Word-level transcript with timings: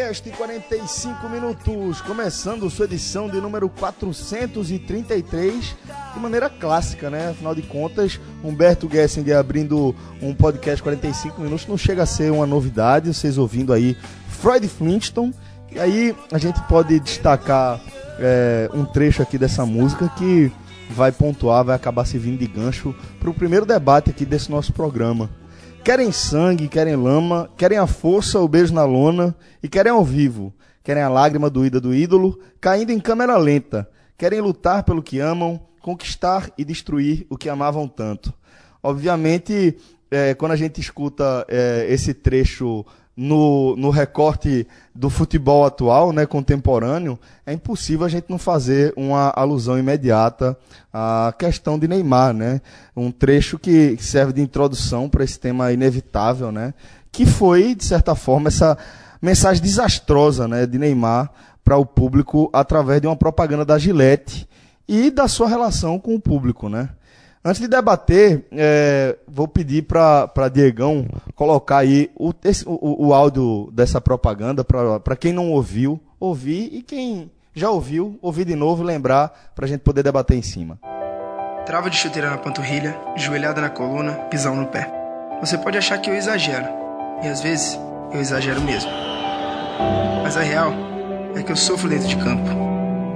Podcast 0.00 0.30
45 0.30 1.28
minutos, 1.28 2.00
começando 2.00 2.70
sua 2.70 2.86
edição 2.86 3.28
de 3.28 3.38
número 3.38 3.68
433, 3.68 5.76
de 6.14 6.18
maneira 6.18 6.48
clássica, 6.48 7.10
né? 7.10 7.28
Afinal 7.28 7.54
de 7.54 7.60
contas, 7.60 8.18
Humberto 8.42 8.88
Gessinger 8.90 9.36
abrindo 9.36 9.94
um 10.22 10.34
podcast 10.34 10.82
45 10.82 11.42
minutos 11.42 11.66
não 11.66 11.76
chega 11.76 12.04
a 12.04 12.06
ser 12.06 12.32
uma 12.32 12.46
novidade, 12.46 13.12
vocês 13.12 13.36
ouvindo 13.36 13.74
aí 13.74 13.94
Freud 14.26 14.66
Flintstone. 14.68 15.34
E 15.70 15.78
aí 15.78 16.16
a 16.32 16.38
gente 16.38 16.58
pode 16.62 16.98
destacar 16.98 17.78
é, 18.18 18.70
um 18.72 18.86
trecho 18.86 19.20
aqui 19.20 19.36
dessa 19.36 19.66
música 19.66 20.08
que 20.16 20.50
vai 20.88 21.12
pontuar, 21.12 21.62
vai 21.62 21.76
acabar 21.76 22.06
servindo 22.06 22.38
de 22.38 22.46
gancho 22.46 22.94
para 23.18 23.28
o 23.28 23.34
primeiro 23.34 23.66
debate 23.66 24.08
aqui 24.08 24.24
desse 24.24 24.50
nosso 24.50 24.72
programa. 24.72 25.28
Querem 25.84 26.12
sangue, 26.12 26.68
querem 26.68 26.94
lama, 26.94 27.50
querem 27.56 27.78
a 27.78 27.86
força, 27.86 28.38
o 28.38 28.46
beijo 28.46 28.72
na 28.72 28.84
lona 28.84 29.34
e 29.62 29.68
querem 29.68 29.90
ao 29.90 30.04
vivo. 30.04 30.52
Querem 30.84 31.02
a 31.02 31.08
lágrima 31.08 31.48
doída 31.48 31.80
do 31.80 31.94
ídolo, 31.94 32.38
caindo 32.60 32.90
em 32.90 33.00
câmera 33.00 33.36
lenta. 33.36 33.88
Querem 34.16 34.40
lutar 34.40 34.82
pelo 34.84 35.02
que 35.02 35.18
amam, 35.18 35.60
conquistar 35.80 36.50
e 36.56 36.64
destruir 36.64 37.26
o 37.30 37.36
que 37.36 37.48
amavam 37.48 37.88
tanto. 37.88 38.32
Obviamente, 38.82 39.76
é, 40.10 40.34
quando 40.34 40.52
a 40.52 40.56
gente 40.56 40.80
escuta 40.80 41.46
é, 41.48 41.86
esse 41.88 42.12
trecho 42.12 42.84
no, 43.22 43.76
no 43.76 43.90
recorte 43.90 44.66
do 44.94 45.10
futebol 45.10 45.66
atual, 45.66 46.10
né, 46.10 46.24
contemporâneo, 46.24 47.18
é 47.44 47.52
impossível 47.52 48.06
a 48.06 48.08
gente 48.08 48.30
não 48.30 48.38
fazer 48.38 48.94
uma 48.96 49.30
alusão 49.36 49.78
imediata 49.78 50.56
à 50.90 51.30
questão 51.38 51.78
de 51.78 51.86
Neymar, 51.86 52.32
né? 52.32 52.62
Um 52.96 53.10
trecho 53.10 53.58
que 53.58 53.94
serve 54.00 54.32
de 54.32 54.40
introdução 54.40 55.06
para 55.06 55.22
esse 55.22 55.38
tema 55.38 55.70
inevitável, 55.70 56.50
né? 56.50 56.72
Que 57.12 57.26
foi, 57.26 57.74
de 57.74 57.84
certa 57.84 58.14
forma, 58.14 58.48
essa 58.48 58.78
mensagem 59.20 59.62
desastrosa, 59.62 60.48
né, 60.48 60.64
de 60.64 60.78
Neymar 60.78 61.30
para 61.62 61.76
o 61.76 61.84
público 61.84 62.48
através 62.54 63.02
de 63.02 63.06
uma 63.06 63.16
propaganda 63.16 63.66
da 63.66 63.76
Gillette 63.76 64.48
e 64.88 65.10
da 65.10 65.28
sua 65.28 65.46
relação 65.46 65.98
com 65.98 66.14
o 66.14 66.20
público, 66.20 66.70
né? 66.70 66.88
Antes 67.42 67.58
de 67.58 67.68
debater, 67.68 68.44
é, 68.52 69.16
vou 69.26 69.48
pedir 69.48 69.82
para 69.82 70.48
Diegão 70.52 71.08
colocar 71.34 71.78
aí 71.78 72.10
o, 72.14 72.34
esse, 72.44 72.64
o, 72.66 73.06
o 73.06 73.14
áudio 73.14 73.70
dessa 73.72 73.98
propaganda 73.98 74.62
para 74.62 75.16
quem 75.16 75.32
não 75.32 75.50
ouviu, 75.50 75.98
ouvir 76.18 76.68
e 76.70 76.82
quem 76.82 77.30
já 77.54 77.70
ouviu, 77.70 78.18
ouvir 78.20 78.44
de 78.44 78.54
novo 78.54 78.82
e 78.82 78.86
lembrar 78.86 79.52
para 79.54 79.64
a 79.64 79.68
gente 79.68 79.80
poder 79.80 80.02
debater 80.02 80.36
em 80.36 80.42
cima. 80.42 80.78
Trava 81.64 81.88
de 81.88 81.96
chuteira 81.96 82.28
na 82.28 82.36
panturrilha, 82.36 82.94
joelhada 83.16 83.62
na 83.62 83.70
coluna, 83.70 84.12
pisão 84.30 84.54
no 84.54 84.66
pé. 84.66 84.92
Você 85.40 85.56
pode 85.56 85.78
achar 85.78 85.96
que 85.96 86.10
eu 86.10 86.14
exagero, 86.14 86.66
e 87.22 87.26
às 87.26 87.40
vezes 87.40 87.80
eu 88.12 88.20
exagero 88.20 88.60
mesmo. 88.60 88.90
Mas 90.22 90.36
a 90.36 90.42
real 90.42 90.74
é 91.34 91.42
que 91.42 91.50
eu 91.50 91.56
sofro 91.56 91.88
dentro 91.88 92.06
de 92.06 92.16
campo. 92.16 92.50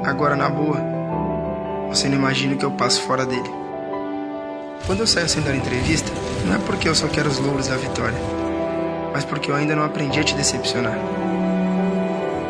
Agora, 0.03 0.35
na 0.35 0.49
boa, 0.49 0.79
você 1.91 2.09
não 2.09 2.17
imagina 2.17 2.55
o 2.55 2.59
que 2.59 2.65
eu 2.65 2.71
passo 2.71 3.03
fora 3.03 3.27
dele. 3.27 3.64
Quando 4.87 5.01
eu 5.01 5.07
saio 5.07 5.27
sem 5.27 5.43
dar 5.43 5.57
entrevista, 5.57 6.13
não 6.45 6.57
é 6.57 6.59
porque 6.59 6.87
eu 6.87 6.95
só 6.95 7.09
quero 7.09 7.31
os 7.31 7.39
louros 7.39 7.69
da 7.69 7.77
vitória, 7.77 8.19
mas 9.15 9.25
porque 9.25 9.51
eu 9.51 9.55
ainda 9.55 9.75
não 9.75 9.83
aprendi 9.83 10.21
a 10.21 10.25
te 10.25 10.35
decepcionar. 10.35 10.99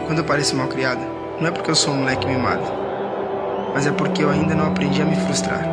Quando 0.07 0.19
eu 0.19 0.25
pareço 0.25 0.57
mal 0.57 0.67
criada, 0.67 1.01
não 1.41 1.47
é 1.47 1.53
porque 1.53 1.71
eu 1.71 1.77
sou 1.77 1.95
um 1.95 1.99
moleque 1.99 2.27
mimado, 2.27 2.65
mas 3.73 3.87
é 3.87 3.93
porque 3.93 4.25
eu 4.25 4.31
ainda 4.31 4.53
não 4.53 4.67
aprendi 4.67 5.01
a 5.01 5.05
me 5.05 5.15
frustrar. 5.15 5.65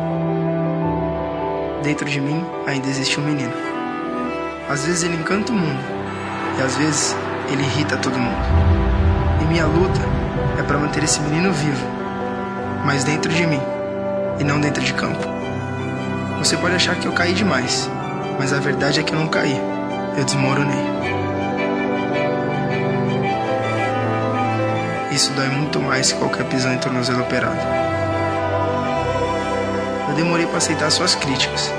Dentro 1.82 2.08
de 2.08 2.20
mim 2.20 2.46
ainda 2.64 2.86
existe 2.86 3.18
um 3.18 3.24
menino. 3.24 3.52
Às 4.68 4.86
vezes 4.86 5.02
ele 5.02 5.16
encanta 5.16 5.50
o 5.50 5.56
mundo, 5.56 5.82
e 6.60 6.62
às 6.62 6.76
vezes 6.76 7.16
ele 7.50 7.62
irrita 7.62 7.96
todo 7.96 8.16
mundo. 8.16 8.40
E 9.42 9.44
minha 9.46 9.66
luta 9.66 10.00
é 10.60 10.62
para 10.62 10.78
manter 10.78 11.02
esse 11.02 11.20
menino 11.22 11.52
vivo, 11.52 11.84
mas 12.84 13.02
dentro 13.02 13.32
de 13.32 13.44
mim, 13.48 13.60
e 14.38 14.44
não 14.44 14.60
dentro 14.60 14.80
de 14.80 14.94
campo. 14.94 15.31
Você 16.42 16.56
pode 16.56 16.74
achar 16.74 16.96
que 16.96 17.06
eu 17.06 17.12
caí 17.12 17.34
demais, 17.34 17.88
mas 18.36 18.52
a 18.52 18.58
verdade 18.58 18.98
é 18.98 19.04
que 19.04 19.12
eu 19.12 19.18
não 19.18 19.28
caí. 19.28 19.56
Eu 20.18 20.24
desmoronei. 20.24 20.84
Isso 25.12 25.32
dói 25.34 25.46
muito 25.50 25.78
mais 25.80 26.10
que 26.10 26.18
qualquer 26.18 26.44
pisão 26.46 26.74
em 26.74 26.78
tornozelo 26.78 27.22
operado. 27.22 27.60
Eu 30.08 30.16
demorei 30.16 30.44
para 30.46 30.56
aceitar 30.56 30.90
suas 30.90 31.14
críticas. 31.14 31.72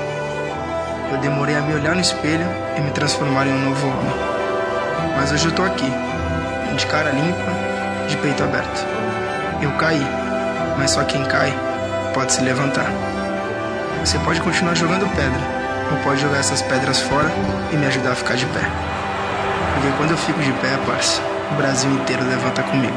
Eu 1.12 1.18
demorei 1.18 1.54
a 1.56 1.60
me 1.60 1.74
olhar 1.74 1.94
no 1.94 2.00
espelho 2.00 2.46
e 2.78 2.80
me 2.80 2.90
transformar 2.92 3.46
em 3.46 3.52
um 3.52 3.68
novo 3.68 3.86
homem. 3.86 4.14
Mas 5.14 5.30
hoje 5.30 5.44
eu 5.44 5.52
tô 5.52 5.62
aqui, 5.62 5.92
de 6.74 6.86
cara 6.86 7.10
limpa, 7.10 8.08
de 8.08 8.16
peito 8.16 8.42
aberto. 8.42 8.86
Eu 9.60 9.72
caí, 9.72 10.06
mas 10.78 10.92
só 10.92 11.04
quem 11.04 11.22
cai 11.26 11.52
pode 12.14 12.32
se 12.32 12.40
levantar. 12.40 13.13
Você 14.04 14.18
pode 14.18 14.38
continuar 14.42 14.74
jogando 14.74 15.08
pedra, 15.16 15.40
ou 15.90 16.04
pode 16.04 16.20
jogar 16.20 16.36
essas 16.36 16.60
pedras 16.60 17.00
fora 17.00 17.26
e 17.72 17.76
me 17.76 17.86
ajudar 17.86 18.12
a 18.12 18.14
ficar 18.14 18.36
de 18.36 18.44
pé. 18.44 18.60
Porque 19.72 19.96
quando 19.96 20.10
eu 20.10 20.16
fico 20.18 20.40
de 20.40 20.52
pé, 20.60 20.76
parça, 20.86 21.22
o 21.50 21.56
Brasil 21.56 21.90
inteiro 21.90 22.22
levanta 22.22 22.62
comigo. 22.64 22.92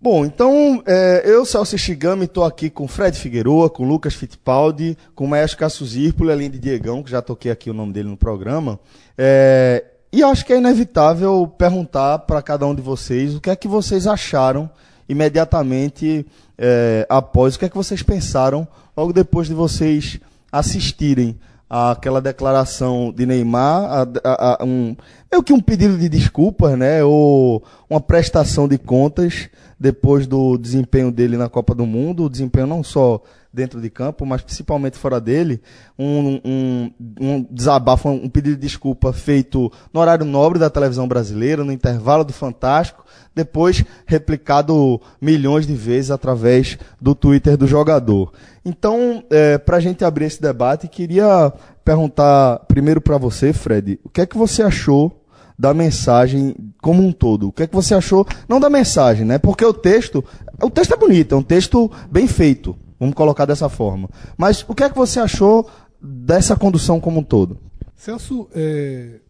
Bom, 0.00 0.24
então 0.24 0.82
é, 0.84 1.22
eu, 1.24 1.46
Celso 1.46 1.78
Shigami, 1.78 2.24
estou 2.24 2.44
aqui 2.44 2.68
com 2.68 2.88
Fred 2.88 3.16
Figueroa, 3.16 3.70
com 3.70 3.86
Lucas 3.86 4.12
Fittipaldi, 4.12 4.98
com 5.14 5.28
Maestro 5.28 5.60
Cássio 5.60 5.86
Zirpoli, 5.86 6.32
além 6.32 6.50
de 6.50 6.58
Diegão, 6.58 7.04
que 7.04 7.10
já 7.12 7.22
toquei 7.22 7.52
aqui 7.52 7.70
o 7.70 7.74
nome 7.74 7.92
dele 7.92 8.08
no 8.08 8.16
programa. 8.16 8.80
É, 9.16 9.84
e 10.12 10.24
acho 10.24 10.44
que 10.44 10.52
é 10.52 10.56
inevitável 10.56 11.46
perguntar 11.56 12.18
para 12.18 12.42
cada 12.42 12.66
um 12.66 12.74
de 12.74 12.82
vocês 12.82 13.36
o 13.36 13.40
que 13.40 13.48
é 13.48 13.54
que 13.54 13.68
vocês 13.68 14.08
acharam 14.08 14.68
imediatamente 15.10 16.24
é, 16.56 17.04
após. 17.08 17.56
O 17.56 17.58
que 17.58 17.64
é 17.64 17.68
que 17.68 17.76
vocês 17.76 18.00
pensaram 18.02 18.66
logo 18.96 19.12
depois 19.12 19.48
de 19.48 19.54
vocês 19.54 20.20
assistirem 20.52 21.36
àquela 21.68 22.20
declaração 22.20 23.12
de 23.12 23.26
Neymar, 23.26 23.84
a, 23.84 24.06
a, 24.24 24.62
a, 24.62 24.64
um, 24.64 24.96
meio 25.30 25.42
que 25.42 25.52
um 25.52 25.60
pedido 25.60 25.98
de 25.98 26.08
desculpas, 26.08 26.78
né? 26.78 27.02
Ou 27.02 27.62
uma 27.88 28.00
prestação 28.00 28.68
de 28.68 28.78
contas 28.78 29.48
depois 29.78 30.26
do 30.26 30.56
desempenho 30.56 31.10
dele 31.10 31.36
na 31.36 31.48
Copa 31.48 31.74
do 31.74 31.86
Mundo, 31.86 32.24
o 32.24 32.30
desempenho 32.30 32.66
não 32.66 32.84
só 32.84 33.20
dentro 33.52 33.80
de 33.80 33.90
campo, 33.90 34.24
mas 34.24 34.42
principalmente 34.42 34.96
fora 34.96 35.20
dele, 35.20 35.60
um, 35.98 36.40
um, 36.44 36.92
um 37.20 37.46
desabafo, 37.50 38.08
um 38.08 38.28
pedido 38.28 38.54
de 38.54 38.62
desculpa 38.62 39.12
feito 39.12 39.70
no 39.92 40.00
horário 40.00 40.24
nobre 40.24 40.58
da 40.58 40.70
televisão 40.70 41.08
brasileira, 41.08 41.64
no 41.64 41.72
intervalo 41.72 42.24
do 42.24 42.32
Fantástico, 42.32 43.04
depois 43.34 43.84
replicado 44.06 45.00
milhões 45.20 45.66
de 45.66 45.74
vezes 45.74 46.10
através 46.10 46.78
do 47.00 47.14
Twitter 47.14 47.56
do 47.56 47.66
jogador. 47.66 48.32
Então, 48.64 49.24
é, 49.30 49.58
para 49.58 49.78
a 49.78 49.80
gente 49.80 50.04
abrir 50.04 50.26
esse 50.26 50.40
debate, 50.40 50.86
queria 50.88 51.52
perguntar 51.84 52.60
primeiro 52.68 53.00
para 53.00 53.18
você, 53.18 53.52
Fred, 53.52 53.98
o 54.04 54.08
que 54.08 54.20
é 54.20 54.26
que 54.26 54.38
você 54.38 54.62
achou 54.62 55.20
da 55.60 55.74
mensagem 55.74 56.56
como 56.80 57.02
um 57.02 57.12
todo. 57.12 57.48
O 57.48 57.52
que 57.52 57.64
é 57.64 57.66
que 57.66 57.74
você 57.74 57.94
achou? 57.94 58.26
Não 58.48 58.58
da 58.58 58.70
mensagem, 58.70 59.26
né? 59.26 59.36
Porque 59.36 59.62
o 59.62 59.74
texto, 59.74 60.24
o 60.62 60.70
texto 60.70 60.94
é 60.94 60.96
bonito, 60.96 61.34
é 61.34 61.38
um 61.38 61.42
texto 61.42 61.90
bem 62.10 62.26
feito. 62.26 62.74
Vamos 63.00 63.14
colocar 63.14 63.46
dessa 63.46 63.70
forma. 63.70 64.10
Mas 64.36 64.62
o 64.68 64.74
que 64.74 64.84
é 64.84 64.90
que 64.90 64.96
você 64.96 65.18
achou 65.18 65.68
dessa 65.98 66.54
condução 66.54 67.00
como 67.00 67.20
um 67.20 67.24
todo? 67.24 67.58
Celso, 67.96 68.46
é, 68.54 69.20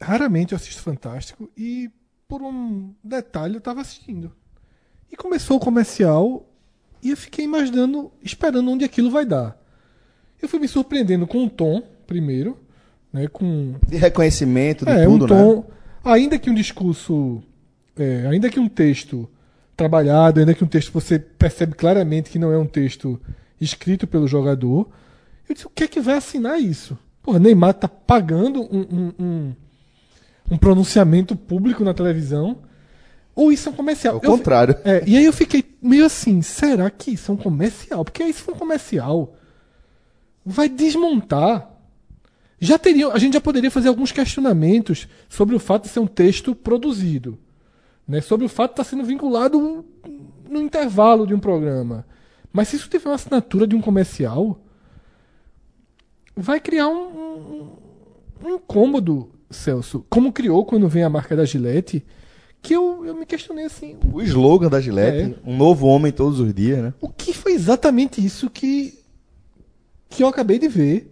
raramente 0.00 0.52
eu 0.52 0.56
assisto 0.56 0.82
Fantástico 0.82 1.50
e 1.54 1.90
por 2.26 2.40
um 2.40 2.94
detalhe 3.04 3.54
eu 3.54 3.58
estava 3.58 3.82
assistindo. 3.82 4.32
E 5.12 5.16
começou 5.16 5.58
o 5.58 5.60
comercial 5.60 6.46
e 7.02 7.10
eu 7.10 7.16
fiquei 7.16 7.44
imaginando, 7.44 8.10
esperando 8.22 8.70
onde 8.70 8.84
aquilo 8.84 9.10
vai 9.10 9.26
dar. 9.26 9.60
Eu 10.40 10.48
fui 10.48 10.58
me 10.58 10.68
surpreendendo 10.68 11.26
com 11.26 11.44
o 11.44 11.50
tom, 11.50 11.82
primeiro, 12.06 12.58
né, 13.12 13.28
com 13.28 13.74
de 13.86 13.96
reconhecimento 13.96 14.86
de 14.86 14.92
é, 14.92 15.04
tudo, 15.04 15.24
um 15.24 15.28
tom, 15.28 15.56
né? 15.56 15.64
Ainda 16.04 16.38
que 16.38 16.48
um 16.48 16.54
discurso, 16.54 17.42
é, 17.94 18.26
ainda 18.26 18.48
que 18.48 18.58
um 18.58 18.68
texto 18.68 19.28
trabalhado, 19.80 20.40
ainda 20.40 20.52
que 20.52 20.62
um 20.62 20.66
texto 20.66 20.92
você 20.92 21.18
percebe 21.18 21.74
claramente 21.74 22.28
que 22.28 22.38
não 22.38 22.52
é 22.52 22.58
um 22.58 22.66
texto 22.66 23.18
escrito 23.58 24.06
pelo 24.06 24.28
jogador, 24.28 24.86
eu 25.48 25.54
disse, 25.54 25.66
o 25.66 25.70
que 25.70 25.84
é 25.84 25.88
que 25.88 26.00
vai 26.00 26.16
assinar 26.16 26.60
isso? 26.60 26.98
Porra, 27.22 27.38
Neymar 27.38 27.72
tá 27.72 27.88
pagando 27.88 28.60
um, 28.62 28.80
um, 28.80 29.12
um, 29.18 29.54
um 30.50 30.58
pronunciamento 30.58 31.34
público 31.34 31.82
na 31.82 31.94
televisão, 31.94 32.58
ou 33.34 33.50
isso 33.50 33.70
é 33.70 33.72
um 33.72 33.74
comercial? 33.74 34.16
Ao 34.16 34.20
contrário. 34.20 34.76
É, 34.84 35.02
e 35.06 35.16
aí 35.16 35.24
eu 35.24 35.32
fiquei 35.32 35.64
meio 35.80 36.04
assim, 36.04 36.42
será 36.42 36.90
que 36.90 37.12
isso 37.12 37.30
é 37.30 37.34
um 37.34 37.38
comercial? 37.38 38.04
Porque 38.04 38.22
aí 38.22 38.34
se 38.34 38.42
for 38.42 38.54
um 38.54 38.58
comercial, 38.58 39.34
vai 40.44 40.68
desmontar 40.68 41.70
já 42.62 42.78
teria, 42.78 43.08
a 43.08 43.18
gente 43.18 43.32
já 43.32 43.40
poderia 43.40 43.70
fazer 43.70 43.88
alguns 43.88 44.12
questionamentos 44.12 45.08
sobre 45.30 45.56
o 45.56 45.58
fato 45.58 45.84
de 45.84 45.88
ser 45.88 46.00
um 46.00 46.06
texto 46.06 46.54
produzido, 46.54 47.38
né? 48.10 48.20
sobre 48.20 48.44
o 48.44 48.48
fato 48.48 48.70
de 48.70 48.80
estar 48.80 48.84
sendo 48.84 49.04
vinculado 49.04 49.84
no 50.48 50.60
intervalo 50.60 51.26
de 51.26 51.32
um 51.32 51.38
programa. 51.38 52.04
Mas 52.52 52.68
se 52.68 52.76
isso 52.76 52.88
tiver 52.88 53.08
uma 53.08 53.14
assinatura 53.14 53.66
de 53.66 53.76
um 53.76 53.80
comercial, 53.80 54.60
vai 56.36 56.58
criar 56.58 56.88
um, 56.88 57.06
um, 57.08 57.68
um 58.44 58.54
incômodo, 58.56 59.30
Celso, 59.48 60.04
como 60.10 60.32
criou 60.32 60.64
quando 60.64 60.88
vem 60.88 61.04
a 61.04 61.08
marca 61.08 61.36
da 61.36 61.44
Gillette, 61.44 62.04
que 62.60 62.74
eu, 62.74 63.06
eu 63.06 63.14
me 63.14 63.24
questionei 63.24 63.64
assim, 63.64 63.96
O 64.12 64.20
slogan 64.20 64.68
da 64.68 64.80
Gillette, 64.80 65.38
um 65.44 65.56
novo 65.56 65.86
homem 65.86 66.12
todos 66.12 66.40
os 66.40 66.52
dias, 66.52 66.82
né? 66.82 66.94
o 67.00 67.08
que 67.08 67.32
foi 67.32 67.52
exatamente 67.52 68.24
isso 68.24 68.50
que, 68.50 68.98
que 70.08 70.22
eu 70.22 70.28
acabei 70.28 70.58
de 70.58 70.68
ver? 70.68 71.09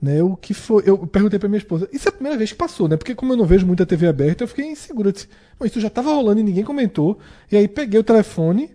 Né, 0.00 0.22
o 0.22 0.34
que 0.34 0.54
foi, 0.54 0.82
eu 0.86 0.96
perguntei 1.06 1.38
pra 1.38 1.46
minha 1.46 1.58
esposa, 1.58 1.86
isso 1.92 2.08
é 2.08 2.10
a 2.10 2.12
primeira 2.12 2.38
vez 2.38 2.50
que 2.52 2.56
passou, 2.56 2.88
né? 2.88 2.96
Porque 2.96 3.14
como 3.14 3.34
eu 3.34 3.36
não 3.36 3.44
vejo 3.44 3.66
muita 3.66 3.84
TV 3.84 4.06
aberta, 4.06 4.42
eu 4.42 4.48
fiquei 4.48 4.64
inseguro. 4.64 5.12
Eu 5.60 5.66
isso 5.66 5.78
já 5.78 5.90
tava 5.90 6.10
rolando 6.14 6.40
e 6.40 6.42
ninguém 6.42 6.64
comentou. 6.64 7.18
E 7.52 7.56
aí 7.56 7.68
peguei 7.68 8.00
o 8.00 8.04
telefone 8.04 8.70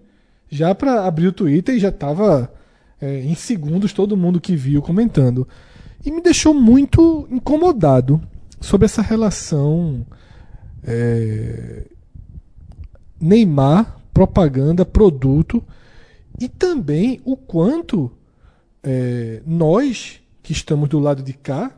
já 0.47 0.75
pra 0.75 1.03
abrir 1.05 1.25
o 1.25 1.31
Twitter 1.31 1.73
e 1.73 1.79
já 1.79 1.91
tava 1.91 2.53
é, 3.01 3.21
em 3.21 3.33
segundos 3.33 3.91
todo 3.91 4.15
mundo 4.15 4.39
que 4.39 4.55
viu 4.55 4.83
comentando. 4.83 5.47
E 6.05 6.11
me 6.11 6.21
deixou 6.21 6.53
muito 6.53 7.27
incomodado 7.31 8.21
sobre 8.61 8.85
essa 8.85 9.01
relação 9.01 10.05
é, 10.83 11.85
Neymar, 13.19 13.97
propaganda, 14.13 14.85
produto 14.85 15.63
e 16.39 16.47
também 16.47 17.19
o 17.25 17.35
quanto 17.35 18.11
é, 18.83 19.41
nós 19.45 20.21
que 20.45 20.53
estamos 20.53 20.87
do 20.87 20.99
lado 20.99 21.23
de 21.23 21.33
cá 21.33 21.75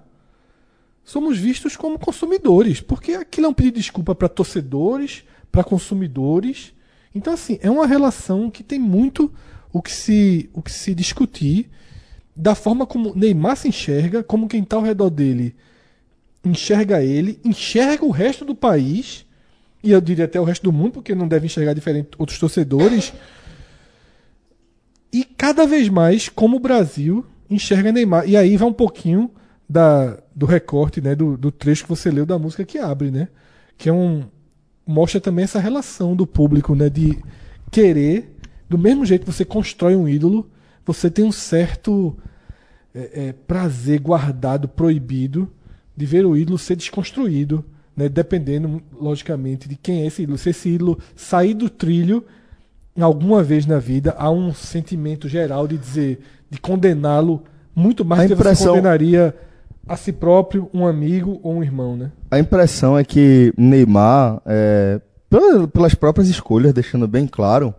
somos 1.01 1.37
vistos 1.37 1.77
como 1.77 1.97
consumidores, 1.97 2.81
porque 2.81 3.13
aquilo 3.13 3.47
é 3.47 3.49
um 3.49 3.53
pedido 3.53 3.75
de 3.75 3.79
desculpa 3.79 4.13
para 4.13 4.27
torcedores, 4.27 5.23
para 5.49 5.63
consumidores. 5.63 6.73
Então 7.15 7.33
assim, 7.33 7.57
é 7.61 7.71
uma 7.71 7.87
relação 7.87 8.51
que 8.51 8.61
tem 8.61 8.77
muito 8.77 9.33
o 9.71 9.81
que 9.81 9.91
se 9.91 10.49
o 10.53 10.61
que 10.61 10.71
se 10.71 10.93
discutir 10.93 11.69
da 12.35 12.53
forma 12.55 12.85
como 12.85 13.15
Neymar 13.15 13.55
se 13.55 13.69
enxerga, 13.69 14.21
como 14.21 14.49
quem 14.49 14.63
está 14.63 14.75
ao 14.75 14.83
redor 14.83 15.09
dele 15.09 15.55
enxerga 16.43 17.01
ele, 17.01 17.39
enxerga 17.43 18.03
o 18.05 18.11
resto 18.11 18.43
do 18.43 18.53
país 18.53 19.25
e 19.81 19.91
eu 19.91 20.01
diria 20.01 20.25
até 20.25 20.41
o 20.41 20.43
resto 20.43 20.63
do 20.63 20.73
mundo, 20.73 20.91
porque 20.91 21.15
não 21.15 21.27
deve 21.27 21.45
enxergar 21.45 21.73
diferente 21.73 22.09
outros 22.17 22.37
torcedores. 22.37 23.13
E 25.11 25.23
cada 25.23 25.65
vez 25.65 25.87
mais 25.87 26.27
como 26.27 26.57
o 26.57 26.59
Brasil 26.59 27.25
enxerga 27.49 27.91
Neymar. 27.91 28.27
E 28.27 28.35
aí 28.35 28.57
vai 28.57 28.67
um 28.67 28.73
pouquinho 28.73 29.31
da, 29.69 30.17
do 30.35 30.45
recorte, 30.45 31.01
né, 31.01 31.15
do, 31.15 31.38
do 31.38 31.51
trecho 31.51 31.83
que 31.83 31.89
você 31.89 32.09
leu 32.09 32.25
da 32.25 32.39
música 32.39 32.63
que 32.63 32.77
abre, 32.77 33.11
né? 33.11 33.27
Que 33.77 33.89
é 33.89 33.94
um 33.94 34.23
mostra 34.85 35.19
também 35.19 35.44
essa 35.44 35.59
relação 35.59 36.15
do 36.15 36.25
público, 36.25 36.73
né, 36.73 36.89
de 36.89 37.19
querer 37.69 38.38
do 38.69 38.77
mesmo 38.77 39.05
jeito 39.05 39.25
que 39.25 39.31
você 39.31 39.45
constrói 39.45 39.95
um 39.95 40.07
ídolo, 40.07 40.49
você 40.85 41.09
tem 41.09 41.25
um 41.25 41.31
certo 41.31 42.17
é, 42.94 43.27
é, 43.27 43.33
prazer 43.33 44.00
guardado, 44.00 44.67
proibido, 44.67 45.51
de 45.95 46.05
ver 46.05 46.25
o 46.25 46.35
ídolo 46.35 46.57
ser 46.57 46.75
desconstruído, 46.75 47.63
né, 47.95 48.07
dependendo, 48.07 48.81
logicamente, 48.93 49.67
de 49.67 49.75
quem 49.75 50.01
é 50.01 50.05
esse 50.07 50.23
ídolo. 50.23 50.38
Se 50.38 50.50
esse 50.50 50.69
ídolo 50.69 51.00
sair 51.15 51.53
do 51.53 51.69
trilho 51.69 52.25
alguma 53.00 53.43
vez 53.43 53.65
na 53.65 53.79
vida, 53.79 54.15
há 54.17 54.29
um 54.29 54.53
sentimento 54.53 55.29
geral 55.29 55.67
de 55.67 55.77
dizer, 55.77 56.19
de 56.49 56.59
condená-lo 56.59 57.44
muito 57.75 58.03
mais 58.05 58.21
do 58.29 58.35
que 58.35 58.35
você 58.35 58.41
impressão- 58.49 58.75
condenaria 58.75 59.35
a 59.88 59.95
si 59.95 60.11
próprio, 60.11 60.69
um 60.73 60.85
amigo 60.85 61.39
ou 61.44 61.55
um 61.55 61.63
irmão, 61.63 61.95
né? 61.95 62.11
A 62.31 62.39
impressão 62.39 62.97
é 62.97 63.03
que 63.03 63.53
Neymar, 63.57 64.41
é, 64.45 64.99
pela- 65.29 65.67
pelas 65.67 65.95
próprias 65.95 66.27
escolhas, 66.27 66.73
deixando 66.73 67.07
bem 67.07 67.25
claro, 67.27 67.73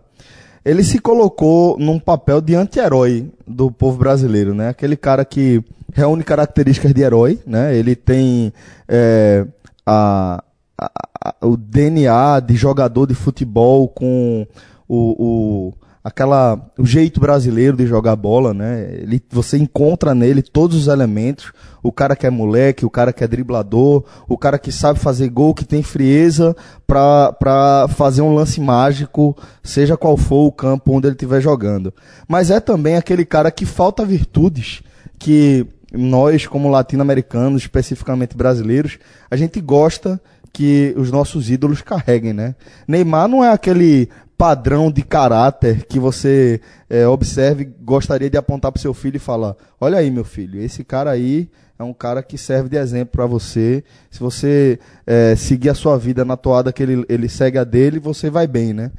ele 0.65 0.83
se 0.83 0.99
colocou 0.99 1.77
num 1.79 1.99
papel 1.99 2.41
de 2.41 2.55
anti-herói 2.55 3.31
do 3.47 3.71
povo 3.71 3.97
brasileiro, 3.97 4.53
né? 4.53 4.69
Aquele 4.69 4.95
cara 4.97 5.23
que 5.23 5.63
reúne 5.93 6.23
características 6.23 6.93
de 6.93 7.01
herói, 7.01 7.39
né? 7.45 7.75
Ele 7.75 7.95
tem 7.95 8.51
é, 8.87 9.45
a- 9.85 10.43
a- 10.77 10.91
a- 11.25 11.35
o 11.45 11.55
DNA 11.57 12.39
de 12.39 12.55
jogador 12.55 13.05
de 13.07 13.13
futebol 13.13 13.87
com 13.87 14.45
o, 14.87 15.15
o- 15.23 15.73
aquela 16.03 16.71
o 16.77 16.85
jeito 16.85 17.19
brasileiro 17.19 17.75
de 17.77 17.85
jogar 17.85 18.15
bola, 18.15 18.53
né? 18.53 18.89
Ele, 19.01 19.21
você 19.29 19.57
encontra 19.57 20.15
nele 20.15 20.41
todos 20.41 20.77
os 20.77 20.87
elementos. 20.87 21.51
O 21.81 21.91
cara 21.91 22.15
que 22.15 22.27
é 22.27 22.29
moleque, 22.29 22.85
o 22.85 22.89
cara 22.89 23.13
que 23.13 23.23
é 23.23 23.27
driblador, 23.27 24.03
o 24.27 24.37
cara 24.37 24.59
que 24.59 24.71
sabe 24.71 24.99
fazer 24.99 25.29
gol, 25.29 25.53
que 25.53 25.63
tem 25.63 25.81
frieza 25.81 26.55
pra 26.85 27.87
fazer 27.89 28.21
um 28.21 28.33
lance 28.33 28.59
mágico, 28.59 29.37
seja 29.63 29.95
qual 29.95 30.17
for 30.17 30.47
o 30.47 30.51
campo 30.51 30.91
onde 30.91 31.07
ele 31.07 31.15
estiver 31.15 31.41
jogando. 31.41 31.93
Mas 32.27 32.51
é 32.51 32.59
também 32.59 32.97
aquele 32.97 33.25
cara 33.25 33.51
que 33.51 33.65
falta 33.65 34.05
virtudes 34.05 34.81
que 35.17 35.65
nós, 35.91 36.45
como 36.45 36.69
latino-americanos, 36.69 37.61
especificamente 37.61 38.37
brasileiros, 38.37 38.99
a 39.29 39.35
gente 39.35 39.59
gosta 39.59 40.21
que 40.51 40.93
os 40.97 41.11
nossos 41.11 41.49
ídolos 41.49 41.81
carreguem, 41.81 42.33
né? 42.33 42.55
Neymar 42.87 43.27
não 43.27 43.43
é 43.43 43.51
aquele 43.51 44.09
padrão 44.39 44.89
de 44.89 45.03
caráter 45.03 45.85
que 45.85 45.99
você 45.99 46.61
é, 46.89 47.05
observe, 47.05 47.65
gostaria 47.81 48.29
de 48.29 48.37
apontar 48.37 48.71
para 48.71 48.81
seu 48.81 48.93
filho 48.93 49.17
e 49.17 49.19
falar: 49.19 49.53
olha 49.81 49.97
aí, 49.97 50.09
meu 50.09 50.23
filho, 50.23 50.61
esse 50.61 50.81
cara 50.81 51.11
aí 51.11 51.49
é 51.77 51.83
um 51.83 51.93
cara 51.93 52.23
que 52.23 52.37
serve 52.37 52.69
de 52.69 52.77
exemplo 52.77 53.11
para 53.11 53.25
você. 53.25 53.83
Se 54.09 54.21
você 54.21 54.79
é, 55.05 55.35
seguir 55.35 55.69
a 55.69 55.73
sua 55.73 55.97
vida 55.97 56.23
na 56.23 56.37
toada 56.37 56.71
que 56.71 56.81
ele, 56.81 57.03
ele 57.09 57.27
segue 57.27 57.57
a 57.57 57.65
dele, 57.65 57.99
você 57.99 58.29
vai 58.29 58.47
bem, 58.47 58.73
né? 58.73 58.91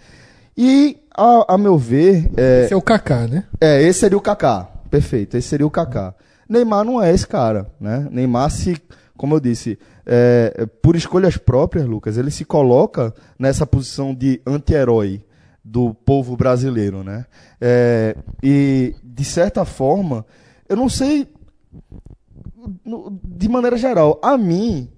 E, 0.54 0.98
a, 1.16 1.54
a 1.54 1.58
meu 1.58 1.78
ver, 1.78 2.31
é, 2.37 2.64
Esse 2.64 2.75
é 2.75 2.76
o 2.76 2.82
Kaká, 2.82 3.26
né? 3.26 3.44
é, 3.58 3.82
esse 3.82 4.00
seria 4.00 4.19
o 4.19 4.20
Kaká. 4.20 4.69
Perfeito, 4.90 5.38
esse 5.38 5.48
seria 5.48 5.66
o 5.66 5.70
Kaká. 5.70 6.14
Neymar 6.46 6.84
não 6.84 7.02
é 7.02 7.14
esse 7.14 7.26
cara, 7.26 7.66
né? 7.81 8.06
Neymar 8.10 8.50
se, 8.50 8.76
como 9.16 9.37
eu 9.37 9.40
disse, 9.40 9.78
é, 10.04 10.66
por 10.82 10.97
escolhas 10.97 11.38
próprias, 11.38 11.87
Lucas, 11.87 12.18
ele 12.18 12.30
se 12.30 12.44
coloca 12.44 13.14
nessa 13.38 13.64
posição 13.64 14.14
de 14.14 14.38
anti-herói 14.47 15.23
do 15.71 15.95
povo 15.95 16.37
brasileiro, 16.37 17.05
né? 17.05 17.27
É, 17.61 18.17
e 18.43 18.97
de 19.05 19.25
certa 19.25 19.65
forma, 19.65 20.27
eu 20.69 20.77
não 20.77 20.89
sei, 20.89 21.29
de 23.23 23.49
maneira 23.49 23.77
geral, 23.77 24.19
a 24.21 24.37
mim, 24.37 24.91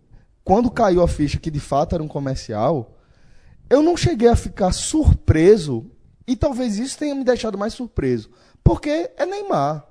quando 0.42 0.70
caiu 0.70 1.02
a 1.02 1.08
ficha 1.08 1.38
que 1.38 1.50
de 1.50 1.60
fato 1.60 1.94
era 1.94 2.02
um 2.02 2.08
comercial, 2.08 2.96
eu 3.68 3.82
não 3.82 3.98
cheguei 3.98 4.28
a 4.28 4.36
ficar 4.36 4.72
surpreso, 4.72 5.90
e 6.26 6.34
talvez 6.34 6.78
isso 6.78 6.98
tenha 6.98 7.14
me 7.14 7.22
deixado 7.22 7.58
mais 7.58 7.74
surpreso, 7.74 8.30
porque 8.64 9.10
é 9.18 9.26
Neymar. 9.26 9.86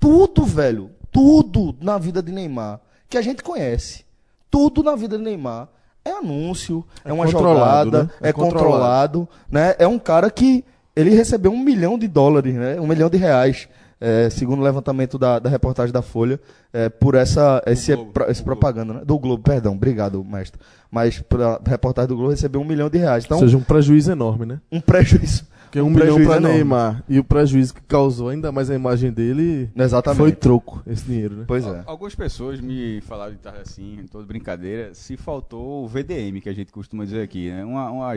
Tudo, 0.00 0.44
velho, 0.44 0.92
tudo 1.12 1.76
na 1.78 1.98
vida 1.98 2.22
de 2.22 2.32
Neymar 2.32 2.80
que 3.08 3.18
a 3.18 3.22
gente 3.22 3.42
conhece, 3.42 4.06
tudo 4.50 4.82
na 4.82 4.96
vida 4.96 5.18
de 5.18 5.24
Neymar 5.24 5.68
é 6.08 6.12
anúncio, 6.18 6.84
é, 7.04 7.10
É 7.10 7.12
uma 7.12 7.24
controlado, 7.24 7.90
jogada, 7.90 8.04
né? 8.04 8.10
é, 8.22 8.28
É 8.28 8.32
controlado, 8.32 9.28
né? 9.50 9.74
É 9.78 9.86
um 9.86 9.98
cara 9.98 10.30
que 10.30 10.64
ele 10.94 11.10
recebeu 11.10 11.52
um 11.52 11.58
milhão 11.62 11.98
de 11.98 12.08
dólares, 12.08 12.54
né? 12.54 12.80
Um 12.80 12.86
milhão 12.86 13.10
de 13.10 13.16
reais, 13.18 13.68
é, 14.00 14.28
segundo 14.30 14.60
o 14.60 14.62
levantamento 14.62 15.18
da, 15.18 15.38
da 15.38 15.48
reportagem 15.50 15.92
da 15.92 16.02
Folha, 16.02 16.40
é, 16.72 16.88
por 16.88 17.14
essa 17.14 17.62
esse, 17.66 17.94
Globo, 17.94 18.12
pro- 18.12 18.30
esse 18.30 18.42
propaganda, 18.42 18.92
né? 18.94 19.00
Do 19.04 19.18
Globo, 19.18 19.42
perdão, 19.42 19.74
obrigado, 19.74 20.22
mestre. 20.24 20.60
Mas 20.90 21.20
pela 21.20 21.60
reportagem 21.66 22.08
do 22.08 22.16
Globo 22.16 22.30
recebeu 22.30 22.60
um 22.60 22.64
milhão 22.64 22.88
de 22.88 22.98
reais. 22.98 23.24
Então, 23.24 23.38
Ou 23.38 23.42
seja, 23.44 23.56
um 23.56 23.62
prejuízo 23.62 24.10
enorme, 24.12 24.46
né? 24.46 24.60
um 24.72 24.80
prejuízo. 24.80 25.44
Porque 25.76 25.80
um, 25.80 25.90
milhão 25.90 26.26
pra 26.26 26.36
enorme. 26.36 26.48
Neymar 26.56 27.04
e 27.08 27.18
o 27.18 27.24
prejuízo 27.24 27.74
que 27.74 27.82
causou 27.82 28.28
ainda 28.30 28.50
mais 28.50 28.70
a 28.70 28.74
imagem 28.74 29.12
dele 29.12 29.70
Exatamente. 29.76 30.18
foi 30.18 30.32
troco 30.32 30.82
esse 30.86 31.04
dinheiro, 31.04 31.36
né? 31.36 31.44
Pois 31.46 31.66
é. 31.66 31.82
Algumas 31.86 32.14
pessoas 32.14 32.60
me 32.60 33.00
falaram 33.02 33.32
de 33.32 33.38
tarde 33.38 33.60
assim, 33.60 34.00
em 34.00 34.06
toda 34.06 34.24
brincadeira, 34.24 34.94
se 34.94 35.16
faltou 35.16 35.84
o 35.84 35.88
VDM, 35.88 36.40
que 36.40 36.48
a 36.48 36.54
gente 36.54 36.72
costuma 36.72 37.04
dizer 37.04 37.22
aqui, 37.22 37.50
né? 37.50 37.64
Uma, 37.64 37.90
uma, 37.90 38.14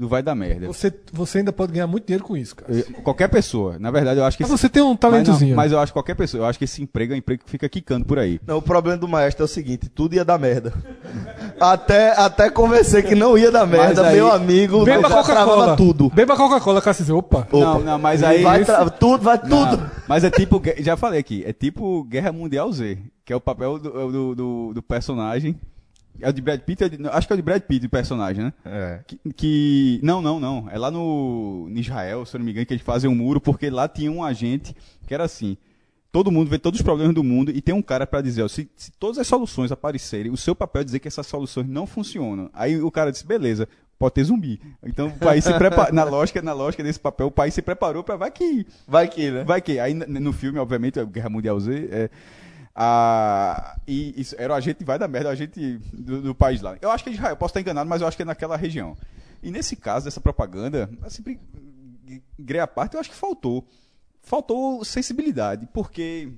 não 0.00 0.08
vai 0.08 0.22
dar 0.22 0.34
merda. 0.34 0.66
Você, 0.66 0.92
você 1.12 1.38
ainda 1.38 1.52
pode 1.52 1.72
ganhar 1.72 1.86
muito 1.86 2.06
dinheiro 2.06 2.24
com 2.24 2.36
isso, 2.36 2.56
cara. 2.56 2.72
Eu- 2.72 2.84
Qualquer 3.02 3.28
pessoa, 3.28 3.78
na 3.78 3.90
verdade, 3.90 4.18
eu 4.18 4.24
acho 4.24 4.36
que. 4.36 4.42
Mas 4.42 4.50
você 4.50 4.68
tem 4.68 4.82
um 4.82 4.90
mas, 4.90 4.98
talentozinho. 4.98 5.50
não, 5.50 5.56
mas 5.56 5.70
eu 5.72 5.78
acho 5.78 5.92
que 5.92 5.96
qualquer 5.96 6.14
pessoa, 6.16 6.42
eu 6.42 6.46
acho 6.46 6.58
que 6.58 6.64
esse 6.64 6.82
emprego 6.82 7.12
é 7.12 7.16
um 7.16 7.18
emprego 7.18 7.44
que 7.44 7.50
fica 7.50 7.68
quicando 7.68 8.04
por 8.06 8.18
aí. 8.18 8.40
Não, 8.46 8.56
o 8.58 8.62
problema 8.62 8.96
do 8.98 9.06
maestro 9.06 9.42
é 9.42 9.46
o 9.46 9.48
seguinte, 9.48 9.88
tudo 9.88 10.14
ia 10.14 10.24
dar 10.24 10.38
merda. 10.38 10.72
Até, 11.60 12.12
até 12.18 12.48
convencer 12.48 13.04
que 13.06 13.14
não 13.14 13.36
ia 13.36 13.50
dar 13.50 13.66
merda, 13.66 14.06
aí- 14.08 14.16
meu 14.16 14.32
amigo, 14.32 14.82
Beba 14.84 15.10
Coca-Cola. 15.10 15.76
tudo. 15.76 16.08
Beba 16.08 16.34
Coca-Cola, 16.36 16.80
Cássio. 16.80 17.18
Opa. 17.18 17.46
Não, 17.52 17.80
não, 17.80 17.98
mas 17.98 18.22
aí. 18.22 18.42
vai 18.42 18.64
tra- 18.64 18.88
tudo, 18.88 19.22
vai 19.24 19.38
Não, 19.44 19.68
tudo. 19.76 19.90
mas 20.08 20.24
é 20.24 20.30
tipo, 20.30 20.62
já 20.78 20.96
falei 20.96 21.20
aqui, 21.20 21.44
é 21.46 21.52
tipo 21.52 22.04
Guerra 22.04 22.32
Mundial 22.32 22.72
Z, 22.72 22.96
que 23.24 23.32
é 23.32 23.36
o 23.36 23.40
papel 23.40 23.78
do, 23.78 23.90
do, 24.10 24.34
do- 24.34 24.72
do 24.74 24.82
personagem. 24.82 25.54
É 26.22 26.28
o 26.28 26.32
de 26.32 26.40
Brad 26.40 26.60
Pitt, 26.60 26.84
é 26.84 26.88
de- 26.88 27.06
acho 27.08 27.26
que 27.26 27.32
é 27.32 27.34
o 27.34 27.36
de 27.36 27.42
Brad 27.42 27.62
Pitt, 27.62 27.86
o 27.86 27.90
personagem, 27.90 28.44
né? 28.44 28.52
É. 28.64 29.00
Que, 29.06 29.18
que- 29.36 30.00
Não, 30.02 30.20
não, 30.22 30.38
não. 30.40 30.68
É 30.70 30.78
lá 30.78 30.90
no 30.90 31.66
em 31.70 31.78
Israel, 31.80 32.24
se 32.26 32.34
eu 32.36 32.38
não 32.38 32.44
me 32.44 32.52
engano, 32.52 32.66
que 32.66 32.74
eles 32.74 32.82
fazem 32.84 33.08
um 33.10 33.14
muro, 33.14 33.40
porque 33.40 33.68
lá 33.70 33.88
tinha 33.88 34.10
um 34.10 34.22
agente 34.24 34.74
que 35.06 35.14
era 35.14 35.24
assim. 35.24 35.56
Todo 36.12 36.30
mundo 36.32 36.50
vê 36.50 36.58
todos 36.58 36.80
os 36.80 36.84
problemas 36.84 37.14
do 37.14 37.22
mundo 37.22 37.52
e 37.54 37.60
tem 37.60 37.72
um 37.74 37.80
cara 37.82 38.04
pra 38.04 38.20
dizer, 38.20 38.42
ó, 38.42 38.48
se, 38.48 38.68
se 38.76 38.90
todas 38.98 39.16
as 39.18 39.26
soluções 39.28 39.70
aparecerem, 39.70 40.32
o 40.32 40.36
seu 40.36 40.56
papel 40.56 40.82
é 40.82 40.84
dizer 40.84 40.98
que 40.98 41.06
essas 41.06 41.24
soluções 41.26 41.68
não 41.68 41.86
funcionam. 41.86 42.50
Aí 42.52 42.82
o 42.82 42.90
cara 42.90 43.12
disse, 43.12 43.24
beleza, 43.24 43.68
pode 43.96 44.14
ter 44.14 44.24
zumbi. 44.24 44.60
Então 44.84 45.06
o 45.06 45.12
país 45.18 45.44
se 45.44 45.52
prepara, 45.54 45.92
na 45.94 46.02
lógica, 46.02 46.42
na 46.42 46.52
lógica 46.52 46.82
desse 46.82 46.98
papel, 46.98 47.28
o 47.28 47.30
país 47.30 47.54
se 47.54 47.62
preparou 47.62 48.02
pra 48.02 48.16
vai 48.16 48.28
que 48.32 48.66
Vai 48.88 49.06
que, 49.06 49.30
né? 49.30 49.44
Vai 49.44 49.60
que 49.60 49.78
aí 49.78 49.94
no 49.94 50.32
filme, 50.32 50.58
obviamente, 50.58 50.98
é 50.98 51.04
Guerra 51.04 51.28
Mundial 51.30 51.60
Z, 51.60 51.88
é, 51.92 52.10
a, 52.82 53.76
e 53.86 54.18
isso, 54.18 54.34
era 54.38 54.54
o 54.54 54.56
agente 54.56 54.82
vai 54.84 54.98
da 54.98 55.06
merda, 55.06 55.28
o 55.28 55.32
agente 55.32 55.76
do, 55.92 56.22
do 56.22 56.34
país 56.34 56.62
lá. 56.62 56.78
Eu 56.80 56.90
acho 56.90 57.04
que 57.04 57.10
é 57.10 57.12
Israel, 57.12 57.36
posso 57.36 57.50
estar 57.50 57.60
enganado, 57.60 57.90
mas 57.90 58.00
eu 58.00 58.08
acho 58.08 58.16
que 58.16 58.22
é 58.22 58.24
naquela 58.24 58.56
região. 58.56 58.96
E 59.42 59.50
nesse 59.50 59.76
caso, 59.76 60.06
dessa 60.06 60.18
propaganda, 60.18 60.88
assim, 61.02 61.22
greia 62.38 62.64
à 62.64 62.66
parte, 62.66 62.94
eu 62.94 63.00
acho 63.00 63.10
que 63.10 63.16
faltou. 63.16 63.68
Faltou 64.22 64.82
sensibilidade, 64.82 65.68
porque 65.74 66.32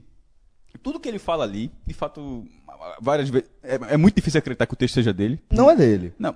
tudo 0.82 0.98
que 0.98 1.08
ele 1.08 1.20
fala 1.20 1.44
ali, 1.44 1.70
de 1.86 1.94
fato, 1.94 2.44
várias 3.00 3.28
vezes. 3.28 3.48
É, 3.62 3.78
é 3.90 3.96
muito 3.96 4.14
difícil 4.16 4.38
acreditar 4.38 4.66
que 4.66 4.74
o 4.74 4.76
texto 4.76 4.94
seja 4.94 5.12
dele. 5.12 5.40
Não 5.50 5.70
é 5.70 5.76
dele. 5.76 6.12
Não, 6.18 6.34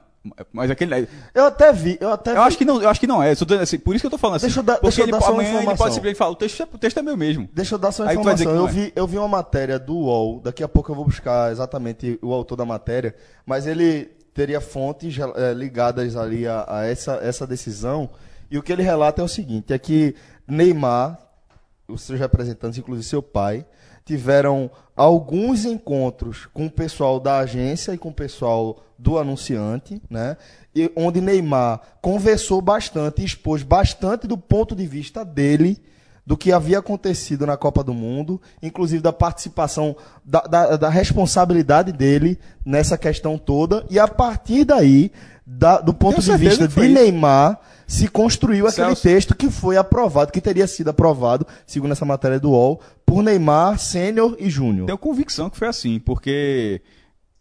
mas 0.52 0.70
aquele. 0.70 1.08
Eu 1.34 1.46
até 1.46 1.72
vi, 1.72 1.96
eu 2.00 2.10
até 2.10 2.30
Eu 2.32 2.34
vi. 2.36 2.40
acho 2.40 2.58
que 2.58 2.64
não, 2.64 2.82
eu 2.82 2.88
acho 2.88 3.00
que 3.00 3.06
não 3.06 3.22
é. 3.22 3.32
Assim, 3.60 3.78
por 3.78 3.94
isso 3.94 4.02
que 4.02 4.06
eu 4.06 4.10
tô 4.10 4.18
falando 4.18 4.36
assim. 4.36 4.46
Deixa 4.46 4.60
eu 4.60 4.64
dar- 4.64 4.74
porque 4.78 4.86
deixa 4.96 5.00
eu 5.02 5.04
ele, 5.06 5.12
só 5.12 5.18
uma 5.18 5.34
amanhã 5.34 5.48
ele 5.48 5.56
informação. 5.58 5.76
pode 5.84 5.94
simplesmente 5.94 6.18
falar, 6.18 6.30
o 6.30 6.36
texto, 6.36 6.62
é- 6.62 6.68
o 6.72 6.78
texto 6.78 6.98
é 6.98 7.02
meu 7.02 7.16
mesmo. 7.16 7.48
Deixa 7.52 7.74
eu 7.74 7.78
dar 7.78 7.92
só 7.92 8.02
uma 8.04 8.10
Aí 8.10 8.16
informação. 8.16 8.52
Eu 8.52 8.58
não 8.58 8.68
é. 8.68 8.72
vi, 8.72 8.92
eu 8.96 9.06
vi 9.06 9.18
uma 9.18 9.28
matéria 9.28 9.78
do 9.78 9.94
UOL, 9.94 10.40
daqui 10.40 10.62
a 10.62 10.68
pouco 10.68 10.90
eu 10.90 10.96
vou 10.96 11.04
buscar 11.04 11.50
exatamente 11.52 12.18
o 12.22 12.32
autor 12.32 12.56
da 12.56 12.64
matéria, 12.64 13.14
mas 13.44 13.66
ele 13.66 14.10
teria 14.34 14.60
fontes 14.60 15.16
eh, 15.18 15.54
ligadas 15.54 16.14
ali 16.16 16.46
a, 16.46 16.64
a 16.68 16.84
essa, 16.86 17.14
essa 17.22 17.46
decisão, 17.46 18.10
e 18.50 18.58
o 18.58 18.62
que 18.62 18.70
ele 18.72 18.82
relata 18.82 19.22
é 19.22 19.24
o 19.24 19.28
seguinte, 19.28 19.72
é 19.72 19.78
que 19.78 20.14
Neymar, 20.46 21.18
os 21.88 22.02
seus 22.02 22.18
representantes, 22.18 22.78
inclusive 22.78 23.06
seu 23.08 23.22
pai, 23.22 23.64
tiveram 24.06 24.70
alguns 24.96 25.64
encontros 25.64 26.46
com 26.54 26.66
o 26.66 26.70
pessoal 26.70 27.18
da 27.18 27.38
agência 27.38 27.92
e 27.92 27.98
com 27.98 28.08
o 28.08 28.14
pessoal 28.14 28.78
do 28.96 29.18
anunciante, 29.18 30.00
né? 30.08 30.36
E 30.75 30.90
onde 30.96 31.20
Neymar 31.20 31.80
conversou 32.00 32.62
bastante, 32.62 33.25
expôs 33.25 33.62
bastante 33.62 34.26
do 34.26 34.38
ponto 34.38 34.75
de 34.76 34.86
vista 34.86 35.25
dele 35.25 35.82
do 36.25 36.36
que 36.36 36.52
havia 36.52 36.78
acontecido 36.78 37.46
na 37.46 37.56
Copa 37.56 37.84
do 37.84 37.94
Mundo, 37.94 38.40
inclusive 38.62 39.02
da 39.02 39.12
participação, 39.12 39.96
da, 40.25 40.40
da, 40.40 40.76
da 40.76 40.88
responsabilidade 40.88 41.92
dele 41.92 42.38
nessa 42.64 42.98
questão 42.98 43.38
toda, 43.38 43.86
e 43.88 43.98
a 43.98 44.08
partir 44.08 44.64
daí, 44.64 45.12
da- 45.46 45.80
do 45.80 45.94
ponto 45.94 46.20
de 46.20 46.36
vista 46.36 46.66
de. 46.66 46.88
Neymar, 46.88 47.60
se 47.86 48.08
construiu 48.08 48.66
aquele 48.66 48.86
Celso. 48.88 49.02
texto 49.02 49.34
que 49.36 49.48
foi 49.48 49.76
aprovado, 49.76 50.32
que 50.32 50.40
teria 50.40 50.66
sido 50.66 50.88
aprovado, 50.90 51.46
segundo 51.64 51.92
essa 51.92 52.04
matéria 52.04 52.40
do 52.40 52.50
UOL, 52.50 52.80
por 53.04 53.22
Neymar, 53.22 53.78
Sênior 53.78 54.36
e 54.40 54.50
Júnior. 54.50 54.86
Tenho 54.86 54.98
convicção 54.98 55.48
que 55.48 55.56
foi 55.56 55.68
assim, 55.68 55.98
porque. 55.98 56.82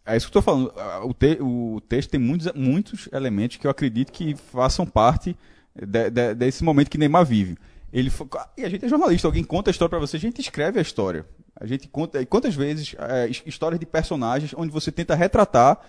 É 0.08 0.16
isso 0.16 0.30
que 0.30 0.36
eu 0.36 0.40
estou 0.40 0.54
falando. 0.54 0.72
O, 1.04 1.12
te- 1.12 1.38
o 1.40 1.80
texto 1.88 2.10
tem 2.10 2.20
muitos, 2.20 2.52
muitos 2.54 3.08
elementos 3.12 3.56
que 3.56 3.66
eu 3.66 3.70
acredito 3.72 4.12
que 4.12 4.36
façam 4.52 4.86
parte 4.86 5.36
de- 5.74 6.10
de- 6.10 6.34
desse 6.34 6.62
momento 6.62 6.88
que 6.90 6.96
Neymar 6.98 7.26
vive. 7.26 7.56
Ele 7.92 8.12
e 8.56 8.64
a 8.64 8.68
gente 8.68 8.84
é 8.84 8.88
jornalista, 8.88 9.26
alguém 9.26 9.42
conta 9.42 9.68
a 9.70 9.72
história 9.72 9.90
para 9.90 9.98
você, 9.98 10.16
a 10.16 10.20
gente 10.20 10.40
escreve 10.40 10.78
a 10.78 10.82
história. 10.82 11.26
A 11.58 11.66
gente 11.66 11.88
conta. 11.88 12.22
E 12.22 12.26
quantas 12.26 12.54
vezes 12.54 12.94
é, 12.98 13.26
his- 13.28 13.42
histórias 13.46 13.80
de 13.80 13.86
personagens 13.86 14.52
onde 14.56 14.70
você 14.70 14.92
tenta 14.92 15.14
retratar 15.16 15.80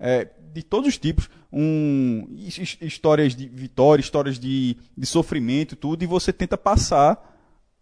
é, 0.00 0.26
de 0.52 0.62
todos 0.64 0.88
os 0.88 0.98
tipos, 0.98 1.28
um, 1.52 2.26
his- 2.36 2.58
his- 2.58 2.78
histórias 2.80 3.34
de 3.34 3.48
vitória, 3.48 4.00
histórias 4.00 4.38
de, 4.38 4.76
de 4.96 5.06
sofrimento, 5.06 5.76
tudo, 5.76 6.02
e 6.02 6.06
você 6.06 6.32
tenta 6.32 6.56
passar 6.56 7.28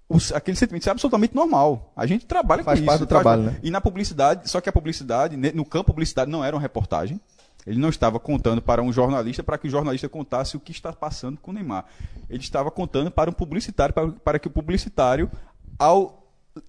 os- 0.09 0.33
aquele 0.33 0.57
sentimento. 0.57 0.83
Isso 0.83 0.89
é 0.89 0.93
absolutamente 0.93 1.35
normal. 1.35 1.93
A 1.97 2.07
gente 2.07 2.25
trabalha 2.27 2.65
Faz 2.65 2.81
com 2.81 2.87
parte 2.87 2.97
isso. 2.99 3.07
do 3.07 3.09
trabalho, 3.09 3.43
né? 3.43 3.59
E 3.63 3.71
na 3.71 3.81
publicidade, 3.81 4.49
só 4.51 4.61
que 4.61 4.69
a 4.69 4.73
publicidade, 4.73 5.37
no 5.37 5.65
campo 5.65 5.93
publicidade, 5.93 6.31
não 6.31 6.45
era 6.45 6.57
uma 6.57 6.63
reportagem. 6.63 7.21
Ele 7.67 7.79
não 7.79 7.91
estava 7.91 8.19
contando 8.19 8.63
para 8.63 8.83
um 8.83 8.91
jornalista 8.91 9.43
para 9.43 9.59
que 9.59 9.67
o 9.67 9.71
jornalista 9.71 10.09
contasse 10.09 10.57
o 10.57 10.61
que 10.61 10.73
está 10.73 10.91
passando 10.93 11.39
com 11.39 11.51
o 11.51 11.55
Neymar. 11.55 11.85
Ele 12.31 12.41
estava 12.41 12.71
contando 12.71 13.11
para 13.11 13.29
um 13.29 13.33
publicitário, 13.33 13.93
para, 13.95 14.09
para 14.11 14.39
que 14.39 14.49
o 14.49 14.51
publicitário, 14.51 15.31
ao 15.79 16.18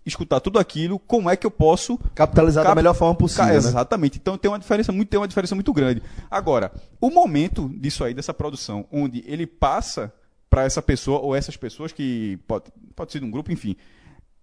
escutar 0.06 0.40
tudo 0.40 0.60
aquilo, 0.60 0.98
como 1.00 1.30
é 1.30 1.36
que 1.36 1.46
eu 1.46 1.52
posso 1.52 1.98
Capitalizar 2.16 2.64
da 2.64 2.70
Cap- 2.70 2.76
melhor 2.78 2.94
forma 2.94 3.16
possível. 3.16 3.46
Né? 3.46 3.56
Exatamente. 3.56 4.18
Então 4.18 4.38
tem 4.38 4.50
uma 4.50 4.60
diferença 4.60 4.92
muito, 4.92 5.10
tem 5.10 5.20
uma 5.20 5.28
diferença 5.28 5.56
muito 5.56 5.72
grande. 5.74 6.02
Agora, 6.30 6.72
o 7.00 7.10
momento 7.10 7.70
disso 7.70 8.04
aí, 8.04 8.14
dessa 8.14 8.34
produção, 8.34 8.86
onde 8.92 9.24
ele 9.28 9.46
passa 9.48 10.14
para 10.50 10.64
essa 10.64 10.82
pessoa 10.82 11.20
ou 11.20 11.36
essas 11.36 11.56
pessoas 11.56 11.92
que 11.92 12.38
pode, 12.48 12.66
pode 12.96 13.12
ser 13.12 13.20
de 13.20 13.26
um 13.26 13.32
grupo, 13.32 13.52
enfim. 13.52 13.76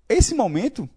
Esse 0.09 0.35
momento 0.35 0.89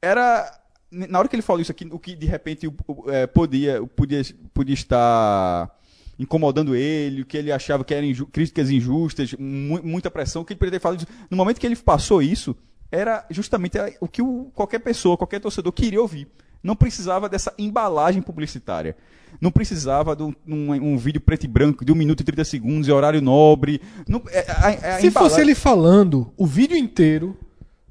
era 0.00 0.50
na 0.90 1.18
hora 1.18 1.28
que 1.28 1.34
ele 1.34 1.42
falou 1.42 1.60
isso 1.60 1.72
aqui, 1.72 1.88
o 1.90 1.98
que 1.98 2.14
de 2.14 2.24
repente 2.26 2.70
é, 3.08 3.26
podia, 3.26 3.84
podia, 3.96 4.22
podia 4.52 4.74
estar 4.74 5.76
incomodando 6.16 6.76
ele, 6.76 7.22
o 7.22 7.26
que 7.26 7.36
ele 7.36 7.50
achava 7.50 7.82
que 7.84 7.92
eram 7.92 8.06
inju- 8.06 8.26
críticas 8.28 8.70
injustas, 8.70 9.34
mu- 9.34 9.82
muita 9.82 10.08
pressão, 10.08 10.42
o 10.42 10.44
que 10.44 10.52
ele 10.52 10.58
poderia 10.58 10.78
ter 10.78 10.82
falado. 10.82 10.98
disso. 11.00 11.10
No 11.28 11.36
momento 11.36 11.58
que 11.58 11.66
ele 11.66 11.74
passou 11.74 12.22
isso, 12.22 12.56
era 12.90 13.24
justamente 13.30 13.76
o 14.00 14.08
que 14.08 14.22
o- 14.22 14.50
qualquer 14.54 14.78
pessoa, 14.80 15.16
qualquer 15.16 15.40
torcedor 15.40 15.72
queria 15.72 16.00
ouvir. 16.00 16.28
Não 16.62 16.74
precisava 16.76 17.28
dessa 17.28 17.52
embalagem 17.58 18.22
publicitária. 18.22 18.96
Não 19.40 19.50
precisava 19.50 20.14
de 20.14 20.22
um, 20.22 20.32
um- 20.46 20.70
um 20.92 20.96
vídeo 20.96 21.20
preto 21.20 21.44
e 21.44 21.48
branco 21.48 21.84
de 21.84 21.90
1 21.92 21.94
minuto 21.94 22.20
e 22.20 22.24
30 22.24 22.44
segundos, 22.44 22.86
e 22.88 22.92
horário 22.92 23.20
nobre. 23.20 23.80
Não- 24.08 24.22
é- 24.30 24.46
a- 24.48 24.52
a- 24.52 24.68
a 24.68 24.72
Se 24.72 24.78
fosse 24.78 25.06
embalagem- 25.08 25.40
ele 25.40 25.54
falando 25.54 26.32
o 26.36 26.46
vídeo 26.46 26.76
inteiro, 26.76 27.36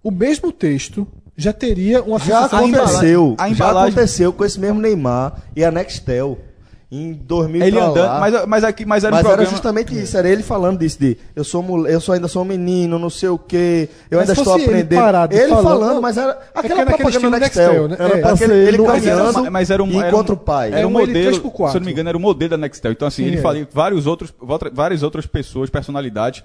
o 0.01 0.09
mesmo 0.09 0.51
texto, 0.51 1.05
já 1.35 1.51
teria 1.51 2.01
uma 2.01 2.17
Já 2.19 2.45
aconteceu, 2.45 3.35
a 3.37 3.47
já 3.47 3.53
embalagem- 3.53 3.91
aconteceu 3.93 4.31
com 4.33 4.45
esse 4.45 4.59
mesmo 4.59 4.79
Neymar 4.79 5.41
e 5.55 5.63
a 5.65 5.69
Nextel 5.71 6.39
em 6.95 7.11
2000 7.13 7.63
Ele 7.63 7.71
pra 7.75 7.85
andando, 7.87 8.05
lá. 8.05 8.19
mas, 8.19 8.45
mas, 8.45 8.63
aqui, 8.63 8.85
mas 8.85 9.03
era 9.03 9.15
Mas 9.15 9.25
um 9.25 9.29
era 9.31 9.45
justamente 9.45 9.99
isso, 9.99 10.15
era 10.15 10.29
ele 10.29 10.43
falando 10.43 10.77
disso 10.77 10.99
de 10.99 11.17
eu 11.35 11.43
sou 11.43 11.87
eu 11.87 11.99
sou 11.99 12.13
ainda 12.13 12.27
sou 12.27 12.43
um 12.43 12.45
menino, 12.45 12.99
não 12.99 13.09
sei 13.09 13.29
o 13.29 13.37
quê, 13.39 13.89
eu 14.11 14.19
Mas 14.19 14.29
ainda 14.29 14.39
estou 14.39 14.53
fosse 14.53 14.65
ele 14.65 14.73
aprendendo. 14.81 14.99
parado 14.99 15.35
Ele 15.35 15.47
falando, 15.47 15.63
falando, 15.79 16.01
mas 16.03 16.17
era 16.17 16.33
que 16.35 16.39
aquela 16.53 16.85
naquele 16.85 16.85
propaganda 16.85 17.09
estilo 17.09 17.31
Nextel, 17.31 17.87
Nextel, 17.87 17.87
né? 17.87 17.95
Era 17.99 18.19
É. 18.19 18.31
aquele, 18.31 18.53
ele 18.53 18.77
não- 18.77 18.85
Mas 18.85 19.07
era, 19.07 19.17
caminhando 19.23 19.51
mas 19.51 19.69
era 19.71 19.83
um, 19.83 19.99
era 19.99 20.07
encontra 20.09 20.33
um- 20.33 20.37
o 20.37 20.39
pai. 20.39 20.67
Era 20.67 20.75
um 20.75 20.79
Era 20.79 20.87
um 20.87 20.91
modelo, 20.91 21.31
3x4. 21.31 21.71
se 21.71 21.77
eu 21.77 21.79
não 21.81 21.85
me 21.87 21.91
engano, 21.93 22.09
era 22.09 22.17
o 22.17 22.21
modelo 22.21 22.49
da 22.51 22.57
Nextel. 22.57 22.91
Então, 22.91 23.07
assim, 23.07 23.23
Sim, 23.23 23.27
ele 23.29 23.37
é. 23.37 23.41
fala, 23.41 23.67
vários 23.73 24.05
outros, 24.05 24.31
várias 24.71 25.01
outras 25.01 25.25
pessoas, 25.25 25.71
personalidades, 25.71 26.43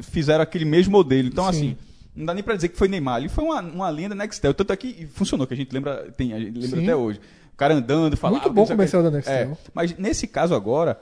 fizeram 0.00 0.42
aquele 0.42 0.64
mesmo 0.64 0.92
modelo. 0.92 1.26
Então, 1.28 1.44
Sim. 1.44 1.50
assim, 1.50 1.76
não 2.14 2.26
dá 2.26 2.34
nem 2.34 2.42
pra 2.42 2.54
dizer 2.54 2.68
que 2.68 2.76
foi 2.78 2.86
Neymar. 2.88 3.18
Ele 3.18 3.28
foi 3.28 3.44
uma, 3.44 3.60
uma 3.60 3.90
linha 3.90 4.08
da 4.10 4.14
Nextel. 4.14 4.54
Tanto 4.54 4.72
é 4.72 4.76
que 4.76 5.06
funcionou, 5.14 5.46
que 5.46 5.54
a 5.54 5.56
gente 5.56 5.72
lembra, 5.72 6.06
tem, 6.16 6.32
a 6.32 6.38
gente 6.38 6.58
lembra 6.58 6.78
Sim. 6.78 6.82
até 6.84 6.96
hoje. 6.96 7.20
O 7.58 7.64
cara 7.66 7.74
andando, 7.74 8.16
falando. 8.16 8.42
Muito 8.42 8.52
bom 8.54 8.64
comercial 8.64 9.02
da 9.02 9.10
Nextel. 9.10 9.34
É, 9.34 9.48
mas 9.74 9.98
nesse 9.98 10.28
caso 10.28 10.54
agora, 10.54 10.96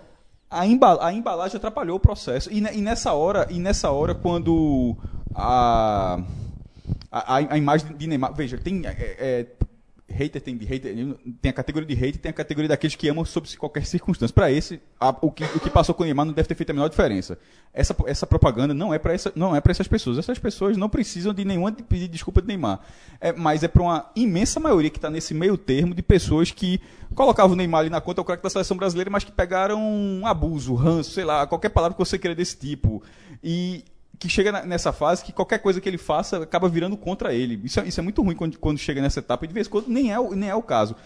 a, 0.50 0.66
embala- 0.66 1.06
a 1.06 1.12
embalagem 1.12 1.58
atrapalhou 1.58 1.98
o 1.98 2.00
processo. 2.00 2.50
E, 2.50 2.56
e 2.60 2.80
nessa 2.80 3.12
hora, 3.12 3.46
e 3.50 3.58
nessa 3.58 3.90
hora 3.90 4.14
quando 4.14 4.96
a, 5.34 6.18
a, 7.12 7.36
a 7.36 7.58
imagem 7.58 7.94
de 7.94 8.06
Neymar. 8.06 8.32
Veja, 8.32 8.56
tem. 8.56 8.86
é, 8.86 9.16
é, 9.18 9.46
hater 10.08 10.40
tem 10.40 10.56
hater, 10.56 10.94
tem 11.42 11.50
a 11.50 11.52
categoria 11.52 11.86
de 11.88 11.94
hater 11.94 12.20
tem 12.20 12.30
a 12.30 12.32
categoria 12.32 12.68
daqueles 12.68 12.94
que 12.94 13.08
amam 13.08 13.24
sob 13.24 13.48
qualquer 13.56 13.84
circunstância. 13.84 14.32
Para 14.32 14.50
esse, 14.52 14.80
a- 15.00 15.16
o, 15.20 15.30
que, 15.32 15.42
o 15.44 15.60
que 15.60 15.68
passou 15.68 15.94
com 15.94 16.02
o 16.02 16.06
Neymar 16.06 16.24
não 16.24 16.32
deve 16.32 16.46
ter 16.48 16.54
feito 16.54 16.70
a 16.70 16.72
menor 16.72 16.88
diferença. 16.88 17.36
Essa, 17.74 17.94
essa 18.06 18.26
propaganda 18.26 18.72
não 18.72 18.94
é 18.94 18.98
para 18.98 19.12
essa, 19.12 19.32
não 19.34 19.54
é 19.54 19.60
para 19.60 19.72
essas 19.72 19.88
pessoas. 19.88 20.16
Essas 20.16 20.38
pessoas 20.38 20.76
não 20.76 20.88
precisam 20.88 21.34
de 21.34 21.44
nenhuma 21.44 21.72
de 21.72 21.82
pedir 21.82 22.06
desculpa 22.08 22.40
de 22.40 22.46
Neymar. 22.48 22.80
É, 23.20 23.32
mas 23.32 23.62
é 23.64 23.68
para 23.68 23.82
uma 23.82 24.10
imensa 24.14 24.60
maioria 24.60 24.90
que 24.90 24.98
está 24.98 25.10
nesse 25.10 25.34
meio 25.34 25.58
termo 25.58 25.94
de 25.94 26.02
pessoas 26.02 26.50
que 26.52 26.80
colocavam 27.14 27.52
o 27.54 27.56
Neymar 27.56 27.80
ali 27.80 27.90
na 27.90 28.00
conta, 28.00 28.20
o 28.20 28.24
craque 28.24 28.42
da 28.42 28.50
seleção 28.50 28.76
brasileira, 28.76 29.10
mas 29.10 29.24
que 29.24 29.32
pegaram 29.32 29.82
um 29.82 30.26
abuso, 30.26 30.74
ranço, 30.74 31.10
sei 31.10 31.24
lá, 31.24 31.46
qualquer 31.46 31.70
palavra 31.70 31.94
que 31.94 31.98
você 31.98 32.18
queira 32.18 32.34
desse 32.34 32.56
tipo. 32.56 33.02
E 33.42 33.84
que 34.18 34.28
chega 34.28 34.62
nessa 34.64 34.92
fase 34.92 35.24
que 35.24 35.32
qualquer 35.32 35.58
coisa 35.58 35.80
que 35.80 35.88
ele 35.88 35.98
faça 35.98 36.42
acaba 36.42 36.68
virando 36.68 36.96
contra 36.96 37.34
ele. 37.34 37.60
Isso 37.64 37.80
é, 37.80 37.88
isso 37.88 38.00
é 38.00 38.02
muito 38.02 38.22
ruim 38.22 38.34
quando, 38.34 38.58
quando 38.58 38.78
chega 38.78 39.00
nessa 39.00 39.20
etapa 39.20 39.44
e 39.44 39.48
de 39.48 39.54
vez 39.54 39.66
em 39.66 39.70
quando 39.70 39.88
nem 39.88 40.12
é, 40.12 40.16
nem 40.34 40.48
é 40.48 40.54
o 40.54 40.62
caso. 40.62 40.96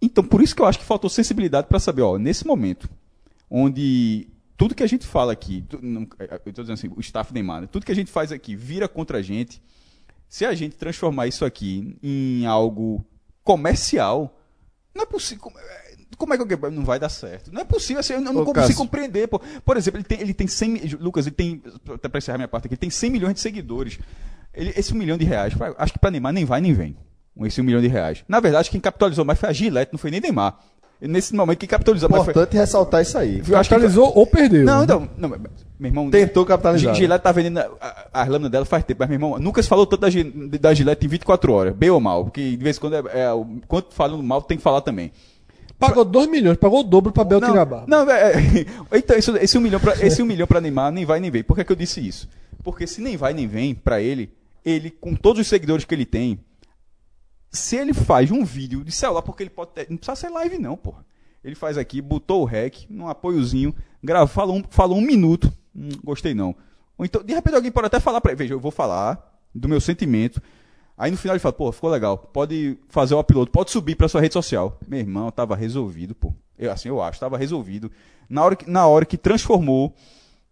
Então, 0.00 0.22
por 0.22 0.42
isso 0.42 0.54
que 0.54 0.60
eu 0.60 0.66
acho 0.66 0.78
que 0.78 0.84
faltou 0.84 1.08
sensibilidade 1.08 1.66
para 1.66 1.78
saber, 1.78 2.02
ó, 2.02 2.18
nesse 2.18 2.46
momento, 2.46 2.88
onde 3.50 4.28
tudo 4.56 4.74
que 4.74 4.82
a 4.82 4.86
gente 4.86 5.06
fala 5.06 5.32
aqui, 5.32 5.64
eu 5.70 6.50
estou 6.50 6.64
dizendo 6.64 6.72
assim, 6.72 6.90
o 6.94 7.00
staff 7.00 7.32
Neymar, 7.32 7.62
né? 7.62 7.68
tudo 7.70 7.86
que 7.86 7.92
a 7.92 7.94
gente 7.94 8.10
faz 8.10 8.30
aqui 8.30 8.54
vira 8.54 8.86
contra 8.86 9.18
a 9.18 9.22
gente, 9.22 9.62
se 10.28 10.44
a 10.44 10.54
gente 10.54 10.76
transformar 10.76 11.26
isso 11.26 11.44
aqui 11.44 11.96
em 12.02 12.44
algo 12.44 13.04
comercial, 13.42 14.38
não 14.94 15.02
é 15.02 15.06
possível. 15.06 15.52
Como, 16.16 16.32
é- 16.34 16.38
que 16.38 16.54
eu, 16.54 16.70
não 16.70 16.84
vai 16.84 16.98
dar 16.98 17.08
certo? 17.08 17.52
Não 17.52 17.60
é 17.60 17.64
possível, 17.64 18.00
assim, 18.00 18.14
eu 18.14 18.20
não, 18.20 18.30
Ô, 18.32 18.34
consigo 18.44 18.52
Cássio. 18.54 18.76
compreender. 18.76 19.26
Pô. 19.28 19.40
Por 19.64 19.76
exemplo, 19.76 19.98
ele 19.98 20.04
tem, 20.04 20.20
ele 20.20 20.34
tem 20.34 20.46
100 20.46 20.68
mi- 20.70 20.96
Lucas, 21.00 21.26
ele 21.26 21.34
tem. 21.34 21.62
Até 21.92 22.08
para 22.08 22.18
encerrar 22.18 22.38
minha 22.38 22.48
parte 22.48 22.66
aqui, 22.66 22.74
ele 22.74 22.80
tem 22.80 22.90
100 22.90 23.10
milhões 23.10 23.34
de 23.34 23.40
seguidores. 23.40 23.98
Ele, 24.54 24.72
esse 24.76 24.92
um 24.92 24.96
milhão 24.96 25.16
de 25.18 25.24
reais, 25.24 25.54
pra- 25.54 25.74
acho 25.78 25.92
que 25.92 25.98
para 25.98 26.10
Neymar 26.12 26.32
nem 26.32 26.44
vai 26.44 26.60
nem 26.60 26.72
vem. 26.72 26.96
Esse 27.42 27.60
um 27.60 27.64
milhão 27.64 27.80
de 27.80 27.88
reais. 27.88 28.24
Na 28.28 28.38
verdade, 28.38 28.70
quem 28.70 28.80
capitalizou 28.80 29.24
mais 29.24 29.38
foi 29.40 29.48
a 29.48 29.52
Gillette, 29.52 29.92
não 29.92 29.98
foi 29.98 30.10
nem 30.10 30.20
Neymar. 30.20 30.56
Nesse 31.00 31.34
momento, 31.34 31.58
quem 31.58 31.68
capitalizou 31.68 32.08
mais 32.08 32.22
foi. 32.22 32.30
Importante 32.30 32.56
ressaltar 32.56 33.02
isso 33.02 33.18
aí. 33.18 33.38
Eu 33.46 33.58
acho 33.58 33.68
que- 33.68 33.74
Capitalizou 33.74 34.12
ou 34.16 34.24
perdeu. 34.26 34.64
Não, 34.64 34.78
né? 34.78 34.84
então. 34.84 35.08
Não, 35.18 35.28
meu 35.28 35.40
irmão. 35.90 36.08
Tentou 36.10 36.46
capitalizar. 36.46 36.94
Gillette 36.94 37.22
tá 37.24 37.32
vendendo 37.32 37.58
a- 37.58 37.68
a- 37.80 38.22
as 38.22 38.28
lâminas 38.28 38.52
dela 38.52 38.64
faz 38.64 38.84
tempo, 38.84 39.00
mas 39.00 39.08
meu 39.08 39.16
irmão, 39.16 39.38
nunca 39.40 39.60
se 39.60 39.68
falou 39.68 39.84
tanto 39.86 40.00
da, 40.02 40.08
da 40.58 40.72
Gillette 40.72 41.04
em 41.04 41.08
24 41.08 41.52
horas, 41.52 41.74
bem 41.74 41.90
ou 41.90 41.98
mal, 42.00 42.24
porque 42.24 42.56
de 42.56 42.62
vez 42.62 42.76
em 42.76 42.80
quando 42.80 42.94
é, 42.94 43.02
é, 43.22 43.32
o- 43.32 43.44
quando 43.66 43.86
falando 43.90 44.22
mal 44.22 44.40
tem 44.40 44.56
que 44.56 44.62
falar 44.62 44.80
também. 44.82 45.10
Pagou 45.78 46.04
2 46.04 46.28
milhões, 46.28 46.56
pagou 46.56 46.80
o 46.80 46.84
dobro 46.84 47.12
pra 47.12 47.24
Bel 47.24 47.40
Tirabá. 47.50 47.84
Não, 47.86 48.10
é, 48.10 48.32
é, 48.32 48.36
então, 48.98 49.16
isso- 49.18 49.36
esse, 49.36 49.58
um 49.58 49.60
milhão 49.60 49.80
pra, 49.80 49.94
esse 50.04 50.22
um 50.22 50.26
milhão 50.26 50.46
pra 50.46 50.60
Neymar 50.60 50.92
nem 50.92 51.04
vai 51.04 51.20
nem 51.20 51.30
vem. 51.30 51.42
Por 51.42 51.56
que, 51.56 51.64
que 51.64 51.72
eu 51.72 51.76
disse 51.76 52.06
isso? 52.06 52.28
Porque 52.62 52.86
se 52.86 53.00
nem 53.00 53.16
vai 53.16 53.34
nem 53.34 53.46
vem 53.46 53.74
pra 53.74 54.00
ele, 54.00 54.32
ele, 54.64 54.90
com 54.90 55.14
todos 55.14 55.40
os 55.42 55.46
seguidores 55.48 55.84
que 55.84 55.94
ele 55.94 56.06
tem, 56.06 56.38
se 57.50 57.76
ele 57.76 57.92
faz 57.92 58.30
um 58.30 58.44
vídeo 58.44 58.82
de 58.84 58.90
celular, 58.92 59.22
porque 59.22 59.42
ele 59.42 59.50
pode 59.50 59.72
ter, 59.72 59.86
não 59.90 59.96
precisa 59.96 60.16
ser 60.16 60.28
live 60.30 60.58
não, 60.58 60.76
porra. 60.76 61.04
Ele 61.44 61.54
faz 61.54 61.76
aqui, 61.76 62.00
botou 62.00 62.42
o 62.42 62.44
rec, 62.46 62.86
num 62.88 63.06
apoiozinho, 63.08 63.74
grava, 64.02 64.26
falou 64.26 64.56
um, 64.56 64.64
falou 64.70 64.96
um 64.96 65.02
minuto, 65.02 65.52
hum, 65.76 65.88
gostei 66.02 66.32
não. 66.34 66.56
Ou 66.96 67.04
então, 67.04 67.22
de 67.22 67.34
repente 67.34 67.54
alguém 67.54 67.70
pode 67.70 67.86
até 67.86 68.00
falar 68.00 68.20
pra 68.20 68.32
ele, 68.32 68.38
veja, 68.38 68.54
eu 68.54 68.60
vou 68.60 68.70
falar 68.70 69.38
do 69.54 69.68
meu 69.68 69.80
sentimento. 69.80 70.40
Aí 70.96 71.10
no 71.10 71.16
final 71.16 71.34
ele 71.34 71.40
fala, 71.40 71.52
pô, 71.52 71.72
ficou 71.72 71.90
legal, 71.90 72.16
pode 72.16 72.78
fazer 72.88 73.14
o 73.14 73.20
upload, 73.20 73.50
pode 73.50 73.70
subir 73.70 73.96
pra 73.96 74.08
sua 74.08 74.20
rede 74.20 74.34
social. 74.34 74.78
Meu 74.86 75.00
irmão, 75.00 75.30
tava 75.30 75.56
resolvido, 75.56 76.14
pô. 76.14 76.32
Eu, 76.56 76.70
assim, 76.70 76.88
eu 76.88 77.02
acho, 77.02 77.18
tava 77.18 77.36
resolvido. 77.36 77.90
Na 78.28 78.44
hora 78.44 78.56
que, 78.56 78.70
na 78.70 78.86
hora 78.86 79.04
que 79.04 79.16
transformou 79.16 79.92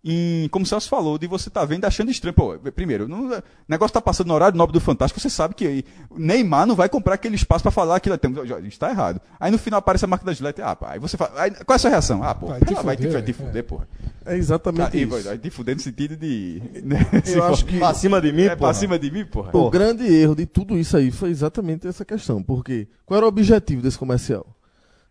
em, 0.04 0.48
como 0.48 0.64
o 0.64 0.66
Celso 0.68 0.88
falou, 0.88 1.16
de 1.16 1.26
você 1.28 1.48
tá 1.48 1.64
vendo 1.64 1.84
achando 1.84 2.10
estranho. 2.10 2.34
Pô, 2.34 2.58
primeiro, 2.74 3.06
não- 3.06 3.30
o 3.30 3.42
negócio 3.68 3.94
tá 3.94 4.00
passando 4.00 4.26
no 4.28 4.34
horário 4.34 4.56
nobre 4.58 4.72
do 4.72 4.80
Fantástico, 4.80 5.20
você 5.20 5.30
sabe 5.30 5.54
que 5.54 5.84
Neymar 6.16 6.66
não 6.66 6.74
vai 6.74 6.88
comprar 6.88 7.14
aquele 7.14 7.36
espaço 7.36 7.62
pra 7.62 7.70
falar 7.70 7.96
aquilo. 7.96 8.18
Tem, 8.18 8.32
a 8.38 8.60
gente 8.60 8.78
tá 8.78 8.90
errado. 8.90 9.20
Aí 9.38 9.50
no 9.52 9.58
final 9.58 9.78
aparece 9.78 10.04
a 10.04 10.08
marca 10.08 10.24
da 10.24 10.32
Gillette, 10.32 10.60
ah, 10.60 10.74
pá, 10.74 10.92
aí 10.92 10.98
você 10.98 11.16
fala, 11.16 11.40
aí, 11.40 11.50
qual 11.52 11.74
é 11.74 11.76
a 11.76 11.78
sua 11.78 11.90
reação? 11.90 12.22
Ah, 12.22 12.34
pô, 12.34 12.48
Vai 12.48 12.58
vai 12.60 12.66
te 12.68 12.74
te, 12.74 12.82
vai 12.82 12.96
te, 12.96 13.32
fuder, 13.32 13.42
vai 13.44 13.52
te 13.52 13.58
é. 13.58 13.62
porra. 13.62 13.88
É 14.26 14.36
exatamente 14.36 14.96
Ah, 14.96 15.00
e, 15.00 15.02
isso. 15.02 15.22
vai 15.28 15.38
te 15.38 15.50
fuder 15.50 15.74
no 15.76 15.80
sentido 15.82 16.16
de. 16.16 16.62
né, 16.82 16.98
se 17.24 17.36
Eu 17.36 17.42
for- 17.42 17.52
acho 17.52 17.64
que 17.66 17.78
Pra 17.78 17.94
cima 17.94 18.20
de 18.20 18.32
mim, 18.32 18.42
é 18.42 18.48
porra. 18.56 18.56
pra 18.58 18.74
cima 18.74 18.98
de 18.98 19.10
mim, 19.10 19.24
porra. 19.24 19.50
o 19.56 19.70
grande 19.70 20.04
erro 20.04 20.34
de 20.34 20.46
tudo 20.46 20.76
isso 20.78 20.96
aí 20.96 21.10
foi 21.12 21.30
exatamente 21.30 21.86
essa 21.86 22.04
questão. 22.04 22.42
Porque 22.42 22.88
qual 23.06 23.18
era 23.18 23.26
o 23.26 23.28
objetivo 23.28 23.82
desse 23.82 23.98
comercial? 23.98 24.46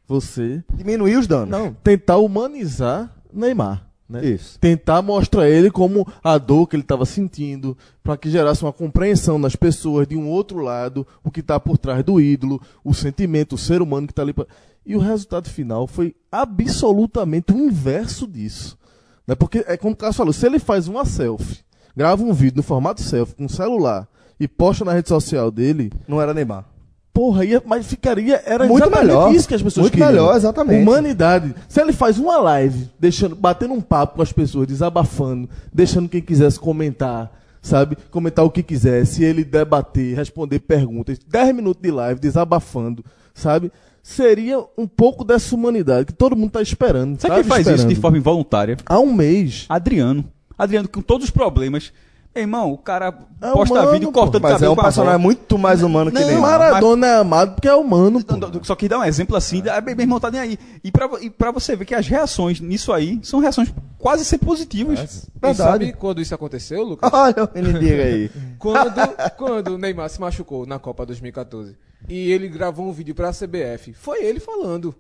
Você 0.07 0.63
Diminuir 0.73 1.15
os 1.17 1.27
danos. 1.27 1.49
não 1.49 1.73
tentar 1.73 2.17
humanizar 2.17 3.09
Neymar. 3.33 3.85
Né? 4.11 4.25
Isso. 4.25 4.59
Tentar 4.59 5.01
mostrar 5.01 5.49
ele 5.49 5.71
como 5.71 6.05
a 6.21 6.37
dor 6.37 6.67
que 6.67 6.75
ele 6.75 6.83
estava 6.83 7.05
sentindo, 7.05 7.77
para 8.03 8.17
que 8.17 8.29
gerasse 8.29 8.61
uma 8.61 8.73
compreensão 8.73 9.39
nas 9.39 9.55
pessoas 9.55 10.05
de 10.05 10.17
um 10.17 10.27
outro 10.27 10.59
lado, 10.59 11.07
o 11.23 11.31
que 11.31 11.39
está 11.39 11.57
por 11.57 11.77
trás 11.77 12.03
do 12.03 12.19
ídolo, 12.19 12.61
o 12.83 12.93
sentimento, 12.93 13.55
o 13.55 13.57
ser 13.57 13.81
humano 13.81 14.07
que 14.07 14.11
está 14.11 14.21
ali. 14.21 14.33
Pra... 14.33 14.45
E 14.85 14.97
o 14.97 14.99
resultado 14.99 15.49
final 15.49 15.87
foi 15.87 16.13
absolutamente 16.29 17.53
o 17.53 17.57
inverso 17.57 18.27
disso. 18.27 18.77
Né? 19.25 19.33
Porque 19.33 19.63
é 19.65 19.77
como 19.77 19.93
o 19.93 19.97
Carlos 19.97 20.17
falou, 20.17 20.33
se 20.33 20.45
ele 20.45 20.59
faz 20.59 20.89
uma 20.89 21.05
selfie, 21.05 21.59
grava 21.95 22.21
um 22.21 22.33
vídeo 22.33 22.57
no 22.57 22.63
formato 22.63 23.01
selfie 23.01 23.35
com 23.35 23.45
um 23.45 23.49
celular 23.49 24.09
e 24.37 24.47
posta 24.47 24.83
na 24.83 24.91
rede 24.91 25.07
social 25.07 25.49
dele, 25.49 25.89
Não 26.05 26.21
era 26.21 26.33
Neymar. 26.33 26.65
Porra, 27.13 27.45
ia, 27.45 27.61
mas 27.65 27.85
ficaria. 27.87 28.41
Era 28.45 28.65
Muito 28.65 28.89
melhor. 28.89 29.33
isso 29.33 29.47
que 29.47 29.53
as 29.55 29.61
pessoas 29.61 29.85
Muito 29.85 29.93
queriam. 29.93 30.09
melhor, 30.09 30.35
exatamente. 30.35 30.81
Humanidade. 30.83 31.53
Se 31.67 31.81
ele 31.81 31.93
faz 31.93 32.17
uma 32.17 32.37
live, 32.37 32.89
deixando, 32.99 33.35
batendo 33.35 33.73
um 33.73 33.81
papo 33.81 34.15
com 34.15 34.21
as 34.21 34.31
pessoas, 34.31 34.67
desabafando, 34.67 35.49
deixando 35.73 36.09
quem 36.09 36.21
quisesse 36.21 36.59
comentar, 36.59 37.31
sabe? 37.61 37.97
Comentar 38.09 38.45
o 38.45 38.49
que 38.49 38.63
quisesse, 38.63 39.23
ele 39.23 39.43
debater, 39.43 40.15
responder 40.15 40.59
perguntas, 40.59 41.19
10 41.27 41.55
minutos 41.55 41.81
de 41.81 41.91
live, 41.91 42.19
desabafando, 42.19 43.03
sabe? 43.33 43.71
Seria 44.03 44.63
um 44.77 44.87
pouco 44.87 45.23
dessa 45.23 45.53
humanidade 45.53 46.07
que 46.07 46.13
todo 46.13 46.35
mundo 46.35 46.51
tá 46.51 46.61
esperando. 46.61 47.19
Sabe 47.21 47.27
tava 47.29 47.41
quem 47.41 47.49
faz 47.49 47.61
isso 47.61 47.69
esperando. 47.71 47.93
de 47.95 48.01
forma 48.01 48.17
involuntária? 48.17 48.77
Há 48.85 48.99
um 48.99 49.13
mês. 49.13 49.65
Adriano. 49.69 50.25
Adriano, 50.57 50.87
com 50.87 51.01
todos 51.01 51.25
os 51.25 51.31
problemas. 51.31 51.91
Irmão, 52.33 52.71
o 52.71 52.77
cara 52.77 53.13
É 53.41 53.51
posta 53.51 53.73
humano, 53.73 53.91
vídeo 53.91 54.07
pô. 54.11 54.19
cortando 54.21 54.41
Mas 54.41 54.51
é 54.51 54.55
cabelo 54.55 54.73
um 54.73 54.75
personagem 54.77 55.19
muito 55.19 55.57
mais 55.57 55.83
humano 55.83 56.09
que 56.11 56.19
Não, 56.19 56.27
Neymar. 56.27 56.59
Maradona 56.59 57.07
é 57.07 57.15
amado 57.17 57.55
porque 57.55 57.67
é 57.67 57.75
humano, 57.75 58.23
pô. 58.23 58.37
Não, 58.37 58.49
não, 58.49 58.63
Só 58.63 58.73
que 58.73 58.87
dá 58.87 58.99
um 58.99 59.03
exemplo 59.03 59.35
assim, 59.35 59.61
meu 59.61 59.99
irmão 59.99 60.17
tá 60.19 60.31
nem 60.31 60.39
aí. 60.39 60.59
E 60.81 60.89
pra, 60.91 61.09
e 61.19 61.29
pra 61.29 61.51
você 61.51 61.75
ver 61.75 61.83
que 61.83 61.93
as 61.93 62.07
reações 62.07 62.61
nisso 62.61 62.93
aí 62.93 63.19
são 63.21 63.41
reações 63.41 63.73
quase 63.97 64.23
sempre 64.23 64.45
positivas. 64.47 65.27
E 65.27 65.39
Verdade. 65.41 65.57
sabe 65.57 65.93
quando 65.93 66.21
isso 66.21 66.33
aconteceu, 66.33 66.83
Lucas? 66.83 67.09
Olha 67.13 67.43
o 67.43 67.49
menino 67.53 68.01
aí. 68.01 68.31
Quando, 68.57 68.93
quando 69.37 69.67
o 69.75 69.77
Neymar 69.77 70.09
se 70.09 70.21
machucou 70.21 70.65
na 70.65 70.79
Copa 70.79 71.05
2014 71.05 71.75
e 72.07 72.31
ele 72.31 72.47
gravou 72.47 72.87
um 72.87 72.93
vídeo 72.93 73.13
pra 73.13 73.31
CBF, 73.31 73.93
foi 73.93 74.23
ele 74.23 74.39
falando. 74.39 74.95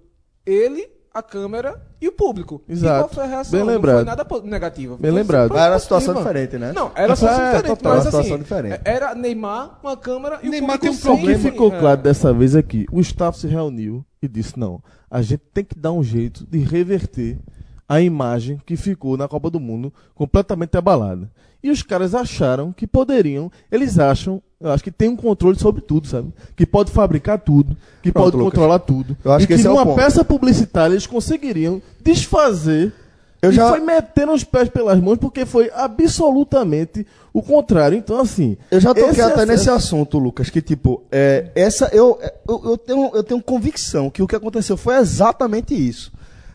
Ele, 0.45 0.89
a 1.13 1.21
câmera 1.21 1.81
e 1.99 2.07
o 2.07 2.11
público. 2.11 2.61
Exato. 2.67 2.95
E 2.95 2.99
qual 3.01 3.09
foi 3.09 3.23
a 3.23 3.27
reação? 3.27 3.51
Bem 3.51 3.59
Não 3.61 3.67
lembrado. 3.73 3.95
foi 3.97 4.05
nada 4.05 4.25
negativo. 4.43 4.97
Bem 4.97 5.11
Foi 5.11 5.19
lembrado. 5.19 5.57
era 5.57 5.73
uma 5.73 5.79
situação 5.79 6.13
diferente, 6.15 6.57
né? 6.57 6.71
Não, 6.73 6.91
era 6.95 7.07
uma 7.09 7.15
situação 7.15 7.41
É, 7.43 7.45
diferente, 7.51 7.67
total, 7.77 7.93
mas 7.95 8.03
situação 8.03 8.33
assim, 8.33 8.37
diferente. 8.43 8.81
era 8.85 9.15
Neymar, 9.15 9.79
uma 9.83 9.97
câmera 9.97 10.39
e 10.41 10.49
Neymar 10.49 10.77
o 10.77 10.79
tem 10.79 10.89
um 10.89 10.95
público 10.95 11.13
O 11.13 11.17
que 11.19 11.25
problema. 11.33 11.51
ficou 11.51 11.73
é. 11.73 11.79
claro 11.79 12.01
dessa 12.01 12.33
vez 12.33 12.55
é 12.55 12.61
que 12.61 12.85
o 12.91 12.99
staff 13.01 13.37
se 13.37 13.47
reuniu 13.47 14.05
e 14.21 14.27
disse: 14.27 14.57
não, 14.57 14.81
a 15.09 15.21
gente 15.21 15.41
tem 15.53 15.63
que 15.65 15.77
dar 15.77 15.91
um 15.91 16.01
jeito 16.03 16.45
de 16.49 16.59
reverter 16.59 17.37
a 17.89 17.99
imagem 17.99 18.57
que 18.65 18.77
ficou 18.77 19.17
na 19.17 19.27
Copa 19.27 19.49
do 19.49 19.59
Mundo 19.59 19.93
completamente 20.15 20.77
abalada. 20.77 21.29
E 21.63 21.69
os 21.69 21.83
caras 21.83 22.15
acharam 22.15 22.71
que 22.71 22.87
poderiam, 22.87 23.51
eles 23.71 23.99
acham, 23.99 24.41
eu 24.59 24.71
acho 24.71 24.83
que 24.83 24.91
tem 24.91 25.09
um 25.09 25.15
controle 25.15 25.59
sobre 25.59 25.81
tudo, 25.81 26.07
sabe? 26.07 26.33
Que 26.55 26.65
pode 26.65 26.91
fabricar 26.91 27.37
tudo, 27.39 27.77
que 28.01 28.11
Pronto, 28.11 28.25
pode 28.25 28.37
Lucas. 28.37 28.51
controlar 28.53 28.79
tudo. 28.79 29.15
Eu 29.23 29.31
acho 29.31 29.43
e 29.45 29.47
que 29.47 29.55
que, 29.55 29.61
é 29.61 29.69
numa 29.69 29.85
ponto. 29.85 29.95
peça 29.95 30.23
publicitária 30.25 30.93
eles 30.93 31.05
conseguiriam 31.05 31.81
desfazer. 32.03 32.91
Eu 33.43 33.51
e 33.51 33.53
já- 33.55 33.69
foi 33.69 33.79
metendo 33.79 34.31
os 34.33 34.43
pés 34.43 34.69
pelas 34.69 34.99
mãos 34.99 35.17
porque 35.17 35.45
foi 35.45 35.69
absolutamente 36.15 37.05
o 37.33 37.41
contrário. 37.41 37.97
Então, 37.97 38.19
assim. 38.19 38.57
Eu 38.69 38.79
já 38.79 38.89
toquei 38.93 39.09
até 39.21 39.33
excesso- 39.43 39.45
nesse 39.47 39.69
assunto, 39.69 40.17
Lucas, 40.19 40.49
que 40.49 40.61
tipo, 40.61 41.03
é, 41.11 41.49
essa 41.55 41.89
eu, 41.93 42.19
eu, 42.47 42.61
eu 42.65 42.77
tenho, 42.77 43.11
eu 43.15 43.23
tenho 43.23 43.41
convicção 43.41 44.09
que 44.09 44.21
o 44.21 44.27
que 44.27 44.35
aconteceu 44.35 44.77
foi 44.77 44.95
exatamente 44.97 45.73
isso. 45.73 46.11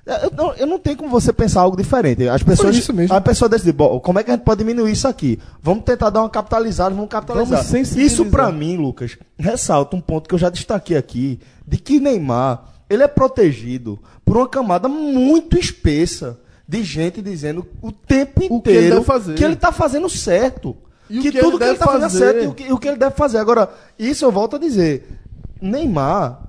Eu 0.06 0.30
não, 0.30 0.54
eu 0.54 0.66
não 0.68 0.78
tenho 0.78 0.96
como 0.96 1.10
você 1.10 1.32
pensar 1.32 1.62
algo 1.62 1.76
diferente. 1.76 2.28
As 2.28 2.40
pessoas, 2.40 2.76
isso 2.76 2.92
mesmo. 2.92 3.14
a 3.14 3.20
pessoa 3.20 3.48
decide, 3.48 3.72
bom, 3.72 3.98
como 3.98 4.20
é 4.20 4.22
que 4.22 4.30
a 4.30 4.34
gente 4.34 4.44
pode 4.44 4.58
diminuir 4.58 4.92
isso 4.92 5.08
aqui? 5.08 5.36
Vamos 5.60 5.82
tentar 5.82 6.10
dar 6.10 6.20
uma 6.20 6.30
capitalizada, 6.30 6.94
vamos 6.94 7.10
capitalizar. 7.10 7.64
Vamos 7.64 7.96
isso 7.96 8.24
pra 8.26 8.52
mim, 8.52 8.76
Lucas, 8.76 9.18
ressalta 9.36 9.96
um 9.96 10.00
ponto 10.00 10.28
que 10.28 10.34
eu 10.34 10.38
já 10.38 10.48
destaquei 10.48 10.96
aqui, 10.96 11.40
de 11.66 11.76
que 11.76 11.98
Neymar, 11.98 12.66
ele 12.88 13.02
é 13.02 13.08
protegido 13.08 13.98
por 14.24 14.36
uma 14.36 14.48
camada 14.48 14.88
muito 14.88 15.58
espessa 15.58 16.38
de 16.68 16.84
gente 16.84 17.20
dizendo 17.20 17.66
o 17.82 17.90
tempo 17.90 18.42
inteiro 18.42 18.56
O 18.58 18.62
que 18.62 18.70
ele 18.70 18.90
deve 18.90 19.04
fazer. 19.04 19.34
que 19.34 19.44
ele 19.44 19.56
tá 19.56 19.72
fazendo 19.72 20.08
certo. 20.08 20.76
E 21.10 21.18
o 21.18 21.22
que, 21.22 21.32
que 21.32 21.38
tudo 21.38 21.56
ele 21.56 21.58
que 21.58 21.64
ele 21.64 21.78
tá 21.78 21.84
fazendo 21.86 22.02
fazer. 22.02 22.18
certo 22.18 22.44
e 22.44 22.46
o 22.46 22.54
que, 22.54 22.72
o 22.72 22.78
que 22.78 22.88
ele 22.88 22.96
deve 22.96 23.14
fazer. 23.16 23.38
Agora, 23.38 23.70
isso 23.98 24.24
eu 24.24 24.30
volto 24.32 24.56
a 24.56 24.58
dizer. 24.58 25.18
Neymar, 25.60 26.42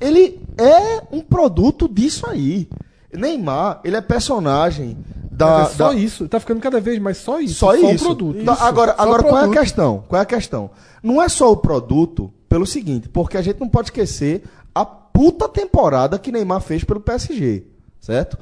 ele 0.00 0.40
é 0.58 1.02
um 1.12 1.20
produto 1.20 1.88
disso 1.88 2.28
aí. 2.28 2.68
Neymar, 3.12 3.80
ele 3.84 3.96
é 3.96 4.00
personagem 4.00 4.96
da. 5.30 5.62
É 5.62 5.66
só 5.66 5.88
da- 5.88 5.94
isso. 5.94 6.28
Tá 6.28 6.38
ficando 6.38 6.60
cada 6.60 6.80
vez 6.80 6.98
mais 7.00 7.16
só 7.18 7.40
isso. 7.40 7.54
só 7.54 7.74
isso. 7.74 7.86
um 7.86 7.96
produto. 7.96 8.42
Da- 8.44 8.54
agora, 8.54 8.94
Só 8.94 9.02
agora 9.02 9.22
qual 9.22 9.34
é 9.36 9.38
a 9.38 9.42
produto. 9.42 9.60
questão? 9.60 10.04
Qual 10.08 10.18
é 10.18 10.22
a 10.22 10.26
questão? 10.26 10.70
Não 11.02 11.20
é 11.20 11.28
só 11.28 11.50
o 11.50 11.56
produto, 11.56 12.32
pelo 12.48 12.66
seguinte, 12.66 13.08
porque 13.08 13.36
a 13.36 13.42
gente 13.42 13.58
não 13.60 13.68
pode 13.68 13.88
esquecer 13.88 14.44
a 14.74 14.84
puta 14.84 15.48
temporada 15.48 16.18
que 16.18 16.30
Neymar 16.30 16.60
fez 16.60 16.84
pelo 16.84 17.00
PSG, 17.00 17.64
certo? 17.98 18.38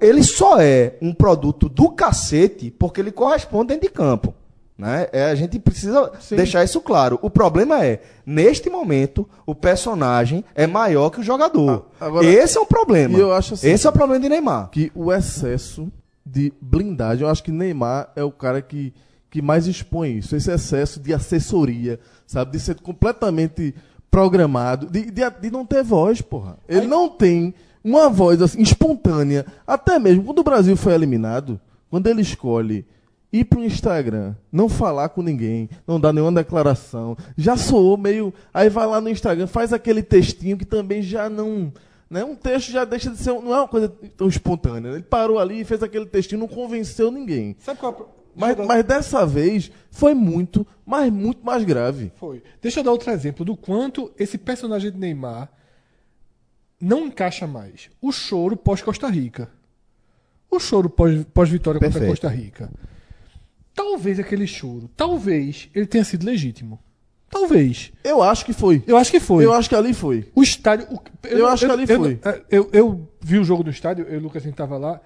Ele 0.00 0.22
só 0.22 0.60
é 0.60 0.96
um 1.02 1.12
produto 1.12 1.68
do 1.68 1.90
cacete 1.90 2.70
porque 2.70 3.00
ele 3.00 3.10
corresponde 3.10 3.68
dentro 3.68 3.88
de 3.88 3.92
campo. 3.92 4.32
Né? 4.80 5.08
É, 5.12 5.24
a 5.30 5.34
gente 5.34 5.58
precisa 5.58 6.10
deixar 6.30 6.64
isso 6.64 6.80
claro. 6.80 7.18
O 7.20 7.28
problema 7.28 7.84
é, 7.84 8.00
neste 8.24 8.70
momento, 8.70 9.28
o 9.44 9.54
personagem 9.54 10.42
é 10.54 10.66
maior 10.66 11.10
que 11.10 11.20
o 11.20 11.22
jogador. 11.22 11.86
Ah, 12.00 12.06
agora- 12.06 12.24
Esse 12.26 12.56
é 12.56 12.60
um 12.60 12.64
problema. 12.66 13.18
Eu 13.18 13.30
acho 13.32 13.52
assim- 13.54 13.68
Esse 13.68 13.86
é 13.86 13.90
o 13.90 13.92
problema 13.92 14.18
de 14.22 14.28
Neymar. 14.30 14.70
que 14.70 14.90
o 14.94 15.12
excesso 15.12 15.92
de 16.24 16.50
blindagem, 16.62 17.24
eu 17.24 17.28
acho 17.30 17.42
que 17.42 17.50
Neymar 17.50 18.10
é 18.16 18.24
o 18.24 18.30
cara 18.32 18.62
que, 18.62 18.94
que 19.30 19.42
mais 19.42 19.66
expõe 19.66 20.16
isso, 20.16 20.34
esse 20.34 20.50
excesso 20.50 20.98
de 20.98 21.12
assessoria, 21.12 22.00
sabe, 22.26 22.52
de 22.52 22.60
ser 22.60 22.76
completamente 22.80 23.74
programado, 24.10 24.86
de, 24.86 25.10
de, 25.10 25.22
de 25.42 25.50
não 25.50 25.64
ter 25.66 25.84
voz, 25.84 26.20
porra. 26.22 26.56
Ele 26.68 26.86
não 26.86 27.08
tem 27.08 27.54
uma 27.84 28.08
voz 28.08 28.40
assim, 28.42 28.60
espontânea, 28.62 29.44
até 29.66 29.98
mesmo 29.98 30.24
quando 30.24 30.38
o 30.38 30.44
Brasil 30.44 30.76
foi 30.76 30.94
eliminado, 30.94 31.60
quando 31.90 32.06
ele 32.06 32.22
escolhe 32.22 32.86
ir 33.32 33.44
pro 33.44 33.62
Instagram, 33.64 34.34
não 34.50 34.68
falar 34.68 35.08
com 35.10 35.22
ninguém, 35.22 35.68
não 35.86 36.00
dar 36.00 36.12
nenhuma 36.12 36.32
declaração, 36.32 37.16
já 37.36 37.56
soou 37.56 37.96
meio. 37.96 38.32
Aí 38.52 38.68
vai 38.68 38.86
lá 38.86 39.00
no 39.00 39.08
Instagram, 39.08 39.46
faz 39.46 39.72
aquele 39.72 40.02
textinho 40.02 40.56
que 40.58 40.64
também 40.64 41.00
já 41.02 41.28
não. 41.30 41.72
Né? 42.08 42.24
Um 42.24 42.34
texto 42.34 42.70
já 42.72 42.84
deixa 42.84 43.08
de 43.10 43.16
ser. 43.18 43.30
Não 43.32 43.54
é 43.54 43.58
uma 43.60 43.68
coisa 43.68 43.88
tão 44.16 44.26
espontânea. 44.26 44.88
Ele 44.90 45.02
parou 45.02 45.38
ali 45.38 45.60
e 45.60 45.64
fez 45.64 45.80
aquele 45.82 46.06
textinho, 46.06 46.40
não 46.40 46.48
convenceu 46.48 47.10
ninguém. 47.10 47.54
Sabe 47.60 47.78
qual 47.78 47.92
é 47.92 48.02
o- 48.02 48.20
Mas, 48.34 48.56
mas 48.66 48.84
dessa 48.84 49.24
vez 49.26 49.70
foi 49.90 50.12
muito, 50.14 50.66
mas 50.84 51.12
muito 51.12 51.44
mais 51.44 51.62
grave. 51.64 52.10
Foi. 52.16 52.42
Deixa 52.60 52.80
eu 52.80 52.84
dar 52.84 52.90
outro 52.92 53.10
exemplo 53.12 53.44
do 53.44 53.56
quanto 53.56 54.10
esse 54.18 54.36
personagem 54.38 54.90
de 54.90 54.98
Neymar 54.98 55.50
não 56.80 57.06
encaixa 57.06 57.46
mais. 57.46 57.90
O 58.00 58.10
choro 58.10 58.56
pós-Costa 58.56 59.08
Rica. 59.08 59.48
O 60.50 60.58
choro 60.58 60.88
pós- 60.90 61.24
pós-vitória 61.32 61.78
contra 61.78 61.92
Perfeito. 62.00 62.10
Costa 62.10 62.28
Rica. 62.28 62.70
Talvez 63.82 64.18
aquele 64.20 64.46
choro, 64.46 64.90
talvez 64.96 65.68
ele 65.74 65.86
tenha 65.86 66.04
sido 66.04 66.24
legítimo. 66.26 66.78
Talvez. 67.30 67.92
Eu 68.04 68.22
acho 68.22 68.44
que 68.44 68.52
foi. 68.52 68.82
Eu 68.86 68.96
acho 68.96 69.10
que 69.10 69.20
foi. 69.20 69.44
Eu 69.44 69.52
acho 69.54 69.68
que 69.68 69.74
ali 69.74 69.94
foi. 69.94 70.28
O 70.34 70.42
estádio. 70.42 70.86
o- 70.90 71.00
Eu 71.26 71.46
acho 71.46 71.64
que 71.64 71.72
ali 71.72 71.84
eu, 71.88 71.96
foi. 71.98 72.20
Eu, 72.50 72.68
eu 72.72 73.08
vi 73.20 73.38
o 73.38 73.44
jogo 73.44 73.62
no 73.62 73.70
estádio, 73.70 74.04
eu 74.08 74.14
e 74.14 74.16
o 74.18 74.20
Lucas 74.20 74.42
a 74.42 74.46
gente 74.46 74.56
tava 74.56 74.76
lá. 74.76 75.00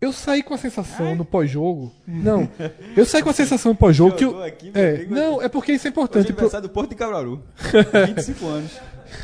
Eu 0.00 0.12
saí 0.12 0.42
com 0.42 0.52
a 0.54 0.58
sensação 0.58 1.14
no 1.14 1.24
pós-jogo. 1.24 1.92
Não, 2.06 2.48
eu 2.96 3.04
saí 3.06 3.22
com 3.22 3.30
a 3.30 3.32
sensação 3.32 3.72
no 3.72 3.78
pós-jogo 3.78 4.14
que 4.16 4.24
eu. 4.24 4.42
Aqui, 4.42 4.70
meu 4.70 4.82
É, 4.82 4.94
amigo, 4.96 5.14
não, 5.14 5.42
é 5.42 5.48
porque 5.48 5.72
isso 5.72 5.86
é 5.86 5.90
Hoje 5.90 5.98
é 5.98 6.02
importante. 6.02 6.32
pro- 6.32 6.60
do 6.60 6.68
Porto 6.68 6.90
de 6.90 6.96
Cabraru. 6.96 7.42
25 8.06 8.46
anos. 8.46 8.72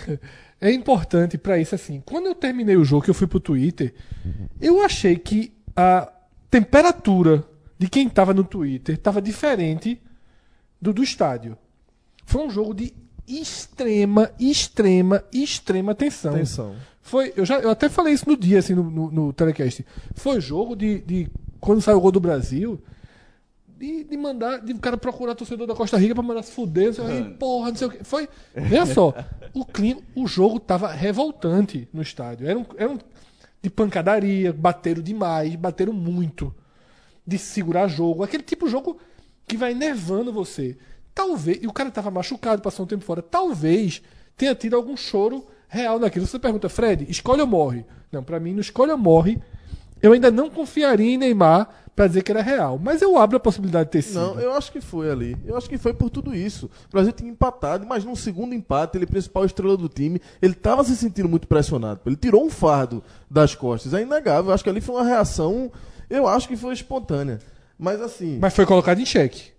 É 0.61 0.73
importante 0.73 1.39
pra 1.39 1.57
isso 1.57 1.77
assim. 1.77 2.03
Quando 2.05 2.27
eu 2.27 2.35
terminei 2.35 2.77
o 2.77 2.85
jogo, 2.85 3.05
que 3.05 3.11
eu 3.11 3.15
fui 3.15 3.29
pro 3.29 3.39
Twitter, 3.39 3.95
eu 4.61 4.83
achei 4.83 5.15
que 5.17 5.53
a 5.77 6.11
temperatura 6.51 7.45
de 7.79 7.89
quem 7.89 8.09
tava 8.09 8.35
no 8.35 8.45
Twitter 8.45 8.99
tava 8.99 9.23
diferente 9.23 10.01
do 10.81 10.93
do 10.93 11.03
estádio. 11.03 11.57
Foi 12.25 12.45
um 12.47 12.51
jogo 12.51 12.75
de 12.75 12.93
extrema, 13.27 14.31
extrema, 14.39 15.25
extrema 15.33 15.95
tensão. 15.95 16.35
Atenção. 16.35 16.75
Foi, 17.03 17.33
eu, 17.37 17.45
já, 17.45 17.59
eu 17.59 17.71
até 17.71 17.89
falei 17.89 18.13
isso 18.13 18.29
no 18.29 18.37
dia, 18.37 18.59
assim, 18.59 18.75
no, 18.75 18.91
no, 18.91 19.11
no 19.11 19.33
telecast. 19.33 19.85
Foi 20.15 20.41
jogo 20.41 20.75
de, 20.75 21.01
de. 21.01 21.31
Quando 21.61 21.81
saiu 21.81 21.99
o 21.99 22.01
gol 22.01 22.13
do 22.13 22.21
Brasil, 22.21 22.81
de, 23.79 24.05
de 24.05 24.17
mandar. 24.17 24.61
De 24.61 24.73
o 24.73 24.79
cara 24.79 24.97
procurar 24.97 25.35
torcedor 25.35 25.67
da 25.67 25.75
Costa 25.75 25.97
Rica 25.97 26.15
pra 26.15 26.23
mandar 26.23 26.43
se 26.43 26.53
fuder, 26.53 26.87
não 26.87 26.93
sei 26.93 27.23
quê, 27.23 27.31
porra, 27.39 27.69
não 27.71 27.77
sei 27.77 27.87
o 27.87 27.91
quê. 27.91 27.99
Foi. 28.03 28.29
Veja 28.55 28.87
só, 28.87 29.15
o 29.55 29.65
clima, 29.65 30.03
o 30.15 30.27
jogo 30.27 30.61
tava 30.61 30.93
revoltante 30.93 31.89
no 31.93 32.03
estádio. 32.03 32.47
Era 32.47 32.59
um, 32.59 32.67
era 32.77 32.91
um 32.91 32.99
de 33.63 33.71
pancadaria, 33.71 34.53
bateram 34.53 35.03
demais, 35.03 35.55
bateram 35.57 35.93
muito. 35.93 36.55
De 37.29 37.37
segurar 37.37 37.89
jogo. 37.89 38.23
Aquele 38.23 38.43
tipo 38.43 38.65
de 38.65 38.73
jogo 38.73 38.99
que 39.47 39.57
vai 39.57 39.75
nervando 39.75 40.33
você. 40.33 40.79
Talvez. 41.15 41.59
E 41.63 41.67
o 41.67 41.73
cara 41.73 41.91
tava 41.91 42.11
machucado, 42.11 42.63
passou 42.63 42.85
um 42.85 42.89
tempo 42.89 43.05
fora. 43.05 43.21
Talvez 43.21 44.01
tenha 44.37 44.55
tido 44.55 44.75
algum 44.77 44.97
choro 44.97 45.45
real 45.69 45.99
naquilo. 45.99 46.27
Você 46.27 46.39
pergunta, 46.39 46.69
Fred, 46.69 47.07
escolhe 47.11 47.43
ou 47.43 47.47
morre? 47.47 47.85
Não, 48.11 48.23
pra 48.23 48.41
mim, 48.41 48.55
no 48.55 48.61
escolhe 48.61 48.91
ou 48.91 48.97
morre, 48.97 49.39
eu 50.01 50.13
ainda 50.13 50.31
não 50.31 50.49
confiaria 50.49 51.15
em 51.15 51.19
Neymar 51.19 51.69
pra 51.95 52.07
dizer 52.07 52.23
que 52.23 52.31
era 52.31 52.41
real. 52.41 52.81
Mas 52.83 53.03
eu 53.03 53.19
abro 53.19 53.37
a 53.37 53.41
possibilidade 53.41 53.87
de 53.87 53.91
ter 53.91 54.03
sido. 54.03 54.21
Não, 54.21 54.41
eu 54.41 54.55
acho 54.55 54.71
que 54.71 54.81
foi 54.81 55.11
ali. 55.11 55.37
Eu 55.45 55.57
acho 55.57 55.69
que 55.69 55.77
foi 55.77 55.93
por 55.93 56.09
tudo 56.09 56.35
isso. 56.35 56.71
O 56.89 56.93
Brasil 56.93 57.13
tinha 57.13 57.31
empatado, 57.31 57.85
mas 57.85 58.05
num 58.05 58.15
segundo 58.15 58.55
empate, 58.55 58.97
ele 58.97 59.05
principal 59.05 59.45
estrela 59.45 59.77
do 59.77 59.89
time, 59.89 60.23
ele 60.41 60.53
estava 60.53 60.85
se 60.85 60.97
sentindo 60.97 61.29
muito 61.29 61.49
pressionado. 61.49 62.01
Ele 62.07 62.17
tirou 62.17 62.45
um 62.45 62.49
fardo 62.51 63.03
das 63.29 63.55
costas. 63.57 63.93
É 63.93 64.01
inegável. 64.01 64.51
Eu 64.51 64.55
acho 64.55 64.63
que 64.63 64.71
ali 64.71 64.81
foi 64.81 64.95
uma 64.95 65.05
reação, 65.05 65.73
eu 66.11 66.27
acho 66.27 66.49
que 66.49 66.57
foi 66.57 66.75
espontânea. 66.75 67.39
Mas 67.79 68.01
assim. 68.01 68.39
Mas 68.41 68.55
foi 68.55 68.67
colocado 68.67 69.01
em 69.01 69.07
xeque. 69.07 69.51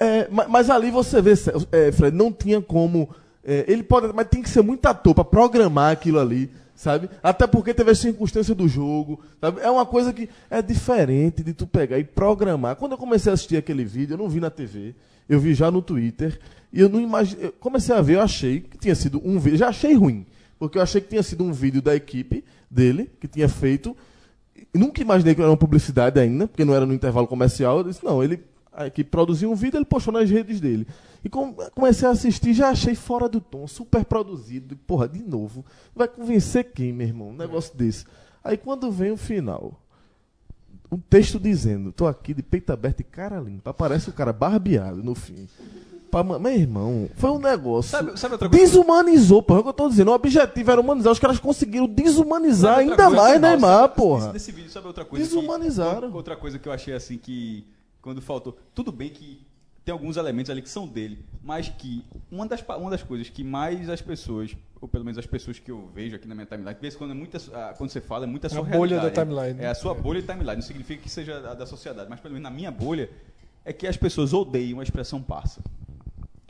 É, 0.00 0.28
ma- 0.28 0.48
mas, 0.48 0.68
ali 0.68 0.90
você 0.90 1.22
vê, 1.22 1.32
é, 1.70 1.92
Fred, 1.92 2.16
não 2.16 2.32
tinha 2.32 2.60
como. 2.60 3.08
é, 3.44 3.64
ele 3.68 3.82
pode, 3.84 4.12
mas 4.12 4.26
tem 4.28 4.42
que 4.42 4.48
ser 4.50 4.62
muito 4.62 4.84
ator 4.86 5.14
pra 5.14 5.24
programar 5.24 5.92
aquilo 5.92 6.18
ali, 6.18 6.50
sabe? 6.74 7.08
Até 7.22 7.46
porque 7.46 7.72
teve 7.72 7.92
a 7.92 7.94
circunstância 7.94 8.52
do 8.54 8.66
jogo, 8.66 9.20
sabe? 9.40 9.60
É 9.60 9.70
uma 9.70 9.86
coisa 9.86 10.12
que 10.12 10.28
é 10.50 10.60
diferente 10.60 11.44
de 11.44 11.52
tu 11.54 11.66
pegar 11.68 11.98
e 12.00 12.04
programar. 12.04 12.74
Quando 12.76 12.92
eu 12.92 12.98
comecei 12.98 13.30
a 13.30 13.34
assistir 13.34 13.56
aquele 13.56 13.84
vídeo, 13.84 14.14
eu 14.14 14.18
não 14.18 14.28
vi 14.28 14.40
na 14.40 14.50
TV, 14.50 14.94
eu 15.28 15.38
vi 15.38 15.54
já 15.54 15.70
no 15.70 15.80
Twitter, 15.80 16.36
e 16.72 16.80
eu 16.80 16.88
não 16.88 17.00
imaginei. 17.00 17.46
eu 17.46 17.52
comecei 17.52 17.94
a 17.94 18.00
ver, 18.00 18.14
eu 18.16 18.22
achei 18.22 18.60
que 18.60 18.76
tinha 18.78 18.94
sido 18.96 19.20
um 19.24 19.38
vídeo, 19.38 19.58
já 19.58 19.68
achei 19.68 19.94
ruim, 19.94 20.26
porque 20.58 20.78
eu 20.78 20.82
achei 20.82 21.00
que 21.00 21.08
tinha 21.10 21.22
sido 21.22 21.44
um 21.44 21.52
vídeo 21.52 21.80
da 21.80 21.94
equipe 21.94 22.44
dele, 22.68 23.08
que 23.20 23.28
tinha 23.28 23.48
feito. 23.48 23.96
Nunca 24.74 25.02
imaginei 25.02 25.34
que 25.34 25.40
era 25.40 25.50
uma 25.50 25.56
publicidade 25.56 26.18
ainda, 26.18 26.46
porque 26.46 26.64
não 26.64 26.74
era 26.74 26.86
no 26.86 26.94
intervalo 26.94 27.26
comercial. 27.26 27.78
Eu 27.78 27.84
disse, 27.84 28.04
não, 28.04 28.22
ele 28.22 28.42
equipe 28.86 29.10
produziu 29.10 29.50
um 29.50 29.54
vídeo, 29.54 29.76
ele 29.76 29.84
postou 29.84 30.12
nas 30.12 30.30
redes 30.30 30.60
dele. 30.60 30.86
E 31.22 31.28
com- 31.28 31.52
comecei 31.74 32.08
a 32.08 32.10
assistir, 32.10 32.54
já 32.54 32.70
achei 32.70 32.94
fora 32.94 33.28
do 33.28 33.40
tom, 33.40 33.66
super 33.66 34.04
produzido. 34.04 34.76
Porra, 34.86 35.08
de 35.08 35.22
novo. 35.22 35.64
Vai 35.94 36.08
convencer 36.08 36.72
quem, 36.72 36.92
meu 36.92 37.06
irmão? 37.06 37.28
Um 37.30 37.36
negócio 37.36 37.76
desse. 37.76 38.04
Aí 38.42 38.56
quando 38.56 38.90
vem 38.90 39.10
o 39.12 39.16
final, 39.16 39.78
um 40.90 40.98
texto 40.98 41.38
dizendo, 41.38 41.92
tô 41.92 42.06
aqui 42.06 42.34
de 42.34 42.42
peito 42.42 42.72
aberto 42.72 43.00
e 43.00 43.04
cara 43.04 43.38
limpa. 43.40 43.70
Aparece 43.70 44.10
o 44.10 44.12
cara 44.12 44.32
barbeado 44.32 45.02
no 45.02 45.14
fim. 45.14 45.46
Pra, 46.12 46.22
meu 46.22 46.52
irmão, 46.52 47.08
foi 47.16 47.30
um 47.30 47.38
negócio. 47.38 47.90
Sabe- 47.90 48.18
sabe 48.18 48.34
outra 48.34 48.46
coisa? 48.50 48.62
Desumanizou, 48.64 49.42
porra. 49.42 49.58
É 49.58 49.60
o 49.60 49.62
que 49.62 49.68
eu 49.70 49.72
tô 49.72 49.88
dizendo. 49.88 50.10
O 50.10 50.14
objetivo 50.14 50.70
era 50.70 50.78
humanizar. 50.78 51.10
Os 51.10 51.18
caras 51.18 51.38
conseguiram 51.38 51.86
desumanizar 51.88 52.80
ainda 52.80 52.96
coisa? 52.96 53.10
mais 53.10 53.40
Não, 53.40 53.48
Neymar, 53.48 53.78
sabe- 53.80 53.94
porra. 53.96 54.20
Nesse, 54.26 54.32
nesse 54.34 54.52
vídeo, 54.52 54.70
sabe 54.70 54.86
outra 54.88 55.06
coisa? 55.06 55.24
que- 55.26 55.34
Desumanizaram. 55.34 56.12
outra 56.12 56.36
coisa 56.36 56.58
que 56.58 56.68
eu 56.68 56.72
achei 56.72 56.92
assim 56.92 57.16
que. 57.16 57.66
Quando 58.02 58.20
faltou. 58.20 58.58
Tudo 58.74 58.92
bem 58.92 59.08
que 59.08 59.40
tem 59.86 59.92
alguns 59.92 60.18
elementos 60.18 60.50
ali 60.50 60.60
que 60.60 60.68
são 60.68 60.86
dele, 60.86 61.18
mas 61.42 61.70
que 61.70 62.04
uma 62.30 62.46
das, 62.46 62.62
uma 62.78 62.90
das 62.90 63.02
coisas 63.02 63.30
que 63.30 63.42
mais 63.42 63.88
as 63.88 64.02
pessoas, 64.02 64.54
ou 64.82 64.86
pelo 64.88 65.04
menos 65.06 65.16
as 65.18 65.26
pessoas 65.26 65.58
que 65.58 65.70
eu 65.70 65.88
vejo 65.94 66.14
aqui 66.14 66.28
na 66.28 66.34
minha 66.34 66.46
timeline, 66.46 66.74
de 66.74 66.80
vez 66.80 66.94
quando, 66.94 67.12
é 67.12 67.14
muita, 67.14 67.38
ah, 67.54 67.74
quando 67.78 67.88
você 67.90 68.00
fala, 68.02 68.24
é 68.24 68.26
muita 68.28 68.48
sua 68.50 68.60
A 68.60 68.62
bolha 68.64 69.00
da 69.00 69.10
timeline, 69.10 69.54
né? 69.54 69.64
É 69.64 69.68
a 69.68 69.74
sua 69.74 69.94
bolha 69.94 70.20
de 70.20 70.26
timeline. 70.26 70.56
Não 70.56 70.62
significa 70.62 71.02
que 71.02 71.08
seja 71.08 71.38
a 71.38 71.54
da 71.54 71.64
sociedade, 71.64 72.10
mas 72.10 72.20
pelo 72.20 72.34
menos 72.34 72.42
na 72.48 72.54
minha 72.54 72.70
bolha, 72.70 73.08
é 73.64 73.72
que 73.72 73.86
as 73.86 73.96
pessoas 73.96 74.32
odeiam 74.34 74.78
a 74.78 74.82
expressão 74.82 75.22
parça. 75.22 75.60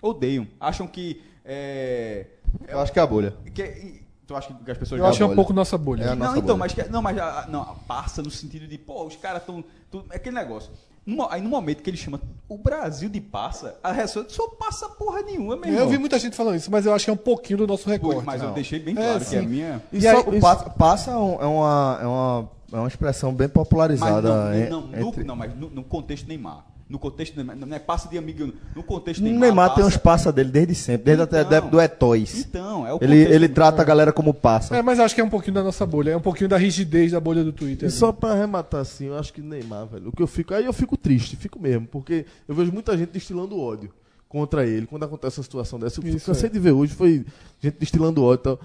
Odeiam. 0.02 0.46
Acham 0.60 0.86
que. 0.86 1.22
É, 1.44 2.26
Eu 2.68 2.80
acho 2.80 2.92
que 2.92 2.98
é 2.98 3.02
a 3.02 3.06
bolha. 3.06 3.34
que 3.54 4.02
tu 4.26 4.34
acha 4.36 4.52
que 4.52 4.70
as 4.70 4.76
pessoas 4.78 5.00
Eu 5.00 5.06
acho 5.06 5.16
que 5.16 5.22
é 5.22 5.26
um 5.26 5.34
pouco 5.34 5.52
nossa 5.52 5.78
bolha. 5.78 6.02
É 6.04 6.08
a 6.08 6.10
não, 6.10 6.26
nossa 6.26 6.38
então, 6.38 6.56
bolha. 6.56 6.58
mas, 6.58 6.72
que- 6.74 6.88
não, 6.90 7.00
mas 7.02 7.16
não, 7.48 7.62
a 7.62 7.74
parça 7.86 8.22
no 8.22 8.30
sentido 8.30 8.66
de, 8.66 8.76
pô, 8.78 9.04
os 9.06 9.16
caras 9.16 9.40
estão. 9.42 9.64
É 10.10 10.16
aquele 10.16 10.34
negócio. 10.36 10.70
No- 11.04 11.28
aí 11.28 11.42
no 11.42 11.48
momento 11.50 11.82
que 11.82 11.90
ele 11.90 11.96
chama 11.96 12.20
o 12.48 12.56
Brasil 12.56 13.08
de 13.08 13.20
parça, 13.20 13.76
a 13.82 13.90
reação 13.90 14.22
é 14.22 14.28
só 14.28 14.46
passa 14.50 14.88
porra 14.88 15.20
nenhuma, 15.22 15.56
meu 15.56 15.66
irmão. 15.66 15.80
Eu 15.84 15.88
vi 15.88 15.98
muita 15.98 16.16
gente 16.18 16.36
falando 16.36 16.54
isso, 16.56 16.70
mas 16.70 16.86
eu 16.86 16.94
acho 16.94 17.04
que 17.04 17.10
é 17.10 17.14
um 17.14 17.16
pouquinho 17.16 17.58
do 17.58 17.66
nosso 17.66 17.84
Pô, 17.84 17.90
recorte. 17.90 18.24
mas 18.24 18.40
eu 18.40 18.48
não. 18.48 18.54
deixei 18.54 18.78
bem 18.78 18.94
É, 18.96 19.02
claro 19.02 19.18
que 19.18 19.24
sim. 19.26 19.38
a 19.38 19.42
minha. 19.42 19.82
E 19.92 19.98
E 19.98 20.02
só- 20.02 20.08
aí, 20.10 20.16
o 20.26 20.30
isso- 20.34 20.40
passa, 20.40 20.70
passa 20.70 21.10
é, 21.10 21.16
um- 21.16 21.42
é 21.42 21.46
uma, 21.46 21.98
é, 22.00 22.06
uma, 22.06 22.50
é 22.72 22.76
uma 22.76 22.88
expressão 22.88 23.34
bem 23.34 23.48
Mas 23.48 23.52
popularizada. 23.52 24.28
não, 24.50 24.54
en- 24.54 24.68
não, 24.70 24.80
no, 24.82 25.08
entre- 25.08 25.24
não, 25.24 25.34
mas 25.34 25.52
no, 25.58 25.68
no 25.70 25.82
contexto 25.82 26.28
Neymar. 26.28 26.64
No 26.92 26.98
contexto 26.98 27.34
Neymar, 27.34 27.56
não 27.56 27.74
é 27.74 27.78
passa 27.78 28.06
de 28.06 28.18
amigo. 28.18 28.52
No 28.76 28.82
contexto 28.82 29.20
O 29.20 29.24
Neymar. 29.24 29.40
Neymar 29.40 29.74
tem 29.74 29.82
uns 29.82 29.96
passa- 29.96 30.24
passa 30.26 30.32
dele 30.32 30.50
desde 30.50 30.74
sempre, 30.74 31.04
desde 31.06 31.22
até 31.22 31.40
Então. 31.40 31.56
a 31.56 31.60
do 31.60 31.80
Etois. 31.80 32.38
Então, 32.40 32.86
é 32.86 32.92
o 32.92 32.98
Ele, 33.00 33.16
ele 33.16 33.48
do- 33.48 33.54
trata 33.54 33.80
a 33.80 33.84
galera 33.84 34.12
como 34.12 34.34
passa. 34.34 34.76
É, 34.76 34.82
mas 34.82 35.00
acho 35.00 35.14
que 35.14 35.20
é 35.22 35.24
um 35.24 35.30
pouquinho 35.30 35.54
da 35.54 35.62
nossa 35.62 35.86
bolha, 35.86 36.10
é 36.10 36.16
um 36.18 36.20
pouquinho 36.20 36.50
da 36.50 36.58
rigidez 36.58 37.12
da 37.12 37.18
bolha 37.18 37.42
do 37.42 37.50
Twitter. 37.50 37.88
E 37.88 37.90
só 37.90 38.12
pra 38.12 38.32
arrematar 38.32 38.82
assim, 38.82 39.06
eu 39.06 39.16
acho 39.18 39.32
que 39.32 39.40
Neymar, 39.40 39.86
velho, 39.86 40.10
o 40.10 40.12
que 40.12 40.22
eu 40.22 40.26
fico. 40.26 40.52
Aí 40.52 40.66
eu 40.66 40.72
fico 40.74 40.94
triste, 40.98 41.34
fico 41.34 41.58
mesmo, 41.58 41.86
porque 41.86 42.26
eu 42.46 42.54
vejo 42.54 42.70
muita 42.70 42.94
gente 42.98 43.08
destilando 43.10 43.58
ódio 43.58 43.90
contra 44.28 44.66
ele 44.66 44.86
quando 44.86 45.04
acontece 45.04 45.38
uma 45.38 45.44
situação 45.44 45.78
dessa. 45.78 45.98
Eu 45.98 46.06
Isso, 46.14 46.26
cansei 46.26 46.50
é. 46.50 46.52
de 46.52 46.58
ver 46.58 46.72
hoje, 46.72 46.92
foi 46.92 47.24
gente 47.58 47.78
destilando 47.80 48.22
ódio 48.22 48.40
e 48.42 48.44
tal. 48.44 48.60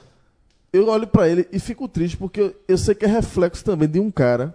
Eu 0.74 0.90
olho 0.90 1.08
pra 1.08 1.30
ele 1.30 1.48
e 1.50 1.60
fico 1.60 1.88
triste, 1.88 2.18
porque 2.18 2.42
eu, 2.42 2.56
eu 2.68 2.78
sei 2.78 2.94
que 2.94 3.06
é 3.06 3.08
reflexo 3.08 3.64
também 3.64 3.88
de 3.88 4.02
um 4.02 4.12
cara 4.12 4.54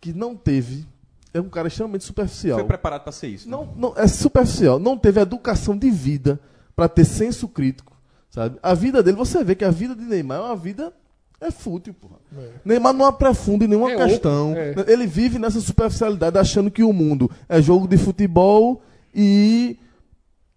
que 0.00 0.10
não 0.14 0.34
teve. 0.34 0.86
É 1.34 1.40
um 1.40 1.48
cara 1.48 1.68
extremamente 1.68 2.04
superficial. 2.04 2.58
Foi 2.58 2.66
preparado 2.68 3.02
pra 3.04 3.12
ser 3.12 3.28
isso. 3.28 3.48
né? 3.48 3.56
Não, 3.56 3.68
não, 3.76 3.94
é 3.96 4.06
superficial. 4.06 4.78
Não 4.78 4.96
teve 4.98 5.20
educação 5.20 5.76
de 5.76 5.90
vida 5.90 6.38
pra 6.76 6.88
ter 6.88 7.04
senso 7.04 7.48
crítico, 7.48 7.96
sabe? 8.30 8.58
A 8.62 8.74
vida 8.74 9.02
dele, 9.02 9.16
você 9.16 9.42
vê 9.42 9.54
que 9.54 9.64
a 9.64 9.70
vida 9.70 9.94
de 9.94 10.02
Neymar 10.04 10.38
é 10.38 10.40
uma 10.42 10.56
vida 10.56 10.92
é 11.40 11.50
fútil, 11.50 11.92
porra. 11.94 12.16
Neymar 12.64 12.92
não 12.92 13.04
aprofunda 13.06 13.64
em 13.64 13.68
nenhuma 13.68 13.90
É 13.90 13.96
questão. 13.96 14.54
é. 14.56 14.74
Ele 14.86 15.06
vive 15.06 15.38
nessa 15.38 15.60
superficialidade 15.60 16.38
achando 16.38 16.70
que 16.70 16.82
o 16.84 16.92
mundo 16.92 17.30
é 17.48 17.60
jogo 17.60 17.88
de 17.88 17.96
futebol 17.98 18.80
e 19.14 19.76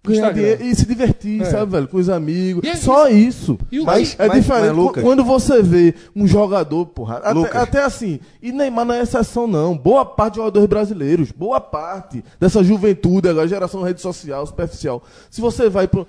ganhar 0.06 0.32
dinheiro 0.34 0.64
e 0.64 0.76
se 0.76 0.86
divertir, 0.86 1.42
É. 1.42 1.46
sabe, 1.46 1.72
velho, 1.74 1.88
com 1.88 1.98
os 1.98 2.10
amigos. 2.10 2.64
E 2.64 2.70
é 2.70 2.76
Só 2.76 3.08
isso. 3.10 3.58
E 3.72 3.80
o 3.80 3.86
Mas 3.86 4.14
que- 4.16 4.22
é 4.22 4.28
mas- 4.28 4.42
diferente 4.44 4.74
mas, 4.76 5.02
quando 5.04 5.24
você 5.24 5.62
vê 5.62 5.94
um 6.16 6.28
jogador, 6.28 6.86
porra, 6.88 7.18
até, 7.18 7.58
até 7.58 7.84
assim, 7.84 8.20
e 8.42 8.52
Neymar 8.52 8.86
não 8.86 8.96
é 8.96 9.02
exceção 9.02 9.48
não. 9.48 9.78
Boa 9.78 10.06
parte 10.06 10.34
de 10.34 10.40
jogadores 10.40 10.68
brasileiros, 10.70 11.32
boa 11.32 11.60
parte 11.62 12.24
dessa 12.40 12.64
juventude 12.64 13.28
agora, 13.30 13.48
geração 13.48 13.82
rede 13.84 14.02
social, 14.02 14.46
superficial. 14.46 15.04
Se 15.30 15.42
você 15.42 15.70
vai 15.70 15.88
para 15.88 16.06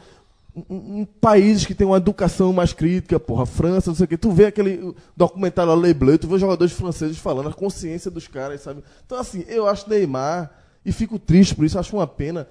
um, 0.70 1.00
um 1.00 1.06
países 1.20 1.66
que 1.66 1.74
tem 1.74 1.86
uma 1.86 1.98
educação 1.98 2.50
mais 2.52 2.72
crítica, 2.72 3.20
porra, 3.20 3.44
França, 3.44 3.90
não 3.90 3.94
sei 3.94 4.04
o 4.04 4.08
quê, 4.08 4.16
tu 4.16 4.30
vê 4.30 4.46
aquele 4.46 4.94
documentário 5.14 5.74
lá, 5.74 5.78
Le 5.86 5.92
Bleu, 5.92 6.18
tu 6.18 6.26
vê 6.26 6.34
os 6.36 6.40
jogadores 6.40 6.72
franceses 6.72 7.18
falando 7.18 7.50
a 7.50 7.52
consciência 7.52 8.10
dos 8.10 8.26
caras, 8.26 8.62
sabe? 8.62 8.82
Então 9.04 9.18
assim, 9.18 9.44
eu 9.48 9.66
acho 9.66 9.88
Neymar 9.90 10.50
e 10.84 10.92
fico 10.92 11.18
triste 11.18 11.54
por 11.54 11.64
isso, 11.66 11.78
acho 11.78 11.94
uma 11.94 12.06
pena 12.06 12.48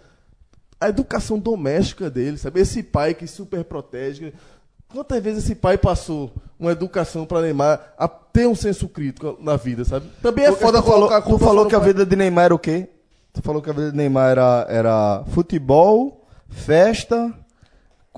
a 0.80 0.90
educação 0.90 1.40
doméstica 1.40 2.10
dele, 2.10 2.38
sabe? 2.38 2.60
Esse 2.60 2.84
pai 2.84 3.14
que 3.14 3.28
super 3.28 3.64
protege. 3.64 4.34
Quantas 4.88 5.22
vezes 5.22 5.44
esse 5.44 5.56
pai 5.56 5.78
passou 5.78 6.32
uma 6.60 6.72
educação 6.72 7.26
para 7.26 7.42
Neymar 7.42 7.94
a 7.98 8.08
ter 8.08 8.48
um 8.48 8.56
senso 8.56 8.88
crítico 8.88 9.38
na 9.42 9.56
vida, 9.58 9.84
sabe? 9.84 10.08
Também 10.22 10.46
é 10.46 10.52
Tu- 10.52 10.58
foda 10.58 10.80
tu 10.82 10.86
falou, 10.86 11.08
colocar 11.10 11.18
a 11.18 11.22
tu 11.22 11.38
falou 11.38 11.66
que 11.68 11.76
a 11.76 11.80
vida 11.80 12.06
de 12.06 12.16
Neymar 12.16 12.46
era 12.46 12.56
o 12.56 12.60
quê? 12.60 12.88
Tu 13.34 13.42
falou 13.42 13.62
que 13.62 13.70
a 13.70 13.74
vida 13.74 13.92
de 13.92 13.98
Neymar 13.98 14.32
era, 14.32 14.66
era 14.70 15.24
futebol, 15.32 16.26
festa, 16.48 17.34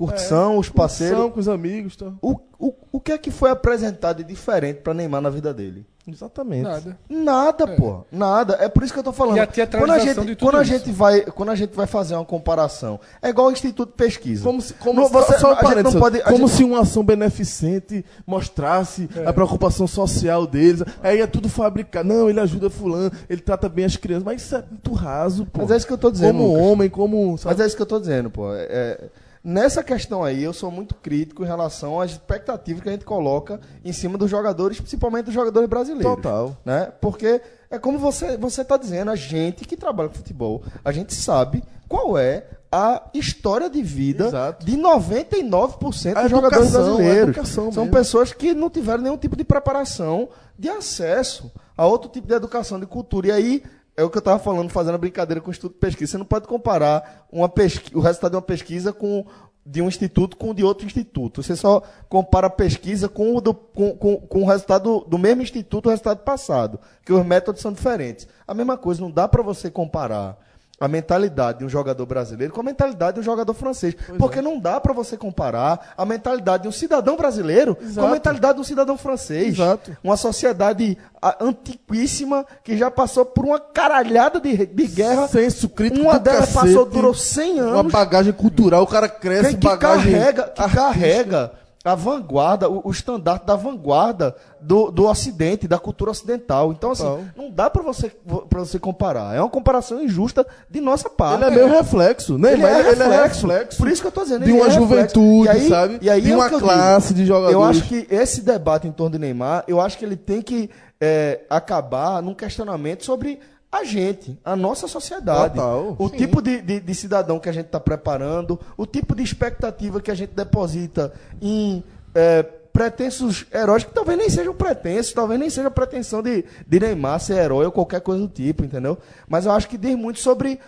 curtição, 0.06 0.58
os 0.58 0.66
São 0.66 0.74
parceiros. 0.74 1.32
com 1.32 1.40
os 1.40 1.48
amigos, 1.48 1.96
tá? 1.96 2.12
O, 2.22 2.36
o, 2.58 2.72
o 2.92 3.00
que 3.00 3.12
é 3.12 3.18
que 3.18 3.30
foi 3.30 3.50
apresentado 3.50 4.18
de 4.18 4.24
diferente 4.24 4.80
pra 4.80 4.94
Neymar 4.94 5.20
na 5.20 5.30
vida 5.30 5.52
dele? 5.52 5.84
Exatamente. 6.10 6.62
Nada. 6.62 6.98
Nada, 7.06 7.68
pô. 7.68 8.00
Nada. 8.10 8.56
É 8.60 8.66
por 8.66 8.82
isso 8.82 8.94
que 8.94 8.98
eu 8.98 9.02
tô 9.02 9.12
falando. 9.12 9.36
E 9.36 9.40
a 9.40 9.46
quando 9.46 9.90
a 9.90 9.98
gente, 9.98 10.14
de 10.24 10.34
tudo 10.36 10.38
quando 10.50 10.56
a 10.56 10.62
isso. 10.62 10.70
gente 10.72 10.90
vai, 10.90 11.20
quando 11.20 11.50
a 11.50 11.54
gente 11.54 11.76
vai 11.76 11.86
fazer 11.86 12.14
uma 12.14 12.24
comparação, 12.24 12.98
é 13.20 13.28
igual 13.28 13.48
o 13.48 13.52
Instituto 13.52 13.90
de 13.90 13.94
Pesquisa. 13.96 14.42
Como 14.42 14.62
se, 14.62 14.72
como 14.72 15.02
Não, 15.02 15.08
você- 15.10 15.38
só 15.38 15.52
um 15.52 15.82
não 15.82 15.92
pode- 16.00 16.22
como 16.22 16.46
gente- 16.48 16.50
se 16.56 16.64
uma 16.64 16.80
ação 16.80 17.04
beneficente 17.04 18.06
mostrasse 18.26 19.06
É. 19.16 19.28
a 19.28 19.32
preocupação 19.34 19.86
social 19.86 20.46
deles. 20.46 20.82
Aí 21.02 21.20
é 21.20 21.26
tudo 21.26 21.48
fabricado. 21.50 22.08
Não, 22.08 22.30
ele 22.30 22.40
ajuda 22.40 22.70
fulano, 22.70 23.12
ele 23.28 23.42
trata 23.42 23.68
bem 23.68 23.84
as 23.84 23.96
crianças. 23.96 24.24
Mas 24.24 24.40
isso 24.42 24.56
é 24.56 24.64
muito 24.70 24.92
raso, 24.94 25.44
pô. 25.44 25.60
Mas 25.60 25.70
é 25.72 25.76
isso 25.76 25.86
que 25.86 25.92
eu 25.92 25.98
tô 25.98 26.10
dizendo. 26.10 26.32
Como 26.38 26.52
Lucas. 26.52 26.62
homem, 26.66 26.88
como. 26.88 27.36
sabe? 27.36 27.54
Mas 27.54 27.60
é 27.60 27.66
isso 27.66 27.76
que 27.76 27.82
eu 27.82 27.86
tô 27.86 28.00
dizendo, 28.00 28.30
pô. 28.30 28.54
É- 28.54 28.66
é- 28.70 29.08
nessa 29.48 29.82
questão 29.82 30.22
aí, 30.22 30.42
eu 30.44 30.52
sou 30.52 30.70
muito 30.70 30.94
crítico 30.94 31.42
em 31.42 31.46
relação 31.46 31.98
às 31.98 32.10
expectativas 32.10 32.82
que 32.82 32.88
a 32.88 32.92
gente 32.92 33.04
coloca 33.06 33.58
em 33.82 33.92
cima 33.92 34.18
dos 34.18 34.30
jogadores, 34.30 34.78
principalmente 34.78 35.24
dos 35.26 35.34
jogadores 35.34 35.68
brasileiros. 35.68 36.16
Total. 36.16 36.54
Né? 36.64 36.92
Porque 37.00 37.40
é 37.70 37.78
como 37.78 37.98
você 37.98 38.36
você 38.36 38.62
tá 38.62 38.76
dizendo, 38.76 39.10
a 39.10 39.16
gente 39.16 39.64
que 39.64 39.76
trabalha 39.76 40.10
com 40.10 40.16
futebol, 40.16 40.62
a 40.84 40.92
gente 40.92 41.14
sabe 41.14 41.64
qual 41.88 42.18
é 42.18 42.44
a 42.70 43.04
história 43.14 43.70
de 43.70 43.82
vida 43.82 44.26
Exato. 44.26 44.66
de 44.66 44.76
99% 44.76 46.14
A 46.14 46.22
dos 46.22 46.30
jogadores 46.30 46.68
educação, 46.68 46.82
a 46.82 46.96
brasileiros. 46.96 47.48
São 47.48 47.64
mesmo. 47.64 47.90
pessoas 47.90 48.32
que 48.34 48.52
não 48.52 48.68
tiveram 48.68 49.02
nenhum 49.02 49.16
tipo 49.16 49.34
de 49.34 49.44
preparação 49.44 50.28
de 50.58 50.68
acesso 50.68 51.50
a 51.74 51.86
outro 51.86 52.10
tipo 52.10 52.26
de 52.26 52.34
educação, 52.34 52.78
de 52.78 52.84
cultura. 52.84 53.28
E 53.28 53.32
aí, 53.32 53.62
é 53.98 54.04
o 54.04 54.08
que 54.08 54.16
eu 54.16 54.20
estava 54.20 54.38
falando, 54.38 54.70
fazendo 54.70 54.94
a 54.94 54.98
brincadeira 54.98 55.40
com 55.40 55.48
o 55.48 55.50
Instituto 55.50 55.72
de 55.72 55.80
Pesquisa. 55.80 56.12
Você 56.12 56.18
não 56.18 56.24
pode 56.24 56.46
comparar 56.46 57.26
uma 57.32 57.48
pesqui- 57.48 57.96
o 57.96 58.00
resultado 58.00 58.30
de 58.30 58.36
uma 58.36 58.42
pesquisa 58.42 58.92
com 58.92 59.26
de 59.66 59.82
um 59.82 59.88
instituto 59.88 60.36
com 60.36 60.50
o 60.50 60.54
de 60.54 60.64
outro 60.64 60.86
instituto. 60.86 61.42
Você 61.42 61.54
só 61.54 61.82
compara 62.08 62.46
a 62.46 62.50
pesquisa 62.50 63.06
com 63.06 63.36
o, 63.36 63.40
do, 63.40 63.52
com, 63.52 63.94
com, 63.96 64.16
com 64.16 64.42
o 64.42 64.46
resultado 64.46 65.04
do 65.06 65.18
mesmo 65.18 65.42
instituto, 65.42 65.86
o 65.86 65.90
resultado 65.90 66.20
passado, 66.20 66.80
que 67.04 67.12
os 67.12 67.26
métodos 67.26 67.60
são 67.60 67.72
diferentes. 67.72 68.26
A 68.46 68.54
mesma 68.54 68.78
coisa, 68.78 69.02
não 69.02 69.10
dá 69.10 69.28
para 69.28 69.42
você 69.42 69.68
comparar 69.70 70.38
a 70.80 70.86
mentalidade 70.86 71.58
de 71.58 71.64
um 71.64 71.68
jogador 71.68 72.06
brasileiro 72.06 72.52
com 72.52 72.60
a 72.60 72.64
mentalidade 72.64 73.14
de 73.14 73.20
um 73.20 73.22
jogador 73.24 73.52
francês. 73.54 73.96
porque 74.18 74.40
não 74.40 74.58
dá 74.60 74.78
para 74.80 74.92
você 74.92 75.16
comparar 75.16 75.92
a 75.96 76.04
mentalidade 76.06 76.62
de 76.62 76.68
um 76.68 76.72
cidadão 76.72 77.16
brasileiro 77.16 77.74
com 77.74 77.84
a 77.84 77.86
Exato. 77.88 78.08
mentalidade 78.08 78.54
de 78.54 78.60
um 78.60 78.64
cidadão 78.64 78.96
francês. 78.96 79.54
Exato. 79.54 79.96
Uma 80.04 80.16
sociedade 80.16 80.96
antiquíssima 81.40 82.46
que 82.62 82.76
já 82.76 82.90
passou 82.90 83.24
por 83.24 83.44
uma 83.44 83.58
caralhada 83.58 84.40
de, 84.40 84.66
de 84.66 84.86
guerra. 84.86 85.26
Senso 85.28 85.68
crítico 85.68 86.04
Uma 86.04 86.18
delas 86.18 86.40
cacete, 86.52 86.58
passou, 86.66 86.86
durou 86.86 87.14
100 87.14 87.60
Uma 87.60 87.80
anos. 87.80 87.92
bagagem 87.92 88.32
cultural, 88.32 88.82
o 88.82 88.86
cara 88.86 89.08
cresce, 89.08 89.50
que, 89.50 89.56
que 89.58 89.66
bagagem. 89.66 90.12
carrega, 90.12 90.42
que 90.44 90.60
artística. 90.62 90.82
carrega 90.82 91.52
a 91.84 91.94
vanguarda, 91.94 92.68
o, 92.68 92.82
o 92.84 92.90
estandarte 92.90 93.46
da 93.46 93.54
vanguarda 93.56 94.34
do, 94.60 94.90
do 94.90 95.06
Ocidente, 95.06 95.68
da 95.68 95.78
cultura 95.78 96.10
ocidental. 96.10 96.72
Então, 96.72 96.90
assim, 96.90 97.04
não 97.36 97.50
dá 97.50 97.70
para 97.70 97.82
você, 97.82 98.10
pra 98.50 98.60
você 98.60 98.78
comparar. 98.78 99.34
É 99.34 99.40
uma 99.40 99.48
comparação 99.48 100.02
injusta 100.02 100.46
de 100.68 100.80
nossa 100.80 101.08
parte. 101.08 101.42
Ele 101.44 101.52
é 101.52 101.54
meio 101.54 101.68
reflexo, 101.68 102.36
né? 102.36 102.52
Ele 102.54 102.62
Mas 102.62 102.72
é 102.76 102.78
ele 102.80 102.88
reflexo. 103.04 103.46
reflexo. 103.46 103.78
Por 103.78 103.88
isso 103.88 104.02
que 104.02 104.08
eu 104.08 104.12
tô 104.12 104.22
dizendo. 104.24 104.44
De 104.44 104.50
ele 104.50 104.58
uma 104.60 104.66
é 104.66 104.70
juventude, 104.70 105.46
E 105.46 105.48
aí- 105.48 105.68
sabe? 105.68 105.98
E 106.02 106.10
aí 106.10 106.20
De 106.20 106.32
é 106.32 106.34
uma 106.36 106.50
classe 106.50 107.08
digo. 107.14 107.20
de 107.20 107.26
jogadores. 107.26 107.54
Eu 107.54 107.62
acho 107.64 107.82
que 107.88 108.06
esse 108.10 108.40
debate 108.42 108.86
em 108.88 108.92
torno 108.92 109.12
de 109.12 109.18
Neymar, 109.18 109.64
eu 109.68 109.80
acho 109.80 109.96
que 109.96 110.04
ele 110.04 110.16
tem 110.16 110.42
que 110.42 110.68
é, 111.00 111.42
acabar 111.48 112.20
num 112.20 112.34
questionamento 112.34 113.04
sobre 113.04 113.38
a 113.70 113.84
gente, 113.84 114.38
a 114.44 114.56
nossa 114.56 114.88
sociedade. 114.88 115.54
Total. 115.54 115.94
O 115.98 116.08
Sim. 116.08 116.16
tipo 116.16 116.40
de, 116.40 116.60
de, 116.62 116.80
de 116.80 116.94
cidadão 116.94 117.38
que 117.38 117.48
a 117.48 117.52
gente 117.52 117.66
está 117.66 117.78
preparando, 117.78 118.58
o 118.76 118.86
tipo 118.86 119.14
de 119.14 119.22
expectativa 119.22 120.00
que 120.00 120.10
a 120.10 120.14
gente 120.14 120.30
deposita 120.34 121.12
em 121.40 121.84
é, 122.14 122.42
pretensos 122.42 123.44
heróis, 123.52 123.84
que 123.84 123.92
talvez 123.92 124.16
nem 124.18 124.30
sejam 124.30 124.54
pretensos, 124.54 125.12
talvez 125.12 125.38
nem 125.38 125.50
seja 125.50 125.70
pretensão 125.70 126.22
de, 126.22 126.44
de 126.66 126.80
Neymar 126.80 127.20
ser 127.20 127.34
herói 127.34 127.66
ou 127.66 127.72
qualquer 127.72 128.00
coisa 128.00 128.22
do 128.22 128.28
tipo, 128.28 128.64
entendeu? 128.64 128.96
Mas 129.28 129.44
eu 129.44 129.52
acho 129.52 129.68
que 129.68 129.76
diz 129.76 129.94
muito 129.96 130.18
sobre 130.18 130.58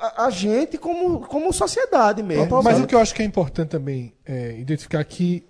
a, 0.00 0.24
a 0.24 0.30
gente 0.30 0.76
como, 0.76 1.20
como 1.20 1.52
sociedade 1.52 2.22
mesmo. 2.22 2.62
Mas 2.62 2.74
sabe? 2.74 2.84
o 2.84 2.86
que 2.86 2.94
eu 2.94 2.98
acho 2.98 3.14
que 3.14 3.22
é 3.22 3.24
importante 3.24 3.68
também 3.68 4.12
é 4.24 4.58
identificar 4.58 5.04
que 5.04 5.44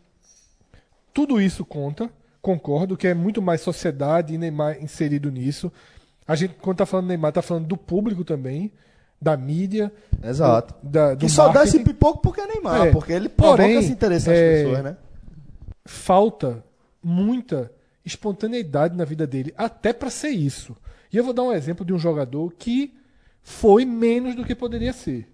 tudo 1.15 1.41
isso 1.41 1.65
conta, 1.65 2.11
concordo, 2.43 2.97
que 2.97 3.07
é 3.07 3.15
muito 3.15 3.41
mais 3.41 3.61
sociedade 3.63 4.35
e 4.35 4.39
Neymar 4.39 4.83
inserido 4.83 5.31
nisso. 5.31 5.73
A 6.31 6.37
gente, 6.37 6.55
quando 6.61 6.77
tá 6.77 6.87
falando 6.87 7.09
Neymar, 7.09 7.33
tá 7.33 7.43
falando 7.43 7.67
do 7.67 7.77
público 7.77 8.25
também, 8.25 8.73
da 9.21 9.37
mídia. 9.37 9.93
Exato. 10.23 10.75
do- 10.83 10.89
da, 10.91 11.15
do 11.15 11.19
que 11.21 11.29
só 11.29 11.49
dá 11.49 11.65
esse 11.65 11.81
pipoco 11.81 12.21
porque 12.21 12.41
é 12.41 12.47
Neymar, 12.47 12.87
É. 12.87 12.91
porque 12.93 13.13
ele 13.13 13.29
provoca 13.29 13.63
Porém, 13.63 13.79
esse 13.79 13.91
interesse 13.93 14.29
nas 14.29 14.37
é, 14.39 14.63
pessoas, 14.65 14.85
né? 14.85 14.97
falta 15.87 16.65
muita 17.03 17.73
espontaneidade 18.05 18.97
na 18.97 19.05
vida 19.05 19.27
dele, 19.27 19.53
até 19.57 19.93
para 19.93 20.11
ser 20.11 20.31
isso. 20.31 20.77
E 21.13 21.17
eu 21.17 21.25
vou 21.25 21.33
dar 21.33 21.43
um 21.43 21.53
exemplo 21.53 21.85
de 21.85 21.93
um 21.93 21.99
jogador 21.99 22.53
que 22.59 22.95
foi 23.43 23.85
menos 23.85 24.35
do 24.37 24.45
que 24.45 24.55
poderia 24.55 24.93
ser. 24.93 25.29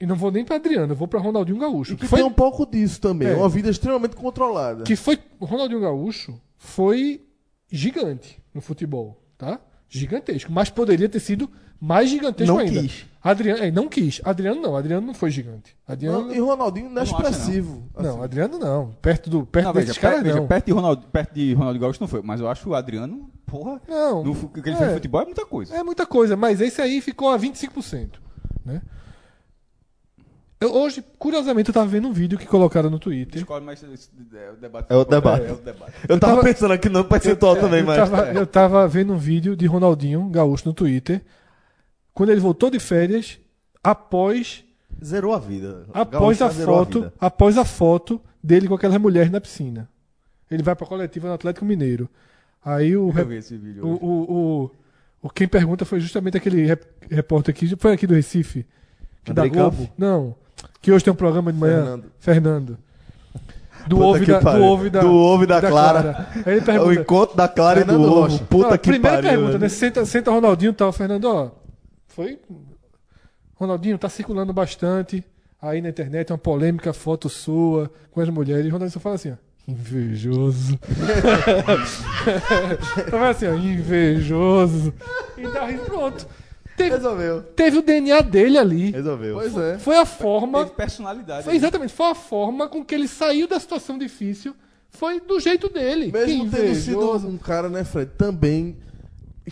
E 0.00 0.06
não 0.06 0.16
vou 0.16 0.30
nem 0.30 0.44
para 0.44 0.56
Adriano, 0.56 0.92
eu 0.92 0.96
vou 0.96 1.08
para 1.08 1.20
Ronaldinho 1.20 1.58
Gaúcho. 1.58 1.94
E 1.94 1.96
que 1.96 2.06
foi, 2.06 2.18
tem 2.20 2.26
um 2.28 2.32
pouco 2.32 2.64
disso 2.66 3.00
também. 3.00 3.28
É. 3.28 3.34
Uma 3.34 3.48
vida 3.48 3.68
extremamente 3.70 4.14
controlada. 4.16 4.84
que 4.84 4.94
foi 4.96 5.18
o 5.40 5.44
Ronaldinho 5.44 5.80
Gaúcho 5.80 6.40
foi 6.56 7.24
gigante 7.70 8.40
no 8.54 8.60
futebol, 8.60 9.20
tá? 9.36 9.60
Gigantesco, 9.88 10.52
mas 10.52 10.68
poderia 10.70 11.08
ter 11.08 11.20
sido 11.20 11.50
mais 11.80 12.10
gigantesco 12.10 12.52
Não 12.52 12.60
ainda. 12.60 12.80
quis. 12.82 13.06
Adriano, 13.22 13.62
é, 13.64 13.70
não 13.70 13.88
quis. 13.88 14.20
Adriano 14.24 14.60
não, 14.60 14.76
Adriano 14.76 15.06
não 15.06 15.14
foi 15.14 15.30
gigante. 15.30 15.76
Adriano 15.86 16.28
Não, 16.28 16.34
e 16.34 16.38
Ronaldinho 16.38 16.86
não 16.90 17.02
é 17.02 17.04
não 17.04 17.04
expressivo. 17.04 17.82
não, 17.96 18.10
assim. 18.10 18.22
Adriano 18.22 18.58
não. 18.58 18.94
Perto 19.02 19.28
do 19.30 19.44
perto 19.46 19.66
Não, 19.66 19.72
desses 19.72 19.88
veja, 19.88 20.00
caras 20.00 20.16
perto, 20.16 20.26
veja, 20.26 20.40
não. 20.40 20.46
perto 20.46 20.66
de 20.66 20.72
Ronaldo, 20.72 21.06
perto 21.08 21.34
de 21.34 21.54
Ronaldo 21.54 21.78
Gaúcho 21.80 22.00
não 22.00 22.08
foi, 22.08 22.22
mas 22.22 22.40
eu 22.40 22.48
acho 22.48 22.68
o 22.68 22.74
Adriano, 22.74 23.30
porra, 23.46 23.80
Não. 23.88 24.22
no, 24.22 24.32
o 24.32 24.48
que 24.48 24.60
ele 24.60 24.70
é. 24.70 24.76
fez 24.76 24.88
no 24.90 24.94
futebol 24.96 25.20
é 25.22 25.24
muita 25.24 25.46
coisa. 25.46 25.74
É 25.76 25.82
muita 25.82 26.06
coisa, 26.06 26.36
mas 26.36 26.60
esse 26.60 26.80
aí 26.80 27.00
ficou 27.00 27.30
a 27.30 27.38
25%. 27.38 28.10
Né? 28.64 28.82
Eu, 30.60 30.74
hoje, 30.74 31.04
curiosamente, 31.18 31.68
eu 31.70 31.74
tava 31.74 31.86
vendo 31.86 32.08
um 32.08 32.12
vídeo 32.12 32.36
que 32.36 32.44
colocaram 32.46 32.90
no 32.90 32.98
Twitter. 32.98 33.40
Escolhe, 33.40 33.64
mas 33.64 33.80
esse- 33.82 34.10
é 34.34 34.50
o 34.50 34.56
debate. 34.56 34.86
É 34.92 34.96
o 34.96 35.04
debate. 35.04 35.46
É, 35.46 35.52
o 35.52 35.56
debate. 35.56 35.92
Eu 36.08 36.18
tava, 36.18 36.32
tava- 36.34 36.42
pensando 36.42 36.72
aqui 36.72 36.88
no 36.88 37.04
percentual 37.04 37.54
também, 37.56 37.80
eu, 37.80 37.86
mas. 37.86 37.96
tava, 38.10 38.32
eu 38.32 38.46
tava 38.46 38.88
vendo 38.88 39.12
um 39.12 39.18
vídeo 39.18 39.54
de 39.54 39.66
Ronaldinho 39.66 40.28
Gaúcho 40.30 40.66
no 40.66 40.74
Twitter. 40.74 41.22
Quando 42.12 42.30
ele 42.30 42.40
voltou 42.40 42.70
de 42.70 42.80
férias, 42.80 43.38
após, 43.84 44.64
Zerou 45.04 45.32
a 45.32 45.38
vida. 45.38 45.86
após 45.94 46.38
Gaúcho 46.40 46.44
a 46.44 46.50
foto, 46.66 47.00
vida. 47.02 47.12
após 47.20 47.56
a 47.56 47.64
foto 47.64 48.20
dele 48.42 48.66
com 48.66 48.74
aquelas 48.74 49.00
mulheres 49.00 49.30
na 49.30 49.40
piscina. 49.40 49.88
Ele 50.50 50.62
vai 50.64 50.74
pra 50.74 50.86
coletiva 50.86 51.28
no 51.28 51.34
Atlético 51.34 51.64
Mineiro. 51.64 52.08
Aí 52.64 52.96
o, 52.96 53.12
Eu 53.16 53.26
vi 53.26 53.36
esse 53.36 53.56
vídeo. 53.56 53.86
o, 53.86 53.90
o, 53.94 54.32
o, 54.64 54.70
o- 55.22 55.30
quem 55.30 55.46
pergunta 55.46 55.84
foi 55.84 56.00
justamente 56.00 56.36
aquele 56.36 56.66
rep- 56.66 56.84
repórter 57.08 57.54
aqui, 57.54 57.76
foi 57.78 57.92
aqui 57.92 58.06
do 58.08 58.14
Recife, 58.14 58.66
que 59.22 59.32
da 59.32 59.46
Globo. 59.46 59.76
Campos? 59.76 59.88
Não, 59.96 60.34
que 60.80 60.92
hoje 60.92 61.04
tem 61.04 61.12
um 61.12 61.16
programa 61.16 61.52
de 61.52 61.58
manhã. 61.58 61.82
Fernando. 61.82 62.04
Fernando. 62.18 62.78
Do 63.86 63.96
Puta 63.96 64.08
ovo, 64.08 64.26
da, 64.26 64.40
do 64.40 64.62
ovo 64.64 64.90
da 64.90 65.00
Do 65.00 65.12
ovo 65.14 65.44
e 65.44 65.46
da 65.46 65.60
Clara. 65.62 66.26
Aí 66.44 66.52
ele 66.54 66.60
O 66.60 66.64
pergunta. 66.64 67.00
encontro 67.00 67.36
da 67.36 67.48
Clara 67.48 67.80
e 67.80 67.84
do 67.84 67.92
Fernando 67.92 68.12
ovo. 68.12 68.38
Puta 68.44 68.70
Não, 68.70 68.78
que 68.78 68.90
primeira 68.90 69.16
pariu. 69.16 69.30
pergunta, 69.30 69.52
mano. 69.52 69.58
né? 69.60 69.68
Senta, 69.68 70.04
senta 70.04 70.30
Ronaldinho 70.30 70.70
e 70.70 70.74
tal. 70.74 70.92
Fernando, 70.92 71.24
ó. 71.24 71.50
Foi. 72.08 72.38
Ronaldinho 73.54 73.96
tá 73.98 74.08
circulando 74.08 74.52
bastante 74.52 75.24
aí 75.60 75.80
na 75.80 75.88
internet, 75.88 76.30
uma 76.32 76.38
polêmica 76.38 76.92
foto 76.92 77.28
sua 77.28 77.90
com 78.10 78.20
as 78.20 78.28
mulheres. 78.28 78.66
E 78.66 78.68
Ronaldinho 78.68 78.92
só 78.92 79.00
fala 79.00 79.14
assim, 79.14 79.32
ó. 79.32 79.36
Invejoso. 79.66 80.78
Fala 83.10 83.28
assim, 83.30 83.46
ó. 83.46 83.54
Invejoso. 83.54 84.92
E 85.36 85.42
daí 85.46 85.78
pronto. 85.78 86.26
Teve, 86.78 86.94
Resolveu. 86.96 87.42
teve 87.56 87.78
o 87.78 87.82
DNA 87.82 88.20
dele 88.22 88.56
ali. 88.58 88.90
Resolveu. 88.90 89.34
Pois 89.34 89.56
é. 89.56 89.78
Foi 89.78 89.96
a 89.96 90.06
forma. 90.06 90.60
Teve 90.64 90.70
personalidade. 90.76 91.44
Foi 91.44 91.56
exatamente, 91.56 91.92
foi 91.92 92.06
a 92.06 92.14
forma 92.14 92.68
com 92.68 92.84
que 92.84 92.94
ele 92.94 93.08
saiu 93.08 93.46
da 93.46 93.58
situação 93.60 93.98
difícil. 93.98 94.54
Foi 94.90 95.20
do 95.20 95.38
jeito 95.38 95.68
dele. 95.68 96.10
Mesmo 96.12 96.48
Que 96.48 96.56
tendo 96.56 96.74
sido 96.76 97.28
um 97.28 97.36
cara, 97.36 97.68
né, 97.68 97.84
Fred, 97.84 98.10
também. 98.16 98.76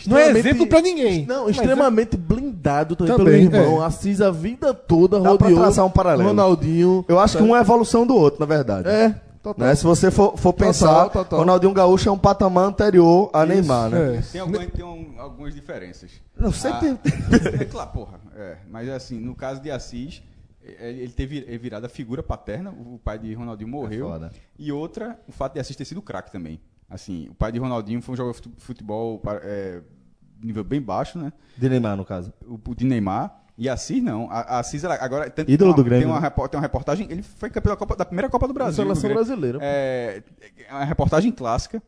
Não 0.07 0.17
é 0.19 0.23
extremamente- 0.29 0.39
exemplo 0.49 0.67
pra 0.67 0.81
ninguém. 0.83 1.25
Não, 1.27 1.45
Mas 1.47 1.57
extremamente 1.57 2.17
blindado 2.19 2.95
também, 2.97 3.17
Também, 3.17 3.49
pelo 3.51 3.63
irmão. 3.65 3.83
é. 3.83 3.87
Assis 3.87 4.21
a 4.21 4.31
vida 4.31 4.75
toda 4.75 5.17
Dá 5.19 5.23
pra 5.37 5.47
rodeou 5.47 5.59
traçar 5.63 5.87
um 5.87 5.91
paralelo. 5.91 6.29
Ronaldinho. 6.29 7.05
Eu 7.09 7.19
acho 7.19 7.39
que 7.39 7.43
um 7.43 7.57
é 7.57 7.61
evolução 7.61 8.07
do 8.07 8.15
outro, 8.15 8.39
na 8.41 8.47
verdade. 8.47 8.89
É, 8.89 9.15
total. 9.55 9.69
Né? 9.69 9.75
Se 9.75 9.85
você 9.85 10.11
for, 10.11 10.37
for 10.37 10.53
pensar, 10.53 11.09
total. 11.11 11.39
Ronaldinho 11.41 11.73
Gaúcho 11.73 12.09
é 12.09 12.13
um 12.13 12.19
patamar 12.19 12.65
anterior 12.65 13.31
a 13.33 13.45
Neymar, 13.47 13.91
né? 13.91 14.17
É. 14.17 14.21
Tem, 14.23 14.41
algumas, 14.41 14.67
tem 14.73 14.85
um- 14.85 15.21
algumas 15.21 15.55
diferenças. 15.55 16.11
Não, 16.37 16.51
sempre 16.53 16.89
Ah, 16.91 16.97
tem- 16.97 17.13
É 17.61 17.65
claro, 17.65 17.91
porra. 17.91 18.21
É, 18.35 18.59
mas 18.69 18.89
assim, 18.89 19.19
no 19.21 19.35
caso 19.35 19.61
de 19.61 19.71
Assis, 19.71 20.23
é, 20.65 20.91
ele 20.91 21.13
teve 21.13 21.45
é 21.49 21.57
virado 21.57 21.87
a 21.87 21.89
figura 21.89 22.23
paterna, 22.23 22.71
o 22.71 22.99
pai 23.03 23.19
de 23.19 23.33
Ronaldinho 23.35 23.69
morreu. 23.71 24.13
É 24.15 24.31
e 24.59 24.73
outra, 24.73 25.19
o 25.29 25.33
fato 25.33 25.55
de 25.55 25.61
Assis 25.61 25.77
ter 25.77 25.85
sido 25.85 26.03
craque 26.03 26.31
também. 26.33 26.61
Assim, 26.89 27.29
o 27.31 27.35
pai 27.35 27.51
de 27.53 27.59
Ronaldinho 27.59 28.01
foi 28.03 28.13
um 28.13 28.17
jogador 28.17 28.37
de 28.37 28.43
fute- 28.43 28.55
futebol 28.59 29.21
é, 29.43 29.81
nível 30.43 30.63
bem 30.65 30.81
baixo, 30.81 31.19
né? 31.19 31.33
De 31.57 31.69
Neymar, 31.69 31.97
no 31.97 32.05
caso. 32.05 32.33
O, 32.47 32.55
o 32.69 32.75
de 32.75 32.85
Neymar. 32.85 33.43
E 33.59 33.69
Assis 33.69 34.03
não. 34.03 34.31
A, 34.31 34.41
a 34.41 34.59
Assis, 34.59 34.85
ela, 34.85 34.97
agora. 35.01 35.31
Tem, 35.31 35.45
Ídolo 35.49 35.75
tem 35.75 35.77
do 35.77 35.81
uma- 35.83 35.85
Grêmio, 35.85 36.07
Tem 36.09 36.13
uma, 36.15 36.21
né? 36.21 36.31
tem 36.31 36.59
uma 36.59 36.61
reportagem. 36.61 37.07
Ele 37.11 37.23
foi 37.23 37.49
campeão 37.49 37.73
da, 37.73 37.77
Copa, 37.79 37.97
da 37.97 38.05
primeira 38.05 38.29
Copa 38.29 38.47
do 38.47 38.53
Brasil. 38.55 38.85
Seleção 38.85 39.11
brasileira. 39.11 39.59
É, 39.63 40.23
é 40.69 40.73
uma 40.75 40.85
reportagem 40.85 41.33
clássica. 41.33 41.83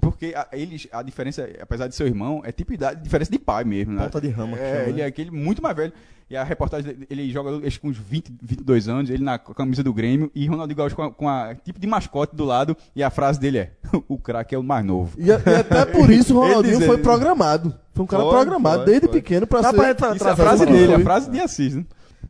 Porque 0.00 0.34
a, 0.36 0.46
eles, 0.52 0.86
a 0.92 1.02
diferença, 1.02 1.48
apesar 1.60 1.88
de 1.88 1.94
ser 1.94 2.04
irmão, 2.06 2.42
é 2.44 2.52
tipo 2.52 2.72
idade, 2.74 3.02
diferença 3.02 3.30
de 3.32 3.38
pai 3.38 3.64
mesmo, 3.64 3.94
né? 3.94 4.04
Ponta 4.04 4.20
de 4.20 4.28
rama 4.28 4.56
É, 4.58 4.72
chama, 4.74 4.82
ele 4.88 4.98
né? 4.98 5.02
é 5.02 5.06
aquele 5.06 5.30
muito 5.30 5.62
mais 5.62 5.74
velho. 5.74 5.92
E 6.28 6.36
a 6.36 6.42
reportagem, 6.42 6.92
dele, 6.92 7.06
ele 7.08 7.30
joga 7.30 7.64
acho, 7.66 7.80
com 7.80 7.88
uns 7.88 7.96
20, 7.96 8.32
22 8.42 8.88
anos, 8.88 9.10
ele 9.10 9.22
na 9.22 9.38
camisa 9.38 9.82
do 9.84 9.92
Grêmio, 9.94 10.28
e 10.34 10.44
Ronaldinho 10.46 10.76
Gaúcho 10.76 10.96
com 10.96 11.02
a, 11.04 11.10
com 11.12 11.28
a 11.28 11.54
tipo 11.54 11.78
de 11.78 11.86
mascote 11.86 12.34
do 12.34 12.44
lado, 12.44 12.76
e 12.96 13.02
a 13.02 13.10
frase 13.10 13.38
dele 13.38 13.58
é: 13.58 13.70
o 14.08 14.18
craque 14.18 14.52
é 14.54 14.58
o 14.58 14.62
mais 14.62 14.84
novo. 14.84 15.16
E, 15.18 15.30
a- 15.30 15.40
e 15.46 15.54
até 15.54 15.84
por 15.86 16.10
isso 16.10 16.34
o 16.36 16.40
Ronaldinho 16.40 16.78
diz- 16.78 16.86
foi 16.86 16.98
programado. 16.98 17.72
Foi 17.94 18.04
um 18.04 18.06
cara 18.08 18.24
Foi, 18.24 18.32
programado 18.32 18.76
foi, 18.78 18.86
desde 18.86 19.06
foi. 19.06 19.20
pequeno 19.20 19.46
pra 19.46 19.60
Dá 19.60 19.70
ser. 19.70 19.76
pra 19.76 20.08
fa- 20.10 20.16
Isso 20.16 20.26
é 20.26 20.30
a 20.32 20.36
frase 20.36 20.66
dele, 20.66 20.78
palavra. 20.86 20.96
a 20.96 21.00
frase 21.04 21.30
de 21.30 21.40
Assis, 21.40 21.74
né? 21.76 21.84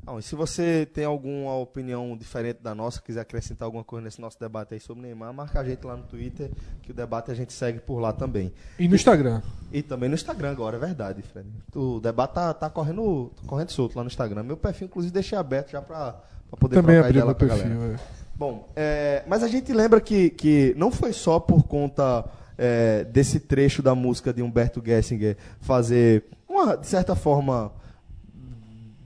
Não, 0.07 0.21
e 0.21 0.23
se 0.23 0.37
você 0.37 0.87
tem 0.87 1.05
alguma 1.05 1.57
opinião 1.57 2.17
diferente 2.17 2.59
da 2.63 2.75
nossa, 2.77 3.03
quiser 3.03 3.21
acrescentar 3.23 3.67
alguma 3.67 3.83
coisa 3.83 4.05
nesse 4.05 4.21
nosso 4.21 4.39
debate 4.39 4.75
aí 4.75 4.79
sobre 4.81 5.03
Neymar, 5.03 5.35
marca 5.35 5.59
a 5.59 5.65
gente 5.65 5.85
lá 5.85 5.97
no 5.97 6.05
Twitter, 6.05 6.49
que 6.81 6.93
o 6.93 6.95
debate 6.95 7.33
a 7.33 7.35
gente 7.35 7.53
segue 7.53 7.81
por 7.81 7.99
lá 7.99 8.13
também. 8.13 8.53
E 8.79 8.87
no 8.87 8.95
Instagram. 8.95 9.43
E 9.73 9.83
também 9.83 10.09
no 10.09 10.15
Instagram 10.15 10.53
agora, 10.53 10.77
é 10.77 10.81
verdade, 10.81 11.23
Fred. 11.23 11.49
O 11.75 11.99
debate 11.99 12.35
tá, 12.35 12.55
tá 12.55 12.71
correndo, 12.71 13.33
tá 13.35 13.43
correndo 13.49 13.71
solto 13.71 13.97
lá 13.97 14.05
no 14.05 14.09
Instagram. 14.09 14.45
Meu 14.45 14.57
perfil, 14.57 14.87
inclusive, 14.87 15.13
deixei 15.13 15.37
aberto 15.37 15.73
já 15.73 15.83
pra, 15.83 16.13
pra 16.49 16.57
poder 16.57 16.77
Também 16.77 16.95
trocar 16.97 17.11
ideia 17.11 17.25
lá 17.25 17.31
meu 17.33 17.35
com 17.35 17.45
a 17.45 17.49
perfil. 17.49 17.69
galera. 17.75 17.95
é. 17.95 18.17
Bom, 18.37 18.69
é, 18.77 19.25
mas 19.27 19.43
a 19.43 19.49
gente 19.49 19.73
lembra 19.73 20.01
que, 20.01 20.31
que 20.31 20.75
não 20.77 20.91
foi 20.93 21.13
só 21.13 21.41
por 21.41 21.65
conta 21.65 22.25
é, 22.57 23.03
desse 23.05 23.41
trecho 23.41 23.83
da 23.83 23.95
música 23.95 24.33
de 24.33 24.43
Humberto 24.43 24.83
Gessinger 24.85 25.37
fazer, 25.61 26.25
uma, 26.49 26.77
de 26.77 26.87
certa 26.87 27.17
forma, 27.17 27.73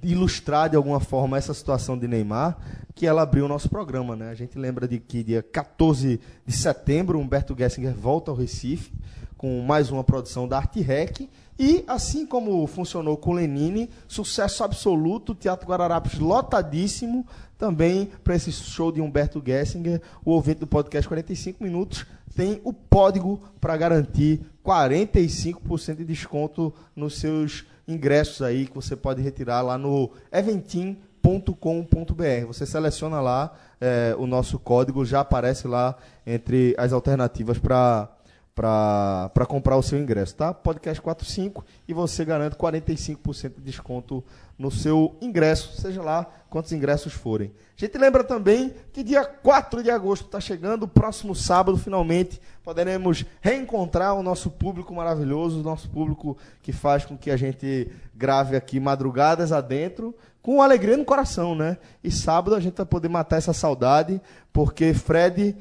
ilustrar 0.03 0.71
de 0.71 0.77
alguma 0.77 1.01
forma 1.01 1.37
essa 1.37 1.55
situação 1.55 1.99
de 1.99 2.09
Neymar, 2.09 2.57
que 2.95 3.07
ela 3.07 3.23
abriu 3.23 3.45
o 3.45 3.49
nosso 3.49 3.69
programa. 3.69 4.17
Né? 4.17 4.31
A 4.31 4.35
gente 4.35 4.59
lembra 4.59 4.87
de 4.87 4.99
que 4.99 5.23
dia 5.23 5.43
14 5.43 6.21
de 6.47 6.53
setembro, 6.53 7.19
Humberto 7.19 7.55
Gessinger 7.57 7.95
volta 7.95 8.31
ao 8.31 8.37
Recife 8.37 8.93
com 9.37 9.63
mais 9.63 9.91
uma 9.91 10.05
produção 10.05 10.47
da 10.47 10.59
Arte 10.59 10.83
Rec. 10.83 11.29
E, 11.59 11.83
assim 11.87 12.27
como 12.27 12.67
funcionou 12.67 13.17
com 13.17 13.33
Lenine, 13.33 13.89
sucesso 14.07 14.63
absoluto, 14.63 15.35
Teatro 15.35 15.67
Guararapes 15.67 16.19
lotadíssimo, 16.19 17.27
também 17.57 18.11
para 18.23 18.35
esse 18.35 18.53
show 18.53 18.93
de 18.93 19.01
Humberto 19.01 19.43
Gessinger, 19.45 20.01
o 20.25 20.33
ouvinte 20.33 20.61
do 20.61 20.67
podcast 20.67 21.09
45 21.09 21.63
Minutos 21.63 22.05
tem 22.35 22.61
o 22.65 22.73
código 22.73 23.43
para 23.61 23.77
garantir 23.77 24.41
45% 24.65 25.97
de 25.97 26.05
desconto 26.05 26.73
nos 26.95 27.19
seus 27.19 27.65
ingressos 27.91 28.43
aí, 28.43 28.67
que 28.67 28.75
você 28.75 28.97
pode 28.97 29.23
retirar 29.23 29.63
lá 29.63 29.77
no 29.77 30.11
eventim.com.br. 30.33 32.47
Você 32.47 32.67
seleciona 32.67 33.21
lá 33.21 33.53
eh, 33.81 34.15
o 34.19 34.27
nosso 34.27 34.59
código, 34.59 35.05
já 35.05 35.21
aparece 35.21 35.67
lá 35.67 35.97
entre 36.27 36.75
as 36.79 36.93
alternativas 36.93 37.59
para 37.59 38.09
para 38.55 39.47
comprar 39.49 39.77
o 39.77 39.83
seu 39.83 39.99
ingresso, 39.99 40.35
tá? 40.37 40.53
Podcast 40.53 41.01
45 41.01 41.65
e 41.89 41.95
você 41.95 42.25
garante 42.25 42.57
45% 42.57 43.55
de 43.57 43.61
desconto 43.63 44.23
no 44.59 44.71
seu 44.71 45.17
ingresso, 45.23 45.81
seja 45.81 46.03
lá 46.03 46.27
quantos 46.51 46.71
ingressos 46.73 47.15
forem. 47.15 47.51
A 47.77 47.81
gente 47.81 47.97
lembra 47.97 48.23
também 48.23 48.75
que 48.93 49.03
dia 49.03 49.25
4 49.25 49.83
de 49.83 49.91
agosto 49.91 50.27
está 50.27 50.39
chegando, 50.39 50.87
próximo 50.87 51.35
sábado, 51.35 51.79
finalmente, 51.79 52.39
poderemos 52.63 53.25
reencontrar 53.41 54.15
o 54.15 54.23
nosso 54.23 54.51
público 54.51 54.95
maravilhoso, 54.95 55.61
o 55.61 55.63
nosso 55.63 55.89
público 55.89 56.37
que 56.61 56.73
faz 56.73 57.07
com 57.07 57.17
que 57.17 57.31
a 57.31 57.37
gente 57.39 57.91
grave 58.15 58.55
aqui 58.57 58.79
madrugadas 58.79 59.53
adentro, 59.53 60.15
com 60.43 60.61
alegria 60.61 60.97
no 60.97 61.05
coração, 61.07 61.55
né? 61.55 61.79
E 62.05 62.11
sábado 62.11 62.55
a 62.55 62.61
gente 62.61 62.77
vai 62.77 62.87
poder 62.87 63.09
matar 63.09 63.37
essa 63.39 63.55
saudade, 63.55 64.21
porque 64.53 64.93
Fred 64.93 65.57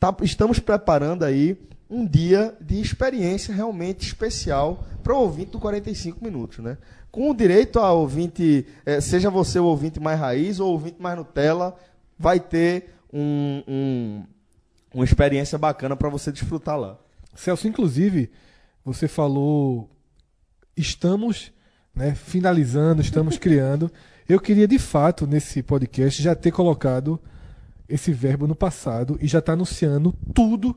tá- 0.00 0.14
estamos 0.22 0.58
preparando 0.58 1.24
aí 1.24 1.58
um 1.92 2.06
dia 2.06 2.56
de 2.60 2.80
experiência 2.80 3.54
realmente 3.54 4.06
especial 4.06 4.84
para 5.02 5.14
o 5.14 5.18
ouvinte 5.20 5.50
do 5.52 5.60
45 5.60 6.24
minutos, 6.24 6.58
né? 6.58 6.78
Com 7.10 7.30
o 7.30 7.34
direito 7.34 7.78
a 7.78 7.92
ouvinte, 7.92 8.66
eh, 8.86 9.00
seja 9.00 9.28
você 9.28 9.58
o 9.58 9.64
ouvinte 9.66 10.00
mais 10.00 10.18
raiz 10.18 10.58
ou 10.58 10.68
o 10.68 10.72
ouvinte 10.72 10.96
mais 11.00 11.16
Nutella, 11.16 11.76
vai 12.18 12.40
ter 12.40 12.94
um, 13.12 13.62
um- 13.68 14.24
uma 14.94 15.04
experiência 15.04 15.58
bacana 15.58 15.94
para 15.94 16.08
você 16.08 16.32
desfrutar 16.32 16.78
lá. 16.78 16.98
Celso, 17.34 17.68
inclusive, 17.68 18.30
você 18.84 19.06
falou 19.06 19.90
estamos 20.76 21.52
né, 21.94 22.14
finalizando, 22.14 23.02
estamos 23.02 23.36
criando. 23.38 23.90
Eu 24.28 24.40
queria, 24.40 24.66
de 24.66 24.78
fato, 24.78 25.26
nesse 25.26 25.62
podcast, 25.62 26.22
já 26.22 26.34
ter 26.34 26.50
colocado 26.52 27.20
esse 27.88 28.12
verbo 28.12 28.46
no 28.46 28.54
passado 28.54 29.18
e 29.20 29.26
já 29.26 29.40
estar 29.40 29.52
anunciando 29.52 30.14
tudo 30.32 30.74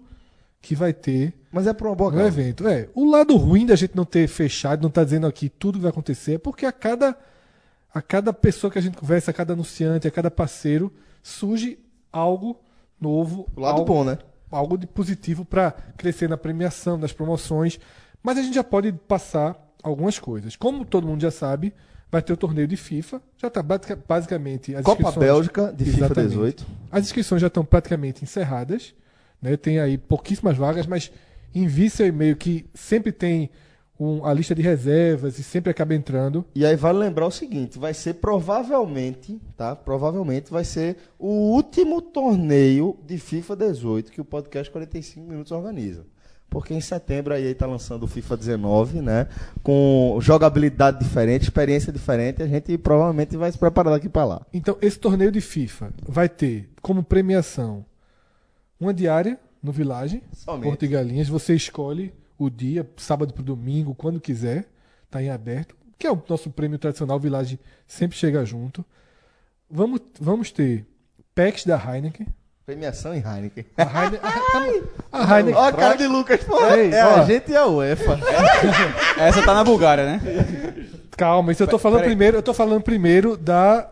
que 0.65 0.75
vai 0.75 0.91
ter 0.93 1.32
Mas 1.51 1.67
é 1.67 1.73
para 1.73 1.88
uma 1.88 1.95
boa 1.95 2.12
no 2.12 2.25
evento. 2.25 2.67
É, 2.67 2.89
o 2.95 3.08
lado 3.10 3.36
ruim 3.38 3.65
da 3.67 3.75
gente 3.75 3.95
não 3.95 4.04
ter 4.04 4.28
fechado, 4.28 4.82
não 4.82 4.89
tá 4.89 5.04
dizendo 5.04 5.28
aqui 5.28 5.47
tudo 5.47 5.78
que 5.78 5.84
vai 5.84 5.91
acontecer, 5.91 6.34
é 6.34 6.38
porque 6.39 6.65
a 6.65 6.71
cada, 6.71 7.15
a 7.93 8.01
cada 8.01 8.34
pessoa 8.34 8.71
que 8.71 8.80
a 8.80 8.82
gente 8.82 8.97
conversa, 8.97 9.30
a 9.30 9.34
cada 9.34 9.54
anunciante, 9.54 10.08
a 10.08 10.12
cada 10.12 10.32
parceiro, 10.32 10.91
surge 11.21 11.78
algo 12.12 12.60
novo. 12.99 13.47
O 13.56 13.62
lado 13.62 13.75
algo, 13.80 13.86
bom, 13.86 14.04
né? 14.04 14.17
algo 14.51 14.75
de 14.78 14.88
positivo 14.88 15.45
para 15.45 15.71
crescer 15.95 16.28
na 16.28 16.36
premiação, 16.38 16.97
nas 16.97 17.13
promoções. 17.13 17.80
Mas 18.23 18.38
a 18.39 18.41
gente 18.41 18.56
já 18.56 18.63
pode 18.63 18.91
passar 18.91 19.56
algumas 19.84 20.17
coisas. 20.17 20.56
Como 20.56 20.84
todo 20.84 21.06
mundo 21.06 21.21
já 21.21 21.30
sabe, 21.30 21.71
vai 22.12 22.23
ter 22.23 22.34
o 22.34 22.38
torneio 22.38 22.67
de 22.67 22.75
FIFA. 22.75 23.21
Já 23.38 23.49
está 23.49 23.62
basicamente 23.62 24.75
as 24.75 24.84
Copa 24.84 25.04
inscrições- 25.04 25.25
Bélgica 25.28 25.71
de 25.71 25.86
FIFA 25.86 25.97
Exatamente. 26.06 26.30
18. 26.32 26.65
As 26.91 27.04
inscrições 27.06 27.39
já 27.41 27.47
estão 27.47 27.63
praticamente 27.63 28.23
encerradas. 28.23 28.95
Né? 29.41 29.56
Tem 29.58 29.80
aí 29.80 29.98
pouquíssimas 29.98 30.58
vagas, 30.58 30.86
mas 30.88 31.12
envie 31.54 31.89
seu 31.89 32.08
e-mail 32.08 32.36
que 32.36 32.65
sempre 32.74 33.12
tem 33.12 33.50
um- 34.00 34.26
a 34.26 34.34
lista 34.34 34.54
de 34.54 34.62
reservas 34.62 35.39
e 35.39 35.43
sempre 35.43 35.71
acaba 35.71 35.95
entrando. 35.95 36.43
E 36.54 36.65
aí 36.65 36.76
vale 36.76 36.98
lembrar 37.00 37.28
o 37.28 37.32
seguinte, 37.32 37.80
vai 37.80 37.93
ser 37.93 38.15
provavelmente, 38.15 39.39
tá? 39.56 39.76
Provavelmente 39.76 40.52
vai 40.52 40.63
ser 40.65 40.98
o 41.19 41.28
último 41.54 42.02
torneio 42.02 42.98
de 43.06 43.17
FIFA 43.17 43.56
18 43.56 44.12
que 44.12 44.19
o 44.19 44.26
podcast 44.26 44.71
45 44.71 45.28
minutos 45.30 45.52
organiza. 45.52 46.06
Porque 46.50 46.74
em 46.74 46.82
setembro 46.82 47.34
aí 47.34 47.43
está 47.45 47.65
lançando 47.65 48.04
o 48.04 48.08
FIFA 48.08 48.38
19, 48.38 49.02
né? 49.02 49.28
Com 49.63 50.17
jogabilidade 50.21 51.00
diferente, 51.00 51.43
experiência 51.43 51.91
diferente, 51.91 52.41
a 52.43 52.48
gente 52.48 52.78
provavelmente 52.78 53.36
vai 53.36 53.52
se 53.52 53.58
preparar 53.58 53.93
daqui 53.93 54.08
para 54.08 54.26
lá. 54.26 54.41
Então, 54.54 54.78
esse 54.82 54.98
torneio 55.00 55.32
de 55.32 55.41
FIFA 55.41 55.91
vai 56.08 56.30
ter 56.30 56.69
como 56.82 57.04
premiação 57.04 57.86
uma 58.86 58.93
diária 58.93 59.39
no 59.62 59.71
Village, 59.71 60.21
Somente. 60.34 60.63
Porto 60.63 60.86
e 60.86 60.88
Galinhas. 60.88 61.28
Você 61.28 61.56
escolhe 61.56 62.13
o 62.38 62.50
dia, 62.50 62.88
sábado 62.98 63.34
para 63.34 63.43
domingo, 63.43 63.95
quando 63.95 64.19
quiser. 64.19 64.65
Está 65.06 65.21
em 65.24 65.30
aberto. 65.30 65.76
Que 65.98 66.08
é 66.08 66.12
o 66.12 66.21
nosso 66.28 66.50
prêmio 66.50 66.78
tradicional. 66.78 67.17
O 67.17 67.19
Village 67.19 67.60
sempre 67.88 68.17
chega 68.17 68.43
junto. 68.45 68.84
Vamos, 69.69 70.02
vamos 70.19 70.52
ter 70.52 70.86
packs 71.34 71.65
da 71.65 71.76
Heineken. 71.78 72.28
Premiação 72.65 73.13
em 73.13 73.19
Heineken. 73.26 73.65
A 73.78 73.84
Heineken, 73.84 74.19
a, 74.21 74.32
tá- 74.32 74.65
a 75.12 75.38
Heineken 75.38 75.56
Ó 75.56 75.65
a 75.67 75.71
cara 75.71 75.95
de 75.95 76.08
Lucas, 76.08 76.43
pô. 76.43 76.60
Ei, 76.71 76.91
É 76.91 77.06
ó, 77.06 77.21
a 77.21 77.26
gente 77.26 77.52
e 77.52 77.56
a 77.56 77.65
UEFA. 77.67 78.19
Essa 79.17 79.43
tá 79.43 79.54
na 79.54 79.63
Bulgária, 79.63 80.06
né? 80.06 80.21
Calma, 81.12 81.52
isso 81.52 81.63
eu 81.63 81.67
tô 81.67 81.78
falando 81.80 82.04
primeiro. 82.04 82.38
Eu 82.38 82.43
tô 82.43 82.54
falando 82.54 82.82
primeiro 82.82 83.38
da 83.38 83.89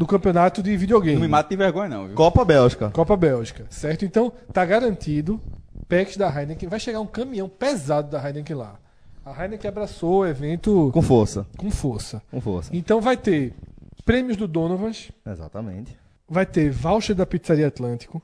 do 0.00 0.06
campeonato 0.06 0.62
de 0.62 0.74
videogame. 0.78 1.16
Não 1.16 1.20
me 1.22 1.28
mata 1.28 1.50
de 1.50 1.56
vergonha, 1.56 1.90
não, 1.90 2.06
viu? 2.06 2.14
Copa 2.16 2.42
Bélgica. 2.42 2.88
Copa 2.90 3.14
Bélgica, 3.18 3.66
certo? 3.68 4.02
Então, 4.02 4.32
tá 4.50 4.64
garantido 4.64 5.38
packs 5.86 6.16
da 6.16 6.26
Heineken. 6.34 6.70
Vai 6.70 6.80
chegar 6.80 7.00
um 7.00 7.06
caminhão 7.06 7.50
pesado 7.50 8.10
da 8.10 8.26
Heineken 8.26 8.56
lá. 8.56 8.80
A 9.26 9.30
Heineken 9.44 9.68
abraçou 9.68 10.20
o 10.20 10.26
evento 10.26 10.90
Com 10.94 11.02
força. 11.02 11.46
com 11.58 11.70
força. 11.70 12.22
Com 12.30 12.40
força. 12.40 12.74
Então 12.74 12.98
vai 12.98 13.14
ter 13.14 13.52
prêmios 14.02 14.38
do 14.38 14.48
Donovans, 14.48 15.12
Exatamente. 15.26 15.94
vai 16.26 16.46
ter 16.46 16.70
voucher 16.70 17.14
da 17.14 17.26
Pizzaria 17.26 17.66
Atlântico 17.68 18.22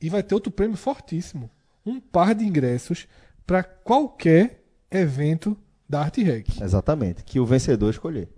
e 0.00 0.08
vai 0.10 0.24
ter 0.24 0.34
outro 0.34 0.50
prêmio 0.50 0.76
fortíssimo. 0.76 1.48
Um 1.86 2.00
par 2.00 2.34
de 2.34 2.44
ingressos 2.44 3.06
para 3.46 3.62
qualquer 3.62 4.60
evento 4.90 5.56
da 5.88 6.00
Arte 6.00 6.24
Rec. 6.24 6.48
Exatamente. 6.60 7.22
Que 7.22 7.38
o 7.38 7.46
vencedor 7.46 7.90
escolher. 7.90 8.28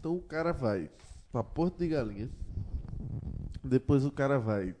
Então 0.00 0.16
o 0.16 0.20
cara 0.22 0.52
vai 0.52 0.90
pra 1.36 1.44
Porto 1.44 1.78
de 1.78 1.88
Galinha. 1.88 2.30
Depois 3.62 4.04
o 4.06 4.10
cara 4.10 4.38
vai. 4.38 4.74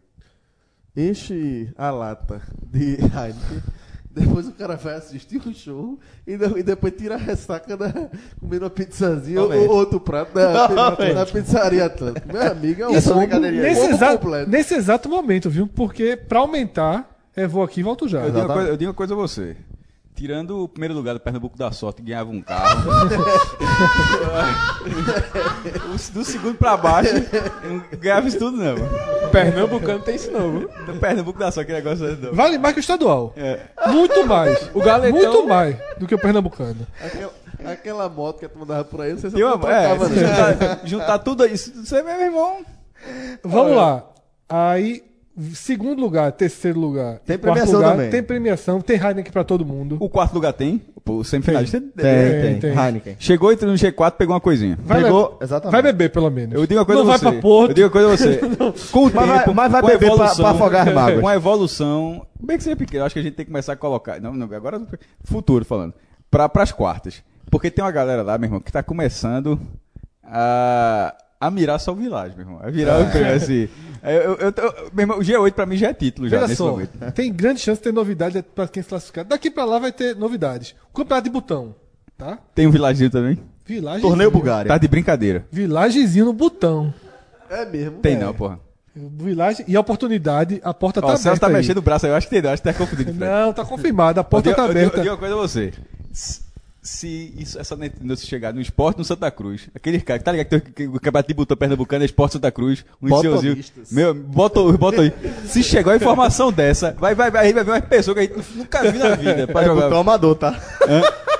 Enche 0.96 1.70
a 1.76 1.90
lata 1.90 2.40
de 2.70 2.94
Heineken. 2.94 3.62
Depois 4.10 4.48
o 4.48 4.52
cara 4.52 4.76
vai 4.76 4.94
assistir 4.94 5.36
o 5.46 5.52
show 5.52 5.98
e, 6.26 6.38
de- 6.38 6.58
e 6.60 6.62
depois 6.62 6.94
tira 6.96 7.16
a 7.16 7.18
ressaca 7.18 7.76
da, 7.76 7.92
comendo 8.40 8.64
uma 8.64 8.70
pizzazinha 8.70 9.42
ou 9.42 9.68
outro 9.68 10.00
prato 10.00 10.32
da, 10.32 10.66
da 10.96 11.26
pizzaria 11.26 11.84
Atlântica. 11.84 12.32
Meu 12.32 12.50
amigo, 12.50 12.82
é 12.82 12.88
um 12.88 12.94
Essa 12.94 13.12
combo-. 13.12 13.38
Nesse 13.38 13.80
combo 13.82 13.92
exato, 13.94 14.18
completo. 14.18 14.50
nesse 14.50 14.74
exato 14.74 15.08
momento, 15.10 15.50
viu? 15.50 15.66
Porque 15.66 16.16
para 16.16 16.38
aumentar, 16.38 17.14
eu 17.36 17.46
vou 17.50 17.62
aqui 17.62 17.80
e 17.80 17.82
volto 17.82 18.08
já. 18.08 18.24
Eu 18.24 18.32
digo, 18.32 18.46
coisa, 18.46 18.68
eu 18.70 18.76
digo 18.78 18.88
uma 18.90 18.94
coisa 18.96 19.12
a 19.12 19.16
você. 19.18 19.54
Tirando 20.16 20.62
o 20.64 20.68
primeiro 20.68 20.94
lugar 20.94 21.12
do 21.12 21.20
Pernambuco 21.20 21.58
da 21.58 21.70
Sorte, 21.70 22.00
ganhava 22.00 22.30
um 22.30 22.40
carro. 22.40 22.90
Do 26.12 26.24
segundo 26.24 26.56
pra 26.56 26.76
baixo, 26.76 27.12
não 27.64 27.82
ganhava 27.98 28.26
isso 28.26 28.38
tudo, 28.38 28.56
não. 28.56 28.76
Pernambucano 29.30 30.00
tem 30.00 30.14
isso 30.14 30.30
não, 30.30 30.58
viu? 30.58 30.70
Do 30.86 30.94
Pernambuco 30.98 31.38
da 31.38 31.50
Sorte, 31.50 31.66
que 31.66 31.72
negócio 31.74 32.06
é 32.06 32.16
não. 32.16 32.32
Vale 32.32 32.56
mais 32.58 32.72
que 32.74 32.78
o 32.78 32.80
estadual. 32.80 33.34
É. 33.36 33.60
Muito 33.88 34.26
mais. 34.26 34.70
O 34.74 34.80
Galetão- 34.80 35.18
Muito 35.18 35.46
mais 35.46 35.76
do 35.98 36.06
que 36.06 36.14
o 36.14 36.18
pernambucano. 36.18 36.86
Aquela, 37.04 37.32
aquela 37.72 38.08
moto 38.08 38.38
que 38.40 38.48
tu 38.48 38.58
mandava 38.58 38.84
por 38.84 39.02
aí, 39.02 39.12
não 39.12 39.18
sei 39.18 39.30
se 39.30 39.38
eu 39.38 39.54
uma, 39.54 39.70
é, 39.72 39.98
né? 39.98 40.08
juntar, 40.08 40.80
juntar 40.84 41.18
tudo 41.18 41.44
isso, 41.46 41.84
você 41.84 42.02
vê, 42.02 42.14
meu 42.14 42.24
irmão. 42.26 42.64
Vamos 43.44 43.76
lá. 43.76 44.04
Aí, 44.48 45.02
segundo 45.52 46.00
lugar, 46.00 46.32
terceiro 46.32 46.80
lugar. 46.80 47.18
Tem 47.18 47.36
quarto 47.36 47.40
premiação 47.54 47.74
lugar, 47.80 47.90
também. 47.92 48.10
Tem 48.10 48.22
premiação, 48.22 48.80
tem 48.80 48.96
Heineken 48.96 49.30
pra 49.32 49.44
todo 49.44 49.64
mundo. 49.66 49.96
O 50.00 50.08
quarto 50.08 50.32
lugar 50.34 50.52
tem, 50.52 50.80
o 51.06 51.22
semifinalista. 51.22 51.80
Tem, 51.80 51.90
Tem, 51.94 52.40
tem. 52.42 52.60
tem. 52.60 52.70
Heineken. 52.84 53.16
Chegou, 53.18 53.52
entrou 53.52 53.70
no 53.70 53.76
G4, 53.76 54.12
pegou 54.12 54.34
uma 54.34 54.40
coisinha. 54.40 54.78
Vai, 54.82 55.02
Pegou, 55.02 55.30
beber, 55.32 55.44
exatamente. 55.44 55.72
vai 55.72 55.82
beber, 55.82 56.10
pelo 56.10 56.30
menos. 56.30 56.54
Eu 56.54 56.66
digo 56.66 56.80
uma 56.80 56.86
coisa 56.86 57.02
Não 57.02 57.08
a 57.12 57.16
vai 57.16 57.18
você. 57.18 57.32
pra 57.32 57.40
Porto. 57.42 57.70
Eu 57.70 57.74
digo 57.74 57.86
uma 57.86 57.92
coisa 57.92 58.08
a 58.08 58.16
você. 58.16 58.40
Com 58.92 59.00
o 59.00 59.02
Mas 59.14 59.26
vai- 59.28 59.38
tempo, 59.40 59.54
mas 59.54 59.72
vai 59.72 59.80
com 59.82 59.86
beber 59.88 59.98
pra- 60.06 60.14
evolução, 60.14 60.44
pra 60.44 60.50
afogar 60.54 60.88
as 60.88 60.94
mágoas. 60.94 61.20
Com 61.20 61.28
a 61.28 61.34
evolução, 61.34 62.26
bem 62.40 62.56
que 62.56 62.64
seja 62.64 62.76
pequeno, 62.76 63.04
acho 63.04 63.12
que 63.14 63.18
a 63.18 63.22
gente 63.22 63.34
tem 63.34 63.44
que 63.44 63.50
começar 63.52 63.74
a 63.74 63.76
colocar, 63.76 64.20
não, 64.20 64.32
não 64.32 64.46
agora 64.56 64.80
futuro 65.24 65.64
falando, 65.64 65.92
para 66.30 66.50
as 66.56 66.72
quartas. 66.72 67.22
Porque 67.50 67.70
tem 67.70 67.84
uma 67.84 67.90
galera 67.92 68.22
lá, 68.22 68.36
meu 68.38 68.46
irmão, 68.48 68.60
que 68.60 68.72
tá 68.72 68.82
começando 68.82 69.60
a, 70.24 71.14
a 71.40 71.50
mirar 71.50 71.78
só 71.78 71.92
o 71.92 71.94
Village, 71.96 72.34
meu 72.36 72.46
irmão. 72.46 72.60
A 72.62 72.70
virar 72.70 73.00
o 73.00 73.10
prêmio, 73.10 73.34
assim. 73.34 73.68
Eu, 74.02 74.10
eu, 74.12 74.36
eu, 74.38 74.54
eu- 74.56 74.90
meu 74.92 75.02
irmão, 75.02 75.18
o 75.18 75.20
G8 75.20 75.52
pra 75.52 75.66
mim 75.66 75.76
já 75.76 75.88
é 75.88 75.94
título 75.94 76.28
já 76.28 76.36
Veja 76.36 76.48
nesse 76.48 76.58
só, 76.58 76.70
momento. 76.70 77.12
tem 77.12 77.32
grande 77.32 77.60
chance 77.60 77.78
de 77.80 77.84
ter 77.84 77.92
novidade 77.92 78.42
pra 78.54 78.66
quem 78.68 78.82
se 78.82 78.88
classificar. 78.88 79.24
Daqui 79.24 79.50
pra 79.50 79.64
lá 79.64 79.78
vai 79.78 79.92
ter 79.92 80.14
novidades. 80.16 80.74
O 80.92 80.96
campeonato 80.96 81.24
de 81.24 81.30
botão, 81.30 81.74
tá? 82.16 82.38
Tem 82.54 82.66
um 82.66 82.70
Villagezinho 82.70 83.10
também? 83.10 83.38
Village. 83.64 84.00
Torneio 84.02 84.30
Bulgária. 84.30 84.68
Tá 84.68 84.78
de 84.78 84.86
brincadeira. 84.88 85.44
Villagezinho 85.50 86.24
no 86.26 86.32
botão. 86.32 86.94
É 87.50 87.64
mesmo. 87.66 87.98
Tem 87.98 88.14
É. 88.14 88.18
não, 88.18 88.32
porra. 88.32 88.60
Village 88.94 89.62
e 89.68 89.76
a 89.76 89.80
oportunidade, 89.80 90.58
a 90.64 90.72
porta 90.72 91.00
tá 91.02 91.08
Ó, 91.08 91.10
o 91.10 91.16
Celso 91.16 91.28
aberta. 91.28 91.40
tá 91.40 91.46
aí. 91.48 91.52
mexendo 91.54 91.76
o 91.78 91.82
braço 91.82 92.06
aí, 92.06 92.12
eu 92.12 92.16
acho 92.16 92.26
que 92.28 92.34
tem, 92.34 92.40
não, 92.42 92.50
acho 92.50 92.62
que 92.62 92.68
tá 92.72 92.74
confundido. 92.78 93.12
Fred. 93.12 93.30
Não, 93.30 93.52
tá 93.52 93.62
confirmado, 93.64 94.18
a 94.20 94.24
porta 94.24 94.48
eu, 94.48 94.54
tá 94.56 94.62
digo- 94.68 94.78
eu, 94.78 94.84
digo- 94.84 94.86
aberta. 94.86 94.98
eu 94.98 95.02
digo 95.02 95.14
uma 95.14 95.18
coisa 95.18 95.34
a 95.34 95.38
você. 95.38 95.72
Se- 96.86 97.34
isso, 97.36 97.58
essa 97.58 97.76
notícia 98.00 98.28
chegar 98.28 98.54
no 98.54 98.60
esporte 98.60 98.98
no 98.98 99.04
Santa 99.04 99.28
Cruz, 99.30 99.68
aquele 99.74 100.00
cara, 100.00 100.20
tá 100.20 100.30
ligado 100.30 100.60
que, 100.60 100.86
o 100.86 101.00
de 101.26 101.34
botão 101.34 101.56
pernambucano 101.56 102.02
é 102.04 102.06
esporte 102.06 102.34
Santa 102.34 102.50
Cruz, 102.52 102.84
um. 103.02 103.08
Botonistas. 103.08 103.90
Meu, 103.90 104.14
bota, 104.14 104.60
bota 104.78 105.02
aí. 105.02 105.12
Se 105.46 105.64
chegar 105.64 105.92
a 105.92 105.96
informação 105.96 106.52
dessa, 106.52 106.94
vai, 106.98 107.12
vai, 107.14 107.28
vai, 107.30 107.52
vai 107.52 107.64
ver 107.64 107.70
uma 107.72 107.80
pessoa 107.80 108.14
que 108.14 108.20
a 108.20 108.22
gente 108.22 108.36
nunca 108.54 108.82
viu 108.90 109.00
na 109.00 109.16
vida 109.16 109.46
pra 109.48 109.62
É 109.62 109.64
jogar. 109.64 109.82
botão 109.82 109.98
amador, 109.98 110.34
tá? 110.36 110.52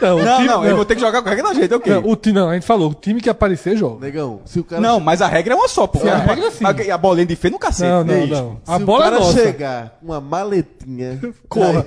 Não, 0.02 0.16
o 0.16 0.22
Não, 0.22 0.36
time- 0.36 0.48
não, 0.48 0.64
eu 0.64 0.76
vou 0.76 0.84
ter 0.84 0.94
que 0.96 1.00
jogar 1.00 1.22
com 1.22 1.28
a 1.28 1.30
regra 1.30 1.48
da 1.48 1.54
gente, 1.54 1.72
ok. 1.72 1.92
Não, 1.94 2.06
o 2.10 2.16
time, 2.16 2.34
não, 2.34 2.50
a 2.50 2.54
gente 2.54 2.66
falou, 2.66 2.90
o 2.90 2.94
time 2.94 3.20
que 3.20 3.30
aparecer 3.30 3.76
joga. 3.76 4.04
Negão, 4.04 4.40
se 4.44 4.58
o 4.60 4.64
cara. 4.64 4.82
Não, 4.82 4.98
mas 5.00 5.22
a 5.22 5.26
regra 5.28 5.54
é 5.54 5.56
uma 5.56 5.68
só, 5.68 5.86
pô. 5.86 6.00
Sim, 6.00 6.08
a 6.08 6.16
regra 6.18 6.50
sim. 6.50 6.64
A, 6.64 6.94
a 6.94 6.98
bolinha 6.98 7.24
de 7.26 7.36
fé 7.36 7.48
no 7.50 7.58
cacete. 7.58 7.88
Não, 7.88 8.02
não, 8.04 8.14
É 8.14 8.26
não. 8.26 8.60
se 8.64 8.70
A 8.72 8.76
o 8.76 8.80
bola 8.80 9.06
é 9.06 9.10
cara 9.10 9.20
nossa. 9.20 9.38
chegar 9.42 9.98
uma 10.02 10.20
maletinha. 10.20 11.20
Corra. 11.48 11.82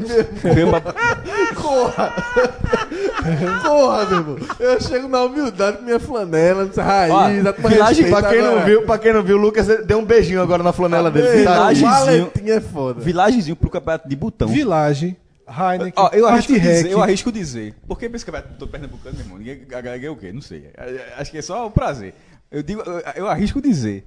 Pra- 0.82 1.56
Corra! 1.56 2.14
Corra, 3.62 4.06
meu 4.06 4.18
irmão. 4.18 4.38
Eu 4.60 4.82
chego 4.82 5.08
na 5.08 5.24
humildade 5.24 5.78
com 5.78 5.84
minha 5.84 6.00
flanela, 6.00 6.66
minha 6.66 6.84
raiz, 6.86 7.14
Ó, 7.14 7.20
a 7.20 7.88
respeita 7.88 8.10
Pra 8.10 8.30
quem 8.30 8.42
não 8.42 8.52
agora. 8.52 8.66
viu, 8.66 8.82
pra 8.84 8.98
quem 8.98 9.14
não 9.14 9.24
viu, 9.24 9.38
o 9.38 9.40
Lucas 9.40 9.68
deu 9.86 10.00
um 10.00 10.06
beijinho 10.06 10.42
agora 10.42 10.64
na 10.64 10.74
flanela 10.74 11.10
dele. 11.10 11.44
Maletinha 11.44 12.56
é 12.56 12.62
foda. 12.62 13.02
Vilagezinho 13.02 13.56
pro 13.56 13.70
campeonato 13.70 14.08
de 14.08 14.16
botão. 14.16 14.48
Village, 14.48 15.18
Heineken, 15.50 15.94
Ó, 15.96 16.10
eu, 16.14 16.28
arrisco 16.28 16.54
dizer, 16.54 16.92
eu 16.92 17.02
arrisco 17.02 17.32
dizer. 17.32 17.76
Porque 17.88 18.06
esse 18.06 18.26
campeonato 18.26 18.54
do 18.54 18.68
Pernambucano, 18.68 19.16
meu 19.16 19.26
irmão, 19.26 19.38
ninguém 19.40 19.66
ganha 19.68 20.12
o 20.12 20.16
quê? 20.16 20.32
Não 20.32 20.42
sei. 20.42 20.70
Acho 21.18 21.32
que 21.32 21.40
é 21.40 21.42
só 21.42 21.66
o 21.66 21.72
prazer. 21.72 22.14
Eu, 22.52 22.62
digo, 22.62 22.82
eu, 22.82 23.02
eu 23.16 23.28
arrisco 23.28 23.62
dizer 23.62 24.06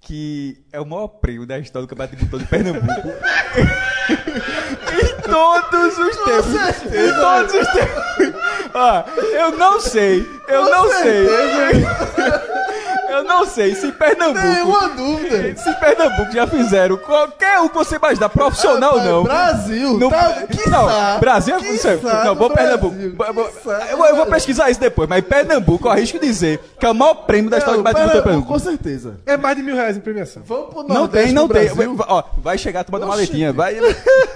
que 0.00 0.64
é 0.72 0.80
o 0.80 0.86
maior 0.86 1.08
prêmio 1.08 1.44
da 1.46 1.58
história 1.58 1.86
do 1.86 1.90
campeonato 1.90 2.16
de 2.16 2.24
botão 2.24 2.38
de 2.38 2.46
Pernambuco. 2.46 2.86
em 4.92 5.22
todos 5.22 5.98
os 5.98 6.16
tempos. 6.16 6.94
Em 6.94 7.12
todos 7.20 7.54
os 7.54 7.66
tempos. 7.72 8.45
Ó, 8.78 9.04
eu 9.22 9.52
não 9.52 9.80
sei. 9.80 10.38
Eu 10.46 10.70
não 10.70 10.86
sei. 10.90 11.26
Eu 13.16 13.24
não 13.24 13.46
sei 13.46 13.74
se 13.74 13.90
Pernambuco. 13.92 14.46
Nenhuma 14.46 14.88
dúvida. 14.90 15.56
Se 15.56 15.74
Pernambuco 15.80 16.32
já 16.32 16.46
fizeram 16.46 16.96
qualquer 16.98 17.60
um 17.60 17.68
que 17.68 17.74
você 17.74 17.96
imaginar, 17.96 18.28
profissional 18.28 18.92
ou 18.94 18.98
Rapaz, 18.98 19.12
não. 19.14 19.22
Brasil. 19.24 19.98
Não, 19.98 20.10
tá, 20.10 20.36
não, 20.40 20.46
quiçá, 20.46 21.18
Brasil 21.18 21.56
é 21.56 21.58
quiçá 21.60 21.96
não, 21.96 22.24
no 22.26 22.34
bom 22.34 22.48
Brasil, 22.48 22.78
Pernambuco. 22.78 22.96
Eu, 23.24 23.34
no 23.34 23.96
vou- 23.96 24.06
eu 24.06 24.16
vou 24.16 24.26
pesquisar 24.26 24.70
isso 24.70 24.80
depois, 24.80 25.08
mas 25.08 25.24
Pernambuco, 25.24 25.86
eu 25.88 25.92
arrisco 25.92 26.18
dizer 26.18 26.60
que 26.78 26.84
é 26.86 26.90
o 26.90 26.94
maior 26.94 27.14
prêmio 27.14 27.50
da 27.50 27.58
história 27.58 27.78
Não, 27.78 27.84
do 27.84 27.88
de 27.88 27.94
Pernambuco, 27.94 28.22
Pernambuco. 28.24 28.52
com 28.52 28.58
certeza. 28.58 29.14
É 29.26 29.36
mais 29.36 29.56
de 29.56 29.62
mil 29.62 29.74
reais 29.74 29.96
em 29.96 30.00
premiação. 30.00 30.42
Vamos 30.46 30.72
pro 30.74 30.82
Não 30.82 30.94
Nordeste 30.94 31.26
tem, 31.26 31.34
não 31.34 31.48
tem. 31.48 31.70
Ó, 32.08 32.22
vai 32.38 32.58
chegar, 32.58 32.84
uma 32.88 32.98
Oxi. 32.98 33.08
maletinha. 33.08 33.52
Vai. 33.52 33.76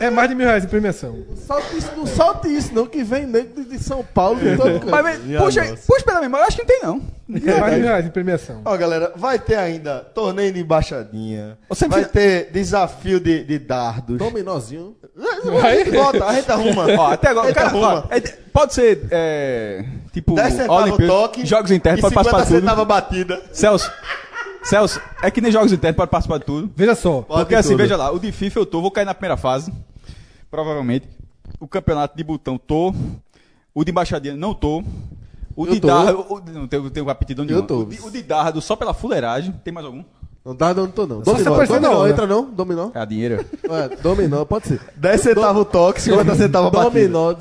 É 0.01 0.11
mais 0.11 0.29
de 0.29 0.35
mil 0.35 0.47
reais 0.47 0.65
em 0.65 0.69
premiação. 0.69 1.17
Salte 1.47 1.77
isso, 1.77 1.91
não 1.97 2.07
salte 2.07 2.49
isso, 2.57 2.75
não, 2.75 2.87
que 2.87 3.03
vem 3.03 3.27
nego 3.27 3.63
de, 3.65 3.79
São 3.83 4.05
Paulo, 4.15 4.39
de 4.41 4.57
todo 4.57 4.81
canto. 4.81 4.91
Mas, 4.91 5.19
vem- 5.19 5.39
puxa, 5.39 5.77
puxa 5.87 6.05
pela 6.05 6.21
memória, 6.21 6.45
eu 6.45 6.49
acho 6.49 6.57
que 6.57 6.63
não 6.63 6.69
tem, 6.69 6.81
não. 6.83 7.03
É 7.45 7.61
mais 7.61 7.75
de 7.75 7.81
mil 7.81 7.89
reais 7.89 8.07
em 8.07 8.11
premiação. 8.11 8.63
Ó, 8.65 8.77
galera, 8.77 9.13
vai 9.17 9.39
ter 9.39 9.57
ainda 9.57 10.01
torneio 10.01 10.53
de 10.53 10.61
embaixadinha. 10.61 11.59
Você 11.69 11.89
vai 11.89 12.05
ter 12.05 12.51
desafio 12.53 13.21
de, 13.21 13.45
de 13.45 13.59
dardos. 13.59 14.19
Dominózinho. 14.19 14.97
Vai. 15.45 15.85
Bota, 15.91 16.25
a 16.27 16.35
gente 16.35 16.51
arruma. 16.51 16.87
Ó, 16.99 17.07
até 17.13 17.29
agora, 17.29 17.49
Eita, 17.49 17.61
cara, 17.61 17.71
arruma. 17.71 18.07
é- 18.11 18.21
pode 18.21 18.75
ser, 18.75 19.07
é, 19.11 19.85
tipo, 20.13 20.35
10 20.35 20.55
centavos 20.55 20.83
Olimpíada, 20.85 21.13
toque. 21.13 21.47
jogos 21.47 21.71
internos, 21.71 21.99
e 21.99 22.03
pode 22.03 22.15
50 22.15 22.31
participar 22.31 22.43
de 22.43 22.61
tudo. 22.61 22.69
centavos 22.71 22.87
batida. 22.89 23.43
Celso, 23.53 23.93
Celso, 24.65 25.01
é 25.23 25.31
que 25.31 25.41
nem 25.41 25.53
jogos 25.53 25.73
internos, 25.73 25.97
pode 25.97 26.11
participar 26.11 26.39
de 26.39 26.45
tudo. 26.45 26.71
Veja 26.77 26.95
só. 26.95 27.23
Pode 27.23 27.43
Porque 27.43 27.55
assim, 27.55 27.71
tudo. 27.71 27.79
veja 27.79 27.97
lá, 27.97 28.11
o 28.13 28.19
de 28.19 28.31
FIFA 28.33 28.59
eu 28.61 28.67
tô, 28.67 28.81
vou 28.81 28.91
cair 28.91 29.05
na 29.05 29.15
primeira 29.15 29.37
fase. 29.37 29.73
Provavelmente. 30.51 31.09
O 31.59 31.69
campeonato 31.69 32.17
de 32.17 32.25
botão 32.25 32.59
tô. 32.59 32.95
O 33.75 33.85
de 33.85 33.91
embaixadinha 33.91 34.35
não 34.35 34.53
tô. 34.53 34.83
O 35.57 35.67
Eu 35.67 35.73
o- 36.29 36.41
Não 36.53 36.67
tenho, 36.67 36.91
tenho 36.91 37.11
aptidão 37.11 37.45
nenhuma. 37.45 37.67
tô. 37.67 37.81
O 37.81 37.87
de, 37.87 38.01
o 38.59 38.61
só 38.61 38.77
pela 38.77 38.95
fuleiragem. 38.95 39.53
Tem 39.65 39.73
mais 39.73 39.85
algum? 39.87 40.05
Não 40.45 40.55
dá, 40.55 40.73
não 40.73 40.87
tô 40.91 41.07
não. 41.07 41.21
Dominó, 41.21 41.57
dominó 41.67 41.99
hora. 41.99 42.11
entra 42.11 42.27
não? 42.27 42.45
Dominó? 42.51 42.91
É 42.95 42.99
a 43.01 43.05
dinheiro. 43.05 43.45
Ué, 43.69 43.89
dominó, 44.03 44.45
pode 44.47 44.69
ser. 44.69 44.81
10 44.97 45.21
centavos 45.21 45.67
toque, 45.71 46.01
50 46.01 46.35
centavos 46.35 46.71
batida. 46.71 46.91
Dominó. 47.09 47.35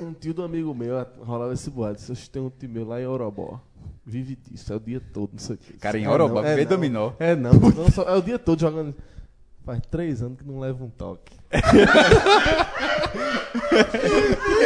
Um 0.00 0.12
tio 0.12 0.34
do 0.34 0.42
amigo 0.42 0.74
meu 0.74 1.06
rolava 1.24 1.52
esse 1.52 1.70
boato. 1.70 1.94
Disse, 1.96 2.10
"Oxe, 2.12 2.28
tem 2.28 2.42
um 2.42 2.50
tio 2.50 2.68
meu 2.68 2.86
lá 2.86 3.00
em 3.00 3.06
Orobó. 3.06 3.60
Vive 4.04 4.36
disso, 4.50 4.72
é 4.72 4.76
o 4.76 4.80
dia 4.80 5.00
todo, 5.12 5.30
não 5.32 5.38
sei 5.38 5.54
o 5.54 5.58
quê. 5.58 5.74
Cara, 5.80 5.98
em 5.98 6.04
É 6.04 6.10
Orobó, 6.10 6.40
não, 6.42 6.48
é 6.48 6.54
vê 6.56 6.62
não. 6.64 6.70
dominó. 6.70 7.10
É 7.18 7.34
não, 7.36 7.52
não 7.52 7.90
só- 7.90 8.02
é 8.04 8.16
o 8.16 8.22
dia 8.22 8.38
todo 8.38 8.60
jogando. 8.60 8.94
Faz 9.66 9.80
três 9.90 10.22
anos 10.22 10.38
que 10.38 10.46
não 10.46 10.60
leva 10.60 10.84
um 10.84 10.88
toque. 10.90 11.34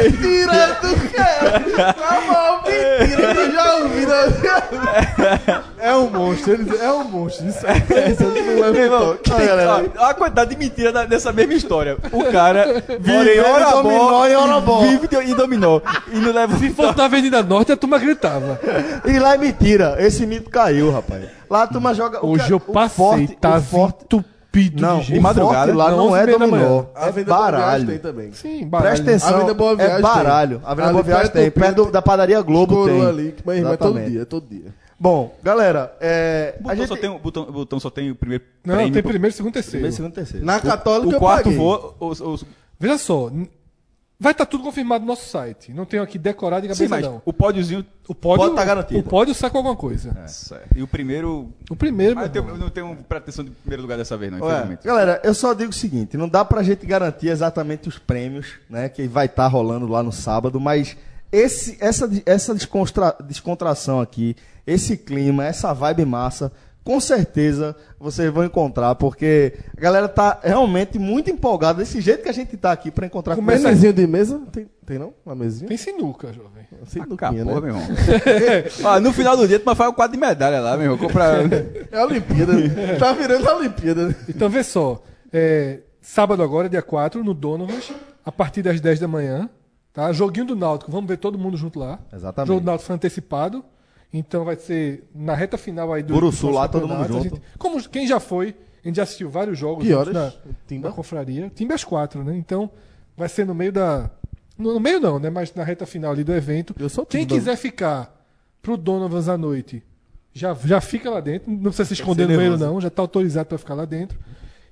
mentira 0.03 0.77
do 0.81 1.09
cara! 1.11 1.59
Tá 1.93 2.21
bom, 2.27 2.61
mentira, 2.69 3.35
tu 3.35 3.51
já 3.51 3.75
ouviu. 3.77 4.07
né? 4.07 5.63
É 5.79 5.95
um 5.95 6.07
monstro, 6.09 6.53
ele 6.53 6.77
é 6.77 6.91
um 6.91 7.03
monstro. 7.03 7.47
Isso 7.47 7.65
é 7.65 7.79
três 7.79 8.21
anos 8.21 8.33
que 8.35 8.41
não 8.43 8.61
leva 8.71 8.95
um 8.95 8.99
toque. 8.99 9.31
Ó, 9.31 9.37
galera, 9.37 9.91
Ó, 9.97 10.05
a 10.05 10.13
quantidade 10.13 10.51
de 10.51 10.57
mentira 10.57 10.91
da- 10.91 11.05
dessa 11.05 11.33
mesma 11.33 11.53
história. 11.55 11.97
O 12.11 12.23
cara 12.31 12.65
mora 12.67 12.93
em 12.93 12.99
Vive 12.99 13.39
Orobó. 13.41 13.81
dominó 13.81 14.27
em 14.27 14.35
Orobó. 14.35 14.81
Vive 14.81 15.07
de- 15.07 15.17
em 15.17 15.33
dominó. 15.35 15.81
E 16.11 16.17
não 16.19 16.31
leva 16.31 16.57
Se 16.59 16.69
fosse 16.69 16.95
na 16.95 17.05
Avenida 17.05 17.41
Norte, 17.41 17.71
a 17.71 17.77
turma 17.77 17.97
gritava. 17.97 18.59
E 19.05 19.17
lá 19.17 19.33
é 19.33 19.37
mentira. 19.39 19.95
Esse 19.99 20.27
mito 20.27 20.49
caiu, 20.51 20.91
rapaz. 20.91 21.25
Lá 21.49 21.63
a 21.63 21.67
turma 21.67 21.91
joga. 21.95 22.23
o 22.23 22.29
Hoje 22.33 22.45
que- 22.45 22.53
eu 22.53 22.57
o 22.57 22.59
passei, 22.59 22.95
forte- 22.95 23.35
tá 23.37 23.57
o 23.57 23.61
forte, 23.61 24.03
entupido 24.03 24.31
Não, 24.81 24.95
de 24.97 25.01
o 25.01 25.05
gente. 25.05 25.19
madrugada, 25.21 25.73
lá 25.73 25.91
não, 25.91 25.97
não, 25.97 26.07
11 26.09 26.17
é 26.17 26.21
e 26.23 26.25
manhã. 26.37 26.37
dominó. 26.39 26.83
A 26.93 27.05
É 27.05 27.07
Avenida 27.07 27.33
Boa 27.33 27.51
Viagem 27.51 27.61
baralho. 27.61 27.87
tem 27.87 27.97
também. 27.99 28.31
Sim, 28.33 28.67
baralho. 28.67 28.89
Presta 28.89 29.09
atenção. 29.09 29.29
Avenida 29.29 29.53
Boa 29.53 29.75
Viagem 29.77 29.95
é 29.95 30.01
baralho. 30.01 30.61
A 30.63 30.71
Avenida 30.71 30.83
Ali 30.83 30.93
Boa 30.93 31.03
Viagem 31.03 31.31
tem. 31.31 31.45
do 31.45 31.51
Perto 31.51 31.85
da 31.91 32.01
padaria 32.01 32.41
Globo 32.41 32.85
tem. 32.85 33.05
ali, 33.05 33.35
irmão 33.47 33.73
é 33.73 33.77
todo 33.77 33.99
dia, 34.01 34.25
todo 34.25 34.45
dia. 34.49 34.73
Bom, 34.99 35.33
galera, 35.41 35.95
é, 35.99 36.55
a 36.59 36.61
Botão, 36.61 36.75
gente 36.77 36.87
só 36.89 36.95
tem, 36.95 37.09
o- 37.09 37.17
botão, 37.17 37.45
botão 37.45 37.79
só 37.79 37.89
tem 37.89 38.11
o 38.11 38.15
primeiro 38.15 38.43
Não, 38.63 38.75
prêmio. 38.75 38.93
tem 38.93 39.01
primeiro, 39.01 39.35
segundo, 39.35 39.53
terceiro. 39.53 39.77
Primeiro, 39.77 39.95
segundo, 39.95 40.13
terceiro. 40.13 40.45
Na 40.45 40.59
Católica 40.59 41.07
o 41.09 41.13
eu 41.13 41.19
quarto 41.19 41.43
paguei. 41.45 41.57
voa. 41.57 41.95
Os, 41.99 42.21
os, 42.21 42.45
Veja 42.79 42.97
só, 42.99 43.31
vai 44.21 44.31
estar 44.33 44.45
tudo 44.45 44.63
confirmado 44.63 45.01
no 45.03 45.07
nosso 45.07 45.27
site. 45.27 45.73
Não 45.73 45.83
tenho 45.85 46.03
aqui 46.03 46.19
decorado 46.19 46.67
de 46.67 46.73
sim, 46.75 46.83
cabeça, 46.87 46.95
mas 47.01 47.05
não. 47.13 47.21
o 47.25 47.33
pódiozinho. 47.33 47.85
O 48.07 48.13
pódio, 48.13 48.43
Pode 48.45 48.55
tá 48.55 48.63
garantido. 48.65 48.99
O 48.99 49.03
pódio 49.03 49.33
sai 49.33 49.49
com 49.49 49.57
alguma 49.57 49.75
coisa. 49.75 50.15
Certo. 50.27 50.77
E 50.77 50.83
o 50.83 50.87
primeiro. 50.87 51.49
O 51.69 51.75
primeiro, 51.75 52.19
Ah, 52.19 52.23
eu, 52.23 52.29
tenho- 52.29 52.49
eu 52.49 52.57
não 52.57 52.69
tenho 52.69 52.95
pretensão 53.09 53.43
de 53.43 53.49
primeiro 53.51 53.81
lugar 53.81 53.97
dessa 53.97 54.15
vez, 54.17 54.31
não, 54.31 54.39
Ué, 54.41 54.51
infelizmente. 54.53 54.85
galera, 54.85 55.19
eu 55.23 55.33
só 55.33 55.53
digo 55.53 55.71
o 55.71 55.73
seguinte: 55.73 56.15
não 56.17 56.29
dá 56.29 56.45
pra 56.45 56.61
gente 56.61 56.85
garantir 56.85 57.29
exatamente 57.29 57.89
os 57.89 57.97
prêmios, 57.97 58.47
né? 58.69 58.87
Que 58.89 59.07
vai 59.07 59.25
estar 59.25 59.47
rolando 59.47 59.87
lá 59.87 60.03
no 60.03 60.11
sábado, 60.11 60.59
mas 60.59 60.95
esse, 61.31 61.77
essa, 61.81 62.09
essa 62.25 62.53
descontra- 62.53 63.15
descontração 63.25 63.99
aqui, 64.01 64.35
esse 64.67 64.97
clima, 64.97 65.45
essa 65.45 65.73
vibe 65.73 66.05
massa, 66.05 66.51
com 66.83 66.99
certeza 66.99 67.75
vocês 67.99 68.31
vão 68.31 68.43
encontrar, 68.43 68.95
porque 68.95 69.53
a 69.77 69.81
galera 69.81 70.07
tá 70.07 70.39
realmente 70.43 70.97
muito 70.97 71.29
empolgada 71.29 71.79
desse 71.79 72.01
jeito 72.01 72.23
que 72.23 72.29
a 72.29 72.33
gente 72.33 72.57
tá 72.57 72.71
aqui 72.71 72.89
pra 72.89 73.05
encontrar 73.05 73.35
com 73.35 73.41
mesinho 73.41 73.93
de 73.93 74.07
mesa? 74.07 74.41
Tem, 74.51 74.67
tem 74.85 74.97
não? 74.97 75.13
Uma 75.25 75.35
mesinha? 75.35 75.67
Tem 75.67 75.77
sinuca, 75.77 76.33
jovem. 76.33 76.65
Ah, 76.71 77.05
porra, 77.05 77.31
né? 77.31 77.43
meu 77.43 77.67
irmão. 77.67 77.81
Ó, 78.83 78.99
no 79.01 79.13
final 79.13 79.37
do 79.37 79.47
dia, 79.47 79.59
tu 79.59 79.65
vai 79.65 79.75
fazer 79.75 79.89
um 79.89 79.93
quadro 79.93 80.17
de 80.17 80.19
medalha 80.19 80.59
lá, 80.59 80.75
meu 80.75 80.91
irmão. 80.91 80.97
Comprar. 80.97 81.41
É 81.91 81.99
a 81.99 82.05
Olimpíada. 82.05 82.53
tá 82.97 83.13
virando 83.13 83.47
a 83.47 83.55
Olimpíada. 83.57 84.07
né? 84.07 84.15
Então, 84.27 84.49
vê 84.49 84.63
só. 84.63 85.03
é, 85.31 85.81
sábado 86.01 86.41
agora, 86.41 86.67
dia 86.67 86.81
4, 86.81 87.23
no 87.23 87.33
Donovas, 87.33 87.91
a 88.25 88.31
partir 88.31 88.63
das 88.63 88.81
10 88.81 88.99
da 88.99 89.07
manhã. 89.07 89.49
Tá? 89.93 90.11
Joguinho 90.13 90.45
do 90.45 90.55
Náutico, 90.55 90.91
vamos 90.91 91.07
ver 91.07 91.17
todo 91.17 91.37
mundo 91.37 91.57
junto 91.57 91.77
lá. 91.77 91.99
Exatamente. 92.11 92.49
O 92.49 92.53
jogo 92.53 92.61
do 92.61 92.65
Náutico 92.65 92.87
foi 92.87 92.95
antecipado. 92.95 93.63
Então 94.13 94.43
vai 94.43 94.55
ser 94.57 95.03
na 95.15 95.33
reta 95.33 95.57
final 95.57 95.91
aí 95.93 96.03
do. 96.03 96.13
Buruçu 96.13 96.47
do 96.47 96.53
lá, 96.53 96.61
nosso 96.61 96.71
todo 96.71 96.87
mundo 96.87 97.07
junto. 97.07 97.23
gente- 97.23 97.41
como 97.57 97.81
quem 97.89 98.05
já 98.05 98.19
foi, 98.19 98.55
a 98.83 98.87
gente 98.87 98.97
já 98.97 99.03
assistiu 99.03 99.29
vários 99.29 99.57
jogos 99.57 99.85
Que 99.85 99.93
horas? 99.93 100.13
na, 100.13 100.33
Timba? 100.67 100.89
na 100.89 100.95
confraria. 100.95 101.49
Timba 101.55 101.75
às 101.75 101.83
4, 101.83 102.23
né? 102.23 102.35
Então 102.35 102.69
vai 103.15 103.29
ser 103.29 103.45
no 103.45 103.55
meio 103.55 103.71
da. 103.71 104.09
No, 104.57 104.73
no 104.73 104.79
meio 104.79 104.99
não, 104.99 105.17
né? 105.17 105.29
Mas 105.29 105.53
na 105.53 105.63
reta 105.63 105.85
final 105.85 106.11
ali 106.11 106.23
do 106.23 106.33
evento. 106.33 106.75
Eu 106.77 106.89
sou 106.89 107.05
Quem 107.05 107.25
quiser 107.25 107.55
ficar 107.55 108.21
pro 108.61 108.75
Donovans 108.77 109.27
à 109.29 109.37
noite, 109.37 109.81
já, 110.33 110.53
já 110.53 110.81
fica 110.81 111.09
lá 111.09 111.19
dentro. 111.21 111.49
Não 111.49 111.63
precisa 111.71 111.85
se 111.85 111.93
esconder 111.93 112.27
no 112.27 112.37
meio, 112.37 112.57
não. 112.57 112.79
Já 112.81 112.89
está 112.89 113.01
autorizado 113.01 113.47
para 113.47 113.57
ficar 113.57 113.73
lá 113.75 113.85
dentro. 113.85 114.19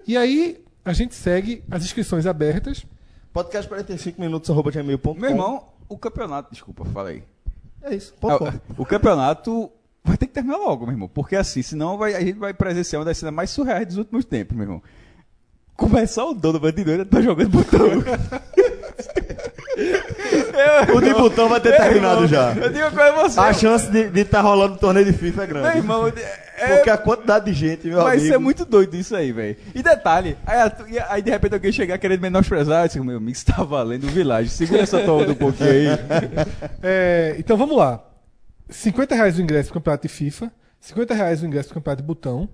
E 0.06 0.18
aí 0.18 0.64
a 0.84 0.92
gente 0.94 1.16
segue 1.16 1.64
as 1.72 1.84
inscrições 1.84 2.26
abertas. 2.26 2.86
Podcast 3.32 3.70
45 3.70 4.20
minutos, 4.20 4.50
arroba 4.50 4.70
gmail.com. 4.72 5.14
Meu 5.14 5.30
irmão, 5.30 5.64
o 5.88 5.98
campeonato. 5.98 6.52
Desculpa, 6.52 6.84
falei. 6.86 7.24
É 7.82 7.96
isso. 7.96 8.14
ponto 8.20 8.40
com. 8.40 8.82
O 8.82 8.86
campeonato 8.86 9.72
vai 10.04 10.18
ter 10.18 10.28
que 10.28 10.34
terminar 10.34 10.58
logo, 10.58 10.86
meu 10.86 10.94
irmão. 10.94 11.10
Porque 11.14 11.36
assim, 11.36 11.62
senão 11.62 11.98
vai- 11.98 12.16
a 12.16 12.20
gente 12.22 12.38
vai 12.38 12.54
presenciar 12.54 13.00
uma 13.00 13.06
das 13.06 13.18
cenas 13.18 13.34
mais 13.34 13.50
surreais 13.50 13.88
dos 13.88 13.98
últimos 13.98 14.26
tempos, 14.26 14.56
meu 14.56 14.66
irmão. 14.66 14.84
Começar 15.76 16.26
o 16.26 16.34
dono 16.34 16.60
noite, 16.84 17.00
eu 17.00 17.06
tô 17.06 17.22
jogando 17.22 17.50
botão. 17.52 17.80
O 20.96 21.02
de 21.02 21.14
botão 21.14 21.48
vai 21.50 21.60
ter 21.62 21.76
terminado 21.78 22.28
já. 22.28 22.54
Eu 22.54 22.70
digo 22.72 22.86
a 22.86 23.12
você. 23.12 23.40
A 23.40 23.54
chance 23.54 23.90
de 23.90 24.20
estar 24.22 24.42
rolando 24.42 24.78
torneio 24.78 25.06
de 25.06 25.14
FIFA 25.14 25.44
é 25.44 25.48
Meu 25.48 25.56
grande. 25.62 25.78
irmão, 25.78 26.08
é, 26.08 26.76
Porque 26.76 26.90
a 26.90 26.98
quantidade 26.98 27.46
de 27.46 27.54
gente, 27.54 27.88
meu 27.88 28.02
vai 28.02 28.18
amigo. 28.18 28.28
ser 28.34 28.38
muito 28.38 28.66
doido 28.66 28.96
isso 28.96 29.16
aí, 29.16 29.32
velho. 29.32 29.56
E 29.74 29.82
detalhe, 29.82 30.36
aí, 30.46 30.72
aí 31.10 31.22
de 31.22 31.30
repente 31.32 31.54
alguém 31.54 31.72
chegar 31.72 31.98
querendo 31.98 32.22
menosprezar, 32.22 32.84
eu 32.84 32.88
disse, 32.88 33.00
meu 33.00 33.18
amigo, 33.18 33.32
está 33.32 33.64
valendo 33.64 34.06
o 34.06 34.08
Village. 34.10 34.50
Segura 34.50 34.82
essa 34.82 35.00
tua 35.02 35.14
onda 35.14 35.32
um 35.32 35.36
pouquinho 35.36 35.70
aí. 35.70 35.88
É, 36.84 37.36
então 37.40 37.56
vamos 37.58 37.78
lá. 37.78 38.04
50 38.70 39.16
reais 39.16 39.38
o 39.38 39.42
ingresso 39.42 39.70
pro 39.70 39.80
campeonato 39.80 40.08
de 40.08 40.14
FIFA. 40.14 40.52
50 40.82 41.14
reais 41.14 41.42
o 41.42 41.46
ingresso 41.46 41.70
pro 41.70 41.76
campeonato 41.76 42.02
de 42.02 42.08
botão. 42.08 42.50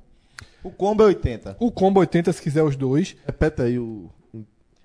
O 0.64 0.72
combo 0.72 1.04
é 1.04 1.08
80. 1.08 1.58
O 1.60 1.72
combo 1.72 2.00
80 2.00 2.34
se 2.34 2.42
quiser 2.42 2.64
os 2.64 2.76
dois. 2.76 3.16
Repete 3.26 3.62
aí 3.62 3.78
o. 3.78 4.10
o- 4.34 4.38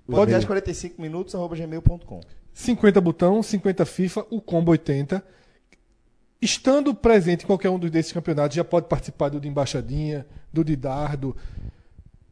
o 0.07 0.11
Podcast 0.13 0.45
e-mail. 0.45 0.47
45 0.47 1.01
minutos, 1.01 1.33
arroba 1.35 1.55
gmail.com. 1.55 2.21
50 2.53 2.99
botão, 3.01 3.41
50 3.41 3.85
FIFA, 3.85 4.25
o 4.29 4.41
combo 4.41 4.71
80. 4.71 5.23
Estando 6.41 6.93
presente 6.93 7.43
em 7.43 7.47
qualquer 7.47 7.69
um 7.69 7.77
dos 7.77 7.91
desses 7.91 8.11
campeonatos, 8.11 8.55
já 8.55 8.63
pode 8.63 8.87
participar 8.87 9.29
do 9.29 9.39
de 9.39 9.47
embaixadinha, 9.47 10.25
do 10.51 10.63
de 10.63 10.75
dardo. 10.75 11.35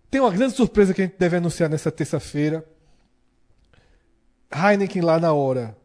Tem 0.10 0.20
uma 0.20 0.32
grande 0.32 0.56
surpresa 0.56 0.94
que 0.94 1.02
a 1.02 1.06
gente 1.06 1.18
deve 1.18 1.38
anunciar 1.38 1.70
nessa 1.70 1.92
terça-feira. 1.92 2.66
Heineken 4.52 5.02
lá 5.02 5.20
na 5.20 5.32
hora. 5.32 5.78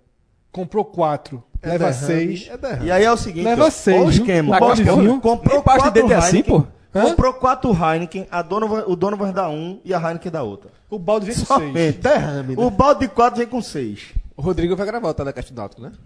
Comprou 0.50 0.84
quatro, 0.84 1.42
É 1.60 1.68
leva 1.70 1.90
derrame, 1.90 2.06
seis. 2.06 2.48
É. 2.48 2.84
E 2.84 2.90
aí 2.90 3.04
é 3.04 3.12
o 3.12 3.16
seguinte, 3.16 3.44
Leva 3.44 3.66
ó, 3.66 3.70
seis, 3.70 4.00
ó 4.00 4.04
o 4.06 4.10
esquema. 4.10 4.56
Um 4.56 4.60
baldezinho. 4.60 5.20
Comprou 5.20 5.54
Tem 5.56 5.62
parte 5.62 5.82
quatro 5.82 6.02
dele 6.02 6.14
assim, 6.14 6.36
Heineken, 6.36 6.60
pô? 6.60 6.66
Hã? 6.94 7.02
Comprou 7.02 7.34
quatro 7.34 7.70
Heineken, 7.72 8.26
a 8.30 8.40
Donovan, 8.40 8.84
o 8.86 8.94
Donovan 8.94 9.32
dá 9.32 9.50
um 9.50 9.80
e 9.84 9.92
a 9.92 9.98
Heineken 9.98 10.30
dá 10.30 10.42
outra. 10.42 10.70
O 10.88 10.98
balde 10.98 11.26
vem 11.26 11.34
com 11.34 11.44
seis. 11.44 11.60
Somente. 11.60 11.98
Derrame, 11.98 12.56
né? 12.56 12.62
O 12.64 12.70
balde 12.70 13.00
de 13.00 13.08
quatro 13.08 13.38
vem 13.38 13.48
com 13.48 13.60
seis. 13.60 14.14
O 14.36 14.42
Rodrigo 14.42 14.74
vai 14.76 14.86
gravar 14.86 15.08
o 15.08 15.14
Telecast 15.14 15.52
Náutico, 15.54 15.82
né? 15.82 15.92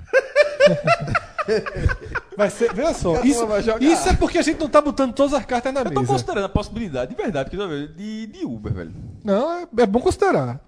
Vai 2.37 2.51
ser, 2.51 2.73
veja 2.75 2.93
só, 2.93 3.23
isso, 3.25 3.47
isso 3.81 4.09
é 4.09 4.15
porque 4.15 4.37
a 4.37 4.43
gente 4.43 4.61
não 4.61 4.69
tá 4.69 4.83
botando 4.83 5.15
todas 5.15 5.33
as 5.33 5.45
cartas 5.47 5.73
na 5.73 5.81
Eu 5.81 5.85
tô 5.87 6.01
mesa. 6.01 6.13
considerando 6.13 6.45
a 6.45 6.49
possibilidade, 6.49 7.11
de 7.15 7.21
verdade, 7.21 7.49
porque, 7.51 7.67
velho, 7.67 7.89
de, 7.89 8.27
de 8.27 8.45
Uber, 8.45 8.73
velho. 8.73 8.95
Não, 9.25 9.61
é, 9.61 9.67
é 9.79 9.87
bom 9.87 9.99
considerar. 10.01 10.61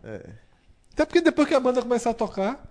Até 0.93 1.05
porque 1.05 1.21
depois 1.21 1.47
que 1.47 1.55
a 1.55 1.61
banda 1.61 1.83
começar 1.83 2.11
a 2.11 2.15
tocar, 2.15 2.67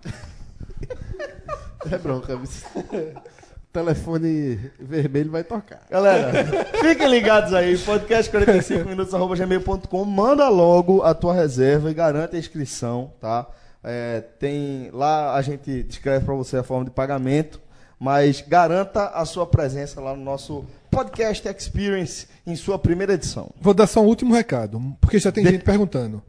É 1.90 1.98
bronca. 1.98 2.38
Telefone 3.72 4.56
vermelho 4.80 5.30
vai 5.30 5.44
tocar. 5.44 5.82
Galera, 5.88 6.32
fiquem 6.80 7.08
ligados 7.08 7.54
aí, 7.54 7.78
podcast 7.78 8.28
45 8.28 8.88
minutos 8.88 9.14
gmail.com, 9.38 10.04
manda 10.04 10.48
logo 10.48 11.02
a 11.04 11.14
tua 11.14 11.32
reserva 11.32 11.88
e 11.90 11.94
garante 11.94 12.34
a 12.34 12.38
inscrição, 12.38 13.12
tá? 13.20 13.46
É, 13.82 14.20
tem 14.20 14.90
lá 14.92 15.34
a 15.34 15.42
gente 15.42 15.82
descreve 15.82 16.24
para 16.24 16.34
você 16.34 16.58
a 16.58 16.62
forma 16.62 16.84
de 16.84 16.90
pagamento, 16.90 17.60
mas 17.98 18.40
garanta 18.40 19.08
a 19.08 19.24
sua 19.24 19.46
presença 19.46 20.00
lá 20.00 20.14
no 20.14 20.22
nosso 20.22 20.64
podcast 20.90 21.46
Experience 21.48 22.26
em 22.46 22.56
sua 22.56 22.78
primeira 22.78 23.14
edição. 23.14 23.50
vou 23.60 23.72
dar 23.72 23.86
só 23.86 24.02
um 24.02 24.06
último 24.06 24.34
recado, 24.34 24.80
porque 25.00 25.18
já 25.18 25.32
tem 25.32 25.44
gente 25.46 25.64
perguntando. 25.64 26.22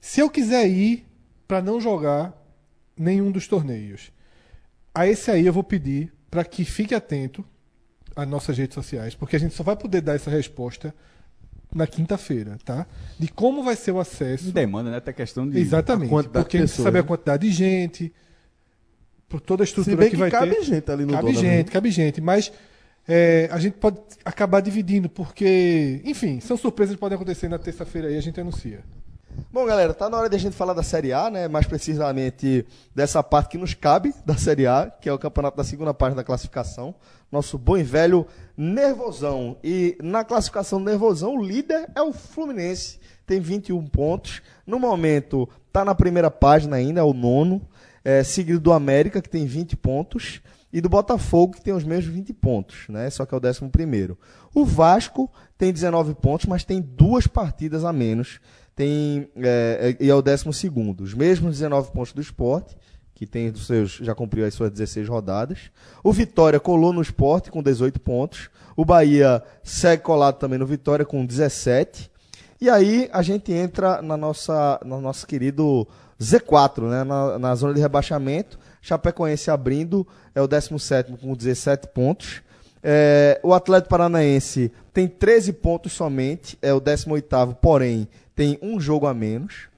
Se 0.00 0.20
eu 0.20 0.30
quiser 0.30 0.66
ir 0.66 1.06
para 1.46 1.60
não 1.60 1.80
jogar 1.80 2.32
nenhum 2.96 3.30
dos 3.30 3.46
torneios, 3.46 4.12
a 4.94 5.06
esse 5.06 5.30
aí 5.30 5.46
eu 5.46 5.52
vou 5.52 5.64
pedir 5.64 6.12
para 6.30 6.44
que 6.44 6.64
fique 6.64 6.94
atento 6.94 7.44
às 8.16 8.26
nossas 8.26 8.56
redes 8.56 8.74
sociais, 8.74 9.14
porque 9.14 9.36
a 9.36 9.38
gente 9.38 9.54
só 9.54 9.62
vai 9.62 9.76
poder 9.76 10.00
dar 10.00 10.14
essa 10.14 10.30
resposta 10.30 10.94
na 11.74 11.86
quinta-feira, 11.86 12.58
tá? 12.64 12.86
De 13.18 13.28
como 13.28 13.62
vai 13.62 13.76
ser 13.76 13.92
o 13.92 14.00
acesso. 14.00 14.52
Demanda, 14.52 14.90
né? 14.90 14.96
Até 14.96 15.12
questão 15.12 15.48
de. 15.48 15.58
Exatamente. 15.58 16.10
Porque 16.28 16.56
a 16.56 16.60
gente 16.60 16.72
sabe 16.72 16.98
a 16.98 17.02
né? 17.02 17.08
quantidade 17.08 17.48
de 17.48 17.54
gente, 17.54 18.12
por 19.28 19.40
toda 19.40 19.62
a 19.62 19.66
Se 19.66 19.70
estrutura 19.70 19.96
bem 19.96 20.10
que, 20.10 20.16
que, 20.16 20.20
vai 20.20 20.30
cabe 20.30 20.56
ter. 20.56 20.64
gente 20.64 20.90
ali 20.90 21.04
no 21.04 21.12
Cabe 21.12 21.34
gente, 21.34 21.66
né? 21.66 21.72
cabe 21.72 21.90
gente, 21.90 22.20
mas 22.20 22.52
é, 23.08 23.48
a 23.50 23.58
gente 23.58 23.74
pode 23.74 23.98
acabar 24.24 24.60
dividindo, 24.60 25.08
porque, 25.08 26.00
enfim, 26.04 26.40
são 26.40 26.56
surpresas 26.56 26.94
que 26.94 27.00
podem 27.00 27.16
acontecer 27.16 27.48
na 27.48 27.58
terça-feira 27.58 28.08
aí, 28.08 28.16
a 28.16 28.20
gente 28.20 28.40
anuncia. 28.40 28.84
Bom, 29.52 29.64
galera, 29.64 29.94
tá 29.94 30.08
na 30.08 30.16
hora 30.16 30.28
de 30.28 30.36
a 30.36 30.38
gente 30.38 30.54
falar 30.54 30.74
da 30.74 30.82
Série 30.82 31.12
A, 31.12 31.30
né? 31.30 31.48
Mais 31.48 31.66
precisamente 31.66 32.66
dessa 32.94 33.22
parte 33.22 33.50
que 33.50 33.58
nos 33.58 33.74
cabe 33.74 34.14
da 34.24 34.36
Série 34.36 34.66
A, 34.66 34.92
que 35.00 35.08
é 35.08 35.12
o 35.12 35.18
campeonato 35.18 35.56
da 35.56 35.64
segunda 35.64 35.94
parte 35.94 36.14
da 36.14 36.24
classificação. 36.24 36.94
Nosso 37.30 37.56
bom 37.56 37.76
e 37.76 37.82
velho 37.82 38.26
Nervosão. 38.60 39.56
E 39.64 39.96
na 40.02 40.22
classificação 40.22 40.78
Nervosão, 40.78 41.36
o 41.36 41.42
líder 41.42 41.88
é 41.94 42.02
o 42.02 42.12
Fluminense, 42.12 43.00
tem 43.26 43.40
21 43.40 43.86
pontos. 43.86 44.42
No 44.66 44.78
momento, 44.78 45.48
tá 45.72 45.82
na 45.82 45.94
primeira 45.94 46.30
página 46.30 46.76
ainda, 46.76 47.00
é 47.00 47.02
o 47.02 47.14
nono. 47.14 47.62
É, 48.04 48.22
seguido 48.22 48.60
do 48.60 48.72
América, 48.72 49.22
que 49.22 49.28
tem 49.28 49.46
20 49.46 49.76
pontos. 49.76 50.42
E 50.72 50.80
do 50.80 50.88
Botafogo, 50.88 51.54
que 51.54 51.62
tem 51.62 51.72
os 51.74 51.84
mesmos 51.84 52.14
20 52.14 52.32
pontos, 52.34 52.86
né? 52.88 53.08
Só 53.10 53.26
que 53.26 53.34
é 53.34 53.36
o 53.36 53.40
décimo 53.40 53.70
primeiro. 53.70 54.16
O 54.54 54.64
Vasco 54.64 55.30
tem 55.58 55.72
19 55.72 56.14
pontos, 56.14 56.46
mas 56.46 56.62
tem 56.62 56.80
duas 56.80 57.26
partidas 57.26 57.84
a 57.84 57.92
menos 57.92 58.40
tem 58.80 59.28
é, 59.36 59.96
é- 60.00 60.04
e 60.04 60.08
é 60.08 60.14
o 60.14 60.22
décimo 60.22 60.54
segundo. 60.54 61.02
Os 61.02 61.12
mesmos 61.12 61.58
19 61.58 61.92
pontos 61.92 62.12
do 62.14 62.20
esporte, 62.22 62.74
que 63.20 63.26
tem 63.26 63.50
dos 63.50 63.66
seus, 63.66 63.98
já 64.00 64.14
cumpriu 64.14 64.46
as 64.46 64.54
suas 64.54 64.70
16 64.70 65.06
rodadas. 65.06 65.70
O 66.02 66.10
Vitória 66.10 66.58
colou 66.58 66.90
no 66.90 67.02
esporte 67.02 67.50
com 67.50 67.62
18 67.62 68.00
pontos. 68.00 68.48
O 68.74 68.82
Bahia 68.82 69.42
segue 69.62 70.02
colado 70.02 70.38
também 70.38 70.58
no 70.58 70.64
Vitória 70.64 71.04
com 71.04 71.26
17. 71.26 72.10
E 72.58 72.70
aí 72.70 73.10
a 73.12 73.20
gente 73.20 73.52
entra 73.52 74.00
na 74.00 74.16
nossa, 74.16 74.80
no 74.82 75.02
nosso 75.02 75.26
querido 75.26 75.86
Z4, 76.18 76.88
né? 76.88 77.04
na, 77.04 77.38
na 77.38 77.54
zona 77.54 77.74
de 77.74 77.80
rebaixamento. 77.82 78.58
Chapecoense 78.80 79.50
abrindo, 79.50 80.06
é 80.34 80.40
o 80.40 80.48
17 80.48 81.12
com 81.18 81.34
17 81.34 81.88
pontos. 81.88 82.40
É, 82.82 83.38
o 83.42 83.52
Atlético 83.52 83.90
Paranaense 83.90 84.72
tem 84.94 85.06
13 85.06 85.52
pontos 85.52 85.92
somente, 85.92 86.56
é 86.62 86.72
o 86.72 86.80
18, 86.80 87.54
porém 87.60 88.08
tem 88.34 88.58
um 88.62 88.80
jogo 88.80 89.06
a 89.06 89.12
menos. 89.12 89.68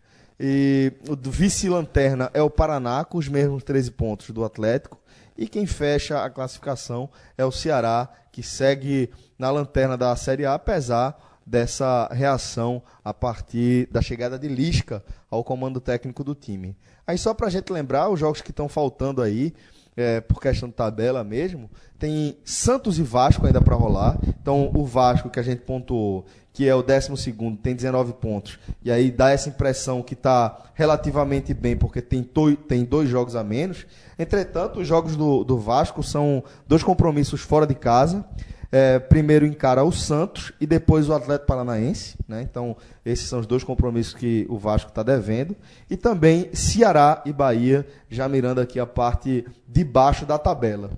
E 0.45 0.93
o 1.09 1.15
vice-lanterna 1.31 2.29
é 2.35 2.43
o 2.43 2.51
Paraná, 2.51 3.05
com 3.05 3.17
os 3.17 3.29
mesmos 3.29 3.63
13 3.63 3.93
pontos 3.93 4.31
do 4.31 4.45
Atlético. 4.45 4.99
E 5.39 5.47
quem 5.47 5.67
fecha 5.67 6.25
a 6.25 6.29
classificação 6.29 7.09
é 7.39 7.45
o 7.45 7.53
Ceará, 7.53 8.09
que 8.33 8.43
segue 8.43 9.09
na 9.39 9.53
lanterna 9.53 9.97
da 9.97 10.17
Série 10.17 10.45
A, 10.45 10.55
apesar 10.55 11.17
dessa 11.47 12.09
reação 12.13 12.83
a 13.05 13.15
partir 13.15 13.87
da 13.93 14.03
chegada 14.03 14.37
de 14.37 14.49
Lisca 14.49 15.05
ao 15.31 15.45
comando 15.45 15.81
técnico 15.81 16.25
do 16.25 16.35
time. 16.35 16.77
Aí 17.07 17.17
só 17.17 17.33
pra 17.33 17.49
gente 17.49 17.73
lembrar, 17.73 18.09
os 18.09 18.19
jogos 18.19 18.41
que 18.41 18.51
estão 18.51 18.69
faltando 18.69 19.23
aí, 19.23 19.55
é, 19.97 20.21
por 20.21 20.41
questão 20.41 20.69
de 20.69 20.75
tabela 20.75 21.23
mesmo, 21.23 21.71
tem 21.99 22.37
Santos 22.45 22.99
e 22.99 23.03
Vasco 23.03 23.47
ainda 23.47 23.61
para 23.61 23.77
rolar. 23.77 24.19
Então 24.41 24.71
o 24.75 24.85
Vasco 24.85 25.31
que 25.31 25.39
a 25.39 25.43
gente 25.43 25.61
pontuou, 25.61 26.25
que 26.53 26.69
é 26.69 26.75
o 26.75 26.83
12 26.83 27.33
tem 27.63 27.75
19 27.75 28.15
pontos. 28.15 28.59
E 28.83 28.91
aí 28.91 29.11
dá 29.11 29.31
essa 29.31 29.49
impressão 29.49 30.03
que 30.03 30.15
está 30.15 30.71
relativamente 30.75 31.55
bem, 31.55 31.77
porque 31.77 32.01
tem, 32.03 32.29
tem 32.67 32.85
dois 32.85 33.09
jogos 33.09 33.37
a 33.37 33.45
menos. 33.45 33.87
Entretanto, 34.19 34.81
os 34.81 34.87
jogos 34.89 35.17
do, 35.17 35.45
do 35.45 35.59
Vasco 35.59 36.03
são 36.03 36.43
dois 36.67 36.83
compromissos 36.83 37.41
fora 37.41 37.67
de 37.67 37.75
casa. 37.75 38.25
É, 38.73 38.99
primeiro 38.99 39.45
encara 39.45 39.85
o 39.85 39.93
Santos 39.93 40.51
e 40.59 40.67
depois 40.67 41.07
o 41.07 41.13
Atlético 41.13 41.47
Paranaense. 41.47 42.17
Né? 42.27 42.41
Então, 42.41 42.75
esses 43.05 43.29
são 43.29 43.39
os 43.39 43.47
dois 43.47 43.63
compromissos 43.63 44.15
que 44.15 44.47
o 44.49 44.59
Vasco 44.59 44.89
está 44.89 45.03
devendo. 45.03 45.55
E 45.91 45.97
também 45.97 46.49
Ceará 46.55 47.21
e 47.27 47.33
Bahia, 47.33 47.87
já 48.09 48.27
mirando 48.27 48.63
aqui 48.63 48.81
a 48.81 48.87
parte 48.87 49.45
de 49.69 49.85
baixo 49.85 50.25
da 50.25 50.39
tabela. 50.39 50.91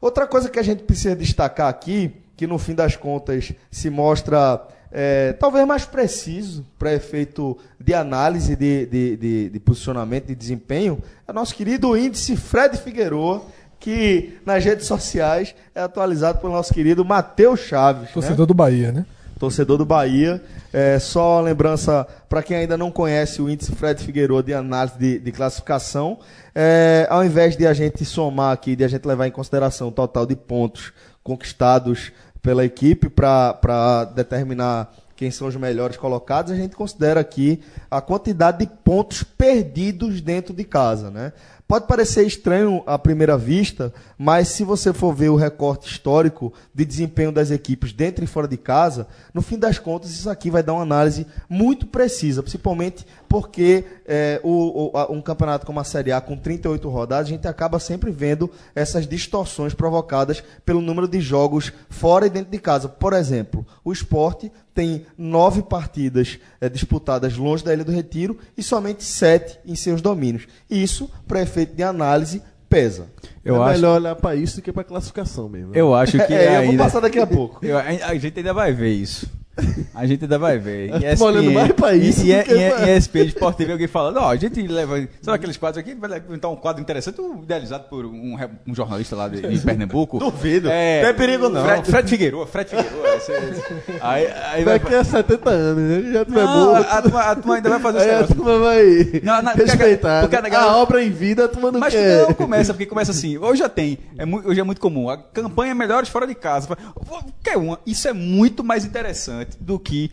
Outra 0.00 0.26
coisa 0.26 0.50
que 0.50 0.58
a 0.58 0.62
gente 0.62 0.82
precisa 0.82 1.14
destacar 1.14 1.68
aqui, 1.68 2.12
que 2.36 2.48
no 2.48 2.58
fim 2.58 2.74
das 2.74 2.96
contas 2.96 3.52
se 3.70 3.88
mostra 3.88 4.60
é, 4.96 5.32
talvez 5.32 5.66
mais 5.66 5.84
preciso 5.84 6.64
para 6.78 6.94
efeito 6.94 7.58
de 7.80 7.92
análise 7.92 8.54
de, 8.54 8.86
de, 8.86 9.16
de, 9.16 9.50
de 9.50 9.60
posicionamento, 9.60 10.26
de 10.26 10.36
desempenho, 10.36 11.02
é 11.26 11.32
o 11.32 11.34
nosso 11.34 11.52
querido 11.52 11.96
índice 11.96 12.36
Fred 12.36 12.76
Figueroa, 12.76 13.44
que 13.78 14.38
nas 14.44 14.64
redes 14.64 14.86
sociais 14.86 15.54
é 15.74 15.80
atualizado 15.82 16.38
pelo 16.38 16.52
nosso 16.52 16.72
querido 16.72 17.04
Matheus 17.04 17.60
Chaves. 17.60 18.08
né? 18.08 18.14
Torcedor 18.14 18.46
do 18.46 18.54
Bahia, 18.54 18.92
né? 18.92 19.06
torcedor 19.38 19.78
do 19.78 19.84
Bahia. 19.84 20.42
É, 20.72 20.98
só 20.98 21.36
uma 21.36 21.42
lembrança 21.42 22.06
para 22.28 22.42
quem 22.42 22.56
ainda 22.56 22.76
não 22.76 22.90
conhece 22.90 23.40
o 23.40 23.48
índice 23.48 23.72
Fred 23.72 24.02
Figueiredo 24.02 24.42
de 24.42 24.54
análise 24.54 24.98
de, 24.98 25.18
de 25.18 25.32
classificação, 25.32 26.18
é, 26.54 27.06
ao 27.10 27.24
invés 27.24 27.56
de 27.56 27.66
a 27.66 27.72
gente 27.72 28.04
somar 28.04 28.52
aqui, 28.52 28.74
de 28.74 28.84
a 28.84 28.88
gente 28.88 29.06
levar 29.06 29.26
em 29.26 29.30
consideração 29.30 29.88
o 29.88 29.92
total 29.92 30.26
de 30.26 30.34
pontos 30.34 30.92
conquistados 31.22 32.12
pela 32.42 32.64
equipe 32.64 33.08
para 33.08 34.04
determinar 34.14 34.92
quem 35.16 35.30
são 35.30 35.46
os 35.46 35.54
melhores 35.54 35.96
colocados, 35.96 36.50
a 36.52 36.56
gente 36.56 36.74
considera 36.74 37.20
aqui 37.20 37.60
a 37.88 38.00
quantidade 38.00 38.58
de 38.58 38.66
pontos 38.66 39.22
perdidos 39.22 40.20
dentro 40.20 40.52
de 40.52 40.64
casa, 40.64 41.08
né? 41.08 41.32
Pode 41.74 41.88
parecer 41.88 42.24
estranho 42.24 42.84
à 42.86 42.96
primeira 42.96 43.36
vista, 43.36 43.92
mas 44.18 44.48
se 44.48 44.64
você 44.64 44.92
for 44.92 45.14
ver 45.14 45.28
o 45.28 45.36
recorte 45.36 45.90
histórico 45.90 46.52
de 46.74 46.84
desempenho 46.84 47.32
das 47.32 47.50
equipes 47.50 47.92
dentro 47.92 48.24
e 48.24 48.26
fora 48.26 48.48
de 48.48 48.56
casa, 48.56 49.06
no 49.32 49.42
fim 49.42 49.58
das 49.58 49.78
contas, 49.78 50.10
isso 50.10 50.30
aqui 50.30 50.50
vai 50.50 50.62
dar 50.62 50.74
uma 50.74 50.82
análise 50.82 51.26
muito 51.48 51.86
precisa, 51.86 52.42
principalmente 52.42 53.06
porque 53.28 53.84
é, 54.06 54.40
o, 54.44 54.92
o, 54.92 55.12
um 55.12 55.20
campeonato 55.20 55.66
como 55.66 55.80
a 55.80 55.84
Série 55.84 56.12
A, 56.12 56.20
com 56.20 56.36
38 56.36 56.88
rodadas, 56.88 57.26
a 57.26 57.30
gente 57.30 57.48
acaba 57.48 57.78
sempre 57.78 58.10
vendo 58.10 58.50
essas 58.74 59.06
distorções 59.06 59.74
provocadas 59.74 60.42
pelo 60.64 60.80
número 60.80 61.08
de 61.08 61.20
jogos 61.20 61.72
fora 61.88 62.26
e 62.26 62.30
dentro 62.30 62.52
de 62.52 62.58
casa. 62.58 62.88
Por 62.88 63.12
exemplo, 63.12 63.66
o 63.84 63.92
esporte 63.92 64.52
tem 64.74 65.06
nove 65.16 65.62
partidas 65.62 66.38
eh, 66.60 66.68
disputadas 66.68 67.36
longe 67.36 67.64
da 67.64 67.72
Ilha 67.72 67.84
do 67.84 67.92
Retiro 67.92 68.38
e 68.56 68.62
somente 68.62 69.04
sete 69.04 69.58
em 69.64 69.76
seus 69.76 70.02
domínios. 70.02 70.46
Isso, 70.68 71.08
para 71.26 71.42
efeito 71.42 71.74
de 71.74 71.82
análise, 71.82 72.42
pesa. 72.74 73.06
Eu 73.44 73.56
é 73.56 73.58
acho, 73.70 73.80
melhor 73.80 74.00
olhar 74.00 74.16
pra 74.16 74.34
isso 74.34 74.56
do 74.56 74.62
que 74.62 74.72
pra 74.72 74.82
classificação 74.84 75.48
mesmo. 75.48 75.68
né? 75.72 75.80
eu 75.80 75.94
acho 75.94 76.12
que 76.18 76.22
É, 76.32 76.56
eu 76.58 76.62
vou 76.62 76.70
ainda... 76.70 76.84
passar 76.84 77.00
daqui 77.00 77.18
a 77.18 77.26
pouco. 77.26 77.64
Eu- 77.64 77.78
a, 77.78 77.82
a 77.82 78.14
gente 78.18 78.38
ainda 78.38 78.52
vai 78.52 78.72
ver 78.72 78.92
isso. 78.92 79.28
A 79.94 80.06
gente 80.06 80.24
ainda 80.24 80.38
vai 80.38 80.58
ver. 80.58 80.90
Tô 81.16 81.26
olhando 81.26 81.52
mais 81.52 81.70
pra 81.72 81.94
isso 81.94 82.24
E, 82.26 82.32
e, 82.32 82.42
pra- 82.42 82.88
e 82.88 82.96
ESPN 82.96 83.24
Esportivo, 83.26 83.72
alguém 83.72 83.86
falando, 83.86 84.16
ó, 84.18 84.30
a 84.30 84.36
gente 84.36 84.60
leva. 84.66 84.96
Sabe 85.22 85.36
aqueles 85.36 85.56
quadros 85.56 85.78
aqui? 85.78 85.94
Vai 85.94 86.10
levantar 86.10 86.48
um 86.48 86.56
quadro 86.56 86.82
interessante, 86.82 87.20
um 87.20 87.42
idealizado 87.42 87.84
por 87.84 88.04
um, 88.04 88.36
um 88.66 88.74
jornalista 88.74 89.14
lá 89.14 89.28
de, 89.28 89.40
de 89.40 89.58
Pernambuco. 89.60 90.18
Duvido. 90.24 90.68
É, 90.70 91.02
Não 91.02 91.08
tem 91.08 91.16
perigo, 91.16 91.48
não. 91.48 91.64
Fred, 91.64 91.90
Fred 91.90 92.10
Figueiredo, 92.10 92.46
Fred 92.46 92.70
Figueiredo. 92.70 92.94
Aí, 94.00 94.26
aí 94.52 94.64
vai. 94.64 94.78
Daqui 94.78 94.94
a 94.94 95.04
70 95.04 95.50
anos? 95.50 95.90
Ele 95.98 96.12
já 96.12 96.24
tiver 96.24 96.42
Não, 96.44 96.74
a, 96.74 96.78
a, 96.80 96.98
a 97.30 97.36
turma 97.36 97.54
ainda 97.56 97.70
vai 97.70 97.78
fazer 97.80 97.98
Aí 98.00 98.10
a 98.10 98.26
turma 98.26 98.58
vai 98.58 98.84
Não, 99.22 99.42
não, 99.42 99.52
porque 99.52 99.62
a- 99.62 99.74
respeitar. 99.74 100.20
porque 100.22 100.36
a 100.36 100.42
né? 100.42 100.50
galera- 100.50 100.72
A 100.72 100.76
obra 100.78 101.02
em 101.02 101.10
vida, 101.10 101.44
a 101.44 101.48
turma 101.48 101.70
não 101.70 101.80
Mas 101.80 101.94
quer. 101.94 102.22
não 102.22 102.34
começa, 102.34 102.72
porque 102.72 102.86
começa 102.86 103.10
assim. 103.12 103.38
Hoje 103.38 103.60
já 103.60 103.68
tem. 103.68 103.98
É 104.18 104.24
hoje 104.26 104.60
é 104.60 104.64
muito 104.64 104.80
comum. 104.80 105.08
A 105.08 105.16
campanha 105.16 105.70
é 105.70 105.74
melhores 105.74 106.08
fora 106.08 106.26
de 106.26 106.34
casa. 106.34 106.68
Quer 107.42 107.56
uma? 107.56 107.78
Isso 107.86 108.08
é 108.08 108.12
muito 108.12 108.64
mais 108.64 108.84
interessante 108.84 109.43
do 109.60 109.78
que 109.78 110.10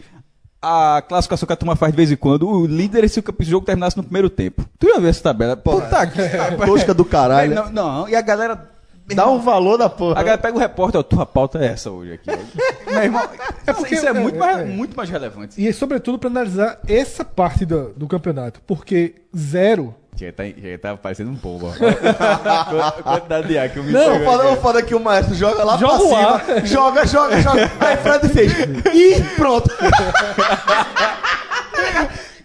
a 0.62 1.02
classificação 1.08 1.48
que 1.48 1.54
a 1.54 1.56
turma 1.56 1.76
faz 1.76 1.92
de 1.92 1.98
vez 1.98 2.12
em 2.12 2.16
quando. 2.16 2.48
O 2.48 2.66
líder, 2.68 3.10
se 3.10 3.20
o 3.20 3.24
jogo 3.40 3.66
terminasse 3.66 3.98
no 3.98 4.04
primeiro 4.04 4.30
tempo. 4.30 4.64
Tu 4.78 4.88
ia 4.88 5.00
ver 5.00 5.10
essa 5.10 5.24
tabela? 5.24 5.58
Puta 5.58 6.06
que. 6.08 6.20
Tosca 6.66 6.94
do 6.94 7.04
caralho. 7.04 7.56
Não, 7.56 7.70
não, 7.72 8.10
e 8.10 8.16
a 8.16 8.22
galera. 8.22 8.70
Dá 9.16 9.28
um 9.28 9.40
valor 9.40 9.78
da 9.78 9.88
A 9.88 9.90
porra. 9.90 10.16
galera 10.16 10.38
pega 10.38 10.56
o 10.56 10.60
repórter, 10.60 11.00
ó, 11.00 11.04
tua 11.04 11.26
pauta 11.26 11.60
é 11.60 11.66
essa 11.68 11.92
hoje 11.92 12.14
aqui. 12.14 12.30
Meu 12.90 13.04
irmão, 13.04 13.28
É 13.68 13.74
porque- 13.74 13.96
isso 13.96 14.06
é, 14.06 14.10
é, 14.10 14.14
muito, 14.14 14.36
é, 14.36 14.40
mais, 14.40 14.58
é. 14.60 14.66
muito 14.66 14.96
mais 14.96 15.10
relevante. 15.10 15.62
E 15.62 15.74
sobretudo 15.74 16.18
para 16.18 16.30
analisar 16.30 16.80
essa 16.88 17.26
parte 17.26 17.66
do, 17.66 17.90
do 17.94 18.08
campeonato, 18.08 18.62
porque 18.66 19.16
zero. 19.36 19.94
Já 20.16 20.32
tá, 20.32 20.44
já 20.46 20.78
tá 20.80 20.96
parecendo 20.98 21.32
um 21.32 21.36
pombo. 21.36 21.74
quantidade 23.04 23.48
de 23.48 23.58
ar 23.58 23.70
que 23.70 23.78
eu 23.78 23.84
me 23.84 23.92
Não, 23.92 24.22
o 24.22 24.26
foda, 24.26 24.44
aqui. 24.44 24.54
o 24.54 24.62
foda 24.62 24.80
é 24.80 24.82
que 24.84 24.94
o 24.96 25.00
maestro 25.00 25.34
joga 25.34 25.64
lá 25.64 25.78
Joga 25.78 25.96
pra 25.98 26.04
o 26.04 26.10
cima. 26.10 26.30
ar. 26.30 26.66
Joga, 26.66 27.08
joga, 27.08 27.42
joga. 27.42 27.72
Aí 27.80 27.98
Fred 27.98 28.30
fez. 28.30 28.52
Ih, 28.94 29.24
pronto. 29.36 29.72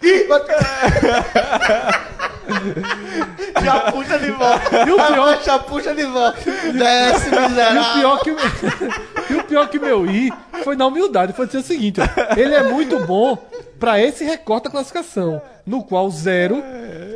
Ih, 0.01 0.27
Já 3.63 3.91
puxa 3.91 4.19
de 4.19 4.31
volta. 4.31 4.85
E 4.87 4.91
o 4.91 4.95
pior, 4.95 5.43
Já 5.43 5.59
puxa 5.59 5.93
de 5.95 6.03
volta. 6.05 6.39
Desce, 6.73 7.29
e 7.33 7.35
o 7.35 7.41
miserável. 7.41 7.93
pior 7.93 8.19
que 8.23 8.31
o, 8.31 8.37
e 9.33 9.35
o 9.35 9.43
pior 9.43 9.69
que 9.69 9.79
meu 9.79 10.09
I 10.09 10.31
foi 10.63 10.75
na 10.75 10.87
humildade, 10.87 11.33
foi 11.33 11.45
dizer 11.45 11.59
o 11.59 11.63
seguinte, 11.63 11.99
ó, 12.01 12.39
ele 12.39 12.53
é 12.53 12.63
muito 12.63 12.99
bom 13.05 13.37
para 13.79 14.01
esse 14.01 14.23
recorte 14.23 14.65
da 14.65 14.69
classificação, 14.71 15.41
no 15.65 15.83
qual 15.83 16.09
zero 16.09 16.63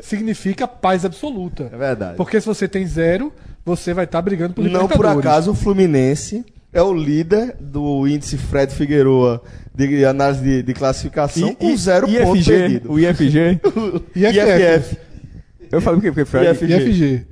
significa 0.02 0.68
paz 0.68 1.06
absoluta. 1.06 1.70
É 1.72 1.78
verdade. 1.78 2.18
Porque 2.18 2.40
se 2.40 2.48
você 2.48 2.68
tem 2.68 2.86
zero, 2.86 3.32
você 3.66 3.94
vai 3.94 4.06
estar 4.06 4.22
brigando 4.22 4.54
por 4.54 4.64
Não 4.64 4.88
por 4.88 5.06
acaso 5.06 5.52
o 5.52 5.56
Fluminense 5.56 6.46
é 6.74 6.82
o 6.82 6.94
líder 6.94 7.56
do 7.60 8.08
índice 8.08 8.38
Fred 8.38 8.74
Figueroa 8.74 9.42
de 9.74 10.06
análise 10.06 10.42
de, 10.42 10.64
de 10.64 10.74
classificação 10.74 11.54
com 11.56 11.76
zero 11.78 12.08
ponto 12.08 12.38
IFG, 12.38 12.52
perdido. 12.52 12.92
o 12.92 13.00
IFG. 13.00 13.60
IFF. 14.16 14.98
Eu 15.72 15.82
falo 15.82 15.98
o 15.98 16.02
quê? 16.02 16.12
Porque 16.12 16.26
Fred, 16.26 16.52
IFG. 16.52 16.74
IFG. 16.74 17.26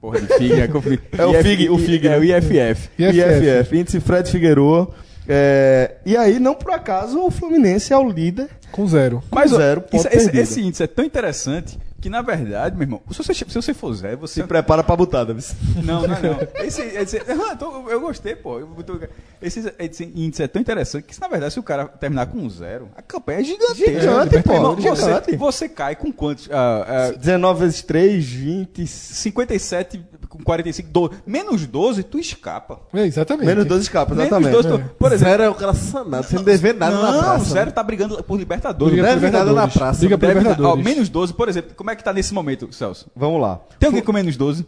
Porra 0.00 0.20
de 0.20 0.26
FIG, 0.34 0.60
é 0.60 0.68
confundi. 0.68 1.00
É 1.18 1.26
o 1.26 1.34
FIG, 1.42 1.68
o 1.70 1.78
FIG, 1.78 2.06
É 2.06 2.10
né? 2.10 2.18
o 2.18 2.24
IFF. 2.24 2.54
IFF. 2.54 2.90
IFF, 3.00 3.76
índice 3.78 4.00
Fred 4.00 4.30
Figueroa. 4.30 4.90
É, 5.28 5.96
e 6.06 6.16
aí, 6.16 6.38
não 6.40 6.54
por 6.54 6.72
acaso, 6.72 7.20
o 7.24 7.30
Fluminense 7.30 7.92
é 7.92 7.96
o 7.96 8.08
líder. 8.08 8.48
Com 8.72 8.86
zero. 8.86 9.22
Mas 9.30 9.52
ó, 9.52 9.56
zero 9.58 9.84
isso- 9.92 10.08
esse, 10.10 10.36
esse 10.36 10.60
índice 10.60 10.82
é 10.82 10.86
tão 10.86 11.04
interessante 11.04 11.78
que, 12.00 12.08
na 12.08 12.22
verdade, 12.22 12.74
meu 12.76 12.84
irmão, 12.84 13.02
se 13.10 13.18
você, 13.18 13.34
se 13.34 13.44
você 13.44 13.74
for 13.74 13.92
zero, 13.92 14.18
você. 14.18 14.40
Se 14.40 14.46
prepara 14.46 14.82
pra 14.82 14.96
butada. 14.96 15.34
viu? 15.34 15.44
Não, 15.84 16.06
não 16.06 16.14
é 16.14 16.22
não. 16.22 16.38
Esse, 16.64 16.80
esse- 16.82 17.18
ah, 17.18 17.54
tô- 17.56 17.88
eu 17.90 18.00
gostei, 18.00 18.34
pô. 18.34 18.58
Eu 18.58 18.66
tô- 18.82 18.98
esse, 19.42 19.72
esse 19.78 20.04
índice 20.14 20.42
é 20.42 20.48
tão 20.48 20.60
interessante 20.62 21.04
que, 21.04 21.14
se, 21.14 21.20
na 21.20 21.28
verdade, 21.28 21.52
se 21.52 21.60
o 21.60 21.62
cara 21.62 21.86
terminar 21.86 22.26
com 22.26 22.48
zero, 22.48 22.88
a 22.96 23.02
campanha 23.02 23.40
é 23.40 23.44
gigantesca. 23.44 24.00
Gigante, 24.00 24.42
pô, 24.42 24.52
Irmão, 24.54 24.76
você, 24.76 25.02
gigante. 25.04 25.36
você 25.36 25.68
cai 25.68 25.94
com 25.96 26.10
quantos? 26.12 26.48
Ah, 26.50 27.08
ah, 27.08 27.18
19 27.18 27.60
vezes 27.60 27.82
3, 27.82 28.24
20. 28.24 28.86
57 28.86 30.02
com 30.30 30.38
45, 30.42 30.88
12. 30.90 31.14
Menos 31.26 31.66
12, 31.66 32.02
tu 32.04 32.18
escapa. 32.18 32.80
É, 32.94 33.04
exatamente. 33.04 33.44
Menos 33.46 33.66
12 33.66 33.82
escapa, 33.82 34.14
exatamente. 34.14 34.48
Menos 34.50 34.64
12, 34.64 34.82
tu, 34.84 34.90
por 34.98 35.12
exemplo. 35.12 35.30
Zero 35.32 35.42
é 35.42 35.50
o 35.50 35.54
cara 35.54 35.74
sanado, 35.74 36.26
sem 36.26 36.42
dever 36.42 36.74
nada 36.74 36.96
não, 36.96 37.02
na 37.02 37.18
praça. 37.18 37.42
o 37.42 37.46
Zero 37.48 37.72
tá 37.72 37.82
brigando 37.82 38.22
por 38.24 38.38
Libertadores. 38.38 38.96
Não 38.96 39.04
deve 39.04 39.28
nada 39.30 39.52
na 39.52 39.68
praça, 39.68 40.08
por 40.08 40.16
Deve- 40.16 40.38
Libertadores. 40.38 40.72
ó, 40.72 40.82
menos 40.82 41.08
12, 41.10 41.34
por 41.34 41.48
exemplo. 41.50 41.72
Como 41.76 41.90
é 41.90 41.96
que 41.96 42.02
tá 42.02 42.12
nesse 42.14 42.32
momento, 42.32 42.72
Celso? 42.72 43.10
Vamos 43.14 43.42
lá. 43.42 43.60
Tem 43.78 43.88
alguém 43.88 44.02
com 44.02 44.12
menos 44.12 44.36
12? 44.36 44.64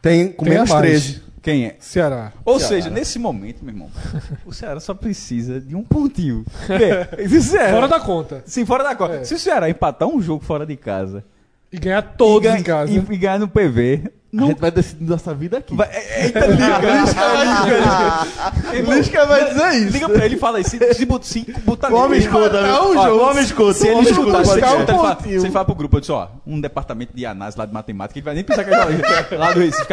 Tem 0.00 0.32
com 0.32 0.44
Tem 0.44 0.54
menos 0.54 0.70
mais. 0.70 0.82
13. 0.82 1.22
Quem 1.42 1.64
é? 1.66 1.76
Ceará. 1.80 2.32
Ou 2.44 2.60
seja, 2.60 2.88
nesse 2.88 3.18
momento, 3.18 3.64
meu 3.64 3.74
irmão, 3.74 3.90
o 4.46 4.52
Ceará 4.52 4.78
só 4.78 4.94
precisa 4.94 5.60
de 5.60 5.74
um 5.74 5.82
pontinho. 5.82 6.44
O 6.46 7.40
Ceará- 7.42 7.72
Fora 7.74 7.88
da 7.88 7.98
conta. 7.98 8.42
Sim, 8.46 8.64
fora 8.64 8.84
da 8.84 8.94
conta. 8.94 9.14
É. 9.16 9.24
Se 9.24 9.34
o 9.34 9.38
Ceará 9.40 9.68
empatar 9.68 10.08
um 10.08 10.22
jogo 10.22 10.44
fora 10.44 10.64
de 10.64 10.76
casa 10.76 11.24
E 11.72 11.78
ganhar 11.78 12.02
todos 12.02 12.44
e, 12.46 12.48
ganha- 12.48 12.60
em 12.60 12.62
casa. 12.62 12.92
e, 12.92 12.96
e 12.98 13.16
ganhar 13.16 13.38
no 13.38 13.48
PV, 13.48 14.02
A 14.04 14.10
não 14.36 14.48
gente 14.48 14.60
vai 14.60 14.70
decidir 14.70 15.04
nossa 15.08 15.34
vida 15.34 15.58
aqui. 15.58 15.74
vai. 15.74 15.88
é- 15.90 16.24
Eita, 16.26 16.46
liga, 16.46 16.78
liga. 18.76 18.94
Lisca 18.94 19.26
vai 19.26 19.48
dizer 19.48 19.72
isso. 19.74 19.92
Liga 19.92 20.08
pra 20.08 20.24
ele 20.24 20.34
e 20.34 20.38
fala 20.38 20.58
aí. 20.58 20.64
Se, 20.64 20.94
se, 20.94 21.06
bot- 21.06 21.26
se 21.26 21.40
botar 21.64 21.92
O 21.92 21.96
homem 21.96 22.18
escuta? 22.18 22.60
Ó, 22.78 23.08
O 23.10 23.30
homem 23.30 23.42
escuta. 23.42 23.74
Se 23.74 23.84
o 23.84 23.86
ele 23.86 23.94
homem 23.96 24.10
escutar, 24.10 24.44
se 24.44 24.50
ele, 24.52 24.60
escuta. 24.60 24.66
escutar, 24.66 24.92
ele 24.92 24.98
fala, 24.98 25.16
pontinho. 25.16 25.40
se 25.40 25.46
ele 25.46 25.52
fala 25.52 25.64
pro 25.64 25.74
grupo, 25.74 25.96
eu 25.96 26.00
disse, 26.00 26.12
ó, 26.12 26.28
um 26.46 26.60
departamento 26.60 27.12
de 27.14 27.26
análise 27.26 27.58
lá 27.58 27.66
de 27.66 27.72
matemática, 27.72 28.18
ele 28.18 28.24
vai 28.24 28.34
nem 28.34 28.44
pensar 28.44 28.64
que 28.64 28.74
a 28.74 28.90
gente 28.90 29.34
lá 29.36 29.52
do 29.52 29.60
Recife. 29.60 29.86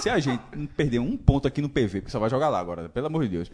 Se 0.00 0.10
a 0.10 0.18
gente 0.18 0.40
perder 0.76 0.98
um 0.98 1.16
ponto 1.16 1.48
aqui 1.48 1.62
no 1.62 1.68
PV, 1.68 2.00
porque 2.02 2.10
só 2.10 2.18
vai 2.18 2.28
jogar 2.28 2.48
lá 2.48 2.58
agora, 2.60 2.88
pelo 2.88 3.06
amor 3.06 3.22
de 3.22 3.28
Deus. 3.30 3.50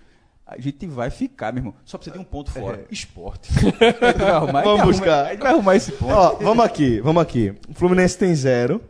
A 0.46 0.60
gente 0.60 0.86
vai 0.86 1.08
ficar, 1.08 1.52
meu 1.52 1.60
irmão. 1.60 1.74
Só 1.84 1.96
precisa 1.96 2.16
de 2.16 2.20
um 2.22 2.24
ponto 2.26 2.50
fora. 2.50 2.84
Esporte. 2.90 3.48
A 3.80 4.06
gente 4.10 4.18
vai 4.18 4.30
arrumar, 4.30 4.62
Vamos 4.62 4.80
arruma- 4.80 4.84
buscar. 4.92 5.26
A 5.26 5.30
gente 5.30 5.40
vai 5.42 5.52
arrumar 5.52 5.76
esse 5.76 5.92
ponto. 5.92 6.12
Ó, 6.12 6.34
vamos 6.36 6.64
aqui, 6.64 7.00
vamos 7.00 7.22
aqui. 7.22 7.54
O 7.68 7.74
Fluminense 7.74 8.18
tem 8.18 8.34
zero. 8.34 8.80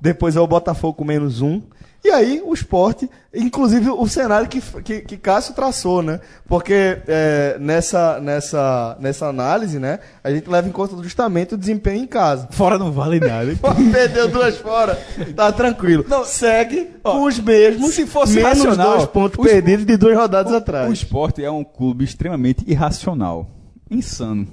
depois 0.00 0.36
é 0.36 0.40
o 0.40 0.46
Botafogo 0.46 0.94
com 0.94 1.04
menos 1.04 1.42
um. 1.42 1.60
E 2.02 2.08
aí 2.10 2.40
o 2.42 2.54
esporte, 2.54 3.10
inclusive 3.34 3.90
o 3.90 4.06
cenário 4.08 4.48
que, 4.48 4.58
que, 4.82 5.00
que 5.02 5.16
Cássio 5.18 5.52
traçou, 5.54 6.02
né? 6.02 6.18
Porque 6.48 6.98
é, 7.06 7.58
nessa, 7.60 8.18
nessa, 8.20 8.96
nessa 8.98 9.26
análise, 9.26 9.78
né, 9.78 9.98
a 10.24 10.30
gente 10.30 10.48
leva 10.48 10.66
em 10.66 10.72
conta 10.72 10.96
justamente 11.02 11.54
o 11.54 11.58
desempenho 11.58 12.02
em 12.02 12.06
casa. 12.06 12.48
Fora 12.52 12.78
não 12.78 12.90
vale 12.90 13.20
nada. 13.20 13.52
Perdeu 13.92 14.28
duas 14.28 14.56
fora, 14.56 14.98
tá 15.36 15.52
tranquilo. 15.52 16.04
Não, 16.08 16.24
Segue 16.24 16.90
ó, 17.04 17.12
com 17.12 17.24
os 17.24 17.38
mesmos, 17.38 17.94
se 17.94 18.06
fosse 18.06 18.32
menos 18.36 18.50
racional, 18.64 18.96
dois 18.96 19.06
pontos 19.10 19.38
o- 19.38 19.42
perdidos 19.42 19.84
de 19.84 19.96
duas 19.98 20.16
rodadas 20.16 20.52
O 20.52 20.56
atrás. 20.56 20.90
esporte 20.90 21.44
é 21.44 21.50
um 21.50 21.62
clube 21.62 22.02
extremamente 22.04 22.64
irracional. 22.66 23.46
Insano. 23.90 24.48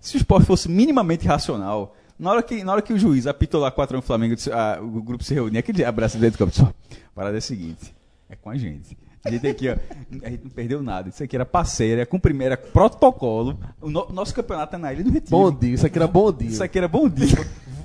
Se 0.00 0.16
o 0.16 0.18
esporte 0.18 0.46
fosse 0.46 0.68
minimamente 0.68 1.26
racional, 1.28 1.94
na 2.18 2.30
hora 2.30 2.42
que, 2.42 2.62
na 2.64 2.72
hora 2.72 2.82
que 2.82 2.92
o 2.92 2.98
juiz 2.98 3.26
apitou 3.26 3.60
lá 3.60 3.70
4 3.70 3.96
no 3.96 4.02
Flamengo, 4.02 4.34
disse- 4.34 4.50
ah, 4.52 4.78
o 4.80 5.02
grupo 5.02 5.22
se 5.24 5.32
reunia, 5.34 5.60
aquele 5.60 5.84
abraço 5.84 6.18
dentro 6.18 6.38
do 6.46 6.50
campo, 6.50 6.74
a 6.94 7.14
parada 7.14 7.36
é 7.36 7.38
a 7.38 7.42
seguinte, 7.42 7.94
é 8.28 8.36
com 8.36 8.50
a 8.50 8.56
gente. 8.56 8.96
A 9.24 9.30
gente 9.30 9.46
aqui, 9.48 9.68
ó, 9.68 9.76
a 10.24 10.30
gente 10.30 10.44
não 10.44 10.50
perdeu 10.50 10.80
nada. 10.82 11.08
Isso 11.08 11.22
aqui 11.22 11.34
era 11.36 11.44
parceira, 11.44 12.02
é 12.02 12.04
com 12.06 12.18
primeira 12.20 12.56
protocolo. 12.56 13.58
O 13.80 13.90
no- 13.90 14.08
nosso 14.10 14.32
campeonato 14.32 14.76
é 14.76 14.78
na 14.78 14.92
Ilha 14.92 15.02
do 15.04 15.10
Retiro. 15.10 15.30
Bom 15.36 15.50
dia, 15.50 15.74
isso 15.74 15.84
aqui 15.84 15.98
era 15.98 16.06
bom 16.06 16.32
dia. 16.32 16.48
Isso 16.48 16.62
aqui 16.62 16.78
era 16.78 16.88
bom 16.88 17.08
dia. 17.08 17.36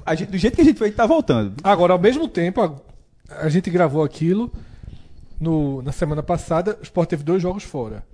A 0.05 0.13
gente- 0.15 0.29
do 0.31 0.37
jeito 0.37 0.55
que 0.55 0.61
a 0.61 0.63
gente 0.63 0.77
foi, 0.77 0.87
a 0.87 0.89
gente 0.89 0.97
tá 0.97 1.05
voltando. 1.07 1.55
Agora, 1.63 1.91
ao 1.93 1.99
mesmo 1.99 2.27
tempo, 2.27 2.61
a, 2.61 2.73
a 3.39 3.49
gente 3.49 3.69
gravou 3.71 4.03
aquilo 4.03 4.51
no- 5.39 5.81
na 5.81 5.91
semana 5.91 6.21
passada. 6.21 6.77
O 6.79 6.83
Sport 6.83 7.09
teve 7.09 7.23
dois 7.23 7.41
jogos 7.41 7.63
fora. 7.63 8.05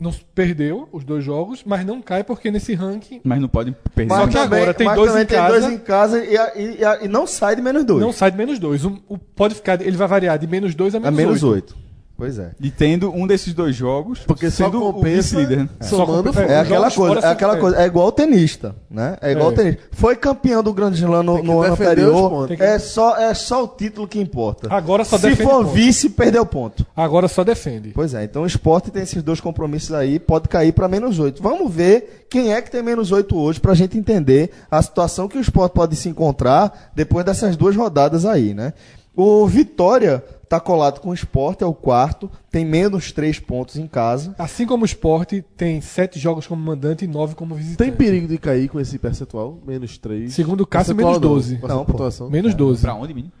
Não 0.00 0.12
perdeu 0.34 0.88
os 0.92 1.02
dois 1.02 1.24
jogos, 1.24 1.62
mas 1.66 1.84
não 1.84 2.00
cai 2.00 2.22
porque 2.22 2.50
nesse 2.52 2.72
ranking 2.72 3.20
Mas 3.24 3.40
não 3.40 3.48
pode 3.48 3.74
perder. 3.94 4.14
Só 4.14 4.20
Mas 4.20 4.28
que 4.28 4.34
também, 4.40 4.58
agora 4.60 4.74
tem 4.74 4.86
mas 4.86 4.96
dois 4.96 5.08
também 5.10 5.24
em 5.24 5.26
tem 5.26 5.38
casa. 5.38 5.60
dois 5.60 5.72
em 5.72 5.78
casa 5.78 6.24
e, 6.24 6.36
a- 6.38 6.52
e 6.56 6.84
a- 6.84 6.98
e 7.02 7.08
não 7.08 7.26
sai 7.26 7.56
de 7.56 7.62
menos 7.62 7.84
dois. 7.84 8.00
não 8.00 8.12
sai 8.12 8.30
de 8.30 8.36
menos 8.36 8.58
dois. 8.60 8.84
Um- 8.84 8.98
o, 9.08 9.18
pode 9.18 9.56
ficar, 9.56 9.80
ele 9.80 9.96
vai 9.96 10.06
variar 10.06 10.38
de 10.38 10.46
menos 10.46 10.74
dois 10.74 10.94
a 10.94 11.00
menos, 11.00 11.16
menos 11.16 11.42
oito. 11.42 11.74
oito. 11.74 11.87
Pois 12.18 12.36
é. 12.36 12.50
E 12.60 12.68
tendo 12.68 13.12
um 13.14 13.28
desses 13.28 13.54
dois 13.54 13.76
jogos, 13.76 14.18
Porque 14.26 14.50
só 14.50 14.64
sendo 14.64 14.82
o 14.84 14.92
compensa 14.92 15.36
vice-líder. 15.38 15.58
né? 15.58 15.68
somando 15.82 16.06
Só 16.08 16.16
compensa- 16.16 16.32
fora. 16.40 16.52
É 16.52 16.56
Os 16.56 16.66
aquela 16.66 16.90
coisa, 16.90 17.20
é 17.26 17.30
aquela 17.30 17.56
é. 17.56 17.60
coisa, 17.60 17.80
é 17.80 17.86
igual 17.86 18.06
o 18.08 18.12
tenista, 18.12 18.74
né? 18.90 19.16
É 19.22 19.30
igual 19.30 19.50
É. 19.50 19.52
o 19.52 19.54
tenista. 19.56 19.82
Foi 19.92 20.16
campeão 20.16 20.60
do 20.60 20.74
Grande 20.74 20.96
Slam 20.98 21.22
no, 21.22 21.36
que 21.36 21.46
no 21.46 21.62
ano 21.62 21.74
anterior. 21.74 22.28
pontos. 22.28 22.60
É 22.60 22.76
só, 22.80 23.16
é 23.16 23.32
só 23.34 23.62
o 23.62 23.68
título 23.68 24.08
que 24.08 24.20
importa. 24.20 24.66
Agora 24.68 25.04
só 25.04 25.16
Se 25.16 25.28
defende 25.28 25.48
for 25.48 25.62
ponto. 25.64 25.70
vice, 25.74 26.10
perdeu 26.10 26.44
ponto. 26.44 26.84
Agora 26.96 27.28
só 27.28 27.44
defende. 27.44 27.90
Pois 27.94 28.12
é, 28.14 28.24
então 28.24 28.42
o 28.42 28.46
esporte 28.46 28.90
tem 28.90 29.04
esses 29.04 29.22
dois 29.22 29.40
compromissos 29.40 29.92
aí, 29.92 30.18
pode 30.18 30.48
cair 30.48 30.72
para 30.72 30.88
menos 30.88 31.20
oito. 31.20 31.40
Vamos 31.40 31.72
ver 31.72 32.26
quem 32.28 32.52
é 32.52 32.60
que 32.60 32.68
tem 32.68 32.82
menos 32.82 33.12
oito 33.12 33.36
hoje 33.38 33.60
pra 33.60 33.74
gente 33.74 33.96
entender 33.96 34.50
a 34.68 34.82
situação 34.82 35.28
que 35.28 35.38
o 35.38 35.40
esporte 35.40 35.72
pode 35.72 35.94
se 35.94 36.08
encontrar 36.08 36.90
depois 36.96 37.24
dessas 37.24 37.56
duas 37.56 37.76
rodadas 37.76 38.26
aí, 38.26 38.52
né? 38.54 38.72
O 39.20 39.48
Vitória 39.48 40.24
tá 40.48 40.60
colado 40.60 41.00
com 41.00 41.10
o 41.10 41.12
esporte, 41.12 41.64
é 41.64 41.66
o 41.66 41.74
quarto, 41.74 42.30
tem 42.52 42.64
menos 42.64 43.10
três 43.10 43.40
pontos 43.40 43.74
em 43.74 43.88
casa. 43.88 44.32
Assim 44.38 44.64
como 44.64 44.84
o 44.84 44.86
Sport 44.86 45.32
tem 45.56 45.80
sete 45.80 46.20
jogos 46.20 46.46
como 46.46 46.62
mandante 46.62 47.04
e 47.04 47.08
nove 47.08 47.34
como 47.34 47.56
visitante. 47.56 47.78
Tem 47.78 47.90
perigo 47.90 48.28
de 48.28 48.38
cair 48.38 48.68
com 48.68 48.78
esse 48.78 48.96
percentual? 48.96 49.58
Menos 49.66 49.98
3. 49.98 50.32
Segundo 50.32 50.60
o 50.60 50.66
Cássio, 50.66 50.94
menos 50.94 51.18
12. 51.18 51.58
Não, 51.66 51.84
pontuação. 51.84 52.30
Menos 52.30 52.54
12. 52.54 52.80
Pra 52.80 52.94
onde, 52.94 53.12
menino? 53.12 53.32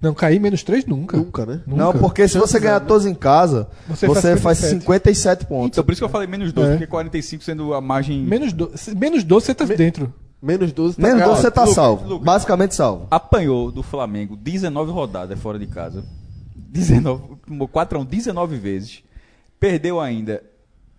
Não, 0.00 0.12
cair 0.12 0.40
menos 0.40 0.64
3 0.64 0.86
nunca. 0.86 1.16
Nunca, 1.16 1.46
né? 1.46 1.60
Nunca. 1.64 1.84
Não, 1.84 1.92
porque 1.92 2.26
se 2.26 2.36
você 2.36 2.58
ganhar 2.58 2.80
todos 2.80 3.06
em 3.06 3.14
casa, 3.14 3.68
Você 3.86 4.08
você, 4.08 4.36
faz 4.36 4.40
faz 4.40 4.58
57. 4.58 4.80
57 4.80 5.46
pontos. 5.46 5.68
Então, 5.76 5.84
por 5.84 5.92
isso 5.92 6.00
que 6.00 6.04
eu 6.04 6.08
falei 6.08 6.26
menos 6.26 6.52
12, 6.52 6.68
É. 6.68 6.72
porque 6.72 6.86
45 6.88 7.44
sendo 7.44 7.72
a 7.74 7.80
margem. 7.80 8.24
Menos, 8.24 8.52
do... 8.52 8.72
menos 8.96 9.22
12 9.22 9.46
você 9.46 9.54
tá 9.54 9.64
dentro. 9.66 10.12
Menos 10.42 10.72
12 10.72 10.96
tá 10.96 11.02
Menos 11.02 11.18
caro. 11.20 11.30
12 11.30 11.42
você 11.42 11.50
tá 11.52 11.60
Lucas, 11.60 11.74
salvo. 11.76 12.08
Lucas. 12.08 12.24
Basicamente 12.24 12.74
salvo. 12.74 13.06
Apanhou 13.10 13.70
do 13.70 13.82
Flamengo 13.82 14.36
19 14.36 14.90
rodadas 14.90 15.38
fora 15.38 15.56
de 15.56 15.68
casa. 15.68 16.04
19, 16.56 17.38
4 17.70 17.98
a 17.98 18.02
1, 18.02 18.04
19 18.04 18.56
vezes. 18.56 19.04
Perdeu 19.60 20.00
ainda 20.00 20.42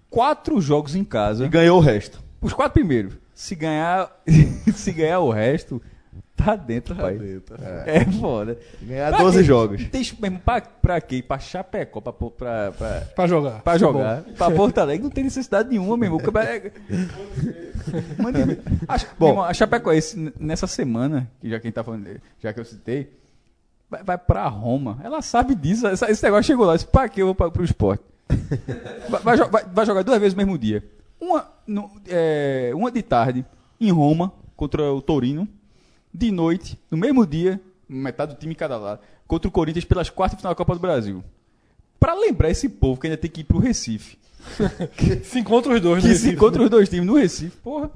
4 0.10 0.62
jogos 0.62 0.96
em 0.96 1.04
casa. 1.04 1.46
E 1.46 1.50
ganhou 1.50 1.78
o 1.78 1.82
resto. 1.82 2.24
Os 2.40 2.54
quatro 2.54 2.74
primeiros. 2.74 3.16
Se 3.34 3.56
ganhar, 3.56 4.10
se 4.74 4.92
ganhar 4.92 5.20
o 5.20 5.32
resto, 5.32 5.82
tá 6.44 6.56
dentro, 6.56 6.94
rapaz. 6.96 7.20
dentro, 7.20 7.56
É, 7.86 8.06
foda. 8.20 8.58
Ganhar 8.82 9.10
Pra 9.12 9.20
12 9.24 9.38
quê? 9.40 9.44
jogos. 9.44 9.88
Tem, 9.88 10.02
mesmo, 10.20 10.40
pra, 10.40 10.62
pra 10.62 11.02
quê? 11.02 11.24
Pra 11.26 11.40
Chapecó, 11.40 12.02
pra, 12.02 12.12
pra, 12.14 12.30
pra, 12.30 12.72
pra, 12.72 13.02
Pra 13.16 13.28
jogar. 13.28 13.62
pra 13.62 13.78
jogar. 13.78 14.22
Pra 14.38 14.52
Porto 14.52 14.78
Alegre 14.80 15.04
não 15.04 15.10
tem 15.12 15.24
necessidade 15.24 15.70
nenhuma, 15.70 15.96
meu 15.98 16.06
irmão. 16.18 16.42
É- 16.42 16.72
Mande. 18.22 18.60
A, 18.88 18.98
Bom. 19.18 19.30
irmão, 19.30 19.44
a 19.44 19.54
Chapecoense, 19.54 20.34
nessa 20.40 20.68
semana, 20.68 21.30
que 21.42 21.50
já 21.50 21.60
quem 21.60 21.72
tá 21.72 21.84
falando, 21.84 22.08
já 22.40 22.54
que 22.54 22.60
eu 22.60 22.66
citei, 22.66 23.12
vai, 23.90 24.04
vai 24.04 24.18
pra 24.18 24.48
Roma. 24.48 25.00
Ela 25.04 25.22
sabe 25.22 25.56
disso. 25.56 25.88
essa- 25.88 26.10
esse 26.10 26.24
negócio 26.24 26.44
chegou 26.46 26.66
lá. 26.66 26.74
Disse, 26.76 26.88
pra 26.88 27.08
que 27.10 27.22
eu 27.22 27.28
vou 27.28 27.36
pra, 27.36 27.52
pro 27.52 27.64
esporte? 27.64 28.04
vai, 29.24 29.36
vai- 29.38 29.66
vai 29.72 29.86
jogar 29.86 30.02
duas 30.04 30.20
vezes 30.20 30.34
no 30.34 30.38
mesmo 30.38 30.58
dia. 30.58 30.84
Uma, 31.20 31.48
no- 31.68 31.90
é, 32.08 32.72
uma 32.74 32.92
de 32.92 33.02
tarde, 33.02 33.46
em 33.80 33.92
Roma, 33.92 34.32
contra 34.56 34.92
o 34.94 35.02
Torino. 35.02 35.48
De 36.14 36.32
noite, 36.32 36.78
no 36.92 36.98
mesmo 36.98 37.26
dia, 37.26 37.60
metade 37.90 38.34
do 38.36 38.40
time 38.40 38.54
em 38.54 38.58
cada 38.58 38.78
lado, 38.78 39.00
contra 39.28 39.48
o 39.48 39.52
Corinthians 39.52 39.86
pelas 39.86 40.10
quartas 40.10 40.38
de 40.38 40.42
final 40.42 40.52
da 40.54 40.58
Copa 40.58 40.74
do 40.76 40.80
Brasil. 40.80 41.24
Pra 42.00 42.14
lembrar 42.14 42.50
esse 42.50 42.68
povo 42.70 43.00
que 43.00 43.08
ainda 43.08 43.18
tem 43.18 43.32
que 43.32 43.42
ir 43.42 43.46
pro 43.46 43.58
Recife. 43.60 44.18
Se 45.24 45.40
encontra 45.40 45.74
os 45.74 45.80
dois. 45.82 46.04
Que 46.04 46.10
né? 46.10 46.16
se 46.16 46.30
encontra 46.32 46.62
os 46.62 46.70
dois 46.70 46.90
times 46.90 47.06
no 47.06 47.16
Recife, 47.16 47.56
porra. 47.64 47.90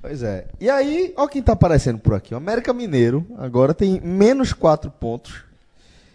Pois 0.00 0.22
é. 0.22 0.46
E 0.60 0.70
aí, 0.70 1.12
ó 1.16 1.26
quem 1.28 1.42
tá 1.42 1.52
aparecendo 1.52 1.98
por 1.98 2.14
aqui. 2.14 2.34
O 2.34 2.36
América 2.36 2.72
Mineiro 2.72 3.26
agora 3.38 3.74
tem 3.74 4.00
menos 4.00 4.52
4 4.52 4.90
pontos. 4.90 5.44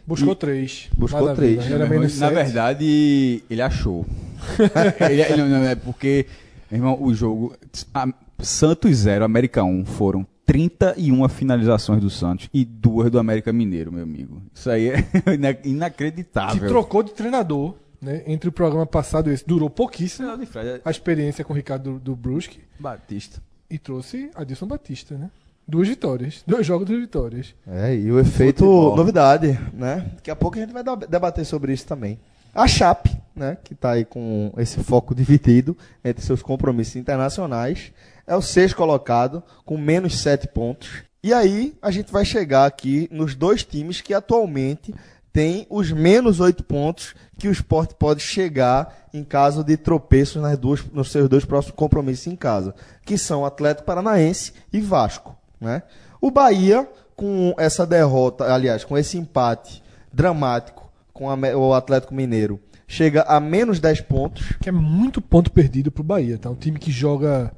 Buscou 0.05 0.33
E- 0.33 0.35
3. 0.37 0.89
buscou 0.97 1.35
três. 1.35 1.69
Era 1.69 1.85
menos 1.85 2.17
Na 2.17 2.27
sete. 2.29 2.35
verdade, 2.35 3.43
ele 3.49 3.61
achou. 3.61 4.05
ele, 5.09 5.21
ele- 5.21 5.35
não, 5.43 5.49
não, 5.49 5.65
é 5.65 5.75
porque, 5.75 6.25
irmão, 6.71 6.97
o 7.01 7.13
jogo. 7.13 7.53
a- 7.93 8.07
Santos 8.39 8.95
0, 8.97 9.25
América 9.25 9.63
1 9.63 9.83
foram 9.85 10.25
31 10.47 11.27
finalizações 11.29 12.01
do 12.01 12.09
Santos 12.09 12.49
e 12.53 12.63
duas 12.65 13.11
do 13.11 13.19
América 13.19 13.51
Mineiro, 13.53 13.91
meu 13.91 14.01
amigo. 14.03 14.41
Isso 14.55 14.69
aí 14.71 14.89
é 14.89 15.03
ina- 15.35 15.53
Que 15.53 15.69
inacreditável. 15.69 16.67
trocou 16.69 17.03
de 17.03 17.11
treinador, 17.11 17.75
né? 18.01 18.23
Entre 18.25 18.47
o 18.49 18.51
programa 18.51 18.85
passado 18.85 19.29
e 19.29 19.33
esse. 19.33 19.45
Durou 19.45 19.69
pouquíssimo 19.69 20.27
Fred, 20.47 20.81
a 20.83 20.89
experiência 20.89 21.43
com 21.43 21.53
o 21.53 21.55
Ricardo 21.55 21.93
do, 21.93 21.99
do 21.99 22.15
Brusque 22.15 22.59
Batista. 22.79 23.41
e 23.69 23.77
trouxe 23.77 24.31
Adilson 24.33 24.65
Batista, 24.67 25.15
né? 25.17 25.29
Duas 25.67 25.87
vitórias. 25.89 26.43
Dois 26.47 26.65
jogos, 26.65 26.87
duas 26.87 27.01
vitórias. 27.01 27.53
É, 27.67 27.93
e 27.93 28.09
o 28.09 28.17
efeito 28.17 28.59
Futebol. 28.63 28.95
novidade, 28.95 29.59
né? 29.73 30.11
Daqui 30.15 30.31
a 30.31 30.35
pouco 30.35 30.57
a 30.57 30.61
gente 30.61 30.71
vai 30.71 30.81
debater 31.09 31.45
sobre 31.45 31.73
isso 31.73 31.85
também. 31.85 32.17
A 32.57 32.67
Chape, 32.67 33.15
né, 33.35 33.55
que 33.63 33.75
tá 33.75 33.91
aí 33.91 34.03
com 34.03 34.51
esse 34.57 34.83
foco 34.83 35.13
dividido 35.13 35.77
entre 36.03 36.25
seus 36.25 36.41
compromissos 36.41 36.95
internacionais, 36.95 37.91
é 38.25 38.35
o 38.35 38.41
sexto 38.41 38.75
colocado, 38.75 39.43
com 39.63 39.77
menos 39.77 40.19
sete 40.19 40.47
pontos. 40.47 41.03
E 41.21 41.31
aí 41.31 41.77
a 41.79 41.91
gente 41.91 42.11
vai 42.11 42.25
chegar 42.25 42.65
aqui 42.65 43.07
nos 43.11 43.35
dois 43.35 43.63
times 43.63 44.01
que 44.01 44.11
atualmente 44.11 44.91
têm 45.31 45.67
os 45.69 45.91
menos 45.91 46.39
oito 46.39 46.63
pontos 46.63 47.13
que 47.37 47.47
o 47.47 47.51
esporte 47.51 47.93
pode 47.93 48.21
chegar 48.21 49.07
em 49.13 49.23
caso 49.23 49.63
de 49.63 49.77
tropeços 49.77 50.41
nas 50.41 50.57
duas, 50.57 50.83
nos 50.91 51.11
seus 51.11 51.29
dois 51.29 51.45
próximos 51.45 51.75
compromissos 51.75 52.25
em 52.25 52.35
casa, 52.35 52.73
que 53.05 53.19
são 53.19 53.45
Atlético 53.45 53.85
Paranaense 53.85 54.51
e 54.73 54.81
Vasco. 54.81 55.37
Né? 55.61 55.83
O 56.19 56.31
Bahia, 56.31 56.89
com 57.15 57.53
essa 57.55 57.85
derrota, 57.85 58.51
aliás, 58.51 58.83
com 58.83 58.97
esse 58.97 59.15
empate 59.15 59.83
dramático 60.11 60.86
com 61.17 61.31
a 61.31 61.35
o 61.55 61.73
Atlético 61.73 62.13
Mineiro, 62.13 62.59
chega 62.87 63.23
a 63.23 63.39
menos 63.39 63.79
10 63.79 64.01
pontos. 64.01 64.53
Que 64.61 64.69
é 64.69 64.71
muito 64.71 65.19
ponto 65.19 65.51
perdido 65.51 65.91
pro 65.91 66.03
Bahia, 66.03 66.37
tá? 66.37 66.47
Um 66.47 66.55
time 66.55 66.77
que 66.77 66.91
joga 66.91 67.51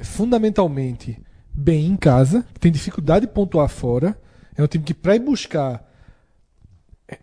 fundamentalmente 0.00 1.20
bem 1.52 1.84
em 1.86 1.96
casa, 1.96 2.46
tem 2.58 2.72
dificuldade 2.72 3.26
de 3.26 3.32
pontuar 3.32 3.68
fora. 3.68 4.18
É 4.56 4.62
um 4.62 4.66
time 4.66 4.82
que 4.82 4.94
pra 4.94 5.14
ir 5.14 5.18
buscar 5.18 5.86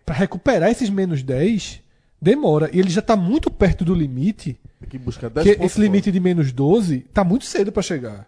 para 0.06 0.16
recuperar 0.16 0.70
esses 0.70 0.90
menos 0.90 1.24
10 1.24 1.82
demora. 2.22 2.70
E 2.72 2.80
ele 2.80 2.90
já 2.90 3.02
tá 3.02 3.16
muito 3.16 3.50
perto 3.50 3.84
do 3.84 3.96
limite. 3.96 4.60
Tem 4.80 4.90
que 4.90 5.00
buscar 5.00 5.30
10 5.30 5.48
Que 5.48 5.56
pontos 5.56 5.72
esse 5.72 5.82
limite 5.82 6.12
de 6.12 6.20
menos 6.20 6.52
12 6.52 7.00
tá 7.12 7.24
muito 7.24 7.46
cedo 7.46 7.72
pra 7.72 7.82
chegar. 7.82 8.28